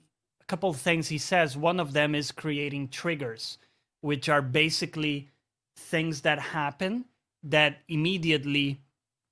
a 0.41 0.45
couple 0.45 0.69
of 0.69 0.77
things 0.77 1.07
he 1.07 1.17
says. 1.17 1.55
One 1.55 1.79
of 1.79 1.93
them 1.93 2.15
is 2.15 2.31
creating 2.31 2.89
triggers, 2.89 3.57
which 4.01 4.27
are 4.29 4.41
basically 4.41 5.29
things 5.77 6.21
that 6.21 6.37
happen 6.39 7.05
that 7.43 7.77
immediately 7.87 8.79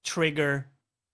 trigger 0.03 0.67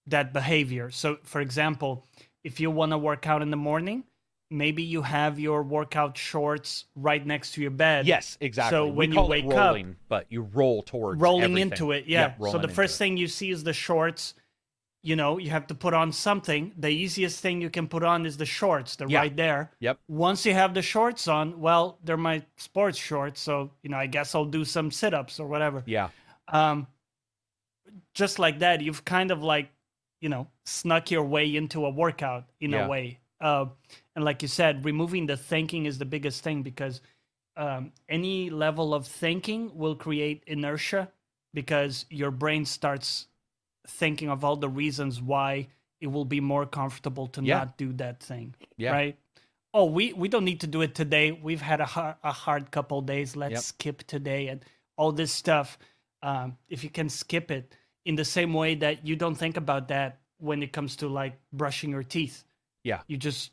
that 0.07 0.33
behavior. 0.33 0.89
So, 0.91 1.17
for 1.23 1.41
example, 1.41 2.05
if 2.43 2.59
you 2.59 2.71
want 2.71 2.91
to 2.91 2.97
work 2.97 3.27
out 3.27 3.41
in 3.41 3.49
the 3.51 3.57
morning, 3.57 4.03
maybe 4.49 4.81
you 4.83 5.01
have 5.01 5.37
your 5.39 5.63
workout 5.63 6.17
shorts 6.17 6.85
right 6.95 7.25
next 7.25 7.53
to 7.53 7.61
your 7.61 7.71
bed. 7.71 8.07
Yes, 8.07 8.37
exactly. 8.39 8.75
So 8.77 8.87
when 8.87 9.11
you 9.11 9.21
it 9.21 9.27
wake 9.27 9.53
up- 9.53 9.77
but 10.07 10.25
you 10.29 10.41
roll 10.43 10.81
towards 10.83 11.19
rolling 11.21 11.43
everything. 11.43 11.71
into 11.71 11.91
it. 11.91 12.05
Yeah. 12.07 12.35
so 12.51 12.57
the 12.57 12.69
first 12.69 12.95
it. 12.95 12.97
thing 12.99 13.17
you 13.17 13.27
see 13.27 13.49
is 13.49 13.63
the 13.63 13.73
shorts. 13.73 14.33
You 15.03 15.15
know, 15.15 15.37
you 15.37 15.51
have 15.51 15.67
to 15.67 15.75
put 15.75 15.93
on 15.93 16.11
something. 16.11 16.73
The 16.77 16.89
easiest 16.89 17.39
thing 17.41 17.61
you 17.61 17.69
can 17.69 17.87
put 17.87 18.03
on 18.03 18.25
is 18.25 18.35
the 18.37 18.45
shorts. 18.45 18.95
They're 18.95 19.07
Yeah. 19.09 19.19
right 19.19 19.35
there. 19.35 19.71
Yep. 19.79 19.99
Once 20.07 20.45
you 20.45 20.53
have 20.53 20.73
the 20.73 20.81
shorts 20.81 21.27
on, 21.27 21.59
well, 21.61 21.99
they're 22.03 22.17
my 22.17 22.43
sports 22.57 22.97
shorts. 22.97 23.39
So, 23.39 23.71
you 23.83 23.89
know, 23.89 23.97
I 23.97 24.07
guess 24.07 24.33
I'll 24.33 24.45
do 24.45 24.65
some 24.65 24.91
sit 24.91 25.13
ups 25.13 25.39
or 25.39 25.47
whatever. 25.47 25.83
Yeah. 25.85 26.09
Um, 26.47 26.87
just 28.13 28.39
like 28.39 28.59
that, 28.59 28.81
you've 28.81 29.05
kind 29.05 29.31
of 29.31 29.43
like, 29.43 29.69
you 30.21 30.29
know, 30.29 30.47
snuck 30.65 31.11
your 31.11 31.23
way 31.23 31.55
into 31.55 31.85
a 31.85 31.89
workout 31.89 32.45
in 32.59 32.71
Yeah. 32.71 32.85
a 32.85 32.89
way. 32.89 33.19
Uh, 33.39 33.65
and 34.15 34.25
like 34.25 34.41
you 34.41 34.47
said, 34.47 34.83
removing 34.83 35.27
the 35.27 35.37
thinking 35.37 35.85
is 35.85 35.97
the 35.99 36.05
biggest 36.05 36.43
thing 36.43 36.63
because 36.63 37.01
um, 37.55 37.91
any 38.09 38.49
level 38.49 38.93
of 38.93 39.05
thinking 39.07 39.75
will 39.77 39.95
create 39.95 40.43
inertia 40.47 41.09
because 41.53 42.05
your 42.09 42.31
brain 42.31 42.65
starts 42.65 43.27
thinking 43.87 44.29
of 44.29 44.43
all 44.43 44.55
the 44.55 44.69
reasons 44.69 45.21
why 45.21 45.67
it 46.01 46.07
will 46.07 46.25
be 46.25 46.39
more 46.39 46.65
comfortable 46.65 47.27
to 47.27 47.41
Yeah. 47.43 47.59
not 47.59 47.77
do 47.77 47.93
that 47.93 48.19
thing. 48.21 48.53
Yeah. 48.77 48.91
Right. 48.91 49.17
Oh, 49.73 49.85
we, 49.85 50.13
we 50.13 50.27
don't 50.27 50.45
need 50.45 50.61
to 50.61 50.67
do 50.67 50.81
it 50.81 50.93
today. 50.95 51.31
We've 51.31 51.61
had 51.61 51.79
a, 51.81 51.85
hard, 51.85 52.15
a 52.23 52.31
hard 52.31 52.71
couple 52.71 53.01
days. 53.01 53.35
Let's 53.35 53.53
Yep. 53.53 53.61
skip 53.61 54.03
today 54.07 54.47
and 54.47 54.63
all 54.95 55.11
this 55.11 55.31
stuff. 55.31 55.77
Um, 56.23 56.57
if 56.69 56.83
you 56.83 56.89
can 56.89 57.09
skip 57.09 57.51
it 57.51 57.75
in 58.07 58.15
the 58.15 58.25
same 58.25 58.53
way 58.53 58.73
that 58.75 59.05
you 59.05 59.17
don't 59.17 59.35
think 59.35 59.57
about 59.57 59.89
that 59.89 60.19
when 60.39 60.63
it 60.63 60.71
comes 60.71 60.95
to 60.95 61.07
like 61.09 61.37
brushing 61.51 61.89
your 61.89 62.03
teeth. 62.03 62.45
Yeah. 62.83 63.01
You 63.07 63.17
just 63.17 63.51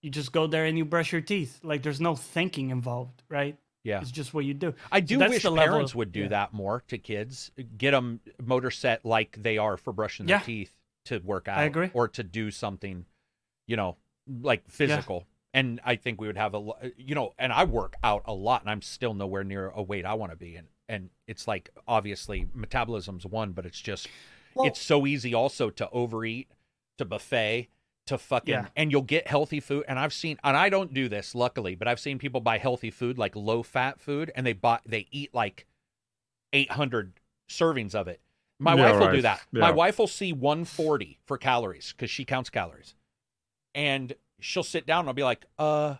you 0.00 0.10
just 0.10 0.32
go 0.32 0.46
there 0.46 0.64
and 0.64 0.78
you 0.78 0.84
brush 0.86 1.12
your 1.12 1.20
teeth. 1.20 1.60
Like 1.62 1.82
there's 1.82 2.00
no 2.00 2.16
thinking 2.16 2.70
involved, 2.70 3.22
right? 3.28 3.56
Yeah. 3.84 4.00
It's 4.00 4.10
just 4.10 4.32
what 4.32 4.46
you 4.46 4.54
do. 4.54 4.74
I 4.90 5.00
do 5.00 5.18
that's 5.18 5.30
wish 5.30 5.42
parents 5.42 5.92
of- 5.92 5.96
would 5.96 6.10
do 6.10 6.22
yeah. 6.22 6.28
that 6.28 6.54
more 6.54 6.82
to 6.88 6.96
kids. 6.96 7.50
Get 7.76 7.90
them 7.90 8.20
motor 8.42 8.70
set 8.70 9.04
like 9.04 9.36
they 9.42 9.58
are 9.58 9.76
for 9.76 9.92
brushing 9.92 10.24
their 10.26 10.38
Yeah. 10.38 10.42
teeth 10.42 10.72
to 11.06 11.18
work 11.18 11.46
out. 11.48 11.58
I 11.58 11.64
agree. 11.64 11.90
Or 11.92 12.08
to 12.08 12.22
do 12.22 12.50
something, 12.50 13.04
you 13.66 13.76
know, 13.76 13.98
like 14.26 14.66
physical. 14.70 15.26
And 15.52 15.80
I 15.84 15.96
think 15.96 16.18
we 16.18 16.28
would 16.28 16.38
have 16.38 16.54
a, 16.54 16.62
you 16.96 17.14
know, 17.14 17.34
and 17.38 17.52
I 17.52 17.64
work 17.64 17.96
out 18.02 18.22
a 18.24 18.32
lot, 18.32 18.62
and 18.62 18.70
I'm 18.70 18.80
still 18.80 19.12
nowhere 19.12 19.44
near 19.44 19.68
a 19.68 19.82
weight 19.82 20.06
I 20.06 20.14
want 20.14 20.32
to 20.32 20.36
be 20.38 20.56
in. 20.56 20.68
And 20.92 21.08
it's 21.26 21.48
like 21.48 21.70
obviously 21.88 22.46
metabolism's 22.54 23.24
one, 23.24 23.52
but 23.52 23.64
it's 23.64 23.80
just 23.80 24.08
Well- 24.54 24.66
it's 24.66 24.80
so 24.80 25.06
easy 25.06 25.32
also 25.32 25.70
to 25.70 25.88
overeat, 25.90 26.50
to 26.98 27.04
buffet, 27.06 27.68
to 28.06 28.18
fucking 28.18 28.52
Yeah. 28.52 28.68
and 28.76 28.90
you'll 28.92 29.00
get 29.02 29.26
healthy 29.26 29.58
food. 29.60 29.84
And 29.88 29.98
I've 29.98 30.12
seen 30.12 30.38
and 30.44 30.56
I 30.56 30.68
don't 30.68 30.92
do 30.92 31.08
this 31.08 31.34
luckily, 31.34 31.74
but 31.76 31.88
I've 31.88 32.00
seen 32.00 32.18
people 32.18 32.40
buy 32.40 32.58
healthy 32.58 32.90
food 32.90 33.16
like 33.16 33.34
low 33.34 33.62
fat 33.62 34.00
food 34.00 34.30
and 34.34 34.44
they 34.46 34.52
buy 34.52 34.80
they 34.84 35.06
eat 35.10 35.32
like 35.32 35.66
800 36.52 37.14
servings 37.48 37.94
of 37.94 38.08
it. 38.08 38.20
My 38.58 38.74
Yeah, 38.74 38.82
wife 38.90 39.00
will 39.00 39.06
do 39.08 39.12
right. 39.14 39.22
that. 39.22 39.46
My 39.52 39.70
wife 39.70 39.98
will 39.98 40.06
see 40.06 40.32
140 40.32 41.18
for 41.24 41.38
calories 41.38 41.92
because 41.92 42.10
she 42.10 42.24
counts 42.24 42.50
calories. 42.50 42.94
And 43.74 44.14
she'll 44.40 44.62
sit 44.62 44.84
down 44.86 45.00
and 45.00 45.08
I'll 45.08 45.14
be 45.14 45.22
like, 45.24 45.46
uh, 45.58 45.96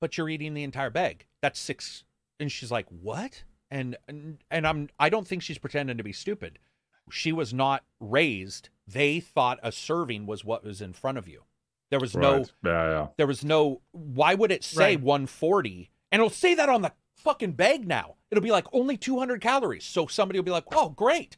but 0.00 0.16
you're 0.16 0.28
eating 0.28 0.54
the 0.54 0.62
entire 0.62 0.90
bag. 0.90 1.26
That's 1.42 1.58
six. 1.58 2.04
And 2.38 2.52
she's 2.52 2.70
like, 2.70 2.86
what? 2.88 3.42
And, 3.70 3.96
and, 4.08 4.38
and 4.50 4.66
I'm, 4.66 4.88
I 4.98 5.08
don't 5.08 5.26
think 5.26 5.42
she's 5.42 5.58
pretending 5.58 5.96
to 5.98 6.02
be 6.04 6.12
stupid. 6.12 6.58
She 7.10 7.32
was 7.32 7.52
not 7.54 7.84
raised. 8.00 8.68
They 8.86 9.20
thought 9.20 9.58
a 9.62 9.72
serving 9.72 10.26
was 10.26 10.44
what 10.44 10.64
was 10.64 10.80
in 10.80 10.92
front 10.92 11.18
of 11.18 11.28
you. 11.28 11.44
There 11.90 12.00
was 12.00 12.14
no, 12.14 12.44
Yeah, 12.64 12.88
yeah. 12.90 13.06
there 13.16 13.26
was 13.26 13.44
no, 13.44 13.80
why 13.92 14.34
would 14.34 14.52
it 14.52 14.62
say 14.64 14.96
Right. 14.96 15.00
140? 15.00 15.90
And 16.12 16.20
it'll 16.20 16.30
say 16.30 16.54
that 16.54 16.68
on 16.68 16.82
the 16.82 16.92
fucking 17.16 17.52
bag 17.52 17.86
now. 17.86 18.16
It'll 18.30 18.44
be 18.44 18.50
like 18.50 18.66
only 18.72 18.96
200 18.96 19.40
calories. 19.40 19.84
So 19.84 20.06
somebody 20.06 20.38
will 20.38 20.44
be 20.44 20.50
like, 20.50 20.64
oh, 20.72 20.90
great. 20.90 21.36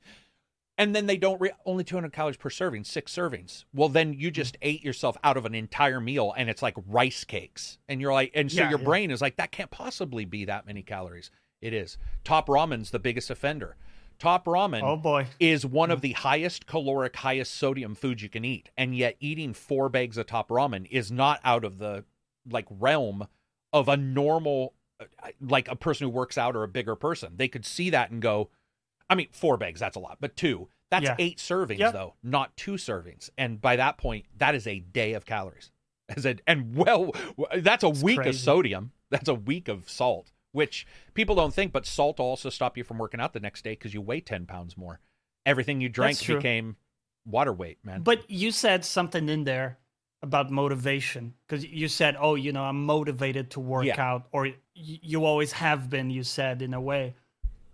And 0.76 0.96
then 0.96 1.06
they 1.06 1.16
don't, 1.18 1.40
re- 1.40 1.52
only 1.66 1.84
200 1.84 2.12
calories 2.12 2.36
per 2.36 2.50
serving, 2.50 2.84
six 2.84 3.14
servings. 3.14 3.64
Well, 3.74 3.88
then 3.90 4.12
you 4.14 4.30
just 4.30 4.56
ate 4.62 4.82
yourself 4.82 5.16
out 5.22 5.36
of 5.36 5.44
an 5.44 5.54
entire 5.54 6.00
meal 6.00 6.32
and 6.36 6.48
it's 6.50 6.62
like 6.62 6.74
rice 6.88 7.22
cakes. 7.22 7.78
And 7.88 8.00
you're 8.00 8.12
like, 8.12 8.32
and 8.34 8.50
so 8.50 8.62
Yeah, 8.62 8.70
your 8.70 8.78
yeah. 8.78 8.84
brain 8.86 9.10
is 9.10 9.20
like, 9.20 9.36
that 9.36 9.52
can't 9.52 9.70
possibly 9.70 10.24
be 10.24 10.46
that 10.46 10.66
many 10.66 10.82
calories. 10.82 11.30
It 11.60 11.72
is. 11.72 11.98
Top 12.24 12.46
Ramen's 12.48 12.90
the 12.90 12.98
biggest 12.98 13.30
offender. 13.30 13.76
Top 14.18 14.44
Ramen 14.44 14.82
Oh 14.82 14.96
boy. 14.96 15.26
is 15.38 15.64
one 15.64 15.90
of 15.90 16.02
the 16.02 16.12
highest 16.12 16.66
caloric, 16.66 17.16
highest 17.16 17.54
sodium 17.54 17.94
foods 17.94 18.22
you 18.22 18.28
can 18.28 18.44
eat, 18.44 18.68
and 18.76 18.94
yet 18.94 19.16
eating 19.20 19.54
four 19.54 19.88
bags 19.88 20.18
of 20.18 20.26
Top 20.26 20.48
Ramen 20.50 20.86
is 20.90 21.10
not 21.10 21.40
out 21.42 21.64
of 21.64 21.78
the 21.78 22.04
like 22.50 22.66
realm 22.70 23.26
of 23.72 23.88
a 23.88 23.96
normal, 23.96 24.74
uh, 25.00 25.04
like 25.40 25.68
a 25.68 25.76
person 25.76 26.04
who 26.06 26.10
works 26.10 26.36
out 26.36 26.54
or 26.54 26.62
a 26.64 26.68
bigger 26.68 26.96
person. 26.96 27.32
They 27.36 27.48
could 27.48 27.64
see 27.64 27.88
that 27.90 28.10
and 28.10 28.20
go, 28.20 28.50
I 29.08 29.14
mean, 29.14 29.28
four 29.32 29.56
bags 29.56 29.80
that's 29.80 29.96
a 29.96 30.00
lot, 30.00 30.18
but 30.20 30.36
two 30.36 30.68
that's 30.90 31.04
Yeah. 31.04 31.16
eight 31.18 31.38
servings 31.38 31.78
Yep. 31.78 31.92
though, 31.92 32.14
not 32.22 32.56
two 32.56 32.72
servings, 32.72 33.30
and 33.38 33.60
by 33.60 33.76
that 33.76 33.96
point, 33.96 34.26
that 34.36 34.54
is 34.54 34.66
a 34.66 34.80
day 34.80 35.12
of 35.14 35.24
calories. 35.24 35.70
As 36.10 36.26
a, 36.26 36.36
and 36.46 36.74
well, 36.74 37.12
that's 37.56 37.84
a 37.84 37.88
week 37.88 38.18
of 38.26 38.34
sodium. 38.34 38.90
That's 39.10 39.28
a 39.28 39.34
week 39.34 39.68
of 39.68 39.88
salt, 39.88 40.30
which 40.52 40.86
people 41.14 41.34
don't 41.34 41.54
think, 41.54 41.72
but 41.72 41.86
salt 41.86 42.20
also 42.20 42.50
stop 42.50 42.76
you 42.76 42.84
from 42.84 42.98
working 42.98 43.20
out 43.20 43.32
the 43.32 43.40
next 43.40 43.62
day 43.62 43.72
because 43.72 43.94
you 43.94 44.00
weigh 44.00 44.20
10 44.20 44.46
pounds 44.46 44.76
more. 44.76 45.00
Everything 45.46 45.80
you 45.80 45.88
drank 45.88 46.24
became 46.26 46.76
water 47.24 47.52
weight, 47.52 47.78
man. 47.84 48.02
But 48.02 48.30
you 48.30 48.50
said 48.50 48.84
something 48.84 49.28
in 49.28 49.44
there 49.44 49.78
about 50.22 50.50
motivation 50.50 51.34
because 51.46 51.64
you 51.64 51.88
said, 51.88 52.16
"Oh, 52.18 52.34
you 52.34 52.52
know, 52.52 52.64
I'm 52.64 52.84
motivated 52.84 53.50
to 53.52 53.60
work 53.60 53.86
Yeah. 53.86 54.00
out," 54.02 54.28
or 54.32 54.50
you 54.74 55.24
always 55.24 55.52
have 55.52 55.88
been. 55.88 56.10
You 56.10 56.22
said 56.22 56.60
in 56.60 56.74
a 56.74 56.80
way, 56.80 57.14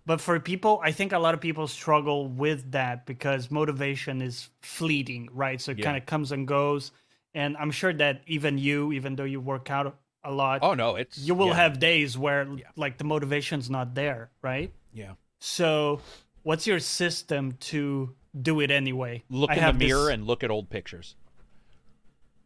but 0.05 0.21
for 0.21 0.39
people, 0.39 0.81
I 0.85 0.93
think 0.93 1.13
a 1.13 1.19
lot 1.19 1.35
of 1.35 1.41
people 1.41 1.67
struggle 1.67 2.29
with 2.29 2.71
that 2.73 3.05
because 3.07 3.51
motivation 3.51 4.23
is 4.23 4.51
fleeting, 4.61 5.29
right? 5.33 5.61
So 5.61 5.73
it 5.73 5.79
Yeah. 5.79 5.87
kind 5.87 5.97
of 5.97 6.07
comes 6.07 6.31
and 6.31 6.47
goes, 6.47 6.93
and 7.35 7.57
I'm 7.57 7.73
sure 7.73 7.93
that 7.95 8.23
even 8.27 8.59
you, 8.59 8.93
even 8.93 9.17
though 9.17 9.25
you 9.25 9.41
work 9.41 9.71
out 9.71 9.99
a 10.27 10.33
lot, 10.33 10.61
oh, 10.63 10.75
no, 10.75 10.97
it's. 10.97 11.17
you 11.19 11.35
will 11.35 11.49
yeah, 11.49 11.55
have 11.55 11.79
days 11.79 12.19
where 12.19 12.45
Yeah. 12.45 12.67
like 12.77 12.99
the 12.99 13.05
motivation's 13.05 13.71
not 13.71 13.95
there, 13.95 14.31
right? 14.43 14.73
Yeah. 14.93 15.15
So, 15.41 16.01
what's 16.43 16.67
your 16.67 16.81
system 16.81 17.57
to 17.61 18.15
do 18.41 18.61
it 18.61 18.71
anyway? 18.71 19.23
Look 19.31 19.51
I 19.51 19.55
in 19.55 19.59
the 19.59 19.65
have 19.65 19.79
this- 19.79 19.89
mirror 19.89 20.11
and 20.11 20.27
look 20.27 20.43
at 20.45 20.51
old 20.51 20.69
pictures. 20.71 21.15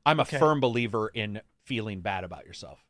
I'm 0.06 0.18
a 0.18 0.22
Okay. 0.22 0.38
firm 0.38 0.60
believer 0.60 1.08
in 1.08 1.40
feeling 1.64 2.00
bad 2.00 2.24
about 2.24 2.46
yourself. 2.46 2.84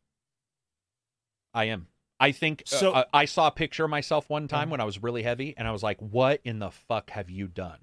I 1.52 1.64
am. 1.64 1.88
I 2.18 2.32
think 2.32 2.62
uh, 2.72 2.76
So- 2.76 2.92
uh, 2.92 3.04
I 3.12 3.24
saw 3.24 3.46
a 3.48 3.50
picture 3.50 3.84
of 3.84 3.90
myself 3.90 4.28
one 4.28 4.46
time 4.48 4.64
Uh-huh. 4.64 4.70
when 4.72 4.80
I 4.80 4.84
was 4.84 5.02
really 5.02 5.22
heavy, 5.22 5.54
and 5.56 5.66
I 5.66 5.72
was 5.72 5.82
like, 5.82 5.98
"What 6.00 6.40
in 6.44 6.58
the 6.58 6.70
fuck 6.70 7.10
have 7.10 7.30
you 7.30 7.48
done? 7.48 7.80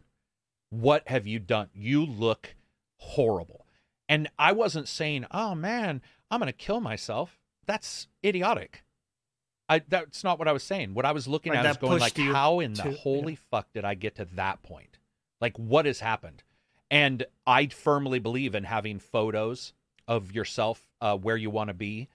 What 0.70 1.08
have 1.08 1.26
you 1.28 1.40
done? 1.40 1.70
You 1.74 2.06
look 2.06 2.56
horrible." 2.98 3.66
And 4.10 4.30
I 4.40 4.54
wasn't 4.54 4.88
saying, 4.88 5.26
"Oh 5.32 5.54
man, 5.56 6.02
I'm 6.32 6.40
gonna 6.40 6.54
kill 6.54 6.80
myself." 6.80 7.40
That's 7.66 8.08
idiotic. 8.24 8.84
I 9.70 9.80
that's 9.80 10.24
not 10.24 10.40
what 10.40 10.48
I 10.48 10.54
was 10.54 10.64
saying. 10.64 10.94
What 10.94 11.06
I 11.06 11.12
was 11.12 11.28
looking 11.28 11.52
Like 11.54 11.66
at 11.66 11.72
is 11.72 11.78
going 11.78 12.00
like, 12.00 12.18
"How 12.18 12.60
in 12.60 12.74
the 12.74 12.84
to- 12.84 12.90
yeah. 12.92 12.98
holy 12.98 13.36
fuck 13.36 13.72
did 13.74 13.84
I 13.86 13.96
get 13.96 14.16
to 14.16 14.26
that 14.36 14.64
point? 14.64 14.98
Like, 15.42 15.58
what 15.58 15.86
has 15.86 16.00
happened?" 16.00 16.44
And 16.90 17.26
I 17.46 17.68
firmly 17.68 18.20
believe 18.20 18.56
in 18.56 18.64
having 18.64 19.00
photos 19.00 19.74
of 20.08 20.32
yourself 20.32 20.88
uh, 21.02 21.18
where 21.18 21.36
you 21.36 21.50
want 21.50 21.68
to 21.68 21.74
be, 21.74 22.08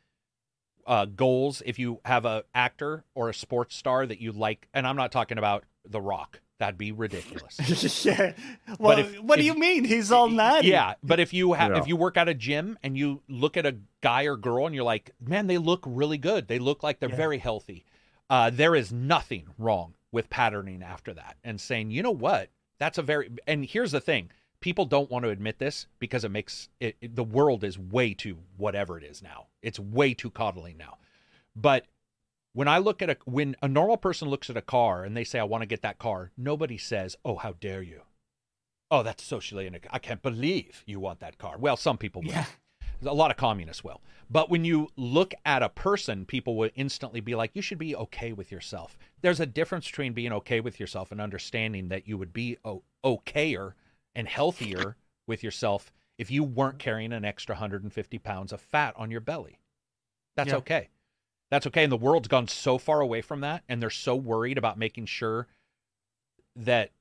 uh, 0.86 1.04
goals. 1.04 1.62
If 1.66 1.78
you 1.78 2.00
have 2.06 2.24
a 2.24 2.44
actor 2.54 3.04
or 3.14 3.28
a 3.28 3.34
sports 3.34 3.76
star 3.76 4.06
that 4.06 4.18
you 4.20 4.32
like, 4.32 4.68
and 4.72 4.86
I'm 4.86 4.96
not 4.96 5.12
talking 5.12 5.36
about 5.36 5.64
The 5.84 6.00
Rock, 6.00 6.40
that'd 6.58 6.78
be 6.78 6.92
ridiculous. 6.92 8.04
yeah. 8.04 8.34
Well, 8.78 8.98
if- 8.98 9.20
what 9.20 9.38
do 9.38 9.44
you 9.44 9.54
mean? 9.54 9.84
He's 9.84 10.12
all 10.12 10.28
natty. 10.28 10.68
yeah, 10.68 10.94
but 11.02 11.18
if 11.20 11.32
you 11.34 11.52
have 11.54 11.72
Yeah. 11.72 11.78
if 11.80 11.88
you 11.88 11.96
work 11.96 12.16
at 12.16 12.28
a 12.28 12.34
gym 12.34 12.78
and 12.82 12.96
you 12.96 13.22
look 13.28 13.56
at 13.56 13.66
a 13.66 13.76
guy 14.00 14.24
or 14.24 14.36
girl 14.36 14.66
and 14.66 14.74
you're 14.74 14.84
like, 14.84 15.10
man, 15.20 15.46
they 15.46 15.58
look 15.58 15.82
really 15.86 16.18
good. 16.18 16.48
They 16.48 16.58
look 16.58 16.82
like 16.82 17.00
they're 17.00 17.08
Yeah. 17.10 17.16
very 17.16 17.38
healthy. 17.38 17.84
Uh, 18.30 18.50
there 18.50 18.74
is 18.74 18.92
nothing 18.92 19.48
wrong 19.58 19.94
with 20.12 20.30
patterning 20.30 20.82
after 20.82 21.12
that 21.14 21.36
and 21.42 21.60
saying, 21.60 21.90
you 21.90 22.02
know 22.02 22.10
what, 22.10 22.50
that's 22.78 22.98
a 22.98 23.02
very 23.02 23.30
and 23.46 23.64
here's 23.64 23.92
the 23.92 24.00
thing. 24.00 24.30
People 24.60 24.84
don't 24.84 25.10
want 25.10 25.24
to 25.24 25.30
admit 25.30 25.58
this 25.58 25.86
because 25.98 26.24
it 26.24 26.30
makes 26.30 26.68
it, 26.78 26.96
it- 27.00 27.16
the 27.16 27.24
world 27.24 27.64
is 27.64 27.78
way 27.78 28.14
too 28.14 28.38
whatever 28.56 28.96
it 28.96 29.02
is 29.04 29.20
now. 29.22 29.46
It's 29.62 29.80
way 29.80 30.14
too 30.14 30.30
coddling 30.30 30.76
now. 30.76 30.98
But 31.56 31.86
when 32.52 32.68
I 32.68 32.78
look 32.78 33.02
at 33.02 33.10
a 33.10 33.16
when 33.24 33.56
a 33.62 33.68
normal 33.68 33.96
person 33.96 34.28
looks 34.28 34.50
at 34.50 34.56
a 34.56 34.62
car 34.62 35.04
and 35.04 35.16
they 35.16 35.24
say 35.24 35.38
I 35.38 35.44
want 35.44 35.62
to 35.62 35.66
get 35.66 35.82
that 35.82 35.98
car, 35.98 36.30
nobody 36.36 36.78
says, 36.78 37.16
"Oh, 37.24 37.36
how 37.36 37.52
dare 37.52 37.82
you." 37.82 38.02
Oh, 38.90 39.02
that's 39.02 39.24
socially 39.24 39.70
I 39.90 39.98
can't 39.98 40.20
believe 40.20 40.82
you 40.86 41.00
want 41.00 41.20
that 41.20 41.38
car. 41.38 41.56
Well, 41.56 41.78
some 41.78 41.96
people 41.96 42.20
will. 42.22 42.28
Yeah. 42.32 42.44
A 43.04 43.14
lot 43.14 43.30
of 43.30 43.38
communists 43.38 43.82
will. 43.82 44.02
But 44.28 44.50
when 44.50 44.64
you 44.66 44.88
look 44.96 45.34
at 45.46 45.62
a 45.62 45.70
person, 45.70 46.26
people 46.26 46.56
will 46.56 46.70
instantly 46.74 47.20
be 47.20 47.34
like, 47.34 47.50
you 47.54 47.62
should 47.62 47.78
be 47.78 47.96
okay 47.96 48.32
with 48.32 48.52
yourself. 48.52 48.96
There's 49.22 49.40
a 49.40 49.46
difference 49.46 49.86
between 49.86 50.12
being 50.12 50.32
okay 50.32 50.60
with 50.60 50.78
yourself 50.78 51.10
and 51.10 51.20
understanding 51.20 51.88
that 51.88 52.06
you 52.06 52.16
would 52.18 52.32
be 52.34 52.58
o- 52.64 52.82
okayer 53.02 53.72
and 54.14 54.28
healthier 54.28 54.96
with 55.26 55.42
yourself 55.42 55.90
if 56.18 56.30
you 56.30 56.44
weren't 56.44 56.78
carrying 56.78 57.12
an 57.12 57.24
extra 57.24 57.54
150 57.54 58.18
pounds 58.18 58.52
of 58.52 58.60
fat 58.60 58.94
on 58.96 59.10
your 59.10 59.20
belly. 59.20 59.58
That's 60.36 60.50
Yeah. 60.50 60.56
okay. 60.56 60.88
That's 61.52 61.66
okay. 61.66 61.82
And 61.82 61.92
the 61.92 61.98
world's 61.98 62.28
gone 62.28 62.48
so 62.48 62.78
far 62.78 63.02
away 63.02 63.20
from 63.20 63.42
that. 63.42 63.62
And 63.68 63.82
they're 63.82 63.90
so 63.90 64.16
worried 64.16 64.56
about 64.56 64.78
making 64.78 65.04
sure 65.04 65.48
that 66.56 66.92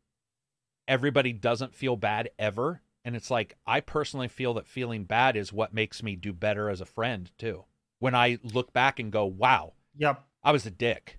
everybody 0.89 1.31
doesn't 1.31 1.73
feel 1.73 1.95
bad 1.95 2.31
ever. 2.37 2.81
And 3.05 3.15
it's 3.15 3.31
like, 3.31 3.55
I 3.65 3.79
personally 3.79 4.27
feel 4.27 4.53
that 4.55 4.67
feeling 4.67 5.05
bad 5.05 5.37
is 5.37 5.53
what 5.53 5.73
makes 5.73 6.03
me 6.03 6.17
do 6.17 6.33
better 6.33 6.69
as 6.69 6.81
a 6.81 6.85
friend, 6.85 7.31
too. 7.37 7.63
When 7.99 8.13
I 8.13 8.39
look 8.43 8.73
back 8.73 8.99
and 8.99 9.09
go, 9.09 9.23
wow, 9.25 9.71
Yep. 9.97 10.21
I 10.43 10.51
was 10.51 10.65
a 10.65 10.71
dick. 10.71 11.17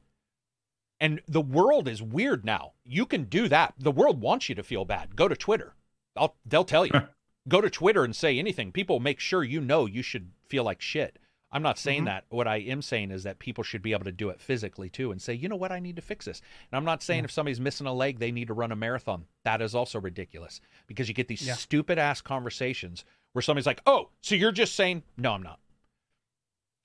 And 1.01 1.23
the 1.27 1.41
world 1.41 1.89
is 1.89 2.03
weird 2.03 2.45
now. 2.45 2.73
You 2.85 3.07
can 3.07 3.25
do 3.25 3.49
that. 3.49 3.73
The 3.79 3.91
world 3.91 4.21
wants 4.21 4.51
you 4.51 4.55
to 4.57 4.63
feel 4.63 4.85
bad. 4.85 5.17
Go 5.17 5.27
to 5.27 5.37
Twitter. 5.37 5.75
I'll, 6.15 6.37
they'll 6.45 6.65
tell 6.65 6.85
you. 6.85 6.93
Go 7.49 7.63
to 7.63 7.71
Twitter 7.71 8.05
and 8.05 8.15
say 8.15 8.39
anything. 8.39 8.73
People 8.73 9.01
make 9.01 9.21
sure 9.21 9.43
you 9.43 9.63
know 9.63 9.87
you 9.87 10.03
should 10.03 10.33
feel 10.47 10.65
like 10.65 10.83
shit. 10.83 11.19
I'm 11.53 11.63
not 11.63 11.79
saying 11.79 12.03
Mhm. 12.03 12.07
that. 12.07 12.25
What 12.31 12.49
I 12.49 12.57
am 12.57 12.81
saying 12.81 13.11
is 13.11 13.25
that 13.25 13.39
people 13.39 13.63
should 13.63 13.83
be 13.83 13.93
able 13.93 14.05
to 14.05 14.13
do 14.13 14.31
it 14.31 14.41
physically 14.41 14.89
too 14.89 15.13
and 15.13 15.21
say, 15.21 15.35
you 15.35 15.49
know 15.49 15.57
what, 15.57 15.71
I 15.71 15.81
need 15.81 15.97
to 15.97 16.03
fix 16.03 16.25
this. 16.25 16.41
And 16.71 16.77
I'm 16.79 16.85
not 16.85 17.03
saying 17.03 17.21
Yeah. 17.21 17.25
if 17.27 17.31
somebody's 17.31 17.61
missing 17.61 17.87
a 17.87 17.93
leg, 17.93 18.19
they 18.19 18.33
need 18.33 18.49
to 18.49 18.55
run 18.55 18.73
a 18.73 18.77
marathon. 18.77 19.27
That 19.45 19.61
is 19.61 19.75
also 19.75 20.01
ridiculous 20.01 20.61
because 20.87 21.09
you 21.09 21.15
get 21.15 21.29
these 21.29 21.47
Yeah. 21.47 21.55
stupid 21.55 21.99
ass 21.99 22.21
conversations 22.23 23.05
where 23.33 23.43
somebody's 23.43 23.67
like, 23.67 23.83
oh, 23.87 24.11
so 24.23 24.35
you're 24.35 24.51
just 24.53 24.75
saying, 24.75 25.03
no, 25.17 25.33
I'm 25.35 25.43
not. 25.43 25.61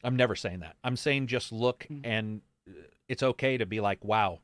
I'm 0.03 0.15
never 0.15 0.35
saying 0.35 0.59
that. 0.59 0.75
I'm 0.83 0.95
saying 0.97 1.27
just 1.27 1.51
look 1.51 1.87
Mm. 1.89 2.01
and 2.05 2.41
uh, 2.67 2.73
it's 3.07 3.23
okay 3.23 3.57
to 3.57 3.65
be 3.65 3.79
like, 3.79 4.03
wow, 4.03 4.41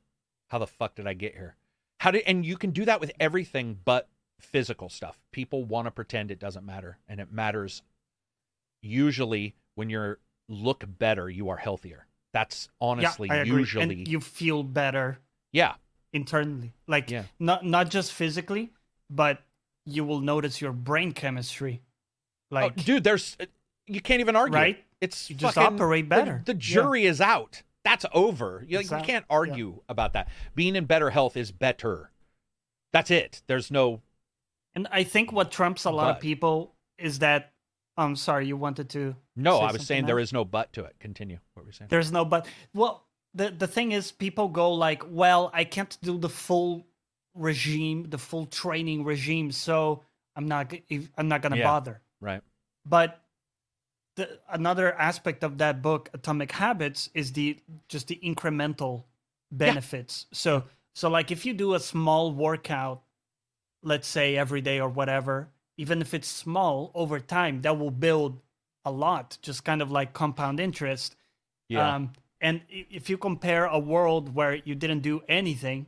how 0.48 0.58
the 0.58 0.68
fuck 0.68 0.95
did 0.95 1.06
I 1.06 1.14
get 1.14 1.34
here? 1.34 1.56
How 2.00 2.12
did 2.12 2.24
and 2.26 2.45
you 2.45 2.58
can 2.58 2.72
do 2.72 2.86
that 2.86 3.00
with 3.02 3.12
everything 3.20 3.80
but 3.86 4.10
physical 4.40 4.90
stuff. 4.90 5.20
People 5.32 5.64
want 5.64 5.86
to 5.86 5.91
pretend 5.91 6.32
it 6.32 6.40
doesn't 6.40 6.66
matter 6.66 6.98
and 7.08 7.20
it 7.22 7.32
matters 7.32 7.82
usually 8.82 9.56
when 9.76 9.90
you're 9.90 10.20
look 10.50 10.84
better, 10.88 11.30
you 11.30 11.50
are 11.50 11.58
healthier. 11.58 12.06
That's 12.34 12.70
honestly 12.82 13.28
yeah, 13.28 13.44
usually 13.44 13.84
and 14.00 14.08
you 14.08 14.20
feel 14.20 14.64
better 14.64 15.20
Yeah. 15.52 15.76
internally, 16.12 16.74
like 16.88 17.10
Yeah. 17.12 17.24
not 17.40 17.66
not 17.66 17.90
just 17.90 18.12
physically, 18.12 18.72
but 19.10 19.41
you 19.86 20.04
will 20.04 20.20
notice 20.20 20.62
your 20.62 20.72
brain 20.72 21.12
chemistry, 21.14 21.82
oh, 22.52 22.56
like 22.56 22.74
oh, 22.78 22.82
dude, 22.84 23.04
there's 23.04 23.38
uh, 23.40 23.45
you 23.88 24.02
can't 24.02 24.20
even 24.22 24.36
argue. 24.36 24.56
right. 24.58 24.84
It's 25.02 25.30
You 25.30 25.36
just 25.36 25.56
fucking- 25.56 25.76
operate 25.76 26.08
better. 26.10 26.41
The, 26.45 26.54
Yeah. 26.54 26.58
jury 26.60 27.06
is 27.06 27.20
out. 27.22 27.62
That's 27.84 28.06
over. 28.14 28.64
You, 28.68 28.80
you 28.80 28.88
can't 28.88 29.08
Yeah. 29.08 29.22
argue 29.30 29.82
about 29.90 30.14
that. 30.14 30.30
Being 30.56 30.76
in 30.78 30.86
better 30.86 31.10
health 31.10 31.36
is 31.36 31.52
better. 31.52 32.12
That's 32.94 33.12
it. 33.12 33.44
There's 33.48 33.70
no 33.70 34.02
And 34.76 34.88
I 34.91 35.04
think 35.04 35.32
what 35.32 35.52
trumps 35.52 35.86
a 35.86 35.91
lot 35.91 36.16
of 36.16 36.22
people 36.22 36.74
is 36.98 37.20
that. 37.20 37.53
I'm 37.98 38.15
sorry, 38.15 38.48
you 38.48 38.57
wanted 38.57 38.90
to. 38.91 39.15
no. 39.36 39.57
I 39.60 39.72
was 39.72 39.86
saying 39.86 40.02
something 40.02 40.06
there 40.07 40.20
else? 40.20 40.30
is 40.30 40.34
no 40.34 40.45
but 40.45 40.74
to 40.74 40.84
it. 40.86 40.95
Continue. 40.99 41.38
What 41.53 41.65
were 41.65 41.72
saying? 41.72 41.90
There's 41.90 42.11
no 42.11 42.26
but. 42.26 42.48
Well, 42.74 43.06
the 43.34 43.49
the 43.52 43.68
thing 43.68 43.91
is, 43.91 44.11
people 44.11 44.48
go 44.48 44.74
like, 44.74 45.03
"Well, 45.07 45.52
I 45.53 45.64
can't 45.64 45.95
do 46.02 46.18
the 46.18 46.30
full 46.30 46.88
regime, 47.36 48.10
the 48.10 48.18
full 48.18 48.45
training 48.48 49.03
regime, 49.03 49.52
so 49.52 50.03
I'm 50.36 50.48
not. 50.48 50.74
I'm 51.18 51.28
not 51.28 51.41
gonna 51.41 51.57
Yeah. 51.57 51.64
bother." 51.65 52.02
Right. 52.22 52.41
But 52.86 53.22
the 54.15 54.40
another 54.49 54.94
aspect 54.94 55.44
of 55.44 55.57
that 55.60 55.82
book, 55.82 56.10
Atomic 56.14 56.52
Habits, 56.52 57.10
is 57.14 57.34
the 57.34 57.60
just 57.90 58.07
the 58.07 58.20
incremental 58.24 59.03
benefits. 59.52 60.26
So 60.32 60.64
so 60.95 61.10
like 61.10 61.32
if 61.32 61.45
you 61.45 61.53
do 61.53 61.74
a 61.76 61.80
small 61.80 62.32
workout, 62.32 63.03
let's 63.84 64.07
say 64.07 64.36
every 64.38 64.61
day 64.61 64.80
or 64.80 64.90
whatever, 64.90 65.49
even 65.84 66.01
if 66.01 66.14
it's 66.14 66.30
small 66.30 66.91
over 66.95 67.19
time, 67.19 67.61
that 67.64 67.77
will 67.77 67.91
build 67.91 68.39
a 68.85 68.91
lot, 69.05 69.38
just 69.41 69.65
kind 69.65 69.81
of 69.81 69.91
like 69.91 70.14
compound 70.14 70.57
interest. 70.61 71.18
Yeah. 71.68 71.95
Um, 71.95 72.14
and 72.39 72.61
if 72.69 73.10
you 73.10 73.18
compare 73.18 73.65
a 73.65 73.77
world 73.77 74.34
where 74.34 74.55
you 74.64 74.76
didn't 74.76 75.01
do 75.01 75.22
anything 75.27 75.88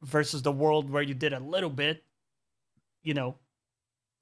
versus 0.00 0.40
the 0.40 0.52
world 0.62 0.88
where 0.88 1.02
you 1.02 1.12
did 1.12 1.34
a 1.34 1.40
little 1.40 1.68
bit, 1.68 2.04
you 3.02 3.12
know, 3.12 3.36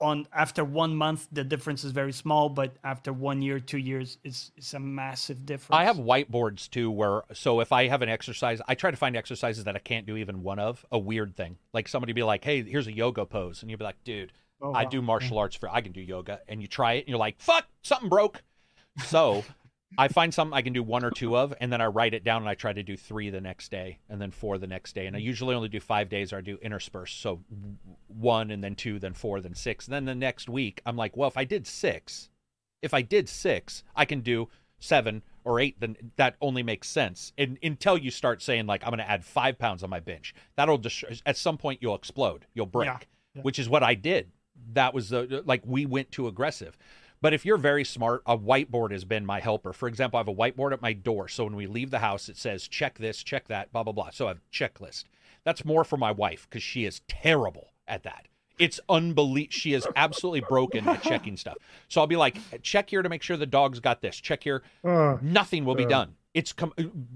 on 0.01 0.26
after 0.32 0.64
one 0.64 0.96
month 0.96 1.28
the 1.30 1.44
difference 1.44 1.84
is 1.84 1.92
very 1.92 2.12
small, 2.12 2.48
but 2.48 2.74
after 2.82 3.12
one 3.12 3.40
year, 3.40 3.60
two 3.60 3.78
years, 3.78 4.18
it's 4.24 4.51
it's 4.56 4.74
a 4.74 4.80
massive 4.80 5.46
difference. 5.46 5.78
I 5.78 5.84
have 5.84 5.98
whiteboards 5.98 6.68
too, 6.68 6.90
where 6.90 7.22
so 7.32 7.60
if 7.60 7.70
I 7.70 7.86
have 7.86 8.02
an 8.02 8.09
exercise, 8.09 8.60
I 8.66 8.74
try 8.74 8.90
to 8.90 8.96
find 8.96 9.16
exercises 9.16 9.62
that 9.64 9.76
I 9.76 9.78
can't 9.90 10.05
do 10.05 10.16
even 10.16 10.42
one 10.42 10.59
of. 10.59 10.84
A 10.90 10.98
weird 10.98 11.36
thing, 11.36 11.59
like 11.72 11.86
somebody 11.86 12.12
be 12.12 12.24
like, 12.24 12.42
"Hey, 12.42 12.64
here's 12.64 12.88
a 12.88 12.92
yoga 12.92 13.24
pose," 13.24 13.62
and 13.62 13.70
you'd 13.70 13.78
be 13.78 13.84
like, 13.84 14.02
"Dude, 14.02 14.32
Oh, 14.60 14.72
I 14.72 14.85
do 14.85 15.02
martial 15.02 15.36
mm. 15.36 15.40
arts 15.40 15.56
for 15.56 15.68
I 15.68 15.81
can 15.81 15.93
do 15.93 16.01
yoga," 16.01 16.40
and 16.48 16.60
you 16.60 16.68
try 16.68 16.94
it, 16.94 17.01
and 17.01 17.09
you're 17.09 17.18
like, 17.18 17.40
"Fuck, 17.40 17.66
something 17.82 18.09
broke." 18.09 18.43
So 19.05 19.44
I 19.98 20.09
find 20.09 20.32
something 20.32 20.56
I 20.56 20.62
can 20.62 20.72
do 20.72 20.82
one 20.82 21.05
or 21.05 21.10
two 21.10 21.36
of, 21.36 21.55
and 21.60 21.72
then 21.72 21.81
I 21.81 21.86
write 21.86 22.14
it 22.14 22.24
down, 22.24 22.43
and 22.43 22.48
I 22.48 22.55
try 22.55 22.72
to 22.72 22.82
do 22.82 22.97
three 22.97 23.31
the 23.31 23.40
next 23.40 23.70
day, 23.70 23.98
and 24.09 24.20
then 24.20 24.31
four 24.31 24.59
the 24.59 24.66
next 24.66 24.94
day, 24.94 25.06
and 25.06 25.16
I 25.16 25.18
usually 25.18 25.55
only 25.55 25.68
do 25.68 25.81
five 25.81 26.09
days, 26.09 26.32
or 26.32 26.39
I 26.39 26.40
do 26.40 26.59
intersperse, 26.62 27.12
so 27.12 27.43
one, 28.09 28.51
and 28.51 28.62
then 28.62 28.74
two, 28.74 28.98
then 28.98 29.14
four, 29.14 29.40
then 29.40 29.55
six, 29.55 29.86
and 29.86 29.94
then 29.94 30.05
the 30.05 30.14
next 30.14 30.48
week 30.48 30.81
I'm 30.86 30.97
like, 30.97 31.16
well, 31.16 31.28
if 31.28 31.36
I 31.36 31.44
did 31.44 31.66
six, 31.66 32.31
if 32.82 32.94
I 32.94 33.02
did 33.02 33.28
six, 33.28 33.82
I 33.97 34.05
can 34.05 34.20
do 34.20 34.48
seven 34.78 35.22
or 35.44 35.59
eight. 35.60 35.81
Then 35.81 35.97
that 36.16 36.36
only 36.40 36.62
makes 36.62 36.89
sense. 36.89 37.32
And 37.39 37.59
until 37.62 37.97
you 37.97 38.10
start 38.10 38.43
saying 38.43 38.66
like 38.66 38.82
I'm 38.85 38.90
going 38.90 38.98
to 38.98 39.10
add 39.10 39.24
five 39.24 39.59
pounds 39.59 39.82
on 39.82 39.90
my 39.90 40.01
bench, 40.01 40.35
that'll 40.56 40.78
just 40.78 41.05
at 41.26 41.36
some 41.36 41.56
point 41.56 41.81
you'll 41.82 41.94
explode, 41.94 42.47
you'll 42.55 42.66
break, 42.66 42.89
Yeah, 42.89 42.98
yeah. 43.35 43.43
which 43.43 43.59
is 43.59 43.68
what 43.68 43.82
I 43.82 43.94
did. 43.94 44.31
That 44.72 44.94
was 44.94 45.09
the 45.10 45.43
like 45.44 45.62
we 45.64 45.86
went 45.86 46.10
too 46.10 46.26
aggressive. 46.28 46.76
But 47.20 47.32
if 47.32 47.47
you're 47.47 47.56
very 47.56 47.85
smart, 47.85 48.22
a 48.26 48.36
whiteboard 48.36 48.90
has 48.90 49.05
been 49.06 49.24
my 49.24 49.40
helper. 49.40 49.72
For 49.72 49.89
example, 49.89 50.18
I 50.18 50.20
have 50.20 50.28
a 50.28 50.35
whiteboard 50.35 50.72
at 50.72 50.82
my 50.82 50.93
door, 50.93 51.26
so 51.28 51.44
when 51.44 51.56
we 51.56 51.66
leave 51.66 51.90
the 51.90 52.01
house, 52.01 52.28
it 52.28 52.36
says 52.36 52.68
check 52.68 52.98
this, 52.98 53.22
check 53.22 53.48
that, 53.48 53.72
blah 53.72 53.82
blah 53.82 53.93
blah. 53.93 54.10
So 54.10 54.26
I 54.26 54.28
have 54.28 54.39
a 54.39 54.55
checklist. 54.55 55.05
That's 55.44 55.64
more 55.64 55.85
for 55.85 55.97
my 55.97 56.10
wife 56.12 56.47
because 56.48 56.62
she 56.62 56.85
is 56.85 57.01
terrible 57.09 57.72
at 57.89 58.02
that. 58.02 58.26
It's 58.59 58.78
unbelievable. 58.89 59.51
She 59.52 59.72
is 59.74 59.86
absolutely 59.97 60.40
broken 60.48 60.86
at 60.89 61.02
checking 61.02 61.36
stuff. 61.36 61.56
So 61.89 62.01
I'll 62.01 62.06
be 62.06 62.14
like, 62.16 62.36
check 62.62 62.89
here 62.90 63.02
to 63.02 63.09
make 63.09 63.22
sure 63.22 63.36
the 63.36 63.47
dog's 63.47 63.81
got 63.81 64.01
this. 64.01 64.16
Check 64.16 64.44
here. 64.44 64.62
Uh, 64.85 65.16
Nothing 65.20 65.64
will 65.64 65.74
be 65.74 65.85
Uh. 65.86 65.89
done. 65.89 66.14
It's 66.35 66.52
com- 66.52 66.72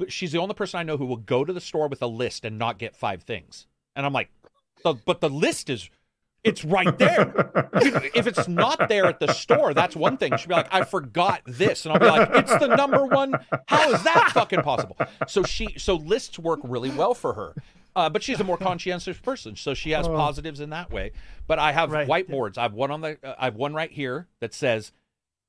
she's 0.09 0.33
the 0.33 0.39
only 0.39 0.55
person 0.55 0.79
I 0.81 0.83
know 0.85 0.97
who 0.97 1.07
will 1.07 1.17
go 1.17 1.45
to 1.45 1.53
the 1.53 1.61
store 1.61 1.89
with 1.89 2.03
a 2.03 2.07
list 2.07 2.45
and 2.45 2.59
not 2.59 2.79
get 2.79 2.97
five 2.97 3.23
things. 3.23 3.67
And 3.97 4.05
I'm 4.07 4.13
like, 4.13 4.31
but 4.83 5.21
the 5.21 5.29
list 5.31 5.71
is, 5.71 5.91
it's 6.45 6.65
right 6.65 6.97
there. 6.99 7.33
if 8.15 8.27
it's 8.27 8.49
not 8.49 8.89
there 8.89 9.07
at 9.07 9.21
the 9.21 9.33
store, 9.33 9.75
that's 9.75 9.97
one 9.97 10.17
thing. 10.17 10.37
She'll 10.37 10.49
be 10.49 10.55
like, 10.55 10.73
I 10.73 10.85
forgot 10.85 11.43
this, 11.47 11.85
and 11.85 11.93
I'll 11.93 12.01
be 12.01 12.07
like, 12.07 12.29
it's 12.33 12.57
the 12.59 12.69
number 12.75 13.05
one. 13.05 13.35
How 13.67 13.91
is 13.93 14.03
that 14.05 14.31
fucking 14.33 14.63
possible? 14.63 14.97
So 15.27 15.43
she, 15.43 15.75
so 15.79 15.97
lists 15.97 16.39
work 16.39 16.61
really 16.63 16.91
well 16.91 17.15
for 17.15 17.35
her. 17.35 17.55
Uh, 17.97 18.09
but 18.09 18.23
she's 18.23 18.39
a 18.39 18.45
more 18.45 18.57
conscientious 18.57 19.19
person, 19.19 19.57
so 19.57 19.75
she 19.75 19.91
has 19.91 20.07
positives 20.07 20.61
in 20.61 20.71
that 20.71 20.93
way. 20.93 21.11
But 21.49 21.59
I 21.59 21.73
have 21.73 21.91
Right. 21.91 22.07
whiteboards. 22.07 22.57
I 22.57 22.63
have 22.63 22.73
one 22.75 22.91
on 22.93 23.01
the. 23.01 23.19
Uh, 23.25 23.35
I 23.39 23.47
have 23.47 23.57
one 23.57 23.75
right 23.75 23.91
here 23.91 24.29
that 24.41 24.55
says 24.55 24.93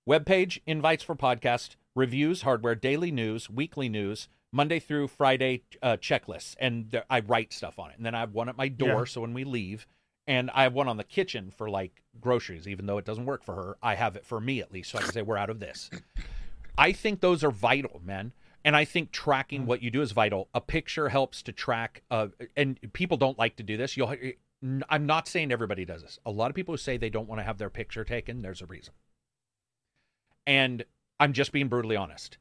webpage 0.07 0.59
invites 0.65 1.03
for 1.03 1.15
podcast 1.15 1.75
reviews 1.95 2.41
hardware 2.43 2.73
daily 2.75 3.11
news 3.11 3.49
weekly 3.49 3.89
news 3.89 4.27
monday 4.51 4.79
through 4.79 5.07
friday 5.07 5.61
uh, 5.83 5.97
checklists 5.97 6.55
and 6.59 7.03
i 7.09 7.19
write 7.19 7.51
stuff 7.53 7.77
on 7.77 7.91
it 7.91 7.97
and 7.97 8.05
then 8.05 8.15
i 8.15 8.19
have 8.21 8.33
one 8.33 8.47
at 8.49 8.57
my 8.57 8.67
door 8.69 8.99
Yeah. 8.99 9.03
so 9.05 9.21
when 9.21 9.33
we 9.33 9.43
leave 9.43 9.85
and 10.29 10.49
i 10.53 10.63
have 10.63 10.73
one 10.73 10.87
on 10.87 10.95
the 10.95 11.03
kitchen 11.03 11.51
for 11.51 11.69
like 11.69 12.03
groceries. 12.21 12.67
Even 12.67 12.85
though 12.85 12.97
it 12.97 13.05
doesn't 13.05 13.25
work 13.25 13.43
for 13.43 13.55
her 13.55 13.77
i 13.83 13.95
have 13.95 14.15
it 14.15 14.25
for 14.25 14.39
me 14.39 14.61
at 14.61 14.71
least 14.71 14.91
so 14.91 14.99
i 14.99 15.01
can 15.01 15.11
say 15.11 15.21
we're 15.21 15.35
out 15.37 15.49
of 15.49 15.59
this. 15.59 15.89
I 16.77 16.93
think 16.93 17.19
those 17.19 17.43
are 17.43 17.51
vital 17.51 18.01
man. 18.05 18.31
And 18.63 18.75
i 18.75 18.85
think 18.85 19.11
tracking 19.11 19.65
what 19.65 19.81
you 19.83 19.91
do 19.91 20.01
is 20.01 20.13
vital. 20.13 20.47
A 20.53 20.61
picture 20.61 21.09
helps 21.09 21.41
to 21.43 21.51
track 21.51 22.03
uh, 22.09 22.27
and 22.55 22.79
people 22.93 23.17
don't 23.17 23.37
like 23.37 23.57
to 23.57 23.63
do 23.63 23.75
this. 23.75 23.97
You'll 23.97 24.15
i'm 24.89 25.05
not 25.05 25.27
saying 25.27 25.51
everybody 25.51 25.83
does 25.83 26.01
this. 26.03 26.19
A 26.25 26.31
lot 26.31 26.49
of 26.49 26.55
people 26.55 26.73
who 26.73 26.77
say 26.77 26.97
they 26.97 27.09
don't 27.09 27.27
want 27.27 27.39
to 27.39 27.45
have 27.45 27.57
their 27.57 27.69
picture 27.69 28.05
taken 28.05 28.41
there's 28.41 28.61
a 28.61 28.65
reason. 28.65 28.93
And 30.45 30.85
I'm 31.19 31.33
just 31.33 31.51
being 31.51 31.67
brutally 31.67 31.95
honest. 31.95 32.37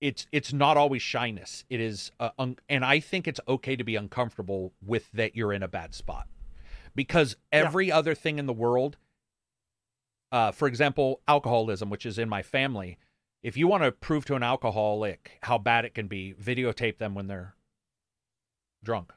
It's 0.00 0.26
it's 0.30 0.52
not 0.52 0.76
always 0.76 1.00
shyness. 1.00 1.64
It 1.70 1.80
is, 1.80 2.12
uh, 2.20 2.30
un- 2.38 2.58
and 2.68 2.84
I 2.84 3.00
think 3.00 3.26
it's 3.26 3.40
okay 3.48 3.76
to 3.76 3.84
be 3.84 3.96
uncomfortable 3.96 4.74
with 4.84 5.10
that 5.12 5.34
you're 5.34 5.54
in 5.54 5.62
a 5.62 5.68
bad 5.68 5.94
spot, 5.94 6.26
because 6.96 7.36
every 7.52 7.92
other 7.92 8.14
thing 8.14 8.38
in 8.40 8.46
the 8.46 8.52
world, 8.52 8.96
uh, 10.32 10.50
for 10.50 10.66
example, 10.66 11.20
alcoholism, 11.28 11.90
which 11.90 12.04
is 12.04 12.18
in 12.18 12.28
my 12.28 12.42
family. 12.42 12.98
If 13.42 13.56
you 13.56 13.68
want 13.68 13.84
to 13.84 13.92
prove 13.92 14.24
to 14.24 14.34
an 14.34 14.42
alcoholic 14.42 15.38
how 15.42 15.58
bad 15.58 15.84
it 15.84 15.94
can 15.94 16.08
be, 16.08 16.34
videotape 16.34 16.98
them 16.98 17.14
when 17.14 17.28
they're 17.28 17.54
drunk, 18.82 19.12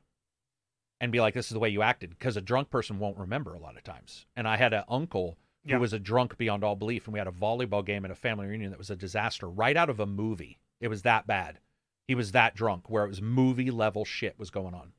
and 1.00 1.12
be 1.12 1.20
like, 1.22 1.34
"This 1.34 1.48
is 1.48 1.54
the 1.54 1.60
way 1.60 1.70
you 1.70 1.82
acted," 1.82 2.12
because 2.12 2.38
a 2.38 2.42
drunk 2.42 2.70
person 2.70 3.00
won't 3.00 3.18
remember 3.18 3.54
a 3.56 3.60
lot 3.60 3.78
of 3.78 3.84
times. 3.84 4.28
And 4.36 4.48
I 4.48 4.58
had 4.58 4.74
an 4.74 4.84
uncle 4.88 5.38
Yeah. 5.64 5.76
who 5.76 5.82
was 5.82 5.94
a 5.94 6.00
drunk 6.00 6.38
beyond 6.38 6.64
all 6.64 6.76
belief, 6.76 7.08
and 7.08 7.14
we 7.14 7.20
had 7.20 7.28
a 7.28 7.32
volleyball 7.32 7.84
game 7.84 8.06
at 8.06 8.12
a 8.12 8.16
family 8.16 8.46
reunion 8.48 8.70
that 8.72 8.78
was 8.78 8.90
a 8.92 8.96
disaster, 8.96 9.50
right 9.50 9.76
out 9.78 9.90
of 9.90 10.00
a 10.00 10.06
movie. 10.06 10.60
It 10.80 10.90
was 10.90 11.02
that 11.04 11.26
bad. 11.26 11.60
He 12.08 12.16
was 12.16 12.32
that 12.32 12.56
drunk, 12.56 12.90
where 12.90 13.06
it 13.06 13.10
was 13.10 13.22
movie 13.22 13.72
level 13.72 14.06
shit 14.06 14.38
was 14.38 14.50
going 14.52 14.74
on. 14.74 14.94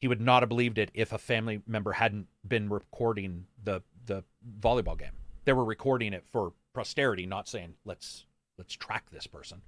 He 0.00 0.08
would 0.08 0.20
not 0.20 0.42
have 0.42 0.48
believed 0.48 0.78
it 0.78 0.90
if 0.94 1.12
a 1.12 1.18
family 1.18 1.62
member 1.66 1.92
hadn't 1.92 2.26
been 2.46 2.68
recording 2.68 3.46
the 3.62 3.82
the 4.04 4.24
volleyball 4.60 4.98
game. 4.98 5.12
They 5.44 5.52
were 5.52 5.64
recording 5.64 6.12
it 6.12 6.24
for 6.26 6.52
posterity, 6.74 7.26
not 7.26 7.48
saying 7.48 7.74
let's 7.84 8.24
let's 8.58 8.74
track 8.74 9.10
this 9.10 9.26
person. 9.26 9.62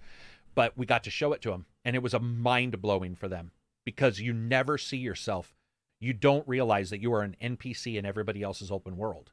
But 0.55 0.77
we 0.77 0.87
got 0.87 1.05
to 1.05 1.11
show 1.11 1.33
it 1.33 1.41
to 1.43 1.53
him, 1.53 1.67
and 1.85 1.95
it 1.97 2.03
was 2.03 2.15
a 2.15 2.19
mind 2.21 2.81
blowing 2.83 3.15
for 3.15 3.29
them 3.29 3.53
because 3.85 4.19
you 4.21 4.33
never 4.33 4.77
see 4.77 4.97
yourself. 4.97 5.55
You 6.01 6.13
don't 6.13 6.47
realize 6.49 6.91
that 6.91 7.01
you 7.01 7.13
are 7.15 7.23
an 7.23 7.37
NPC 7.43 7.97
in 7.97 8.05
everybody 8.05 8.43
else's 8.43 8.71
open 8.71 8.97
world. 8.97 9.31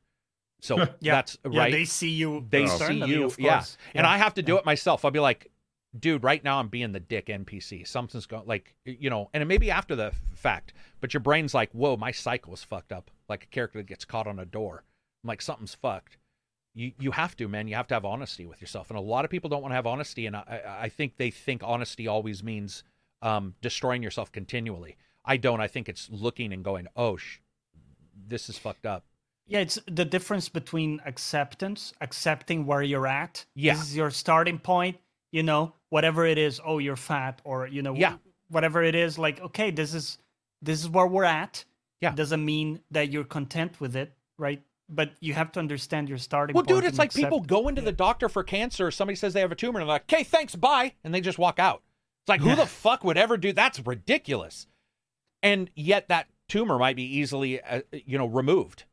So 0.61 0.77
Yeah. 0.99 1.15
that's 1.15 1.37
Yeah, 1.49 1.59
right. 1.59 1.71
they 1.71 1.85
see 1.85 2.09
you. 2.09 2.45
They 2.49 2.63
externally, 2.63 3.01
see 3.11 3.17
you, 3.19 3.25
of 3.25 3.39
yeah. 3.39 3.55
course. 3.57 3.77
And 3.93 4.05
I 4.07 4.17
have 4.17 4.35
to 4.35 4.41
do 4.43 4.57
it 4.57 4.65
myself. 4.65 5.03
I'll 5.05 5.11
be 5.11 5.19
like, 5.19 5.51
dude, 5.99 6.23
right 6.23 6.43
now 6.43 6.59
I'm 6.59 6.67
being 6.67 6.91
the 6.91 6.99
dick 6.99 7.27
NPC. 7.27 7.87
Something's 7.87 8.25
going 8.25 8.45
like, 8.45 8.75
you 8.85 9.09
know, 9.09 9.29
and 9.33 9.41
it 9.41 9.45
may 9.45 9.57
be 9.57 9.71
after 9.71 9.95
the 9.95 10.11
fact, 10.33 10.73
but 11.01 11.13
your 11.13 11.21
brain's 11.21 11.53
like, 11.53 11.71
whoa, 11.71 11.97
my 11.97 12.11
cycle 12.11 12.53
is 12.53 12.63
fucked 12.63 12.91
up. 12.91 13.11
Like 13.29 13.43
a 13.43 13.47
character 13.47 13.79
that 13.79 13.87
gets 13.87 14.05
caught 14.05 14.27
on 14.27 14.39
a 14.39 14.45
door. 14.45 14.83
I'm 15.23 15.27
like, 15.27 15.41
something's 15.41 15.75
fucked. 15.75 16.17
You 16.73 16.91
you 16.99 17.11
have 17.11 17.35
to, 17.37 17.47
man. 17.47 17.67
You 17.67 17.75
have 17.75 17.87
to 17.87 17.93
have 17.95 18.05
honesty 18.05 18.45
with 18.45 18.61
yourself. 18.61 18.89
And 18.89 18.97
a 18.97 19.01
lot 19.01 19.25
of 19.25 19.31
people 19.31 19.49
don't 19.49 19.61
want 19.61 19.71
to 19.71 19.77
have 19.77 19.87
honesty. 19.87 20.25
And 20.25 20.35
I, 20.35 20.79
I 20.81 20.89
think 20.89 21.17
they 21.17 21.31
think 21.31 21.61
honesty 21.63 22.07
always 22.07 22.43
means 22.43 22.83
um, 23.21 23.55
destroying 23.61 24.03
yourself 24.03 24.31
continually. 24.31 24.97
I 25.23 25.37
don't. 25.37 25.61
I 25.61 25.67
think 25.67 25.89
it's 25.89 26.09
looking 26.11 26.53
and 26.53 26.63
going, 26.63 26.87
oh, 26.95 27.17
sh- 27.17 27.39
this 28.27 28.49
is 28.49 28.57
fucked 28.57 28.85
up. 28.85 29.05
Yeah, 29.47 29.59
it's 29.59 29.79
the 29.87 30.05
difference 30.05 30.49
between 30.49 31.01
acceptance, 31.05 31.93
accepting 32.01 32.65
where 32.65 32.81
you're 32.81 33.07
at. 33.07 33.45
Yeah. 33.55 33.73
This 33.73 33.83
is 33.83 33.95
your 33.95 34.09
starting 34.09 34.57
point, 34.57 34.97
you 35.35 35.43
know, 35.43 35.73
whatever 35.89 36.25
it 36.25 36.37
is, 36.37 36.61
oh, 36.65 36.77
you're 36.79 36.95
fat 36.95 37.41
or 37.43 37.67
you 37.67 37.81
know, 37.81 37.93
Yeah. 37.93 38.15
whatever 38.49 38.81
it 38.81 38.95
is, 38.95 39.17
like, 39.19 39.41
okay, 39.41 39.69
this 39.69 39.93
is 39.93 40.17
this 40.61 40.79
is 40.81 40.89
where 40.89 41.05
we're 41.05 41.25
at. 41.25 41.65
Yeah. 42.01 42.11
Doesn't 42.15 42.43
mean 42.43 42.79
that 42.91 43.11
you're 43.11 43.25
content 43.25 43.79
with 43.81 43.95
it, 43.97 44.13
right? 44.37 44.63
But 44.87 45.11
you 45.19 45.33
have 45.33 45.51
to 45.53 45.59
understand 45.59 46.07
your 46.07 46.17
starting 46.17 46.53
Well, 46.53 46.63
dude, 46.63 46.85
it's 46.85 46.97
like 46.97 47.07
accept 47.09 47.23
people 47.25 47.41
go 47.41 47.67
into 47.67 47.81
the 47.81 47.91
doctor 47.91 48.29
for 48.29 48.43
cancer. 48.43 48.91
Somebody 48.91 49.15
says 49.17 49.33
they 49.33 49.41
have 49.41 49.51
a 49.51 49.55
tumor, 49.55 49.79
and 49.79 49.87
they're 49.89 49.95
like, 49.95 50.03
"Okay, 50.13 50.23
thanks, 50.23 50.55
bye," 50.55 50.93
and 51.03 51.13
they 51.13 51.21
just 51.21 51.37
walk 51.37 51.59
out. 51.59 51.81
It's 52.23 52.29
like, 52.29 52.41
who 52.41 52.49
Yeah. 52.49 52.55
the 52.55 52.65
fuck 52.65 53.03
would 53.03 53.17
ever 53.17 53.35
do? 53.35 53.51
That's 53.51 53.79
ridiculous. 53.85 54.67
And 55.43 55.69
yet, 55.75 56.07
that 56.07 56.27
tumor 56.47 56.77
might 56.79 56.95
be 56.95 57.03
easily, 57.03 57.61
uh, 57.61 57.81
you 57.91 58.17
know, 58.17 58.25
removed. 58.27 58.85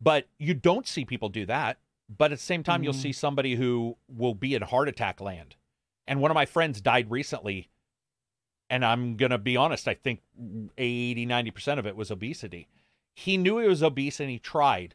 But 0.00 0.28
you 0.38 0.54
don't 0.54 0.86
see 0.86 1.04
people 1.04 1.28
do 1.30 1.46
that. 1.46 1.78
But 2.08 2.32
at 2.32 2.38
the 2.38 2.44
same 2.44 2.62
time, 2.62 2.82
you'll 2.82 2.92
Mhm. 2.94 3.02
see 3.02 3.12
somebody 3.12 3.54
who 3.56 3.96
will 4.08 4.34
be 4.34 4.54
in 4.54 4.62
heart 4.62 4.88
attack 4.88 5.20
land. 5.20 5.56
And 6.08 6.20
one 6.20 6.30
of 6.32 6.34
my 6.34 6.46
friends 6.46 6.80
died 6.80 7.10
recently. 7.10 7.68
And 8.70 8.84
I'm 8.84 9.16
going 9.16 9.30
to 9.30 9.38
be 9.38 9.56
honest, 9.56 9.86
I 9.88 9.94
think 9.94 10.20
80, 10.76 11.26
90% 11.26 11.78
of 11.78 11.86
it 11.86 11.96
was 11.96 12.10
obesity. 12.10 12.66
He 13.14 13.36
knew 13.36 13.58
he 13.58 13.68
was 13.68 13.82
obese 13.82 14.18
and 14.20 14.28
he 14.30 14.38
tried. 14.38 14.94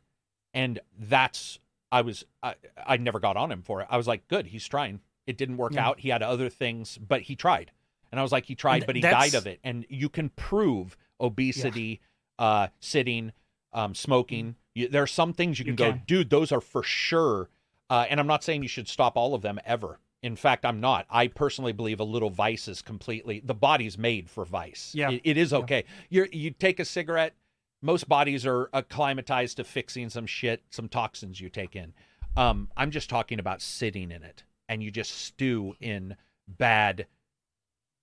And 0.53 0.80
that's, 0.99 1.60
I 1.91 2.02
was, 2.02 2.26
I, 2.44 2.56
I 2.85 2.98
never 2.98 3.19
got 3.19 3.38
on 3.38 3.52
him 3.52 3.61
for 3.64 3.81
it. 3.81 3.88
I 3.90 3.98
was 3.98 4.07
like, 4.07 4.27
good, 4.27 4.48
he's 4.48 4.68
trying. 4.68 4.99
It 5.26 5.38
didn't 5.38 5.57
work 5.57 5.73
Yeah. 5.73 5.88
out. 5.88 5.99
He 6.02 6.10
had 6.10 6.22
other 6.22 6.49
things, 6.49 6.98
but 6.98 7.22
he 7.22 7.35
tried. 7.35 7.72
And 8.11 8.19
I 8.19 8.23
was 8.23 8.31
like, 8.31 8.45
he 8.45 8.53
tried, 8.56 8.85
but 8.85 8.95
he 8.95 9.02
that's- 9.02 9.31
died 9.31 9.38
of 9.38 9.48
it. 9.48 9.60
And 9.64 9.85
you 9.90 10.10
can 10.10 10.30
prove 10.30 10.95
obesity, 11.19 11.99
uh, 12.38 12.68
sitting, 12.80 13.31
um, 13.72 13.95
smoking. 13.95 14.56
You, 14.76 14.88
there 14.88 15.02
are 15.02 15.07
some 15.07 15.34
things 15.34 15.57
you 15.60 15.65
You 15.65 15.73
can 15.73 15.94
go, 15.94 15.99
dude, 16.06 16.30
those 16.30 16.52
are 16.52 16.61
for 16.61 16.84
sure. 16.84 17.49
Uh, 17.90 18.06
and 18.10 18.19
I'm 18.19 18.27
not 18.27 18.44
saying 18.44 18.61
you 18.61 18.69
should 18.69 18.88
stop 18.88 19.18
all 19.18 19.34
of 19.34 19.41
them 19.41 19.60
ever. 19.65 19.99
In 20.24 20.36
fact, 20.38 20.66
I'm 20.66 20.80
not. 20.80 21.06
I 21.10 21.28
personally 21.28 21.74
believe 21.74 22.00
a 22.00 22.04
little 22.06 22.30
vice 22.30 22.68
is 22.68 22.82
completely 22.82 23.41
the 23.44 23.54
body's 23.54 23.98
made 23.98 24.30
for 24.30 24.45
vice. 24.45 24.91
Yeah. 24.95 25.12
It- 25.12 25.22
it 25.26 25.38
is 25.38 25.52
Yeah. 25.52 25.58
okay. 25.60 25.84
You 26.10 26.28
you 26.32 26.50
take 26.52 26.80
a 26.80 26.86
cigarette. 26.86 27.36
Most 27.82 28.08
bodies 28.08 28.45
are 28.45 28.70
acclimatized 28.74 29.58
to 29.58 29.66
fixing 29.66 30.10
some 30.10 30.26
shit, 30.26 30.64
some 30.70 30.88
toxins 30.88 31.41
you 31.41 31.50
take 31.50 31.76
in. 31.76 31.94
Um, 32.38 32.72
I'm 32.78 32.90
just 32.90 33.10
talking 33.10 33.38
about 33.40 33.62
sitting 33.62 34.10
in 34.10 34.24
it, 34.24 34.44
and 34.70 34.82
you 34.82 34.90
just 34.90 35.12
stew 35.12 35.76
in 35.82 36.16
bad 36.48 37.06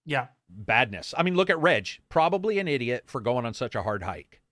Yeah. 0.04 0.28
badness. 0.50 1.14
I 1.16 1.22
mean, 1.22 1.34
look 1.34 1.48
at 1.48 1.58
Reg, 1.58 1.88
probably 2.10 2.58
an 2.58 2.68
idiot 2.68 3.04
for 3.06 3.20
going 3.22 3.46
on 3.46 3.54
such 3.54 3.74
a 3.74 3.82
hard 3.82 4.02
hike. 4.02 4.42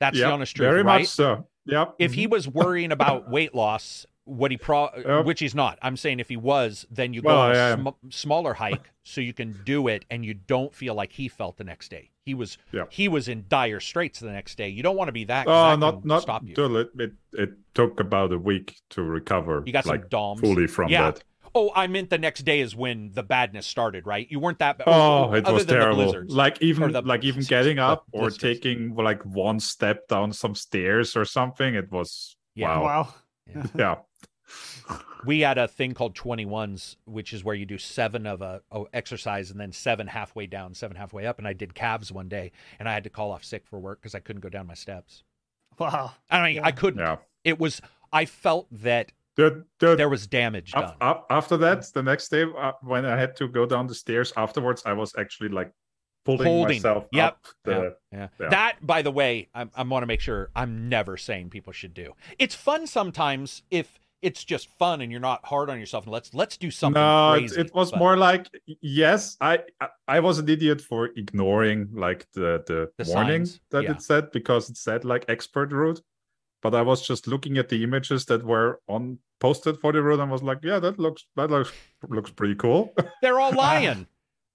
That's 0.00 0.18
the 0.18 0.24
honest 0.30 0.54
truth, 0.54 0.68
very 0.68 0.82
right? 0.82 1.00
much 1.00 1.08
so. 1.08 1.46
Yep. 1.64 1.94
If 1.98 2.12
he 2.12 2.26
was 2.26 2.46
worrying 2.46 2.92
about 2.92 3.30
weight 3.30 3.54
loss, 3.54 4.04
what 4.26 4.50
he 4.50 4.56
pro, 4.58 4.90
Yep. 4.96 5.24
which 5.24 5.40
he's 5.40 5.54
not. 5.54 5.78
I'm 5.82 5.96
saying 5.96 6.20
if 6.20 6.28
he 6.28 6.36
was, 6.36 6.84
then 6.90 7.14
you 7.14 7.22
go 7.22 7.28
Well, 7.28 7.40
on 7.40 7.52
a 7.52 7.76
sm- 7.78 8.10
smaller 8.10 8.52
hike 8.54 8.90
so 9.04 9.20
you 9.20 9.32
can 9.32 9.58
do 9.64 9.88
it 9.88 10.04
and 10.10 10.24
you 10.24 10.34
don't 10.34 10.74
feel 10.74 10.94
like 10.94 11.12
he 11.12 11.28
felt 11.28 11.56
the 11.56 11.64
next 11.64 11.88
day. 11.90 12.10
He 12.24 12.34
was 12.34 12.58
Yeah. 12.72 12.84
he 12.90 13.08
was 13.08 13.28
in 13.28 13.44
dire 13.48 13.80
straits 13.80 14.20
the 14.20 14.32
next 14.32 14.58
day. 14.58 14.68
You 14.68 14.82
don't 14.82 14.96
want 14.96 15.08
to 15.08 15.12
be 15.12 15.24
that. 15.24 15.46
'cause 15.46 15.54
Oh, 15.54 15.70
that 15.70 15.78
not 15.78 16.00
can 16.00 16.08
not 16.08 16.22
stop 16.22 16.44
you. 16.44 16.54
till 16.54 16.76
it, 16.76 16.90
it 16.98 17.12
it 17.32 17.50
took 17.74 18.00
about 18.00 18.32
a 18.32 18.38
week 18.38 18.76
to 18.90 19.02
recover. 19.02 19.62
You 19.64 19.72
got 19.72 19.84
some 19.84 19.92
like 19.92 20.10
DOMs. 20.10 20.40
fully 20.40 20.66
from 20.66 20.88
yeah. 20.90 21.12
that. 21.12 21.24
Oh, 21.54 21.70
I 21.74 21.86
meant 21.86 22.10
the 22.10 22.18
next 22.18 22.42
day 22.44 22.60
is 22.60 22.76
when 22.76 23.12
the 23.14 23.22
badness 23.22 23.66
started, 23.66 24.04
right? 24.06 24.26
You 24.30 24.40
weren't 24.40 24.58
that 24.58 24.76
bad. 24.76 24.88
Oh, 24.88 25.28
oh, 25.30 25.32
it 25.34 25.44
other 25.46 25.54
was 25.54 25.64
than 25.66 25.78
terrible. 25.78 26.12
terrible. 26.12 26.34
Like 26.34 26.60
even 26.60 26.92
the 26.92 27.00
like 27.00 27.22
even 27.24 27.36
blizzards, 27.36 27.48
getting 27.48 27.76
the 27.76 27.82
up 27.84 28.04
or 28.12 28.22
blisters. 28.22 28.42
taking 28.58 28.94
like 28.94 29.22
one 29.24 29.58
step 29.60 30.06
down 30.08 30.32
some 30.34 30.54
stairs 30.54 31.16
or 31.16 31.24
something. 31.24 31.74
It 31.76 31.90
was 31.92 32.36
Yeah. 32.56 32.76
wow. 32.80 32.82
Wow. 32.84 33.14
Yeah. 33.76 33.94
we 35.26 35.40
had 35.40 35.58
a 35.58 35.66
thing 35.68 35.92
called 35.94 36.14
21s 36.14 36.96
which 37.04 37.32
is 37.32 37.42
where 37.44 37.54
you 37.54 37.66
do 37.66 37.78
seven 37.78 38.26
of 38.26 38.40
a, 38.42 38.62
a 38.70 38.84
exercise 38.92 39.50
and 39.50 39.60
then 39.60 39.72
seven 39.72 40.06
halfway 40.06 40.46
down 40.46 40.74
seven 40.74 40.96
halfway 40.96 41.26
up 41.26 41.38
and 41.38 41.46
i 41.48 41.52
did 41.52 41.74
calves 41.74 42.10
one 42.12 42.28
day 42.28 42.52
and 42.78 42.88
i 42.88 42.92
had 42.94 43.04
to 43.04 43.10
call 43.10 43.30
off 43.32 43.44
sick 43.44 43.66
for 43.66 43.78
work 43.78 44.00
because 44.00 44.14
i 44.14 44.20
couldn't 44.20 44.40
go 44.42 44.48
down 44.48 44.66
my 44.66 44.74
steps 44.74 45.22
Wow. 45.78 46.12
i 46.30 46.42
mean 46.46 46.56
Yeah. 46.56 46.66
i 46.66 46.72
couldn't 46.72 47.00
Yeah. 47.00 47.16
it 47.44 47.58
was 47.58 47.80
i 48.12 48.24
felt 48.24 48.66
that 48.70 49.12
The, 49.36 49.64
the, 49.80 49.96
there 49.96 50.08
was 50.08 50.26
damage 50.26 50.72
done 50.72 50.84
Af- 50.84 50.94
af- 51.00 51.24
after 51.30 51.56
that, 51.58 51.84
the 51.92 52.02
next 52.02 52.28
day 52.30 52.44
uh, 52.44 52.72
when 52.82 53.04
I 53.04 53.16
had 53.18 53.36
to 53.36 53.48
go 53.48 53.66
down 53.66 53.86
the 53.86 53.94
stairs 53.94 54.32
afterwards, 54.36 54.82
I 54.86 54.94
was 54.94 55.12
actually 55.18 55.50
like 55.50 55.70
pulling 56.24 56.46
Holding. 56.46 56.76
myself 56.78 57.04
Yep. 57.12 57.24
up. 57.32 57.46
The, 57.64 57.96
yeah. 58.12 58.28
yeah. 58.40 58.48
that 58.48 58.74
by 58.86 59.02
the 59.02 59.10
way 59.12 59.48
i, 59.54 59.66
I 59.76 59.82
want 59.82 60.02
to 60.02 60.06
make 60.06 60.20
sure 60.20 60.50
i'm 60.56 60.88
never 60.88 61.16
saying 61.16 61.50
people 61.50 61.72
should 61.72 61.94
do 61.94 62.14
it's 62.38 62.54
fun 62.54 62.86
sometimes 62.86 63.62
if 63.70 63.98
it's 64.22 64.44
just 64.44 64.68
fun 64.78 65.00
and 65.02 65.10
you're 65.12 65.20
not 65.20 65.44
hard 65.44 65.68
on 65.70 65.78
yourself 65.78 66.04
and 66.04 66.12
let's 66.12 66.32
let's 66.34 66.56
do 66.56 66.70
something 66.70 67.00
no, 67.00 67.34
it, 67.34 67.38
crazy 67.40 67.60
it 67.60 67.74
was 67.74 67.90
but- 67.90 67.98
more 67.98 68.16
like 68.16 68.48
yes, 68.80 69.36
I 69.40 69.60
I- 69.80 69.88
I 70.08 70.20
was 70.20 70.38
an 70.38 70.48
idiot 70.48 70.80
for 70.80 71.10
ignoring 71.16 71.88
like 71.92 72.26
the 72.32 72.62
the, 72.66 72.90
The 73.04 73.10
warning 73.12 73.44
signs, 73.46 73.60
that 73.70 73.84
yeah. 73.84 73.92
it 73.92 74.02
said 74.02 74.30
because 74.32 74.70
it 74.70 74.76
said 74.76 75.04
like 75.04 75.24
expert 75.28 75.72
route, 75.72 76.00
but 76.62 76.74
I 76.74 76.82
was 76.82 77.06
just 77.06 77.26
looking 77.26 77.58
at 77.58 77.68
the 77.68 77.82
images 77.84 78.24
that 78.26 78.42
were 78.44 78.80
on 78.88 79.18
posted 79.38 79.78
for 79.80 79.92
the 79.92 80.02
route 80.02 80.20
and 80.20 80.30
was 80.30 80.42
like, 80.42 80.58
yeah, 80.62 80.78
that 80.78 80.98
looks 80.98 81.26
that 81.36 81.50
looks 81.50 81.72
looks 82.08 82.30
pretty 82.30 82.54
cool. 82.54 82.94
they're 83.22 83.38
all 83.38 83.52
lying 83.52 84.06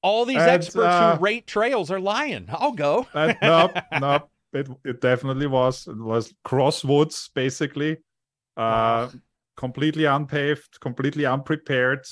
all 0.03 0.25
these 0.25 0.37
And, 0.41 0.49
experts 0.49 0.87
uh, 0.87 1.15
who 1.17 1.23
rate 1.23 1.45
trails 1.45 1.91
are 1.91 1.99
lying 1.99 2.47
i'll 2.49 2.71
go 2.71 3.05
And 3.13 3.37
nope, 3.43 3.77
nope. 4.01 4.29
It 4.53 4.67
it 4.83 4.99
definitely 4.99 5.45
was. 5.47 5.87
It 5.87 5.95
was 5.97 6.33
crosswoods 6.43 7.29
basically. 7.35 7.97
Uh 8.57 9.09
completely 9.61 10.05
unpaved, 10.05 10.79
completely 10.81 11.23
unprepared, 11.23 12.03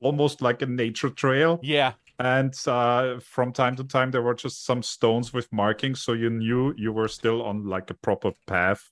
almost 0.00 0.42
like 0.42 0.60
a 0.60 0.66
nature 0.66 1.08
trail. 1.22 1.58
yeah 1.62 1.92
And 2.18 2.54
uh 2.66 3.18
from 3.34 3.52
time 3.52 3.74
to 3.76 3.84
time 3.84 4.10
there 4.10 4.24
were 4.28 4.38
just 4.46 4.66
some 4.66 4.82
stones 4.82 5.32
with 5.32 5.46
markings, 5.50 6.02
so 6.04 6.12
you 6.12 6.28
knew 6.28 6.74
you 6.76 6.92
were 6.92 7.08
still 7.08 7.38
on 7.42 7.56
like 7.64 7.88
a 7.90 7.94
proper 8.06 8.32
path. 8.46 8.82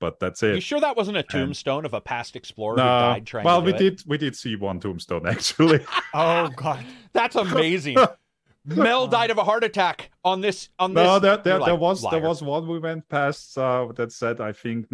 But 0.00 0.14
that's 0.20 0.42
it. 0.42 0.54
You 0.54 0.60
sure 0.60 0.80
that 0.80 0.96
wasn't 0.96 1.18
a 1.18 1.24
tombstone 1.24 1.84
of 1.84 1.92
a 1.92 2.00
past 2.00 2.36
explorer 2.36 2.76
who 2.76 2.84
died 2.84 3.26
trying 3.26 3.44
well, 3.44 3.60
to 3.60 3.66
we 3.66 3.72
it? 3.74 3.78
did 3.78 3.96
we 4.06 4.16
did 4.16 4.34
see 4.42 4.54
one 4.56 4.78
tombstone 4.80 5.26
actually. 5.34 5.80
Oh 6.14 6.48
God. 6.56 6.84
That's 7.12 7.36
amazing. 7.36 7.98
Mel 8.64 9.06
died 9.08 9.30
of 9.30 9.38
a 9.38 9.44
heart 9.44 9.64
attack 9.64 10.10
on 10.24 10.40
this 10.40 10.68
on 10.78 10.94
this. 10.94 11.04
no, 11.04 11.18
there, 11.18 11.38
there, 11.38 11.58
like, 11.58 11.80
was 11.80 12.02
there 12.10 12.20
was 12.20 12.42
one 12.42 12.66
we 12.68 12.78
went 12.78 13.08
past 13.08 13.58
uh, 13.58 13.86
that 13.96 14.12
said 14.12 14.40
I 14.40 14.52
think 14.52 14.86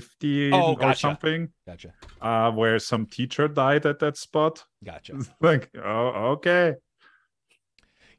1950 0.00 0.52
Oh, 0.52 0.76
or 0.80 0.94
something, 0.94 1.48
Gotcha. 1.66 1.92
uh, 2.20 2.50
where 2.52 2.78
some 2.78 3.06
teacher 3.06 3.48
died 3.48 3.86
at 3.86 3.98
that 4.00 4.16
spot. 4.16 4.64
Gotcha. 4.84 5.18
like, 5.40 5.70
oh, 5.82 6.08
okay. 6.36 6.74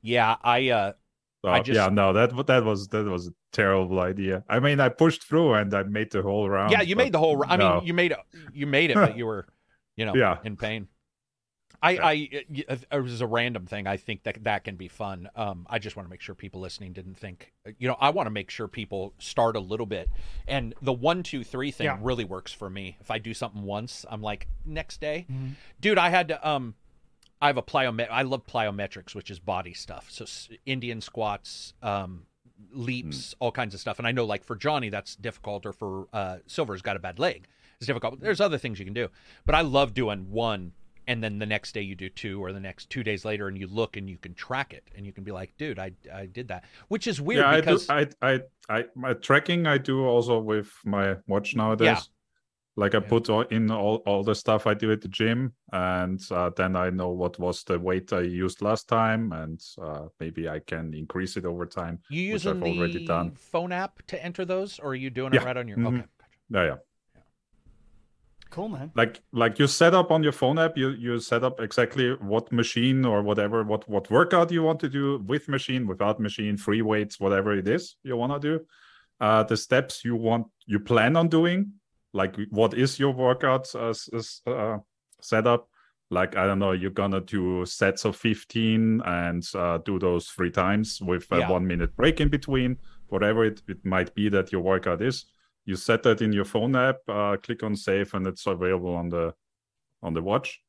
Yeah, 0.01 0.35
I 0.43 0.69
uh 0.69 0.91
So, 1.43 1.49
I 1.49 1.59
just- 1.61 1.75
yeah, 1.75 1.89
no, 1.89 2.13
that 2.13 2.29
that 2.47 2.63
was 2.63 2.87
that 2.89 3.05
was 3.05 3.27
a 3.27 3.31
terrible 3.51 3.99
idea. 3.99 4.43
I 4.49 4.59
mean, 4.59 4.79
I 4.79 4.89
pushed 4.89 5.23
through 5.27 5.53
and 5.53 5.73
I 5.73 5.83
made 5.83 6.11
the 6.11 6.21
whole 6.21 6.49
round. 6.49 6.71
yeah, 6.71 6.81
you 6.81 6.95
made 6.95 7.13
the 7.13 7.19
whole 7.19 7.43
I 7.47 7.55
no. 7.57 7.75
mean, 7.77 7.87
you 7.87 7.93
made 7.93 8.13
you 8.53 8.67
made 8.67 8.91
it, 8.91 8.95
but 8.95 9.17
you 9.17 9.25
were, 9.25 9.45
you 9.95 10.05
know, 10.05 10.15
Yeah. 10.23 10.37
in 10.43 10.55
pain. 10.57 10.87
I. 11.84 11.97
I 11.97 12.14
it, 12.31 12.85
it 12.91 12.99
was 12.99 13.22
a 13.22 13.27
random 13.27 13.65
thing. 13.65 13.85
I 13.88 13.97
think 13.97 14.23
that 14.23 14.43
that 14.45 14.64
can 14.64 14.76
be 14.76 14.88
fun. 14.88 15.30
Um 15.35 15.68
I 15.69 15.80
just 15.80 15.95
want 15.95 16.07
to 16.07 16.10
make 16.10 16.22
sure 16.22 16.34
people 16.35 16.61
listening 16.61 16.93
didn't 16.93 17.15
think 17.18 17.53
you 17.77 17.88
know, 17.88 17.97
I 17.99 18.10
want 18.10 18.26
to 18.27 18.31
make 18.31 18.49
sure 18.49 18.68
people 18.68 19.14
start 19.19 19.55
a 19.55 19.60
little 19.60 19.85
bit. 19.85 20.10
And 20.47 20.73
the 20.81 20.93
one, 20.93 21.23
two, 21.23 21.43
three 21.43 21.72
thing 21.72 21.85
Yeah. 21.85 21.97
really 22.01 22.26
works 22.26 22.51
for 22.51 22.69
me. 22.69 22.97
If 23.01 23.11
I 23.11 23.19
do 23.19 23.34
something 23.34 23.64
once, 23.64 24.05
I'm 24.10 24.22
like, 24.22 24.47
next 24.65 24.99
day, 25.01 25.26
Mhm. 25.31 25.51
dude 25.81 25.97
i 25.97 26.10
had 26.10 26.27
to 26.30 26.49
um 26.49 26.76
i 27.41 27.47
have 27.47 27.57
a 27.57 27.61
plyomet 27.61 28.07
i 28.10 28.22
love 28.22 28.45
plyometrics 28.45 29.14
which 29.14 29.30
is 29.30 29.39
body 29.39 29.73
stuff 29.73 30.10
so 30.10 30.26
indian 30.65 31.01
squats 31.01 31.73
um 31.84 32.26
leaps 32.72 33.35
all 33.39 33.51
kinds 33.51 33.73
of 33.73 33.80
stuff 33.80 33.99
and 33.99 34.07
i 34.07 34.11
know 34.11 34.26
like 34.26 34.43
for 34.43 34.55
johnny 34.55 34.89
that's 34.89 35.15
difficult 35.15 35.65
or 35.65 35.73
for 35.73 36.07
uh 36.14 36.38
silver's 36.47 36.81
got 36.81 36.95
a 36.95 36.99
bad 36.99 37.19
leg 37.19 37.47
it's 37.77 37.88
difficult 37.88 38.19
there's 38.22 38.39
other 38.41 38.57
things 38.57 38.80
you 38.80 38.85
can 38.85 38.93
do 38.93 39.10
but 39.45 39.55
i 39.55 39.61
love 39.61 39.93
doing 39.93 40.31
one 40.31 40.72
and 41.07 41.23
then 41.23 41.39
the 41.39 41.45
next 41.45 41.73
day 41.73 41.81
you 41.81 41.95
do 41.95 42.09
two 42.09 42.43
or 42.43 42.51
the 42.53 42.59
next 42.59 42.89
two 42.89 43.03
days 43.03 43.25
later 43.25 43.47
and 43.47 43.57
you 43.57 43.67
look 43.67 43.97
and 43.97 44.09
you 44.09 44.17
can 44.17 44.34
track 44.34 44.73
it 44.73 44.84
and 44.95 45.05
you 45.05 45.11
can 45.13 45.23
be 45.23 45.31
like 45.31 45.55
dude 45.57 45.80
i 45.80 45.91
i 46.13 46.25
did 46.25 46.47
that 46.47 46.63
which 46.88 47.07
is 47.07 47.19
weird 47.21 47.43
yeah, 47.45 47.55
because 47.57 47.89
I 47.89 48.03
do. 48.05 48.11
I, 48.21 48.34
I, 48.69 48.77
I, 48.80 48.85
my 48.95 49.13
tracking 49.13 49.67
I 49.67 49.77
do 49.77 50.05
also 50.05 50.39
with 50.39 50.71
my 50.85 51.15
watch 51.27 51.55
nowadays. 51.55 51.88
Yeah. 51.88 51.99
Like 52.75 52.95
I 52.95 52.99
Yeah. 53.01 53.07
put 53.19 53.51
in 53.51 53.69
all, 53.69 53.97
all 54.07 54.23
the 54.23 54.34
stuff 54.34 54.65
I 54.65 54.73
do 54.73 54.91
at 54.91 55.01
the 55.01 55.07
gym, 55.07 55.53
and 55.71 56.19
uh, 56.31 56.49
then 56.57 56.75
I 56.75 56.89
know 56.89 57.09
what 57.09 57.38
was 57.38 57.63
the 57.63 57.77
weight 57.77 58.11
I 58.11 58.21
used 58.21 58.63
last 58.63 58.88
time, 58.88 59.31
and 59.31 59.61
uh, 59.80 60.07
maybe 60.19 60.49
I 60.49 60.57
can 60.57 60.91
increase 60.95 61.38
it 61.38 61.45
over 61.45 61.67
time. 61.67 61.99
you 62.09 62.34
which 62.34 62.47
using 62.47 62.55
I've 62.57 62.63
already 62.63 62.97
the 62.99 63.05
done. 63.05 63.31
phone 63.35 63.71
app 63.71 64.01
to 64.07 64.23
enter 64.25 64.43
those 64.43 64.80
or 64.80 64.89
are 64.91 64.95
you 64.95 65.11
doing 65.11 65.34
it 65.34 65.38
Yeah. 65.38 65.45
right 65.45 65.57
on 65.57 65.67
your 65.67 65.77
Mhm. 65.77 65.97
okay 65.99 66.05
Yeah, 66.49 66.63
yeah. 66.65 66.75
Cool, 68.53 68.69
man. 68.69 68.91
Like 68.93 69.21
like 69.31 69.57
you 69.57 69.65
set 69.67 69.93
up 69.95 70.11
on 70.11 70.21
your 70.21 70.31
phone 70.31 70.59
app, 70.59 70.77
you 70.77 70.89
you 70.89 71.19
set 71.19 71.43
up 71.43 71.59
exactly 71.59 72.11
what 72.21 72.51
machine 72.51 73.03
or 73.03 73.23
whatever 73.23 73.63
what 73.63 73.89
what 73.89 74.11
workout 74.11 74.51
you 74.51 74.61
want 74.61 74.80
to 74.81 74.89
do 74.89 75.17
with 75.25 75.47
machine, 75.47 75.88
without 75.88 76.19
machine, 76.19 76.55
free 76.57 76.84
weights, 76.84 77.19
whatever 77.19 77.57
it 77.57 77.67
is 77.67 77.95
you 78.03 78.15
want 78.15 78.31
to 78.34 78.39
do. 78.49 78.65
Uh, 79.19 79.41
the 79.43 79.57
steps 79.57 80.05
you 80.05 80.15
want 80.15 80.45
you 80.67 80.80
plan 80.80 81.15
on 81.17 81.27
doing, 81.30 81.71
like 82.13 82.35
what 82.51 82.73
is 82.75 82.99
your 82.99 83.11
workout 83.11 83.73
uh, 83.73 83.89
s- 83.89 84.09
s- 84.13 84.41
uh, 84.45 84.77
setup? 85.19 85.67
Like 86.11 86.35
I 86.38 86.45
don't 86.45 86.59
know, 86.59 86.73
you're 86.73 86.91
gonna 87.01 87.21
do 87.21 87.65
sets 87.65 88.05
of 88.05 88.15
15 88.15 89.01
and 89.03 89.43
uh, 89.55 89.80
do 89.80 89.97
those 89.97 90.27
three 90.27 90.51
times 90.51 91.01
with 91.01 91.25
a 91.31 91.39
Yeah. 91.39 91.49
one 91.51 91.65
minute 91.65 91.95
break 91.95 92.21
in 92.21 92.30
between, 92.30 92.77
whatever 93.07 93.45
it, 93.45 93.63
it 93.67 93.84
might 93.84 94.13
be 94.13 94.30
that 94.30 94.51
your 94.51 94.61
workout 94.61 95.01
is 95.01 95.25
you 95.65 95.76
set 95.76 96.03
that 96.03 96.22
in 96.22 96.34
your 96.34 96.45
phone 96.45 96.76
app 96.76 96.98
uh, 97.07 97.38
click 97.41 97.64
on 97.64 97.76
save 97.76 98.14
and 98.14 98.27
it's 98.27 98.45
available 98.45 98.95
on 98.95 99.10
the 99.10 99.34
on 100.02 100.14
the 100.14 100.22
watch 100.22 100.61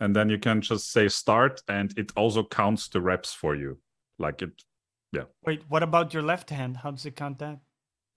and 0.00 0.14
then 0.14 0.28
you 0.28 0.38
can 0.38 0.60
just 0.60 0.92
say 0.92 1.08
start 1.08 1.60
and 1.68 1.96
it 1.98 2.12
also 2.16 2.44
counts 2.44 2.88
the 2.88 3.00
reps 3.00 3.32
for 3.34 3.54
you 3.54 3.78
like 4.18 4.42
it 4.42 4.52
yeah. 5.12 5.24
Wait, 5.44 5.62
what 5.68 5.82
about 5.82 6.12
your 6.12 6.22
left 6.22 6.50
hand? 6.50 6.78
How 6.78 6.90
does 6.90 7.06
it 7.06 7.16
count 7.16 7.38
that? 7.38 7.58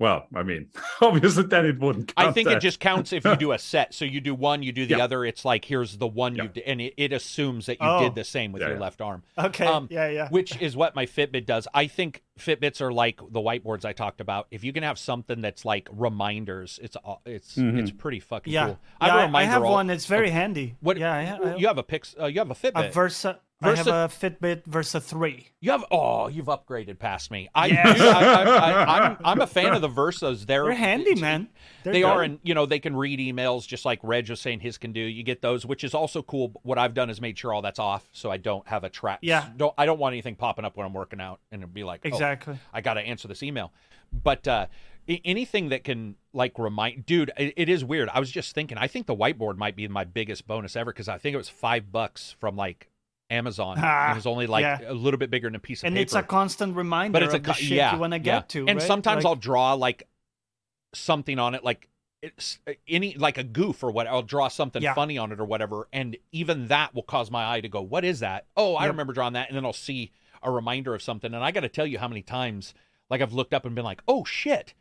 Well 0.02 0.28
i 0.36 0.44
mean 0.44 0.68
obviously 1.02 1.44
then 1.44 1.66
it 1.66 1.80
wouldn't 1.80 2.12
I 2.18 2.24
count 2.24 2.36
think 2.36 2.50
it 2.50 2.60
just 2.60 2.80
counts 2.80 3.14
if 3.14 3.24
you 3.24 3.36
do 3.38 3.52
a 3.54 3.60
set. 3.60 3.94
So 3.94 4.04
you 4.04 4.20
do 4.20 4.34
one, 4.36 4.64
you 4.64 4.72
do 4.74 4.86
the 4.86 4.98
Yeah. 4.98 5.04
other. 5.06 5.24
It's 5.24 5.46
like 5.46 5.64
here's 5.64 5.98
the 5.98 6.08
one 6.08 6.36
Yeah. 6.36 6.44
you 6.44 6.50
did, 6.50 6.64
and 6.64 6.82
it, 6.82 6.94
it 6.98 7.14
assumes 7.14 7.68
that 7.68 7.74
you 7.80 7.88
Oh. 7.88 8.00
did 8.04 8.16
the 8.16 8.24
same 8.24 8.52
with 8.52 8.62
Yeah, 8.62 8.70
your 8.70 8.78
yeah. 8.78 8.82
left 8.82 9.00
arm, 9.02 9.24
Okay. 9.38 9.66
Um, 9.66 9.88
yeah, 9.92 10.08
yeah. 10.10 10.30
which 10.30 10.60
is 10.62 10.76
what 10.76 10.96
my 10.96 11.06
Fitbit 11.06 11.46
does. 11.46 11.68
I 11.74 11.88
think 11.88 12.24
Fitbits 12.40 12.82
are 12.82 12.92
like 12.92 13.18
the 13.30 13.40
whiteboards 13.40 13.86
I 13.86 13.94
talked 13.94 14.20
about. 14.22 14.48
If 14.52 14.64
you 14.64 14.74
can 14.74 14.84
have 14.84 14.98
something 15.00 15.42
that's 15.42 15.64
like 15.66 15.88
reminders, 15.92 16.80
it's 16.82 16.98
aw- 17.04 17.20
it's 17.26 17.56
Mhm. 17.56 17.80
it's 17.80 17.92
pretty 17.92 18.20
fucking 18.20 18.52
yeah. 18.52 18.66
cool. 18.66 18.80
yeah, 19.02 19.08
have 19.08 19.16
a 19.16 19.18
I, 19.18 19.22
I 19.22 19.26
reminder 19.26 19.52
have 19.52 19.64
all- 19.64 19.72
one. 19.74 19.90
It's 19.90 20.06
very 20.06 20.30
handy. 20.32 20.76
What 20.82 20.98
Yeah, 20.98 21.14
I, 21.14 21.24
ha- 21.26 21.40
I, 21.44 21.56
you 21.56 21.68
have 21.68 21.78
a 21.78 21.84
Pix? 21.84 22.16
Uh, 22.20 22.26
you 22.26 22.40
have 22.40 22.52
a 22.52 22.56
Fitbit. 22.56 22.90
a 22.90 22.92
Versa. 22.92 23.40
I 23.62 23.76
have 23.76 23.86
Versa- 23.86 24.26
a 24.26 24.30
Fitbit 24.30 24.66
Versa 24.66 25.00
three. 25.00 25.50
You 25.60 25.72
have 25.72 25.86
oh, 25.92 26.28
you've 26.28 26.48
upgraded 26.48 26.98
past 27.00 27.30
me. 27.32 27.50
I, 27.54 27.68
Yes. 27.68 28.02
I, 28.02 28.24
I, 28.24 28.44
I, 28.44 29.08
I'm 29.08 29.18
I'm 29.24 29.42
a 29.42 29.48
fan 29.48 29.74
of 29.74 29.82
the 29.82 29.90
Versas. 29.90 30.46
They're 30.46 30.66
They're 30.66 30.74
handy, 30.74 31.16
man. 31.16 31.50
They're 31.84 31.94
they 31.94 32.04
are, 32.04 32.24
and 32.24 32.40
you 32.44 32.54
know 32.54 32.66
they 32.66 32.80
can 32.80 32.96
read 32.96 33.20
emails 33.20 33.68
just 33.68 33.86
like 33.86 34.00
Reg 34.04 34.30
was 34.30 34.40
saying 34.40 34.62
his 34.62 34.78
can 34.78 34.92
do. 34.92 35.02
You 35.02 35.24
get 35.24 35.42
those, 35.42 35.66
which 35.66 35.84
is 35.84 35.94
also 35.94 36.22
cool. 36.22 36.54
What 36.64 36.78
I've 36.78 36.94
done 36.94 37.10
is 37.10 37.22
made 37.22 37.38
sure 37.38 37.54
all 37.54 37.62
that's 37.62 37.80
off, 37.80 38.08
so 38.12 38.32
I 38.32 38.38
don't 38.38 38.68
have 38.68 38.84
a 38.84 38.90
track. 38.90 39.20
Yeah. 39.22 39.50
don't 39.56 39.74
I 39.78 39.86
don't 39.86 40.00
want 40.00 40.14
anything 40.14 40.36
popping 40.36 40.66
up 40.66 40.76
when 40.78 40.86
I'm 40.86 40.94
working 40.94 41.22
out, 41.22 41.40
and 41.52 41.62
it'd 41.62 41.74
be 41.74 41.84
like, 41.84 42.02
oh, 42.04 42.08
exactly. 42.08 42.58
I 42.74 42.82
got 42.82 42.96
to 42.96 43.02
answer 43.02 43.28
this 43.28 43.44
email. 43.44 43.72
But 44.12 44.48
uh, 44.48 44.68
anything 45.08 45.70
that 45.70 45.84
can 45.84 46.16
like 46.34 46.58
remind, 46.58 47.06
dude, 47.06 47.32
it, 47.38 47.54
it 47.58 47.70
is 47.70 47.84
weird. 47.84 48.10
I 48.10 48.20
was 48.20 48.32
just 48.32 48.54
thinking, 48.54 48.78
I 48.78 48.88
think 48.88 49.08
the 49.08 49.16
whiteboard 49.16 49.58
might 49.58 49.76
be 49.76 49.88
my 49.88 50.04
biggest 50.04 50.48
bonus 50.48 50.76
ever 50.76 50.92
because 50.92 51.10
I 51.10 51.18
think 51.18 51.34
it 51.34 51.38
was 51.38 51.50
five 51.50 51.92
bucks 51.92 52.36
from 52.40 52.56
like 52.56 52.88
Amazon. 53.32 53.78
Ah, 53.80 54.12
it 54.12 54.16
was 54.16 54.26
only 54.28 54.46
like 54.48 54.64
yeah. 54.64 54.80
a 54.88 54.94
little 54.94 55.18
bit 55.18 55.32
bigger 55.32 55.48
than 55.48 55.56
a 55.56 55.60
piece 55.60 55.82
of 55.82 55.88
And 55.88 55.94
paper. 55.94 56.00
And 56.02 56.06
it's 56.06 56.14
a 56.16 56.24
constant 56.24 56.76
reminder 56.76 57.14
but 57.14 57.24
it's 57.24 57.34
a 57.34 57.38
of 57.38 57.44
the 57.44 57.54
shit 57.54 57.78
yeah, 57.78 57.94
you 57.94 58.00
want 58.00 58.12
to 58.14 58.18
yeah. 58.18 58.24
get 58.40 58.50
to. 58.50 58.68
And 58.68 58.80
right? 58.80 58.88
sometimes 58.88 59.24
Like- 59.24 59.30
I'll 59.30 59.36
draw 59.36 59.74
like 59.74 60.08
something 60.94 61.40
on 61.40 61.56
it 61.56 61.64
like 61.64 61.88
it's 62.22 62.60
uh, 62.68 62.74
any 62.88 63.16
like 63.16 63.38
a 63.38 63.44
goof 63.44 63.82
or 63.84 63.92
what 63.92 64.08
I'll 64.08 64.22
draw 64.22 64.48
something 64.50 64.82
Yeah. 64.82 64.94
funny 64.94 65.18
on 65.18 65.32
it 65.32 65.40
or 65.40 65.46
whatever 65.46 65.88
and 65.94 66.18
even 66.32 66.68
that 66.68 66.94
will 66.94 67.04
cause 67.04 67.32
my 67.32 67.50
eye 67.50 67.62
to 67.62 67.70
go 67.70 67.82
what 67.82 68.04
is 68.04 68.20
that 68.20 68.46
oh 68.58 68.76
I 68.76 68.86
remember 68.88 69.14
drawing 69.14 69.34
that 69.34 69.48
and 69.48 69.56
then 69.58 69.66
I'll 69.66 69.74
see 69.74 70.12
a 70.44 70.52
reminder 70.52 70.94
of 70.94 71.02
something 71.02 71.34
and 71.34 71.44
I 71.44 71.52
got 71.52 71.62
to 71.62 71.70
tell 71.70 71.88
you 71.88 71.98
how 71.98 72.08
many 72.10 72.22
times 72.22 72.74
like 73.10 73.22
I've 73.22 73.34
looked 73.34 73.54
up 73.54 73.66
and 73.66 73.74
been 73.74 73.86
like 73.86 74.02
oh 74.08 74.26
shit 74.26 74.74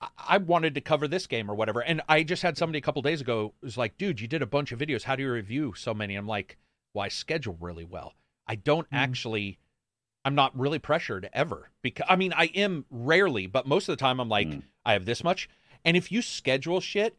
I- 0.00 0.08
I 0.16 0.38
wanted 0.38 0.74
to 0.74 0.80
cover 0.80 1.06
this 1.06 1.26
game 1.26 1.50
or 1.50 1.54
whatever 1.54 1.80
and 1.80 2.00
I 2.08 2.22
just 2.22 2.42
had 2.42 2.56
somebody 2.56 2.78
a 2.78 2.82
couple 2.82 3.02
days 3.02 3.20
ago 3.20 3.52
was 3.62 3.76
like 3.76 3.98
dude 3.98 4.20
you 4.20 4.26
did 4.26 4.40
a 4.42 4.46
bunch 4.46 4.72
of 4.72 4.78
videos 4.78 5.02
how 5.02 5.16
do 5.16 5.22
you 5.22 5.30
review 5.30 5.74
so 5.76 5.92
many 5.92 6.16
I'm 6.16 6.26
like 6.26 6.56
I 7.00 7.08
schedule 7.08 7.56
really 7.60 7.84
well 7.84 8.14
I 8.46 8.56
don't 8.56 8.86
Mhm. 8.90 8.96
actually 8.98 9.58
I'm 10.24 10.34
not 10.34 10.56
really 10.58 10.78
pressured 10.78 11.28
ever 11.32 11.70
because 11.82 12.06
I 12.08 12.16
mean 12.16 12.32
I 12.32 12.46
am 12.54 12.84
rarely 12.90 13.46
but 13.46 13.66
most 13.66 13.88
of 13.88 13.92
the 13.92 14.00
time 14.00 14.20
I'm 14.20 14.28
like 14.28 14.48
Mm. 14.48 14.62
I 14.84 14.92
have 14.92 15.04
this 15.04 15.24
much 15.24 15.48
and 15.84 15.96
if 15.96 16.12
you 16.12 16.22
schedule 16.22 16.80
shit, 16.80 17.16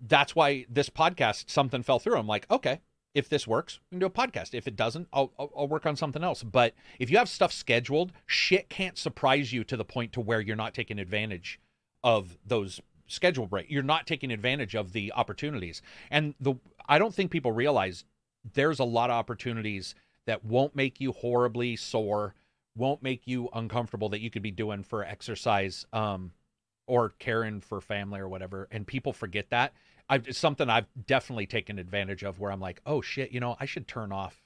that's 0.00 0.34
why 0.34 0.64
this 0.70 0.88
podcast 0.88 1.50
something 1.50 1.82
fell 1.82 1.98
through. 1.98 2.16
I'm 2.16 2.26
like, 2.26 2.50
okay, 2.50 2.80
if 3.12 3.28
this 3.28 3.46
works, 3.46 3.78
we 3.90 3.96
can 3.96 3.98
do 4.00 4.06
a 4.06 4.10
podcast. 4.10 4.54
If 4.54 4.66
it 4.66 4.74
doesn't, 4.74 5.06
I'll, 5.12 5.32
I'll 5.38 5.52
I'll 5.54 5.68
work 5.68 5.84
on 5.84 5.94
something 5.96 6.24
else. 6.24 6.42
But 6.42 6.72
if 6.98 7.10
you 7.10 7.18
have 7.18 7.28
stuff 7.28 7.52
scheduled, 7.52 8.12
shit 8.26 8.70
can't 8.70 8.96
surprise 8.96 9.52
you 9.52 9.62
to 9.64 9.76
the 9.76 9.84
point 9.84 10.12
to 10.14 10.20
where 10.22 10.40
you're 10.40 10.56
not 10.56 10.72
taking 10.72 10.98
advantage 10.98 11.60
of 12.02 12.38
those 12.46 12.80
schedule 13.06 13.46
break. 13.46 13.70
You're 13.70 13.82
not 13.82 14.06
taking 14.06 14.32
advantage 14.32 14.74
of 14.74 14.92
the 14.94 15.12
opportunities. 15.12 15.82
And 16.10 16.34
the 16.40 16.54
I 16.88 16.98
don't 16.98 17.14
think 17.14 17.30
people 17.30 17.52
realize 17.52 18.04
there's 18.52 18.78
a 18.78 18.84
lot 18.84 19.10
of 19.10 19.14
opportunities 19.14 19.94
that 20.26 20.44
won't 20.44 20.76
make 20.76 21.00
you 21.00 21.12
horribly 21.12 21.76
sore, 21.76 22.34
won't 22.76 23.02
make 23.02 23.26
you 23.26 23.48
uncomfortable 23.52 24.08
that 24.10 24.20
you 24.20 24.30
could 24.30 24.42
be 24.42 24.50
doing 24.50 24.82
for 24.82 25.04
exercise. 25.04 25.86
Um, 25.92 26.32
or 26.86 27.10
caring 27.18 27.60
for 27.60 27.80
family 27.80 28.20
or 28.20 28.28
whatever 28.28 28.68
and 28.70 28.86
people 28.86 29.12
forget 29.12 29.50
that. 29.50 29.72
I've, 30.08 30.28
it's 30.28 30.38
something 30.38 30.68
i've 30.68 30.86
definitely 31.06 31.46
taken 31.46 31.78
advantage 31.78 32.22
of 32.24 32.38
where 32.38 32.52
i'm 32.52 32.60
like 32.60 32.82
oh 32.84 33.00
shit 33.00 33.32
you 33.32 33.40
know 33.40 33.56
i 33.58 33.64
should 33.64 33.88
turn 33.88 34.12
off. 34.12 34.42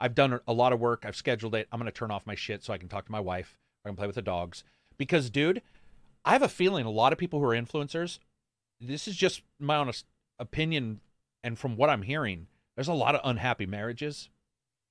I've 0.00 0.14
done 0.14 0.40
a 0.46 0.52
lot 0.52 0.72
of 0.72 0.80
work. 0.80 1.04
I've 1.04 1.16
scheduled 1.16 1.54
it. 1.54 1.68
I'm 1.70 1.78
going 1.78 1.90
to 1.90 1.98
turn 1.98 2.10
off 2.10 2.26
my 2.26 2.34
shit 2.36 2.62
so 2.62 2.72
i 2.72 2.78
can 2.78 2.88
talk 2.88 3.06
to 3.06 3.12
my 3.12 3.20
wife. 3.20 3.58
I 3.84 3.88
can 3.88 3.96
play 3.96 4.06
with 4.06 4.14
the 4.14 4.22
dogs. 4.22 4.62
Because 4.98 5.30
dude 5.30 5.62
i 6.24 6.32
have 6.32 6.42
a 6.42 6.48
feeling 6.48 6.86
a 6.86 6.90
lot 6.90 7.12
of 7.12 7.18
people 7.18 7.40
who 7.40 7.46
are 7.46 7.60
influencers 7.60 8.18
this 8.80 9.08
is 9.08 9.16
just 9.16 9.42
my 9.58 9.76
honest 9.76 10.06
opinion 10.38 11.00
and 11.42 11.58
from 11.58 11.76
what 11.76 11.90
i'm 11.90 12.02
hearing 12.02 12.46
there's 12.80 12.88
a 12.88 12.94
lot 12.94 13.14
of 13.14 13.20
unhappy 13.24 13.66
marriages 13.66 14.30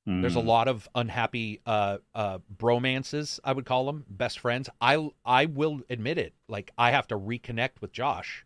there's 0.06 0.36
a 0.36 0.40
Mm. 0.40 0.46
lot 0.46 0.68
of 0.68 0.88
unhappy 0.96 1.60
uh 1.68 1.98
uh 2.16 2.40
bromances, 2.56 3.40
I 3.44 3.52
would 3.54 3.66
call 3.66 3.86
them, 3.86 4.06
best 4.10 4.40
friends. 4.40 4.68
I 4.82 5.10
I 5.24 5.46
will 5.46 5.82
admit 5.90 6.18
it. 6.18 6.34
Like 6.48 6.72
I 6.80 6.90
have 6.92 7.06
to 7.10 7.16
reconnect 7.16 7.82
with 7.82 7.92
Josh 7.92 8.44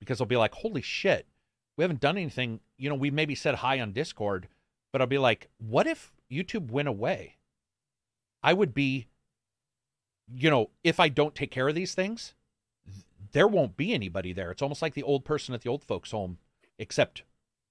because 0.00 0.20
I'll 0.20 0.26
be 0.26 0.36
like, 0.36 0.52
"Holy 0.54 0.82
shit. 0.82 1.26
We 1.76 1.84
haven't 1.84 2.00
done 2.00 2.18
anything. 2.18 2.60
You 2.76 2.90
know, 2.90 2.94
we 2.94 3.10
maybe 3.10 3.34
said 3.34 3.54
hi 3.56 3.80
on 3.80 3.92
Discord, 3.92 4.48
but 4.92 5.00
I'll 5.00 5.06
be 5.06 5.16
like, 5.18 5.48
"What 5.56 5.86
if 5.86 6.12
YouTube 6.30 6.70
went 6.70 6.88
away?" 6.88 7.36
I 8.42 8.52
would 8.52 8.74
be 8.74 9.06
you 10.34 10.50
know, 10.50 10.68
if 10.84 11.00
I 11.00 11.08
don't 11.08 11.34
take 11.34 11.50
care 11.50 11.68
of 11.68 11.74
these 11.74 11.94
things, 11.94 12.34
there 13.32 13.48
won't 13.48 13.78
be 13.78 13.94
anybody 13.94 14.34
there. 14.34 14.50
It's 14.50 14.62
almost 14.62 14.82
like 14.82 14.92
the 14.94 15.02
old 15.04 15.24
person 15.24 15.54
at 15.54 15.62
the 15.62 15.70
old 15.70 15.84
folks 15.84 16.10
home, 16.10 16.36
except 16.78 17.22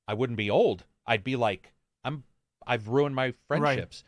I 0.08 0.16
wouldn't 0.16 0.38
be 0.38 0.50
old. 0.50 0.86
I'd 1.08 1.24
be 1.24 1.36
like, 1.36 1.74
I'm 2.04 2.24
I've 2.66 2.90
ruined 2.90 3.16
my 3.16 3.34
friendships. 3.48 4.04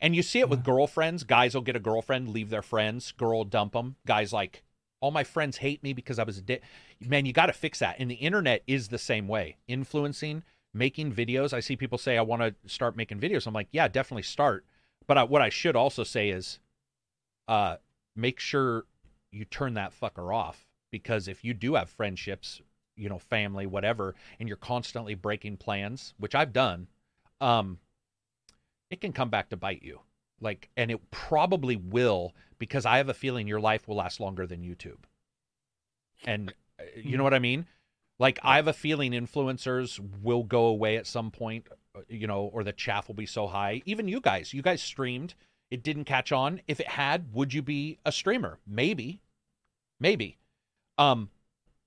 And 0.00 0.14
you 0.14 0.22
see 0.22 0.40
it 0.40 0.48
with 0.48 0.64
girlfriends. 0.64 1.24
Guys 1.24 1.54
will 1.54 1.62
get 1.62 1.76
a 1.76 1.80
girlfriend, 1.80 2.28
leave 2.28 2.50
their 2.50 2.62
friends. 2.62 3.12
Girl 3.12 3.38
will 3.38 3.44
dump 3.44 3.72
them. 3.72 3.96
Guys 4.06 4.32
like, 4.32 4.62
all 5.00 5.10
my 5.10 5.24
friends 5.24 5.58
hate 5.58 5.82
me 5.82 5.92
because 5.92 6.18
I 6.18 6.24
was 6.24 6.38
a 6.38 6.42
dick. 6.42 6.62
Man, 7.00 7.26
you 7.26 7.32
got 7.32 7.46
to 7.46 7.52
fix 7.52 7.78
that. 7.78 7.96
And 7.98 8.10
the 8.10 8.16
internet 8.16 8.62
is 8.66 8.88
the 8.88 8.98
same 8.98 9.28
way. 9.28 9.56
Influencing, 9.66 10.42
making 10.72 11.12
videos. 11.12 11.52
I 11.52 11.60
see 11.60 11.76
people 11.76 11.98
say, 11.98 12.18
I 12.18 12.22
want 12.22 12.42
to 12.42 12.54
start 12.68 12.96
making 12.96 13.20
videos. 13.20 13.46
I'm 13.46 13.54
like, 13.54 13.68
yeah, 13.70 13.88
definitely 13.88 14.22
start. 14.22 14.64
But 15.06 15.18
I, 15.18 15.24
what 15.24 15.42
I 15.42 15.48
should 15.48 15.76
also 15.76 16.04
say 16.04 16.30
is, 16.30 16.58
uh, 17.48 17.76
make 18.16 18.40
sure 18.40 18.84
you 19.30 19.44
turn 19.44 19.74
that 19.74 19.92
fucker 19.98 20.34
off 20.34 20.66
because 20.90 21.28
if 21.28 21.44
you 21.44 21.54
do 21.54 21.74
have 21.74 21.90
friendships, 21.90 22.62
you 22.96 23.08
know, 23.08 23.18
family, 23.18 23.66
whatever, 23.66 24.14
and 24.38 24.48
you're 24.48 24.56
constantly 24.56 25.14
breaking 25.14 25.56
plans, 25.56 26.14
which 26.18 26.34
I've 26.34 26.52
done, 26.52 26.88
um, 27.40 27.78
it 28.90 29.00
can 29.00 29.12
come 29.12 29.30
back 29.30 29.50
to 29.50 29.56
bite 29.56 29.82
you. 29.82 30.00
Like, 30.40 30.68
and 30.76 30.90
it 30.90 31.10
probably 31.10 31.76
will 31.76 32.34
because 32.58 32.86
I 32.86 32.98
have 32.98 33.08
a 33.08 33.14
feeling 33.14 33.46
your 33.46 33.60
life 33.60 33.88
will 33.88 33.96
last 33.96 34.20
longer 34.20 34.46
than 34.46 34.62
YouTube. 34.62 34.98
And 36.26 36.52
uh, 36.78 36.84
you 36.96 37.16
know 37.16 37.24
what 37.24 37.34
I 37.34 37.38
mean? 37.38 37.66
Like, 38.18 38.38
I 38.42 38.56
have 38.56 38.68
a 38.68 38.72
feeling 38.72 39.12
influencers 39.12 40.00
will 40.22 40.44
go 40.44 40.66
away 40.66 40.96
at 40.96 41.06
some 41.06 41.30
point, 41.30 41.68
uh, 41.96 42.00
you 42.08 42.26
know, 42.26 42.44
or 42.52 42.62
the 42.62 42.72
chaff 42.72 43.08
will 43.08 43.14
be 43.14 43.26
so 43.26 43.46
high. 43.46 43.82
Even 43.86 44.08
you 44.08 44.20
guys, 44.20 44.54
you 44.54 44.62
guys 44.62 44.82
streamed, 44.82 45.34
it 45.70 45.82
didn't 45.82 46.04
catch 46.04 46.30
on. 46.30 46.60
If 46.68 46.78
it 46.78 46.88
had, 46.88 47.32
would 47.32 47.52
you 47.52 47.62
be 47.62 47.98
a 48.04 48.12
streamer? 48.12 48.58
Maybe, 48.66 49.20
maybe. 49.98 50.38
Um, 50.98 51.30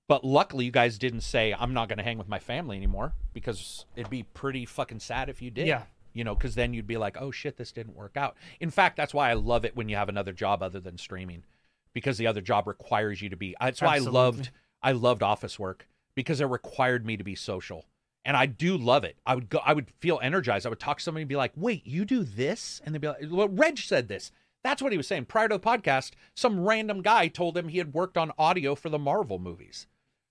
but 0.08 0.24
luckily, 0.24 0.64
you 0.64 0.70
guys 0.70 0.98
didn't 0.98 1.20
say 1.20 1.54
I'm 1.56 1.74
not 1.74 1.88
going 1.88 1.98
to 1.98 2.04
hang 2.04 2.18
with 2.18 2.28
my 2.28 2.38
family 2.38 2.76
anymore 2.76 3.12
because 3.34 3.84
it'd 3.94 4.10
be 4.10 4.22
pretty 4.22 4.64
fucking 4.64 5.00
sad 5.00 5.28
if 5.28 5.42
you 5.42 5.50
did. 5.50 5.66
Yeah. 5.66 5.82
You 6.14 6.24
know, 6.24 6.34
because 6.34 6.54
then 6.54 6.72
you'd 6.72 6.86
be 6.86 6.96
like, 6.96 7.18
oh 7.20 7.30
shit, 7.30 7.58
this 7.58 7.70
didn't 7.70 7.94
work 7.94 8.16
out. 8.16 8.34
In 8.58 8.70
fact, 8.70 8.96
that's 8.96 9.14
why 9.14 9.30
I 9.30 9.34
love 9.34 9.64
it 9.66 9.76
when 9.76 9.88
you 9.88 9.96
have 9.96 10.08
another 10.08 10.32
job 10.32 10.62
other 10.62 10.80
than 10.80 10.96
streaming, 10.96 11.44
because 11.92 12.16
the 12.18 12.26
other 12.26 12.40
job 12.40 12.66
requires 12.66 13.20
you 13.20 13.28
to 13.28 13.36
be. 13.36 13.54
That's 13.60 13.82
why 13.82 13.96
Absolutely. 13.96 14.18
I 14.18 14.22
loved 14.22 14.50
I 14.82 14.92
loved 14.92 15.22
office 15.22 15.58
work 15.58 15.86
because 16.14 16.40
it 16.40 16.46
required 16.46 17.04
me 17.04 17.18
to 17.18 17.22
be 17.22 17.34
social, 17.34 17.84
and 18.24 18.36
I 18.36 18.46
do 18.46 18.76
love 18.78 19.04
it. 19.04 19.16
I 19.26 19.34
would 19.34 19.50
go, 19.50 19.60
I 19.64 19.74
would 19.74 19.90
feel 20.00 20.18
energized. 20.22 20.66
I 20.66 20.70
would 20.70 20.80
talk 20.80 20.98
to 20.98 21.04
somebody 21.04 21.22
and 21.22 21.28
be 21.28 21.36
like, 21.36 21.52
wait, 21.54 21.86
you 21.86 22.06
do 22.06 22.24
this, 22.24 22.80
and 22.84 22.94
they'd 22.94 23.00
be 23.00 23.08
like, 23.08 23.26
well, 23.30 23.48
Reg 23.48 23.78
said 23.78 24.08
this. 24.08 24.32
That's 24.64 24.82
what 24.82 24.92
he 24.92 24.98
was 24.98 25.06
saying 25.06 25.26
prior 25.26 25.48
to 25.48 25.54
the 25.54 25.60
podcast. 25.60 26.12
Some 26.34 26.64
random 26.66 27.02
guy 27.02 27.28
told 27.28 27.56
him 27.56 27.68
he 27.68 27.78
had 27.78 27.94
worked 27.94 28.16
on 28.16 28.32
audio 28.38 28.74
for 28.74 28.88
the 28.88 28.98
Marvel 28.98 29.38
movies. 29.38 29.86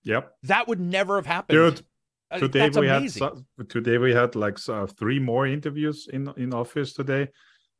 Yep, 0.08 0.32
That 0.44 0.66
would 0.68 0.80
never 0.80 1.16
have 1.16 1.26
happened. 1.26 1.56
dude. 1.76 1.86
Uh, 2.30 2.38
Today 2.38 2.68
we 2.70 2.88
amazing. 2.88 3.22
had 3.58 3.68
today 3.68 3.98
we 3.98 4.12
had 4.14 4.34
like 4.34 4.58
so, 4.58 4.86
three 4.86 5.18
more 5.18 5.46
interviews 5.46 6.08
in 6.12 6.28
in 6.36 6.52
office 6.54 6.92
today, 6.94 7.28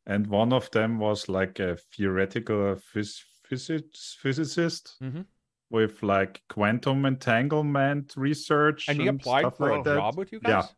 and 0.06 0.26
one 0.26 0.52
of 0.52 0.70
them 0.70 0.98
was 0.98 1.28
like 1.28 1.58
a 1.58 1.76
theoretical 1.96 2.76
phys- 2.76 3.24
physics 3.48 4.16
physicist 4.22 4.96
Mhm. 5.02 5.24
with 5.70 6.02
like 6.02 6.42
quantum 6.48 7.04
entanglement 7.06 8.14
research 8.16 8.88
and 8.88 9.00
he 9.00 9.06
applied 9.08 9.54
for 9.56 9.70
like 9.70 9.80
a 9.80 9.84
that. 9.90 9.96
job 9.96 10.16
with 10.18 10.32
you 10.32 10.40
guys. 10.40 10.68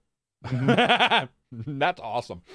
Yeah. 0.52 1.26
That's 1.82 2.00
awesome. 2.00 2.42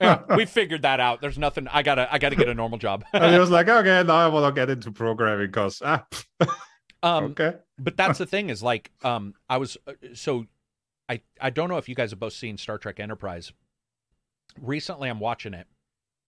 Yeah, 0.00 0.22
we 0.36 0.46
figured 0.46 0.82
that 0.82 0.98
out. 0.98 1.20
There's 1.20 1.38
nothing. 1.38 1.68
I 1.68 1.82
gotta. 1.82 2.12
I 2.12 2.18
gotta 2.18 2.34
get 2.34 2.48
a 2.48 2.54
normal 2.54 2.78
job. 2.78 3.04
and 3.12 3.32
he 3.32 3.38
was 3.38 3.50
like, 3.50 3.68
okay, 3.68 4.02
now 4.02 4.16
I 4.16 4.26
want 4.26 4.52
to 4.52 4.60
get 4.60 4.68
into 4.70 4.90
programming 4.90 5.46
because 5.46 5.80
ah, 5.84 6.04
um, 7.04 7.24
okay, 7.30 7.52
but 7.82 7.96
that's 7.96 8.18
the 8.18 8.26
thing 8.26 8.50
is 8.50 8.62
like, 8.62 8.90
um, 9.02 9.34
I 9.48 9.56
was 9.58 9.76
uh, 9.86 9.92
so, 10.14 10.46
I 11.08 11.20
I 11.40 11.50
don't 11.50 11.68
know 11.68 11.78
if 11.78 11.88
you 11.88 11.94
guys 11.94 12.10
have 12.10 12.20
both 12.20 12.32
seen 12.32 12.56
Star 12.58 12.78
Trek 12.78 13.00
Enterprise. 13.00 13.52
Recently, 14.60 15.08
I'm 15.08 15.20
watching 15.20 15.54
it, 15.54 15.66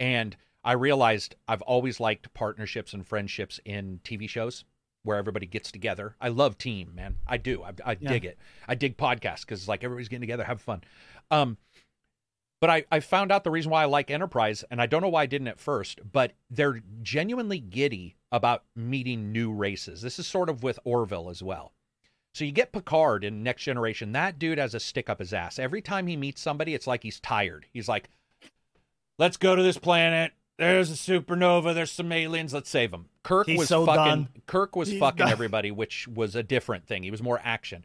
and 0.01 0.37
I 0.65 0.73
realized 0.73 1.35
I've 1.47 1.63
always 1.63 2.01
liked 2.01 2.33
partnerships 2.35 2.95
and 2.95 3.07
friendships 3.07 3.61
in 3.65 4.01
TV 4.03 4.29
shows 4.29 4.65
where 5.03 5.19
everybody 5.19 5.45
gets 5.45 5.71
together. 5.71 6.17
I 6.21 6.29
love 6.29 6.57
team, 6.57 6.93
man. 6.95 7.17
I 7.27 7.37
do. 7.37 7.63
I, 7.63 7.73
I 7.85 7.97
Yeah. 8.01 8.09
dig 8.09 8.25
it. 8.25 8.39
I 8.67 8.75
dig 8.75 8.97
podcasts 8.97 9.41
because 9.43 9.69
like 9.69 9.85
everybody's 9.85 10.09
getting 10.09 10.23
together, 10.23 10.45
have 10.45 10.63
fun. 10.63 10.83
Um, 11.31 11.59
but 12.61 12.71
I, 12.71 12.85
I 12.91 13.01
found 13.01 13.31
out 13.33 13.45
the 13.45 13.51
reason 13.51 13.71
why 13.71 13.83
I 13.83 13.87
like 13.87 14.11
Enterprise, 14.11 14.65
and 14.71 14.81
I 14.81 14.87
don't 14.87 15.03
know 15.03 15.09
why 15.09 15.23
I 15.23 15.27
didn't 15.27 15.49
at 15.49 15.61
first, 15.61 16.01
but 16.13 16.33
they're 16.51 16.83
genuinely 17.03 17.59
giddy 17.59 18.17
about 18.33 18.65
meeting 18.75 19.33
new 19.33 19.53
races. 19.53 20.01
This 20.03 20.19
is 20.19 20.27
sort 20.27 20.49
of 20.49 20.63
with 20.63 20.79
Orville 20.85 21.29
as 21.31 21.43
well. 21.43 21.73
So 22.33 22.45
you 22.45 22.51
get 22.53 22.73
Picard 22.73 23.23
in 23.23 23.43
Next 23.45 23.63
Generation. 23.63 24.13
That 24.13 24.39
dude 24.39 24.59
has 24.59 24.75
a 24.75 24.81
stick 24.81 25.09
up 25.09 25.21
his 25.21 25.33
ass. 25.33 25.59
Every 25.59 25.81
time 25.81 26.07
he 26.09 26.17
meets 26.17 26.41
somebody, 26.41 26.75
it's 26.75 26.87
like 26.87 27.03
he's 27.05 27.21
tired. 27.21 27.67
He's 27.73 27.89
like, 27.89 28.09
let's 29.19 29.37
go 29.37 29.55
to 29.55 29.63
this 29.63 29.79
planet. 29.79 30.33
There's 30.59 30.91
a 30.91 30.95
supernova. 30.95 31.75
There's 31.75 31.93
some 31.93 32.11
aliens. 32.13 32.53
Let's 32.55 32.71
save 32.71 32.91
them. 32.91 33.07
Kirk 33.23 33.47
He's 33.47 33.59
was 33.59 33.69
so 33.69 33.87
fucking. 33.87 34.05
done. 34.05 34.29
Kirk 34.47 34.75
was 34.75 34.89
He's 34.89 34.99
fucking 35.01 35.19
done. 35.19 35.31
everybody, 35.31 35.71
which 35.71 36.09
was 36.09 36.35
a 36.35 36.43
different 36.43 36.87
thing. 36.87 37.03
He 37.03 37.11
was 37.11 37.23
more 37.23 37.41
action. 37.45 37.85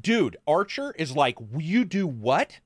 Dude, 0.00 0.36
Archer 0.46 0.94
is 0.98 1.14
like, 1.16 1.38
you 1.58 1.84
do 1.84 2.06
what? 2.06 2.60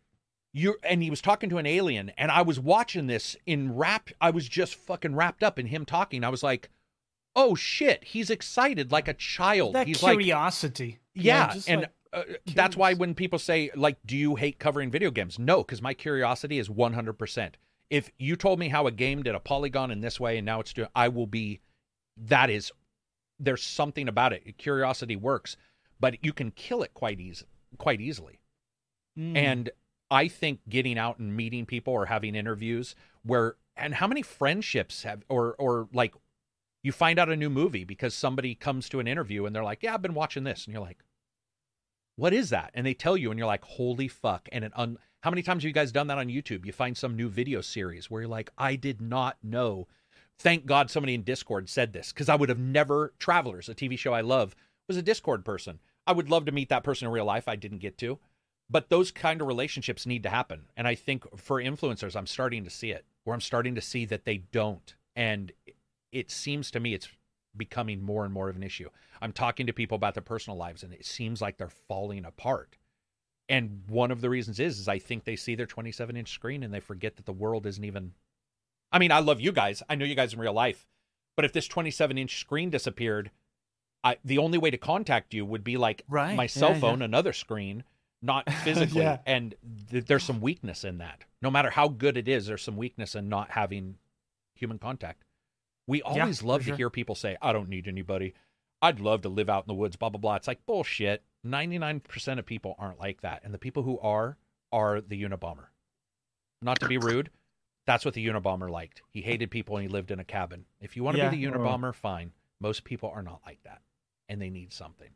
You 0.57 0.76
and 0.84 1.02
he 1.02 1.10
was 1.10 1.20
talking 1.20 1.50
to 1.50 1.58
an 1.58 1.66
alien, 1.66 2.12
and 2.16 2.31
I 2.31 2.42
was 2.42 2.60
watching 2.60 3.08
this 3.08 3.36
in 3.44 3.74
rap. 3.74 4.10
I 4.20 4.31
was 4.31 4.49
just 4.49 4.76
fucking 4.76 5.16
wrapped 5.16 5.42
up 5.42 5.58
in 5.58 5.66
him 5.66 5.84
talking. 5.84 6.23
I 6.23 6.28
was 6.28 6.44
like, 6.44 6.70
oh 7.34 7.57
shit, 7.57 8.05
he's 8.05 8.31
excited 8.31 8.92
like 8.92 9.08
a 9.08 9.15
child. 9.15 9.74
That 9.74 9.89
he's 9.89 10.00
like, 10.00 10.16
curiosity. 10.16 11.00
yeah, 11.12 11.52
just 11.52 11.68
and 11.68 11.81
like- 11.83 11.91
uh, 12.12 12.23
that's 12.55 12.76
why 12.76 12.94
when 12.94 13.15
people 13.15 13.41
say 13.41 13.70
like, 13.74 13.99
"Do 14.07 14.16
you 14.16 14.36
hate 14.36 14.60
covering 14.60 14.92
video 14.92 15.10
games?" 15.10 15.41
No, 15.41 15.58
because 15.58 15.83
my 15.83 15.92
curiosity 15.92 16.60
is 16.60 16.70
one 16.70 16.92
hundred 16.92 17.15
percent. 17.15 17.57
If 17.91 18.12
you 18.18 18.36
told 18.36 18.60
me 18.60 18.68
how 18.68 18.86
a 18.86 18.92
game 18.92 19.24
did 19.24 19.34
a 19.34 19.41
polygon 19.41 19.91
in 19.91 20.00
this 20.00 20.20
way 20.20 20.39
and 20.39 20.47
now 20.47 20.60
it's 20.60 20.73
doing, 20.73 20.89
I 20.94 21.08
will 21.08 21.26
be. 21.26 21.60
That 22.16 22.49
is 22.49 22.70
there's 23.41 23.65
something 23.65 24.07
about 24.07 24.33
it. 24.33 24.57
Curiosity 24.57 25.16
works, 25.16 25.57
but 25.99 26.24
you 26.24 26.33
can 26.33 26.52
kill 26.52 26.84
it 26.84 26.94
quite 26.94 27.18
easy, 27.18 27.47
quite 27.78 28.00
easily. 28.00 28.39
Mm. 29.18 29.36
And 29.36 29.70
I 30.10 30.28
think 30.28 30.60
getting 30.68 30.99
out 30.99 31.18
and 31.18 31.36
meeting 31.36 31.66
people 31.66 31.92
or 31.92 32.07
having 32.07 32.34
interviews 32.34 32.94
where 33.24 33.57
and 33.76 33.94
how 33.94 34.07
many 34.07 34.23
friendships 34.23 35.02
have 35.02 35.24
or 35.28 35.55
or 35.58 35.89
like 35.92 36.15
you 36.83 36.92
find 36.92 37.18
out 37.18 37.31
a 37.31 37.36
new 37.36 37.50
movie 37.50 37.84
because 37.84 38.15
somebody 38.15 38.55
comes 38.55 38.89
to 38.91 39.00
an 39.00 39.07
interview 39.08 39.47
and 39.47 39.55
they're 39.55 39.65
like, 39.65 39.83
"Yeah, 39.83 39.94
I've 39.94 40.02
been 40.02 40.15
watching 40.15 40.44
this." 40.44 40.66
And 40.66 40.74
you're 40.74 40.83
like, 40.83 41.02
"What 42.16 42.33
is 42.33 42.50
that?" 42.50 42.70
And 42.74 42.86
they 42.86 42.94
tell 42.94 43.16
you 43.16 43.31
and 43.31 43.39
you're 43.39 43.47
like, 43.47 43.65
"Holy 43.65 44.08
fuck." 44.08 44.49
And 44.52 44.65
it 44.65 44.73
un- 44.76 44.99
how 45.23 45.31
many 45.31 45.42
times 45.42 45.62
have 45.62 45.68
you 45.68 45.74
guys 45.74 45.92
done 45.92 46.08
that 46.08 46.18
on 46.18 46.28
YouTube? 46.28 46.66
You 46.66 46.73
find 46.73 46.97
some 46.97 47.16
new 47.16 47.28
video 47.28 47.62
series 47.62 48.10
where 48.10 48.23
you're 48.23 48.28
like, 48.28 48.50
"I 48.58 48.76
did 48.76 49.00
not 49.00 49.39
know." 49.42 49.89
Thank 50.39 50.66
God 50.66 50.91
somebody 50.91 51.15
in 51.15 51.23
Discord 51.23 51.68
said 51.68 51.92
this 51.92 52.12
cuz 52.12 52.28
I 52.28 52.34
would 52.34 52.49
have 52.49 52.58
never 52.58 53.15
Travelers, 53.18 53.68
a 53.68 53.74
TV 53.74 53.97
show 53.97 54.12
I 54.12 54.20
love, 54.20 54.55
was 54.86 54.97
a 54.97 55.02
Discord 55.02 55.44
person. 55.44 55.81
I 56.07 56.12
would 56.12 56.28
love 56.28 56.44
to 56.44 56.52
meet 56.52 56.68
that 56.68 56.84
person 56.84 57.07
in 57.07 57.12
real 57.12 57.24
life. 57.24 57.49
I 57.49 57.57
didn't 57.57 57.78
get 57.78 57.97
to 57.99 58.18
but 58.70 58.89
those 58.89 59.10
kind 59.10 59.41
of 59.41 59.47
relationships 59.47 60.07
need 60.07 60.23
to 60.23 60.31
happen. 60.31 60.67
And 60.76 60.86
i 60.89 60.94
think 60.94 61.25
for 61.39 61.60
influencers 61.60 62.17
i'm 62.17 62.26
starting 62.26 62.65
to 62.65 62.70
see 62.70 62.91
it 62.91 63.05
where 63.25 63.34
i'm 63.34 63.41
starting 63.41 63.75
to 63.75 63.81
see 63.81 64.05
that 64.07 64.25
they 64.25 64.39
don't. 64.39 64.94
And 65.17 65.52
it 66.12 66.31
seems 66.31 66.70
to 66.73 66.81
me 66.81 66.94
it's 66.94 67.09
becoming 67.57 68.02
more 68.02 68.25
and 68.25 68.33
more 68.34 68.49
of 68.49 68.57
an 68.57 68.62
issue. 68.65 68.89
I'm 69.23 69.33
talking 69.33 69.67
to 69.67 69.73
people 69.73 69.94
about 69.97 70.15
their 70.15 70.23
personal 70.23 70.57
lives 70.57 70.83
and 70.83 70.93
it 70.93 71.05
seems 71.07 71.41
like 71.41 71.57
they're 71.57 71.68
falling 71.68 72.25
apart. 72.25 72.76
And 73.49 73.83
one 73.89 74.10
of 74.10 74.20
the 74.20 74.31
reasons 74.31 74.59
is 74.59 74.81
is 74.81 74.89
i 74.89 74.99
think 74.99 75.25
they 75.25 75.36
see 75.36 75.55
their 75.55 75.67
27 75.67 76.17
inch 76.17 76.33
screen 76.33 76.62
and 76.62 76.73
they 76.73 76.81
forget 76.81 77.17
that 77.17 77.26
the 77.26 77.33
world 77.33 77.67
isn't 77.67 77.84
even 77.84 78.12
i 78.93 78.99
mean 78.99 79.12
i 79.12 79.18
love 79.20 79.41
you 79.41 79.52
guys. 79.52 79.83
I 79.89 79.94
know 79.94 80.05
you 80.05 80.15
guys 80.15 80.33
in 80.33 80.41
real 80.41 80.52
life. 80.55 80.86
But 81.36 81.44
if 81.44 81.52
this 81.52 81.67
27 81.68 82.17
inch 82.17 82.39
screen 82.41 82.70
disappeared 82.70 83.31
I, 84.02 84.18
the 84.25 84.39
only 84.39 84.59
way 84.59 84.70
to 84.70 84.76
contact 84.78 85.33
you 85.34 85.44
would 85.47 85.65
be 85.65 85.76
like 85.76 86.05
Right. 86.09 86.36
my 86.36 86.44
Yeah, 86.44 86.49
cell 86.49 86.73
yeah. 86.73 86.81
phone 86.81 87.02
another 87.02 87.33
screen 87.33 87.84
not 88.25 88.51
physically 88.65 89.03
Yeah. 89.03 89.19
and 89.27 89.55
th- 89.91 90.07
there's 90.07 90.25
some 90.25 90.41
weakness 90.41 90.83
in 90.85 90.99
that. 90.99 91.25
No 91.43 91.51
matter 91.51 91.70
how 91.70 91.89
good 91.89 92.17
it 92.17 92.27
is 92.28 92.47
there's 92.47 92.62
some 92.62 92.77
weakness 92.77 93.15
in 93.15 93.28
not 93.28 93.51
having 93.51 93.97
human 94.55 94.78
contact. 94.78 95.25
We 95.86 96.01
always 96.03 96.41
for 96.41 96.47
love 96.47 96.61
to 96.62 96.69
sure. 96.69 96.77
hear 96.77 96.91
people 96.91 97.15
say 97.15 97.36
i 97.43 97.53
don't 97.53 97.69
need 97.69 97.86
anybody. 97.86 98.35
I'd 98.81 99.01
love 99.01 99.23
to 99.23 99.28
live 99.28 99.49
out 99.51 99.65
in 99.65 99.69
the 99.69 99.75
woods 99.75 99.97
blah 99.97 100.09
blah 100.09 100.20
blah. 100.20 100.36
It's 100.36 100.49
like 100.49 100.65
bullshit. 100.67 101.23
99% 101.47 102.39
of 102.39 102.47
people 102.47 102.75
aren't 102.78 102.99
like 102.99 103.20
that 103.20 103.43
and 103.44 103.53
the 103.53 103.59
people 103.59 103.83
who 103.83 103.99
are 104.01 104.39
are 104.73 105.01
the 105.03 105.23
unabomber. 105.23 105.67
Not 106.62 106.81
to 106.81 106.89
be 106.89 106.99
rude 106.99 107.31
that's 107.86 108.07
what 108.07 108.15
the 108.15 108.27
unabomber 108.27 108.70
liked. 108.70 109.03
He 109.11 109.20
hated 109.20 109.51
people 109.51 109.77
and 109.77 109.83
he 109.86 109.93
lived 109.93 110.11
in 110.11 110.19
a 110.19 110.25
cabin. 110.25 110.65
If 110.81 110.97
you 110.97 111.05
want 111.05 111.19
to 111.19 111.23
Yeah. 111.23 111.28
be 111.28 111.44
the 111.44 111.53
unabomber 111.53 111.94
fine. 111.94 112.33
Most 112.59 112.85
people 112.85 113.11
are 113.15 113.23
not 113.23 113.43
like 113.44 113.62
that 113.65 113.83
and 114.27 114.41
they 114.41 114.49
need 114.49 114.73
something. 114.73 115.11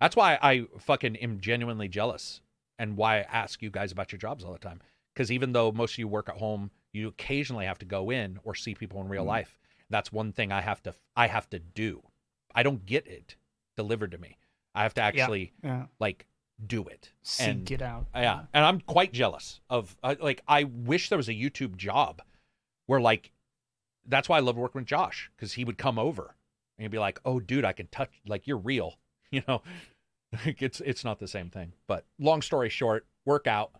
That's 0.00 0.16
why 0.16 0.38
I 0.40 0.66
fucking 0.78 1.16
am 1.16 1.40
genuinely 1.40 1.88
jealous 1.88 2.40
and 2.78 2.96
why 2.96 3.18
I 3.18 3.22
ask 3.22 3.62
you 3.62 3.70
guys 3.70 3.92
about 3.92 4.12
your 4.12 4.18
jobs 4.18 4.44
all 4.44 4.52
the 4.52 4.58
time. 4.58 4.80
Because 5.14 5.32
even 5.32 5.52
though 5.52 5.72
most 5.72 5.94
of 5.94 5.98
you 5.98 6.08
work 6.08 6.28
at 6.28 6.36
home, 6.36 6.70
you 6.92 7.08
occasionally 7.08 7.64
have 7.66 7.78
to 7.78 7.86
go 7.86 8.10
in 8.10 8.38
or 8.44 8.54
see 8.54 8.74
people 8.74 9.00
in 9.00 9.08
real 9.08 9.24
Mhm. 9.24 9.28
life. 9.28 9.58
That's 9.88 10.12
one 10.12 10.32
thing 10.32 10.52
I 10.52 10.60
have 10.60 10.82
to 10.82 10.94
I 11.16 11.26
have 11.28 11.48
to 11.50 11.58
do. 11.58 12.02
I 12.54 12.62
don't 12.62 12.84
get 12.84 13.06
it 13.06 13.36
delivered 13.76 14.10
to 14.12 14.18
me. 14.18 14.36
I 14.74 14.82
have 14.82 14.94
to 14.94 15.00
actually 15.02 15.52
yeah. 15.62 15.86
like 15.98 16.26
do 16.66 16.84
it. 16.84 17.12
Seek 17.22 17.48
and 17.48 17.70
it 17.70 17.82
out. 17.82 18.06
yeah, 18.14 18.46
and 18.52 18.64
I'm 18.64 18.80
quite 18.80 19.12
jealous 19.12 19.60
of 19.70 19.96
uh, 20.02 20.16
like 20.20 20.42
I 20.48 20.64
wish 20.64 21.08
there 21.08 21.18
was 21.18 21.28
a 21.28 21.34
YouTube 21.34 21.76
job 21.76 22.20
where 22.86 23.00
like 23.00 23.32
that's 24.06 24.28
why 24.28 24.36
I 24.36 24.40
love 24.40 24.56
working 24.56 24.80
with 24.80 24.88
Josh 24.88 25.30
because 25.36 25.54
he 25.54 25.64
would 25.64 25.78
come 25.78 25.98
over 25.98 26.34
and 26.78 26.82
he'd 26.84 26.90
be 26.90 26.98
like, 26.98 27.20
"Oh, 27.24 27.40
dude, 27.40 27.64
I 27.64 27.72
can 27.72 27.86
touch 27.88 28.10
like 28.26 28.46
you're 28.46 28.56
real," 28.58 28.98
you 29.30 29.42
know. 29.48 29.62
it's 30.44 30.80
it's 30.80 31.04
not 31.04 31.18
the 31.18 31.28
same 31.28 31.50
thing. 31.50 31.72
But 31.86 32.04
long 32.18 32.42
story 32.42 32.68
short, 32.68 33.06
work 33.24 33.46
out, 33.46 33.72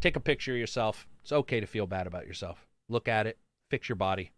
take 0.00 0.16
a 0.16 0.20
picture 0.20 0.52
of 0.52 0.58
yourself. 0.58 1.06
It's 1.22 1.32
okay 1.32 1.60
to 1.60 1.66
feel 1.66 1.86
bad 1.86 2.06
about 2.06 2.26
yourself. 2.26 2.66
Look 2.88 3.08
at 3.08 3.26
it, 3.26 3.38
fix 3.70 3.88
your 3.88 3.96
body. 3.96 4.30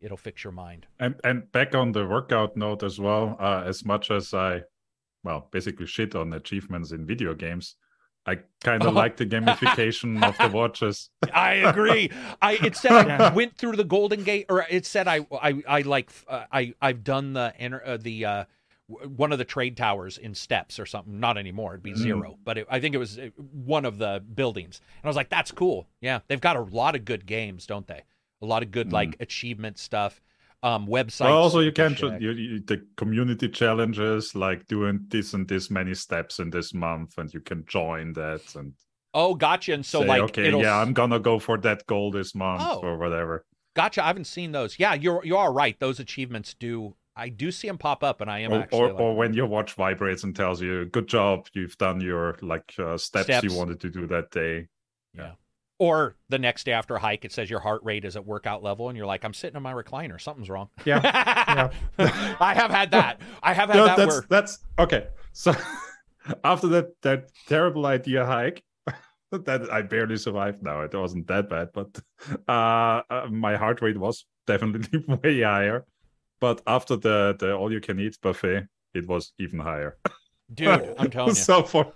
It'll 0.00 0.16
fix 0.16 0.44
your 0.44 0.52
mind. 0.52 0.86
And 0.98 1.14
and 1.24 1.50
back 1.52 1.74
on 1.74 1.92
the 1.92 2.06
workout 2.06 2.56
note 2.56 2.82
as 2.82 2.98
well, 2.98 3.36
uh, 3.38 3.62
as 3.66 3.84
much 3.84 4.10
as 4.10 4.32
I, 4.34 4.62
well, 5.24 5.48
basically 5.50 5.86
shit 5.86 6.14
on 6.14 6.32
achievements 6.32 6.92
in 6.92 7.06
video 7.06 7.34
games, 7.34 7.76
I 8.26 8.38
kind 8.64 8.82
Oh. 8.84 8.88
of 8.88 8.94
like 8.94 9.16
the 9.18 9.26
gamification 9.26 10.22
of 10.26 10.36
the 10.38 10.48
watches. 10.56 11.10
I 11.32 11.54
agree. 11.54 12.10
I 12.42 12.52
it 12.64 12.76
said 12.76 12.92
I 12.92 13.32
went 13.32 13.56
through 13.56 13.76
the 13.76 13.84
Golden 13.84 14.24
Gate, 14.24 14.46
or 14.48 14.64
it 14.70 14.84
said 14.86 15.06
I 15.06 15.26
I 15.40 15.62
I 15.68 15.80
like 15.82 16.10
uh, 16.28 16.44
I 16.50 16.74
I've 16.80 17.04
done 17.04 17.34
the 17.34 17.52
enter 17.58 17.82
uh, 17.86 17.96
the 17.98 18.24
uh, 18.24 18.30
w- 18.30 18.46
one 19.16 19.32
of 19.32 19.38
the 19.38 19.44
trade 19.44 19.76
towers 19.76 20.18
in 20.18 20.34
steps 20.34 20.78
or 20.78 20.86
something. 20.86 21.18
Not 21.20 21.38
anymore. 21.38 21.72
It'd 21.74 21.82
be 21.82 21.92
Mhm. 21.92 21.96
zero, 21.98 22.38
but 22.44 22.58
it, 22.58 22.66
I 22.70 22.80
think 22.80 22.94
it 22.94 22.98
was 22.98 23.18
uh, 23.18 23.28
one 23.36 23.84
of 23.84 23.98
the 23.98 24.22
buildings. 24.34 24.80
And 24.98 25.04
I 25.04 25.08
was 25.08 25.16
like, 25.16 25.28
that's 25.30 25.52
cool. 25.52 25.88
Yeah, 26.00 26.20
they've 26.28 26.40
got 26.40 26.56
a 26.56 26.62
lot 26.62 26.94
of 26.96 27.04
good 27.04 27.26
games, 27.26 27.66
don't 27.66 27.86
they? 27.86 28.02
A 28.42 28.46
lot 28.46 28.62
of 28.62 28.70
good 28.70 28.88
Mhm. 28.88 28.92
like 28.92 29.16
achievement 29.20 29.78
stuff. 29.78 30.20
Um, 30.62 30.86
websites. 30.86 31.20
Well, 31.24 31.38
also, 31.38 31.60
you 31.60 31.72
can 31.72 31.96
you, 32.20 32.32
you, 32.32 32.60
the 32.60 32.84
community 32.98 33.48
challenges 33.48 34.34
like 34.34 34.66
doing 34.66 35.06
this 35.08 35.32
and 35.32 35.48
this 35.48 35.70
many 35.70 35.94
steps 35.94 36.38
in 36.38 36.50
this 36.50 36.74
month, 36.74 37.16
and 37.16 37.32
you 37.32 37.40
can 37.40 37.64
join 37.66 38.12
that 38.14 38.54
and 38.56 38.74
Oh, 39.14 39.34
gotcha. 39.34 39.72
And 39.72 39.84
so 39.84 40.02
say, 40.02 40.06
like, 40.06 40.22
okay, 40.22 40.48
it'll 40.48 40.60
yeah, 40.62 40.76
I'm 40.80 40.92
gonna 40.92 41.18
go 41.18 41.38
for 41.38 41.56
that 41.58 41.86
goal 41.86 42.10
this 42.10 42.34
month 42.34 42.62
Oh. 42.64 42.80
or 42.82 42.98
whatever. 42.98 43.44
gotcha. 43.74 44.02
I 44.04 44.08
haven't 44.08 44.26
seen 44.26 44.52
those. 44.52 44.78
Yeah, 44.78 44.92
you're 44.94 45.24
you 45.24 45.36
are 45.36 45.50
right. 45.52 45.78
Those 45.80 45.98
achievements 45.98 46.52
do. 46.54 46.94
I 47.20 47.28
do 47.28 47.52
see 47.52 47.68
them 47.68 47.76
pop 47.76 48.02
up, 48.02 48.22
and 48.22 48.30
I 48.30 48.38
am 48.40 48.52
Or, 48.52 48.60
actually 48.62 48.80
or, 48.80 48.92
like, 48.92 49.00
or 49.00 49.14
when 49.14 49.34
your 49.34 49.46
watch 49.46 49.74
vibrates 49.74 50.24
and 50.24 50.34
tells 50.34 50.62
you, 50.62 50.86
"Good 50.86 51.06
job, 51.06 51.46
you've 51.52 51.76
done 51.76 52.00
your 52.00 52.38
like 52.40 52.72
uh, 52.78 52.96
steps, 52.96 53.24
Steps. 53.26 53.44
you 53.44 53.54
wanted 53.54 53.78
to 53.80 53.90
do 53.90 54.06
that 54.06 54.30
day." 54.30 54.68
Yeah. 55.14 55.32
Or 55.78 56.16
the 56.28 56.38
next 56.38 56.64
day 56.64 56.72
after 56.72 56.94
a 56.96 56.98
hike, 56.98 57.24
it 57.24 57.32
says 57.32 57.48
your 57.50 57.60
heart 57.60 57.82
rate 57.84 58.04
is 58.04 58.16
at 58.16 58.26
workout 58.26 58.62
level, 58.62 58.88
and 58.88 58.96
you're 58.96 59.06
like, 59.06 59.24
I'm 59.24 59.32
sitting 59.34 59.56
in 59.56 59.62
my 59.62 59.72
recliner. 59.72 60.20
Something's 60.20 60.50
wrong. 60.50 60.68
Yeah, 60.84 61.00
I 61.98 62.54
have 62.54 62.70
had 62.70 62.90
that. 62.92 63.20
I 63.42 63.52
have 63.52 63.68
had 63.68 63.76
No, 63.76 63.86
that 63.86 63.96
that's 63.96 64.20
that's 64.26 64.58
okay. 64.78 65.08
So 65.32 65.54
after 66.44 66.68
that 66.68 67.00
that 67.02 67.30
terrible 67.48 67.84
idea 67.86 68.24
hike, 68.24 68.62
that 69.32 69.70
I 69.70 69.82
barely 69.82 70.16
survived. 70.16 70.62
Now 70.62 70.82
it 70.82 70.94
wasn't 70.94 71.26
that 71.28 71.48
bad, 71.48 71.68
but 71.74 71.98
uh, 72.48 73.02
uh, 73.10 73.26
my 73.30 73.56
heart 73.56 73.82
rate 73.82 73.98
was 73.98 74.24
definitely 74.46 75.04
way 75.22 75.42
higher. 75.42 75.84
But 76.40 76.62
after 76.66 76.96
the 76.96 77.36
the 77.38 77.54
all 77.54 77.72
you 77.72 77.80
can 77.80 78.00
eat 78.00 78.18
buffet, 78.22 78.66
it 78.94 79.06
was 79.06 79.32
even 79.38 79.58
higher. 79.60 79.96
dude, 80.52 80.94
I'm 80.98 81.10
telling 81.10 81.30
you. 81.30 81.34
so 81.34 81.62
for, 81.62 81.92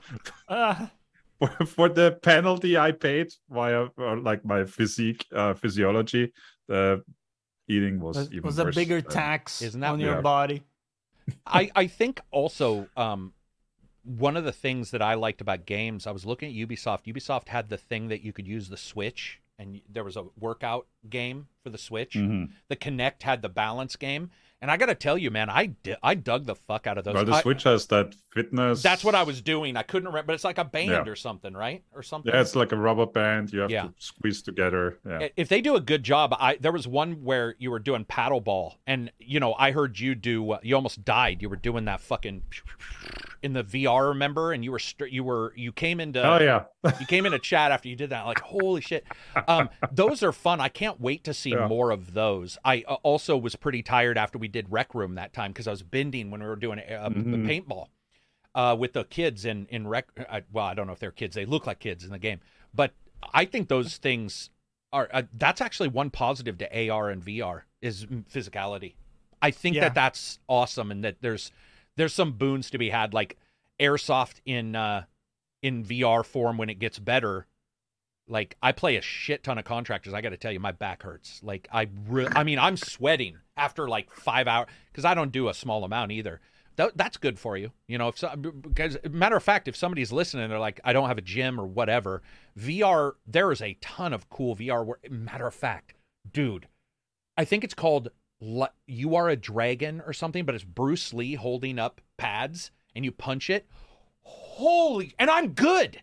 Uh, 0.49 0.87
for 1.39 1.67
for 1.67 1.89
the 1.89 2.13
penalty 2.23 2.77
I 2.79 2.93
paid 2.93 3.33
via 3.51 3.89
uh, 3.99 4.17
like 4.17 4.45
my 4.45 4.65
physique 4.65 5.25
uh, 5.35 5.55
physiology, 5.55 6.33
the 6.69 7.03
eating 7.69 7.99
was 8.01 8.17
was, 8.17 8.27
even 8.33 8.43
was 8.43 8.59
a 8.59 8.67
bigger 8.67 9.01
than- 9.01 9.11
tax 9.11 9.63
Isn't 9.63 9.81
that 9.81 9.91
on 9.93 10.01
your 10.01 10.13
weird? 10.15 10.23
body. 10.25 10.63
I, 11.47 11.71
I 11.75 11.87
think 11.87 12.21
also 12.31 12.87
um, 12.99 13.33
one 14.05 14.37
of 14.37 14.45
the 14.45 14.53
things 14.53 14.91
that 14.91 15.01
I 15.01 15.15
liked 15.15 15.41
about 15.41 15.65
games, 15.65 16.07
I 16.07 16.11
was 16.11 16.27
looking 16.27 16.51
at 16.51 16.69
Ubisoft. 16.69 17.07
Ubisoft 17.07 17.49
had 17.49 17.71
the 17.71 17.79
thing 17.79 18.09
that 18.09 18.21
you 18.21 18.33
could 18.35 18.47
use 18.47 18.69
the 18.69 18.77
Switch, 18.77 19.41
and 19.59 19.81
there 19.89 20.05
was 20.05 20.17
a 20.17 20.25
workout 20.39 20.87
game 21.09 21.47
for 21.63 21.71
the 21.71 21.79
Switch. 21.79 22.15
Mhm. 22.15 22.51
The 22.69 22.77
Kinect 22.77 23.23
had 23.23 23.41
the 23.43 23.49
balance 23.49 23.97
game, 23.97 24.31
and 24.61 24.71
I 24.71 24.77
got 24.77 24.87
to 24.87 24.95
tell 24.95 25.17
you, 25.19 25.31
man, 25.31 25.49
I 25.51 25.67
di- 25.67 25.97
I 26.03 26.15
dug 26.15 26.47
the 26.47 26.55
fuck 26.57 26.87
out 26.87 26.99
of 26.99 27.05
those. 27.05 27.15
Well, 27.15 27.25
the 27.25 27.33
I- 27.35 27.43
Switch 27.43 27.63
has 27.65 27.87
that 27.89 28.15
fitness. 28.33 28.83
that's 28.83 29.05
what 29.05 29.15
I 29.15 29.23
was 29.23 29.41
doing. 29.43 29.77
I 29.77 29.83
couldn't 29.83 30.09
remember, 30.09 30.27
but 30.29 30.35
it's 30.35 30.45
like 30.45 30.59
a 30.59 30.65
band 30.65 30.91
Yeah. 30.91 31.05
or 31.07 31.15
something, 31.17 31.53
right? 31.55 31.85
Or 31.93 32.03
something. 32.03 32.33
Yeah, 32.35 32.41
it's 32.41 32.57
like 32.57 32.73
a 32.73 32.77
rubber 32.77 33.07
band. 33.07 33.53
You 33.53 33.61
have 33.61 33.71
Yeah. 33.71 33.83
to 33.85 33.95
squeeze 33.99 34.43
together. 34.43 34.99
Yeah. 35.07 35.29
If 35.37 35.49
they 35.49 35.61
do 35.61 35.77
a 35.77 35.81
good 35.81 36.03
job, 36.03 36.35
I 36.39 36.57
there 36.57 36.73
was 36.73 36.89
one 36.89 37.23
where 37.25 37.55
you 37.59 37.71
were 37.71 37.79
doing 37.79 38.05
paddle 38.05 38.41
ball, 38.41 38.79
and 38.87 39.13
you 39.19 39.39
know 39.39 39.55
I 39.59 39.71
heard 39.71 40.01
you 40.01 40.15
do. 40.15 40.53
Uh, 40.53 40.59
you 40.63 40.75
almost 40.75 41.05
died. 41.05 41.43
You 41.43 41.49
were 41.49 41.57
doing 41.57 41.85
that 41.85 42.01
fucking 42.01 42.43
in 43.45 43.53
the 43.53 43.63
VR, 43.63 44.09
remember? 44.09 44.53
And 44.53 44.65
you 44.65 44.73
were 44.73 44.79
str- 44.79 45.07
you 45.07 45.23
were 45.23 45.53
you 45.57 45.71
came 45.73 46.01
into 46.01 46.21
oh 46.23 46.41
yeah. 46.43 46.65
you 47.01 47.07
came 47.07 47.27
into 47.27 47.39
chat 47.39 47.71
after 47.71 47.89
you 47.89 47.95
did 47.97 48.11
that. 48.11 48.27
Like 48.27 48.41
holy 48.41 48.81
shit, 48.81 49.05
um, 49.47 49.69
those 49.93 50.23
are 50.23 50.33
fun. 50.33 50.61
I 50.61 50.69
can't 50.69 51.01
wait 51.01 51.25
to 51.25 51.35
see 51.35 51.51
Yeah. 51.51 51.69
more 51.69 51.91
of 51.91 52.15
those. 52.15 52.59
I 52.65 52.83
uh, 52.89 52.95
also 53.03 53.37
was 53.37 53.55
pretty 53.55 53.83
tired 53.83 54.19
after 54.19 54.39
we 54.39 54.49
did 54.49 54.67
Rec 54.73 54.95
Room 54.95 55.15
that 55.17 55.33
time 55.33 55.53
because 55.53 55.69
I 55.69 55.71
was 55.71 55.83
bending 55.83 56.31
when 56.31 56.41
we 56.41 56.47
were 56.47 56.57
doing 56.57 56.81
uh, 56.81 57.09
the 57.11 57.15
Mhm. 57.21 57.47
paintball 57.47 57.87
uh, 58.55 58.75
with 58.79 58.93
the 58.95 59.05
kids 59.05 59.45
in 59.45 59.67
in 59.71 59.87
Rec. 59.87 60.07
Uh, 60.29 60.41
well, 60.53 60.65
I 60.67 60.75
don't 60.75 60.87
know 60.87 60.93
if 60.95 60.99
they're 60.99 61.11
kids. 61.13 61.35
They 61.37 61.45
look 61.47 61.67
like 61.67 61.79
kids 61.79 62.05
in 62.05 62.11
the 62.11 62.19
game, 62.19 62.41
but 62.75 62.93
I 63.33 63.45
think 63.45 63.69
those 63.69 63.99
things 63.99 64.51
are. 64.93 65.09
Uh, 65.13 65.23
that's 65.35 65.61
actually 65.61 65.89
one 65.91 66.11
positive 66.11 66.59
to 66.59 66.89
AR 66.91 67.11
and 67.11 67.23
VR 67.23 67.63
is 67.83 68.07
physicality. 68.33 68.95
I 69.43 69.51
think 69.51 69.77
Yeah. 69.77 69.83
that 69.83 69.95
that's 69.95 70.39
awesome, 70.49 70.91
and 70.91 71.05
that 71.05 71.17
there's 71.21 71.53
there's 71.97 72.13
some 72.13 72.33
boons 72.33 72.71
to 72.71 72.79
be 72.79 72.91
had, 72.91 73.15
like 73.15 73.37
airsoft 73.81 74.41
in 74.45 74.77
uh, 74.77 75.05
in 75.63 75.85
VR 75.85 76.25
form 76.25 76.59
when 76.59 76.71
it 76.71 76.79
gets 76.79 76.99
better. 76.99 77.47
Like 78.27 78.57
I 78.63 78.73
play 78.73 78.97
a 78.97 79.03
shit 79.03 79.45
ton 79.45 79.59
of 79.59 79.65
contractors. 79.65 80.15
I 80.15 80.21
got 80.21 80.31
to 80.31 80.37
tell 80.37 80.53
you, 80.53 80.61
my 80.61 80.73
back 80.73 81.03
hurts. 81.03 81.41
Like 81.43 81.69
I, 81.73 81.89
re- 82.09 82.29
I 82.35 82.45
mean, 82.45 82.59
I'm 82.59 82.77
sweating 82.77 83.37
after 83.57 83.89
like 83.89 84.11
five 84.11 84.49
hours 84.49 84.69
because 84.91 85.05
I 85.05 85.15
don't 85.15 85.33
do 85.33 85.49
a 85.49 85.55
small 85.55 85.85
amount 85.85 86.13
either. 86.13 86.41
Th- 86.77 86.93
that's 86.97 87.19
good 87.19 87.39
for 87.39 87.57
you, 87.57 87.71
you 87.87 87.99
know. 87.99 88.09
If 88.09 88.19
so, 88.19 88.35
because 88.37 88.97
matter 89.11 89.37
of 89.37 89.43
fact, 89.43 89.69
if 89.69 89.77
somebody's 89.77 90.11
listening, 90.11 90.49
they're 90.49 90.59
like, 90.59 90.81
I 90.85 90.93
don't 90.93 91.09
have 91.09 91.19
a 91.19 91.23
gym 91.23 91.61
or 91.61 91.67
whatever. 91.67 92.23
VR, 92.59 93.13
there 93.27 93.53
is 93.53 93.61
a 93.63 93.77
ton 93.81 94.13
of 94.13 94.29
cool 94.29 94.57
VR. 94.57 94.85
Work. 94.85 95.09
Matter 95.11 95.47
of 95.47 95.55
fact, 95.55 95.95
dude, 96.33 96.67
I 97.37 97.45
think 97.45 97.63
it's 97.63 97.75
called 97.75 98.09
Le- 98.09 98.11
"You 98.87 99.17
Are 99.17 99.29
a 99.29 99.37
Dragon" 99.37 100.03
or 100.07 100.13
something, 100.13 100.45
but 100.45 100.55
it's 100.55 100.65
Bruce 100.65 101.13
Lee 101.15 101.35
holding 101.35 101.79
up 101.79 102.01
pads 102.17 102.71
and 102.95 103.05
you 103.05 103.13
punch 103.13 103.51
it. 103.51 103.67
Holy, 104.23 105.15
and 105.19 105.31
I'm 105.31 105.49
good. 105.53 106.01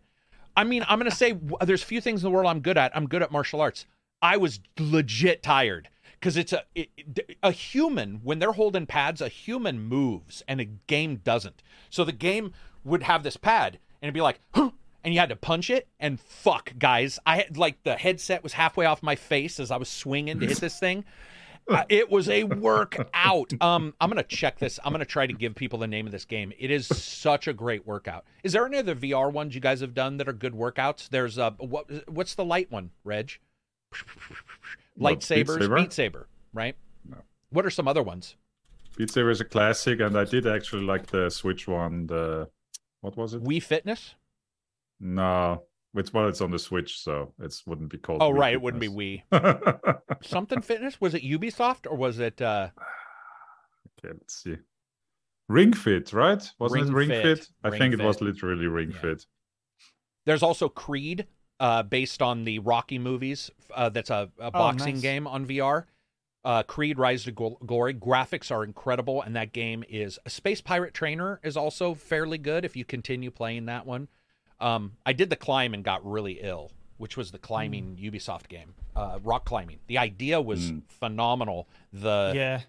I 0.55 0.63
mean, 0.63 0.83
I'm 0.87 0.99
gonna 0.99 1.11
say 1.11 1.31
w- 1.33 1.57
there's 1.61 1.83
few 1.83 2.01
things 2.01 2.21
in 2.23 2.29
the 2.29 2.35
world 2.35 2.49
I'm 2.49 2.59
good 2.61 2.77
at. 2.77 2.95
I'm 2.95 3.07
good 3.07 3.21
at 3.23 3.31
martial 3.31 3.61
arts. 3.61 3.85
I 4.21 4.37
was 4.37 4.59
legit 4.77 5.41
tired 5.41 5.89
because 6.19 6.37
it's 6.37 6.53
a 6.53 6.63
it- 6.75 6.89
a 7.41 7.51
human 7.51 8.15
when 8.23 8.39
they're 8.39 8.51
holding 8.51 8.85
pads. 8.85 9.21
A 9.21 9.29
human 9.29 9.79
moves 9.79 10.43
and 10.47 10.59
a 10.59 10.65
game 10.65 11.17
doesn't. 11.17 11.63
So 11.89 12.03
the 12.03 12.11
game 12.11 12.53
would 12.83 13.03
have 13.03 13.23
this 13.23 13.37
pad 13.37 13.79
and 14.01 14.07
it'd 14.07 14.13
be 14.13 14.21
like, 14.21 14.39
huh, 14.53 14.71
and 15.03 15.13
you 15.13 15.19
had 15.19 15.29
to 15.29 15.35
punch 15.35 15.69
it. 15.69 15.87
And 15.99 16.19
fuck, 16.19 16.73
guys, 16.77 17.17
I 17.25 17.37
had 17.37 17.57
like 17.57 17.81
the 17.83 17.95
headset 17.95 18.43
was 18.43 18.53
halfway 18.53 18.85
off 18.85 19.01
my 19.01 19.15
face 19.15 19.59
as 19.59 19.71
I 19.71 19.77
was 19.77 19.89
swinging 19.89 20.39
to 20.39 20.45
hit 20.47 20.57
this 20.59 20.79
thing. 20.79 21.05
Uh, 21.67 21.83
it 21.89 22.09
was 22.09 22.27
a 22.29 22.43
workout. 22.43 23.53
Um, 23.61 23.93
I'm 24.01 24.09
gonna 24.09 24.23
check 24.23 24.59
this. 24.59 24.79
I'm 24.83 24.91
gonna 24.91 25.05
try 25.05 25.27
to 25.27 25.33
give 25.33 25.55
people 25.55 25.79
the 25.79 25.87
name 25.87 26.05
of 26.05 26.11
this 26.11 26.25
game. 26.25 26.51
It 26.57 26.71
is 26.71 26.87
such 26.87 27.47
a 27.47 27.53
great 27.53 27.85
workout. 27.85 28.25
Is 28.43 28.53
there 28.53 28.65
any 28.65 28.77
other 28.77 28.95
VR 28.95 29.31
ones 29.31 29.55
you 29.55 29.61
guys 29.61 29.81
have 29.81 29.93
done 29.93 30.17
that 30.17 30.27
are 30.27 30.33
good 30.33 30.53
workouts? 30.53 31.09
There's 31.09 31.37
uh, 31.37 31.51
what 31.51 32.09
what's 32.09 32.35
the 32.35 32.45
light 32.45 32.71
one, 32.71 32.91
Reg? 33.03 33.33
What, 34.95 35.19
Beat 35.19 35.19
Lightsabers, 35.19 35.59
Saber? 35.61 35.75
Beat 35.75 35.93
Saber, 35.93 36.27
right? 36.53 36.75
No. 37.09 37.17
What 37.49 37.65
are 37.65 37.69
some 37.69 37.87
other 37.87 38.03
ones? 38.03 38.35
Beat 38.97 39.09
Saber 39.09 39.29
is 39.29 39.41
a 39.41 39.45
classic, 39.45 39.99
and 39.99 40.17
I 40.17 40.25
did 40.25 40.45
actually 40.47 40.83
like 40.83 41.07
the 41.07 41.29
Switch 41.29 41.67
one. 41.67 42.07
The 42.07 42.49
what 43.01 43.15
was 43.15 43.33
it? 43.33 43.43
Wii 43.43 43.61
Fitness. 43.63 44.15
No, 44.99 45.63
it's 45.95 46.13
well, 46.13 46.27
it's 46.27 46.41
on 46.41 46.51
the 46.51 46.59
Switch, 46.59 46.99
so 46.99 47.33
it 47.39 47.53
wouldn't 47.65 47.89
be 47.89 47.97
called. 47.97 48.21
Oh 48.21 48.31
Wii 48.31 48.37
right, 48.37 48.53
it 48.53 48.61
wouldn't 48.61 48.81
be 48.81 48.87
Fitness. 48.87 49.23
Wii. 49.31 50.01
Something 50.23 50.61
Fitness. 50.61 51.01
Was 51.01 51.13
it 51.13 51.23
Ubisoft 51.23 51.89
or 51.89 51.95
was 51.97 52.19
it? 52.19 52.41
uh 52.41 52.69
Okay, 53.99 54.13
let's 54.13 54.35
see. 54.43 54.57
Ring 55.49 55.73
Fit, 55.73 56.13
right? 56.13 56.41
Wasn't 56.59 56.81
Ring 56.81 56.91
it 56.91 56.95
Ring 56.95 57.09
Fit. 57.09 57.39
Fit? 57.39 57.47
I 57.63 57.69
Ring 57.69 57.79
think 57.79 57.93
it 57.95 58.03
was 58.03 58.21
literally 58.21 58.67
Ring 58.67 58.91
Yeah. 58.91 59.01
Fit. 59.01 59.25
There's 60.25 60.43
also 60.43 60.69
Creed, 60.69 61.27
uh, 61.59 61.83
based 61.83 62.21
on 62.21 62.43
the 62.45 62.59
Rocky 62.59 62.99
movies. 62.99 63.49
Uh, 63.73 63.89
that's 63.89 64.09
a, 64.09 64.29
a 64.39 64.51
boxing 64.51 64.95
nice. 64.95 65.01
game 65.01 65.27
on 65.27 65.45
VR. 65.45 65.85
Uh, 66.43 66.63
Creed: 66.63 66.97
Rise 66.97 67.25
to 67.25 67.31
Gl- 67.31 67.63
Glory. 67.65 67.93
Graphics 67.93 68.49
are 68.49 68.63
incredible, 68.63 69.21
and 69.21 69.35
that 69.35 69.51
game 69.51 69.83
is 69.89 70.17
a 70.25 70.29
Space 70.29 70.61
Pirate 70.61 70.93
Trainer 70.93 71.39
is 71.43 71.57
also 71.57 71.93
fairly 71.93 72.37
good 72.37 72.63
if 72.65 72.75
you 72.75 72.85
continue 72.85 73.29
playing 73.29 73.65
that 73.65 73.85
one. 73.85 74.07
Um, 74.61 74.93
I 75.05 75.13
did 75.13 75.29
the 75.29 75.35
climb 75.35 75.73
and 75.73 75.83
got 75.83 76.05
really 76.09 76.39
ill, 76.41 76.71
which 76.97 77.17
was 77.17 77.31
the 77.31 77.37
climbing 77.39 77.97
Ubisoft 78.01 78.47
game, 78.47 78.73
uh, 78.95 79.19
rock 79.23 79.43
climbing. 79.45 79.79
The 79.87 79.97
idea 79.97 80.39
was 80.41 80.71
Mm. 80.71 80.83
phenomenal. 80.87 81.67
The 81.91 82.31
yeah. 82.35 82.61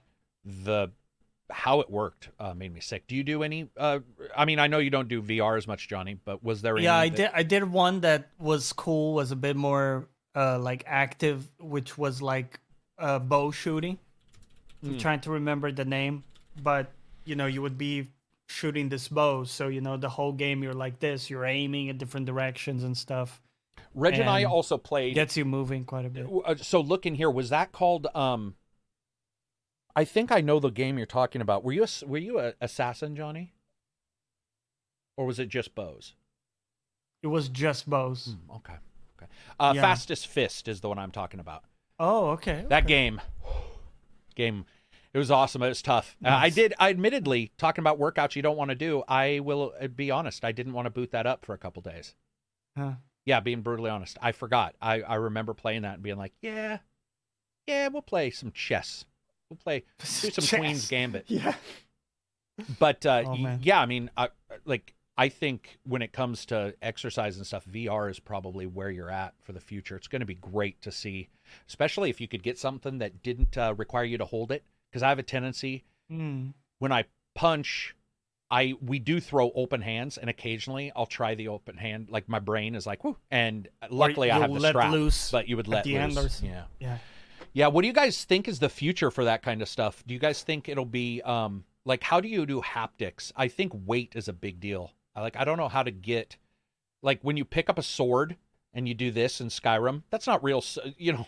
the 0.45 0.91
how 1.51 1.81
it 1.81 1.91
worked 1.91 2.31
uh, 2.41 2.55
made 2.55 2.73
me 2.73 2.81
sick. 2.81 3.07
Do 3.07 3.15
you 3.15 3.23
do 3.23 3.43
any? 3.43 3.69
Uh, 3.77 3.99
I 4.35 4.47
mean, 4.47 4.59
I 4.59 4.69
know 4.69 4.79
you 4.79 4.89
don't 4.89 5.09
do 5.09 5.21
VR 5.21 5.59
as 5.59 5.67
much, 5.67 5.87
Johnny, 5.87 6.15
but 6.15 6.43
was 6.43 6.63
there? 6.63 6.79
Yeah, 6.79 6.97
I 6.97 7.11
that- 7.11 7.17
did. 7.17 7.31
I 7.35 7.43
did 7.43 7.65
one 7.71 8.01
that 8.01 8.29
was 8.39 8.73
cool. 8.73 9.13
Was 9.15 9.31
a 9.33 9.37
bit 9.37 9.55
more 9.57 10.09
uh, 10.35 10.59
like 10.59 10.83
active, 10.87 11.47
which 11.61 11.99
was 11.99 12.23
like 12.23 12.59
uh, 12.99 13.19
bow 13.19 13.51
shooting. 13.51 13.99
I'm 14.83 14.95
Mm. 14.95 15.01
trying 15.01 15.21
to 15.21 15.31
remember 15.33 15.71
the 15.71 15.85
name, 15.85 16.25
but 16.63 16.91
you 17.27 17.37
know, 17.37 17.47
you 17.47 17.61
would 17.63 17.77
be 17.79 18.09
shooting 18.53 18.89
this 18.89 19.09
bow, 19.09 19.45
so 19.45 19.69
you 19.69 19.81
know 19.81 19.97
the 19.97 20.09
whole 20.09 20.33
game 20.33 20.63
you're 20.63 20.73
like 20.75 21.01
this. 21.01 21.31
You're 21.31 21.47
aiming 21.47 21.89
at 21.89 21.99
different 21.99 22.27
directions 22.27 22.85
and 22.85 22.97
stuff. 22.97 23.41
Reg 23.95 24.15
and 24.15 24.29
I 24.29 24.45
also 24.45 24.79
played. 24.79 25.15
Gets 25.15 25.37
you 25.37 25.45
moving 25.45 25.85
quite 25.85 26.05
a 26.05 26.11
bit. 26.11 26.27
uh, 26.45 26.57
so 26.57 26.81
look 26.81 27.07
in 27.07 27.15
here. 27.15 27.31
Was 27.31 27.51
that 27.51 27.73
called? 27.73 28.07
Um, 28.15 28.55
I 29.95 30.05
think 30.05 30.33
I 30.33 30.41
know 30.41 30.61
the 30.61 30.71
game 30.71 30.97
you're 30.97 31.07
talking 31.07 31.41
about. 31.43 31.65
Were 31.65 31.73
you 31.73 31.85
a, 31.85 32.07
were 32.07 32.19
you 32.19 32.39
a 32.39 32.55
assassin, 32.61 33.17
Johnny? 33.17 33.53
Or 35.17 35.27
was 35.27 35.39
it 35.39 35.49
just 35.49 35.75
bows? 35.75 36.15
It 37.23 37.27
was 37.27 37.49
just 37.49 37.89
bows. 37.89 38.35
Hmm, 38.47 38.57
okay, 38.57 38.75
okay. 39.19 39.31
Uh, 39.61 39.73
Yeah. 39.77 39.83
Fastest 39.83 40.27
Fist 40.27 40.69
is 40.69 40.81
the 40.81 40.89
one 40.89 40.99
I'm 40.99 41.11
talking 41.11 41.41
about. 41.41 41.65
Oh, 42.01 42.31
okay. 42.31 42.65
That 42.69 42.85
okay. 42.85 42.89
game, 42.89 43.21
game, 44.35 44.65
it 45.15 45.19
was 45.19 45.31
awesome. 45.31 45.63
It 45.63 45.69
was 45.69 45.83
tough. 45.83 46.17
Uh, 46.25 46.29
I 46.31 46.49
did. 46.51 46.75
I 46.79 46.91
admittedly 46.91 47.53
talking 47.59 47.83
about 47.83 47.99
workouts 47.99 48.35
you 48.35 48.43
don't 48.43 48.57
want 48.57 48.71
to 48.71 48.75
do. 48.75 49.03
I 49.07 49.41
will 49.41 49.75
uh, 49.81 49.89
be 49.89 50.11
honest. 50.11 50.45
I 50.45 50.53
didn't 50.53 50.73
want 50.73 50.87
to 50.87 50.91
boot 50.91 51.11
that 51.11 51.27
up 51.27 51.45
for 51.45 51.53
a 51.55 51.59
couple 51.59 51.83
days. 51.83 52.15
Huh. 52.77 52.93
Yeah, 53.25 53.41
being 53.41 53.61
brutally 53.61 53.91
honest, 53.91 54.17
I 54.21 54.33
forgot. 54.33 54.75
I 54.81 55.03
I 55.03 55.15
remember 55.17 55.55
playing 55.55 55.83
that 55.83 55.95
and 55.95 56.03
being 56.03 56.17
like, 56.17 56.33
yeah, 56.41 56.79
yeah, 57.67 57.89
we'll 57.89 58.03
play 58.03 58.31
some 58.31 58.53
chess. 58.53 59.05
We'll 59.51 59.59
play 59.59 59.85
do 59.99 60.07
some 60.07 60.45
Chess. 60.45 60.59
Queen's 60.59 60.89
Gambit. 60.89 61.25
Yeah. 61.29 61.55
But 62.79 63.05
uh, 63.07 63.25
Oh, 63.27 63.59
yeah, 63.63 63.81
I 63.81 63.87
mean, 63.87 64.11
I, 64.17 64.29
like 64.65 64.95
I 65.17 65.29
think 65.29 65.79
when 65.85 66.03
it 66.03 66.13
comes 66.13 66.47
to 66.47 66.75
exercise 66.83 67.37
and 67.37 67.47
stuff, 67.47 67.65
VR 67.67 68.11
is 68.11 68.19
probably 68.19 68.67
where 68.67 68.91
you're 68.91 69.11
at 69.11 69.35
for 69.43 69.53
the 69.53 69.61
future. 69.61 69.97
It's 69.97 70.09
going 70.09 70.21
to 70.21 70.27
be 70.27 70.35
great 70.35 70.81
to 70.83 70.93
see, 70.93 71.29
especially 71.69 72.11
if 72.11 72.21
you 72.21 72.29
could 72.29 72.43
get 72.43 72.59
something 72.59 72.99
that 72.99 73.23
didn't 73.23 73.57
uh, 73.59 73.75
require 73.77 74.05
you 74.05 74.19
to 74.19 74.25
hold 74.25 74.51
it. 74.53 74.65
Because 74.93 75.03
I 75.03 75.09
have 75.09 75.19
a 75.19 75.23
tendency 75.23 75.85
Mm. 76.11 76.53
when 76.79 76.93
I 76.93 77.07
punch, 77.35 77.97
I 78.51 78.75
we 78.83 78.99
do 78.99 79.19
throw 79.19 79.51
open 79.55 79.81
hands, 79.81 80.19
and 80.19 80.29
occasionally 80.29 80.93
I'll 80.95 81.07
try 81.07 81.35
the 81.35 81.49
open 81.49 81.79
hand. 81.79 82.11
Like 82.11 82.29
my 82.29 82.39
brain 82.39 82.75
is 82.75 82.87
like, 82.87 83.01
and 83.31 83.67
luckily 83.89 84.31
I 84.31 84.39
have 84.39 84.53
the 84.53 84.69
strap, 84.69 84.93
loose 84.93 85.31
but 85.31 85.49
you 85.49 85.57
would 85.57 85.69
let 85.69 85.85
the 85.85 85.97
loose. 86.07 86.43
Yeah. 86.43 86.65
Yeah. 86.79 86.99
Yeah, 87.55 87.67
what 87.69 87.83
do 87.83 87.89
you 87.89 87.95
guys 87.95 88.25
think 88.25 88.49
is 88.49 88.59
the 88.59 88.69
future 88.69 89.11
for 89.11 89.25
that 89.25 89.43
kind 89.43 89.63
of 89.63 89.69
stuff? 89.69 90.05
Do 90.07 90.13
you 90.15 90.21
guys 90.21 90.43
think 90.43 90.69
it'll 90.69 90.85
be 90.85 91.23
um 91.23 91.65
like 91.87 92.03
how 92.03 92.21
do 92.21 92.29
you 92.29 92.45
do 92.45 92.61
haptics? 92.61 93.33
I 93.37 93.49
think 93.49 93.73
weight 93.87 94.13
is 94.15 94.29
a 94.29 94.33
big 94.35 94.61
deal. 94.61 94.93
Like 95.17 95.37
I 95.37 95.45
don't 95.45 95.57
know 95.59 95.69
how 95.69 95.83
to 95.83 95.91
get 95.91 96.37
like 97.03 97.21
when 97.23 97.39
you 97.39 97.45
pick 97.47 97.71
up 97.71 97.79
a 97.79 97.83
sword 97.83 98.37
and 98.75 98.87
you 98.87 98.95
do 98.95 99.11
this 99.11 99.41
in 99.41 99.49
Skyrim, 99.49 100.03
that's 100.11 100.27
not 100.27 100.43
real, 100.45 100.63
you 100.99 101.13
know. 101.15 101.27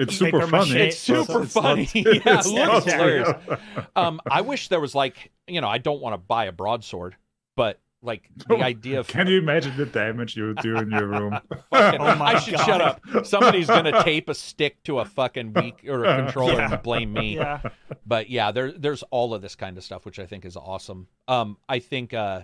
It's 0.00 0.16
super 0.16 0.46
mache. 0.46 0.50
funny. 0.68 0.80
It's 0.80 0.98
super 0.98 1.42
it's 1.42 1.54
not- 1.54 1.62
funny. 1.62 1.88
Yeah, 1.94 2.38
it's 2.38 2.46
it 2.48 2.54
not 2.54 2.74
looks 2.74 2.92
hilarious. 2.92 3.28
Um 3.96 4.20
I 4.30 4.40
wish 4.42 4.68
there 4.68 4.80
was 4.80 4.94
like, 4.94 5.30
you 5.46 5.60
know, 5.60 5.68
I 5.68 5.78
don't 5.78 6.00
want 6.00 6.14
to 6.14 6.18
buy 6.18 6.46
a 6.46 6.52
broadsword, 6.52 7.16
but 7.56 7.80
like 8.02 8.28
the 8.48 8.56
idea 8.56 9.00
of 9.00 9.08
Can 9.08 9.26
you 9.26 9.38
imagine 9.38 9.76
the 9.76 9.86
damage 9.86 10.36
you 10.36 10.44
would 10.48 10.58
do 10.58 10.76
in 10.76 10.90
your 10.90 11.06
room? 11.06 11.38
fucking, 11.70 12.00
Oh 12.00 12.14
my 12.16 12.34
I 12.34 12.38
should 12.38 12.54
God. 12.54 12.66
shut 12.66 12.80
up. 12.80 13.26
Somebody's 13.26 13.66
gonna 13.66 14.02
tape 14.04 14.28
a 14.28 14.34
stick 14.34 14.82
to 14.84 15.00
a 15.00 15.04
fucking 15.04 15.52
weak 15.54 15.84
or 15.88 16.04
a 16.04 16.24
controller 16.24 16.54
Yeah. 16.54 16.72
and 16.74 16.82
blame 16.82 17.12
me. 17.12 17.36
Yeah. 17.36 17.60
but 18.06 18.30
yeah, 18.30 18.52
there 18.52 18.70
there's 18.72 19.02
all 19.10 19.34
of 19.34 19.42
this 19.42 19.56
kind 19.56 19.76
of 19.78 19.82
stuff, 19.84 20.04
which 20.04 20.18
I 20.18 20.26
think 20.26 20.44
is 20.44 20.56
awesome. 20.56 21.08
Um, 21.26 21.56
I 21.68 21.78
think 21.80 22.14
uh, 22.14 22.42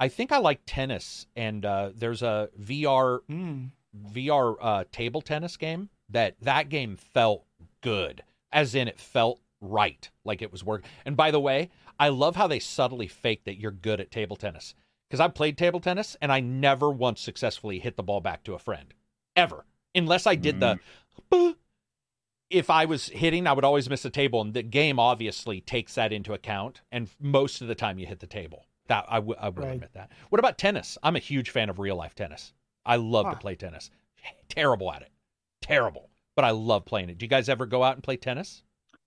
I 0.00 0.08
think 0.08 0.32
I 0.32 0.38
like 0.38 0.60
tennis, 0.66 1.26
and 1.36 1.64
uh, 1.64 1.90
there's 1.94 2.22
a 2.22 2.48
VR 2.58 3.20
Mm. 3.30 3.70
VR 4.12 4.56
uh, 4.60 4.84
table 4.92 5.20
tennis 5.22 5.56
game 5.56 5.88
that 6.08 6.36
that 6.40 6.68
game 6.68 6.96
felt 6.96 7.44
good, 7.80 8.22
as 8.52 8.74
in 8.74 8.88
it 8.88 8.98
felt 9.00 9.40
right, 9.60 10.08
like 10.24 10.42
it 10.42 10.52
was 10.52 10.64
work. 10.64 10.84
And 11.04 11.16
by 11.16 11.30
the 11.30 11.40
way, 11.40 11.70
I 11.98 12.08
love 12.08 12.36
how 12.36 12.46
they 12.46 12.58
subtly 12.60 13.06
fake 13.08 13.44
that 13.44 13.58
you're 13.58 13.70
good 13.70 14.00
at 14.00 14.10
table 14.10 14.36
tennis 14.36 14.74
because 15.08 15.20
I've 15.20 15.34
played 15.34 15.58
table 15.58 15.80
tennis 15.80 16.16
and 16.22 16.32
I 16.32 16.40
never 16.40 16.90
once 16.90 17.20
successfully 17.20 17.78
hit 17.78 17.96
the 17.96 18.02
ball 18.02 18.20
back 18.20 18.42
to 18.44 18.54
a 18.54 18.58
friend, 18.58 18.94
ever, 19.36 19.64
unless 19.94 20.26
I 20.26 20.34
did 20.34 20.60
the. 20.60 20.78
If 22.48 22.68
I 22.68 22.84
was 22.84 23.06
hitting, 23.08 23.46
I 23.46 23.52
would 23.52 23.64
always 23.64 23.88
miss 23.88 24.02
the 24.02 24.10
table, 24.10 24.40
and 24.40 24.52
the 24.54 24.64
game 24.64 24.98
obviously 24.98 25.60
takes 25.60 25.94
that 25.94 26.12
into 26.12 26.32
account. 26.32 26.80
And 26.90 27.08
most 27.20 27.62
of 27.62 27.68
the 27.68 27.76
time, 27.76 27.98
you 28.00 28.06
hit 28.06 28.18
the 28.18 28.26
table. 28.26 28.66
That 28.88 29.04
I 29.08 29.20
would 29.20 29.38
I 29.38 29.50
will 29.50 29.62
Right. 29.62 29.74
admit 29.74 29.92
that. 29.92 30.10
What 30.30 30.40
about 30.40 30.58
tennis? 30.58 30.98
I'm 31.04 31.14
a 31.14 31.20
huge 31.20 31.50
fan 31.50 31.70
of 31.70 31.78
real 31.78 31.94
life 31.94 32.16
tennis. 32.16 32.52
I 32.84 32.96
love 32.96 33.30
to 33.30 33.36
play 33.36 33.54
tennis. 33.54 33.90
Terrible 34.48 34.92
at 34.92 35.02
it, 35.02 35.10
terrible, 35.62 36.10
but 36.36 36.44
I 36.44 36.50
love 36.50 36.84
playing 36.84 37.08
it. 37.10 37.18
Do 37.18 37.24
you 37.24 37.30
guys 37.30 37.48
ever 37.48 37.66
go 37.66 37.82
out 37.82 37.94
and 37.94 38.02
play 38.02 38.16
tennis? 38.16 38.62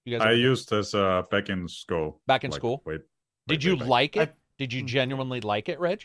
You 0.05 0.17
guys 0.17 0.25
I 0.25 0.31
ever- 0.31 0.37
used 0.37 0.71
as 0.73 0.93
uh, 0.95 1.23
back 1.29 1.49
in 1.49 1.67
school. 1.67 2.21
Back 2.27 2.43
in 2.43 2.51
like, 2.51 2.59
school? 2.59 2.81
Wait, 2.85 3.01
Did 3.47 3.57
wait, 3.59 3.63
you 3.65 3.71
wait, 3.73 3.79
wait. 3.81 3.89
like 3.89 4.17
it? 4.17 4.29
I- 4.29 4.33
Did 4.57 4.71
you 4.73 4.81
Hmm. 4.81 4.87
genuinely 4.87 5.41
like 5.41 5.67
it, 5.69 5.79
Reg? 5.79 6.03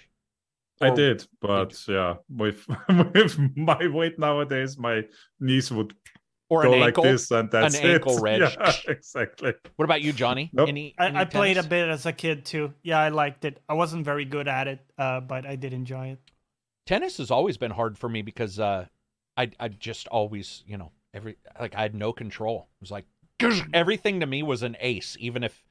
I 0.80 0.88
Or- 0.90 0.96
did, 0.96 1.26
but 1.40 1.74
yeah, 1.88 2.14
with 2.28 2.64
with 3.14 3.38
my 3.56 3.86
weight 3.88 4.18
nowadays, 4.18 4.78
my 4.78 5.02
knees 5.40 5.70
would 5.72 5.94
Or 6.48 6.62
go 6.62 6.72
an 6.72 6.80
like 6.80 6.88
ankle? 6.88 7.04
this, 7.04 7.30
and 7.30 7.50
that's 7.50 7.76
it. 7.76 7.84
ankle, 7.84 8.18
Reg. 8.22 8.40
Yeah, 8.40 8.72
exactly. 8.88 9.52
What 9.76 9.84
about 9.84 10.02
you, 10.02 10.12
Johnny? 10.12 10.50
Nope. 10.52 10.68
Any, 10.68 10.94
I, 10.98 11.06
any 11.08 11.18
I 11.18 11.24
played 11.24 11.58
a 11.58 11.62
bit 11.62 11.88
as 11.88 12.06
a 12.06 12.12
kid 12.12 12.44
too. 12.44 12.72
Yeah, 12.82 12.98
I 13.00 13.08
liked 13.10 13.44
it. 13.44 13.60
I 13.68 13.74
wasn't 13.74 14.04
very 14.04 14.24
good 14.24 14.48
at 14.48 14.66
it, 14.68 14.80
uh, 14.98 15.20
but 15.20 15.46
I 15.46 15.56
did 15.56 15.72
enjoy 15.72 16.08
it. 16.08 16.20
Tennis 16.88 17.18
has 17.18 17.30
always 17.30 17.58
been 17.58 17.70
hard 17.70 17.98
for 17.98 18.08
me 18.08 18.22
because 18.22 18.58
uh, 18.58 18.86
I 19.36 19.50
I 19.60 19.68
just 19.68 20.08
always 20.08 20.64
you 20.66 20.78
know 20.78 20.90
every 21.12 21.36
like 21.60 21.74
I 21.76 21.82
had 21.82 21.94
no 21.94 22.12
control. 22.12 22.66
It 22.76 22.80
was 22.80 22.90
like 22.90 23.04
everything 23.74 24.20
to 24.20 24.26
me 24.26 24.42
was 24.42 24.62
an 24.62 24.74
ace, 24.80 25.14
even 25.20 25.44
if 25.44 25.62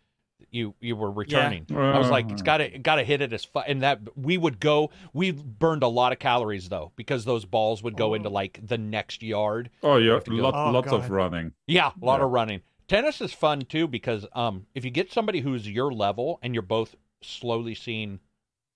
you 0.51 0.75
you 0.79 0.95
were 0.95 1.09
returning. 1.11 1.65
I 1.75 1.97
was 1.97 2.11
like, 2.11 2.29
it's 2.29 2.43
got 2.43 2.57
to 2.57 2.69
got 2.77 2.95
to 2.95 3.03
hit 3.03 3.21
it 3.21 3.33
as 3.33 3.43
fu-. 3.43 3.59
and 3.59 3.81
that 3.81 3.99
we 4.15 4.37
would 4.37 4.59
go. 4.59 4.91
We 5.11 5.31
burned 5.31 5.81
a 5.81 5.87
lot 5.87 6.11
of 6.13 6.19
calories 6.19 6.69
though 6.69 6.91
because 6.95 7.25
those 7.25 7.45
balls 7.45 7.81
would 7.81 7.97
go 7.97 8.13
into 8.13 8.29
like 8.29 8.59
the 8.65 8.77
next 8.77 9.23
yard. 9.23 9.71
Oh, 9.81 9.97
yeah, 9.97 10.13
have 10.13 10.23
to 10.25 10.31
go- 10.37 10.43
lot, 10.43 10.53
Oh, 10.55 10.71
lots 10.71 10.91
of 10.91 11.09
running. 11.09 11.53
Yeah, 11.65 11.91
a 11.99 12.05
lot 12.05 12.19
Yeah. 12.19 12.25
of 12.25 12.31
running. 12.31 12.61
Tennis 12.87 13.19
is 13.21 13.33
fun 13.33 13.61
too 13.63 13.87
because 13.87 14.27
um, 14.33 14.67
if 14.75 14.85
you 14.85 14.91
get 14.91 15.11
somebody 15.11 15.41
who's 15.41 15.67
your 15.67 15.91
level 15.91 16.37
and 16.43 16.53
you're 16.53 16.61
both 16.61 16.95
slowly 17.21 17.73
seeing 17.73 18.19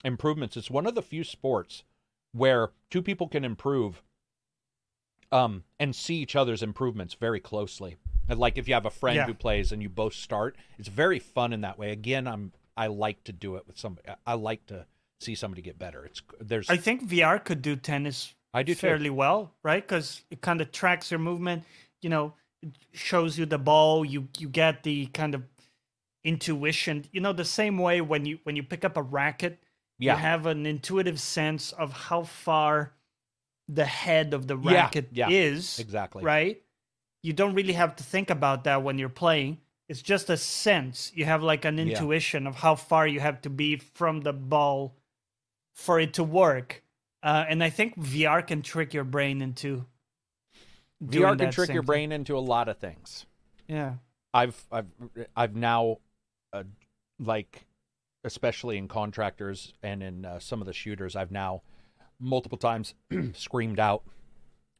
improvements, 0.03 0.58
it's 0.58 0.72
one 0.72 0.88
of 0.88 0.95
the 0.95 1.03
few 1.03 1.24
sports 1.24 1.84
where 2.34 2.69
two 2.90 3.01
people 3.01 3.27
can 3.27 3.43
improve 3.43 4.01
um, 5.32 5.64
and 5.80 5.95
see 5.95 6.16
each 6.16 6.35
other's 6.35 6.61
improvements 6.64 7.14
very 7.14 7.40
closely. 7.40 7.98
Like 8.30 8.58
if 8.58 8.68
you 8.68 8.74
have 8.74 8.85
a 8.85 8.90
friend 8.92 9.16
Yeah. 9.18 9.26
who 9.26 9.34
plays 9.34 9.72
and 9.72 9.82
you 9.82 9.90
both 9.90 10.14
start, 10.14 10.56
it's 10.77 10.88
very 10.88 11.19
fun 11.19 11.53
in 11.53 11.61
that 11.61 11.77
way. 11.77 11.92
Again, 11.92 12.27
I'm 12.27 12.53
I 12.77 12.88
like 12.88 13.24
to 13.26 13.34
do 13.34 13.56
it 13.58 13.68
with 13.68 13.77
somebody. 13.77 14.08
I 14.26 14.34
like 14.35 14.66
to 14.68 14.85
see 15.19 15.35
somebody 15.35 15.61
get 15.61 15.77
better. 15.77 16.06
It's 16.06 16.22
there's 16.40 16.69
I 16.69 16.77
think 16.77 17.08
VR 17.08 17.43
could 17.43 17.61
do 17.61 17.76
tennis 17.76 18.34
I 18.53 18.64
do 18.64 18.74
too. 18.74 18.80
fairly 18.80 19.10
well, 19.10 19.53
right? 19.64 19.85
Because 19.85 20.22
it 20.32 20.42
kind 20.42 20.61
of 20.61 20.72
tracks 20.72 21.11
your 21.11 21.19
movement. 21.19 21.64
You 22.01 22.10
know, 22.10 22.34
it 22.61 22.69
shows 22.93 23.38
you 23.38 23.45
the 23.45 23.58
ball. 23.58 24.06
You 24.06 24.30
you 24.38 24.48
get 24.48 24.84
the 24.84 25.08
kind 25.08 25.35
of 25.35 25.43
intuition. 26.24 27.06
You 27.11 27.22
know, 27.22 27.34
the 27.34 27.45
same 27.45 27.77
way 27.77 28.01
when 28.01 28.26
you 28.26 28.40
when 28.43 28.56
you 28.56 28.64
pick 28.64 28.85
up 28.85 28.95
a 28.98 29.01
racket, 29.01 29.60
yeah 30.02 30.14
you 30.16 30.20
have 30.20 30.46
an 30.46 30.66
intuitive 30.66 31.20
sense 31.20 31.72
of 31.72 31.94
how 32.10 32.24
far 32.24 32.92
the 33.68 33.86
head 33.86 34.34
of 34.34 34.48
the 34.48 34.58
Yeah, 34.58 34.74
racket 34.74 35.08
yeah, 35.14 35.30
is. 35.30 35.80
exactly 35.80 36.24
Right? 36.24 36.62
You 37.24 37.34
don't 37.34 37.54
really 37.56 37.74
have 37.74 37.96
to 37.98 38.04
think 38.04 38.30
about 38.30 38.64
that 38.66 38.84
when 38.84 38.98
you're 38.98 39.08
playing. 39.26 39.60
It's 39.88 40.02
just 40.02 40.30
a 40.30 40.38
sense. 40.38 41.12
You 41.16 41.26
have 41.26 41.44
like 41.44 41.64
an 41.66 41.78
Yeah. 41.78 41.84
intuition 41.88 42.48
of 42.48 42.56
how 42.56 42.76
far 42.76 43.08
you 43.08 43.20
have 43.22 43.40
to 43.42 43.50
be 43.50 43.78
from 43.78 44.22
the 44.22 44.34
ball 44.34 44.96
for 45.74 46.00
it 46.00 46.14
to 46.16 46.24
work. 46.24 46.84
Uh, 47.24 47.46
and 47.48 47.64
I 47.64 47.70
think 47.70 47.96
VR 47.96 48.42
can 48.42 48.62
trick 48.62 48.94
your 48.94 49.04
brain 49.06 49.42
into 49.42 49.86
doing 51.06 51.34
VR 51.34 51.38
can 51.38 51.52
trick 51.52 51.70
your 51.70 51.84
thing. 51.84 51.88
brain 51.88 52.12
into 52.12 52.38
a 52.38 52.40
lot 52.54 52.68
of 52.68 52.78
things. 52.78 53.26
Yeah. 53.68 53.96
I've 54.34 54.66
I've 54.72 54.88
I've 55.36 55.56
now 55.56 55.98
uh, 56.54 56.64
like 57.20 57.66
especially 58.32 58.77
in 58.77 58.88
contractors 58.88 59.74
and 59.82 60.03
in 60.03 60.25
uh, 60.25 60.40
some 60.40 60.61
of 60.61 60.67
the 60.67 60.74
shooters 60.74 61.16
I've 61.16 61.32
now 61.32 61.61
multiple 62.19 62.58
times 62.58 62.93
screamed 63.33 63.80
out 63.80 64.03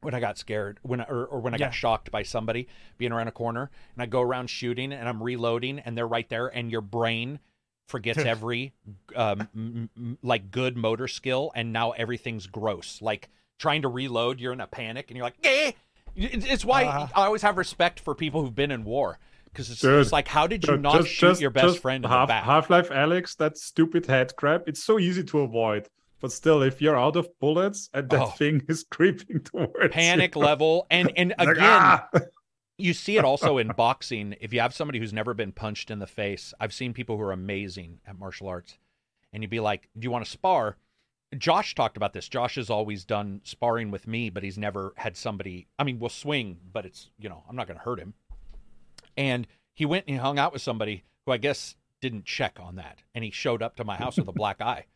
when 0.00 0.14
I 0.14 0.20
got 0.20 0.38
scared 0.38 0.78
when 0.82 1.00
I, 1.00 1.04
or, 1.04 1.24
or 1.26 1.40
when 1.40 1.54
I 1.54 1.56
Yeah. 1.56 1.66
got 1.66 1.74
shocked 1.74 2.10
by 2.10 2.22
somebody 2.22 2.68
being 2.98 3.12
around 3.12 3.28
a 3.28 3.32
corner 3.32 3.70
and 3.94 4.02
I 4.02 4.06
go 4.06 4.20
around 4.20 4.48
shooting 4.48 4.92
and 4.92 5.08
I'm 5.08 5.22
reloading 5.22 5.78
and 5.80 5.96
they're 5.96 6.06
right 6.06 6.28
there 6.28 6.46
and 6.48 6.70
your 6.70 6.80
brain 6.80 7.40
forgets 7.88 8.18
every 8.24 8.72
um, 9.16 9.48
m- 9.54 9.90
m- 9.96 10.18
like 10.22 10.50
good 10.50 10.76
motor 10.76 11.08
skill 11.08 11.50
and 11.54 11.72
now 11.72 11.90
everything's 11.92 12.46
gross 12.46 13.02
like 13.02 13.28
trying 13.58 13.82
to 13.82 13.88
reload 13.88 14.40
you're 14.40 14.52
in 14.52 14.60
a 14.60 14.66
panic 14.66 15.06
and 15.08 15.16
you're 15.16 15.24
like 15.26 15.36
eh! 15.44 15.72
It's 16.14 16.64
why 16.64 16.84
Uh-huh. 16.84 17.06
I 17.16 17.26
always 17.26 17.42
have 17.42 17.56
respect 17.56 17.98
for 17.98 18.14
people 18.14 18.42
who've 18.42 18.54
been 18.54 18.70
in 18.70 18.84
war 18.84 19.18
because 19.52 19.70
it's, 19.70 19.80
Dude, 19.80 20.00
it's 20.00 20.12
like 20.12 20.28
how 20.28 20.46
did 20.46 20.64
you 20.66 20.76
Ju- 20.76 20.80
not 20.82 21.06
shoot 21.06 21.40
your 21.40 21.50
best 21.50 21.78
friend 21.80 22.04
in 22.04 22.10
half, 22.10 22.28
the 22.28 22.32
back? 22.32 22.44
Half-Life 22.44 22.90
Alex, 22.90 23.34
that 23.36 23.58
stupid 23.58 24.06
head 24.06 24.32
grab, 24.36 24.64
it's 24.66 24.82
so 24.82 24.98
easy 24.98 25.22
to 25.24 25.40
avoid. 25.40 25.88
But 26.20 26.30
still, 26.32 26.62
if 26.62 26.80
you're 26.80 26.96
out 26.98 27.16
of 27.16 27.28
bullets 27.40 27.90
and 27.92 28.08
that 28.10 28.20
Oh. 28.20 28.26
thing 28.26 28.62
is 28.68 28.84
creeping 28.88 29.40
towards 29.40 29.92
panic 29.92 30.34
you, 30.34 30.40
level 30.40 30.86
and 30.90 31.12
and 31.16 31.34
like, 31.38 31.48
again 31.48 31.64
ah! 31.64 32.08
you 32.78 32.94
see 32.94 33.16
it 33.18 33.24
also 33.24 33.58
in 33.58 33.68
boxing 33.76 34.34
if 34.40 34.52
you 34.52 34.60
have 34.60 34.72
somebody 34.74 34.98
who's 34.98 35.12
never 35.12 35.34
been 35.34 35.52
punched 35.52 35.90
in 35.90 35.98
the 35.98 36.06
face 36.06 36.54
i've 36.60 36.72
seen 36.72 36.94
people 36.94 37.16
who 37.16 37.22
are 37.22 37.32
amazing 37.32 37.98
at 38.06 38.18
martial 38.18 38.48
arts 38.48 38.78
and 39.32 39.42
you'd 39.42 39.50
be 39.50 39.60
like 39.60 39.88
do 39.98 40.04
you 40.06 40.10
want 40.10 40.24
to 40.24 40.30
spar? 40.30 40.76
Josh 41.38 41.74
talked 41.74 41.96
about 41.96 42.12
this. 42.12 42.28
Josh 42.28 42.56
has 42.56 42.68
always 42.70 43.04
done 43.04 43.40
sparring 43.44 43.90
with 43.90 44.06
me 44.06 44.30
but 44.30 44.42
he's 44.42 44.56
never 44.58 44.92
had 44.96 45.16
somebody 45.16 45.66
i 45.78 45.82
mean 45.84 45.98
we'll 45.98 46.08
swing 46.08 46.58
but 46.72 46.86
it's 46.86 47.10
you 47.18 47.28
know 47.28 47.42
i'm 47.48 47.56
not 47.56 47.66
going 47.66 47.78
to 47.78 47.84
hurt 47.84 47.98
him 47.98 48.14
and 49.16 49.46
he 49.74 49.86
went 49.86 50.04
and 50.06 50.16
he 50.16 50.20
hung 50.20 50.38
out 50.38 50.52
with 50.52 50.62
somebody 50.62 51.04
who 51.26 51.32
i 51.32 51.36
guess 51.36 51.76
didn't 52.00 52.24
check 52.24 52.58
on 52.60 52.76
that 52.76 52.98
and 53.14 53.24
he 53.24 53.30
showed 53.30 53.62
up 53.62 53.76
to 53.76 53.84
my 53.84 53.96
house 53.96 54.16
with 54.16 54.28
a 54.28 54.32
black 54.32 54.60
eye 54.60 54.86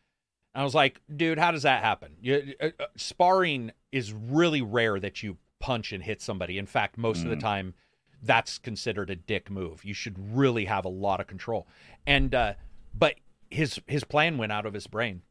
I 0.55 0.63
was 0.63 0.73
like, 0.73 1.01
dude, 1.15 1.37
how 1.37 1.51
does 1.51 1.61
that 1.63 1.83
happen? 1.83 2.13
You, 2.19 2.55
uh, 2.59 2.69
uh, 2.79 2.85
sparring 2.95 3.71
is 3.91 4.11
really 4.11 4.63
rare 4.63 4.99
that 4.99 5.21
you 5.21 5.37
punch 5.59 5.91
and 5.91 6.03
hit 6.03 6.19
somebody. 6.19 6.57
In 6.57 6.65
fact, 6.65 6.97
most 6.97 7.23
of 7.23 7.29
the 7.29 7.35
time, 7.35 7.75
that's 8.23 8.57
considered 8.57 9.11
a 9.11 9.15
dick 9.15 9.51
move. 9.51 9.85
You 9.85 9.93
should 9.93 10.15
really 10.35 10.65
have 10.65 10.83
a 10.83 10.89
lot 10.89 11.19
of 11.19 11.27
control. 11.27 11.67
And 12.07 12.33
uh, 12.33 12.53
but 12.93 13.15
his 13.51 13.79
his 13.85 14.03
plan 14.03 14.37
went 14.37 14.51
out 14.51 14.65
of 14.65 14.73
his 14.73 14.87
brain 14.87 15.21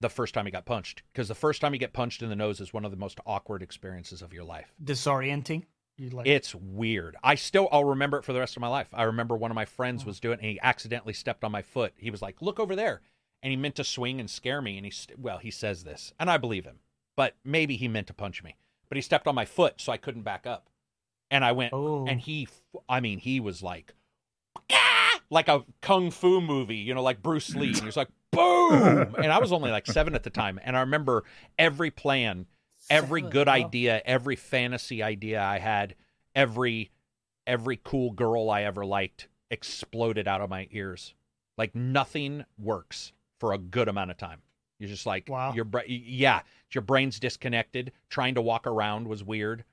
the 0.00 0.10
first 0.10 0.34
time 0.34 0.44
he 0.44 0.52
got 0.52 0.66
punched 0.66 1.02
because 1.12 1.28
the 1.28 1.34
first 1.34 1.60
time 1.60 1.72
you 1.72 1.80
get 1.80 1.94
punched 1.94 2.22
in 2.22 2.28
the 2.28 2.36
nose 2.36 2.60
is 2.60 2.72
one 2.72 2.84
of 2.84 2.90
the 2.90 2.96
most 2.96 3.18
awkward 3.26 3.62
experiences 3.62 4.20
of 4.20 4.34
your 4.34 4.44
life. 4.44 4.72
Disorienting. 4.84 5.64
Like 5.98 6.26
It's 6.26 6.54
weird. 6.54 7.16
I 7.22 7.34
still 7.34 7.68
I'll 7.72 7.84
remember 7.84 8.18
it 8.18 8.24
for 8.24 8.32
the 8.32 8.38
rest 8.40 8.56
of 8.56 8.60
my 8.60 8.68
life. 8.68 8.88
I 8.92 9.02
remember 9.04 9.36
one 9.36 9.50
of 9.50 9.54
my 9.54 9.64
friends 9.64 10.04
was 10.04 10.20
doing 10.20 10.38
and 10.38 10.48
he 10.48 10.60
accidentally 10.62 11.12
stepped 11.12 11.42
on 11.44 11.50
my 11.52 11.62
foot. 11.62 11.92
He 11.96 12.10
was 12.10 12.22
like, 12.22 12.40
"Look 12.40 12.60
over 12.60 12.76
there." 12.76 13.00
And 13.42 13.50
he 13.50 13.56
meant 13.56 13.74
to 13.76 13.84
swing 13.84 14.20
and 14.20 14.28
scare 14.30 14.60
me 14.62 14.76
and 14.76 14.84
he 14.84 14.90
st- 14.90 15.18
well, 15.18 15.38
he 15.38 15.50
says 15.50 15.84
this, 15.84 16.12
and 16.18 16.30
I 16.30 16.36
believe 16.36 16.64
him. 16.64 16.80
But 17.16 17.34
maybe 17.44 17.76
he 17.76 17.88
meant 17.88 18.06
to 18.08 18.14
punch 18.14 18.42
me. 18.44 18.56
But 18.88 18.96
he 18.96 19.02
stepped 19.02 19.26
on 19.26 19.34
my 19.34 19.44
foot 19.44 19.80
so 19.80 19.92
I 19.92 19.96
couldn't 19.96 20.22
back 20.22 20.46
up. 20.46 20.68
And 21.30 21.44
I 21.44 21.52
went 21.52 21.72
Oh. 21.72 22.06
and 22.06 22.20
he 22.20 22.46
I 22.88 23.00
mean, 23.00 23.18
he 23.18 23.40
was 23.40 23.62
like 23.62 23.94
"Ah!" 24.70 25.20
like 25.30 25.48
a 25.48 25.64
kung 25.82 26.10
fu 26.10 26.40
movie, 26.40 26.76
you 26.76 26.94
know, 26.94 27.02
like 27.02 27.22
Bruce 27.22 27.54
Lee. 27.54 27.68
And 27.68 27.76
he 27.80 27.84
was 27.86 27.96
like, 27.96 28.08
"Boom!" 28.30 29.14
and 29.16 29.32
I 29.32 29.38
was 29.38 29.52
only 29.52 29.70
like 29.70 29.86
7 29.86 30.14
at 30.14 30.22
the 30.22 30.30
time, 30.30 30.60
and 30.62 30.76
I 30.76 30.80
remember 30.80 31.24
every 31.58 31.90
plan 31.90 32.46
every 32.90 33.22
good 33.22 33.46
wow. 33.46 33.54
idea, 33.54 34.02
every 34.04 34.36
fantasy 34.36 35.02
idea 35.02 35.42
I 35.42 35.58
had, 35.58 35.94
every 36.34 36.90
every 37.46 37.80
cool 37.82 38.10
girl 38.10 38.50
I 38.50 38.62
ever 38.62 38.84
liked 38.84 39.28
exploded 39.50 40.28
out 40.28 40.40
of 40.40 40.50
my 40.50 40.68
ears. 40.70 41.14
Like 41.56 41.74
nothing 41.74 42.44
works 42.58 43.12
for 43.40 43.52
a 43.52 43.58
good 43.58 43.88
amount 43.88 44.10
of 44.10 44.16
time. 44.18 44.42
You're 44.78 44.90
just 44.90 45.06
like 45.06 45.28
Wow. 45.28 45.52
your 45.54 45.64
bra- 45.64 45.82
yeah, 45.86 46.42
your 46.72 46.82
brain's 46.82 47.18
disconnected. 47.18 47.92
Trying 48.10 48.34
to 48.34 48.42
walk 48.42 48.66
around 48.66 49.08
was 49.08 49.24
weird, 49.24 49.64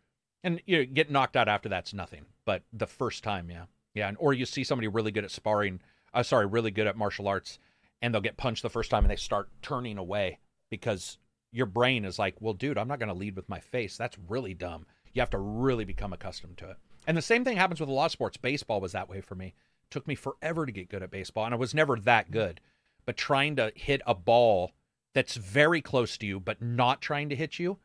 and 0.43 0.61
you 0.65 0.77
know, 0.77 0.85
get 0.85 1.11
knocked 1.11 1.35
out 1.35 1.47
after 1.47 1.69
that's 1.69 1.93
nothing. 1.93 2.25
But 2.45 2.63
the 2.73 2.87
first 2.87 3.23
time, 3.23 3.49
yeah, 3.49 3.65
yeah, 3.93 4.07
and, 4.07 4.17
or 4.19 4.33
you 4.33 4.45
see 4.45 4.63
somebody 4.63 4.87
really 4.87 5.11
good 5.11 5.23
at 5.23 5.31
sparring. 5.31 5.81
Uh, 6.13 6.23
sorry, 6.23 6.45
really 6.45 6.71
good 6.71 6.87
at 6.87 6.97
martial 6.97 7.27
arts, 7.27 7.59
and 8.01 8.13
they'll 8.13 8.21
get 8.21 8.37
punched 8.37 8.63
the 8.63 8.69
first 8.69 8.89
time, 8.89 9.03
and 9.03 9.11
they 9.11 9.15
start 9.15 9.49
turning 9.61 9.97
away 9.97 10.39
because 10.71 11.17
your 11.55 11.65
brain 11.65 12.03
is 12.03 12.19
like, 12.19 12.35
well, 12.41 12.53
dude, 12.53 12.77
I'm 12.77 12.87
not 12.87 12.99
going 12.99 13.09
to 13.09 13.15
lead 13.15 13.35
with 13.35 13.47
my 13.47 13.59
face. 13.59 13.95
That's 13.95 14.17
really 14.27 14.53
dumb. 14.53 14.85
You 15.13 15.21
have 15.21 15.29
to 15.29 15.37
really 15.37 15.85
become 15.85 16.11
accustomed 16.11 16.57
to 16.57 16.71
it. 16.71 16.77
And 17.07 17.15
the 17.15 17.21
same 17.21 17.45
thing 17.45 17.55
happens 17.55 17.79
with 17.79 17.87
a 17.87 17.93
lot 17.93 18.07
of 18.07 18.11
sports. 18.11 18.35
Baseball 18.35 18.81
was 18.81 18.91
that 18.91 19.07
way 19.07 19.21
for 19.21 19.35
me. 19.35 19.47
It 19.47 19.91
took 19.91 20.05
me 20.05 20.15
forever 20.15 20.65
to 20.65 20.71
get 20.71 20.89
good 20.89 21.01
at 21.01 21.11
baseball, 21.11 21.45
and 21.45 21.53
I 21.53 21.57
was 21.57 21.73
never 21.73 21.97
that 21.99 22.29
good. 22.29 22.59
But 23.05 23.15
trying 23.15 23.55
to 23.55 23.71
hit 23.73 24.01
a 24.05 24.13
ball 24.13 24.73
that's 25.13 25.35
very 25.35 25.81
close 25.81 26.17
to 26.17 26.25
you, 26.25 26.41
but 26.41 26.61
not 26.61 27.01
trying 27.01 27.29
to 27.29 27.35
hit 27.35 27.57
you, 27.57 27.77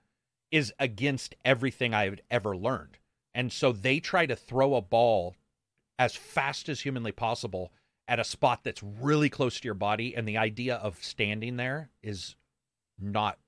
is 0.50 0.72
against 0.80 1.36
everything 1.44 1.94
I've 1.94 2.18
ever 2.28 2.56
learned. 2.56 2.98
And 3.34 3.52
so 3.52 3.70
they 3.70 4.00
try 4.00 4.26
to 4.26 4.34
throw 4.34 4.74
a 4.74 4.82
ball 4.82 5.36
as 5.96 6.16
fast 6.16 6.68
as 6.68 6.80
humanly 6.80 7.12
possible 7.12 7.70
at 8.08 8.18
a 8.18 8.24
spot 8.24 8.64
that's 8.64 8.82
really 8.82 9.30
close 9.30 9.60
to 9.60 9.68
your 9.68 9.74
body. 9.74 10.16
And 10.16 10.26
the 10.26 10.38
idea 10.38 10.74
of 10.74 11.04
standing 11.04 11.56
there 11.56 11.90
is 12.02 12.34
not. 12.98 13.38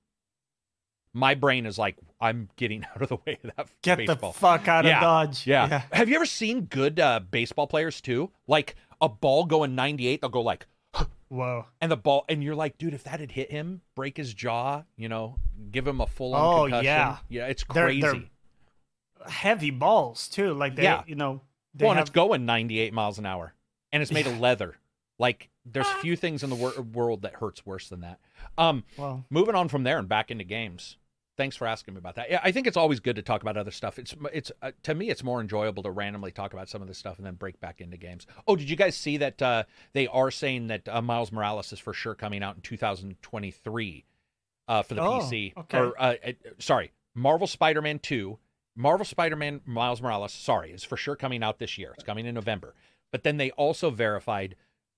My 1.14 1.34
brain 1.34 1.66
is 1.66 1.78
like, 1.78 1.96
I'm 2.20 2.48
getting 2.56 2.84
out 2.94 3.02
of 3.02 3.08
the 3.08 3.16
way 3.26 3.38
of 3.44 3.50
that 3.56 3.68
Get 3.82 3.98
baseball. 3.98 4.32
the 4.32 4.38
fuck 4.38 4.68
out 4.68 4.84
Yeah, 4.84 4.96
of 4.98 5.02
Dodge. 5.02 5.46
Yeah. 5.46 5.82
Have 5.92 6.08
you 6.08 6.14
ever 6.16 6.26
seen 6.26 6.62
good 6.62 6.98
uh, 7.00 7.20
baseball 7.20 7.66
players 7.66 8.00
too? 8.00 8.30
Like 8.46 8.76
a 9.00 9.08
ball 9.08 9.44
going 9.44 9.74
98, 9.74 10.20
they'll 10.20 10.30
go 10.30 10.40
like, 10.40 10.66
Whoa. 11.28 11.66
and 11.80 11.90
the 11.92 11.96
ball, 11.96 12.24
and 12.28 12.42
you're 12.42 12.54
like, 12.54 12.78
dude, 12.78 12.94
if 12.94 13.04
that 13.04 13.20
had 13.20 13.32
hit 13.32 13.50
him, 13.50 13.82
break 13.94 14.16
his 14.16 14.32
jaw, 14.32 14.82
you 14.96 15.08
know, 15.08 15.36
give 15.70 15.86
him 15.86 16.00
a 16.00 16.06
full 16.06 16.34
on 16.34 16.44
Oh, 16.44 16.62
concussion. 16.64 16.84
yeah. 16.84 17.16
Yeah, 17.28 17.46
it's 17.46 17.64
They're- 17.72 17.84
crazy. 17.86 18.00
they're- 18.00 18.22
Heavy 19.28 19.70
balls 19.70 20.28
too. 20.28 20.52
Like 20.52 20.74
they, 20.74 20.82
Yeah. 20.82 21.04
you 21.06 21.14
know, 21.14 21.42
they 21.74 21.84
well, 21.84 21.92
and 21.92 22.00
it's 22.00 22.10
going 22.10 22.44
98 22.44 22.92
miles 22.92 23.18
an 23.20 23.26
hour, 23.26 23.54
and 23.92 24.02
it's 24.02 24.10
made 24.10 24.26
of 24.26 24.40
leather. 24.40 24.76
Like, 25.18 25.48
there's 25.64 25.86
Ah. 25.86 25.98
few 26.00 26.16
things 26.16 26.42
in 26.42 26.50
the 26.50 26.56
wor- 26.56 26.80
world 26.82 27.22
that 27.22 27.34
hurts 27.34 27.64
worse 27.64 27.88
than 27.88 28.00
that. 28.00 28.18
Um, 28.58 28.82
well, 28.96 29.24
moving 29.30 29.54
on 29.54 29.68
from 29.68 29.84
there 29.84 29.98
and 29.98 30.08
back 30.08 30.32
into 30.32 30.42
games. 30.42 30.96
Thanks 31.36 31.56
for 31.56 31.66
asking 31.66 31.94
me 31.94 31.98
about 31.98 32.16
that. 32.16 32.30
Yeah, 32.30 32.40
I 32.44 32.52
think 32.52 32.66
it's 32.66 32.76
always 32.76 33.00
good 33.00 33.16
to 33.16 33.22
talk 33.22 33.40
about 33.40 33.56
other 33.56 33.70
stuff. 33.70 33.98
It's 33.98 34.14
it's 34.34 34.52
uh, 34.60 34.72
to 34.82 34.94
me 34.94 35.08
it's 35.08 35.24
more 35.24 35.40
enjoyable 35.40 35.82
to 35.84 35.90
randomly 35.90 36.30
talk 36.30 36.52
about 36.52 36.68
some 36.68 36.82
of 36.82 36.88
this 36.88 36.98
stuff 36.98 37.16
and 37.16 37.26
then 37.26 37.34
break 37.34 37.58
back 37.58 37.80
into 37.80 37.96
games. 37.96 38.26
Oh, 38.46 38.54
did 38.54 38.68
you 38.68 38.76
guys 38.76 38.96
see 38.96 39.16
that 39.16 39.40
uh, 39.40 39.64
they 39.94 40.06
are 40.08 40.30
saying 40.30 40.66
that 40.66 40.86
uh, 40.88 41.00
Miles 41.00 41.32
Morales 41.32 41.72
is 41.72 41.78
for 41.78 41.94
sure 41.94 42.14
coming 42.14 42.42
out 42.42 42.56
in 42.56 42.60
2023? 42.62 44.04
uh, 44.68 44.82
for 44.82 44.94
the 44.94 45.00
Oh, 45.02 45.18
PC. 45.20 45.56
okay. 45.56 45.78
Or 45.78 45.94
uh, 46.00 46.14
sorry, 46.58 46.92
Marvel 47.14 47.46
Spider-Man 47.48 47.98
2, 47.98 48.38
Marvel 48.76 49.04
Spider-Man 49.04 49.60
Miles 49.66 50.00
Morales, 50.00 50.32
sorry, 50.32 50.70
is 50.70 50.84
for 50.84 50.96
sure 50.96 51.16
coming 51.16 51.42
out 51.42 51.58
this 51.58 51.76
year. 51.78 51.92
It's 51.94 52.04
coming 52.04 52.26
in 52.26 52.34
November. 52.34 52.74
But 53.10 53.24
then 53.24 53.38
they 53.38 53.50
also 53.52 53.90
verified 53.90 54.54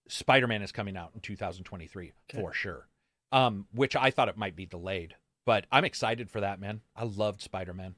Spider-Man 0.09 0.63
is 0.63 0.71
coming 0.71 0.97
out 0.97 1.13
in 1.15 1.21
2023 1.21 2.13
Okay. 2.31 2.41
for 2.41 2.53
sure. 2.53 2.89
Um, 3.33 3.67
which 3.73 3.97
I 3.97 4.11
thought 4.11 4.29
it 4.29 4.37
might 4.37 4.55
be 4.55 4.67
delayed. 4.67 5.17
But 5.47 5.67
I'm 5.71 5.85
excited 5.85 6.31
for 6.31 6.41
that, 6.41 6.59
man. 6.61 6.81
I 6.97 7.05
loved 7.05 7.43
Spider-Man. 7.43 7.95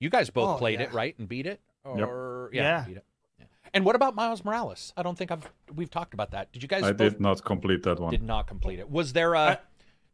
You 0.00 0.10
guys 0.10 0.30
both 0.30 0.56
Oh, 0.56 0.58
played 0.58 0.80
yeah. 0.80 0.86
it, 0.86 0.92
right? 0.92 1.16
And 1.18 1.28
beat 1.28 1.46
it? 1.46 1.60
Yep. 1.84 1.98
Yeah, 1.98 2.48
Yeah. 2.52 2.84
beat 2.86 2.96
it. 2.98 3.04
Yeah. 3.38 3.44
And 3.72 3.84
what 3.84 3.94
about 3.96 4.14
Miles 4.14 4.44
Morales? 4.44 4.92
I 4.96 5.02
don't 5.02 5.16
think 5.16 5.30
I've 5.30 5.48
we've 5.74 5.90
talked 5.90 6.14
about 6.14 6.32
that. 6.32 6.52
Did 6.52 6.62
you 6.62 6.68
guys 6.68 6.82
I 6.82 6.92
both 6.92 7.12
did 7.12 7.20
not 7.20 7.44
complete 7.44 7.82
that 7.84 7.98
one. 8.00 8.10
did 8.10 8.22
not 8.22 8.46
complete 8.46 8.78
it. 8.78 8.90
Was 8.90 9.12
there 9.12 9.36
uh, 9.36 9.52
I- 9.52 9.58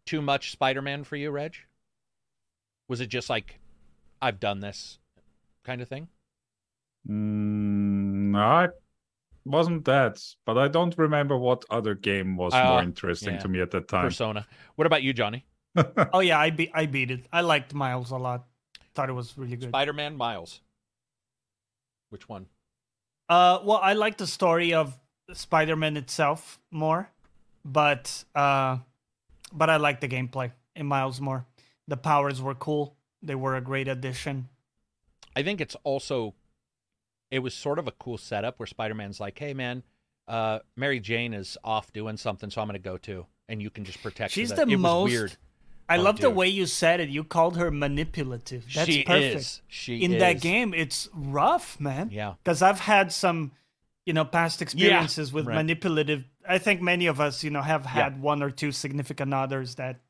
too 0.07 0.21
much 0.21 0.53
Spider-Man 0.53 1.05
for 1.05 1.17
you, 1.17 1.31
Reg? 1.31 1.55
Was 2.89 3.01
it 3.01 3.07
just 3.07 3.31
like 3.31 3.59
I've 4.21 4.39
done 4.41 4.61
this 4.61 4.99
kind 5.65 5.81
of 5.81 5.89
thing? 5.89 6.09
Mm, 7.09 8.37
I 8.37 8.69
wasn't 9.45 9.85
that, 9.87 10.19
but 10.47 10.57
I 10.59 10.69
don't 10.69 10.97
remember 10.99 11.37
what 11.37 11.65
other 11.71 11.95
game 11.95 12.37
was 12.37 12.53
Uh, 12.55 12.65
more 12.65 12.83
interesting 12.83 13.35
yeah. 13.35 13.41
to 13.41 13.49
me 13.49 13.61
at 13.61 13.71
that 13.73 13.89
time. 13.89 14.05
Persona. 14.05 14.47
What 14.77 14.87
about 14.87 15.03
you, 15.03 15.13
Johnny? 15.13 15.45
Oh 16.13 16.21
yeah, 16.21 16.39
I 16.39 16.51
beat 16.51 16.71
I 16.75 16.87
beat 16.87 17.11
it. 17.11 17.27
I 17.33 17.41
liked 17.41 17.75
Miles 17.75 18.11
a 18.11 18.17
lot. 18.17 18.47
Thought 18.95 19.09
it 19.09 19.15
was 19.15 19.37
really 19.37 19.57
good. 19.57 19.71
Spider-Man, 19.71 20.17
Miles. 20.17 20.61
Which 22.11 22.29
one? 22.29 22.47
Uh, 23.29 23.59
well, 23.65 23.81
I 23.83 23.95
like 23.95 24.19
the 24.19 24.27
story 24.27 24.73
of 24.73 24.97
Spider-Man 25.33 25.97
itself 25.97 26.61
more, 26.71 27.11
but 27.65 28.25
uh, 28.35 28.79
but 29.53 29.71
I 29.71 29.77
like 29.79 30.01
the 30.01 30.09
gameplay 30.09 30.53
in 30.77 30.87
Miles 30.87 31.21
more. 31.21 31.45
The 31.89 31.97
powers 31.97 32.41
were 32.41 32.55
cool. 32.55 32.97
They 33.23 33.35
were 33.35 33.57
a 33.57 33.61
great 33.61 33.89
addition. 33.89 34.49
I 35.35 35.43
think 35.43 35.61
it's 35.61 35.77
also 35.83 36.35
it 37.31 37.41
was 37.41 37.55
sort 37.55 37.81
of 37.81 37.89
a 37.89 37.93
cool 37.93 38.19
setup 38.19 38.61
where 38.61 38.67
Spider-Man's 38.67 39.19
like, 39.19 39.39
"Hey, 39.39 39.55
man, 39.55 39.83
uh, 40.29 40.61
Mary 40.77 41.01
Jane 41.01 41.35
is 41.35 41.59
off 41.65 41.93
doing 41.93 42.17
something, 42.17 42.51
so 42.51 42.61
I'm 42.61 42.69
going 42.69 42.81
to 42.81 42.89
go 42.89 42.97
too, 42.97 43.27
and 43.49 43.61
you 43.61 43.71
can 43.71 43.85
just 43.85 44.03
protect." 44.03 44.33
She's 44.33 44.51
the 44.51 44.63
it 44.63 44.77
most. 44.79 45.05
Was 45.05 45.13
weird. 45.13 45.37
I 45.89 45.99
Oh, 45.99 46.03
love 46.03 46.19
the 46.21 46.31
way 46.31 46.49
you 46.49 46.67
said 46.67 47.01
it. 47.01 47.09
You 47.11 47.25
called 47.25 47.57
her 47.57 47.71
manipulative. 47.71 48.65
That's 48.73 48.91
she 48.91 49.05
perfect. 49.05 49.37
is. 49.37 49.61
She 49.69 50.03
in 50.03 50.19
that 50.19 50.41
game, 50.41 50.73
it's 50.75 51.09
rough, 51.15 51.79
man. 51.79 52.11
Yeah. 52.11 52.35
Because 52.43 52.63
I've 52.63 52.81
had 52.81 53.13
some, 53.13 53.53
you 54.07 54.13
know, 54.15 54.25
past 54.25 54.63
experiences 54.63 55.33
with 55.33 55.47
right. 55.47 55.55
manipulative. 55.57 56.25
I 56.49 56.59
think 56.59 56.81
many 56.81 57.07
of 57.07 57.21
us, 57.21 57.45
you 57.45 57.51
know, 57.51 57.63
have 57.63 57.85
Yeah. 57.85 57.91
had 57.91 58.23
one 58.23 58.43
or 58.43 58.51
two 58.51 58.73
significant 58.73 59.35
others 59.35 59.75
that 59.77 60.01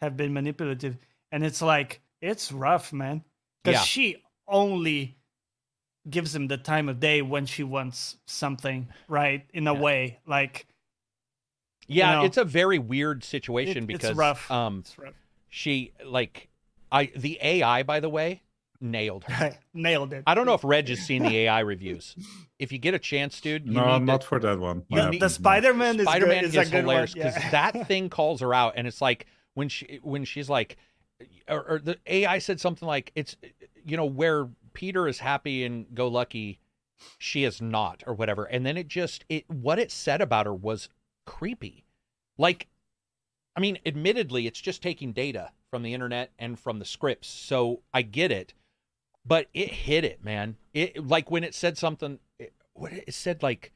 have 0.00 0.16
been 0.16 0.32
manipulative, 0.32 0.96
and 1.32 1.44
it's 1.44 1.60
like 1.62 2.00
it's 2.20 2.50
rough, 2.50 2.92
man. 2.92 3.22
Because 3.62 3.80
Yeah. 3.80 3.84
she 3.84 4.16
only 4.46 5.18
gives 6.08 6.34
him 6.34 6.48
the 6.48 6.56
time 6.56 6.88
of 6.88 7.00
day 7.00 7.20
when 7.20 7.44
she 7.44 7.62
wants 7.62 8.16
something, 8.26 8.88
right? 9.08 9.44
In 9.52 9.66
a 9.66 9.74
Yeah. 9.74 9.80
way, 9.80 10.18
like 10.26 10.66
Yeah, 11.88 12.16
know, 12.16 12.24
it's 12.24 12.36
a 12.36 12.44
very 12.44 12.78
weird 12.78 13.24
situation 13.24 13.84
it- 13.84 13.86
because 13.86 14.10
it's 14.10 14.18
rough. 14.18 14.50
um 14.50 14.80
it's 14.80 14.98
rough. 14.98 15.14
she 15.48 15.92
like 16.04 16.48
I 16.92 17.10
the 17.16 17.38
AI 17.42 17.82
by 17.82 18.00
the 18.00 18.08
way 18.08 18.42
nailed 18.80 19.24
her. 19.24 19.58
Nailed 19.74 20.12
it. 20.12 20.22
I 20.26 20.34
don't 20.34 20.46
know 20.46 20.54
if 20.54 20.62
Reg 20.64 20.88
has 20.88 21.00
seen 21.00 21.24
the 21.24 21.36
AI 21.36 21.60
reviews. 21.60 22.14
If 22.58 22.72
you 22.72 22.78
get 22.78 22.94
a 22.94 22.98
chance, 22.98 23.40
dude, 23.40 23.66
you 23.66 23.72
no, 23.72 23.98
need 23.98 24.06
not 24.06 24.20
to, 24.22 24.26
for 24.26 24.38
that 24.38 24.58
one. 24.58 24.84
You 24.88 25.10
need- 25.10 25.20
the. 25.20 25.28
Spider-Man 25.28 25.96
is 25.98 26.02
Spider-Man 26.02 26.42
good. 26.42 26.48
Is, 26.48 26.56
is, 26.56 26.68
a 26.68 26.70
good 26.70 26.80
hilarious 26.82 27.14
one. 27.14 27.24
Yeah. 27.26 27.34
because 27.34 27.50
that 27.50 27.88
thing 27.88 28.08
calls 28.08 28.40
her 28.40 28.54
out, 28.54 28.74
and 28.76 28.86
it's 28.86 29.00
like 29.00 29.26
when 29.54 29.68
she 29.68 29.98
when 30.02 30.24
she's 30.24 30.48
like, 30.48 30.76
or, 31.48 31.62
or 31.62 31.78
the 31.80 31.98
AI 32.06 32.38
said 32.38 32.60
something 32.60 32.86
like, 32.86 33.10
"It's 33.14 33.36
you 33.84 33.96
know 33.96 34.04
where 34.04 34.48
Peter 34.74 35.08
is 35.08 35.18
happy 35.18 35.64
and 35.64 35.86
go 35.94 36.06
lucky, 36.08 36.60
she 37.18 37.44
is 37.44 37.60
not, 37.60 38.04
or 38.06 38.14
whatever." 38.14 38.44
And 38.44 38.64
then 38.64 38.76
it 38.76 38.86
just 38.88 39.24
it 39.28 39.48
what 39.50 39.78
it 39.80 39.90
said 39.90 40.20
about 40.20 40.46
her 40.46 40.54
was 40.54 40.88
creepy. 41.28 41.84
Like, 42.38 42.68
I 43.54 43.60
mean, 43.60 43.78
admittedly, 43.84 44.46
it's 44.46 44.60
just 44.60 44.82
taking 44.82 45.12
data 45.12 45.50
from 45.70 45.82
the 45.82 45.92
internet 45.92 46.32
and 46.38 46.58
from 46.58 46.78
the 46.78 46.84
scripts, 46.86 47.28
so 47.28 47.82
I 47.92 48.00
get 48.02 48.32
it, 48.32 48.54
but 49.26 49.48
it 49.52 49.70
hit 49.70 50.04
it, 50.04 50.24
man. 50.24 50.56
It 50.72 51.06
like 51.06 51.30
when 51.30 51.44
it 51.44 51.54
said 51.54 51.76
something. 51.76 52.18
It, 52.38 52.54
what 52.72 52.92
it 52.92 53.12
said 53.12 53.42
like 53.42 53.72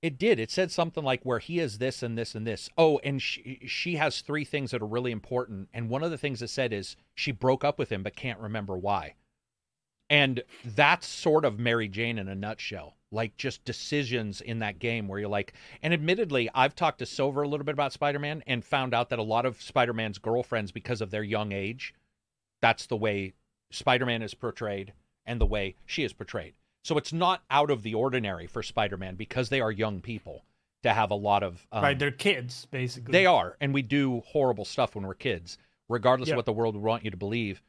it 0.00 0.18
did. 0.18 0.38
It 0.38 0.50
said 0.50 0.70
something 0.70 1.04
like 1.04 1.22
where 1.22 1.38
he 1.38 1.58
is 1.58 1.78
this 1.78 2.02
and 2.02 2.16
this 2.16 2.34
and 2.34 2.46
this. 2.46 2.70
Oh, 2.78 2.98
and 3.04 3.20
she 3.20 3.60
she 3.66 3.96
has 3.96 4.20
three 4.20 4.44
things 4.44 4.70
that 4.70 4.80
are 4.80 4.86
really 4.86 5.12
important. 5.12 5.68
And 5.74 5.90
one 5.90 6.02
of 6.02 6.10
the 6.10 6.18
things 6.18 6.40
it 6.40 6.48
said 6.48 6.72
is 6.72 6.96
she 7.14 7.30
broke 7.30 7.62
up 7.62 7.78
with 7.78 7.92
him 7.92 8.02
but 8.02 8.16
can't 8.16 8.40
remember 8.40 8.76
why. 8.78 9.16
And 10.10 10.42
that's 10.64 11.06
sort 11.06 11.44
of 11.44 11.58
Mary 11.58 11.88
Jane 11.88 12.18
in 12.18 12.28
a 12.28 12.34
nutshell. 12.34 12.94
Like 13.10 13.36
just 13.36 13.64
decisions 13.64 14.40
in 14.40 14.58
that 14.58 14.78
game 14.78 15.06
where 15.06 15.18
you're 15.20 15.28
like, 15.28 15.54
and 15.82 15.94
admittedly, 15.94 16.50
I've 16.54 16.74
talked 16.74 16.98
to 16.98 17.06
Silver 17.06 17.42
a 17.42 17.48
little 17.48 17.64
bit 17.64 17.72
about 17.72 17.92
Spider-Man 17.92 18.42
and 18.46 18.64
found 18.64 18.92
out 18.92 19.08
that 19.10 19.18
a 19.20 19.22
lot 19.22 19.46
of 19.46 19.62
Spider-Man's 19.62 20.18
girlfriends, 20.18 20.72
because 20.72 21.00
of 21.00 21.10
their 21.10 21.22
young 21.22 21.52
age, 21.52 21.94
that's 22.60 22.86
the 22.86 22.96
way 22.96 23.34
Spider-Man 23.70 24.22
is 24.22 24.34
portrayed 24.34 24.92
and 25.26 25.40
the 25.40 25.46
way 25.46 25.76
she 25.86 26.02
is 26.02 26.12
portrayed. 26.12 26.54
So 26.82 26.98
it's 26.98 27.12
not 27.12 27.42
out 27.50 27.70
of 27.70 27.82
the 27.82 27.94
ordinary 27.94 28.46
for 28.46 28.62
Spider-Man 28.62 29.14
because 29.14 29.48
they 29.48 29.60
are 29.60 29.72
young 29.72 30.00
people 30.00 30.44
to 30.82 30.92
have 30.92 31.10
a 31.10 31.14
lot 31.14 31.42
of 31.42 31.66
um, 31.72 31.82
right, 31.82 31.98
they're 31.98 32.10
kids 32.10 32.66
basically. 32.70 33.12
they 33.12 33.26
are, 33.26 33.56
and 33.60 33.72
we 33.72 33.80
do 33.80 34.22
horrible 34.26 34.64
stuff 34.66 34.94
when 34.94 35.06
we're 35.06 35.14
kids, 35.14 35.56
regardless 35.88 36.28
Yeah. 36.28 36.34
of 36.34 36.36
what 36.38 36.46
the 36.46 36.52
world 36.52 36.74
would 36.74 36.84
want 36.84 37.04
you 37.04 37.10
to 37.10 37.16
believe. 37.16 37.62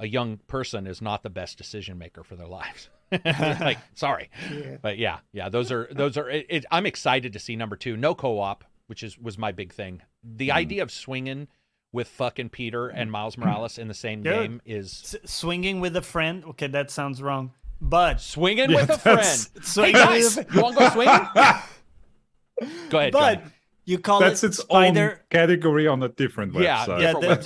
A 0.00 0.08
young 0.08 0.38
person 0.48 0.86
is 0.88 1.00
not 1.00 1.22
the 1.22 1.30
best 1.30 1.58
decision 1.58 1.98
maker 1.98 2.24
for 2.24 2.34
their 2.34 2.46
lives. 2.48 2.88
like, 3.24 3.78
sorry, 3.94 4.30
Yeah. 4.50 4.76
but 4.80 4.98
yeah, 4.98 5.18
yeah, 5.32 5.48
those 5.48 5.70
are 5.70 5.88
those 5.92 6.16
are. 6.16 6.28
It, 6.30 6.46
it, 6.48 6.64
I'm 6.70 6.86
excited 6.86 7.32
to 7.34 7.38
see 7.38 7.54
number 7.54 7.76
two. 7.76 7.96
No 7.96 8.14
co-op, 8.14 8.64
which 8.86 9.02
is 9.02 9.18
was 9.18 9.36
my 9.38 9.52
big 9.52 9.72
thing. 9.72 10.02
The 10.24 10.48
Mm. 10.48 10.54
idea 10.54 10.82
of 10.82 10.90
swinging 10.90 11.48
with 11.92 12.08
fucking 12.08 12.48
Peter 12.50 12.88
and 12.88 13.10
Miles 13.12 13.36
Morales 13.36 13.78
in 13.78 13.88
the 13.88 13.94
same 13.94 14.24
Yeah. 14.24 14.32
game 14.42 14.62
is 14.64 15.16
S- 15.22 15.30
swinging 15.30 15.80
with 15.80 15.96
a 15.96 16.02
friend. 16.02 16.44
Okay, 16.50 16.68
that 16.68 16.90
sounds 16.90 17.20
wrong. 17.20 17.52
But 17.80 18.20
swinging 18.20 18.70
Yeah, 18.70 18.82
with 18.82 18.90
a 18.90 18.98
friend. 18.98 19.18
that's- 19.18 19.74
Hey 19.74 19.92
guys, 19.92 20.36
with 20.36 20.54
you 20.54 20.60
want 20.62 20.76
to 20.78 20.80
go 20.84 20.90
swinging? 20.90 21.26
Go 22.90 22.98
ahead, 22.98 23.12
but 23.12 23.34
Johnny. 23.40 23.50
you 23.86 23.98
call 23.98 24.22
it. 24.22 24.26
That's 24.26 24.44
it 24.44 24.48
its 24.48 24.58
spider. 24.58 25.10
own 25.12 25.18
category 25.30 25.86
on 25.86 26.02
a 26.02 26.08
different 26.08 26.54
Yeah, 26.54 26.84
website. 26.84 27.00
yeah, 27.00 27.12
different 27.12 27.22
the, 27.22 27.26
website. 27.28 27.42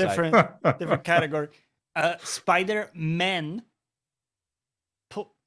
different 0.63 0.79
different 0.79 1.05
category. 1.05 1.49
Uh, 1.97 2.15
Spider 2.23 2.91
Man. 2.95 3.63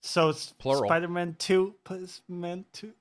So 0.02 0.30
it's 0.30 0.54
Plural. 0.54 0.86
Spider 0.88 1.08
Man 1.08 1.36
two 1.40 1.76
plus 1.84 2.22
Man 2.30 2.66
two. 2.72 2.94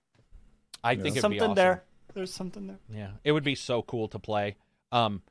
I 0.82 0.94
think 0.94 1.08
it'd 1.08 1.14
be 1.14 1.20
Something 1.20 1.40
awesome. 1.42 1.54
there. 1.54 1.84
There's 2.14 2.32
something 2.32 2.66
there. 2.66 2.78
Yeah, 2.90 3.10
it 3.22 3.32
would 3.32 3.44
be 3.44 3.54
so 3.54 3.82
cool 3.82 4.08
to 4.08 4.18
play. 4.18 4.56
Um, 4.90 5.22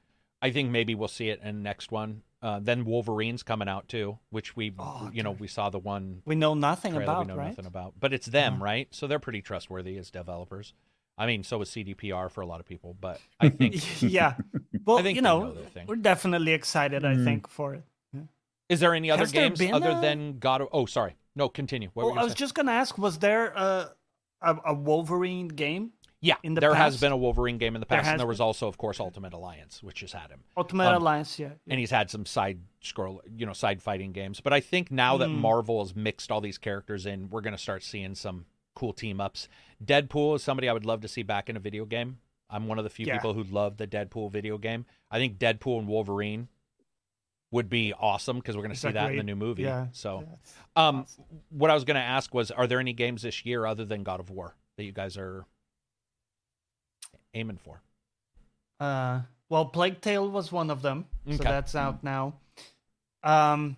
I 0.42 0.52
think 0.52 0.70
maybe 0.70 0.94
we'll 0.96 1.08
see 1.08 1.30
it 1.30 1.42
in 1.44 1.56
the 1.58 1.62
next 1.64 1.92
one. 1.92 2.22
Uh, 2.42 2.60
then 2.62 2.86
Wolverine's 2.86 3.42
coming 3.42 3.68
out 3.68 3.88
too, 3.90 4.20
which 4.30 4.56
we, 4.56 4.74
Oh, 4.78 5.10
you 5.12 5.24
know, 5.24 5.32
we 5.32 5.48
saw 5.48 5.70
the 5.72 5.80
one 5.80 6.22
We 6.26 6.36
know 6.36 6.54
nothing 6.54 6.92
trailer 6.94 7.04
about 7.04 7.26
we 7.26 7.34
know 7.34 7.36
right. 7.40 7.48
nothing 7.48 7.66
about, 7.66 7.96
but 8.00 8.14
it's 8.14 8.28
them, 8.28 8.58
Yeah. 8.60 8.64
right? 8.64 8.88
So 8.92 9.08
they're 9.08 9.20
pretty 9.20 9.42
trustworthy 9.42 9.98
as 9.98 10.12
developers. 10.12 10.74
I 11.18 11.26
mean, 11.26 11.44
so 11.44 11.62
is 11.64 11.70
CDPR 11.70 12.30
for 12.30 12.42
a 12.42 12.46
lot 12.46 12.60
of 12.60 12.68
people, 12.68 12.96
but 13.02 13.20
I 13.40 13.50
think 13.50 14.02
yeah. 14.04 14.36
Well, 14.86 15.00
I 15.00 15.02
think 15.02 15.16
you 15.16 15.24
know, 15.24 15.46
know 15.54 15.58
we're 15.88 15.96
definitely 15.96 16.54
excited. 16.54 17.04
I 17.04 17.16
Mm. 17.16 17.24
think 17.26 17.50
for 17.50 17.74
it. 17.74 17.84
Is 18.70 18.80
there 18.80 18.94
any 18.94 19.12
other 19.12 19.22
Has 19.24 19.32
games 19.32 19.62
other 19.62 19.92
a- 19.92 20.02
than 20.02 20.40
God? 20.40 20.62
Of, 20.62 20.70
oh, 20.72 20.86
sorry, 20.86 21.16
no, 21.36 21.50
continue. 21.50 21.90
What 21.94 22.06
Well, 22.08 22.20
I 22.20 22.24
was 22.24 22.34
say? 22.34 22.40
just 22.40 22.54
gonna 22.56 22.72
ask: 22.72 22.98
Was 22.98 23.20
there 23.20 23.48
a 23.48 23.92
a, 24.42 24.56
a 24.68 24.74
Wolverine 24.74 25.48
game? 25.50 25.92
yeah, 26.22 26.36
in 26.44 26.54
the 26.56 26.62
there 26.62 26.74
has 26.74 27.00
been 27.00 27.12
a 27.12 27.18
Wolverine 27.18 27.58
game 27.60 27.76
in 27.76 27.82
the 27.82 27.86
There 27.88 27.98
past, 28.00 28.08
and 28.08 28.14
has 28.14 28.20
there 28.20 28.28
was 28.28 28.38
been? 28.40 28.46
also, 28.46 28.68
of 28.68 28.78
course, 28.78 29.00
Ultimate 29.00 29.34
Alliance, 29.34 29.84
which 29.84 30.02
has 30.02 30.12
had 30.12 30.30
him. 30.32 30.42
Ultimate 30.58 30.88
Um, 30.96 31.02
Alliance, 31.02 31.38
yeah. 31.38 31.52
and 31.68 31.80
he's 31.80 31.92
had 31.92 32.10
some 32.10 32.26
side 32.26 32.60
scroll, 32.82 33.22
you 33.36 33.46
know, 33.46 33.54
side 33.54 33.82
fighting 33.82 34.12
games. 34.12 34.42
But 34.42 34.52
I 34.54 34.60
think 34.60 34.90
now 34.92 35.18
that 35.18 35.30
Mm. 35.30 35.36
Marvel 35.38 35.84
has 35.84 35.96
mixed 35.96 36.32
all 36.32 36.42
these 36.42 36.58
characters 36.58 37.06
in, 37.06 37.30
we're 37.30 37.42
going 37.42 37.54
to 37.56 37.62
start 37.62 37.84
seeing 37.84 38.16
some 38.16 38.46
cool 38.76 38.92
team 38.94 39.22
ups. 39.22 39.48
Deadpool 39.84 40.36
is 40.36 40.44
somebody 40.44 40.68
I 40.68 40.74
would 40.74 40.86
love 40.86 41.02
to 41.02 41.08
see 41.08 41.22
back 41.24 41.48
in 41.50 41.56
a 41.56 41.60
video 41.60 41.86
game. 41.86 42.18
I'm 42.50 42.68
one 42.68 42.78
of 42.80 42.84
the 42.84 42.90
few 42.90 43.06
Yeah. 43.06 43.14
people 43.18 43.34
who 43.34 43.44
love 43.44 43.78
the 43.78 43.88
Deadpool 43.88 44.32
video 44.32 44.58
game. 44.58 44.86
I 45.12 45.18
think 45.20 45.38
Deadpool 45.38 45.80
and 45.80 45.88
Wolverine 45.88 46.48
would 47.52 47.70
be 47.70 47.94
awesome 47.94 48.38
because 48.38 48.56
we're 48.56 48.64
going 48.64 48.74
to 48.74 48.80
see 48.80 48.88
that 48.88 48.94
that 48.94 49.12
in 49.12 49.18
the 49.18 49.24
new 49.24 49.36
movie. 49.36 49.64
Yeah. 49.64 49.88
So, 49.92 50.26
That's 50.28 50.54
um, 50.76 51.02
awesome. 51.02 51.24
what 51.50 51.72
I 51.72 51.74
was 51.74 51.84
going 51.84 51.96
to 51.96 52.02
ask 52.02 52.34
was, 52.34 52.52
are 52.52 52.68
there 52.68 52.80
any 52.80 52.94
games 52.94 53.22
this 53.22 53.46
year 53.46 53.66
other 53.66 53.86
than 53.86 54.04
God 54.04 54.20
of 54.20 54.30
War 54.30 54.56
that 54.78 54.84
you 54.84 54.92
guys 54.92 55.18
are 55.18 55.46
aiming 57.34 57.58
for? 57.58 57.82
Uh, 58.80 59.22
well, 59.50 59.66
Plague 59.66 60.02
Tale 60.02 60.30
was 60.30 60.52
one 60.52 60.70
of 60.70 60.82
them, 60.82 61.06
so 61.30 61.38
that's 61.38 61.76
out 61.76 62.04
now. 62.04 62.34
Um, 63.24 63.78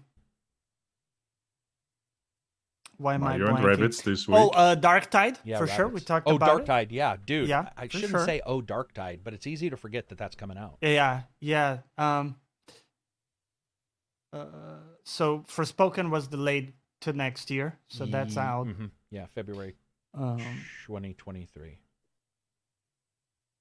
Why 2.97 3.13
am 3.13 3.23
I 3.23 3.37
Mario 3.37 3.55
and 3.55 3.57
blanking? 3.59 3.77
Rabbids 3.77 4.03
this 4.03 4.27
week. 4.27 4.37
Oh, 4.37 4.49
uh, 4.49 4.75
Darktide 4.75 5.37
Yeah, 5.43 5.59
for 5.59 5.67
sure. 5.67 5.87
We 5.87 5.99
talked 5.99 6.27
oh, 6.27 6.35
about 6.35 6.47
Dark 6.47 6.61
it. 6.61 6.65
Tide, 6.65 6.91
yeah, 6.91 7.15
dude. 7.23 7.47
Yeah, 7.47 7.69
I 7.77 7.87
shouldn't 7.87 8.11
sure. 8.11 8.25
say 8.25 8.41
oh 8.45 8.61
Darktide, 8.61 9.19
but 9.23 9.33
it's 9.33 9.45
easy 9.45 9.69
to 9.69 9.77
forget 9.77 10.09
that 10.09 10.17
that's 10.17 10.35
coming 10.35 10.57
out. 10.57 10.77
Yeah, 10.81 11.21
yeah. 11.39 11.79
Um, 11.97 12.37
uh, 14.33 14.79
so 15.03 15.39
Forspoken 15.47 16.09
was 16.09 16.27
delayed 16.27 16.73
to 17.01 17.13
next 17.13 17.49
year, 17.51 17.79
so 17.87 18.05
that's 18.05 18.35
Ye- 18.35 18.41
out. 18.41 18.67
mhm. 18.67 18.91
Yeah, 19.11 19.27
February 19.27 19.75
Um, 20.13 20.39
2023. 20.85 21.77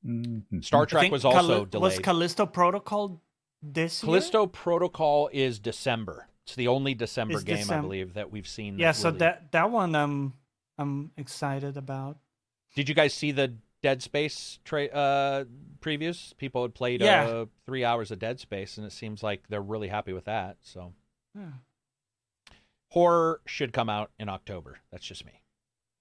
Mhm. 0.04 0.64
Star 0.64 0.86
Trek 0.86 1.10
was 1.10 1.24
also 1.24 1.66
Calli- 1.66 1.80
Was. 1.80 1.98
Callisto 1.98 2.46
Protocol 2.46 3.20
this 3.62 4.02
year? 4.02 4.06
Callisto 4.08 4.46
Protocol 4.46 5.28
is 5.32 5.58
December. 5.58 6.28
It's 6.44 6.54
the 6.54 6.68
only 6.68 6.94
December 6.94 7.34
It's 7.34 7.42
game 7.44 7.70
I 7.70 7.80
believe 7.80 8.14
that 8.14 8.30
we've 8.30 8.46
seen. 8.46 8.78
Yeah, 8.78 8.92
so 8.92 9.08
really- 9.08 9.18
that 9.18 9.52
that 9.52 9.70
one 9.70 9.94
I'm 9.94 10.34
I'm 10.78 11.10
excited 11.16 11.76
about. 11.76 12.18
Did 12.74 12.88
you 12.88 12.94
guys 12.94 13.14
see 13.14 13.32
the 13.32 13.56
Dead 13.82 14.02
Space 14.02 14.58
tra- 14.64 14.86
uh, 14.86 15.44
previews? 15.80 16.36
People 16.38 16.62
had 16.62 16.74
played 16.74 17.00
Yeah. 17.02 17.24
uh, 17.24 17.46
three 17.64 17.84
hours 17.84 18.10
of 18.10 18.18
Dead 18.18 18.40
Space, 18.40 18.76
and 18.78 18.86
it 18.86 18.92
seems 18.92 19.22
like 19.22 19.48
they're 19.48 19.60
really 19.62 19.88
happy 19.88 20.12
with 20.12 20.24
that. 20.24 20.56
So 20.62 20.92
Yeah. 21.34 21.52
horror 22.90 23.40
should 23.46 23.72
come 23.72 23.88
out 23.88 24.10
in 24.18 24.28
October. 24.28 24.78
That's 24.90 25.06
just 25.06 25.24
me. 25.24 25.42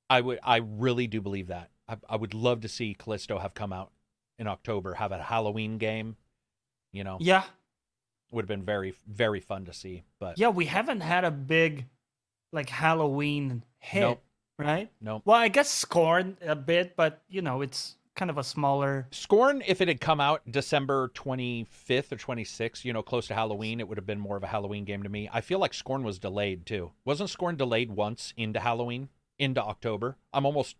I 0.10 0.22
would. 0.22 0.40
I 0.44 0.58
really 0.58 1.08
do 1.08 1.22
believe 1.22 1.48
that. 1.48 1.72
I, 1.88 1.98
I 2.10 2.16
would 2.16 2.34
love 2.34 2.62
to 2.62 2.68
see 2.70 2.94
Callisto 2.94 3.40
have 3.40 3.54
come 3.54 3.74
out 3.74 3.92
in 4.38 4.48
October, 4.48 4.95
have 4.95 5.12
a 5.12 5.22
Halloween 5.22 5.78
game. 5.78 6.18
You 6.92 7.04
know, 7.04 7.18
Yeah, 7.20 7.44
would 8.32 8.44
have 8.44 8.48
been 8.48 8.64
very, 8.64 8.94
very 9.08 9.40
fun 9.42 9.66
to 9.66 9.74
see. 9.74 10.04
But 10.20 10.38
yeah. 10.38 10.50
We 10.50 10.66
haven't 10.66 11.02
had 11.02 11.26
a 11.26 11.32
big 11.32 11.86
like 12.54 12.70
Halloween 12.70 13.64
hit, 13.80 14.02
Nope. 14.02 14.24
Right? 14.58 14.90
no. 15.01 15.22
Well, 15.25 15.38
I 15.38 15.48
guess 15.48 15.69
Scorn 15.69 16.38
a 16.42 16.56
bit, 16.56 16.95
but 16.95 17.22
you 17.27 17.42
know, 17.42 17.61
it's 17.61 17.95
kind 18.16 18.32
of 18.32 18.38
a 18.38 18.43
smaller. 18.43 19.08
Scorn, 19.11 19.61
if 19.67 19.82
it 19.82 19.88
had 19.88 20.01
come 20.01 20.19
out 20.19 20.42
December 20.50 21.09
25th 21.09 22.11
or 22.11 22.16
26th, 22.16 22.85
you 22.85 22.93
know, 22.93 23.03
close 23.03 23.27
to 23.27 23.34
Halloween, 23.34 23.80
it 23.80 23.88
would 23.88 23.98
have 23.98 24.06
been 24.06 24.19
more 24.19 24.38
of 24.38 24.43
a 24.43 24.48
Halloween 24.48 24.85
game 24.85 25.03
to 25.03 25.09
me. 25.09 25.30
I 25.32 25.42
feel 25.42 25.59
like 25.59 25.74
Scorn 25.74 26.03
was 26.03 26.19
delayed 26.19 26.66
too. 26.66 26.92
Wasn't 27.03 27.30
Scorn 27.30 27.56
delayed 27.58 27.92
once 27.92 28.34
into 28.38 28.59
Halloween, 28.59 29.09
into 29.38 29.61
October? 29.61 30.17
I'm 30.34 30.45
almost. 30.45 30.75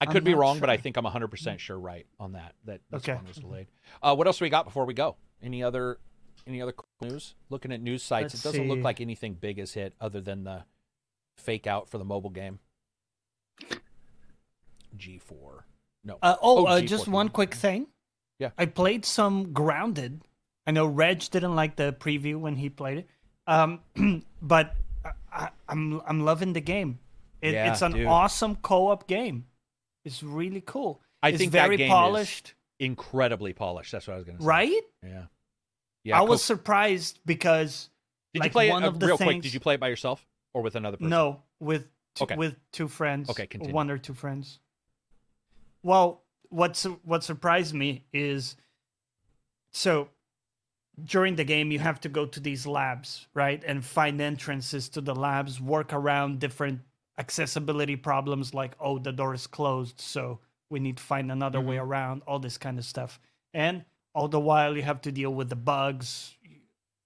I 0.00 0.04
could 0.04 0.24
be 0.24 0.34
wrong, 0.34 0.60
but 0.60 0.68
I 0.68 0.76
think 0.76 0.98
I'm 0.98 1.06
100% 1.06 1.58
sure 1.58 1.78
right 1.78 2.06
on 2.20 2.32
that. 2.32 2.54
That, 2.66 2.82
that 2.90 2.96
Okay. 2.98 3.12
Scorn 3.12 3.26
was 3.26 3.36
delayed. 3.38 3.66
Uh, 4.02 4.14
what 4.14 4.26
else 4.26 4.40
we 4.40 4.50
got 4.50 4.66
before 4.66 4.84
we 4.84 4.92
go? 4.92 5.16
Any 5.42 5.62
other 5.62 5.98
any 6.46 6.62
other 6.62 6.74
news? 7.00 7.34
Looking 7.50 7.72
at 7.72 7.80
news 7.80 8.02
sites, 8.02 8.34
Let's 8.34 8.44
it 8.44 8.48
doesn't 8.48 8.68
look 8.68 8.84
like 8.84 9.00
anything 9.00 9.34
big 9.34 9.58
has 9.58 9.72
hit 9.72 9.94
other 10.00 10.20
than 10.20 10.44
the 10.44 10.64
fake 11.38 11.66
out 11.66 11.88
for 11.88 11.98
the 11.98 12.04
mobile 12.04 12.30
game. 12.30 12.58
G4. 14.96 15.62
No. 16.04 16.18
Uh, 16.22 16.36
oh, 16.40 16.64
Oh, 16.64 16.66
uh, 16.66 16.80
just 16.80 17.08
one 17.08 17.28
quick 17.28 17.54
thing. 17.54 17.86
Yeah. 18.38 18.50
I 18.58 18.66
played 18.66 19.04
some 19.04 19.52
Grounded. 19.52 20.22
I 20.66 20.70
know 20.72 20.86
Reg 20.86 21.20
didn't 21.30 21.54
like 21.54 21.76
the 21.76 21.92
preview 21.98 22.36
when 22.36 22.56
he 22.56 22.68
played 22.68 22.98
it, 22.98 23.08
um, 23.46 23.80
but 24.42 24.74
I, 25.04 25.10
I, 25.32 25.48
I'm 25.68 26.02
I'm 26.06 26.24
loving 26.24 26.52
the 26.54 26.60
game. 26.60 26.98
It, 27.40 27.52
Yeah, 27.54 27.70
it's 27.70 27.82
an 27.82 27.92
dude. 27.92 28.06
awesome 28.06 28.56
co-op 28.56 29.06
game. 29.06 29.46
It's 30.04 30.22
really 30.24 30.60
cool. 30.60 31.00
I 31.22 31.28
it's 31.30 31.38
think 31.38 31.52
very 31.52 31.78
polished, 31.86 32.54
incredibly 32.80 33.52
polished. 33.52 33.92
That's 33.92 34.08
what 34.08 34.14
I 34.14 34.16
was 34.16 34.24
going 34.24 34.38
to 34.38 34.42
say. 34.42 34.48
right? 34.48 34.82
Yeah. 35.04 35.22
Yeah. 36.02 36.18
I 36.18 36.22
was 36.22 36.42
surprised 36.42 37.20
because 37.24 37.88
Did 38.34 38.40
like, 38.40 38.48
you 38.48 38.52
play 38.52 38.70
one 38.70 38.82
it 38.82 38.86
uh, 38.86 38.90
of 38.90 38.98
the 39.00 39.06
real 39.06 39.16
quick? 39.16 39.28
things- 39.28 39.42
Did 39.44 39.54
you 39.54 39.60
play 39.60 39.74
it 39.74 39.80
by 39.80 39.88
yourself 39.88 40.26
or 40.56 40.62
with 40.62 40.74
another 40.74 40.96
person? 40.96 41.10
no, 41.10 41.42
with 41.60 41.82
two, 42.14 42.24
Okay. 42.24 42.36
with 42.36 42.56
two 42.72 42.88
friends. 42.88 43.28
Okay, 43.30 43.46
continue. 43.46 43.74
one 43.74 43.90
or 43.90 43.98
two 43.98 44.14
friends. 44.14 44.58
Well, 45.82 46.22
what's 46.48 46.84
what 47.04 47.22
surprised 47.22 47.74
me 47.74 48.04
is 48.12 48.56
so 49.70 50.08
during 51.04 51.36
the 51.36 51.44
game 51.44 51.70
you 51.70 51.78
have 51.78 52.00
to 52.00 52.08
go 52.08 52.24
to 52.24 52.40
these 52.40 52.66
labs, 52.66 53.28
right, 53.34 53.62
and 53.66 53.84
find 53.84 54.18
entrances 54.20 54.88
to 54.90 55.00
the 55.02 55.14
labs, 55.14 55.60
work 55.60 55.92
around 55.92 56.40
different 56.40 56.80
accessibility 57.18 57.96
problems 57.96 58.54
like 58.54 58.74
oh 58.80 58.98
the 58.98 59.12
door 59.12 59.34
is 59.34 59.46
closed, 59.46 60.00
so 60.00 60.38
we 60.70 60.80
need 60.80 60.96
to 60.96 61.02
find 61.02 61.30
another 61.30 61.60
way 61.60 61.76
Mm-hmm. 61.76 61.90
around, 61.92 62.22
all 62.26 62.38
this 62.38 62.56
kind 62.58 62.78
of 62.78 62.84
stuff, 62.84 63.20
and 63.52 63.84
all 64.14 64.28
the 64.28 64.40
while 64.40 64.74
you 64.76 64.82
have 64.82 65.02
to 65.02 65.12
deal 65.12 65.32
with 65.34 65.50
the 65.50 65.56
bugs, 65.56 66.34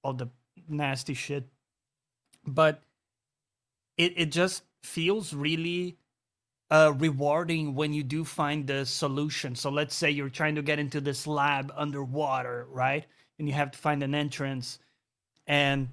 all 0.05 0.12
the 0.15 0.29
nasty 0.69 1.15
shit, 1.15 1.49
but 2.47 2.81
it 4.01 4.15
it 4.17 4.33
just 4.33 4.62
feels 4.83 5.35
really 5.35 5.99
uh, 6.70 6.93
rewarding 6.97 7.75
when 7.75 7.93
you 7.93 8.03
do 8.03 8.25
find 8.25 8.67
the 8.67 8.87
solution. 8.87 9.55
So 9.55 9.70
let's 9.70 9.95
say 9.95 10.11
you're 10.11 10.31
trying 10.31 10.55
to 10.55 10.62
get 10.62 10.79
into 10.79 11.01
this 11.01 11.27
lab 11.27 11.73
underwater, 11.77 12.67
right? 12.70 13.05
And 13.39 13.47
you 13.47 13.55
have 13.55 13.73
to 13.73 13.79
find 13.79 14.03
an 14.03 14.15
entrance, 14.15 14.79
and 15.47 15.89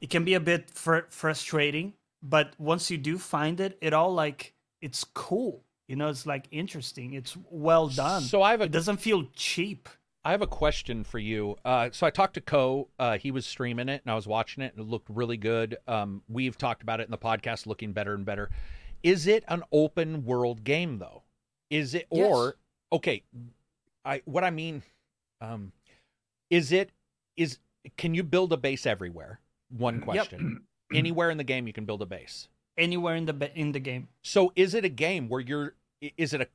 it 0.00 0.08
can 0.08 0.24
be 0.24 0.34
a 0.34 0.40
bit 0.40 0.70
fr- 0.70 1.10
frustrating. 1.10 1.94
But 2.22 2.54
once 2.58 2.90
you 2.90 2.98
do 2.98 3.18
find 3.18 3.60
it, 3.60 3.76
it 3.80 3.92
all 3.92 4.14
like 4.14 4.54
it's 4.80 5.04
cool. 5.04 5.62
You 5.88 5.96
know, 5.96 6.08
it's 6.08 6.26
like 6.26 6.46
interesting. 6.50 7.14
It's 7.14 7.36
well 7.50 7.88
done. 7.88 8.22
So 8.22 8.42
I 8.42 8.52
have 8.52 8.60
a 8.60 8.64
it 8.64 8.72
doesn't 8.72 8.98
feel 8.98 9.26
cheap. 9.34 9.88
I 10.24 10.32
have 10.32 10.42
a 10.42 10.46
question 10.46 11.02
for 11.02 11.18
you. 11.18 11.56
Uh, 11.64 11.88
so 11.92 12.06
I 12.06 12.10
talked 12.10 12.34
to 12.34 12.40
Co. 12.42 12.88
Uh, 12.98 13.16
he 13.16 13.30
was 13.30 13.46
streaming 13.46 13.88
it, 13.88 14.02
and 14.04 14.12
I 14.12 14.14
was 14.14 14.26
watching 14.26 14.62
it, 14.62 14.74
and 14.74 14.84
it 14.84 14.90
looked 14.90 15.08
really 15.08 15.38
good. 15.38 15.78
Um, 15.88 16.22
we've 16.28 16.58
talked 16.58 16.82
about 16.82 17.00
it 17.00 17.04
in 17.04 17.10
the 17.10 17.18
podcast, 17.18 17.66
looking 17.66 17.92
better 17.92 18.14
and 18.14 18.24
better. 18.24 18.50
Is 19.02 19.26
it 19.26 19.44
an 19.48 19.62
open 19.72 20.24
world 20.24 20.62
game 20.62 20.98
though? 20.98 21.22
Is 21.70 21.94
it 21.94 22.06
Yes. 22.12 22.26
or 22.28 22.56
okay? 22.92 23.22
I 24.04 24.20
what 24.26 24.44
I 24.44 24.50
mean, 24.50 24.82
um, 25.40 25.72
is 26.50 26.70
it 26.70 26.90
is 27.36 27.58
can 27.96 28.14
you 28.14 28.22
build 28.22 28.52
a 28.52 28.58
base 28.58 28.84
everywhere? 28.84 29.40
One 29.70 30.00
question. 30.00 30.60
Yep. 30.90 30.98
Anywhere 30.98 31.30
in 31.30 31.38
the 31.38 31.44
game 31.44 31.66
you 31.66 31.72
can 31.72 31.86
build 31.86 32.02
a 32.02 32.06
base. 32.06 32.48
Anywhere 32.76 33.14
in 33.14 33.24
the 33.24 33.50
in 33.58 33.72
the 33.72 33.80
game. 33.80 34.08
So 34.22 34.52
is 34.54 34.74
it 34.74 34.84
a 34.84 34.88
game 34.90 35.28
where 35.30 35.40
you're 35.40 35.74
is 36.18 36.34
it 36.34 36.42
a 36.42 36.48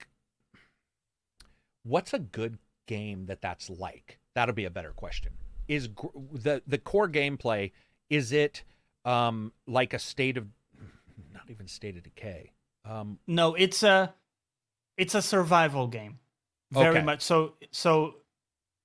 what's 1.84 2.14
a 2.14 2.20
good 2.20 2.60
game 2.88 3.26
that 3.28 3.42
that's 3.42 3.70
like? 3.70 4.20
That'll 4.34 4.56
be 4.56 4.66
a 4.66 4.70
better 4.70 4.92
question. 4.92 5.34
Is 5.68 5.88
gr- 5.88 6.08
the 6.32 6.62
the 6.68 6.78
core 6.78 7.10
gameplay 7.10 7.72
is 8.10 8.32
it 8.32 8.64
um 9.04 9.52
like 9.68 9.94
a 9.94 10.00
state 10.00 10.38
of 10.38 10.48
not 11.34 11.50
even 11.50 11.68
state 11.68 11.98
of 11.98 12.04
decay. 12.04 12.52
Um 12.84 13.20
No, 13.28 13.56
it's 13.56 13.82
a 13.84 14.14
it's 14.98 15.16
a 15.16 15.22
survival 15.22 15.88
game. 15.88 16.20
Very 16.72 16.98
Okay. 16.98 17.04
much. 17.04 17.22
So 17.22 17.54
so 17.72 18.16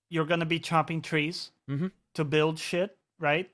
you're 0.09 0.25
gonna 0.27 0.47
be 0.47 0.59
chopping 0.59 1.03
trees 1.03 1.53
Mhm. 1.69 1.93
to 2.15 2.25
build 2.25 2.59
shit, 2.59 2.97
right? 3.19 3.51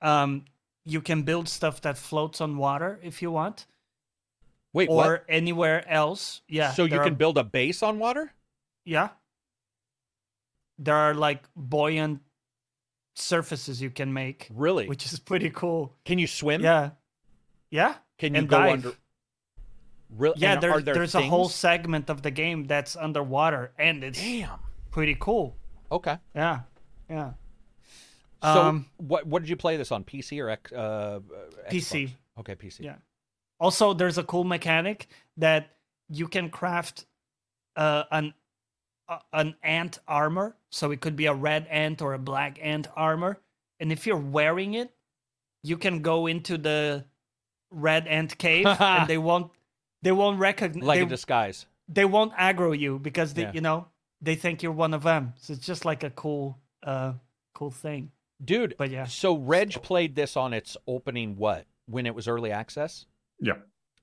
Um 0.00 0.44
you 0.84 1.00
can 1.02 1.22
build 1.22 1.48
stuff 1.48 1.80
that 1.82 1.98
floats 1.98 2.40
on 2.40 2.56
water 2.56 2.98
if 3.02 3.20
you 3.22 3.30
want. 3.30 3.66
wait, 4.74 4.88
or 4.88 4.94
what? 4.96 5.24
anywhere 5.28 5.86
else. 5.88 6.42
Yeah. 6.48 6.72
so 6.72 6.84
you 6.84 6.90
can 6.90 7.12
are- 7.12 7.16
build 7.16 7.38
a 7.38 7.44
base 7.44 7.82
on 7.82 7.98
water? 7.98 8.32
Yeah. 8.84 9.10
There 10.78 10.94
are 10.94 11.14
like 11.14 11.42
buoyant 11.56 12.20
surfaces 13.14 13.82
you 13.82 13.90
can 13.90 14.12
make, 14.12 14.48
Really? 14.54 14.86
which 14.88 15.04
is 15.06 15.18
pretty 15.18 15.50
cool. 15.50 15.94
can 16.04 16.18
you 16.18 16.26
swim? 16.26 16.60
Yeah. 16.62 16.90
Yeah. 17.70 17.94
Can 18.18 18.34
you 18.34 18.42
go 18.42 18.58
dive. 18.58 18.72
under 18.72 18.92
Really? 20.10 20.36
Yeah, 20.38 20.56
there, 20.56 20.80
there 20.80 20.94
there's 20.94 21.14
a 21.14 21.20
whole 21.22 21.48
segment 21.50 22.08
of 22.08 22.22
the 22.22 22.30
game 22.30 22.64
that's 22.64 22.96
underwater 22.96 23.72
and 23.78 24.02
it's 24.02 24.18
Damn. 24.20 24.58
pretty 24.90 25.16
cool. 25.20 25.54
Okay. 25.92 26.16
Yeah. 26.34 26.60
Yeah. 27.10 27.32
So 28.42 28.48
Um, 28.62 28.86
what 28.96 29.26
what 29.26 29.42
did 29.42 29.48
you 29.50 29.56
play 29.56 29.76
this 29.76 29.90
on 29.92 30.04
PC 30.04 30.40
or 30.42 30.48
X, 30.48 30.72
uh? 30.72 31.20
PC. 31.70 32.10
Okay, 32.38 32.54
PC. 32.54 32.80
Yeah. 32.84 32.96
Also, 33.60 33.92
there's 33.92 34.16
a 34.16 34.22
cool 34.22 34.44
mechanic 34.44 35.08
that 35.36 35.76
you 36.08 36.28
can 36.28 36.48
craft 36.48 37.04
uh, 37.76 38.04
an 38.12 38.32
uh, 39.08 39.18
an 39.32 39.54
ant 39.62 39.98
armor. 40.06 40.56
So 40.70 40.90
it 40.90 41.00
could 41.00 41.16
be 41.16 41.26
a 41.26 41.34
red 41.34 41.66
ant 41.70 42.02
or 42.02 42.14
a 42.14 42.18
black 42.18 42.58
ant 42.62 42.86
armor, 42.96 43.40
and 43.80 43.90
if 43.92 44.06
you're 44.06 44.16
wearing 44.16 44.74
it, 44.74 44.90
you 45.62 45.76
can 45.78 46.02
go 46.02 46.26
into 46.26 46.58
the 46.58 47.04
red 47.70 48.06
ant 48.06 48.36
cave, 48.38 48.66
and 48.80 49.08
they 49.08 49.18
won't 49.18 49.50
they 50.02 50.12
won't 50.12 50.38
recognize 50.38 50.84
Like 50.86 50.98
they, 51.00 51.04
a 51.06 51.08
disguise. 51.08 51.66
they 51.88 52.04
won't 52.04 52.32
aggro 52.34 52.78
you 52.78 52.98
because 52.98 53.34
they 53.34 53.42
Yeah. 53.42 53.52
you 53.54 53.60
know 53.60 53.88
they 54.20 54.34
think 54.34 54.62
you're 54.62 54.72
one 54.72 54.94
of 54.94 55.02
them. 55.02 55.34
So 55.36 55.52
it's 55.54 55.66
just 55.66 55.84
like 55.84 56.02
a 56.04 56.10
cool 56.10 56.58
uh 56.82 57.14
cool 57.54 57.70
thing. 57.70 58.10
Dude, 58.44 58.74
But 58.78 58.90
yeah. 58.90 59.06
so 59.06 59.36
Reg 59.36 59.72
played 59.82 60.14
this 60.14 60.36
on 60.36 60.52
its 60.52 60.76
opening 60.86 61.36
what? 61.36 61.66
When 61.86 62.06
it 62.06 62.14
was 62.14 62.28
early 62.28 62.52
access? 62.52 63.04
Yeah. 63.40 63.54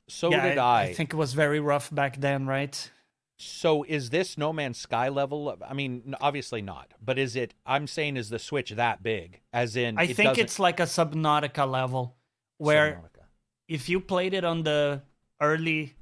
So 0.09 0.29
yeah, 0.29 0.49
did 0.49 0.57
I, 0.57 0.63
I. 0.65 0.81
I 0.87 0.93
think 0.93 1.13
it 1.13 1.15
was 1.15 1.33
very 1.33 1.59
rough 1.61 1.89
back 1.93 2.19
then, 2.19 2.45
right? 2.45 2.91
So 3.37 3.83
is 3.83 4.09
this 4.11 4.37
No 4.37 4.53
Man's 4.53 4.77
Sky 4.77 5.09
level? 5.09 5.49
of- 5.49 5.61
I 5.63 5.73
mean, 5.73 6.15
obviously 6.21 6.61
not. 6.61 6.93
But 7.03 7.17
is 7.19 7.35
it 7.35 7.53
I'm 7.65 7.87
saying 7.87 8.15
is 8.17 8.29
the 8.29 8.39
Switch 8.39 8.71
that 8.71 9.03
big? 9.03 9.41
As 9.51 9.75
in 9.75 9.97
I 9.97 10.03
it 10.03 10.15
think 10.15 10.37
it's 10.37 10.57
like 10.59 10.79
a 10.79 10.83
Subnautica 10.83 11.69
level 11.69 12.15
where 12.57 12.93
Subnautica. 12.93 13.25
if 13.67 13.89
you 13.89 13.99
played 13.99 14.33
it 14.33 14.43
on 14.45 14.63
the 14.63 15.01
early, 15.41 15.95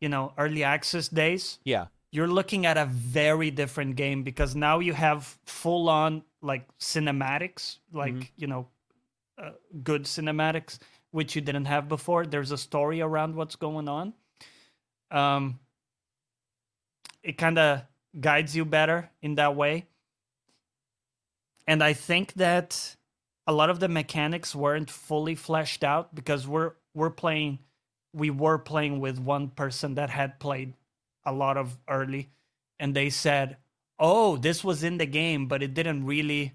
you 0.00 0.08
know, 0.08 0.32
early 0.38 0.64
access 0.64 1.08
days, 1.08 1.58
Yeah. 1.64 1.88
you're 2.10 2.28
looking 2.28 2.64
at 2.64 2.78
a 2.78 2.86
very 2.86 3.50
different 3.50 3.96
game 3.96 4.22
because 4.22 4.54
now 4.56 4.78
you 4.78 4.94
have 4.94 5.38
full 5.44 5.88
on 5.90 6.22
like 6.40 6.66
cinematics, 6.78 7.78
like, 7.92 8.14
Mhm. 8.14 8.28
you 8.36 8.46
know, 8.46 8.68
uh, 9.36 9.50
good 9.82 10.04
cinematics, 10.04 10.78
which 11.10 11.34
you 11.36 11.42
didn't 11.42 11.66
have 11.66 11.86
before. 11.88 12.24
There's 12.24 12.50
a 12.50 12.56
story 12.58 13.02
around 13.02 13.34
what's 13.34 13.56
going 13.56 13.88
on. 13.88 14.14
Um, 15.10 15.58
it 17.26 17.36
kind 17.36 17.58
of 17.58 17.82
guides 18.18 18.54
you 18.54 18.64
better 18.64 19.10
in 19.20 19.34
that 19.34 19.56
way. 19.56 19.86
And 21.66 21.82
I 21.82 21.92
think 21.92 22.34
that 22.34 22.94
a 23.48 23.52
lot 23.52 23.68
of 23.68 23.80
the 23.80 23.88
mechanics 23.88 24.54
weren't 24.54 24.90
fully 24.90 25.34
fleshed 25.34 25.82
out 25.82 26.14
because 26.14 26.46
we're 26.46 26.72
we're 26.94 27.10
playing 27.10 27.58
we 28.12 28.30
were 28.30 28.58
playing 28.58 29.00
with 29.00 29.18
one 29.18 29.48
person 29.48 29.96
that 29.96 30.08
had 30.08 30.38
played 30.38 30.74
a 31.24 31.32
lot 31.32 31.56
of 31.56 31.76
early 31.88 32.30
and 32.78 32.94
they 32.94 33.10
said 33.10 33.56
oh 33.98 34.36
this 34.36 34.62
was 34.64 34.82
in 34.82 34.96
the 34.98 35.06
game 35.06 35.48
but 35.48 35.62
it 35.62 35.74
didn't 35.74 36.06
really 36.06 36.54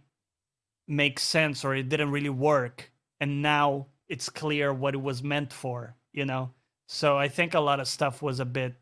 make 0.88 1.20
sense 1.20 1.64
or 1.64 1.76
it 1.76 1.90
didn't 1.90 2.12
really 2.12 2.30
work 2.30 2.92
and 3.20 3.42
now 3.42 3.88
it's 4.08 4.30
clear 4.30 4.74
what 4.74 4.96
it 4.96 5.02
was 5.02 5.22
meant 5.22 5.54
for 5.54 5.96
you 6.12 6.26
know 6.26 6.52
so 6.88 7.18
i 7.18 7.28
think 7.28 7.54
a 7.54 7.60
lot 7.60 7.80
of 7.80 7.88
stuff 7.88 8.22
was 8.22 8.40
a 8.40 8.46
bit 8.46 8.76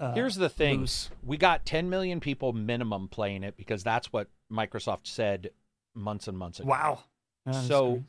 uh, 0.00 0.12
Here's 0.14 0.36
the 0.36 0.48
thing: 0.48 0.80
loose. 0.80 1.10
we 1.22 1.36
got 1.36 1.64
10 1.64 1.88
million 1.90 2.20
people 2.20 2.52
minimum 2.52 3.08
playing 3.08 3.42
it 3.44 3.56
because 3.56 3.82
that's 3.82 4.12
what 4.12 4.28
Microsoft 4.52 5.06
said 5.06 5.50
months 5.94 6.28
and 6.28 6.36
months 6.36 6.60
ago. 6.60 6.68
wow 6.68 7.04
That's 7.44 7.66
So- 7.66 7.92
crazy. 7.92 8.04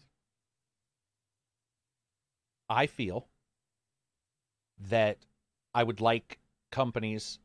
I 2.70 2.86
feel 2.86 3.28
that 4.90 5.20
I 5.74 5.84
would 5.84 6.02
like 6.02 6.40
companies, 6.72 7.40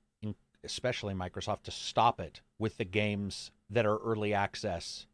especially 0.65 1.15
Microsoft, 1.15 1.63
to 1.65 1.71
stop 1.71 2.19
it 2.21 2.41
with 2.59 2.77
the 2.77 2.85
games 2.85 3.53
that 3.71 3.87
are 3.87 3.99
early 3.99 4.35
access 4.35 5.07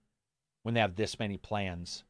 when 0.63 0.75
they 0.75 0.81
have 0.81 0.97
this 0.97 1.19
many 1.19 1.37
plans. 1.37 2.05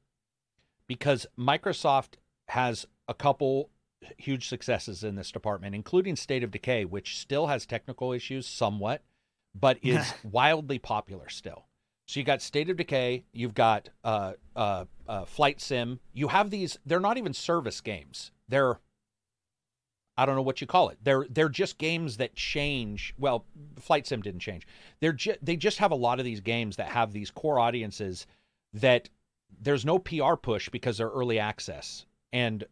Because 0.87 1.27
Microsoft 1.37 2.15
has 2.49 2.87
a 3.09 3.15
couple 3.15 3.69
huge 4.17 4.49
successes 4.49 5.05
in 5.05 5.15
this 5.15 5.31
department, 5.31 5.75
including 5.75 6.17
State 6.17 6.43
of 6.43 6.51
Decay, 6.51 6.85
which 6.85 7.19
still 7.19 7.47
has 7.49 7.67
technical 7.67 8.13
issues 8.13 8.47
somewhat, 8.47 9.03
but 9.55 9.79
is 9.83 10.13
wildly 10.23 10.79
popular 10.79 11.29
still. 11.29 11.67
So 12.07 12.21
you 12.21 12.25
got 12.25 12.41
State 12.41 12.71
of 12.71 12.77
Decay, 12.79 13.25
you've 13.33 13.55
got 13.55 13.91
uh, 14.03 14.33
uh, 14.57 14.87
uh, 15.07 15.25
Flight 15.27 15.61
Sim. 15.61 16.01
You 16.15 16.29
have 16.29 16.51
these. 16.51 16.79
They're 16.87 17.01
not 17.01 17.19
even 17.19 17.35
service 17.35 17.81
games. 17.81 18.31
They're 18.49 18.79
I 20.19 20.27
don't 20.27 20.35
know 20.35 20.43
what 20.43 20.61
you 20.61 20.67
call 20.67 20.89
it. 20.89 20.99
They're 21.03 21.27
they're 21.31 21.49
just 21.49 21.79
games 21.79 22.17
that 22.17 22.35
change. 22.35 23.15
Well, 23.19 23.45
Flight 23.79 24.05
Sim 24.05 24.21
didn't 24.21 24.41
change. 24.41 24.67
They're 24.99 25.13
ju- 25.13 25.37
they 25.41 25.57
just 25.57 25.79
have 25.79 25.93
a 25.93 25.97
lot 25.97 26.19
of 26.19 26.25
these 26.25 26.41
games 26.41 26.77
that 26.77 26.89
have 26.89 27.13
these 27.13 27.31
core 27.31 27.61
audiences 27.61 28.27
that 28.73 29.09
there's 29.61 29.85
no 29.85 30.01
PR 30.01 30.35
push 30.35 30.69
because 30.71 30.99
they're 30.99 31.09
early 31.09 31.39
access 31.39 32.05
and 32.33 32.65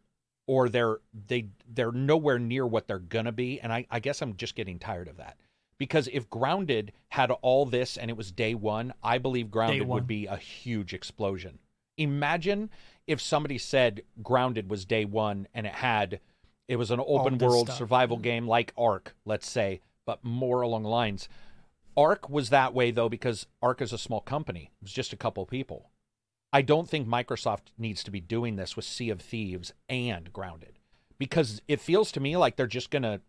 or 0.47 0.69
they're 0.69 0.99
they 1.27 1.49
they're 1.73 1.93
nowhere 1.93 2.39
near 2.39 2.67
what 2.67 2.87
they're 2.87 2.99
gonna 2.99 3.33
be. 3.33 3.61
And 3.61 3.73
I, 3.73 3.87
I 3.91 4.01
guess 4.01 4.23
I'm 4.23 4.37
just 4.37 4.55
getting 4.55 4.79
tired 4.79 5.09
of 5.09 5.17
that. 5.17 5.37
Because 5.79 6.09
if 6.13 6.31
Grounded 6.31 6.93
had 7.11 7.31
all 7.31 7.67
this 7.67 7.97
and 7.97 8.11
it 8.11 8.17
was 8.17 8.33
day 8.33 8.55
one, 8.55 8.95
I 9.03 9.19
believe 9.19 9.51
Grounded 9.51 9.87
would 9.87 10.07
be 10.07 10.27
a 10.27 10.37
huge 10.37 10.95
explosion. 10.95 11.59
Imagine 11.99 12.71
if 13.07 13.21
somebody 13.21 13.59
said 13.59 14.03
Grounded 14.23 14.71
was 14.71 14.85
day 14.85 15.05
one 15.05 15.49
and 15.53 15.67
it 15.67 15.75
had 15.75 16.21
it 16.69 16.77
was 16.77 16.91
an 16.91 17.01
open 17.01 17.39
world 17.39 17.67
stuff. 17.67 17.79
survival 17.79 18.17
game 18.17 18.49
like 18.49 18.73
Ark, 18.77 19.15
let's 19.25 19.49
say, 19.49 19.81
but 20.05 20.25
more 20.25 20.63
along 20.63 20.85
the 20.85 20.89
lines. 20.89 21.29
Ark 21.97 22.29
was 22.29 22.51
that 22.51 22.75
way 22.75 22.91
though 22.91 23.09
because 23.09 23.47
Ark 23.63 23.81
is 23.83 23.93
a 23.93 23.99
small 23.99 24.21
company. 24.21 24.71
It 24.81 24.85
was 24.85 24.93
just 24.93 25.13
a 25.13 25.17
couple 25.17 25.45
people. 25.47 25.91
I 26.57 26.63
don't 26.63 26.89
think 26.89 27.07
Microsoft 27.07 27.67
needs 27.77 28.03
to 28.05 28.11
be 28.11 28.19
doing 28.19 28.57
this 28.57 28.77
with 28.77 28.87
Sea 28.87 29.11
of 29.11 29.21
Thieves 29.21 29.75
and 29.91 30.33
Grounded 30.33 30.79
because 31.19 31.61
it 31.69 31.83
feels 31.83 32.11
to 32.13 32.21
me 32.21 32.39
like 32.39 32.57
they're 32.57 32.67
just 32.67 32.89
going 32.89 33.03
to 33.03 33.21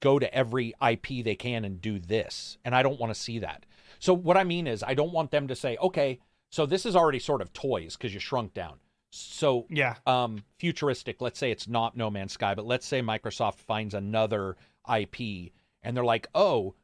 go 0.00 0.18
to 0.18 0.34
every 0.34 0.72
IP 0.80 1.22
they 1.22 1.34
can 1.34 1.66
and 1.66 1.78
do 1.78 1.98
this. 1.98 2.56
And 2.64 2.74
I 2.74 2.82
don't 2.82 2.98
want 2.98 3.12
to 3.12 3.20
see 3.20 3.40
that. 3.40 3.66
So 3.98 4.14
what 4.14 4.38
I 4.38 4.44
mean 4.44 4.66
is 4.66 4.82
I 4.82 4.94
don't 4.94 5.12
want 5.12 5.30
them 5.30 5.46
to 5.48 5.54
say, 5.54 5.76
"Okay, 5.76 6.18
so 6.50 6.64
this 6.64 6.86
is 6.86 6.96
already 6.96 7.18
sort 7.18 7.42
of 7.42 7.52
toys 7.52 7.98
because 7.98 8.14
you 8.14 8.20
shrunk 8.20 8.54
down." 8.54 8.78
So 9.10 9.66
yeah 9.68 9.96
um, 10.06 10.42
futuristic. 10.58 11.20
Let's 11.20 11.38
say 11.38 11.50
it's 11.50 11.68
not 11.68 11.98
No 11.98 12.08
Man's 12.08 12.32
Sky, 12.32 12.54
but 12.54 12.64
let's 12.64 12.86
say 12.86 13.02
Microsoft 13.02 13.56
finds 13.56 13.92
another 13.92 14.56
IP 14.90 15.52
and 15.82 15.94
they're 15.94 16.02
like, 16.02 16.28
oh, 16.34 16.76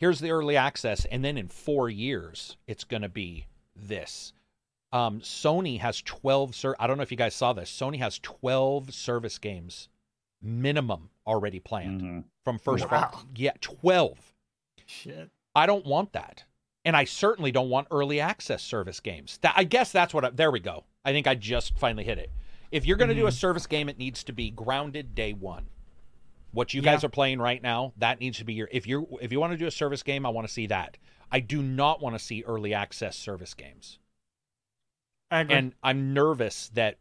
here's 0.00 0.18
the 0.18 0.32
early 0.32 0.56
access, 0.56 1.04
and 1.04 1.24
then 1.24 1.38
in 1.38 1.46
four 1.46 1.88
years 1.88 2.56
it's 2.66 2.82
going 2.82 3.02
to 3.02 3.08
be 3.08 3.46
this. 3.76 4.32
Um, 4.92 5.20
Sony 5.20 5.78
has 5.80 6.02
twelve. 6.02 6.54
Ser- 6.54 6.76
I 6.80 6.86
don't 6.86 6.96
know 6.96 7.02
if 7.04 7.10
you 7.10 7.16
guys 7.16 7.34
saw 7.34 7.52
this. 7.52 7.70
Sony 7.70 7.98
has 7.98 8.18
twelve 8.18 8.92
service 8.92 9.38
games 9.38 9.88
minimum 10.42 11.10
already 11.26 11.60
planned 11.60 12.00
Mhm. 12.00 12.24
from 12.44 12.58
first. 12.58 12.90
Wow. 12.90 13.06
party. 13.10 13.26
Yeah, 13.36 13.52
twelve. 13.60 14.32
shit 14.86 15.30
I 15.54 15.66
don't 15.66 15.86
want 15.86 16.12
that. 16.14 16.44
And 16.84 16.96
I 16.96 17.04
certainly 17.04 17.52
don't 17.52 17.68
want 17.68 17.86
early 17.92 18.18
access 18.20 18.62
service 18.62 18.98
games. 19.00 19.38
That 19.42 19.54
I 19.56 19.62
guess 19.64 19.92
that's 19.92 20.12
what 20.14 20.24
I, 20.24 20.30
there 20.30 20.50
we 20.50 20.58
go. 20.60 20.84
I 21.04 21.12
think 21.12 21.26
I 21.28 21.34
just 21.36 21.78
finally 21.78 22.02
hit 22.04 22.18
it. 22.18 22.30
If 22.72 22.86
you're 22.86 22.96
going 22.96 23.08
to 23.10 23.14
do 23.14 23.26
a 23.26 23.32
service 23.32 23.66
game 23.66 23.88
it 23.88 23.98
needs 23.98 24.24
to 24.24 24.32
be 24.32 24.50
grounded 24.50 25.14
day 25.14 25.32
1. 25.32 25.68
What 26.52 26.74
you 26.74 26.82
guys 26.82 27.04
are 27.04 27.08
playing 27.08 27.38
right 27.38 27.62
now, 27.62 27.92
that 27.98 28.18
needs 28.18 28.38
to 28.38 28.44
be 28.44 28.54
your 28.54 28.68
if 28.72 28.84
you 28.88 29.02
are 29.12 29.22
if 29.22 29.30
you 29.30 29.38
want 29.38 29.52
to 29.52 29.56
do 29.56 29.66
a 29.68 29.70
service 29.70 30.02
game, 30.02 30.26
I 30.26 30.30
want 30.30 30.48
to 30.48 30.52
see 30.52 30.66
that. 30.66 30.96
I 31.30 31.38
do 31.38 31.62
not 31.62 32.00
want 32.02 32.16
to 32.16 32.18
see 32.18 32.42
early 32.44 32.74
access 32.74 33.16
service 33.16 33.54
games. 33.54 33.99
And 35.30 35.74
I'm 35.82 36.12
nervous 36.12 36.70
that 36.74 36.98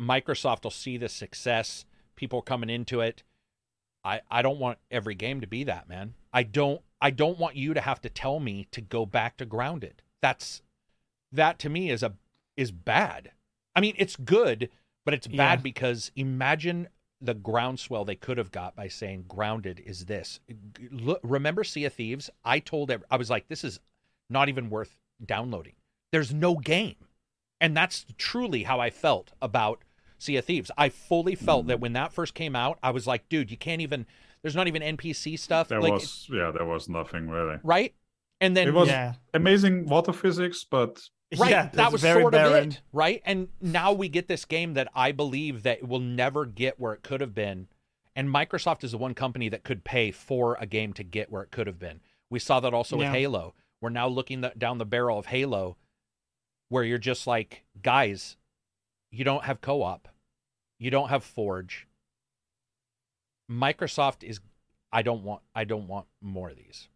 Microsoft 0.00 0.64
will 0.64 0.70
see 0.70 0.96
the 0.96 1.08
success, 1.08 1.84
people 2.16 2.42
coming 2.42 2.70
into 2.70 3.00
it. 3.00 3.22
I, 4.04 4.20
I 4.30 4.40
don't 4.42 4.58
want 4.58 4.78
every 4.90 5.14
game 5.14 5.40
to 5.40 5.46
be 5.46 5.64
that, 5.64 5.88
man. 5.88 6.14
I 6.32 6.42
don't 6.42 6.80
I 7.02 7.10
don't 7.10 7.38
want 7.38 7.56
you 7.56 7.74
to 7.74 7.80
have 7.80 8.00
to 8.02 8.08
tell 8.08 8.40
me 8.40 8.66
to 8.72 8.80
go 8.80 9.04
back 9.04 9.36
to 9.38 9.44
grounded. 9.44 10.02
That's 10.22 10.62
that 11.32 11.58
to 11.60 11.68
me 11.68 11.90
is 11.90 12.02
a 12.02 12.14
is 12.56 12.70
bad. 12.72 13.32
I 13.74 13.80
mean, 13.80 13.94
it's 13.98 14.16
good, 14.16 14.70
but 15.04 15.12
it's 15.14 15.26
bad 15.26 15.58
Yeah. 15.58 15.62
because 15.62 16.12
imagine 16.16 16.88
the 17.20 17.34
groundswell 17.34 18.04
they 18.06 18.14
could 18.16 18.38
have 18.38 18.50
got 18.50 18.74
by 18.74 18.88
saying 18.88 19.26
grounded 19.28 19.82
is 19.84 20.06
this. 20.06 20.40
Look, 20.90 21.20
remember 21.22 21.62
Sea 21.64 21.84
of 21.84 21.92
Thieves? 21.92 22.30
I 22.44 22.58
told 22.60 22.90
ev- 22.90 23.04
I 23.10 23.16
was 23.16 23.28
like 23.28 23.48
this 23.48 23.64
is 23.64 23.80
not 24.30 24.48
even 24.48 24.70
worth 24.70 24.96
downloading. 25.24 25.74
There's 26.12 26.32
no 26.32 26.54
game. 26.56 26.96
And 27.60 27.76
that's 27.76 28.06
truly 28.16 28.62
how 28.62 28.80
I 28.80 28.90
felt 28.90 29.32
about 29.42 29.82
Sea 30.18 30.36
of 30.36 30.44
Thieves. 30.44 30.70
I 30.78 30.88
fully 30.88 31.34
felt 31.34 31.66
that 31.66 31.74
mm-hmm. 31.74 31.82
when 31.82 31.92
that 31.94 32.12
first 32.12 32.34
came 32.34 32.56
out, 32.56 32.78
I 32.82 32.90
was 32.90 33.06
like, 33.06 33.28
dude, 33.28 33.50
you 33.50 33.56
can't 33.56 33.82
even 33.82 34.06
there's 34.42 34.56
not 34.56 34.68
even 34.68 34.82
NPC 34.96 35.38
stuff. 35.38 35.68
There 35.68 35.80
like 35.80 35.92
was 35.92 36.28
yeah, 36.32 36.50
there 36.50 36.64
was 36.64 36.88
nothing 36.88 37.28
really. 37.28 37.58
right? 37.62 37.94
And 38.40 38.56
then 38.56 38.68
It 38.68 38.74
was 38.74 38.88
yeah 38.88 39.14
amazing 39.34 39.86
water 39.86 40.12
physics, 40.12 40.64
but 40.68 41.00
right, 41.36 41.50
yeah 41.50 41.68
that 41.74 41.92
was 41.92 42.00
very 42.00 42.22
sort 42.22 42.32
barren. 42.32 42.68
of 42.68 42.74
it, 42.74 42.80
right? 42.92 43.22
And 43.24 43.48
now 43.60 43.92
we 43.92 44.08
get 44.08 44.28
this 44.28 44.44
game 44.44 44.74
that 44.74 44.88
I 44.94 45.12
believe 45.12 45.62
that 45.64 45.86
will 45.86 46.00
never 46.00 46.46
get 46.46 46.80
where 46.80 46.92
it 46.94 47.02
could 47.02 47.20
have 47.20 47.34
been. 47.34 47.68
And 48.16 48.28
Microsoft 48.28 48.82
is 48.84 48.92
the 48.92 48.98
one 48.98 49.14
company 49.14 49.48
that 49.50 49.62
could 49.62 49.84
pay 49.84 50.10
for 50.10 50.56
a 50.60 50.66
game 50.66 50.92
to 50.94 51.04
get 51.04 51.30
where 51.30 51.42
it 51.42 51.50
could 51.50 51.66
have 51.66 51.78
been. 51.78 52.00
We 52.28 52.38
saw 52.38 52.60
that 52.60 52.74
also 52.74 52.96
with 52.96 53.08
Halo. 53.08 53.54
We're 53.80 53.90
now 53.90 54.08
looking 54.08 54.40
the, 54.42 54.52
down 54.58 54.78
the 54.78 54.84
barrel 54.84 55.18
of 55.18 55.26
Halo, 55.26 55.76
where 56.70 56.82
you're 56.82 56.96
just 56.96 57.26
like, 57.26 57.64
guys, 57.82 58.38
you 59.10 59.24
don't 59.24 59.44
have 59.44 59.60
co-op, 59.60 60.08
you 60.78 60.90
don't 60.90 61.10
have 61.10 61.22
Forge. 61.22 61.86
Microsoft 63.50 64.22
is, 64.22 64.40
I 64.90 65.02
don't 65.02 65.22
want, 65.22 65.42
I 65.54 65.64
don't 65.64 65.88
want 65.88 66.06
more 66.22 66.48
of 66.48 66.56
these 66.56 66.88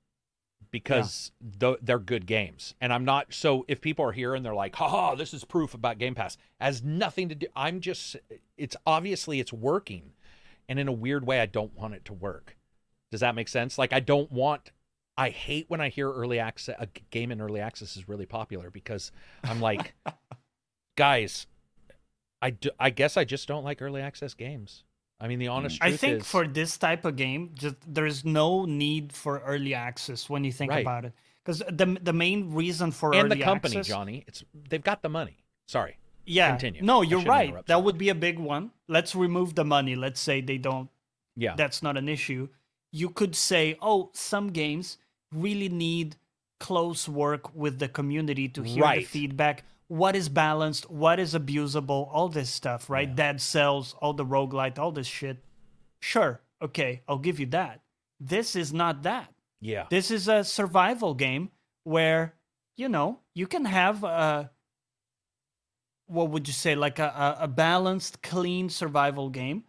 because 0.75 1.31
th- 1.61 1.79
they're 1.83 2.01
good 2.01 2.27
games. 2.27 2.75
And 2.81 2.93
I'm 2.93 3.05
not 3.05 3.33
so 3.33 3.65
if 3.69 3.81
people 3.81 4.05
are 4.05 4.13
here 4.13 4.35
and 4.35 4.45
they're 4.45 4.57
like, 4.57 4.75
haha, 4.75 5.15
this 5.15 5.33
is 5.33 5.45
proof 5.45 5.73
about 5.73 5.99
Game 5.99 6.17
Pass, 6.17 6.37
has 6.61 6.83
nothing 6.83 7.29
to 7.29 7.37
do. 7.37 7.47
I'm 7.55 7.79
just 7.79 8.17
it's 8.57 8.75
obviously 8.85 9.39
it's 9.39 9.53
working. 9.53 10.15
And 10.69 10.81
in 10.81 10.89
a 10.89 10.93
weird 10.93 11.27
way, 11.27 11.41
I 11.41 11.47
don't 11.47 11.77
want 11.77 11.95
it 11.95 12.05
to 12.07 12.13
work. 12.13 12.57
Does 13.13 13.21
that 13.21 13.37
make 13.37 13.47
sense? 13.47 13.79
Like 13.79 13.93
I 13.93 14.01
don't 14.01 14.33
want 14.33 14.73
I 15.17 15.31
hate 15.31 15.67
when 15.69 15.81
I 15.81 15.89
hear 15.89 16.11
early 16.11 16.39
access 16.39 16.77
a 16.79 16.89
game 17.11 17.31
in 17.31 17.41
early 17.41 17.61
access 17.61 17.97
is 17.97 18.09
really 18.09 18.27
popular 18.27 18.71
because 18.71 19.13
I'm 19.45 19.61
like, 19.61 19.95
guys, 20.97 21.47
I, 22.43 22.51
do, 22.51 22.71
I 22.81 22.91
guess 22.91 23.17
I 23.17 23.25
just 23.25 23.47
don't 23.47 23.65
like 23.65 23.81
early 23.81 24.01
access 24.01 24.35
games. 24.35 24.85
I 25.21 25.29
mean, 25.29 25.39
the 25.39 25.47
mm. 25.47 25.53
honest 25.53 25.79
I 25.81 25.97
think 25.97 26.21
is, 26.21 26.27
for 26.27 26.47
this 26.47 26.77
type 26.77 27.05
of 27.05 27.17
game, 27.17 27.51
just 27.55 27.77
there's 27.87 28.25
no 28.25 28.65
need 28.65 29.13
for 29.13 29.39
early 29.41 29.75
access 29.75 30.29
when 30.29 30.45
you 30.45 30.53
think 30.53 30.73
Right. 30.73 30.83
about 30.83 31.05
it. 31.05 31.13
Because 31.45 31.59
the 31.71 31.99
the 32.03 32.13
main 32.13 32.53
reason 32.55 32.91
for 32.91 33.15
and 33.15 33.27
early 33.27 33.39
the 33.39 33.45
company, 33.45 33.77
access, 33.77 33.87
Johnny, 33.87 34.25
it's 34.27 34.43
they've 34.69 34.83
got 34.83 35.03
the 35.03 35.09
money. 35.09 35.45
Sorry, 35.69 35.99
yeah. 36.27 36.51
Continue. 36.51 36.83
No, 36.83 37.03
you're 37.03 37.23
right. 37.23 37.55
That 37.55 37.69
sorry. 37.69 37.83
would 37.83 37.99
be 37.99 38.09
a 38.09 38.15
big 38.15 38.39
one. 38.39 38.73
Let's 38.89 39.15
remove 39.15 39.55
the 39.55 39.65
money. 39.65 39.95
Let's 39.95 40.21
say 40.21 40.41
they 40.41 40.59
don't 40.59 40.91
Yeah. 41.37 41.55
that's 41.57 41.83
not 41.83 41.97
an 41.97 42.09
issue. 42.09 42.49
You 42.91 43.11
could 43.11 43.35
say, 43.35 43.77
oh, 43.83 44.11
some 44.15 44.49
games 44.49 44.99
really 45.33 45.69
need 45.69 46.17
close 46.61 47.09
work 47.09 47.55
with 47.55 47.79
the 47.79 47.89
community 47.89 48.49
to 48.49 48.63
hear 48.63 48.85
the 48.95 49.03
feedback. 49.03 49.65
What 49.89 50.17
is 50.17 50.29
balanced? 50.29 50.91
What 50.91 51.21
is 51.21 51.35
abusable? 51.35 52.09
All 52.13 52.29
this 52.29 52.49
stuff, 52.49 52.89
right? 52.89 53.15
Dead 53.15 53.41
cells, 53.41 53.95
all 54.01 54.15
the 54.15 54.25
roguelite, 54.25 54.79
all 54.79 54.93
this 54.93 55.07
shit. 55.07 55.39
Sure. 56.01 56.41
Okay, 56.63 57.03
I'll 57.07 57.19
give 57.19 57.39
you 57.39 57.47
that. 57.47 57.81
This 58.21 58.57
is 58.57 58.73
not 58.73 59.03
that. 59.03 59.33
yeah. 59.61 59.87
This 59.91 60.11
is 60.11 60.29
a 60.29 60.45
survival 60.45 61.15
game 61.15 61.51
where, 61.83 62.35
you 62.77 62.89
know, 62.89 63.21
you 63.35 63.47
can 63.47 63.67
have 63.67 64.05
a 64.05 64.51
what 66.07 66.31
would 66.31 66.47
you 66.47 66.53
say, 66.55 66.75
like 66.75 66.99
a, 66.99 67.37
a, 67.41 67.45
a 67.45 67.49
balanced, 67.49 68.23
clean 68.23 68.69
survival 68.69 69.31
game 69.31 69.65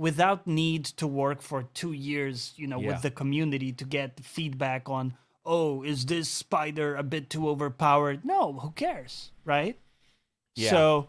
without 0.00 0.46
need 0.46 0.84
to 0.86 1.06
work 1.06 1.42
for 1.42 1.62
two 1.74 1.92
years, 1.92 2.54
you 2.56 2.66
know, 2.66 2.80
Yeah. 2.80 2.88
with 2.92 3.02
the 3.02 3.10
community 3.10 3.70
to 3.72 3.84
get 3.84 4.24
feedback 4.24 4.88
on, 4.88 5.14
oh, 5.44 5.82
is 5.82 6.06
this 6.06 6.28
spider 6.30 6.96
a 6.96 7.02
bit 7.02 7.28
too 7.28 7.46
overpowered? 7.48 8.24
No, 8.24 8.54
who 8.60 8.70
cares, 8.72 9.30
right? 9.44 9.78
Yeah. 10.56 10.70
So 10.70 11.08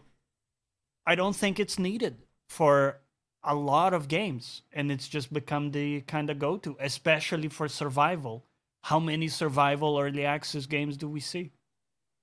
I 1.06 1.14
don't 1.14 1.34
think 1.34 1.58
it's 1.58 1.78
needed 1.78 2.14
for 2.48 3.00
a 3.42 3.54
lot 3.54 3.94
of 3.94 4.08
games, 4.08 4.62
and 4.72 4.92
it's 4.92 5.08
just 5.08 5.32
become 5.32 5.70
the 5.72 6.02
kind 6.02 6.28
of 6.30 6.38
go 6.38 6.58
to, 6.58 6.76
especially 6.78 7.48
for 7.48 7.68
survival. 7.68 8.44
How 8.82 9.00
many 9.00 9.28
survival 9.28 9.98
early 9.98 10.24
access 10.26 10.66
games 10.66 10.96
do 10.98 11.08
we 11.08 11.20
see? 11.20 11.52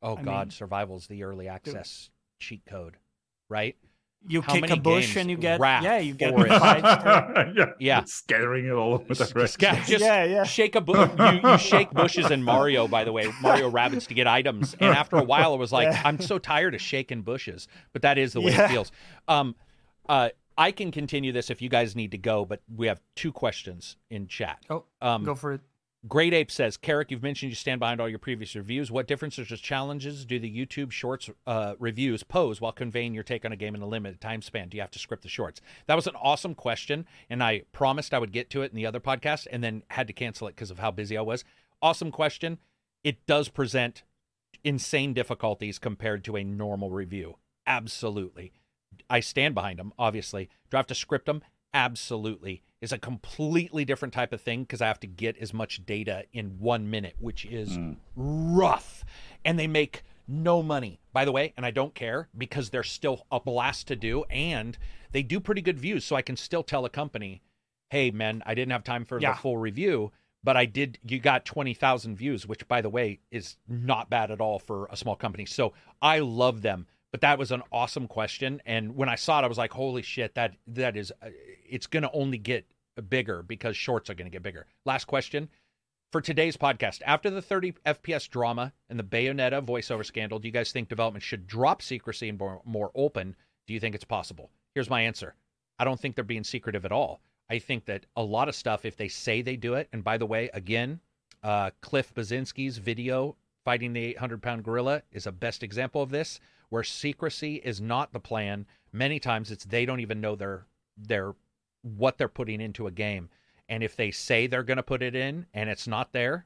Oh 0.01 0.17
I 0.17 0.21
God, 0.23 0.47
mean- 0.47 0.51
survival's 0.51 1.07
the 1.07 1.23
early 1.23 1.47
access 1.47 2.09
cheat 2.39 2.63
code, 2.65 2.97
right? 3.49 3.75
You 4.27 4.41
How 4.41 4.53
kick 4.53 4.69
a 4.69 4.75
bush 4.75 5.15
and 5.15 5.29
you 5.29 5.37
get 5.37 5.59
wrath 5.59 5.83
yeah, 5.83 5.97
you 5.99 6.13
get 6.13 6.33
it? 6.37 6.47
five. 6.59 6.83
yeah, 7.55 7.65
Yeah. 7.79 8.03
scattering 8.03 8.65
it 8.65 8.71
all 8.71 8.95
over 8.95 9.05
the 9.05 9.15
Just, 9.15 9.57
just 9.59 9.89
Yeah, 9.89 10.23
yeah. 10.25 10.43
shake 10.43 10.75
a 10.75 10.81
bu- 10.81 10.97
you, 10.97 11.39
you 11.51 11.57
shake 11.57 11.89
bushes 11.91 12.29
in 12.29 12.43
Mario, 12.43 12.87
by 12.87 13.05
the 13.05 13.13
way, 13.13 13.31
Mario 13.41 13.71
Rabbids 13.71 14.07
to 14.07 14.13
get 14.13 14.27
items. 14.27 14.75
And 14.79 14.93
after 14.93 15.15
a 15.15 15.23
while, 15.23 15.53
it 15.53 15.57
was 15.57 15.71
like, 15.71 15.87
Yeah. 15.87 16.01
I'm 16.03 16.19
so 16.19 16.37
tired 16.37 16.75
of 16.75 16.81
shaking 16.81 17.21
bushes, 17.21 17.67
but 17.93 18.01
that 18.01 18.17
is 18.17 18.33
the 18.33 18.41
way 18.41 18.51
Yeah. 18.51 18.65
it 18.65 18.69
feels. 18.71 18.91
Um, 19.27 19.55
uh, 20.09 20.29
I 20.57 20.71
can 20.73 20.91
continue 20.91 21.31
this 21.31 21.49
if 21.49 21.61
you 21.61 21.69
guys 21.69 21.95
need 21.95 22.11
to 22.11 22.17
go, 22.17 22.43
but 22.43 22.61
we 22.75 22.87
have 22.87 22.99
two 23.15 23.31
questions 23.31 23.95
in 24.09 24.27
chat. 24.27 24.59
Oh, 24.69 24.83
Um, 25.01 25.23
go 25.23 25.33
for 25.33 25.53
it. 25.53 25.61
Great 26.07 26.33
Ape 26.33 26.49
says, 26.49 26.77
Carrick, 26.77 27.11
you've 27.11 27.23
mentioned 27.23 27.49
you 27.49 27.55
stand 27.55 27.79
behind 27.79 27.99
all 27.99 28.07
your 28.07 28.19
previous 28.19 28.55
reviews. 28.55 28.89
What 28.89 29.05
differences 29.05 29.51
or 29.51 29.57
challenges 29.57 30.25
do 30.25 30.39
the 30.39 30.49
YouTube 30.49 30.91
Shorts 30.91 31.29
uh, 31.45 31.73
reviews 31.77 32.23
pose 32.23 32.61
while 32.61 32.71
conveying 32.71 33.13
your 33.13 33.23
take 33.23 33.43
on 33.43 33.51
a 33.51 33.57
game 33.57 33.75
in 33.75 33.81
a 33.81 33.87
limited 33.87 34.21
time 34.21 34.41
span? 34.41 34.69
Do 34.69 34.77
you 34.77 34.81
have 34.81 34.91
to 34.91 34.99
script 34.99 35.23
the 35.23 35.29
shorts? 35.29 35.59
That 35.87 35.95
was 35.95 36.07
an 36.07 36.15
awesome 36.15 36.55
question, 36.55 37.05
and 37.29 37.43
I 37.43 37.63
promised 37.73 38.13
I 38.13 38.19
would 38.19 38.31
get 38.31 38.49
to 38.51 38.61
it 38.61 38.71
in 38.71 38.77
the 38.77 38.85
other 38.85 39.01
podcast, 39.01 39.45
and 39.51 39.61
then 39.61 39.83
had 39.89 40.07
to 40.07 40.13
cancel 40.13 40.47
it 40.47 40.55
because 40.55 40.71
of 40.71 40.79
how 40.79 40.89
busy 40.89 41.17
I 41.17 41.21
was. 41.21 41.43
Awesome 41.81 42.11
question. 42.11 42.59
It 43.03 43.25
does 43.25 43.49
present 43.49 44.03
insane 44.63 45.13
difficulties 45.13 45.79
compared 45.79 46.23
to 46.25 46.37
a 46.37 46.45
normal 46.45 46.91
review. 46.91 47.35
Absolutely. 47.67 48.53
I 49.09 49.19
stand 49.19 49.53
behind 49.53 49.79
them, 49.79 49.91
obviously. 49.99 50.49
Do 50.69 50.77
I 50.77 50.79
have 50.79 50.87
to 50.87 50.95
script 50.95 51.25
them? 51.25 51.41
Absolutely. 51.73 52.63
Is 52.81 52.93
a 52.93 52.97
completely 52.97 53.83
different 53.83 54.13
type 54.13 54.31
of 54.31 54.39
thing 54.39 54.63
because 54.63 54.81
I 54.81 54.87
have 54.87 55.01
to 55.01 55.07
get 55.07 55.37
as 55.37 55.53
much 55.53 55.85
data 55.85 56.23
in 56.31 56.59
one 56.59 56.89
minute, 56.89 57.15
which 57.19 57.45
is 57.45 57.75
hmm. 57.75 57.93
rough. 58.15 59.03
And 59.43 59.59
they 59.59 59.67
make 59.67 60.03
no 60.29 60.61
money, 60.63 61.01
by 61.11 61.25
the 61.25 61.31
way, 61.31 61.53
and 61.57 61.65
I 61.65 61.71
don't 61.71 61.93
care 61.93 62.29
because 62.37 62.69
they're 62.69 62.83
still 62.83 63.25
a 63.31 63.39
blast 63.39 63.87
to 63.87 63.95
do 63.95 64.23
and 64.25 64.77
they 65.11 65.23
do 65.23 65.39
pretty 65.39 65.61
good 65.61 65.79
views. 65.79 66.05
So 66.05 66.15
I 66.15 66.21
can 66.21 66.37
still 66.37 66.63
tell 66.63 66.85
a 66.85 66.89
company, 66.89 67.41
hey, 67.89 68.11
man, 68.11 68.43
I 68.45 68.53
didn't 68.53 68.71
have 68.71 68.83
time 68.83 69.05
for 69.05 69.19
Yeah. 69.19 69.33
the 69.33 69.39
full 69.39 69.57
review, 69.57 70.11
but 70.43 70.55
I 70.55 70.65
did, 70.65 70.99
you 71.03 71.19
got 71.19 71.45
20,000 71.45 72.15
views, 72.15 72.47
which, 72.47 72.67
by 72.67 72.81
the 72.81 72.89
way, 72.89 73.19
is 73.31 73.57
not 73.67 74.09
bad 74.09 74.31
at 74.31 74.39
all 74.39 74.59
for 74.59 74.87
a 74.91 74.95
small 74.95 75.15
company. 75.15 75.45
So 75.45 75.73
I 76.01 76.19
love 76.19 76.61
them. 76.61 76.87
But 77.11 77.21
that 77.21 77.39
was 77.39 77.51
an 77.51 77.63
awesome 77.71 78.07
question, 78.07 78.61
and 78.65 78.95
when 78.95 79.09
I 79.09 79.15
saw 79.15 79.39
it, 79.39 79.43
I 79.43 79.47
was 79.47 79.57
like, 79.57 79.73
"Holy 79.73 80.03
shit! 80.03 80.35
That 80.35 80.55
that 80.67 80.95
is, 80.95 81.11
uh, 81.23 81.29
it's 81.67 81.87
going 81.87 82.03
to 82.03 82.11
only 82.11 82.37
get 82.37 82.67
bigger 83.09 83.41
because 83.41 83.75
shorts 83.75 84.09
are 84.09 84.13
going 84.13 84.27
to 84.27 84.31
get 84.31 84.43
bigger." 84.43 84.67
Last 84.85 85.05
question 85.05 85.49
for 86.11 86.21
today's 86.21 86.55
podcast: 86.55 87.01
After 87.05 87.31
the 87.31 87.41
30 87.41 87.73
FPS 87.85 88.29
drama 88.29 88.73
and 88.89 88.99
the 88.99 89.03
Bayonetta 89.03 89.65
voiceover 89.65 90.05
scandal, 90.05 90.37
do 90.37 90.47
you 90.47 90.51
guys 90.51 90.71
think 90.71 90.87
development 90.87 91.23
should 91.23 91.47
drop 91.47 91.81
secrecy 91.81 92.29
and 92.29 92.37
more, 92.37 92.61
more 92.63 92.91
open? 92.93 93.35
Do 93.65 93.73
you 93.73 93.79
think 93.79 93.95
it's 93.95 94.03
possible? 94.03 94.51
Here's 94.75 94.89
my 94.89 95.01
answer: 95.01 95.33
I 95.79 95.85
don't 95.85 95.99
think 95.99 96.13
they're 96.13 96.23
being 96.23 96.43
secretive 96.43 96.85
at 96.85 96.91
all. 96.91 97.21
I 97.49 97.57
think 97.57 97.85
that 97.85 98.05
a 98.15 98.21
lot 98.21 98.49
of 98.49 98.55
stuff, 98.55 98.85
if 98.85 98.95
they 98.95 99.07
say 99.07 99.41
they 99.41 99.55
do 99.55 99.73
it, 99.73 99.89
and 99.91 100.03
by 100.03 100.17
the 100.17 100.27
way, 100.27 100.51
again, 100.53 100.99
uh, 101.41 101.71
Cliff 101.81 102.13
Bleszinski's 102.13 102.77
video 102.77 103.35
fighting 103.65 103.93
the 103.93 104.03
800 104.03 104.41
pound 104.41 104.63
gorilla 104.63 105.01
is 105.11 105.25
a 105.25 105.31
best 105.31 105.63
example 105.63 106.01
of 106.01 106.09
this, 106.09 106.39
where 106.69 106.83
secrecy 106.83 107.55
is 107.55 107.81
not 107.81 108.13
the 108.13 108.19
plan. 108.19 108.65
Many 108.91 109.19
times 109.19 109.51
it's 109.51 109.65
they 109.65 109.85
don't 109.85 109.99
even 109.99 110.21
know 110.21 110.35
their 110.35 110.65
their 110.97 111.35
what 111.81 112.17
they're 112.17 112.27
putting 112.27 112.61
into 112.61 112.87
a 112.87 112.91
game, 112.91 113.29
and 113.67 113.83
if 113.83 113.95
they 113.95 114.11
say 114.11 114.47
they're 114.47 114.63
going 114.63 114.77
to 114.77 114.83
put 114.83 115.01
it 115.01 115.15
in 115.15 115.45
and 115.53 115.69
it's 115.69 115.87
not 115.87 116.11
there, 116.11 116.45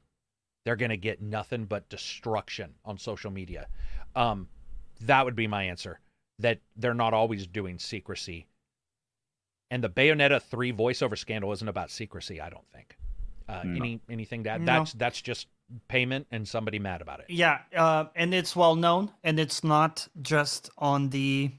they're 0.64 0.76
going 0.76 0.90
to 0.90 0.98
get 0.98 1.22
nothing 1.22 1.66
but 1.66 1.90
destruction 1.90 2.74
on 2.86 2.98
social 2.98 3.32
media. 3.32 3.68
Um, 4.16 4.48
that 5.02 5.26
would 5.26 5.36
be 5.36 5.48
my 5.48 5.64
answer. 5.64 6.00
That 6.40 6.60
they're 6.76 6.94
not 6.94 7.14
always 7.14 7.48
doing 7.48 7.80
secrecy. 7.80 8.48
And 9.72 9.84
the 9.84 9.90
Bayonetta 9.90 10.42
3 10.42 10.74
voiceover 10.74 11.18
scandal 11.18 11.52
isn't 11.52 11.68
about 11.68 11.90
secrecy, 11.90 12.40
I 12.40 12.50
don't 12.50 12.68
think. 12.72 12.98
Uh, 13.48 13.62
No. 13.64 13.76
Any 13.84 14.02
anything 14.10 14.44
that 14.44 14.62
No. 14.62 14.66
that's 14.80 14.94
that's 14.94 15.22
just 15.22 15.48
payment 15.88 16.28
and 16.32 16.48
somebody 16.48 16.80
mad 16.80 17.02
about 17.02 17.20
it. 17.22 17.26
Yeah, 17.30 17.60
uh, 17.76 18.06
and 18.16 18.34
it's 18.34 18.56
well 18.56 18.76
known, 18.76 19.12
and 19.24 19.40
it's 19.40 19.64
not 19.64 20.08
just 20.22 20.70
on 20.78 21.10
the 21.10 21.52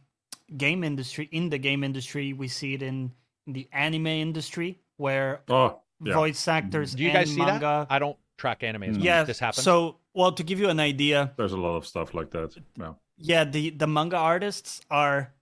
game 0.56 0.84
industry. 0.84 1.28
In 1.32 1.50
the 1.50 1.58
game 1.58 1.82
industry, 1.84 2.32
we 2.32 2.48
see 2.48 2.74
it 2.74 2.82
in, 2.82 3.12
in 3.46 3.52
the 3.54 3.68
anime 3.72 4.06
industry, 4.06 4.78
where 4.98 5.40
Oh, 5.48 5.80
yeah. 6.00 6.14
voice 6.14 6.46
actors 6.46 6.94
Do 6.94 7.02
you 7.02 7.08
and 7.10 7.18
guys 7.18 7.30
see 7.30 7.38
manga. 7.40 7.86
that? 7.88 7.94
I 7.94 7.98
don't 7.98 8.16
track 8.36 8.62
anime 8.62 8.84
as 8.84 8.96
much. 8.96 9.04
yeah, 9.04 9.24
this 9.24 9.38
happens. 9.40 9.64
so 9.64 9.96
well 10.12 10.32
to 10.32 10.42
give 10.44 10.60
you 10.60 10.68
an 10.68 10.78
idea, 10.80 11.32
There's 11.36 11.52
a 11.52 11.56
lot 11.60 11.76
of 11.76 11.86
stuff 11.86 12.14
like 12.14 12.30
that. 12.30 12.56
Yeah. 12.78 12.94
yeah, 13.18 13.44
the 13.44 13.70
the 13.70 13.86
manga 13.86 14.16
artists 14.16 14.80
are 14.90 15.32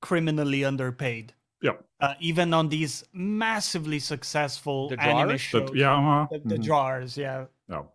criminally 0.00 0.64
underpaid. 0.64 1.32
Yeah. 1.62 1.72
Uh, 2.00 2.14
even 2.20 2.52
on 2.52 2.68
these 2.68 3.04
massively 3.12 3.98
successful 3.98 4.88
The 4.90 5.00
anime 5.00 5.38
shows, 5.38 5.70
But, 5.70 5.76
yeah. 5.76 5.96
uh, 5.96 6.26
the, 6.30 6.38
the 6.44 6.56
mhm. 6.56 6.64
drawers, 6.64 7.16
yeah. 7.16 7.46
No. 7.68 7.90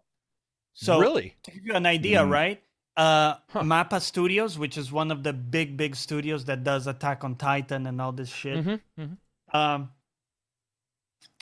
So 0.73 0.99
really, 0.99 1.35
to 1.43 1.51
give 1.51 1.65
you 1.65 1.73
an 1.73 1.85
idea, 1.85 2.21
Mhm. 2.23 2.31
right? 2.31 2.63
Uh, 2.97 3.35
Huh. 3.49 3.61
Mappa 3.61 4.01
Studios, 4.01 4.57
which 4.57 4.77
is 4.77 4.91
one 4.91 5.11
of 5.11 5.23
the 5.23 5.33
big, 5.33 5.77
big 5.77 5.95
studios 5.95 6.45
that 6.45 6.63
does 6.63 6.87
Attack 6.87 7.23
on 7.23 7.35
Titan 7.35 7.85
and 7.85 8.01
all 8.01 8.11
this 8.11 8.29
shit. 8.29 8.65
Mhm, 8.65 8.81
mhm. 8.97 9.17
Um, 9.53 9.91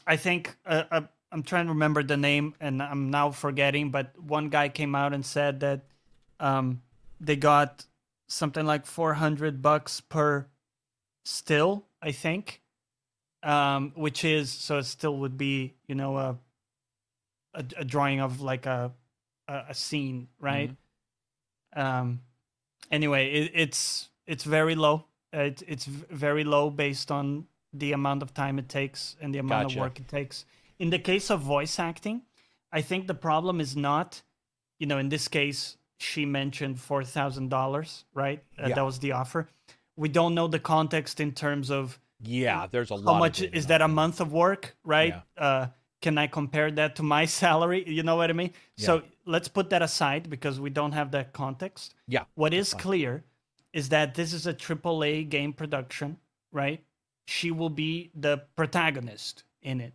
I 0.06 0.18
think 0.18 0.56
uh, 0.66 0.84
uh, 0.92 1.02
I'm 1.32 1.44
trying 1.44 1.66
to 1.66 1.74
remember 1.74 2.04
the 2.04 2.16
name, 2.18 2.54
and 2.60 2.82
I'm 2.82 3.10
now 3.10 3.32
forgetting. 3.32 3.92
But 3.92 4.18
one 4.20 4.50
guy 4.50 4.70
came 4.70 4.96
out 4.96 5.14
and 5.14 5.26
said 5.26 5.60
that 5.62 5.86
um, 6.40 6.82
they 7.20 7.36
got 7.36 7.86
something 8.28 8.66
like 8.66 8.86
400 8.86 9.62
bucks 9.62 10.00
per 10.00 10.48
still, 11.26 11.86
I 12.01 12.11
think, 12.11 12.61
um, 13.43 13.92
which 13.95 14.24
is 14.24 14.50
so 14.51 14.77
it 14.77 14.84
still 14.85 15.17
would 15.17 15.38
be 15.38 15.74
you 15.88 15.95
know 15.95 16.17
a 16.17 16.38
a, 17.53 17.66
a 17.77 17.85
drawing 17.85 18.19
of 18.22 18.42
like 18.42 18.66
a 18.66 18.92
a, 19.48 19.64
a 19.69 19.74
scene, 19.74 20.27
right? 20.40 20.72
Um, 21.76 22.22
anyway, 22.92 23.32
it, 23.32 23.51
it's 23.53 24.09
it's 24.26 24.43
very 24.43 24.76
low. 24.76 25.06
It, 25.34 25.61
it's 25.67 25.85
very 25.85 26.43
low 26.43 26.69
based 26.69 27.11
on 27.11 27.48
the 27.74 27.92
amount 27.92 28.24
of 28.24 28.34
time 28.34 28.59
it 28.59 28.69
takes 28.69 29.16
and 29.22 29.34
the 29.34 29.40
amount 29.40 29.69
Gotcha. 29.69 29.80
of 29.80 29.82
work 29.82 30.00
it 30.00 30.08
takes. 30.08 30.45
In 30.80 30.90
the 30.90 31.00
case 31.00 31.30
of 31.30 31.42
voice 31.42 31.80
acting, 31.80 32.22
I 32.72 32.82
think 32.82 33.08
the 33.08 33.14
problem 33.14 33.59
is 33.59 33.76
not, 33.76 34.22
you 34.80 34.88
know, 34.88 34.98
in 34.98 35.09
this 35.09 35.27
case, 35.27 35.77
she 35.98 36.26
mentioned 36.26 36.80
four 36.80 37.03
thousand 37.03 37.50
dollars, 37.50 38.06
right? 38.14 38.43
Uh, 38.58 38.67
Yeah. 38.67 38.76
That 38.76 38.85
was 38.85 39.00
the 39.00 39.14
offer. 39.14 39.50
We 39.98 40.08
don't 40.09 40.34
know 40.34 40.48
the 40.48 40.59
context 40.59 41.19
in 41.19 41.34
terms 41.34 41.69
of 41.69 42.00
yeah, 42.22 42.67
there's 42.72 42.90
a 42.90 42.95
lot. 42.95 43.14
how 43.14 43.19
much 43.19 43.42
is 43.42 43.67
that 43.67 43.82
a 43.82 43.88
month 43.88 44.22
of 44.22 44.32
work 44.32 44.76
right? 44.85 45.16
Uh 45.38 45.67
can 46.00 46.17
i 46.19 46.27
compare 46.27 46.69
that 46.72 46.95
to 46.98 47.03
my 47.03 47.26
salary? 47.42 47.84
You 47.88 48.03
know 48.03 48.16
what 48.16 48.30
i 48.30 48.34
mean? 48.34 48.53
Yeah. 48.77 48.85
so 48.85 49.03
let's 49.26 49.48
put 49.48 49.69
that 49.72 49.82
aside 49.82 50.30
because 50.30 50.59
we 50.59 50.69
don't 50.69 50.93
have 50.93 51.11
that 51.11 51.34
context. 51.34 51.95
Yeah, 52.08 52.24
what 52.35 52.53
is 52.53 52.74
clear 52.74 53.24
is 53.74 53.90
that 53.90 54.16
this 54.16 54.32
is 54.34 54.48
a 54.48 54.53
triple 54.53 55.03
a 55.03 55.24
game 55.24 55.51
production 55.53 56.17
right? 56.51 56.82
She 57.26 57.51
will 57.51 57.69
be 57.69 58.09
the 58.16 58.43
protagonist 58.56 59.43
in 59.61 59.82
it. 59.82 59.93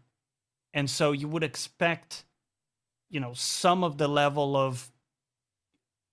And 0.75 0.89
so 0.89 1.13
you 1.13 1.29
would 1.29 1.43
expect 1.45 2.25
you 3.11 3.21
know 3.21 3.33
some 3.35 3.85
of 3.85 3.99
the 3.99 4.09
level 4.09 4.57
of 4.57 4.91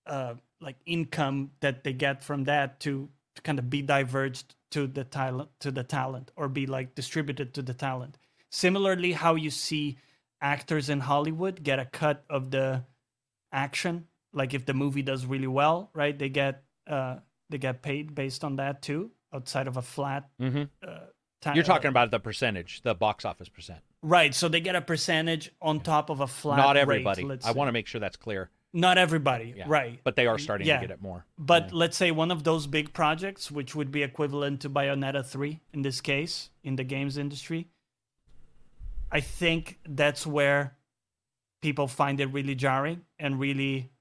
uh 0.05 0.35
like 0.61 0.75
income 0.85 1.51
that 1.61 1.83
they 1.83 1.93
get 1.93 2.23
from 2.23 2.43
that 2.45 2.79
to, 2.81 3.09
to 3.39 3.43
kind 3.43 3.59
of 3.59 3.69
be 3.69 3.81
diverged 3.81 4.55
to 4.71 4.85
the 4.87 5.03
talent 5.03 5.49
to 5.59 5.71
the 5.71 5.83
talent 5.83 6.31
or 6.35 6.47
be 6.47 6.65
like 6.67 6.93
distributed 6.95 7.53
to 7.55 7.61
the 7.61 7.73
talent. 7.73 8.17
Similarly, 8.51 9.13
how 9.13 9.35
you 9.35 9.49
see 9.49 9.97
actors 10.41 10.89
in 10.89 10.99
Hollywood 11.01 11.63
get 11.63 11.79
a 11.79 11.85
cut 11.85 12.23
of 12.29 12.51
the 12.51 12.83
action. 13.51 14.05
Like 14.33 14.53
if 14.53 14.65
the 14.65 14.73
movie 14.73 15.01
does 15.01 15.25
really 15.25 15.47
well, 15.47 15.89
right? 15.93 16.17
They 16.17 16.29
get 16.29 16.63
uh 16.87 17.17
they 17.49 17.57
get 17.57 17.81
paid 17.81 18.13
based 18.13 18.43
on 18.43 18.57
that 18.57 18.81
too, 18.81 19.11
outside 19.33 19.67
of 19.67 19.77
a 19.77 19.81
flat. 19.81 20.29
hmm 20.39 20.63
Uh, 20.85 20.99
ti- 21.41 21.51
You're 21.55 21.63
talking 21.63 21.87
uh, 21.87 21.95
about 21.97 22.11
the 22.11 22.19
percentage, 22.19 22.81
the 22.83 22.93
box 22.93 23.25
office 23.25 23.49
percent. 23.49 23.79
right. 24.03 24.35
So 24.35 24.47
they 24.49 24.61
get 24.61 24.75
a 24.75 24.81
percentage 24.81 25.51
on 25.61 25.79
top 25.79 26.09
of 26.09 26.19
a 26.19 26.27
flat. 26.27 26.57
Not 26.57 26.75
rate, 26.75 26.81
everybody. 26.81 27.23
let's 27.23 27.45
I 27.47 27.51
want 27.51 27.69
to 27.69 27.71
make 27.71 27.87
sure 27.87 27.99
that's 28.01 28.17
clear. 28.17 28.51
Not 28.71 28.97
everybody, 28.99 29.53
Yeah. 29.57 29.65
right? 29.67 29.99
But 30.03 30.15
they 30.15 30.27
are 30.27 30.37
starting 30.37 30.67
Yeah. 30.67 30.79
to 30.79 30.87
get 30.87 30.91
it 30.91 31.01
more. 31.01 31.25
But 31.37 31.73
let's 31.73 31.97
say 31.97 32.11
one 32.11 32.29
of 32.29 32.43
those 32.43 32.67
big 32.67 32.93
projects, 32.93 33.49
which 33.49 33.73
would 33.75 33.91
be 33.91 34.03
equivalent 34.03 34.61
to 34.61 34.69
Bayonetta 34.69 35.25
3 35.25 35.59
in 35.73 35.81
this 35.81 36.01
case, 36.01 36.51
in 36.63 36.75
the 36.75 36.83
games 36.83 37.17
industry, 37.17 37.67
I 39.11 39.21
think 39.21 39.79
that's 39.85 40.27
where 40.27 40.77
people 41.61 41.87
find 41.87 42.19
it 42.19 42.27
really 42.27 42.53
jarring 42.55 43.05
and 43.17 43.39
really 43.39 43.91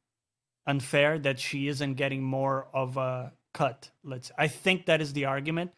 unfair 0.67 1.19
that 1.19 1.39
she 1.41 1.67
isn't 1.69 1.95
getting 1.95 2.23
more 2.23 2.69
of 2.75 2.97
a 2.99 3.33
cut. 3.55 3.91
Let's 4.05 4.31
I 4.37 4.49
think 4.49 4.85
that 4.87 5.01
is 5.01 5.15
the 5.15 5.25
argument. 5.25 5.73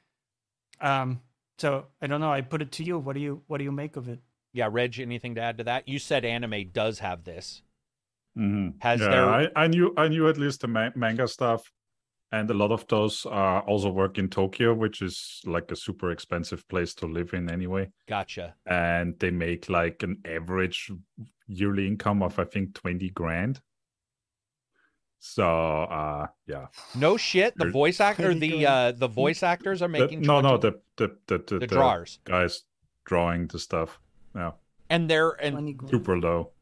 Um 0.81 1.23
so 1.59 1.86
I 2.02 2.07
don't 2.09 2.20
know, 2.20 2.33
I 2.33 2.41
put 2.41 2.60
it 2.60 2.73
to 2.73 2.85
you. 2.85 2.99
What 2.99 3.12
do 3.15 3.20
you 3.20 3.43
what 3.47 3.59
do 3.59 3.65
you 3.65 3.73
make 3.73 3.94
of 3.97 4.09
it? 4.09 4.20
Yeah, 4.52 4.69
Reg, 4.70 4.99
anything 4.99 5.36
to 5.36 5.41
add 5.41 5.59
to 5.59 5.65
that? 5.65 5.86
You 5.86 6.01
said 6.01 6.25
anime 6.25 6.70
does 6.73 6.99
have 6.99 7.23
this. 7.23 7.62
Mhm. 8.39 8.75
Has 8.81 9.00
yeah, 9.00 9.09
there? 9.09 9.28
I, 9.28 9.49
I 9.57 9.67
knew 9.67 9.92
I 9.97 10.09
knew 10.09 10.28
at 10.28 10.39
least 10.39 10.60
the 10.60 10.68
ma- 10.68 10.91
manga 10.94 11.26
stuff, 11.26 11.73
and 12.33 12.49
a 12.50 12.55
lot 12.55 12.70
of 12.70 12.86
those 12.86 13.26
uh, 13.26 13.60
also 13.67 13.91
work 13.91 14.18
in 14.18 14.28
Tokyo, 14.28 14.73
which 14.75 15.02
is 15.02 15.41
like 15.44 15.70
a 15.73 15.76
super 15.76 16.10
expensive 16.12 16.67
place 16.68 16.94
to 16.94 17.07
live 17.07 17.34
in 17.34 17.50
anyway. 17.50 17.91
Gotcha. 18.09 18.55
And 18.67 19.18
they 19.18 19.31
make 19.31 19.68
like 19.68 20.02
an 20.05 20.18
average 20.25 20.91
yearly 21.49 21.86
income 21.89 22.23
of 22.23 22.39
I 22.39 22.44
think 22.44 22.75
twenty 22.75 23.10
grand. 23.10 23.60
So 25.18 25.44
uh 25.44 26.28
yeah, 26.47 26.68
No 26.94 27.17
shit. 27.18 27.55
The 27.57 27.68
voice 27.70 28.00
actor, 28.00 28.33
the 28.33 28.65
uh, 28.67 28.92
the 28.92 29.09
voice 29.09 29.42
actors 29.42 29.83
are 29.83 29.89
The- 29.89 29.99
making 30.00 30.23
no 30.23 30.41
no 30.41 30.57
the 30.57 30.81
the 30.97 31.17
the, 31.26 31.39
the, 31.47 31.59
the 31.59 31.67
drawers, 31.67 32.20
guys 32.25 32.62
drawing 33.05 33.49
the 33.49 33.59
stuff. 33.59 34.00
Yeah, 34.34 34.52
and 34.89 35.10
they're 35.10 35.33
and 35.33 35.78
super 35.91 36.17
low. 36.18 36.52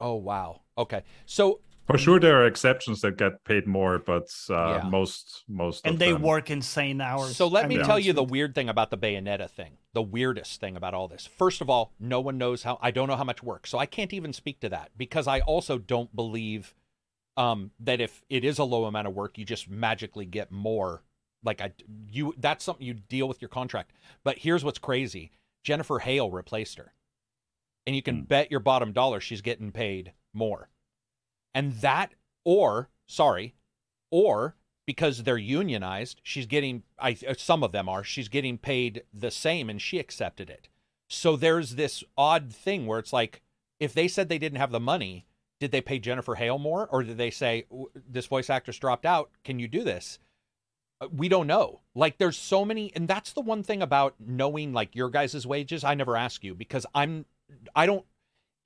oh 0.00 0.14
wow. 0.14 0.62
Okay, 0.78 1.02
so 1.26 1.60
For 1.86 1.96
sure, 1.98 2.20
there 2.20 2.36
are 2.40 2.46
exceptions 2.46 3.00
that 3.00 3.16
get 3.16 3.42
paid 3.44 3.66
more, 3.66 3.98
but 3.98 4.28
uh, 4.50 4.54
Yeah. 4.82 4.88
most 4.90 5.44
most 5.48 5.86
And 5.86 5.94
of 5.94 5.98
they 5.98 6.12
them- 6.12 6.20
work 6.22 6.50
insane 6.50 7.00
hours. 7.00 7.34
So 7.36 7.48
let 7.48 7.64
I 7.64 7.68
me 7.68 7.76
mean, 7.78 7.86
tell 7.86 7.98
you 7.98 8.12
the 8.12 8.22
weird 8.22 8.54
thing 8.54 8.68
about 8.68 8.90
the 8.90 8.98
Bayonetta 8.98 9.48
thing. 9.50 9.78
The 9.94 10.02
weirdest 10.02 10.60
thing 10.60 10.76
about 10.76 10.92
all 10.94 11.08
this. 11.08 11.24
First 11.26 11.60
of 11.62 11.70
all, 11.70 11.92
no 11.98 12.20
one 12.20 12.36
knows 12.36 12.62
how 12.62 12.78
I 12.82 12.90
don't 12.90 13.08
know 13.08 13.16
how 13.16 13.24
much 13.24 13.42
work. 13.42 13.66
So 13.66 13.78
I 13.78 13.86
can't 13.86 14.12
even 14.12 14.32
speak 14.34 14.60
to 14.60 14.68
that 14.68 14.90
because 14.98 15.26
I 15.26 15.40
also 15.40 15.78
don't 15.78 16.14
believe 16.14 16.74
um 17.38 17.70
that 17.80 18.00
if 18.02 18.22
it 18.28 18.44
is 18.44 18.58
a 18.58 18.64
low 18.64 18.84
amount 18.84 19.08
of 19.08 19.14
work, 19.14 19.38
you 19.38 19.44
just 19.46 19.68
magically 19.70 20.26
get 20.26 20.52
more. 20.52 21.02
Like 21.42 21.60
I 21.62 21.72
you 22.06 22.34
that's 22.36 22.64
something 22.64 22.86
you 22.86 22.94
deal 22.94 23.26
with 23.28 23.40
your 23.40 23.48
contract. 23.48 23.92
But 24.24 24.38
here's 24.38 24.62
what's 24.62 24.78
crazy. 24.78 25.30
Jennifer 25.64 26.00
Hale 26.00 26.30
replaced 26.30 26.76
her. 26.76 26.92
And 27.86 27.96
you 27.96 28.02
can 28.02 28.16
Hmm. 28.18 28.22
bet 28.24 28.50
your 28.50 28.60
bottom 28.60 28.92
dollar 28.92 29.20
she's 29.20 29.40
getting 29.40 29.72
paid 29.72 30.12
more. 30.32 30.68
And 31.54 31.74
that 31.80 32.12
or 32.44 32.88
sorry, 33.06 33.54
or 34.10 34.54
because 34.86 35.22
they're 35.24 35.36
unionized, 35.36 36.20
she's 36.22 36.46
getting 36.46 36.82
I 36.98 37.16
uh, 37.26 37.34
some 37.36 37.62
of 37.62 37.72
them 37.72 37.88
are, 37.88 38.04
she's 38.04 38.28
getting 38.28 38.56
paid 38.56 39.02
the 39.12 39.30
same 39.30 39.68
and 39.68 39.82
she 39.82 39.98
accepted 39.98 40.48
it. 40.48 40.68
So 41.08 41.36
there's 41.36 41.74
this 41.74 42.04
odd 42.16 42.52
thing 42.52 42.86
where 42.86 42.98
it's 42.98 43.12
like 43.12 43.42
if 43.80 43.92
they 43.92 44.08
said 44.08 44.28
they 44.28 44.38
didn't 44.38 44.58
have 44.58 44.70
the 44.70 44.80
money, 44.80 45.26
did 45.60 45.72
they 45.72 45.80
pay 45.80 45.98
Jennifer 45.98 46.36
Hale 46.36 46.58
more 46.58 46.86
or 46.86 47.02
did 47.02 47.18
they 47.18 47.30
say 47.30 47.66
this 47.94 48.26
voice 48.26 48.48
actress 48.48 48.78
dropped 48.78 49.04
out, 49.04 49.30
can 49.44 49.58
you 49.58 49.68
do 49.68 49.84
this? 49.84 50.18
Uh, 51.00 51.08
We 51.12 51.28
don't 51.28 51.46
know. 51.46 51.80
Like 51.94 52.18
there's 52.18 52.38
so 52.38 52.64
many 52.64 52.92
and 52.94 53.08
that's 53.08 53.32
the 53.32 53.40
one 53.40 53.62
thing 53.62 53.82
about 53.82 54.14
knowing 54.18 54.72
like 54.72 54.94
your 54.94 55.10
guys' 55.10 55.46
wages, 55.46 55.84
I 55.84 55.94
never 55.94 56.16
ask 56.16 56.44
you 56.44 56.54
because 56.54 56.86
I'm 56.94 57.26
I 57.74 57.86
don't 57.86 58.06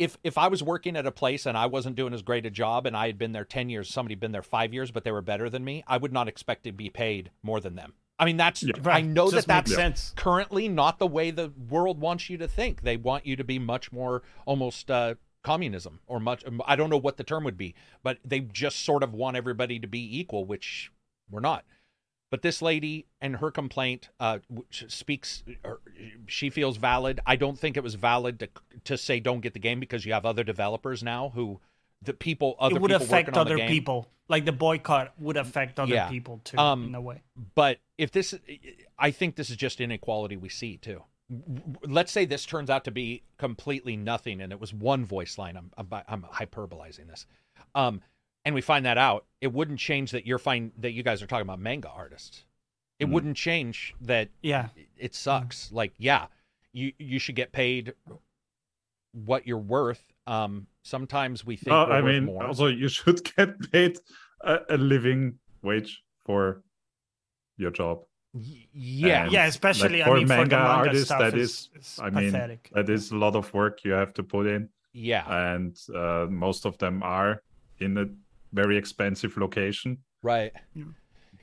if 0.03 0.19
if 0.25 0.37
I 0.37 0.49
was 0.49 0.63
working 0.63 0.97
at 0.97 1.07
a 1.07 1.13
place 1.13 1.47
and 1.47 1.57
I 1.57 1.67
wasn't 1.67 1.97
doing 1.97 2.13
as 2.13 2.23
great 2.23 2.45
a 2.47 2.51
job 2.51 2.87
and 2.87 2.97
I 2.97 3.07
had 3.07 3.19
been 3.19 3.33
there 3.33 3.45
10 3.45 3.69
years, 3.71 3.89
somebody 3.89 4.15
been 4.15 4.33
there 4.33 4.43
5 4.43 4.75
years 4.75 4.91
but 4.91 5.05
they 5.05 5.13
were 5.13 5.23
better 5.23 5.49
than 5.49 5.65
me, 5.65 5.85
I 5.87 5.97
would 5.97 6.13
not 6.13 6.29
expect 6.29 6.65
to 6.65 6.73
be 6.73 6.91
paid 6.91 7.31
more 7.43 7.61
than 7.61 7.77
them. 7.77 7.95
I 8.19 8.25
mean 8.25 8.37
that's 8.37 8.63
Yeah. 8.63 8.73
I 8.87 9.01
know 9.01 9.31
that 9.31 9.47
that's 9.47 9.75
sense. 9.75 10.13
currently 10.17 10.69
not 10.69 10.99
the 10.99 11.07
way 11.07 11.31
the 11.31 11.53
world 11.69 12.01
wants 12.01 12.29
you 12.29 12.37
to 12.39 12.49
think. 12.49 12.83
They 12.83 12.97
want 12.97 13.27
you 13.27 13.37
to 13.37 13.45
be 13.45 13.59
much 13.59 13.93
more 13.93 14.23
almost 14.47 14.91
uh 14.91 15.15
communism 15.43 16.01
or 16.07 16.21
much 16.21 16.45
I 16.67 16.77
don't 16.77 16.91
know 16.91 16.99
what 16.99 17.17
the 17.17 17.25
term 17.25 17.45
would 17.45 17.57
be, 17.57 17.75
but 18.03 18.19
they 18.25 18.41
just 18.41 18.85
sort 18.85 19.03
of 19.03 19.13
want 19.13 19.37
everybody 19.37 19.79
to 19.79 19.87
be 19.87 20.19
equal, 20.21 20.45
which 20.45 20.93
we're 21.31 21.41
not. 21.41 21.65
But 22.33 22.41
this 22.41 22.63
lady 22.63 23.05
and 23.21 23.37
her 23.37 23.51
complaint 23.51 24.09
uh, 24.19 24.39
speaks. 24.71 25.45
Or 25.63 25.81
she 26.27 26.49
feels 26.49 26.79
valid. 26.79 27.21
I 27.27 27.37
don't 27.37 27.59
think 27.59 27.77
it 27.77 27.83
was 27.83 27.95
valid 27.95 28.39
to 28.41 28.49
to 28.85 28.97
say 28.97 29.21
don't 29.21 29.41
get 29.41 29.53
the 29.53 29.59
game 29.61 29.79
because 29.81 30.07
you 30.07 30.15
have 30.15 30.25
other 30.25 30.43
developers 30.43 31.03
now 31.03 31.31
who 31.35 31.61
the 32.01 32.15
people 32.15 32.57
other 32.59 32.77
it 32.77 32.81
would 32.81 32.91
people 32.91 33.05
affect 33.05 33.29
working 33.29 33.39
on 33.39 33.47
the 33.47 33.53
other 33.53 33.57
game. 33.59 33.69
people. 33.69 34.09
Like 34.31 34.47
the 34.47 34.53
boycott 34.53 35.13
would 35.21 35.37
affect 35.37 35.79
other 35.79 35.93
Yeah. 35.93 36.09
people 36.09 36.41
too, 36.43 36.57
Um, 36.57 36.87
in 36.87 36.95
a 36.95 37.03
way. 37.03 37.21
But 37.55 37.81
if 37.99 38.13
this, 38.13 38.35
I 38.99 39.11
think 39.11 39.37
this 39.37 39.51
is 39.51 39.57
just 39.57 39.79
inequality 39.79 40.39
we 40.39 40.49
see 40.49 40.79
too. 40.79 41.03
Let's 41.85 42.13
say 42.13 42.25
this 42.25 42.47
turns 42.47 42.71
out 42.71 42.85
to 42.85 42.91
be 42.91 43.25
completely 43.37 43.95
nothing, 43.95 44.41
and 44.41 44.53
it 44.53 44.59
was 44.61 44.73
one 44.73 45.05
voice 45.05 45.37
line. 45.37 45.59
I'm 45.59 45.71
I'm, 45.77 46.03
I'm 46.09 46.23
hyperbolizing 46.23 47.09
this, 47.09 47.27
um, 47.75 48.01
and 48.45 48.55
we 48.55 48.61
find 48.61 48.85
that 48.87 48.99
out. 48.99 49.25
It 49.41 49.53
wouldn't 49.53 49.79
change 49.79 50.11
that 50.13 50.27
you're 50.27 50.39
fine 50.39 50.73
that 50.79 50.93
you 50.93 51.03
guys 51.03 51.23
are 51.23 51.27
talking 51.27 51.47
about 51.47 51.59
manga 51.61 51.89
artists. 51.89 52.45
It 52.99 53.07
Mhm. 53.07 53.11
wouldn't 53.13 53.37
change 53.37 53.95
that 54.01 54.29
Yeah. 54.43 54.69
it 54.97 55.15
sucks. 55.15 55.73
Like, 55.73 55.93
yeah, 55.99 56.27
you 56.73 56.93
you 56.99 57.19
should 57.19 57.35
get 57.37 57.53
paid 57.53 57.95
what 59.13 59.47
you're 59.47 59.59
worth. 59.59 60.03
Um, 60.27 60.67
sometimes 60.83 61.45
we 61.45 61.57
think 61.57 61.69
No, 61.69 61.85
I 61.87 62.01
mean, 62.01 62.25
more. 62.27 62.45
also 62.47 62.67
you 62.67 62.89
should 62.89 63.23
get 63.37 63.71
paid 63.73 63.99
a, 64.41 64.61
a 64.71 64.77
living 64.77 65.39
wage 65.63 66.03
for 66.25 66.63
your 67.57 67.71
job. 67.71 68.05
Yeah, 68.35 69.25
And, 69.25 69.33
Yeah, 69.33 69.47
especially 69.47 69.99
like, 69.99 70.03
I 70.03 70.11
for 70.11 70.17
mean 70.17 70.27
for 70.27 70.33
the 70.35 70.37
manga 70.41 70.57
manga 70.57 70.71
artists, 70.73 71.07
stuff 71.07 71.19
that 71.21 71.35
is, 71.37 71.51
is- 71.51 71.71
is 71.81 71.99
I 72.01 72.09
mean, 72.11 72.33
pathetic. 72.33 72.71
That 72.73 72.89
is 72.89 73.11
a 73.11 73.17
lot 73.17 73.37
of 73.37 73.53
work 73.53 73.85
you 73.85 73.93
have 73.93 74.15
to 74.15 74.23
put 74.23 74.47
in, 74.47 74.71
yeah, 74.93 75.53
and 75.55 75.77
uh, 75.95 76.27
most 76.31 76.65
of 76.65 76.79
them 76.79 77.03
are 77.03 77.43
in 77.79 77.99
a 77.99 78.07
very 78.53 78.77
expensive 78.77 79.37
location. 79.37 79.99
right. 80.23 80.53
Yeah. 80.75 80.85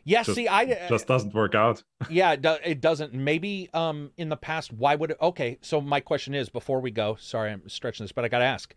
Yeah, 0.06 0.24
Just- 0.24 0.36
see, 0.36 0.48
I 0.48 0.88
Just 0.88 1.08
doesn't 1.08 1.34
work 1.36 1.54
out. 1.54 1.84
yeah, 2.10 2.32
it, 2.32 2.46
it 2.66 2.82
doesn't. 2.82 3.14
Maybe 3.14 3.70
um 3.74 4.12
in 4.18 4.30
the 4.30 4.38
past, 4.38 4.72
why 4.74 4.96
would 4.96 5.12
it? 5.12 5.18
Okay, 5.22 5.58
so 5.62 5.82
my 5.82 6.00
question 6.00 6.34
is, 6.34 6.50
before 6.50 6.80
we 6.80 6.90
go, 6.90 7.16
sorry, 7.20 7.52
I'm 7.52 7.68
stretching 7.70 8.06
this, 8.06 8.12
but 8.12 8.26
I 8.26 8.28
got 8.30 8.40
to 8.40 8.46
ask, 8.46 8.74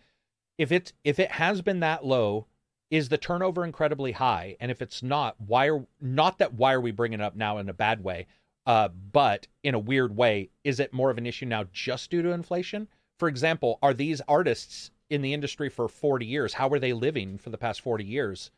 if 0.58 0.72
it's 0.72 0.92
if 1.04 1.18
it 1.18 1.30
has 1.32 1.62
been 1.62 1.80
that 1.80 2.04
low, 2.04 2.46
is 2.90 3.08
the 3.08 3.16
turnover 3.16 3.64
incredibly 3.64 4.12
high? 4.12 4.56
And 4.60 4.70
if 4.70 4.82
it's 4.82 5.02
not, 5.02 5.36
why 5.40 5.68
are 5.70 5.86
not 6.00 6.38
that 6.38 6.54
why 6.54 6.74
are 6.74 6.80
we 6.80 6.90
bringing 6.90 7.20
it 7.20 7.24
up 7.24 7.36
now 7.36 7.56
in 7.58 7.68
a 7.68 7.74
bad 7.74 8.04
way? 8.04 8.26
Uh, 8.66 8.88
but 8.88 9.46
in 9.62 9.74
a 9.74 9.78
weird 9.78 10.14
way, 10.16 10.50
is 10.64 10.80
it 10.80 10.92
more 10.92 11.10
of 11.10 11.18
an 11.18 11.26
issue 11.26 11.46
now 11.46 11.64
just 11.72 12.10
due 12.10 12.20
to 12.22 12.32
inflation? 12.32 12.88
For 13.18 13.28
example, 13.28 13.78
are 13.82 13.94
these 13.94 14.20
artists 14.28 14.90
in 15.12 15.22
the 15.22 15.34
industry 15.34 15.68
for 15.68 15.88
40 15.88 16.26
years? 16.26 16.54
How 16.54 16.68
are 16.70 16.78
they 16.78 16.92
living 16.92 17.38
for 17.38 17.50
the 17.50 17.58
past 17.58 17.80
40 17.82 18.04
years? 18.04 18.50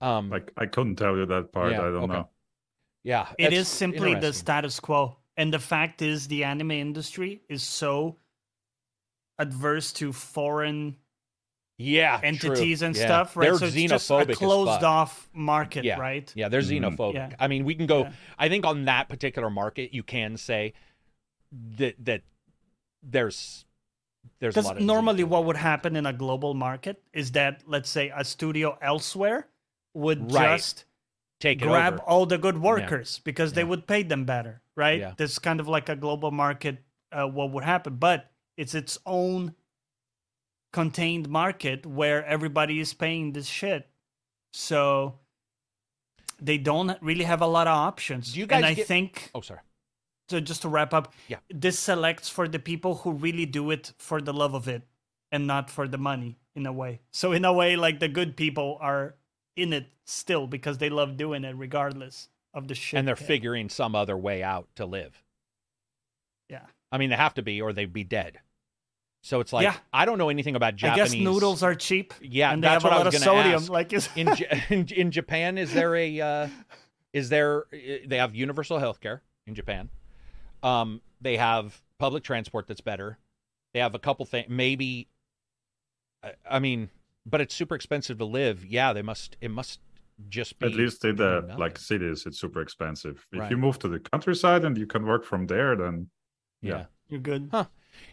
Um, 0.00 0.30
Like 0.30 0.52
I 0.56 0.66
couldn't 0.66 0.96
tell 0.96 1.16
you 1.16 1.26
that 1.26 1.52
part. 1.52 1.72
Yeah, 1.72 1.80
I 1.82 1.84
don't 1.84 2.04
okay. 2.04 2.12
know. 2.12 2.28
yeah, 3.04 3.28
it 3.38 3.52
is 3.52 3.68
simply 3.68 4.14
the 4.14 4.32
status 4.32 4.80
quo. 4.80 5.16
And 5.36 5.52
the 5.52 5.58
fact 5.58 6.00
is 6.02 6.26
the 6.28 6.44
anime 6.44 6.70
industry 6.72 7.42
is 7.48 7.62
so 7.62 8.16
adverse 9.38 9.92
to 9.94 10.12
foreign 10.12 10.96
yeah 11.76 12.20
entities 12.22 12.78
true. 12.78 12.86
and 12.86 12.96
Yeah. 12.96 13.04
stuff, 13.04 13.36
right? 13.36 13.46
They're 13.46 13.58
so 13.58 13.66
it's 13.66 13.74
just 13.74 14.08
xenophobic 14.10 14.30
a 14.30 14.34
closed 14.34 14.70
fuck. 14.70 14.82
off 14.84 15.28
market, 15.32 15.84
Yeah. 15.84 15.98
right? 15.98 16.32
Yeah, 16.36 16.48
they're 16.48 16.60
Mhm. 16.60 16.96
xenophobic. 16.96 17.14
Yeah. 17.14 17.36
I 17.40 17.48
mean, 17.48 17.64
we 17.64 17.74
can 17.74 17.86
go. 17.86 18.02
Yeah. 18.04 18.12
I 18.38 18.48
think 18.48 18.64
on 18.64 18.84
that 18.84 19.08
particular 19.08 19.50
market, 19.50 19.92
you 19.92 20.02
can 20.04 20.36
say 20.36 20.72
that 21.76 21.96
that 22.04 22.22
there's 23.02 23.66
there's 24.40 24.54
a 24.54 24.58
Because 24.60 24.66
lot 24.66 24.76
of 24.78 24.82
normally, 24.82 25.24
what 25.24 25.44
would 25.44 25.56
happen 25.56 25.96
in 25.96 26.06
a 26.06 26.12
global 26.12 26.54
market 26.54 27.02
is 27.12 27.32
that, 27.32 27.62
let's 27.66 27.88
say, 27.90 28.12
a 28.14 28.24
studio 28.24 28.76
elsewhere 28.82 29.48
would 29.94 30.32
Right. 30.32 30.56
just 30.58 30.84
take 31.40 31.60
it 31.62 31.66
grab 31.66 31.94
over. 31.94 32.02
all 32.02 32.26
the 32.26 32.38
good 32.38 32.58
workers 32.58 33.20
because 33.24 33.52
they 33.52 33.64
would 33.64 33.86
pay 33.86 34.02
them 34.02 34.24
better, 34.24 34.60
right? 34.76 35.00
Yeah. 35.00 35.14
That's 35.16 35.38
kind 35.38 35.60
of 35.60 35.68
like 35.68 35.88
a 35.88 35.96
global 35.96 36.30
market. 36.30 36.78
Uh, 37.12 37.26
what 37.26 37.50
would 37.50 37.64
happen, 37.64 37.96
but 37.96 38.30
it's 38.56 38.74
its 38.74 38.98
own 39.06 39.54
contained 40.72 41.28
market 41.28 41.86
where 41.86 42.24
everybody 42.26 42.80
is 42.80 42.92
paying 42.94 43.32
this 43.32 43.46
shit. 43.46 43.88
so 44.52 45.18
they 46.40 46.58
don't 46.58 47.00
really 47.02 47.24
have 47.24 47.40
a 47.40 47.46
lot 47.46 47.66
of 47.66 47.74
options. 47.76 48.32
Do 48.32 48.40
you 48.40 48.46
guys 48.46 48.56
and 48.58 48.66
I 48.66 48.74
get- 48.74 48.86
think 48.86 49.30
Oh, 49.34 49.40
sorry. 49.40 49.60
So 50.28 50.40
just 50.40 50.62
to 50.62 50.68
wrap 50.68 50.94
up, 50.94 51.12
Yeah. 51.28 51.38
this 51.50 51.78
selects 51.78 52.28
for 52.28 52.48
the 52.48 52.58
people 52.58 52.96
who 52.96 53.12
really 53.12 53.46
do 53.46 53.70
it 53.70 53.92
for 53.98 54.20
the 54.20 54.32
love 54.32 54.54
of 54.54 54.66
it 54.68 54.82
and 55.30 55.46
not 55.46 55.70
for 55.70 55.86
the 55.88 55.98
money 55.98 56.38
in 56.54 56.66
a 56.66 56.72
way. 56.72 57.00
So 57.10 57.32
in 57.32 57.44
a 57.44 57.52
way, 57.52 57.76
like 57.76 58.00
the 58.00 58.08
good 58.08 58.36
people 58.36 58.78
are 58.80 59.16
in 59.56 59.72
it 59.72 59.88
still 60.04 60.46
because 60.46 60.78
they 60.78 60.88
love 60.90 61.16
doing 61.16 61.44
it 61.44 61.56
regardless 61.56 62.28
of 62.52 62.68
the 62.68 62.74
shit. 62.74 62.98
And 62.98 63.06
they're 63.08 63.14
they- 63.14 63.24
figuring 63.24 63.68
some 63.68 63.94
other 63.94 64.16
way 64.16 64.42
out 64.42 64.68
to 64.76 64.86
live. 64.86 65.22
Yeah. 66.48 66.66
I 66.92 66.98
mean, 66.98 67.10
they 67.10 67.16
have 67.16 67.34
to 67.34 67.42
be, 67.42 67.60
or 67.60 67.72
they'd 67.72 67.92
be 67.92 68.04
dead. 68.04 68.38
So 69.22 69.40
it's 69.40 69.52
like 69.52 69.64
Yeah. 69.64 69.76
I 69.92 70.04
don't 70.04 70.18
know 70.18 70.28
anything 70.28 70.54
about 70.54 70.74
I 70.84 70.94
guess 70.94 71.12
noodles 71.14 71.62
are 71.62 71.74
cheap. 71.74 72.12
Yeah, 72.20 72.52
and 72.52 72.62
they 72.62 72.68
that's 72.68 72.82
have 72.84 72.84
a 72.84 72.86
what 72.88 72.92
I 72.92 72.96
lot 72.98 73.06
was 73.06 73.14
of 73.16 73.20
sodium. 73.22 73.54
ask. 73.54 73.70
Like 73.70 73.92
is 73.92 74.08
in, 74.16 74.28
in 74.68 74.86
in 74.88 75.10
Japan 75.10 75.56
is 75.56 75.72
there 75.72 75.96
a 75.96 76.20
uh, 76.20 76.48
is 77.14 77.30
there 77.30 77.64
they 77.70 78.18
have 78.18 78.34
universal 78.34 78.78
health 78.78 79.00
care 79.00 79.22
in 79.46 79.54
Japan. 79.54 79.88
Um, 80.64 81.00
they 81.20 81.36
have 81.36 81.80
public 81.98 82.24
transport 82.24 82.66
that's 82.66 82.80
better. 82.80 83.18
They 83.72 83.80
have 83.80 83.94
a 83.94 83.98
couple 83.98 84.24
things 84.26 84.48
maybe 84.48 85.08
I- 86.22 86.34
I 86.50 86.58
mean, 86.58 86.88
but 87.26 87.40
it's 87.42 87.54
super 87.54 87.74
expensive 87.74 88.16
to 88.18 88.24
live. 88.24 88.64
Yeah, 88.64 88.92
they 88.94 89.02
must 89.02 89.36
it 89.40 89.50
must 89.50 89.80
just 90.28 90.58
be 90.58 90.66
At 90.66 90.72
least 90.74 91.04
in 91.04 91.16
the 91.16 91.40
nothing. 91.42 91.58
like 91.58 91.76
cities, 91.78 92.24
it's 92.24 92.38
super 92.40 92.60
expensive. 92.62 93.26
If 93.32 93.40
Right. 93.40 93.50
you 93.50 93.58
move 93.58 93.78
to 93.80 93.88
the 93.88 94.00
countryside 94.00 94.64
and 94.64 94.78
you 94.78 94.86
can 94.86 95.04
work 95.04 95.24
from 95.24 95.46
there, 95.48 95.76
then 95.76 96.08
yeah. 96.62 96.70
yeah. 96.78 96.86
you're 97.08 97.20
good. 97.20 97.50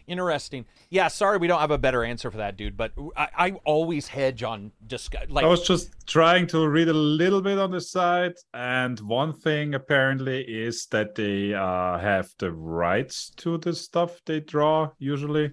Interesting. 0.06 0.66
Yeah, 0.90 1.08
sorry 1.08 1.38
we 1.38 1.46
don't 1.46 1.60
have 1.60 1.70
a 1.70 1.78
better 1.78 2.04
answer 2.04 2.30
for 2.30 2.38
that, 2.38 2.56
dude. 2.56 2.76
But 2.76 2.92
I, 3.16 3.28
I 3.36 3.50
always 3.64 4.08
hedge 4.08 4.42
on 4.42 4.72
discuss. 4.86 5.28
Like, 5.28 5.44
I 5.44 5.48
was 5.48 5.66
just 5.66 5.90
trying 6.06 6.46
to 6.48 6.68
read 6.68 6.88
a 6.88 6.92
little 6.92 7.40
bit 7.40 7.58
on 7.58 7.70
the 7.70 7.80
site, 7.80 8.38
and 8.52 8.98
one 9.00 9.32
thing 9.32 9.74
apparently 9.74 10.42
is 10.42 10.86
that 10.86 11.14
they 11.14 11.54
uh, 11.54 11.98
have 11.98 12.30
the 12.38 12.52
rights 12.52 13.30
to 13.36 13.58
the 13.58 13.74
stuff 13.74 14.20
they 14.26 14.40
draw 14.40 14.90
usually. 14.98 15.52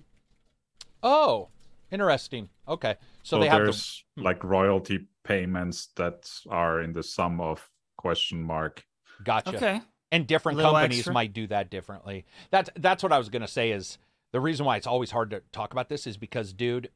oh, 1.04 1.50
interesting. 1.92 2.50
Okay, 2.68 2.96
so, 3.24 3.38
So, 3.38 3.40
they 3.42 3.48
have 3.48 3.60
the 3.60 3.66
there's 3.66 4.04
like 4.18 4.44
royalty 4.44 5.08
payments 5.24 5.90
that 5.96 6.30
are 6.50 6.82
in 6.82 6.94
the 6.94 7.04
sum 7.04 7.40
of 7.42 7.68
question 7.98 8.42
mark. 8.44 8.86
gotcha. 9.24 9.56
Okay. 9.56 9.82
and 10.12 10.26
different 10.28 10.60
companies 10.60 11.00
extra. 11.00 11.14
might 11.14 11.34
do 11.34 11.48
that 11.48 11.70
differently. 11.70 12.26
That's 12.52 12.70
that's 12.76 13.04
what 13.04 13.12
I 13.12 13.18
was 13.18 13.30
going 13.30 13.42
to 13.42 13.48
say 13.48 13.72
is 13.72 13.98
the 14.32 14.40
reason 14.40 14.66
why 14.66 14.78
it's 14.78 14.88
always 14.88 15.12
hard 15.12 15.32
to 15.32 15.42
talk 15.52 15.72
about 15.72 15.90
this 15.90 16.08
is 16.08 16.18
because 16.18 16.54
dude, 16.54 16.90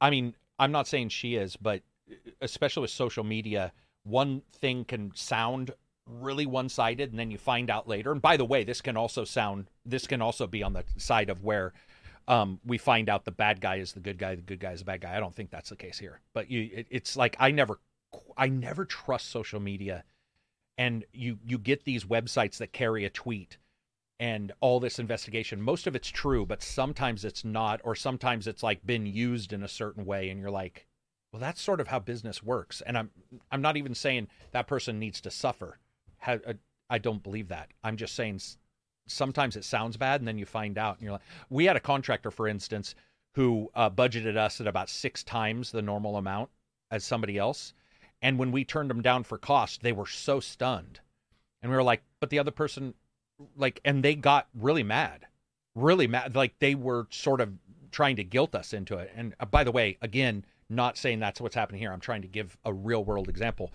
I 0.00 0.10
mean, 0.10 0.34
I'm 0.58 0.72
not 0.72 0.86
saying 0.86 1.10
she 1.10 1.34
is, 1.34 1.56
but 1.56 1.82
especially 2.40 2.82
with 2.82 2.90
social 2.90 3.24
media, 3.24 3.72
one 4.04 4.42
thing 4.52 4.84
can 4.84 5.12
sound 5.14 5.72
really 6.06 6.46
one-sided 6.46 7.10
and 7.10 7.18
then 7.18 7.30
you 7.30 7.38
find 7.38 7.68
out 7.68 7.88
later. 7.88 8.12
And 8.12 8.22
by 8.22 8.36
the 8.36 8.44
way, 8.44 8.64
this 8.64 8.80
can 8.80 8.96
also 8.96 9.24
sound 9.24 9.68
this 9.84 10.06
can 10.06 10.22
also 10.22 10.46
be 10.46 10.62
on 10.62 10.72
the 10.72 10.84
side 10.96 11.30
of 11.30 11.42
where 11.42 11.72
um, 12.28 12.60
we 12.64 12.78
find 12.78 13.08
out 13.08 13.24
the 13.24 13.32
bad 13.32 13.60
guy 13.60 13.76
is 13.76 13.92
the 13.92 14.00
good 14.00 14.18
guy, 14.18 14.34
the 14.34 14.42
good 14.42 14.60
guy 14.60 14.72
is 14.72 14.80
the 14.80 14.84
bad 14.84 15.00
guy. 15.00 15.16
I 15.16 15.20
don't 15.20 15.34
think 15.34 15.50
that's 15.50 15.70
the 15.70 15.76
case 15.76 15.98
here. 15.98 16.20
But 16.32 16.50
you 16.50 16.70
it, 16.72 16.86
it's 16.90 17.16
like 17.16 17.36
I 17.40 17.50
never 17.50 17.80
I 18.36 18.48
never 18.48 18.84
trust 18.84 19.30
social 19.30 19.60
media 19.60 20.04
and 20.78 21.04
you 21.12 21.38
you 21.44 21.58
get 21.58 21.84
these 21.84 22.04
websites 22.04 22.58
that 22.58 22.72
carry 22.72 23.04
a 23.04 23.10
tweet 23.10 23.58
and 24.18 24.52
all 24.60 24.80
this 24.80 24.98
investigation 24.98 25.60
most 25.60 25.86
of 25.86 25.94
it's 25.94 26.08
true 26.08 26.46
but 26.46 26.62
sometimes 26.62 27.24
it's 27.24 27.44
not 27.44 27.80
or 27.84 27.94
sometimes 27.94 28.46
it's 28.46 28.62
like 28.62 28.86
been 28.86 29.06
used 29.06 29.52
in 29.52 29.62
a 29.62 29.68
certain 29.68 30.04
way 30.04 30.30
and 30.30 30.40
you're 30.40 30.50
like 30.50 30.86
well 31.32 31.40
that's 31.40 31.60
sort 31.60 31.80
of 31.80 31.88
how 31.88 31.98
business 31.98 32.42
works. 32.42 32.80
And 32.86 32.96
i'm 32.96 33.10
i'm 33.50 33.62
not 33.62 33.76
even 33.76 33.94
saying 33.94 34.28
that 34.52 34.66
person 34.66 34.98
needs 34.98 35.20
to 35.22 35.30
suffer. 35.30 35.78
Uh, 36.26 36.38
i 36.88 36.98
don't 36.98 37.22
believe 37.22 37.48
that. 37.48 37.68
I'm 37.84 37.96
just 37.96 38.14
saying 38.14 38.40
sometimes 39.06 39.56
it 39.56 39.64
sounds 39.64 39.96
bad 39.96 40.20
and 40.20 40.26
then 40.26 40.38
you 40.38 40.46
find 40.46 40.78
out 40.78 40.96
and 40.96 41.02
you're 41.02 41.12
like 41.12 41.22
we 41.50 41.66
had 41.66 41.76
a 41.76 41.80
contractor 41.80 42.30
for 42.30 42.48
instance 42.48 42.94
who 43.34 43.70
uh, 43.74 43.90
budgeted 43.90 44.36
us 44.36 44.60
at 44.60 44.66
about 44.66 44.88
six 44.88 45.22
times 45.22 45.70
the 45.70 45.82
normal 45.82 46.16
amount 46.16 46.48
as 46.90 47.04
somebody 47.04 47.36
else 47.36 47.74
and 48.22 48.38
when 48.38 48.50
we 48.50 48.64
turned 48.64 48.90
them 48.90 49.02
down 49.02 49.24
for 49.24 49.38
cost, 49.38 49.82
they 49.82 49.92
were 49.92 50.06
so 50.06 50.40
stunned. 50.40 51.00
And 51.62 51.70
we 51.70 51.76
were 51.76 51.82
like, 51.82 52.02
but 52.20 52.30
the 52.30 52.38
other 52.38 52.50
person, 52.50 52.94
like, 53.56 53.80
and 53.84 54.02
they 54.04 54.14
got 54.14 54.48
really 54.54 54.82
mad, 54.82 55.26
really 55.74 56.06
mad. 56.06 56.34
Like 56.34 56.58
they 56.58 56.74
were 56.74 57.06
sort 57.10 57.40
of 57.40 57.52
trying 57.90 58.16
to 58.16 58.24
guilt 58.24 58.54
us 58.54 58.72
into 58.72 58.98
it. 58.98 59.12
And 59.14 59.34
uh, 59.40 59.46
by 59.46 59.64
the 59.64 59.72
way, 59.72 59.98
again, 60.02 60.44
not 60.68 60.96
saying 60.98 61.20
that's 61.20 61.40
what's 61.40 61.54
happening 61.54 61.80
here. 61.80 61.92
I'm 61.92 62.00
trying 62.00 62.22
to 62.22 62.28
give 62.28 62.56
a 62.64 62.72
real 62.72 63.04
world 63.04 63.28
example. 63.28 63.72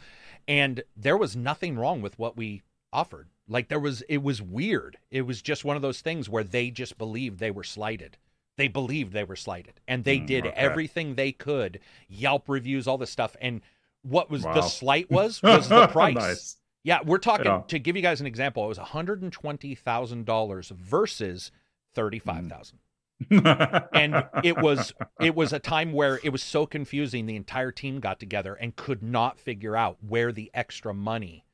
And 0.48 0.84
there 0.96 1.18
was 1.18 1.36
nothing 1.36 1.78
wrong 1.78 2.02
with 2.02 2.18
what 2.20 2.36
we 2.36 2.64
offered. 2.92 3.30
Like 3.48 3.70
there 3.70 3.80
was, 3.80 4.02
it 4.04 4.22
was 4.24 4.42
weird. 4.42 4.98
It 5.10 5.22
was 5.24 5.42
just 5.42 5.64
one 5.66 5.76
of 5.76 5.82
those 5.82 6.02
things 6.02 6.30
where 6.30 6.44
they 6.44 6.70
just 6.70 6.98
believed 6.98 7.40
they 7.40 7.52
were 7.52 7.64
slighted. 7.64 8.18
They 8.58 8.68
believed 8.68 9.14
they 9.14 9.24
were 9.24 9.36
slighted 9.38 9.80
and 9.88 10.04
they 10.04 10.20
Mm, 10.20 10.28
did 10.28 10.46
okay. 10.46 10.56
everything 10.58 11.16
they 11.16 11.32
could, 11.32 11.80
Yelp 12.10 12.50
reviews, 12.50 12.88
all 12.88 12.98
this 12.98 13.10
stuff. 13.10 13.36
And 13.42 13.62
what 14.04 14.30
was 14.30 14.44
the 14.44 14.62
slight 14.62 15.10
was 15.10 15.42
was 15.44 15.68
the 15.70 15.84
price. 15.88 16.16
nice. 16.16 16.58
Yeah, 16.84 17.00
we're 17.06 17.20
talking 17.20 17.46
Yeah. 17.46 17.62
to 17.68 17.80
give 17.80 17.96
you 17.96 18.02
guys 18.02 18.22
an 18.22 18.28
example. 18.28 18.64
It 18.66 18.70
was 18.70 18.78
one 18.78 18.88
hundred 18.88 19.22
and 19.22 19.32
twenty 19.32 19.76
thousand 19.76 20.26
dollars 20.26 20.70
versus 20.70 21.52
thirty 21.94 22.20
five 22.20 22.48
thousand, 22.48 22.80
mm-hmm. 23.26 23.86
and 23.96 24.26
it 24.44 24.58
was 24.58 24.94
it 25.20 25.36
was 25.36 25.54
a 25.54 25.60
time 25.60 25.92
where 25.94 26.20
it 26.24 26.30
was 26.30 26.42
so 26.42 26.66
confusing. 26.66 27.26
The 27.28 27.36
entire 27.36 27.72
team 27.72 28.00
got 28.00 28.20
together 28.20 28.56
and 28.56 28.76
could 28.76 29.04
not 29.04 29.40
figure 29.40 29.76
out 29.76 29.98
where 30.02 30.32
the 30.32 30.50
extra 30.54 30.94
money 30.94 31.46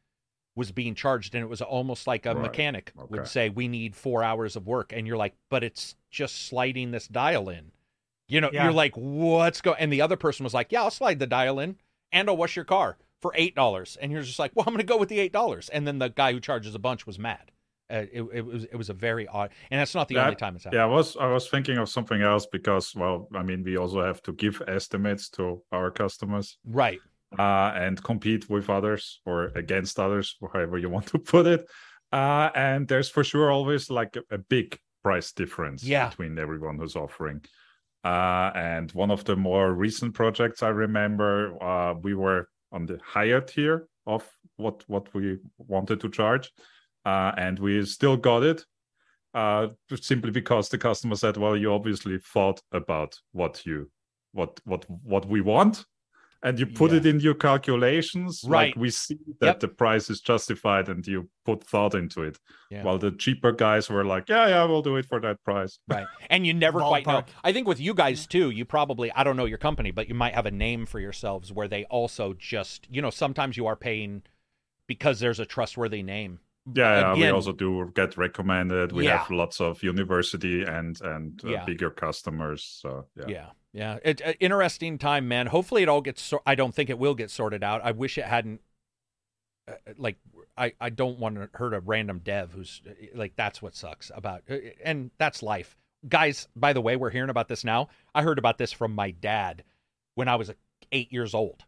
was 0.56 0.72
being 0.72 0.96
charged, 0.96 1.36
and 1.36 1.44
it 1.44 1.48
was 1.48 1.62
almost 1.62 2.08
like 2.08 2.26
a 2.26 2.34
Right. 2.34 2.42
mechanic 2.44 2.92
Okay. 2.98 3.08
would 3.10 3.28
say, 3.28 3.50
"We 3.50 3.68
need 3.68 3.96
four 3.96 4.24
hours 4.24 4.56
of 4.56 4.66
work," 4.66 4.92
and 4.94 5.06
you're 5.06 5.18
like, 5.18 5.36
"But 5.50 5.64
it's 5.64 5.96
just 6.10 6.48
sliding 6.48 6.92
this 6.92 7.08
dial 7.08 7.50
in." 7.50 7.72
You 8.30 8.42
know, 8.42 8.50
Yeah. 8.52 8.64
you're 8.64 8.74
like, 8.74 8.96
"What's 8.96 9.62
going?" 9.62 9.78
And 9.80 9.92
the 9.94 10.02
other 10.02 10.16
person 10.16 10.44
was 10.46 10.54
like, 10.54 10.72
"Yeah, 10.72 10.82
I'll 10.84 10.90
slide 10.92 11.20
the 11.20 11.28
dial 11.28 11.60
in, 11.60 11.78
and 12.12 12.30
I'll 12.30 12.38
wash 12.38 12.56
your 12.56 12.66
car." 12.66 12.98
For 13.22 13.32
eight 13.36 13.56
dollars, 13.56 13.98
and 14.00 14.12
you're 14.12 14.22
just 14.22 14.38
like, 14.38 14.52
well, 14.56 14.66
I'm 14.68 14.74
going 14.74 14.86
to 14.86 14.94
go 14.94 14.98
with 14.98 15.10
the 15.10 15.20
eight 15.20 15.34
dollars, 15.34 15.70
and 15.70 15.88
then 15.88 15.98
the 15.98 16.10
guy 16.10 16.34
who 16.34 16.40
charges 16.40 16.76
a 16.76 16.80
bunch 16.80 17.08
was 17.08 17.18
mad. 17.18 17.52
Uh, 17.90 18.04
it, 18.12 18.22
it 18.34 18.46
was 18.46 18.66
it 18.66 18.76
was 18.76 18.90
a 18.90 18.94
very 18.94 19.28
odd, 19.28 19.50
and 19.72 19.80
that's 19.80 19.96
not 19.96 20.08
the 20.08 20.16
That- 20.16 20.26
only 20.26 20.36
time 20.36 20.56
it's 20.56 20.66
happened. 20.66 20.78
Yeah, 20.78 20.84
I 20.84 20.88
was 20.88 21.18
I 21.18 21.28
was 21.28 21.50
thinking 21.50 21.78
of 21.78 21.90
something 21.90 22.22
else 22.22 22.46
because 22.46 22.94
well, 22.96 23.28
I 23.34 23.42
mean, 23.44 23.64
we 23.64 23.76
also 23.78 24.04
have 24.04 24.22
to 24.24 24.34
give 24.34 24.62
estimates 24.68 25.30
to 25.32 25.64
our 25.72 25.90
customers 25.90 26.58
Right. 26.64 27.00
uh, 27.40 27.72
and 27.76 28.02
compete 28.04 28.50
with 28.50 28.70
others 28.70 29.20
or 29.26 29.52
against 29.56 30.00
others, 30.00 30.38
however 30.54 30.78
you 30.78 30.90
want 30.90 31.08
to 31.08 31.18
put 31.20 31.48
it. 31.48 31.66
Uh, 32.12 32.50
and 32.56 32.88
there's 32.88 33.10
for 33.10 33.24
sure 33.24 33.50
always 33.52 33.90
like 33.90 34.16
a, 34.16 34.36
a 34.36 34.38
big 34.38 34.78
price 35.04 35.32
difference 35.32 35.84
Yeah. 35.84 36.10
between 36.10 36.38
everyone 36.38 36.78
who's 36.78 36.96
offering. 36.96 37.42
Uh, 38.04 38.52
and 38.54 38.92
one 38.92 39.12
of 39.12 39.24
the 39.26 39.36
more 39.36 39.74
recent 39.74 40.14
projects 40.14 40.62
I 40.62 40.70
remember, 40.70 41.62
uh, 41.64 41.94
we 41.96 42.14
were 42.14 42.48
on 42.78 42.86
the 42.86 43.00
higher 43.04 43.42
tier 43.42 43.88
of 44.06 44.24
what 44.56 44.84
what 44.88 45.14
we 45.14 45.38
wanted 45.58 46.00
to 46.00 46.10
charge, 46.10 46.52
uh, 47.06 47.32
and 47.38 47.60
we 47.60 47.84
still 47.86 48.18
got 48.18 48.44
it. 48.44 48.66
Uh, 49.34 49.68
simply 50.02 50.32
because 50.32 50.70
the 50.70 50.78
customer 50.78 51.16
said, 51.16 51.38
"Well, 51.38 51.58
you 51.58 51.74
obviously 51.74 52.20
thought 52.34 52.62
about 52.72 53.20
what 53.34 53.66
you, 53.66 53.92
what 54.32 54.60
what 54.64 54.86
what 55.14 55.26
we 55.28 55.42
want, 55.42 55.86
and 56.44 56.60
you 56.60 56.66
put 56.68 56.92
Yeah. 56.92 56.98
it 56.98 57.06
in 57.06 57.20
your 57.20 57.34
calculations. 57.34 58.44
Right. 58.48 58.68
Like 58.68 58.76
we 58.76 58.90
see 58.90 59.18
that 59.40 59.46
Yep. 59.48 59.60
the 59.62 59.68
price 59.68 60.10
is 60.10 60.22
justified, 60.22 60.90
and 60.90 61.06
you 61.08 61.30
put 61.46 61.64
thought 61.64 61.96
into 61.96 62.22
it. 62.24 62.38
Yeah. 62.70 62.84
While 62.84 62.98
the 62.98 63.12
cheaper 63.12 63.52
guys 63.52 63.90
were 63.90 64.06
like, 64.06 64.30
"Yeah, 64.30 64.48
yeah, 64.48 64.64
we'll 64.66 64.82
do 64.82 64.96
it 64.98 65.06
for 65.06 65.20
that 65.22 65.44
price." 65.44 65.80
Right. 65.88 66.08
And 66.30 66.46
you 66.46 66.54
never 66.54 66.80
quite 66.80 67.06
know. 67.08 67.24
I 67.44 67.54
think 67.54 67.68
with 67.68 67.80
you 67.80 67.94
guys 67.94 68.28
too, 68.28 68.50
you 68.50 68.66
probably 68.66 69.12
I 69.14 69.24
don't 69.24 69.38
know 69.38 69.46
your 69.46 69.58
company, 69.58 69.92
but 69.92 70.08
you 70.10 70.16
might 70.16 70.36
have 70.36 70.46
a 70.46 70.52
name 70.52 70.86
for 70.86 71.00
yourselves 71.00 71.52
where 71.52 71.68
they 71.68 71.86
also 71.86 72.34
just 72.34 72.88
you 72.90 73.02
know 73.02 73.10
sometimes 73.10 73.58
you 73.58 73.66
are 73.68 73.76
paying 73.76 74.24
because 74.88 75.20
there's 75.20 75.40
a 75.40 75.46
trustworthy 75.46 76.04
name. 76.04 76.40
Yeah, 76.74 77.00
yeah, 77.00 77.14
we 77.14 77.28
also 77.30 77.54
do 77.54 77.92
get 77.96 78.18
recommended. 78.18 78.92
We 78.92 79.06
Yeah. 79.06 79.18
have 79.20 79.32
lots 79.32 79.62
of 79.62 79.82
university 79.84 80.64
and 80.64 81.00
and 81.02 81.40
uh, 81.46 81.50
Yeah. 81.50 81.66
bigger 81.66 81.90
customers. 81.90 82.64
So 82.82 83.08
yeah. 83.16 83.26
Yeah. 83.28 83.50
Yeah. 83.74 84.00
It, 84.04 84.22
uh, 84.26 84.34
interesting 84.40 84.98
time, 84.98 85.28
man. 85.28 85.48
Hopefully 85.48 85.84
it 85.84 85.90
all 85.90 86.02
gets. 86.02 86.34
I 86.46 86.56
don't 86.56 86.74
think 86.74 86.90
it 86.90 86.98
will 86.98 87.16
get 87.16 87.30
sorted 87.30 87.64
out. 87.64 87.82
I 87.84 87.92
wish 87.92 88.18
it 88.18 88.26
hadn't. 88.26 88.62
Uh, 89.68 89.74
like 89.98 90.18
I, 90.58 90.74
I 90.80 90.90
don't 90.90 91.20
want 91.20 91.36
to 91.36 91.50
hurt 91.54 91.74
a 91.74 91.80
random 91.80 92.22
dev 92.24 92.52
who's 92.52 92.82
uh, 92.88 92.92
like 93.16 93.36
that's 93.36 93.62
what 93.62 93.76
sucks 93.76 94.12
about 94.16 94.44
uh, 94.50 94.56
and 94.84 95.12
that's 95.18 95.44
life 95.44 95.78
guys 96.08 96.48
by 96.56 96.74
the 96.74 96.82
way 96.82 96.96
we're 96.96 97.10
hearing 97.10 97.30
about 97.30 97.48
this 97.48 97.64
now 97.64 97.90
i 98.16 98.22
heard 98.22 98.40
about 98.40 98.58
this 98.58 98.72
from 98.72 98.96
my 98.96 99.12
dad 99.12 99.64
when 100.16 100.28
i 100.28 100.36
was 100.36 100.50
uh, 100.50 100.54
eight 100.92 101.12
years 101.12 101.34
old 101.34 101.66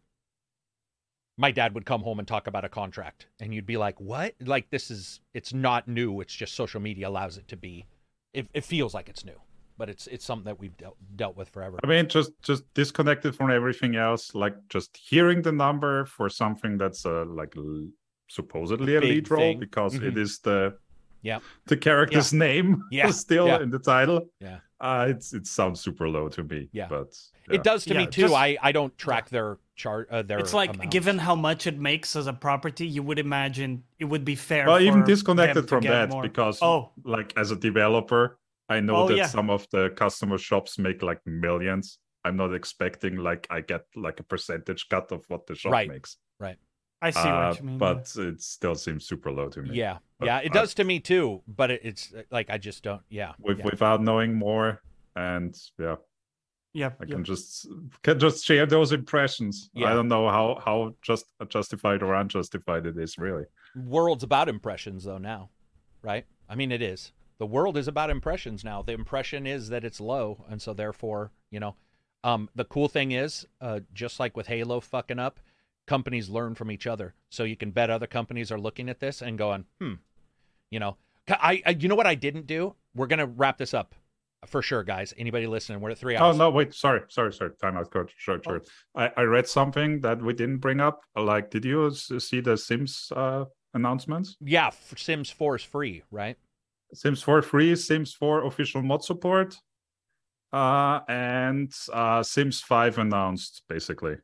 my 1.37 1.51
dad 1.51 1.73
would 1.73 1.85
come 1.85 2.01
home 2.01 2.19
and 2.19 2.27
talk 2.27 2.47
about 2.47 2.65
a 2.65 2.69
contract 2.69 3.27
and 3.39 3.53
you'd 3.53 3.65
be 3.65 3.77
like 3.77 3.99
what 3.99 4.33
like 4.39 4.69
this 4.69 4.89
is 4.89 5.19
it's 5.33 5.53
not 5.53 5.87
new 5.87 6.21
it's 6.21 6.33
just 6.33 6.55
social 6.55 6.79
media 6.79 7.07
allows 7.07 7.37
it 7.37 7.47
to 7.47 7.57
be 7.57 7.85
it, 8.33 8.47
it 8.53 8.63
feels 8.63 8.93
like 8.93 9.09
it's 9.09 9.25
new 9.25 9.41
but 9.79 9.89
it's 9.89 10.05
it's 10.07 10.25
something 10.25 10.45
that 10.45 10.59
we've 10.59 10.77
dealt, 10.77 10.97
dealt 11.15 11.35
with 11.37 11.49
forever. 11.49 11.79
I 11.83 11.87
mean, 11.87 12.07
just 12.07 12.31
just 12.43 12.63
disconnected 12.75 13.33
from 13.35 13.49
everything 13.49 13.95
else. 13.95 14.35
Like 14.35 14.55
just 14.75 14.95
hearing 15.09 15.41
the 15.41 15.53
number 15.53 16.05
for 16.05 16.29
something 16.29 16.77
that's 16.77 17.05
uh, 17.05 17.25
like 17.25 17.53
l- 17.57 17.87
supposedly 18.27 18.95
a 18.95 19.01
Big 19.01 19.09
lead 19.09 19.31
role 19.31 19.39
thing. 19.41 19.59
because 19.59 19.95
it 19.95 20.13
Mhm. 20.13 20.17
is 20.25 20.39
the 20.39 20.77
Yeah. 21.21 21.39
the 21.65 21.77
character's 21.77 22.31
name 22.33 22.83
Yeah, 22.91 23.09
still 23.11 23.47
yeah. 23.47 23.61
in 23.63 23.69
the 23.71 23.79
title. 23.79 24.29
Yeah. 24.39 24.59
Uh, 24.81 25.07
it's 25.09 25.33
it 25.33 25.45
sounds 25.47 25.79
super 25.81 26.07
low 26.07 26.29
to 26.29 26.43
me. 26.43 26.69
Yeah. 26.71 26.87
but 26.89 27.09
It 27.49 27.63
does 27.63 27.83
to 27.85 27.93
Yeah, 27.93 28.01
me 28.01 28.05
too. 28.07 28.21
just- 28.23 28.33
I 28.35 28.57
I 28.61 28.71
don't 28.71 28.93
track 28.97 29.29
their 29.29 29.57
chart. 29.75 30.07
Uh, 30.11 30.21
their 30.21 30.39
It's 30.39 30.53
like 30.53 30.75
amounts. 30.75 30.93
given 30.93 31.17
how 31.17 31.35
much 31.35 31.65
it 31.67 31.77
makes 31.79 32.15
as 32.15 32.27
a 32.27 32.33
property, 32.33 32.85
you 32.95 33.01
would 33.07 33.19
imagine 33.19 33.83
it 33.97 34.05
would 34.11 34.23
be 34.25 34.35
fair. 34.35 34.67
Well, 34.67 34.79
even 34.81 34.93
for 34.93 34.97
them 34.99 35.05
disconnected 35.15 35.63
to 35.63 35.67
from 35.67 35.83
that 35.85 36.09
more. 36.09 36.21
because 36.21 36.59
oh, 36.61 36.91
like 37.03 37.33
as 37.37 37.51
a 37.51 37.55
developer, 37.55 38.37
I 38.69 38.79
know 38.79 38.95
Oh, 38.97 39.07
that 39.07 39.17
yeah. 39.17 39.27
some 39.27 39.49
of 39.49 39.67
the 39.71 39.89
customer 39.95 40.37
shops 40.37 40.77
make 40.77 41.01
like 41.01 41.19
millions. 41.25 41.99
I'm 42.25 42.35
not 42.37 42.53
expecting 42.53 43.15
like 43.17 43.47
I 43.49 43.61
get 43.61 43.81
like 43.95 44.19
a 44.19 44.23
percentage 44.23 44.87
cut 44.89 45.11
of 45.11 45.25
what 45.29 45.47
the 45.47 45.55
shop 45.55 45.71
Right. 45.71 45.89
makes. 45.89 46.17
Right. 46.39 46.57
I 47.01 47.11
see 47.11 47.19
Uh, 47.19 47.47
what 47.49 47.59
you 47.59 47.65
mean. 47.65 47.77
but 47.77 48.13
it 48.17 48.41
still 48.41 48.75
seems 48.75 49.05
super 49.07 49.31
low 49.31 49.47
to 49.49 49.61
me. 49.61 49.69
Yeah, 49.75 49.99
But 50.19 50.25
yeah, 50.27 50.39
it 50.39 50.51
I- 50.51 50.59
does 50.59 50.73
to 50.75 50.83
me 50.83 50.99
too. 50.99 51.41
But 51.47 51.71
it, 51.71 51.81
it's 51.83 52.13
uh, 52.13 52.23
like 52.29 52.49
I 52.49 52.57
just 52.57 52.83
don't. 52.83 53.01
Yeah, 53.09 53.33
with, 53.39 53.59
yeah. 53.59 53.65
without 53.65 54.01
knowing 54.03 54.33
more 54.35 54.81
and 55.15 55.55
yeah 55.79 55.95
yeah, 56.71 56.91
i 57.01 57.05
yeah. 57.05 57.15
can 57.15 57.23
just 57.23 57.67
can 58.03 58.19
just 58.19 58.45
share 58.45 58.67
those 58.67 58.91
impressions 58.91 59.71
Yeah. 59.73 59.87
i 59.89 59.93
don't 59.93 60.07
know 60.07 60.29
how 60.29 60.61
how 60.63 60.93
just 61.01 61.25
justified 61.47 62.03
or 62.03 62.13
unjustified 62.13 62.85
it 62.85 62.95
is 62.95 63.17
really 63.17 63.45
world's 63.75 64.23
about 64.23 64.47
impressions 64.49 65.03
though 65.05 65.17
now, 65.17 65.49
right? 66.03 66.25
I 66.47 66.53
mean, 66.55 66.71
it 66.71 66.81
is. 66.83 67.11
The 67.39 67.45
world 67.45 67.77
is 67.77 67.87
about 67.87 68.09
impressions 68.09 68.63
now. 68.63 68.81
The 68.81 68.91
impression 68.91 69.47
is 69.47 69.69
that 69.69 69.85
it's 69.85 70.01
low, 70.01 70.45
and 70.49 70.61
so 70.61 70.73
therefore, 70.73 71.31
you 71.49 71.59
know, 71.59 71.75
um, 72.23 72.49
the 72.53 72.65
cool 72.65 72.89
thing 72.89 73.13
is, 73.13 73.47
uh, 73.61 73.79
just 73.93 74.19
like 74.19 74.35
with 74.35 74.47
Halo 74.47 74.81
fucking 74.81 75.19
up, 75.19 75.39
companies 75.87 76.29
learn 76.29 76.53
from 76.53 76.69
each 76.69 76.85
other. 76.85 77.15
So 77.29 77.45
you 77.45 77.55
can 77.55 77.71
bet 77.71 77.89
other 77.89 78.07
companies 78.07 78.51
are 78.51 78.59
looking 78.59 78.89
at 78.89 78.99
this 78.99 79.21
and 79.21 79.37
going, 79.37 79.65
hmm, 79.79 79.93
you 80.69 80.79
know, 80.79 80.97
I, 81.29 81.61
I 81.65 81.69
you 81.71 81.87
know 81.87 81.95
what 81.95 82.07
I 82.07 82.15
didn't 82.15 82.45
do? 82.45 82.75
We're 82.93 83.07
gonna 83.07 83.25
wrap 83.25 83.57
this 83.57 83.73
up 83.73 83.95
for 84.45 84.61
sure, 84.61 84.83
guys. 84.83 85.13
Anybody 85.17 85.47
listening? 85.47 85.79
We're 85.79 85.91
at 85.91 85.97
three 85.97 86.17
oh 86.17 86.25
hours. 86.25 86.35
Oh 86.35 86.37
no 86.37 86.49
wait 86.49 86.73
sorry 86.73 87.01
sorry 87.07 87.33
sorry 87.33 87.51
time 87.61 87.77
out 87.77 87.91
coach 87.91 88.13
short 88.17 88.43
short 88.43 88.67
I, 88.95 89.11
I 89.15 89.21
read 89.21 89.47
something 89.47 90.01
that 90.01 90.21
we 90.21 90.33
didn't 90.33 90.57
bring 90.57 90.79
up 90.79 91.01
like 91.15 91.51
did 91.51 91.65
you 91.65 91.91
see 91.91 92.41
the 92.41 92.57
sims 92.57 93.11
uh 93.15 93.45
announcements 93.73 94.35
Yeah, 94.41 94.71
Sims 94.95 95.29
4 95.29 95.57
is 95.57 95.63
free, 95.63 96.03
right? 96.11 96.37
Sims 96.93 97.21
4 97.21 97.41
free 97.41 97.75
sims 97.75 98.13
4 98.13 98.45
official 98.45 98.81
mod 98.81 99.03
support 99.03 99.55
uh 100.53 100.99
and 101.07 101.71
uh 101.93 102.23
sims 102.23 102.61
5 102.61 102.97
announced 102.97 103.63
basically 103.69 104.15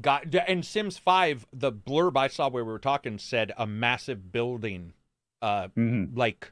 Got 0.00 0.34
and 0.48 0.64
Sims 0.64 0.98
5, 0.98 1.46
the 1.52 1.70
blurb 1.70 2.16
I 2.16 2.26
saw 2.26 2.48
where 2.50 2.64
we 2.64 2.72
were 2.72 2.80
talking 2.80 3.16
said 3.16 3.52
a 3.56 3.64
massive 3.64 4.32
building, 4.32 4.92
uh, 5.40 5.68
hmm 5.68 6.06
like 6.14 6.50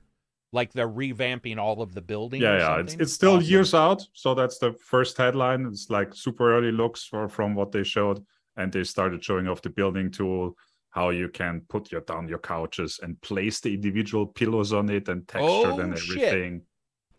like 0.52 0.72
they're 0.72 0.88
revamping 0.88 1.58
all 1.58 1.82
of 1.82 1.92
the 1.92 2.02
buildings. 2.02 2.40
yeah 2.42 2.58
yeah 2.58 2.78
it's, 2.78 2.94
it's 2.94 3.12
still 3.12 3.38
Awesome. 3.38 3.50
years 3.50 3.74
out 3.74 4.06
so 4.12 4.34
that's 4.34 4.58
the 4.58 4.72
first 4.74 5.16
headline 5.16 5.66
it's 5.66 5.90
like 5.90 6.14
super 6.14 6.56
early 6.56 6.70
looks 6.70 7.02
for, 7.04 7.28
from 7.28 7.54
what 7.56 7.72
they 7.72 7.82
showed 7.82 8.24
and 8.56 8.70
they 8.72 8.84
started 8.84 9.24
showing 9.24 9.48
off 9.48 9.60
the 9.62 9.70
building 9.70 10.10
tool 10.10 10.54
how 10.92 11.08
you 11.10 11.28
can 11.28 11.62
put 11.68 11.90
your 11.90 12.02
down 12.02 12.28
your 12.28 12.38
couches 12.38 13.00
and 13.02 13.20
place 13.22 13.60
the 13.60 13.74
individual 13.74 14.26
pillows 14.26 14.72
on 14.72 14.88
it 14.90 15.08
and 15.08 15.26
texture 15.26 15.80
and 15.80 15.92
Oh, 15.94 15.96
shit. 15.96 16.22
everything 16.22 16.62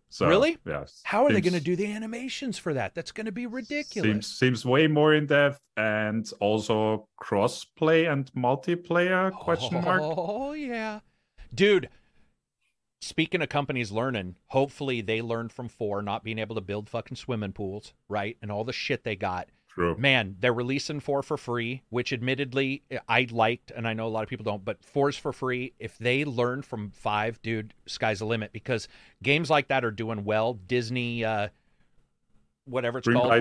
so 0.10 0.28
Really? 0.28 0.58
yeah 0.66 0.86
How 1.04 1.26
are 1.26 1.34
they 1.34 1.42
going 1.42 1.54
to 1.56 1.60
do 1.60 1.76
the 1.76 1.92
animations 1.92 2.58
for 2.60 2.74
that? 2.76 2.94
That's 2.96 3.12
going 3.12 3.26
to 3.26 3.32
be 3.32 3.48
ridiculous. 3.48 4.10
seems 4.12 4.28
seems 4.28 4.66
way 4.66 4.86
more 4.88 5.14
in 5.16 5.26
depth 5.26 5.60
and 5.76 6.30
also 6.40 7.08
cross 7.18 7.66
play 7.66 8.06
and 8.06 8.32
multiplayer 8.34 9.32
question 9.34 9.82
mark 9.84 10.02
Oh 10.04 10.54
yeah, 10.54 11.00
dude. 11.54 11.90
Speaking 13.02 13.42
of 13.42 13.50
companies 13.50 13.92
learning, 13.92 14.36
hopefully 14.48 15.02
they 15.02 15.22
learned 15.22 15.52
from 15.52 15.68
four 15.68 16.02
not 16.02 16.24
being 16.24 16.40
able 16.40 16.56
to 16.56 16.62
build 16.62 16.88
fucking 16.90 17.18
swimming 17.18 17.52
pools, 17.52 17.94
right? 18.08 18.38
And 18.42 18.50
all 18.50 18.64
the 18.64 18.72
shit 18.72 19.04
they 19.04 19.18
got. 19.18 19.50
True 19.74 19.96
Man, 19.98 20.36
they're 20.40 20.54
releasing 20.54 21.00
four 21.00 21.24
for 21.24 21.38
free, 21.38 21.84
which 21.90 22.14
admittedly 22.14 22.84
I 23.08 23.28
liked, 23.32 23.72
and 23.72 23.88
I 23.88 23.94
know 23.94 24.08
a 24.08 24.10
lot 24.10 24.24
of 24.24 24.30
people 24.30 24.44
don't, 24.44 24.64
but 24.64 24.84
four's 24.84 25.18
for 25.18 25.34
free. 25.34 25.74
If 25.80 25.98
they 25.98 26.26
learn 26.26 26.62
from 26.62 26.92
five, 26.92 27.42
dude, 27.42 27.74
sky's 27.86 28.20
the 28.20 28.26
limit 28.26 28.54
because 28.54 28.88
games 29.22 29.50
like 29.50 29.68
that 29.70 29.84
are 29.84 29.92
doing 29.92 30.26
well. 30.26 30.54
Disney, 30.54 31.26
uh, 31.26 31.50
whatever 32.66 33.00
it's 33.00 33.08
green 33.08 33.18
called, 33.18 33.32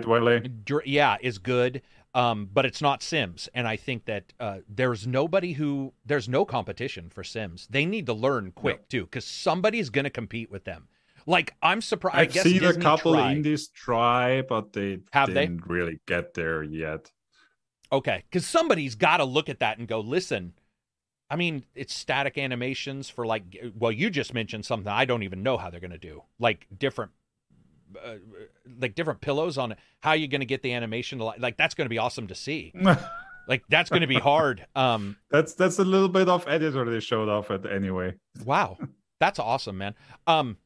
Dr- 0.65 0.86
yeah, 0.86 1.17
is 1.20 1.39
good. 1.39 1.83
Um, 2.15 2.47
but 2.52 2.67
it's 2.67 2.83
not 2.83 3.02
Sims, 3.02 3.49
and 3.55 3.67
I 3.67 3.77
think 3.77 4.05
that 4.05 4.35
uh, 4.39 4.59
there's 4.69 5.07
nobody 5.07 5.55
who 5.55 5.94
there's 6.05 6.28
no 6.28 6.44
competition 6.44 7.09
for 7.09 7.25
Sims. 7.25 7.67
They 7.70 7.86
need 7.86 8.05
to 8.05 8.12
learn 8.12 8.52
quick 8.52 8.81
too, 8.91 9.05
because 9.05 9.25
somebody's 9.25 9.89
going 9.89 10.05
to 10.05 10.11
compete 10.11 10.51
with 10.51 10.65
them. 10.65 10.89
Like 11.26 11.55
I'm 11.62 11.81
surprised. 11.81 12.17
I 12.17 12.20
I've 12.23 12.33
guess 12.33 12.42
seen 12.44 12.60
Disney 12.60 12.81
a 12.81 12.83
couple 12.83 13.12
tried. 13.15 13.36
indies 13.36 13.68
try, 13.68 14.42
but 14.42 14.73
they 14.73 15.01
Have 15.12 15.28
didn't 15.33 15.67
really 15.67 16.01
get 16.07 16.34
there 16.34 16.62
yet. 16.62 17.10
Okay, 17.91 18.25
because 18.31 18.47
somebody's 18.47 18.94
got 18.94 19.18
to 19.18 19.25
look 19.25 19.49
at 19.49 19.60
that 19.60 19.78
and 19.78 19.86
go, 19.86 20.01
listen. 20.01 20.55
I 21.28 21.36
mean, 21.36 21.65
it's 21.75 21.94
static 21.94 22.36
animations 22.36 23.09
for 23.09 23.25
like. 23.26 23.44
Well, 23.78 23.92
you 23.92 24.10
just 24.10 24.34
mentioned 24.34 24.65
something 24.67 24.91
I 24.92 25.05
don't 25.05 25.23
even 25.23 25.42
know 25.42 25.57
how 25.57 25.70
they're 25.70 25.81
going 25.81 25.91
to 25.92 25.99
do, 25.99 26.23
like 26.39 26.67
different, 26.78 27.12
uh, 28.05 28.17
like 28.78 28.94
different 28.94 29.23
pillows 29.23 29.57
on 29.57 29.73
it. 29.73 29.78
How 30.01 30.10
are 30.10 30.17
you 30.17 30.28
going 30.28 30.41
to 30.42 30.47
get 30.47 30.62
the 30.62 30.75
animation 30.75 31.18
to 31.18 31.25
like? 31.25 31.41
Like 31.41 31.57
that's 31.57 31.75
going 31.75 31.86
to 31.86 31.91
be 31.91 31.99
awesome 31.99 32.26
to 32.28 32.34
see. 32.34 32.73
Like 33.49 33.65
that's 33.68 33.91
going 33.91 34.02
to 34.02 34.07
be 34.07 34.20
hard. 34.20 34.67
Um, 34.76 35.17
that's 35.28 35.55
that's 35.55 35.81
a 35.81 35.84
little 35.84 36.09
bit 36.09 36.28
of 36.28 36.47
editor 36.47 36.89
they 36.89 37.01
showed 37.01 37.28
off 37.28 37.51
at 37.51 37.67
anyway. 37.67 38.15
wow, 38.44 38.78
that's 39.18 39.41
awesome, 39.41 39.76
man. 39.78 39.97
Um, 40.28 40.59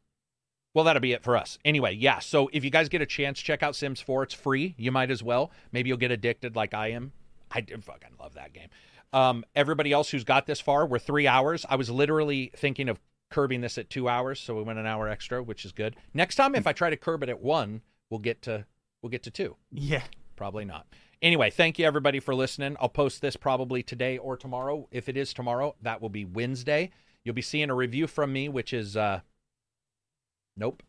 well, 0.76 0.84
that'll 0.84 1.00
be 1.00 1.12
it 1.12 1.22
for 1.22 1.38
us. 1.38 1.58
Anyway, 1.64 1.94
yeah. 1.94 2.18
So 2.18 2.50
if 2.52 2.62
you 2.62 2.68
guys 2.68 2.90
get 2.90 3.00
a 3.00 3.06
chance, 3.06 3.40
check 3.40 3.62
out 3.62 3.74
Sims 3.74 4.02
4. 4.02 4.24
It's 4.24 4.34
free. 4.34 4.74
You 4.76 4.92
might 4.92 5.10
as 5.10 5.22
well. 5.22 5.50
Maybe 5.72 5.88
you'll 5.88 5.96
get 5.96 6.10
addicted 6.10 6.54
like 6.54 6.74
I 6.74 6.88
am. 6.88 7.12
I 7.50 7.62
fucking 7.62 8.10
love 8.20 8.34
that 8.34 8.52
game. 8.52 8.68
Um, 9.10 9.42
everybody 9.54 9.90
else 9.90 10.10
who's 10.10 10.22
got 10.22 10.44
this 10.44 10.60
far, 10.60 10.84
we're 10.84 10.98
three 10.98 11.26
hours. 11.26 11.64
I 11.70 11.76
was 11.76 11.88
literally 11.88 12.52
thinking 12.54 12.90
of 12.90 13.00
curbing 13.30 13.62
this 13.62 13.78
at 13.78 13.88
two 13.88 14.06
hours, 14.06 14.38
so 14.38 14.54
we 14.54 14.64
went 14.64 14.78
an 14.78 14.84
hour 14.84 15.08
extra, 15.08 15.42
which 15.42 15.64
is 15.64 15.72
good. 15.72 15.96
Next 16.12 16.34
time, 16.34 16.54
if 16.54 16.66
I 16.66 16.74
try 16.74 16.90
to 16.90 16.96
curb 16.98 17.22
it 17.22 17.30
at 17.30 17.40
one, 17.40 17.80
we'll 18.10 18.20
get 18.20 18.42
to 18.42 18.66
we'll 19.00 19.08
get 19.08 19.22
to 19.22 19.30
two. 19.30 19.56
yeah. 19.72 20.02
Probably 20.36 20.66
not. 20.66 20.86
Anyway, 21.22 21.48
thank 21.48 21.78
you 21.78 21.86
everybody 21.86 22.20
for 22.20 22.34
listening. 22.34 22.76
I'll 22.78 22.90
post 22.90 23.22
this 23.22 23.36
probably 23.36 23.82
today 23.82 24.18
or 24.18 24.36
tomorrow. 24.36 24.88
If 24.90 25.08
it 25.08 25.16
is 25.16 25.32
tomorrow, 25.32 25.74
that 25.80 26.02
will 26.02 26.10
be 26.10 26.26
Wednesday. 26.26 26.90
You'll 27.24 27.34
be 27.34 27.40
seeing 27.40 27.70
a 27.70 27.74
review 27.74 28.06
from 28.06 28.30
me, 28.30 28.50
which 28.50 28.74
is 28.74 28.94
uh 28.94 29.20
nope. 30.56 30.82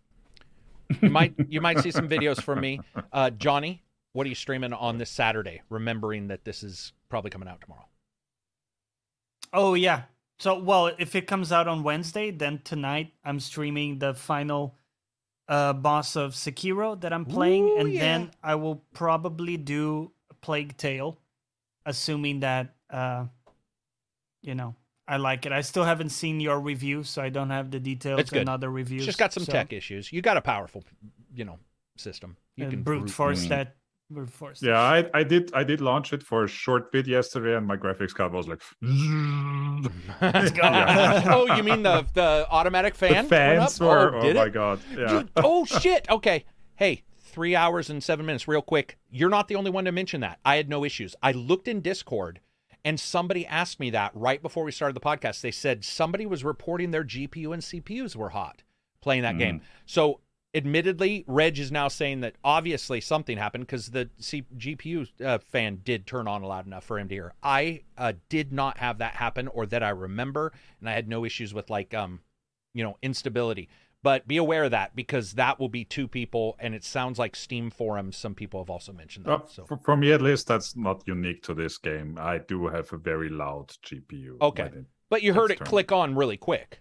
You 1.01 1.09
might 1.09 1.33
you 1.49 1.61
might 1.61 1.79
see 1.79 1.91
some 1.91 2.07
videos 2.07 2.41
from 2.41 2.61
me. 2.61 2.79
Uh 3.11 3.29
Johnny, 3.29 3.83
what 4.13 4.25
are 4.25 4.29
you 4.29 4.35
streaming 4.35 4.73
on 4.73 4.97
this 4.97 5.09
Saturday? 5.09 5.61
Remembering 5.69 6.27
that 6.27 6.45
this 6.45 6.63
is 6.63 6.93
probably 7.09 7.29
coming 7.29 7.47
out 7.47 7.61
tomorrow. 7.61 7.87
Oh 9.53 9.73
yeah. 9.73 10.03
So 10.39 10.59
well, 10.59 10.91
if 10.97 11.15
it 11.15 11.27
comes 11.27 11.51
out 11.51 11.67
on 11.67 11.83
Wednesday, 11.83 12.31
then 12.31 12.61
tonight 12.63 13.13
I'm 13.25 13.39
streaming 13.39 13.99
the 13.99 14.13
final 14.13 14.75
uh 15.47 15.73
boss 15.73 16.15
of 16.15 16.33
Sekiro 16.33 16.99
that 17.01 17.13
I'm 17.13 17.25
playing, 17.25 17.69
Ooh, 17.69 17.77
and 17.77 17.93
yeah. 17.93 17.99
then 18.01 18.31
I 18.43 18.55
will 18.55 18.83
probably 18.93 19.57
do 19.57 20.11
Plague 20.41 20.77
Tale, 20.77 21.17
assuming 21.85 22.41
that 22.41 22.75
uh 22.89 23.25
you 24.41 24.55
know 24.55 24.75
I 25.07 25.17
like 25.17 25.45
it. 25.45 25.51
I 25.51 25.61
still 25.61 25.85
haven't 25.85 26.09
seen 26.09 26.39
your 26.39 26.59
review, 26.59 27.03
so 27.03 27.21
I 27.21 27.29
don't 27.29 27.49
have 27.49 27.71
the 27.71 27.79
details 27.79 28.19
It's 28.19 28.29
good. 28.29 28.41
and 28.41 28.49
other 28.49 28.69
reviews. 28.69 29.01
It's 29.01 29.05
just 29.05 29.19
got 29.19 29.31
some 29.33 29.45
so, 29.45 29.51
tech 29.51 29.71
issues. 29.71 30.11
You 30.11 30.21
got 30.21 30.35
a 30.35 30.41
powerful, 30.41 30.83
you 31.33 31.45
know, 31.45 31.59
system. 31.95 32.35
You 32.55 32.67
can 32.67 32.83
brute 32.83 33.09
force 33.09 33.45
that 33.47 33.75
brute 34.09 34.29
force. 34.29 34.61
Yeah, 34.61 34.79
I, 34.79 35.09
I 35.13 35.23
did 35.23 35.51
I 35.53 35.63
did 35.63 35.81
launch 35.81 36.13
it 36.13 36.23
for 36.23 36.43
a 36.43 36.47
short 36.47 36.91
bit 36.91 37.07
yesterday, 37.07 37.55
and 37.55 37.65
my 37.65 37.77
graphics 37.77 38.13
card 38.13 38.33
was 38.33 38.47
like, 38.47 38.61
Let's 40.21 40.51
go. 40.51 40.61
oh, 41.33 41.55
you 41.55 41.63
mean 41.63 41.83
the 41.83 42.05
the 42.13 42.47
automatic 42.49 42.95
fan? 42.95 43.25
the 43.25 43.29
fans 43.29 43.79
were 43.79 44.15
oh, 44.15 44.29
oh, 44.29 44.33
my 44.33 44.49
god, 44.49 44.79
yeah. 44.97 45.19
You- 45.19 45.29
oh 45.37 45.65
shit. 45.65 46.09
Okay. 46.09 46.45
Hey, 46.75 47.03
three 47.19 47.55
hours 47.55 47.89
and 47.89 48.03
seven 48.03 48.25
minutes, 48.25 48.47
real 48.47 48.61
quick. 48.61 48.97
You're 49.09 49.29
not 49.29 49.47
the 49.47 49.55
only 49.55 49.71
one 49.71 49.85
to 49.85 49.91
mention 49.91 50.21
that. 50.21 50.39
I 50.45 50.57
had 50.57 50.69
no 50.69 50.83
issues. 50.83 51.15
I 51.23 51.31
looked 51.31 51.67
in 51.67 51.81
Discord 51.81 52.39
and 52.87 52.97
somebody 52.97 53.45
asked 53.45 53.81
me 53.81 53.89
that 53.89 54.11
right 54.13 54.41
before 54.41 54.63
we 54.63 54.71
started 54.71 54.95
the 54.95 55.01
podcast. 55.01 55.41
They 55.41 55.51
said 55.51 55.83
somebody 55.83 56.25
was 56.25 56.45
reporting 56.45 56.91
their 56.91 57.03
GPU 57.03 57.53
and 57.53 57.61
CPUs 57.61 58.15
were 58.15 58.29
hot 58.29 58.63
playing 59.01 59.23
that 59.23 59.37
game. 59.37 59.61
So 59.85 60.21
admittedly, 60.55 61.25
Reg 61.27 61.59
is 61.59 61.69
now 61.69 61.89
saying 61.89 62.21
that 62.21 62.35
obviously 62.45 63.01
something 63.01 63.37
happened 63.37 63.67
because 63.67 63.87
the 63.87 64.09
C- 64.19 64.45
GPU 64.55 65.09
uh, 65.21 65.39
fan 65.39 65.81
did 65.83 66.07
turn 66.07 66.29
on 66.29 66.41
loud 66.43 66.65
enough 66.65 66.85
for 66.85 66.97
him 66.97 67.09
to 67.09 67.15
hear. 67.15 67.33
I 67.43 67.81
uh, 67.97 68.13
did 68.29 68.53
not 68.53 68.77
have 68.77 68.99
that 68.99 69.15
happen 69.15 69.49
or 69.49 69.65
that 69.65 69.83
I 69.83 69.89
remember, 69.89 70.53
and 70.79 70.89
I 70.89 70.93
had 70.93 71.09
no 71.09 71.25
issues 71.25 71.53
with 71.53 71.69
like 71.69 71.93
um, 71.93 72.21
you 72.73 72.83
know, 72.85 72.97
instability. 73.01 73.67
But 74.03 74.27
be 74.27 74.37
aware 74.37 74.63
of 74.65 74.71
that 74.71 74.95
because 74.95 75.33
that 75.33 75.59
will 75.59 75.69
be 75.69 75.83
two 75.83 76.07
people, 76.07 76.55
and 76.59 76.73
it 76.75 76.83
sounds 76.83 77.17
like 77.19 77.35
Steam 77.35 77.69
forums. 77.71 78.15
Some 78.15 78.35
people 78.35 78.61
have 78.61 78.69
also 78.69 78.93
mentioned 78.93 79.25
that. 79.25 79.31
Uh, 79.31 79.47
so 79.47 79.65
for, 79.65 79.77
for 79.77 79.97
me, 79.97 80.11
at 80.11 80.21
least, 80.21 80.47
that's 80.47 80.75
not 80.75 81.03
unique 81.07 81.41
to 81.43 81.53
this 81.53 81.77
game. 81.77 82.17
I 82.19 82.37
do 82.37 82.67
have 82.67 82.93
a 82.93 82.97
very 82.97 83.29
loud 83.29 83.69
GPU. 83.85 84.39
Okay. 84.41 84.63
when 84.71 84.85
But 85.09 85.23
you 85.23 85.33
heard 85.33 85.49
it 85.51 85.53
External. 85.55 85.69
click 85.71 85.91
on 85.91 86.15
really 86.15 86.37
quick. 86.37 86.79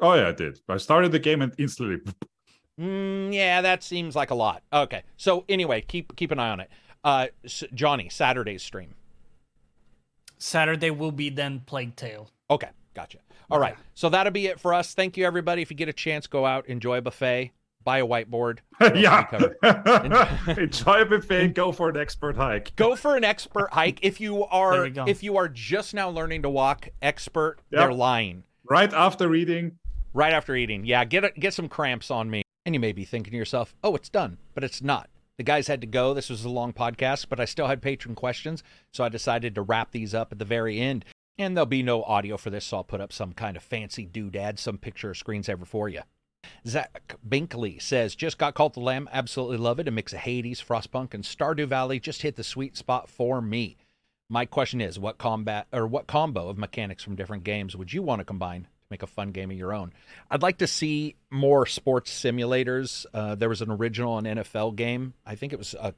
Oh 0.00 0.14
yeah, 0.14 0.28
I 0.28 0.32
did. 0.32 0.60
I 0.68 0.76
started 0.78 1.12
the 1.12 1.18
game 1.18 1.42
and 1.42 1.52
instantly. 1.58 1.98
Mm, 2.80 3.34
yeah, 3.34 3.60
that 3.60 3.82
seems 3.82 4.14
like 4.14 4.30
a 4.30 4.36
lot. 4.36 4.62
Okay, 4.72 5.02
so 5.16 5.44
anyway, 5.48 5.80
keep 5.80 6.14
keep 6.14 6.30
an 6.30 6.38
eye 6.38 6.50
on 6.50 6.60
it. 6.60 6.70
Uh, 7.02 7.26
S- 7.44 7.64
Johnny, 7.74 8.08
Saturday's 8.08 8.62
stream. 8.62 8.94
Saturday 10.38 10.90
will 10.92 11.10
be 11.10 11.28
then 11.28 11.60
Plague 11.66 11.96
Tale. 11.96 12.30
Okay, 12.48 12.68
gotcha. 12.94 13.18
All 13.50 13.58
right, 13.58 13.76
so 13.94 14.08
that'll 14.08 14.32
be 14.32 14.46
it 14.46 14.60
for 14.60 14.74
us. 14.74 14.94
Thank 14.94 15.16
you, 15.16 15.24
everybody. 15.26 15.62
If 15.62 15.70
you 15.70 15.76
get 15.76 15.88
a 15.88 15.92
chance, 15.92 16.26
go 16.26 16.44
out, 16.46 16.66
enjoy 16.66 16.98
a 16.98 17.02
buffet, 17.02 17.52
buy 17.84 17.98
a 17.98 18.06
whiteboard. 18.06 18.58
yeah. 18.94 19.26
Enjoy 20.58 21.02
a 21.02 21.04
buffet. 21.06 21.48
Go 21.54 21.72
for 21.72 21.88
an 21.88 21.96
expert 21.96 22.36
hike. 22.36 22.74
Go 22.76 22.96
for 22.96 23.16
an 23.16 23.24
expert 23.24 23.68
hike. 23.72 24.00
If 24.02 24.20
you 24.20 24.44
are 24.50 24.86
if 25.08 25.22
you 25.22 25.36
are 25.36 25.48
just 25.48 25.94
now 25.94 26.10
learning 26.10 26.42
to 26.42 26.50
walk, 26.50 26.88
expert, 27.02 27.58
Yep. 27.70 27.80
they're 27.80 27.92
lying. 27.92 28.44
Right 28.68 28.92
after 28.92 29.28
reading. 29.28 29.78
right 30.12 30.32
after 30.32 30.54
eating. 30.54 30.84
Yeah, 30.84 31.04
get 31.04 31.24
a, 31.24 31.30
get 31.30 31.54
some 31.54 31.68
cramps 31.68 32.10
on 32.10 32.28
me. 32.30 32.42
And 32.66 32.74
you 32.74 32.80
may 32.80 32.92
be 32.92 33.04
thinking 33.06 33.30
to 33.30 33.36
yourself, 33.36 33.74
"Oh, 33.82 33.94
it's 33.94 34.10
done," 34.10 34.36
but 34.54 34.62
it's 34.64 34.82
not. 34.82 35.08
The 35.38 35.42
guys 35.44 35.68
had 35.68 35.80
to 35.80 35.86
go. 35.86 36.12
This 36.12 36.28
was 36.28 36.44
a 36.44 36.50
long 36.50 36.72
podcast, 36.74 37.26
but 37.30 37.40
I 37.40 37.44
still 37.46 37.68
had 37.68 37.80
patron 37.80 38.14
questions, 38.14 38.62
so 38.92 39.04
I 39.04 39.08
decided 39.08 39.54
to 39.54 39.62
wrap 39.62 39.92
these 39.92 40.12
up 40.12 40.32
at 40.32 40.38
the 40.38 40.44
very 40.44 40.78
end. 40.80 41.04
And 41.38 41.56
there'll 41.56 41.66
be 41.66 41.84
no 41.84 42.02
audio 42.02 42.36
for 42.36 42.50
this, 42.50 42.64
so 42.64 42.78
I'll 42.78 42.84
put 42.84 43.00
up 43.00 43.12
some 43.12 43.32
kind 43.32 43.56
of 43.56 43.62
fancy 43.62 44.06
doodad, 44.06 44.58
some 44.58 44.76
picture 44.76 45.10
or 45.10 45.14
screensaver 45.14 45.66
for 45.66 45.88
you. 45.88 46.02
Zach 46.66 47.16
Binkley 47.26 47.80
says, 47.80 48.14
just 48.14 48.38
got 48.38 48.54
Cult 48.54 48.72
of 48.72 48.80
the 48.80 48.86
Lamb. 48.86 49.08
Absolutely 49.12 49.56
love 49.56 49.78
it. 49.78 49.88
A 49.88 49.90
mix 49.90 50.12
of 50.12 50.20
Hades, 50.20 50.62
Frostpunk, 50.62 51.14
and 51.14 51.24
Stardew 51.24 51.68
Valley 51.68 52.00
just 52.00 52.22
hit 52.22 52.36
the 52.36 52.44
sweet 52.44 52.76
spot 52.76 53.08
for 53.08 53.40
me. 53.40 53.76
My 54.28 54.44
question 54.44 54.80
is, 54.80 54.98
what 54.98 55.18
combat 55.18 55.66
or 55.72 55.86
what 55.86 56.06
combo 56.06 56.48
of 56.48 56.58
mechanics 56.58 57.02
from 57.02 57.16
different 57.16 57.44
games 57.44 57.76
would 57.76 57.92
you 57.92 58.02
want 58.02 58.20
to 58.20 58.24
combine 58.24 58.64
to 58.64 58.68
make 58.90 59.02
a 59.02 59.06
fun 59.06 59.30
game 59.30 59.50
of 59.50 59.56
your 59.56 59.72
own? 59.72 59.92
I'd 60.30 60.42
like 60.42 60.58
to 60.58 60.66
see 60.66 61.16
more 61.30 61.64
sports 61.66 62.12
simulators. 62.12 63.06
Uh, 63.14 63.36
there 63.36 63.48
was 63.48 63.62
an 63.62 63.70
original 63.70 64.18
an 64.18 64.24
NFL 64.24 64.76
game. 64.76 65.14
I 65.24 65.34
think 65.34 65.52
it 65.52 65.58
was 65.58 65.74
a 65.74 65.94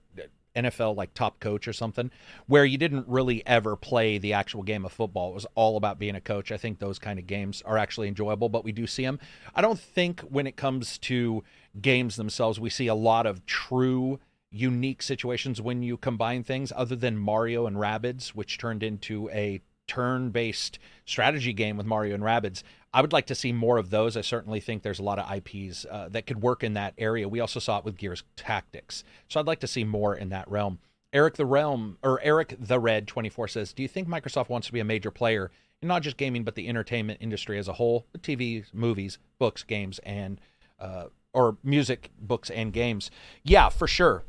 NFL 0.65 0.97
like 0.97 1.15
top 1.15 1.41
coach 1.41 1.67
or 1.69 1.73
something, 1.73 2.11
where 2.47 2.65
you 2.65 2.79
didn't 2.79 3.09
really 3.09 3.47
ever 3.47 3.77
play 3.77 4.19
the 4.19 4.33
actual 4.33 4.63
game 4.63 4.85
of 4.85 4.93
football. 4.93 5.31
It 5.31 5.35
was 5.35 5.47
all 5.55 5.77
about 5.77 5.99
being 5.99 6.15
a 6.15 6.21
coach. 6.21 6.53
I 6.53 6.57
think 6.57 6.79
those 6.79 6.99
kind 6.99 7.19
of 7.19 7.27
games 7.27 7.63
are 7.65 7.79
actually 7.79 8.09
enjoyable, 8.09 8.49
but 8.49 8.65
we 8.65 8.73
do 8.73 8.87
see 8.87 9.05
them. 9.05 9.19
I 9.55 9.63
don't 9.63 9.79
think 9.79 10.21
when 10.23 10.47
it 10.47 10.57
comes 10.57 10.99
to 10.99 11.43
games 11.81 12.17
themselves, 12.17 12.61
we 12.61 12.71
see 12.71 12.87
a 12.87 12.95
lot 12.95 13.27
of 13.27 13.45
true 13.47 14.19
unique 14.51 15.03
situations 15.03 15.61
when 15.61 15.83
you 15.83 15.97
combine 15.97 16.43
things 16.43 16.73
other 16.75 16.97
than 16.97 17.17
Mario 17.17 17.67
and 17.67 17.77
Rabbids, 17.77 18.31
which 18.31 18.59
turned 18.59 18.83
into 18.83 19.31
a 19.31 19.61
turn 19.87 20.31
based 20.31 20.79
strategy 21.05 21.53
game 21.53 21.77
with 21.77 21.87
Mario 21.87 22.15
and 22.15 22.23
Rabbids. 22.23 22.63
I 22.93 23.01
would 23.01 23.13
like 23.13 23.27
to 23.27 23.35
see 23.35 23.53
more 23.53 23.79
of 23.79 23.91
those. 23.91 24.17
I 24.17 24.21
certainly 24.21 24.61
think 24.61 24.83
there's 24.83 24.99
a 24.99 25.05
lot 25.05 25.19
of 25.19 25.31
IPs 25.31 25.87
uh, 25.89 26.09
that 26.11 26.27
could 26.27 26.43
work 26.43 26.65
in 26.65 26.75
that 26.75 26.95
area. 26.99 27.29
We 27.29 27.41
also 27.41 27.61
saw 27.61 27.79
it 27.79 27.85
with 27.85 27.97
Gears 27.97 28.25
Tactics. 28.37 29.05
So 29.29 29.39
I'd 29.39 29.47
like 29.47 29.61
to 29.61 29.69
see 29.69 29.85
more 29.85 30.15
in 30.15 30.31
that 30.31 30.51
realm. 30.51 30.81
Eric 31.13 31.35
the 31.35 31.47
Realm 31.47 31.99
or 32.03 32.21
Eric 32.23 32.55
the 32.59 32.79
Red 32.79 33.07
24 33.09 33.49
says, 33.49 33.73
"Do 33.73 33.83
you 33.83 33.89
think 33.89 34.09
Microsoft 34.09 34.49
wants 34.49 34.69
to 34.69 34.73
be 34.73 34.81
a 34.81 34.85
major 34.85 35.11
player 35.11 35.51
in 35.83 35.89
not 35.89 36.03
just 36.03 36.17
gaming 36.17 36.45
but 36.45 36.55
the 36.55 36.69
entertainment 36.69 37.19
industry 37.21 37.59
as 37.59 37.69
a 37.69 37.75
whole, 37.75 38.07
TV, 38.19 38.65
movies, 38.73 39.19
books, 39.39 39.63
games 39.63 39.99
and 40.01 40.41
uh, 40.79 41.07
or 41.33 41.57
music, 41.65 42.11
books 42.21 42.51
and 42.51 42.73
games?" 42.73 43.11
Yeah, 43.43 43.69
for 43.71 43.89
sure. 43.89 44.25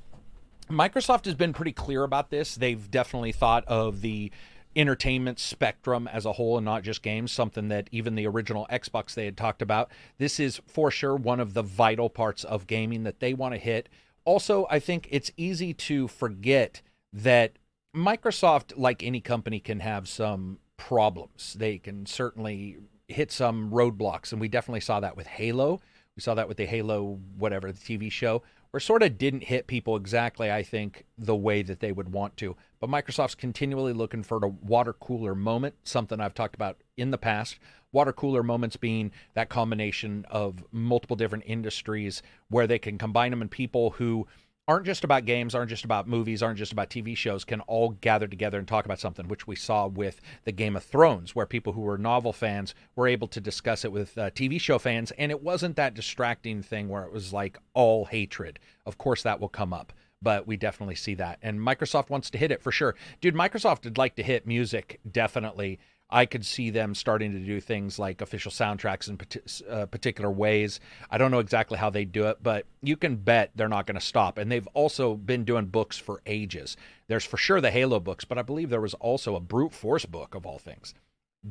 Microsoft 0.70 1.26
has 1.26 1.36
been 1.36 1.54
pretty 1.54 1.74
clear 1.74 2.04
about 2.04 2.30
this. 2.30 2.56
They've 2.56 2.90
definitely 2.90 3.32
thought 3.32 3.66
of 3.66 4.02
the 4.02 4.32
entertainment 4.76 5.40
spectrum 5.40 6.08
as 6.08 6.26
a 6.26 6.34
whole 6.34 6.58
and 6.58 6.66
not 6.66 6.84
just 6.84 7.02
games, 7.02 7.32
something 7.32 7.68
that 7.68 7.90
even 7.92 8.16
the 8.16 8.28
original 8.28 8.68
Xbox 8.72 9.14
they 9.14 9.26
had 9.26 9.38
talked 9.38 9.62
about. 9.62 9.92
This 10.18 10.40
is 10.40 10.62
for 10.68 10.92
sure 10.92 11.16
one 11.16 11.40
of 11.40 11.54
the 11.54 11.64
vital 11.64 12.10
parts 12.10 12.44
of 12.44 12.68
gaming 12.68 13.04
that 13.04 13.20
they 13.20 13.34
want 13.34 13.54
to 13.54 13.60
hit. 13.60 13.90
Also, 14.24 14.68
I 14.70 14.80
think 14.80 15.08
it's 15.12 15.32
easy 15.36 15.74
to 15.74 16.08
forget 16.08 16.82
that 17.12 17.54
Microsoft, 17.96 18.74
like 18.78 19.04
any 19.04 19.20
company, 19.20 19.60
can 19.60 19.80
have 19.82 20.08
some 20.08 20.60
problems. 20.78 21.56
They 21.60 21.78
can 21.78 22.06
certainly 22.06 22.78
hit 23.08 23.32
some 23.32 23.72
roadblocks, 23.72 24.32
and 24.32 24.40
we 24.40 24.48
definitely 24.48 24.82
saw 24.82 25.00
that 25.02 25.18
with 25.18 25.28
Halo. 25.28 25.82
We 26.16 26.22
saw 26.22 26.34
that 26.36 26.48
with 26.48 26.58
the 26.58 26.66
Halo, 26.66 27.20
whatever, 27.38 27.72
the 27.72 27.80
TV 27.80 28.12
show, 28.12 28.44
it 28.74 28.80
sort 28.80 29.04
of 29.04 29.18
didn't 29.18 29.44
hit 29.44 29.68
people 29.68 29.96
exactly, 29.96 30.52
I 30.52 30.64
think, 30.64 31.06
the 31.18 31.36
way 31.36 31.62
that 31.62 31.82
they 31.82 31.92
would 31.92 32.14
want 32.14 32.38
to. 32.38 32.56
But 32.80 32.90
Microsoft's 32.90 33.36
continually 33.36 33.94
looking 33.94 34.24
for 34.24 34.38
a 34.38 34.48
water 34.48 34.94
cooler 34.94 35.36
moment, 35.36 35.76
something 35.84 36.20
I've 36.20 36.34
talked 36.34 36.56
about 36.56 36.78
in 36.96 37.12
the 37.12 37.18
past. 37.18 37.60
Water 37.92 38.14
cooler 38.14 38.44
moments 38.44 38.78
being 38.78 39.12
that 39.34 39.50
combination 39.50 40.26
of 40.30 40.64
multiple 40.72 41.18
different 41.18 41.44
industries 41.46 42.24
where 42.50 42.66
they 42.66 42.80
can 42.80 42.98
combine 42.98 43.32
them 43.32 43.42
and 43.42 43.52
people 43.52 43.92
who 43.92 44.26
aren't 44.68 44.86
just 44.86 45.04
about 45.04 45.26
games, 45.26 45.56
aren't 45.56 45.70
just 45.70 45.84
about 45.84 46.08
movies, 46.08 46.44
aren't 46.44 46.58
just 46.58 46.72
about 46.72 46.90
TV 46.90 47.16
shows, 47.18 47.44
can 47.44 47.62
all 47.62 47.90
gather 47.90 48.28
together 48.28 48.60
and 48.60 48.68
talk 48.68 48.86
about 48.86 49.00
something, 49.00 49.28
which 49.28 49.48
we 49.48 49.56
saw 49.56 49.88
with 49.88 50.22
the 50.44 50.52
Game 50.52 50.76
of 50.76 50.84
Thrones, 50.84 51.36
where 51.36 51.46
people 51.46 51.74
who 51.74 51.82
were 51.82 51.98
novel 51.98 52.32
fans 52.32 52.74
were 52.96 53.08
able 53.08 53.28
to 53.30 53.42
discuss 53.42 53.84
it 53.84 53.92
with 53.92 54.18
uh, 54.18 54.30
TV 54.32 54.60
show 54.62 54.80
fans. 54.80 55.12
And 55.18 55.32
it 55.32 55.42
wasn't 55.42 55.76
that 55.76 55.94
distracting 55.94 56.62
thing 56.62 56.90
where 56.90 57.04
it 57.04 57.12
was 57.12 57.34
like 57.34 57.58
all 57.74 58.06
hatred. 58.06 58.60
Of 58.86 58.98
course, 58.98 59.24
that 59.24 59.40
will 59.40 59.50
come 59.50 59.74
up. 59.74 59.94
But 60.22 60.46
we 60.46 60.56
definitely 60.56 60.96
see 60.96 61.16
that. 61.16 61.40
And 61.42 61.60
Microsoft 61.60 62.12
wants 62.12 62.30
to 62.30 62.38
hit 62.38 62.52
it 62.52 62.62
for 62.62 62.72
sure. 62.72 62.96
Dude, 63.22 63.34
Microsoft 63.34 63.86
would 63.86 63.98
like 63.98 64.16
to 64.18 64.24
hit 64.24 64.46
music, 64.46 65.00
definitely. 65.12 65.80
I 66.12 66.26
could 66.26 66.46
see 66.46 66.70
them 66.70 66.94
starting 66.94 67.32
to 67.32 67.40
do 67.40 67.62
things 67.62 67.98
like 67.98 68.22
official 68.22 68.52
soundtracks 68.52 69.08
in 69.08 69.18
parti- 69.18 69.66
uh, 69.70 69.86
particular 69.86 70.30
ways. 70.30 70.80
I 71.10 71.18
don't 71.18 71.32
know 71.32 71.40
exactly 71.40 71.78
how 71.78 71.90
they 71.90 72.04
do 72.04 72.28
it, 72.28 72.38
but 72.44 72.66
you 72.82 72.98
can 72.98 73.16
bet 73.16 73.52
they're 73.56 73.70
not 73.70 73.88
going 73.88 74.00
to 74.00 74.06
stop. 74.06 74.38
And 74.38 74.52
they've 74.52 74.68
also 74.74 75.16
been 75.16 75.46
doing 75.46 75.68
books 75.68 75.98
for 75.98 76.22
ages. 76.26 76.76
There's 77.08 77.26
for 77.26 77.38
sure 77.38 77.62
the 77.62 77.72
Halo 77.72 78.00
books, 78.00 78.26
but 78.26 78.38
I 78.38 78.42
believe 78.42 78.70
there 78.70 78.82
was 78.82 78.94
also 78.96 79.36
a 79.36 79.40
brute 79.40 79.74
force 79.74 80.06
book 80.06 80.36
of 80.36 80.46
all 80.46 80.60
things. 80.60 80.94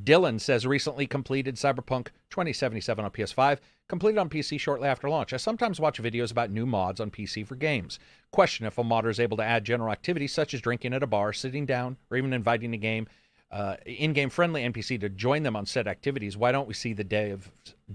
Dylan 0.05 0.41
says 0.41 0.67
recently 0.67 1.07
completed 1.07 1.57
Cyberpunk 1.57 2.09
2077 2.31 3.05
on 3.05 3.11
PS5, 3.11 3.59
completed 3.89 4.19
on 4.19 4.29
PC 4.29 4.61
shortly 4.61 4.87
after 4.87 5.09
launch. 5.09 5.33
I 5.33 5.37
sometimes 5.37 5.81
watch 5.81 6.01
videos 6.01 6.31
about 6.31 6.51
new 6.51 6.65
mods 6.65 7.01
on 7.01 7.11
PC 7.11 7.45
for 7.45 7.57
games. 7.57 7.99
Question 8.31 8.67
if 8.67 8.79
a 8.79 8.85
modder 8.85 9.11
is 9.11 9.19
able 9.19 9.37
to 9.39 9.43
add 9.43 9.65
general 9.65 9.91
activities 9.91 10.33
such 10.33 10.55
as 10.55 10.61
drinking 10.61 10.95
at 10.95 11.03
a 11.03 11.09
bar, 11.09 11.33
sitting 11.33 11.67
down, 11.67 11.97
or 12.09 12.17
even 12.17 12.33
inviting 12.33 12.73
a 12.73 12.79
game 12.79 13.09
uh, 13.51 13.77
in-game 13.85 14.31
friendly 14.31 14.62
NPC 14.62 15.01
to 15.01 15.09
join 15.09 15.43
them 15.43 15.57
on 15.57 15.67
said 15.67 15.89
activities. 15.89 16.37
Why 16.37 16.53
don't 16.53 16.69
we 16.69 16.75
see 16.75 16.93
the 16.93 17.05
devs 17.05 17.45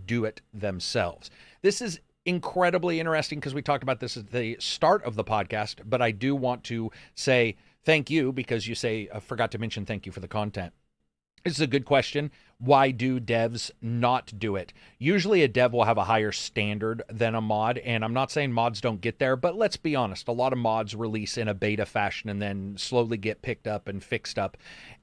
do 0.06 0.26
it 0.26 0.42
themselves? 0.54 1.30
This 1.62 1.82
is 1.82 2.00
incredibly 2.26 3.00
interesting 3.00 3.40
because 3.40 3.54
we 3.54 3.62
talked 3.62 3.84
about 3.84 4.00
this 4.00 4.18
at 4.18 4.32
the 4.32 4.58
start 4.60 5.04
of 5.04 5.16
the 5.16 5.24
podcast, 5.24 5.82
but 5.86 6.02
I 6.02 6.12
do 6.12 6.36
want 6.36 6.64
to 6.66 6.92
say 7.14 7.56
thank 7.84 8.10
you 8.10 8.32
because 8.32 8.68
you 8.68 8.76
say 8.76 9.08
I 9.14 9.20
forgot 9.20 9.52
to 9.52 9.58
mention 9.58 9.86
thank 9.86 10.06
you 10.06 10.12
for 10.12 10.20
the 10.20 10.28
content. 10.28 10.74
This 11.44 11.54
is 11.54 11.62
a 11.62 11.68
good 11.68 11.86
question. 11.86 12.32
Why 12.58 12.92
do 12.92 13.20
devs 13.20 13.70
not 13.82 14.40
do 14.40 14.56
it? 14.56 14.72
Usually, 14.98 15.44
a 15.44 15.48
dev 15.48 15.74
will 15.74 15.84
have 15.84 15.98
a 15.98 16.06
higher 16.06 16.32
standard 16.32 17.04
than 17.10 17.36
a 17.36 17.42
mod, 17.42 17.78
and 17.80 18.04
I'm 18.04 18.14
not 18.14 18.32
saying 18.32 18.54
mods 18.54 18.80
don't 18.80 19.02
get 19.02 19.20
there, 19.20 19.36
but 19.36 19.58
let's 19.58 19.76
be 19.76 19.94
honest. 19.94 20.30
A 20.30 20.32
lot 20.32 20.54
of 20.54 20.60
mods 20.60 20.96
release 20.96 21.38
in 21.38 21.50
a 21.50 21.54
beta 21.54 21.86
fashion 21.86 22.30
and 22.30 22.42
then 22.42 22.76
slowly 22.78 23.18
get 23.18 23.42
picked 23.42 23.68
up 23.68 23.90
and 23.90 24.02
fixed 24.02 24.40
up. 24.40 24.56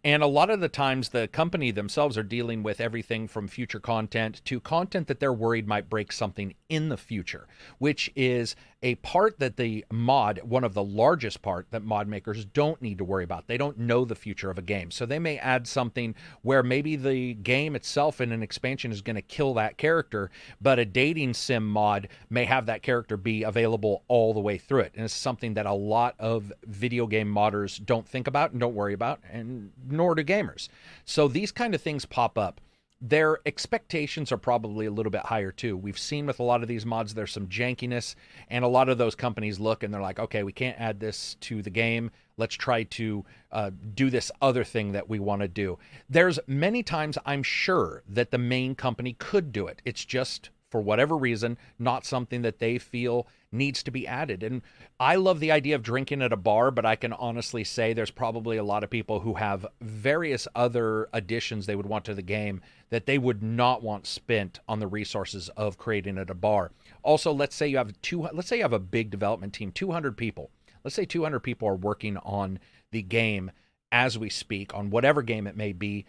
And 0.02 0.22
a 0.22 0.26
lot 0.26 0.48
of 0.48 0.60
the 0.60 0.68
times, 0.68 1.10
the 1.10 1.28
company 1.28 1.70
themselves 1.70 2.16
are 2.16 2.22
dealing 2.22 2.62
with 2.62 2.80
everything 2.80 3.28
from 3.28 3.48
future 3.48 3.80
content 3.80 4.40
to 4.46 4.58
content 4.58 5.06
that 5.08 5.20
they're 5.20 5.32
worried 5.32 5.68
might 5.68 5.90
break 5.90 6.10
something 6.10 6.54
in 6.70 6.88
the 6.88 6.96
future, 6.96 7.46
which 7.78 8.10
is 8.16 8.56
a 8.82 8.96
part 8.96 9.38
that 9.38 9.56
the 9.56 9.84
mod, 9.92 10.40
one 10.42 10.64
of 10.64 10.74
the 10.74 10.82
largest 10.82 11.40
part 11.42 11.66
that 11.70 11.84
mod 11.84 12.08
makers 12.08 12.44
don't 12.44 12.82
need 12.82 12.98
to 12.98 13.04
worry 13.04 13.22
about. 13.22 13.46
They 13.46 13.56
don't 13.56 13.78
know 13.78 14.04
the 14.04 14.16
future 14.16 14.50
of 14.50 14.58
a 14.58 14.62
game. 14.62 14.90
So 14.90 15.06
they 15.06 15.20
may 15.20 15.38
add 15.38 15.68
something 15.68 16.16
where 16.42 16.62
maybe 16.62 16.96
the 16.96 17.34
game 17.42 17.76
itself 17.76 18.20
in 18.20 18.32
an 18.32 18.42
expansion 18.42 18.92
is 18.92 19.02
going 19.02 19.16
to 19.16 19.22
kill 19.22 19.54
that 19.54 19.78
character, 19.78 20.30
but 20.60 20.78
a 20.78 20.84
dating 20.84 21.34
sim 21.34 21.66
mod 21.66 22.08
may 22.30 22.44
have 22.44 22.66
that 22.66 22.82
character 22.82 23.16
be 23.16 23.42
available 23.42 24.02
all 24.08 24.34
the 24.34 24.40
way 24.40 24.58
through 24.58 24.80
it. 24.80 24.92
And 24.94 25.04
it's 25.04 25.14
something 25.14 25.54
that 25.54 25.66
a 25.66 25.72
lot 25.72 26.14
of 26.18 26.52
video 26.64 27.06
game 27.06 27.32
modders 27.32 27.84
don't 27.84 28.08
think 28.08 28.26
about 28.26 28.52
and 28.52 28.60
don't 28.60 28.74
worry 28.74 28.94
about, 28.94 29.20
and 29.30 29.70
nor 29.88 30.14
do 30.14 30.24
gamers. 30.24 30.68
So 31.04 31.28
these 31.28 31.52
kind 31.52 31.74
of 31.74 31.82
things 31.82 32.04
pop 32.04 32.38
up 32.38 32.60
their 33.04 33.40
expectations 33.46 34.30
are 34.30 34.36
probably 34.36 34.86
a 34.86 34.90
little 34.90 35.10
bit 35.10 35.22
higher 35.22 35.50
too. 35.50 35.76
We've 35.76 35.98
seen 35.98 36.24
with 36.24 36.38
a 36.38 36.44
lot 36.44 36.62
of 36.62 36.68
these 36.68 36.86
mods, 36.86 37.14
there's 37.14 37.32
some 37.32 37.48
jankiness, 37.48 38.14
and 38.48 38.64
a 38.64 38.68
lot 38.68 38.88
of 38.88 38.96
those 38.96 39.16
companies 39.16 39.58
look 39.58 39.82
and 39.82 39.92
they're 39.92 40.00
like, 40.00 40.20
okay, 40.20 40.44
we 40.44 40.52
can't 40.52 40.80
add 40.80 41.00
this 41.00 41.34
to 41.40 41.62
the 41.62 41.70
game. 41.70 42.12
Let's 42.36 42.54
try 42.54 42.84
to 42.84 43.24
uh, 43.50 43.70
do 43.94 44.10
this 44.10 44.30
other 44.40 44.64
thing 44.64 44.92
that 44.92 45.08
we 45.08 45.18
want 45.18 45.42
to 45.42 45.48
do. 45.48 45.78
There's 46.08 46.38
many 46.46 46.82
times 46.82 47.18
I'm 47.24 47.42
sure 47.42 48.02
that 48.08 48.30
the 48.30 48.38
main 48.38 48.74
company 48.74 49.14
could 49.18 49.52
do 49.52 49.66
it. 49.66 49.82
It's 49.84 50.04
just 50.04 50.50
for 50.72 50.80
whatever 50.80 51.18
reason, 51.18 51.58
not 51.78 52.06
something 52.06 52.40
that 52.40 52.58
they 52.58 52.78
feel 52.78 53.26
needs 53.52 53.82
to 53.82 53.90
be 53.90 54.08
added. 54.08 54.42
And 54.42 54.62
I 54.98 55.16
love 55.16 55.38
the 55.38 55.52
idea 55.52 55.74
of 55.74 55.82
drinking 55.82 56.22
at 56.22 56.32
a 56.32 56.36
bar, 56.36 56.70
but 56.70 56.86
I 56.86 56.96
can 56.96 57.12
honestly 57.12 57.62
say 57.62 57.92
there's 57.92 58.10
probably 58.10 58.56
a 58.56 58.64
lot 58.64 58.82
of 58.82 58.88
people 58.88 59.20
who 59.20 59.34
have 59.34 59.66
various 59.82 60.48
other 60.54 61.10
additions 61.12 61.66
they 61.66 61.76
would 61.76 61.84
want 61.84 62.06
to 62.06 62.14
the 62.14 62.22
game 62.22 62.62
that 62.88 63.04
they 63.04 63.18
would 63.18 63.42
not 63.42 63.82
want 63.82 64.06
spent 64.06 64.60
on 64.66 64.80
the 64.80 64.86
resources 64.86 65.50
of 65.50 65.76
creating 65.76 66.16
at 66.16 66.30
a 66.30 66.34
bar. 66.34 66.72
Also, 67.02 67.32
let's 67.32 67.54
say 67.54 67.68
you 67.68 67.76
have 67.76 67.92
two 68.00 68.22
let's 68.32 68.48
say 68.48 68.56
you 68.56 68.62
have 68.62 68.72
a 68.72 68.78
big 68.78 69.10
development 69.10 69.52
team, 69.52 69.72
200 69.72 70.16
people. 70.16 70.50
Let's 70.84 70.94
say 70.94 71.04
200 71.04 71.40
people 71.40 71.68
are 71.68 71.76
working 71.76 72.16
on 72.18 72.58
the 72.90 73.02
game 73.02 73.50
as 73.90 74.18
we 74.18 74.30
speak 74.30 74.74
on 74.74 74.90
whatever 74.90 75.22
game 75.22 75.46
it 75.46 75.56
may 75.56 75.72
be 75.72 76.06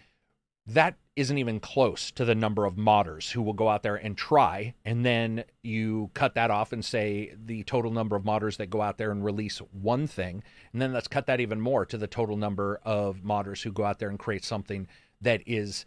that 0.66 0.96
isn't 1.16 1.38
even 1.38 1.60
close 1.60 2.10
to 2.12 2.26
the 2.26 2.34
number 2.34 2.66
of 2.66 2.76
modders 2.76 3.32
who 3.32 3.42
will 3.42 3.54
go 3.54 3.70
out 3.70 3.84
there 3.84 3.96
and 3.96 4.18
try. 4.18 4.74
And 4.86 5.06
then 5.06 5.44
you 5.62 6.10
cut 6.14 6.36
that 6.36 6.52
off 6.52 6.72
and 6.72 6.84
say 6.84 7.34
the 7.46 7.64
total 7.64 7.92
number 7.92 8.16
of 8.16 8.24
modders 8.24 8.58
that 8.58 8.70
go 8.70 8.82
out 8.82 8.98
there 8.98 9.12
and 9.12 9.24
release 9.24 9.60
one 9.72 10.08
thing. 10.08 10.42
And 10.72 10.82
then 10.82 10.94
let's 10.94 11.08
cut 11.08 11.28
that 11.28 11.42
even 11.42 11.60
more 11.60 11.86
to 11.86 11.98
the 11.98 12.08
total 12.08 12.38
number 12.38 12.80
of 12.84 13.18
modders 13.18 13.62
who 13.62 13.72
go 13.72 13.84
out 13.84 14.00
there 14.00 14.10
and 14.10 14.18
create 14.18 14.46
something 14.46 14.88
that 15.22 15.42
is 15.46 15.86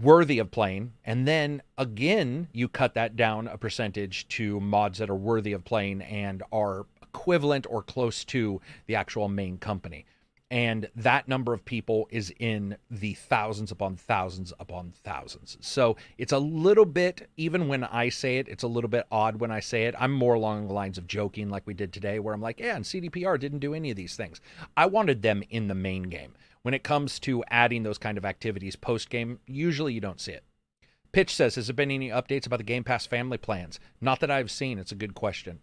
worthy 0.00 0.38
of 0.38 0.50
playing. 0.50 0.92
And 1.04 1.26
then 1.26 1.60
again, 1.76 2.48
you 2.52 2.68
cut 2.68 2.94
that 2.94 3.16
down 3.16 3.48
a 3.48 3.58
percentage 3.58 4.28
to 4.28 4.60
mods 4.60 4.98
that 4.98 5.10
are 5.10 5.16
worthy 5.16 5.52
of 5.52 5.64
playing 5.64 6.00
and 6.02 6.42
are 6.52 6.86
equivalent 7.14 7.66
or 7.68 7.82
close 7.82 8.24
to 8.24 8.60
the 8.86 8.94
actual 8.94 9.28
main 9.28 9.58
company 9.58 10.06
and 10.50 10.88
that 10.96 11.28
number 11.28 11.54
of 11.54 11.64
people 11.64 12.08
is 12.10 12.32
in 12.40 12.76
the 12.90 13.14
thousands 13.14 13.70
upon 13.70 13.94
thousands 13.94 14.52
upon 14.58 14.92
thousands. 15.04 15.56
So 15.60 15.96
it's 16.18 16.32
a 16.32 16.38
little 16.38 16.84
bit, 16.84 17.30
even 17.36 17.68
when 17.68 17.84
I 17.84 18.08
say 18.08 18.38
it, 18.38 18.48
it's 18.48 18.64
a 18.64 18.68
little 18.68 18.90
bit 18.90 19.06
odd 19.12 19.36
when 19.36 19.52
I 19.52 19.60
say 19.60 19.84
it. 19.84 19.94
I'm 19.96 20.12
more 20.12 20.34
along 20.34 20.66
the 20.66 20.74
lines 20.74 20.98
of 20.98 21.06
joking, 21.06 21.50
like 21.50 21.66
we 21.66 21.74
did 21.74 21.92
today, 21.92 22.18
where 22.18 22.34
I'm 22.34 22.40
like, 22.40 22.58
yeah, 22.58 22.74
and 22.74 22.84
CDPR 22.84 23.38
didn't 23.38 23.60
do 23.60 23.74
any 23.74 23.90
of 23.90 23.96
these 23.96 24.16
things. 24.16 24.40
I 24.76 24.86
wanted 24.86 25.22
them 25.22 25.44
in 25.50 25.68
the 25.68 25.74
main 25.74 26.04
game. 26.04 26.34
When 26.62 26.74
it 26.74 26.82
comes 26.82 27.20
to 27.20 27.44
adding 27.48 27.84
those 27.84 27.98
kind 27.98 28.18
of 28.18 28.24
activities 28.24 28.74
post 28.74 29.08
game, 29.08 29.38
usually 29.46 29.94
you 29.94 30.00
don't 30.00 30.20
see 30.20 30.32
it. 30.32 30.44
Pitch 31.12 31.34
says, 31.34 31.54
Has 31.54 31.68
there 31.68 31.74
been 31.74 31.90
any 31.92 32.08
updates 32.08 32.46
about 32.46 32.58
the 32.58 32.64
Game 32.64 32.84
Pass 32.84 33.06
family 33.06 33.38
plans? 33.38 33.78
Not 34.00 34.20
that 34.20 34.30
I've 34.30 34.50
seen. 34.50 34.78
It's 34.78 34.92
a 34.92 34.96
good 34.96 35.14
question. 35.14 35.60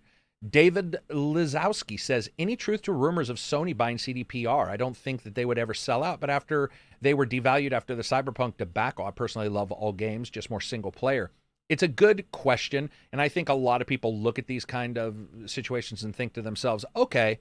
David 0.48 0.98
Lizowski 1.10 2.00
says, 2.00 2.30
Any 2.38 2.56
truth 2.56 2.84
to 2.84 2.94
rumors 2.94 3.30
of 3.30 3.38
Sony 3.38 3.76
buying 3.76 3.98
CDPR? 3.98 4.68
I 4.68 4.78
don't 4.78 4.96
think 4.96 5.24
that 5.24 5.36
they 5.36 5.46
would 5.46 5.58
ever 5.58 5.74
sell 5.74 6.04
out, 6.04 6.20
but 6.20 6.30
after 6.30 6.70
they 7.02 7.14
were 7.14 7.26
devalued 7.26 7.72
after 7.72 7.96
the 7.96 8.04
Cyberpunk 8.04 8.58
debacle, 8.58 9.06
I 9.06 9.12
personally 9.12 9.50
love 9.50 9.72
all 9.72 9.94
games, 9.94 10.30
just 10.30 10.50
more 10.50 10.62
single 10.62 10.92
player. 10.92 11.32
It's 11.70 11.84
a 11.84 11.88
good 11.88 12.32
question, 12.32 12.90
and 13.12 13.20
I 13.20 13.30
think 13.30 13.50
a 13.50 13.54
lot 13.54 13.82
of 13.82 13.88
people 13.88 14.18
look 14.18 14.40
at 14.40 14.48
these 14.48 14.64
kind 14.64 14.98
of 14.98 15.16
situations 15.48 16.04
and 16.04 16.16
think 16.16 16.34
to 16.34 16.42
themselves, 16.42 16.86
okay, 16.96 17.40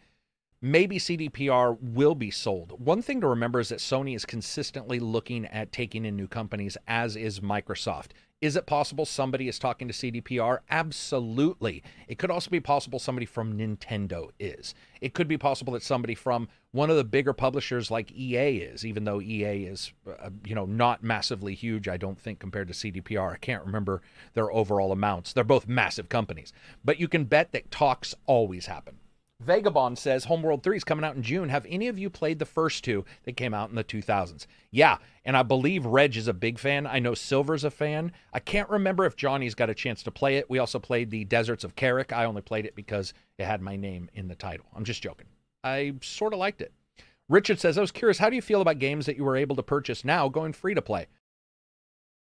maybe 0.61 0.99
CDPR 0.99 1.79
will 1.81 2.15
be 2.15 2.31
sold. 2.31 2.81
One 2.85 3.03
thing 3.03 3.21
to 3.21 3.29
remember 3.29 3.61
is 3.61 3.69
that 3.69 3.79
Sony 3.79 4.17
is 4.17 4.25
consistently 4.25 4.99
looking 4.99 5.45
at 5.47 5.71
taking 5.71 6.05
in 6.07 6.17
new 6.17 6.27
companies, 6.27 6.77
as 6.89 7.15
is 7.15 7.41
Microsoft. 7.41 8.13
Is 8.43 8.55
it 8.55 8.67
possible 8.67 9.07
somebody 9.07 9.49
is 9.49 9.59
talking 9.59 9.89
to 9.89 9.95
CDPR? 9.95 10.59
Absolutely. 10.69 11.83
It 12.07 12.19
could 12.19 12.31
also 12.31 12.51
be 12.51 12.61
possible 12.61 12.99
somebody 12.99 13.25
from 13.25 13.57
Nintendo 13.57 14.29
is. 14.39 14.75
It 15.01 15.15
could 15.15 15.27
be 15.27 15.39
possible 15.39 15.73
that 15.73 15.83
somebody 15.83 16.15
from 16.15 16.49
one 16.73 16.91
of 16.91 16.97
the 16.97 17.05
bigger 17.05 17.33
publishers 17.33 17.91
like 17.91 18.13
EA 18.13 18.59
is, 18.59 18.85
even 18.85 19.05
though 19.05 19.23
EA 19.23 19.65
is, 19.65 19.91
uh, 20.07 20.29
you 20.45 20.55
know, 20.55 20.67
not 20.67 21.03
massively 21.03 21.55
huge, 21.55 21.89
I 21.89 21.97
don't 21.97 22.21
think, 22.21 22.39
compared 22.39 22.69
to 22.69 22.75
CDPR. 22.75 23.33
I 23.33 23.39
can't 23.39 23.65
remember 23.65 24.03
their 24.35 24.53
overall 24.53 24.93
amounts. 24.93 25.33
They're 25.33 25.43
both 25.43 25.67
massive 25.67 26.11
companies. 26.11 26.53
But 26.85 27.01
you 27.01 27.09
can 27.09 27.25
bet 27.25 27.53
that 27.53 27.71
talks 27.71 28.15
always 28.27 28.67
happen. 28.67 28.99
Vagabond 29.41 29.99
says 29.99 30.25
Homeworld 30.25 30.63
3 30.63 30.79
is 30.79 30.85
coming 30.85 31.05
out 31.05 31.15
in 31.15 31.23
June. 31.23 31.51
Have 31.51 31.67
any 31.69 31.89
of 31.89 31.99
you 31.99 32.09
played 32.09 32.39
the 32.39 32.47
first 32.47 32.83
two 32.83 33.05
that 33.25 33.37
came 33.37 33.53
out 33.53 33.69
in 33.69 33.77
the 33.77 33.85
2000s? 33.85 34.47
Yeah, 34.71 34.97
and 35.25 35.37
I 35.37 35.43
believe 35.43 35.85
Reg 35.85 36.17
is 36.17 36.27
a 36.27 36.33
big 36.33 36.59
fan. 36.59 36.87
I 36.87 36.99
know 36.99 37.15
Silver's 37.15 37.63
a 37.63 37.71
fan. 37.71 38.13
I 38.33 38.41
can't 38.41 38.71
remember 38.71 39.05
if 39.05 39.15
Johnny's 39.15 39.55
got 39.55 39.71
a 39.71 39.75
chance 39.75 40.03
to 40.05 40.11
play 40.11 40.37
it. 40.37 40.49
We 40.49 40.59
also 40.59 40.79
played 40.79 41.11
the 41.11 41.25
Deserts 41.25 41.65
of 41.65 41.77
Kharak. 41.77 42.13
I 42.13 42.25
only 42.25 42.43
played 42.43 42.65
it 42.65 42.75
because 42.75 43.13
it 43.39 43.45
had 43.45 43.61
my 43.61 43.77
name 43.77 44.09
in 44.15 44.27
the 44.27 44.35
title. 44.35 44.67
I'm 44.75 44.85
just 44.85 45.03
joking. 45.03 45.27
I 45.63 45.95
sort 46.01 46.33
of 46.33 46.39
liked 46.39 46.63
it. 46.63 46.73
Richard 47.29 47.61
says, 47.61 47.77
I 47.77 47.83
was 47.83 47.93
curious, 47.93 48.19
how 48.19 48.31
do 48.31 48.37
you 48.37 48.43
feel 48.43 48.63
about 48.63 48.79
games 48.79 49.05
that 49.07 49.17
you 49.17 49.25
were 49.25 49.37
able 49.37 49.57
to 49.57 49.63
purchase 49.63 50.05
now 50.05 50.29
going 50.29 50.55
free 50.55 50.75
to 50.75 50.83
play? 50.83 51.09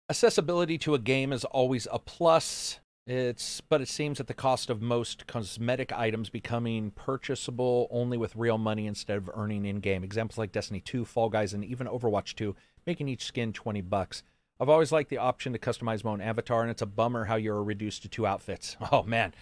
Accessibility 0.08 0.78
to 0.78 0.94
a 0.94 0.98
game 0.98 1.32
is 1.32 1.44
always 1.44 1.86
a 1.92 1.98
plus. 1.98 2.80
It's 3.06 3.60
but 3.60 3.82
it 3.82 3.88
seems 3.88 4.18
at 4.18 4.28
the 4.28 4.34
cost 4.34 4.70
of 4.70 4.80
most 4.80 5.26
cosmetic 5.26 5.92
items 5.92 6.30
becoming 6.30 6.90
purchasable 6.90 7.86
only 7.90 8.16
with 8.16 8.34
real 8.34 8.56
money 8.56 8.86
instead 8.86 9.18
of 9.18 9.30
earning 9.34 9.66
in 9.66 9.80
game. 9.80 10.02
Examples 10.02 10.38
like 10.38 10.52
Destiny 10.52 10.80
2, 10.80 11.04
Fall 11.04 11.28
Guys, 11.28 11.52
and 11.52 11.64
even 11.64 11.86
Overwatch 11.86 12.34
2, 12.34 12.56
making 12.86 13.08
each 13.08 13.24
skin 13.24 13.52
20 13.52 13.82
bucks. 13.82 14.22
I've 14.58 14.70
always 14.70 14.92
liked 14.92 15.10
the 15.10 15.18
option 15.18 15.52
to 15.52 15.58
customize 15.58 16.02
my 16.02 16.12
own 16.12 16.22
avatar, 16.22 16.62
and 16.62 16.70
it's 16.70 16.80
a 16.80 16.86
bummer 16.86 17.24
how 17.24 17.36
you're 17.36 17.62
reduced 17.62 18.02
to 18.02 18.08
two 18.08 18.26
outfits. 18.26 18.76
Oh 18.92 19.02
man. 19.02 19.34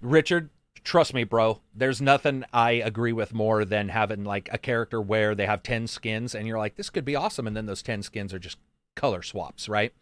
Richard, 0.00 0.50
trust 0.84 1.12
me, 1.12 1.24
bro. 1.24 1.60
There's 1.74 2.00
nothing 2.00 2.44
I 2.52 2.72
agree 2.72 3.12
with 3.12 3.34
more 3.34 3.64
than 3.64 3.88
having 3.88 4.24
like 4.24 4.48
a 4.52 4.58
character 4.58 5.00
where 5.00 5.34
they 5.34 5.46
have 5.46 5.64
10 5.64 5.88
skins 5.88 6.34
and 6.36 6.46
you're 6.46 6.58
like, 6.58 6.76
this 6.76 6.90
could 6.90 7.04
be 7.04 7.16
awesome. 7.16 7.48
And 7.48 7.56
then 7.56 7.66
those 7.66 7.82
10 7.82 8.02
skins 8.02 8.32
are 8.32 8.38
just 8.38 8.58
color 8.94 9.22
swaps, 9.22 9.68
right? 9.68 9.92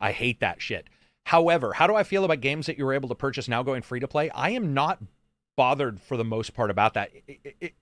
I 0.00 0.12
hate 0.12 0.40
that 0.40 0.62
shit. 0.62 0.88
However, 1.30 1.72
how 1.72 1.86
do 1.86 1.94
I 1.94 2.02
feel 2.02 2.24
about 2.24 2.40
games 2.40 2.66
that 2.66 2.76
you 2.76 2.84
were 2.84 2.92
able 2.92 3.08
to 3.08 3.14
purchase 3.14 3.46
now 3.46 3.62
going 3.62 3.82
free 3.82 4.00
to 4.00 4.08
play? 4.08 4.30
I 4.30 4.50
am 4.50 4.74
not 4.74 5.00
bothered 5.56 6.00
for 6.00 6.16
the 6.16 6.24
most 6.24 6.54
part 6.54 6.72
about 6.72 6.94
that. 6.94 7.12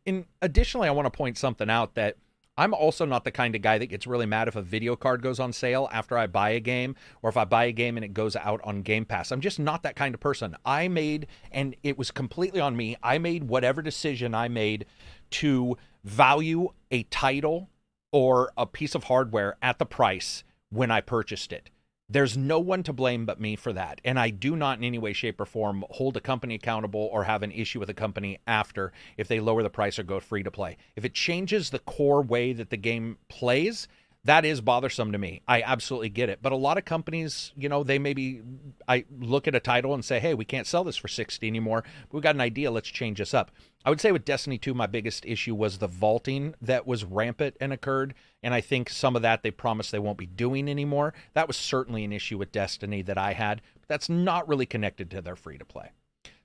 In 0.05 0.27
additionally, 0.43 0.87
I 0.87 0.91
want 0.91 1.07
to 1.07 1.17
point 1.17 1.39
something 1.39 1.71
out 1.71 1.95
that 1.95 2.19
I'm 2.59 2.75
also 2.75 3.07
not 3.07 3.25
the 3.25 3.31
kind 3.31 3.55
of 3.55 3.63
guy 3.63 3.79
that 3.79 3.87
gets 3.87 4.07
really 4.07 4.27
mad 4.27 4.49
if 4.49 4.57
a 4.57 4.61
video 4.61 4.97
card 4.97 5.23
goes 5.23 5.41
on 5.41 5.55
sale 5.55 5.89
after 5.91 6.19
I 6.19 6.27
buy 6.27 6.51
a 6.51 6.61
game 6.61 6.95
or 7.23 7.31
if 7.31 7.39
I 7.39 7.47
buy 7.47 7.65
a 7.65 7.73
game 7.73 7.97
and 7.97 8.05
it 8.05 8.13
goes 8.13 8.37
out 8.37 8.61
on 8.65 8.83
Game 8.83 9.07
Pass. 9.07 9.33
I'm 9.33 9.41
just 9.41 9.59
not 9.59 9.83
that 9.83 9.97
kind 9.97 10.15
of 10.15 10.21
person. 10.21 10.55
I 10.67 10.89
made, 10.89 11.27
and 11.51 11.75
it 11.83 11.97
was 11.97 12.11
completely 12.11 12.61
on 12.61 12.77
me, 12.77 12.99
I 13.03 13.17
made 13.17 13.45
whatever 13.45 13.81
decision 13.81 14.35
I 14.35 14.49
made 14.49 14.85
to 15.31 15.79
value 16.05 16.69
a 16.91 17.05
title 17.05 17.71
or 18.13 18.53
a 18.59 18.67
piece 18.67 18.95
of 18.95 19.05
hardware 19.05 19.57
at 19.63 19.79
the 19.79 19.87
price 19.87 20.45
when 20.69 20.91
I 20.91 21.01
purchased 21.01 21.51
it. 21.51 21.71
There's 22.11 22.39
no 22.39 22.59
one 22.59 22.83
to 22.85 22.95
blame 22.95 23.27
but 23.27 23.39
me 23.39 23.55
for 23.55 23.71
that. 23.75 24.01
And 24.03 24.19
I 24.19 24.31
do 24.31 24.57
not 24.57 24.79
in 24.79 24.85
any 24.85 24.97
way, 24.99 25.13
shape, 25.13 25.39
or 25.39 25.45
form 25.45 25.85
hold 25.91 26.17
a 26.17 26.23
company 26.23 26.55
accountable 26.55 27.11
or 27.13 27.25
have 27.25 27.43
an 27.43 27.53
issue 27.53 27.79
with 27.79 27.91
a 27.91 27.95
company 27.95 28.39
after 28.47 28.93
if 29.19 29.29
they 29.29 29.41
lower 29.41 29.63
the 29.63 29.69
price 29.69 29.99
or 29.99 30.05
go 30.05 30.19
free 30.19 30.43
to 30.43 30.51
play. 30.51 30.79
If 30.97 31.05
it 31.05 31.13
changes 31.13 31.69
the 31.69 31.81
core 31.81 32.23
way 32.23 32.55
that 32.55 32.71
the 32.71 32.79
game 32.79 33.19
plays, 33.29 33.89
that 34.29 34.45
is 34.45 34.61
bothersome 34.61 35.13
to 35.13 35.19
me. 35.19 35.41
I 35.49 35.63
absolutely 35.63 36.11
get 36.11 36.29
it. 36.29 36.41
But 36.43 36.53
a 36.53 36.57
lot 36.57 36.77
of 36.77 36.85
companies, 36.85 37.51
you 37.57 37.71
know, 37.71 37.83
they 37.83 37.99
maybe 37.99 38.43
I 38.87 39.07
look 39.19 39.49
at 39.49 39.55
a 39.55 39.61
title 39.61 39.95
and 39.95 40.05
say, 40.05 40.21
"Hey, 40.21 40.35
we 40.35 40.45
can't 40.45 40.67
sell 40.67 40.85
this 40.85 40.99
for 40.99 41.09
60 41.09 41.47
anymore. 41.47 41.83
We've 42.13 42.23
got 42.23 42.35
an 42.35 42.43
idea, 42.43 42.71
let's 42.71 42.91
change 42.91 43.19
this 43.19 43.33
up." 43.33 43.51
I 43.87 43.91
would 43.91 44.03
say 44.03 44.13
with 44.13 44.27
Destiny 44.27 44.59
2 44.59 44.75
my 44.75 44.87
biggest 44.87 45.25
issue 45.25 45.55
was 45.55 45.79
the 45.79 45.87
vaulting 45.87 46.55
that 46.61 46.87
was 46.87 47.07
rampant 47.07 47.57
and 47.59 47.73
occurred, 47.73 48.13
and 48.43 48.53
I 48.53 48.61
think 48.61 48.91
some 48.91 49.17
of 49.17 49.23
that 49.23 49.43
they 49.43 49.51
promised 49.51 49.93
they 49.93 49.99
won't 49.99 50.19
be 50.19 50.27
doing 50.27 50.69
anymore. 50.69 51.15
That 51.33 51.49
was 51.49 51.57
certainly 51.57 52.05
an 52.05 52.13
issue 52.13 52.37
with 52.37 52.53
Destiny 52.53 53.01
that 53.03 53.17
I 53.17 53.33
had. 53.33 53.63
But 53.81 53.89
that's 53.89 54.11
not 54.11 54.47
really 54.47 54.67
connected 54.67 55.11
to 55.11 55.23
their 55.23 55.37
free 55.37 55.57
to 55.57 55.65
play. 55.65 55.93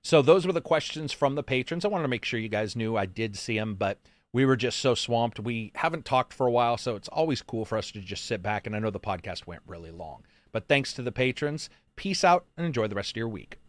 So 0.02 0.22
those 0.22 0.46
were 0.46 0.54
the 0.54 0.62
questions 0.62 1.12
from 1.12 1.36
the 1.36 1.44
patrons. 1.44 1.84
I 1.84 1.90
wanted 1.90 2.04
to 2.04 2.10
make 2.10 2.24
sure 2.24 2.40
you 2.40 2.50
guys 2.50 2.78
knew 2.78 2.96
I 2.96 3.06
did 3.06 3.36
see 3.38 3.58
them, 3.58 3.76
but 3.76 4.00
we 4.34 4.46
were 4.46 4.56
just 4.56 4.80
so 4.80 4.96
swamped. 4.96 5.40
We 5.40 5.72
haven't 5.76 6.06
talked 6.06 6.34
for 6.34 6.48
a 6.48 6.52
while, 6.52 6.78
so 6.78 6.96
it's 6.96 7.08
always 7.08 7.42
cool 7.42 7.66
for 7.66 7.78
us 7.78 7.92
to 7.92 8.02
just 8.02 8.26
sit 8.26 8.42
back. 8.42 8.66
And 8.66 8.76
I 8.76 8.80
know 8.80 8.90
the 8.90 9.00
podcast 9.00 9.46
went 9.46 9.62
really 9.68 9.92
long. 9.92 10.24
But 10.52 10.68
thanks 10.68 10.92
to 10.94 11.04
the 11.04 11.12
patrons, 11.12 11.70
peace 11.96 12.24
out 12.24 12.46
and 12.58 12.66
enjoy 12.66 12.88
the 12.88 12.96
rest 12.96 13.12
of 13.12 13.18
your 13.18 13.30
week. 13.30 13.60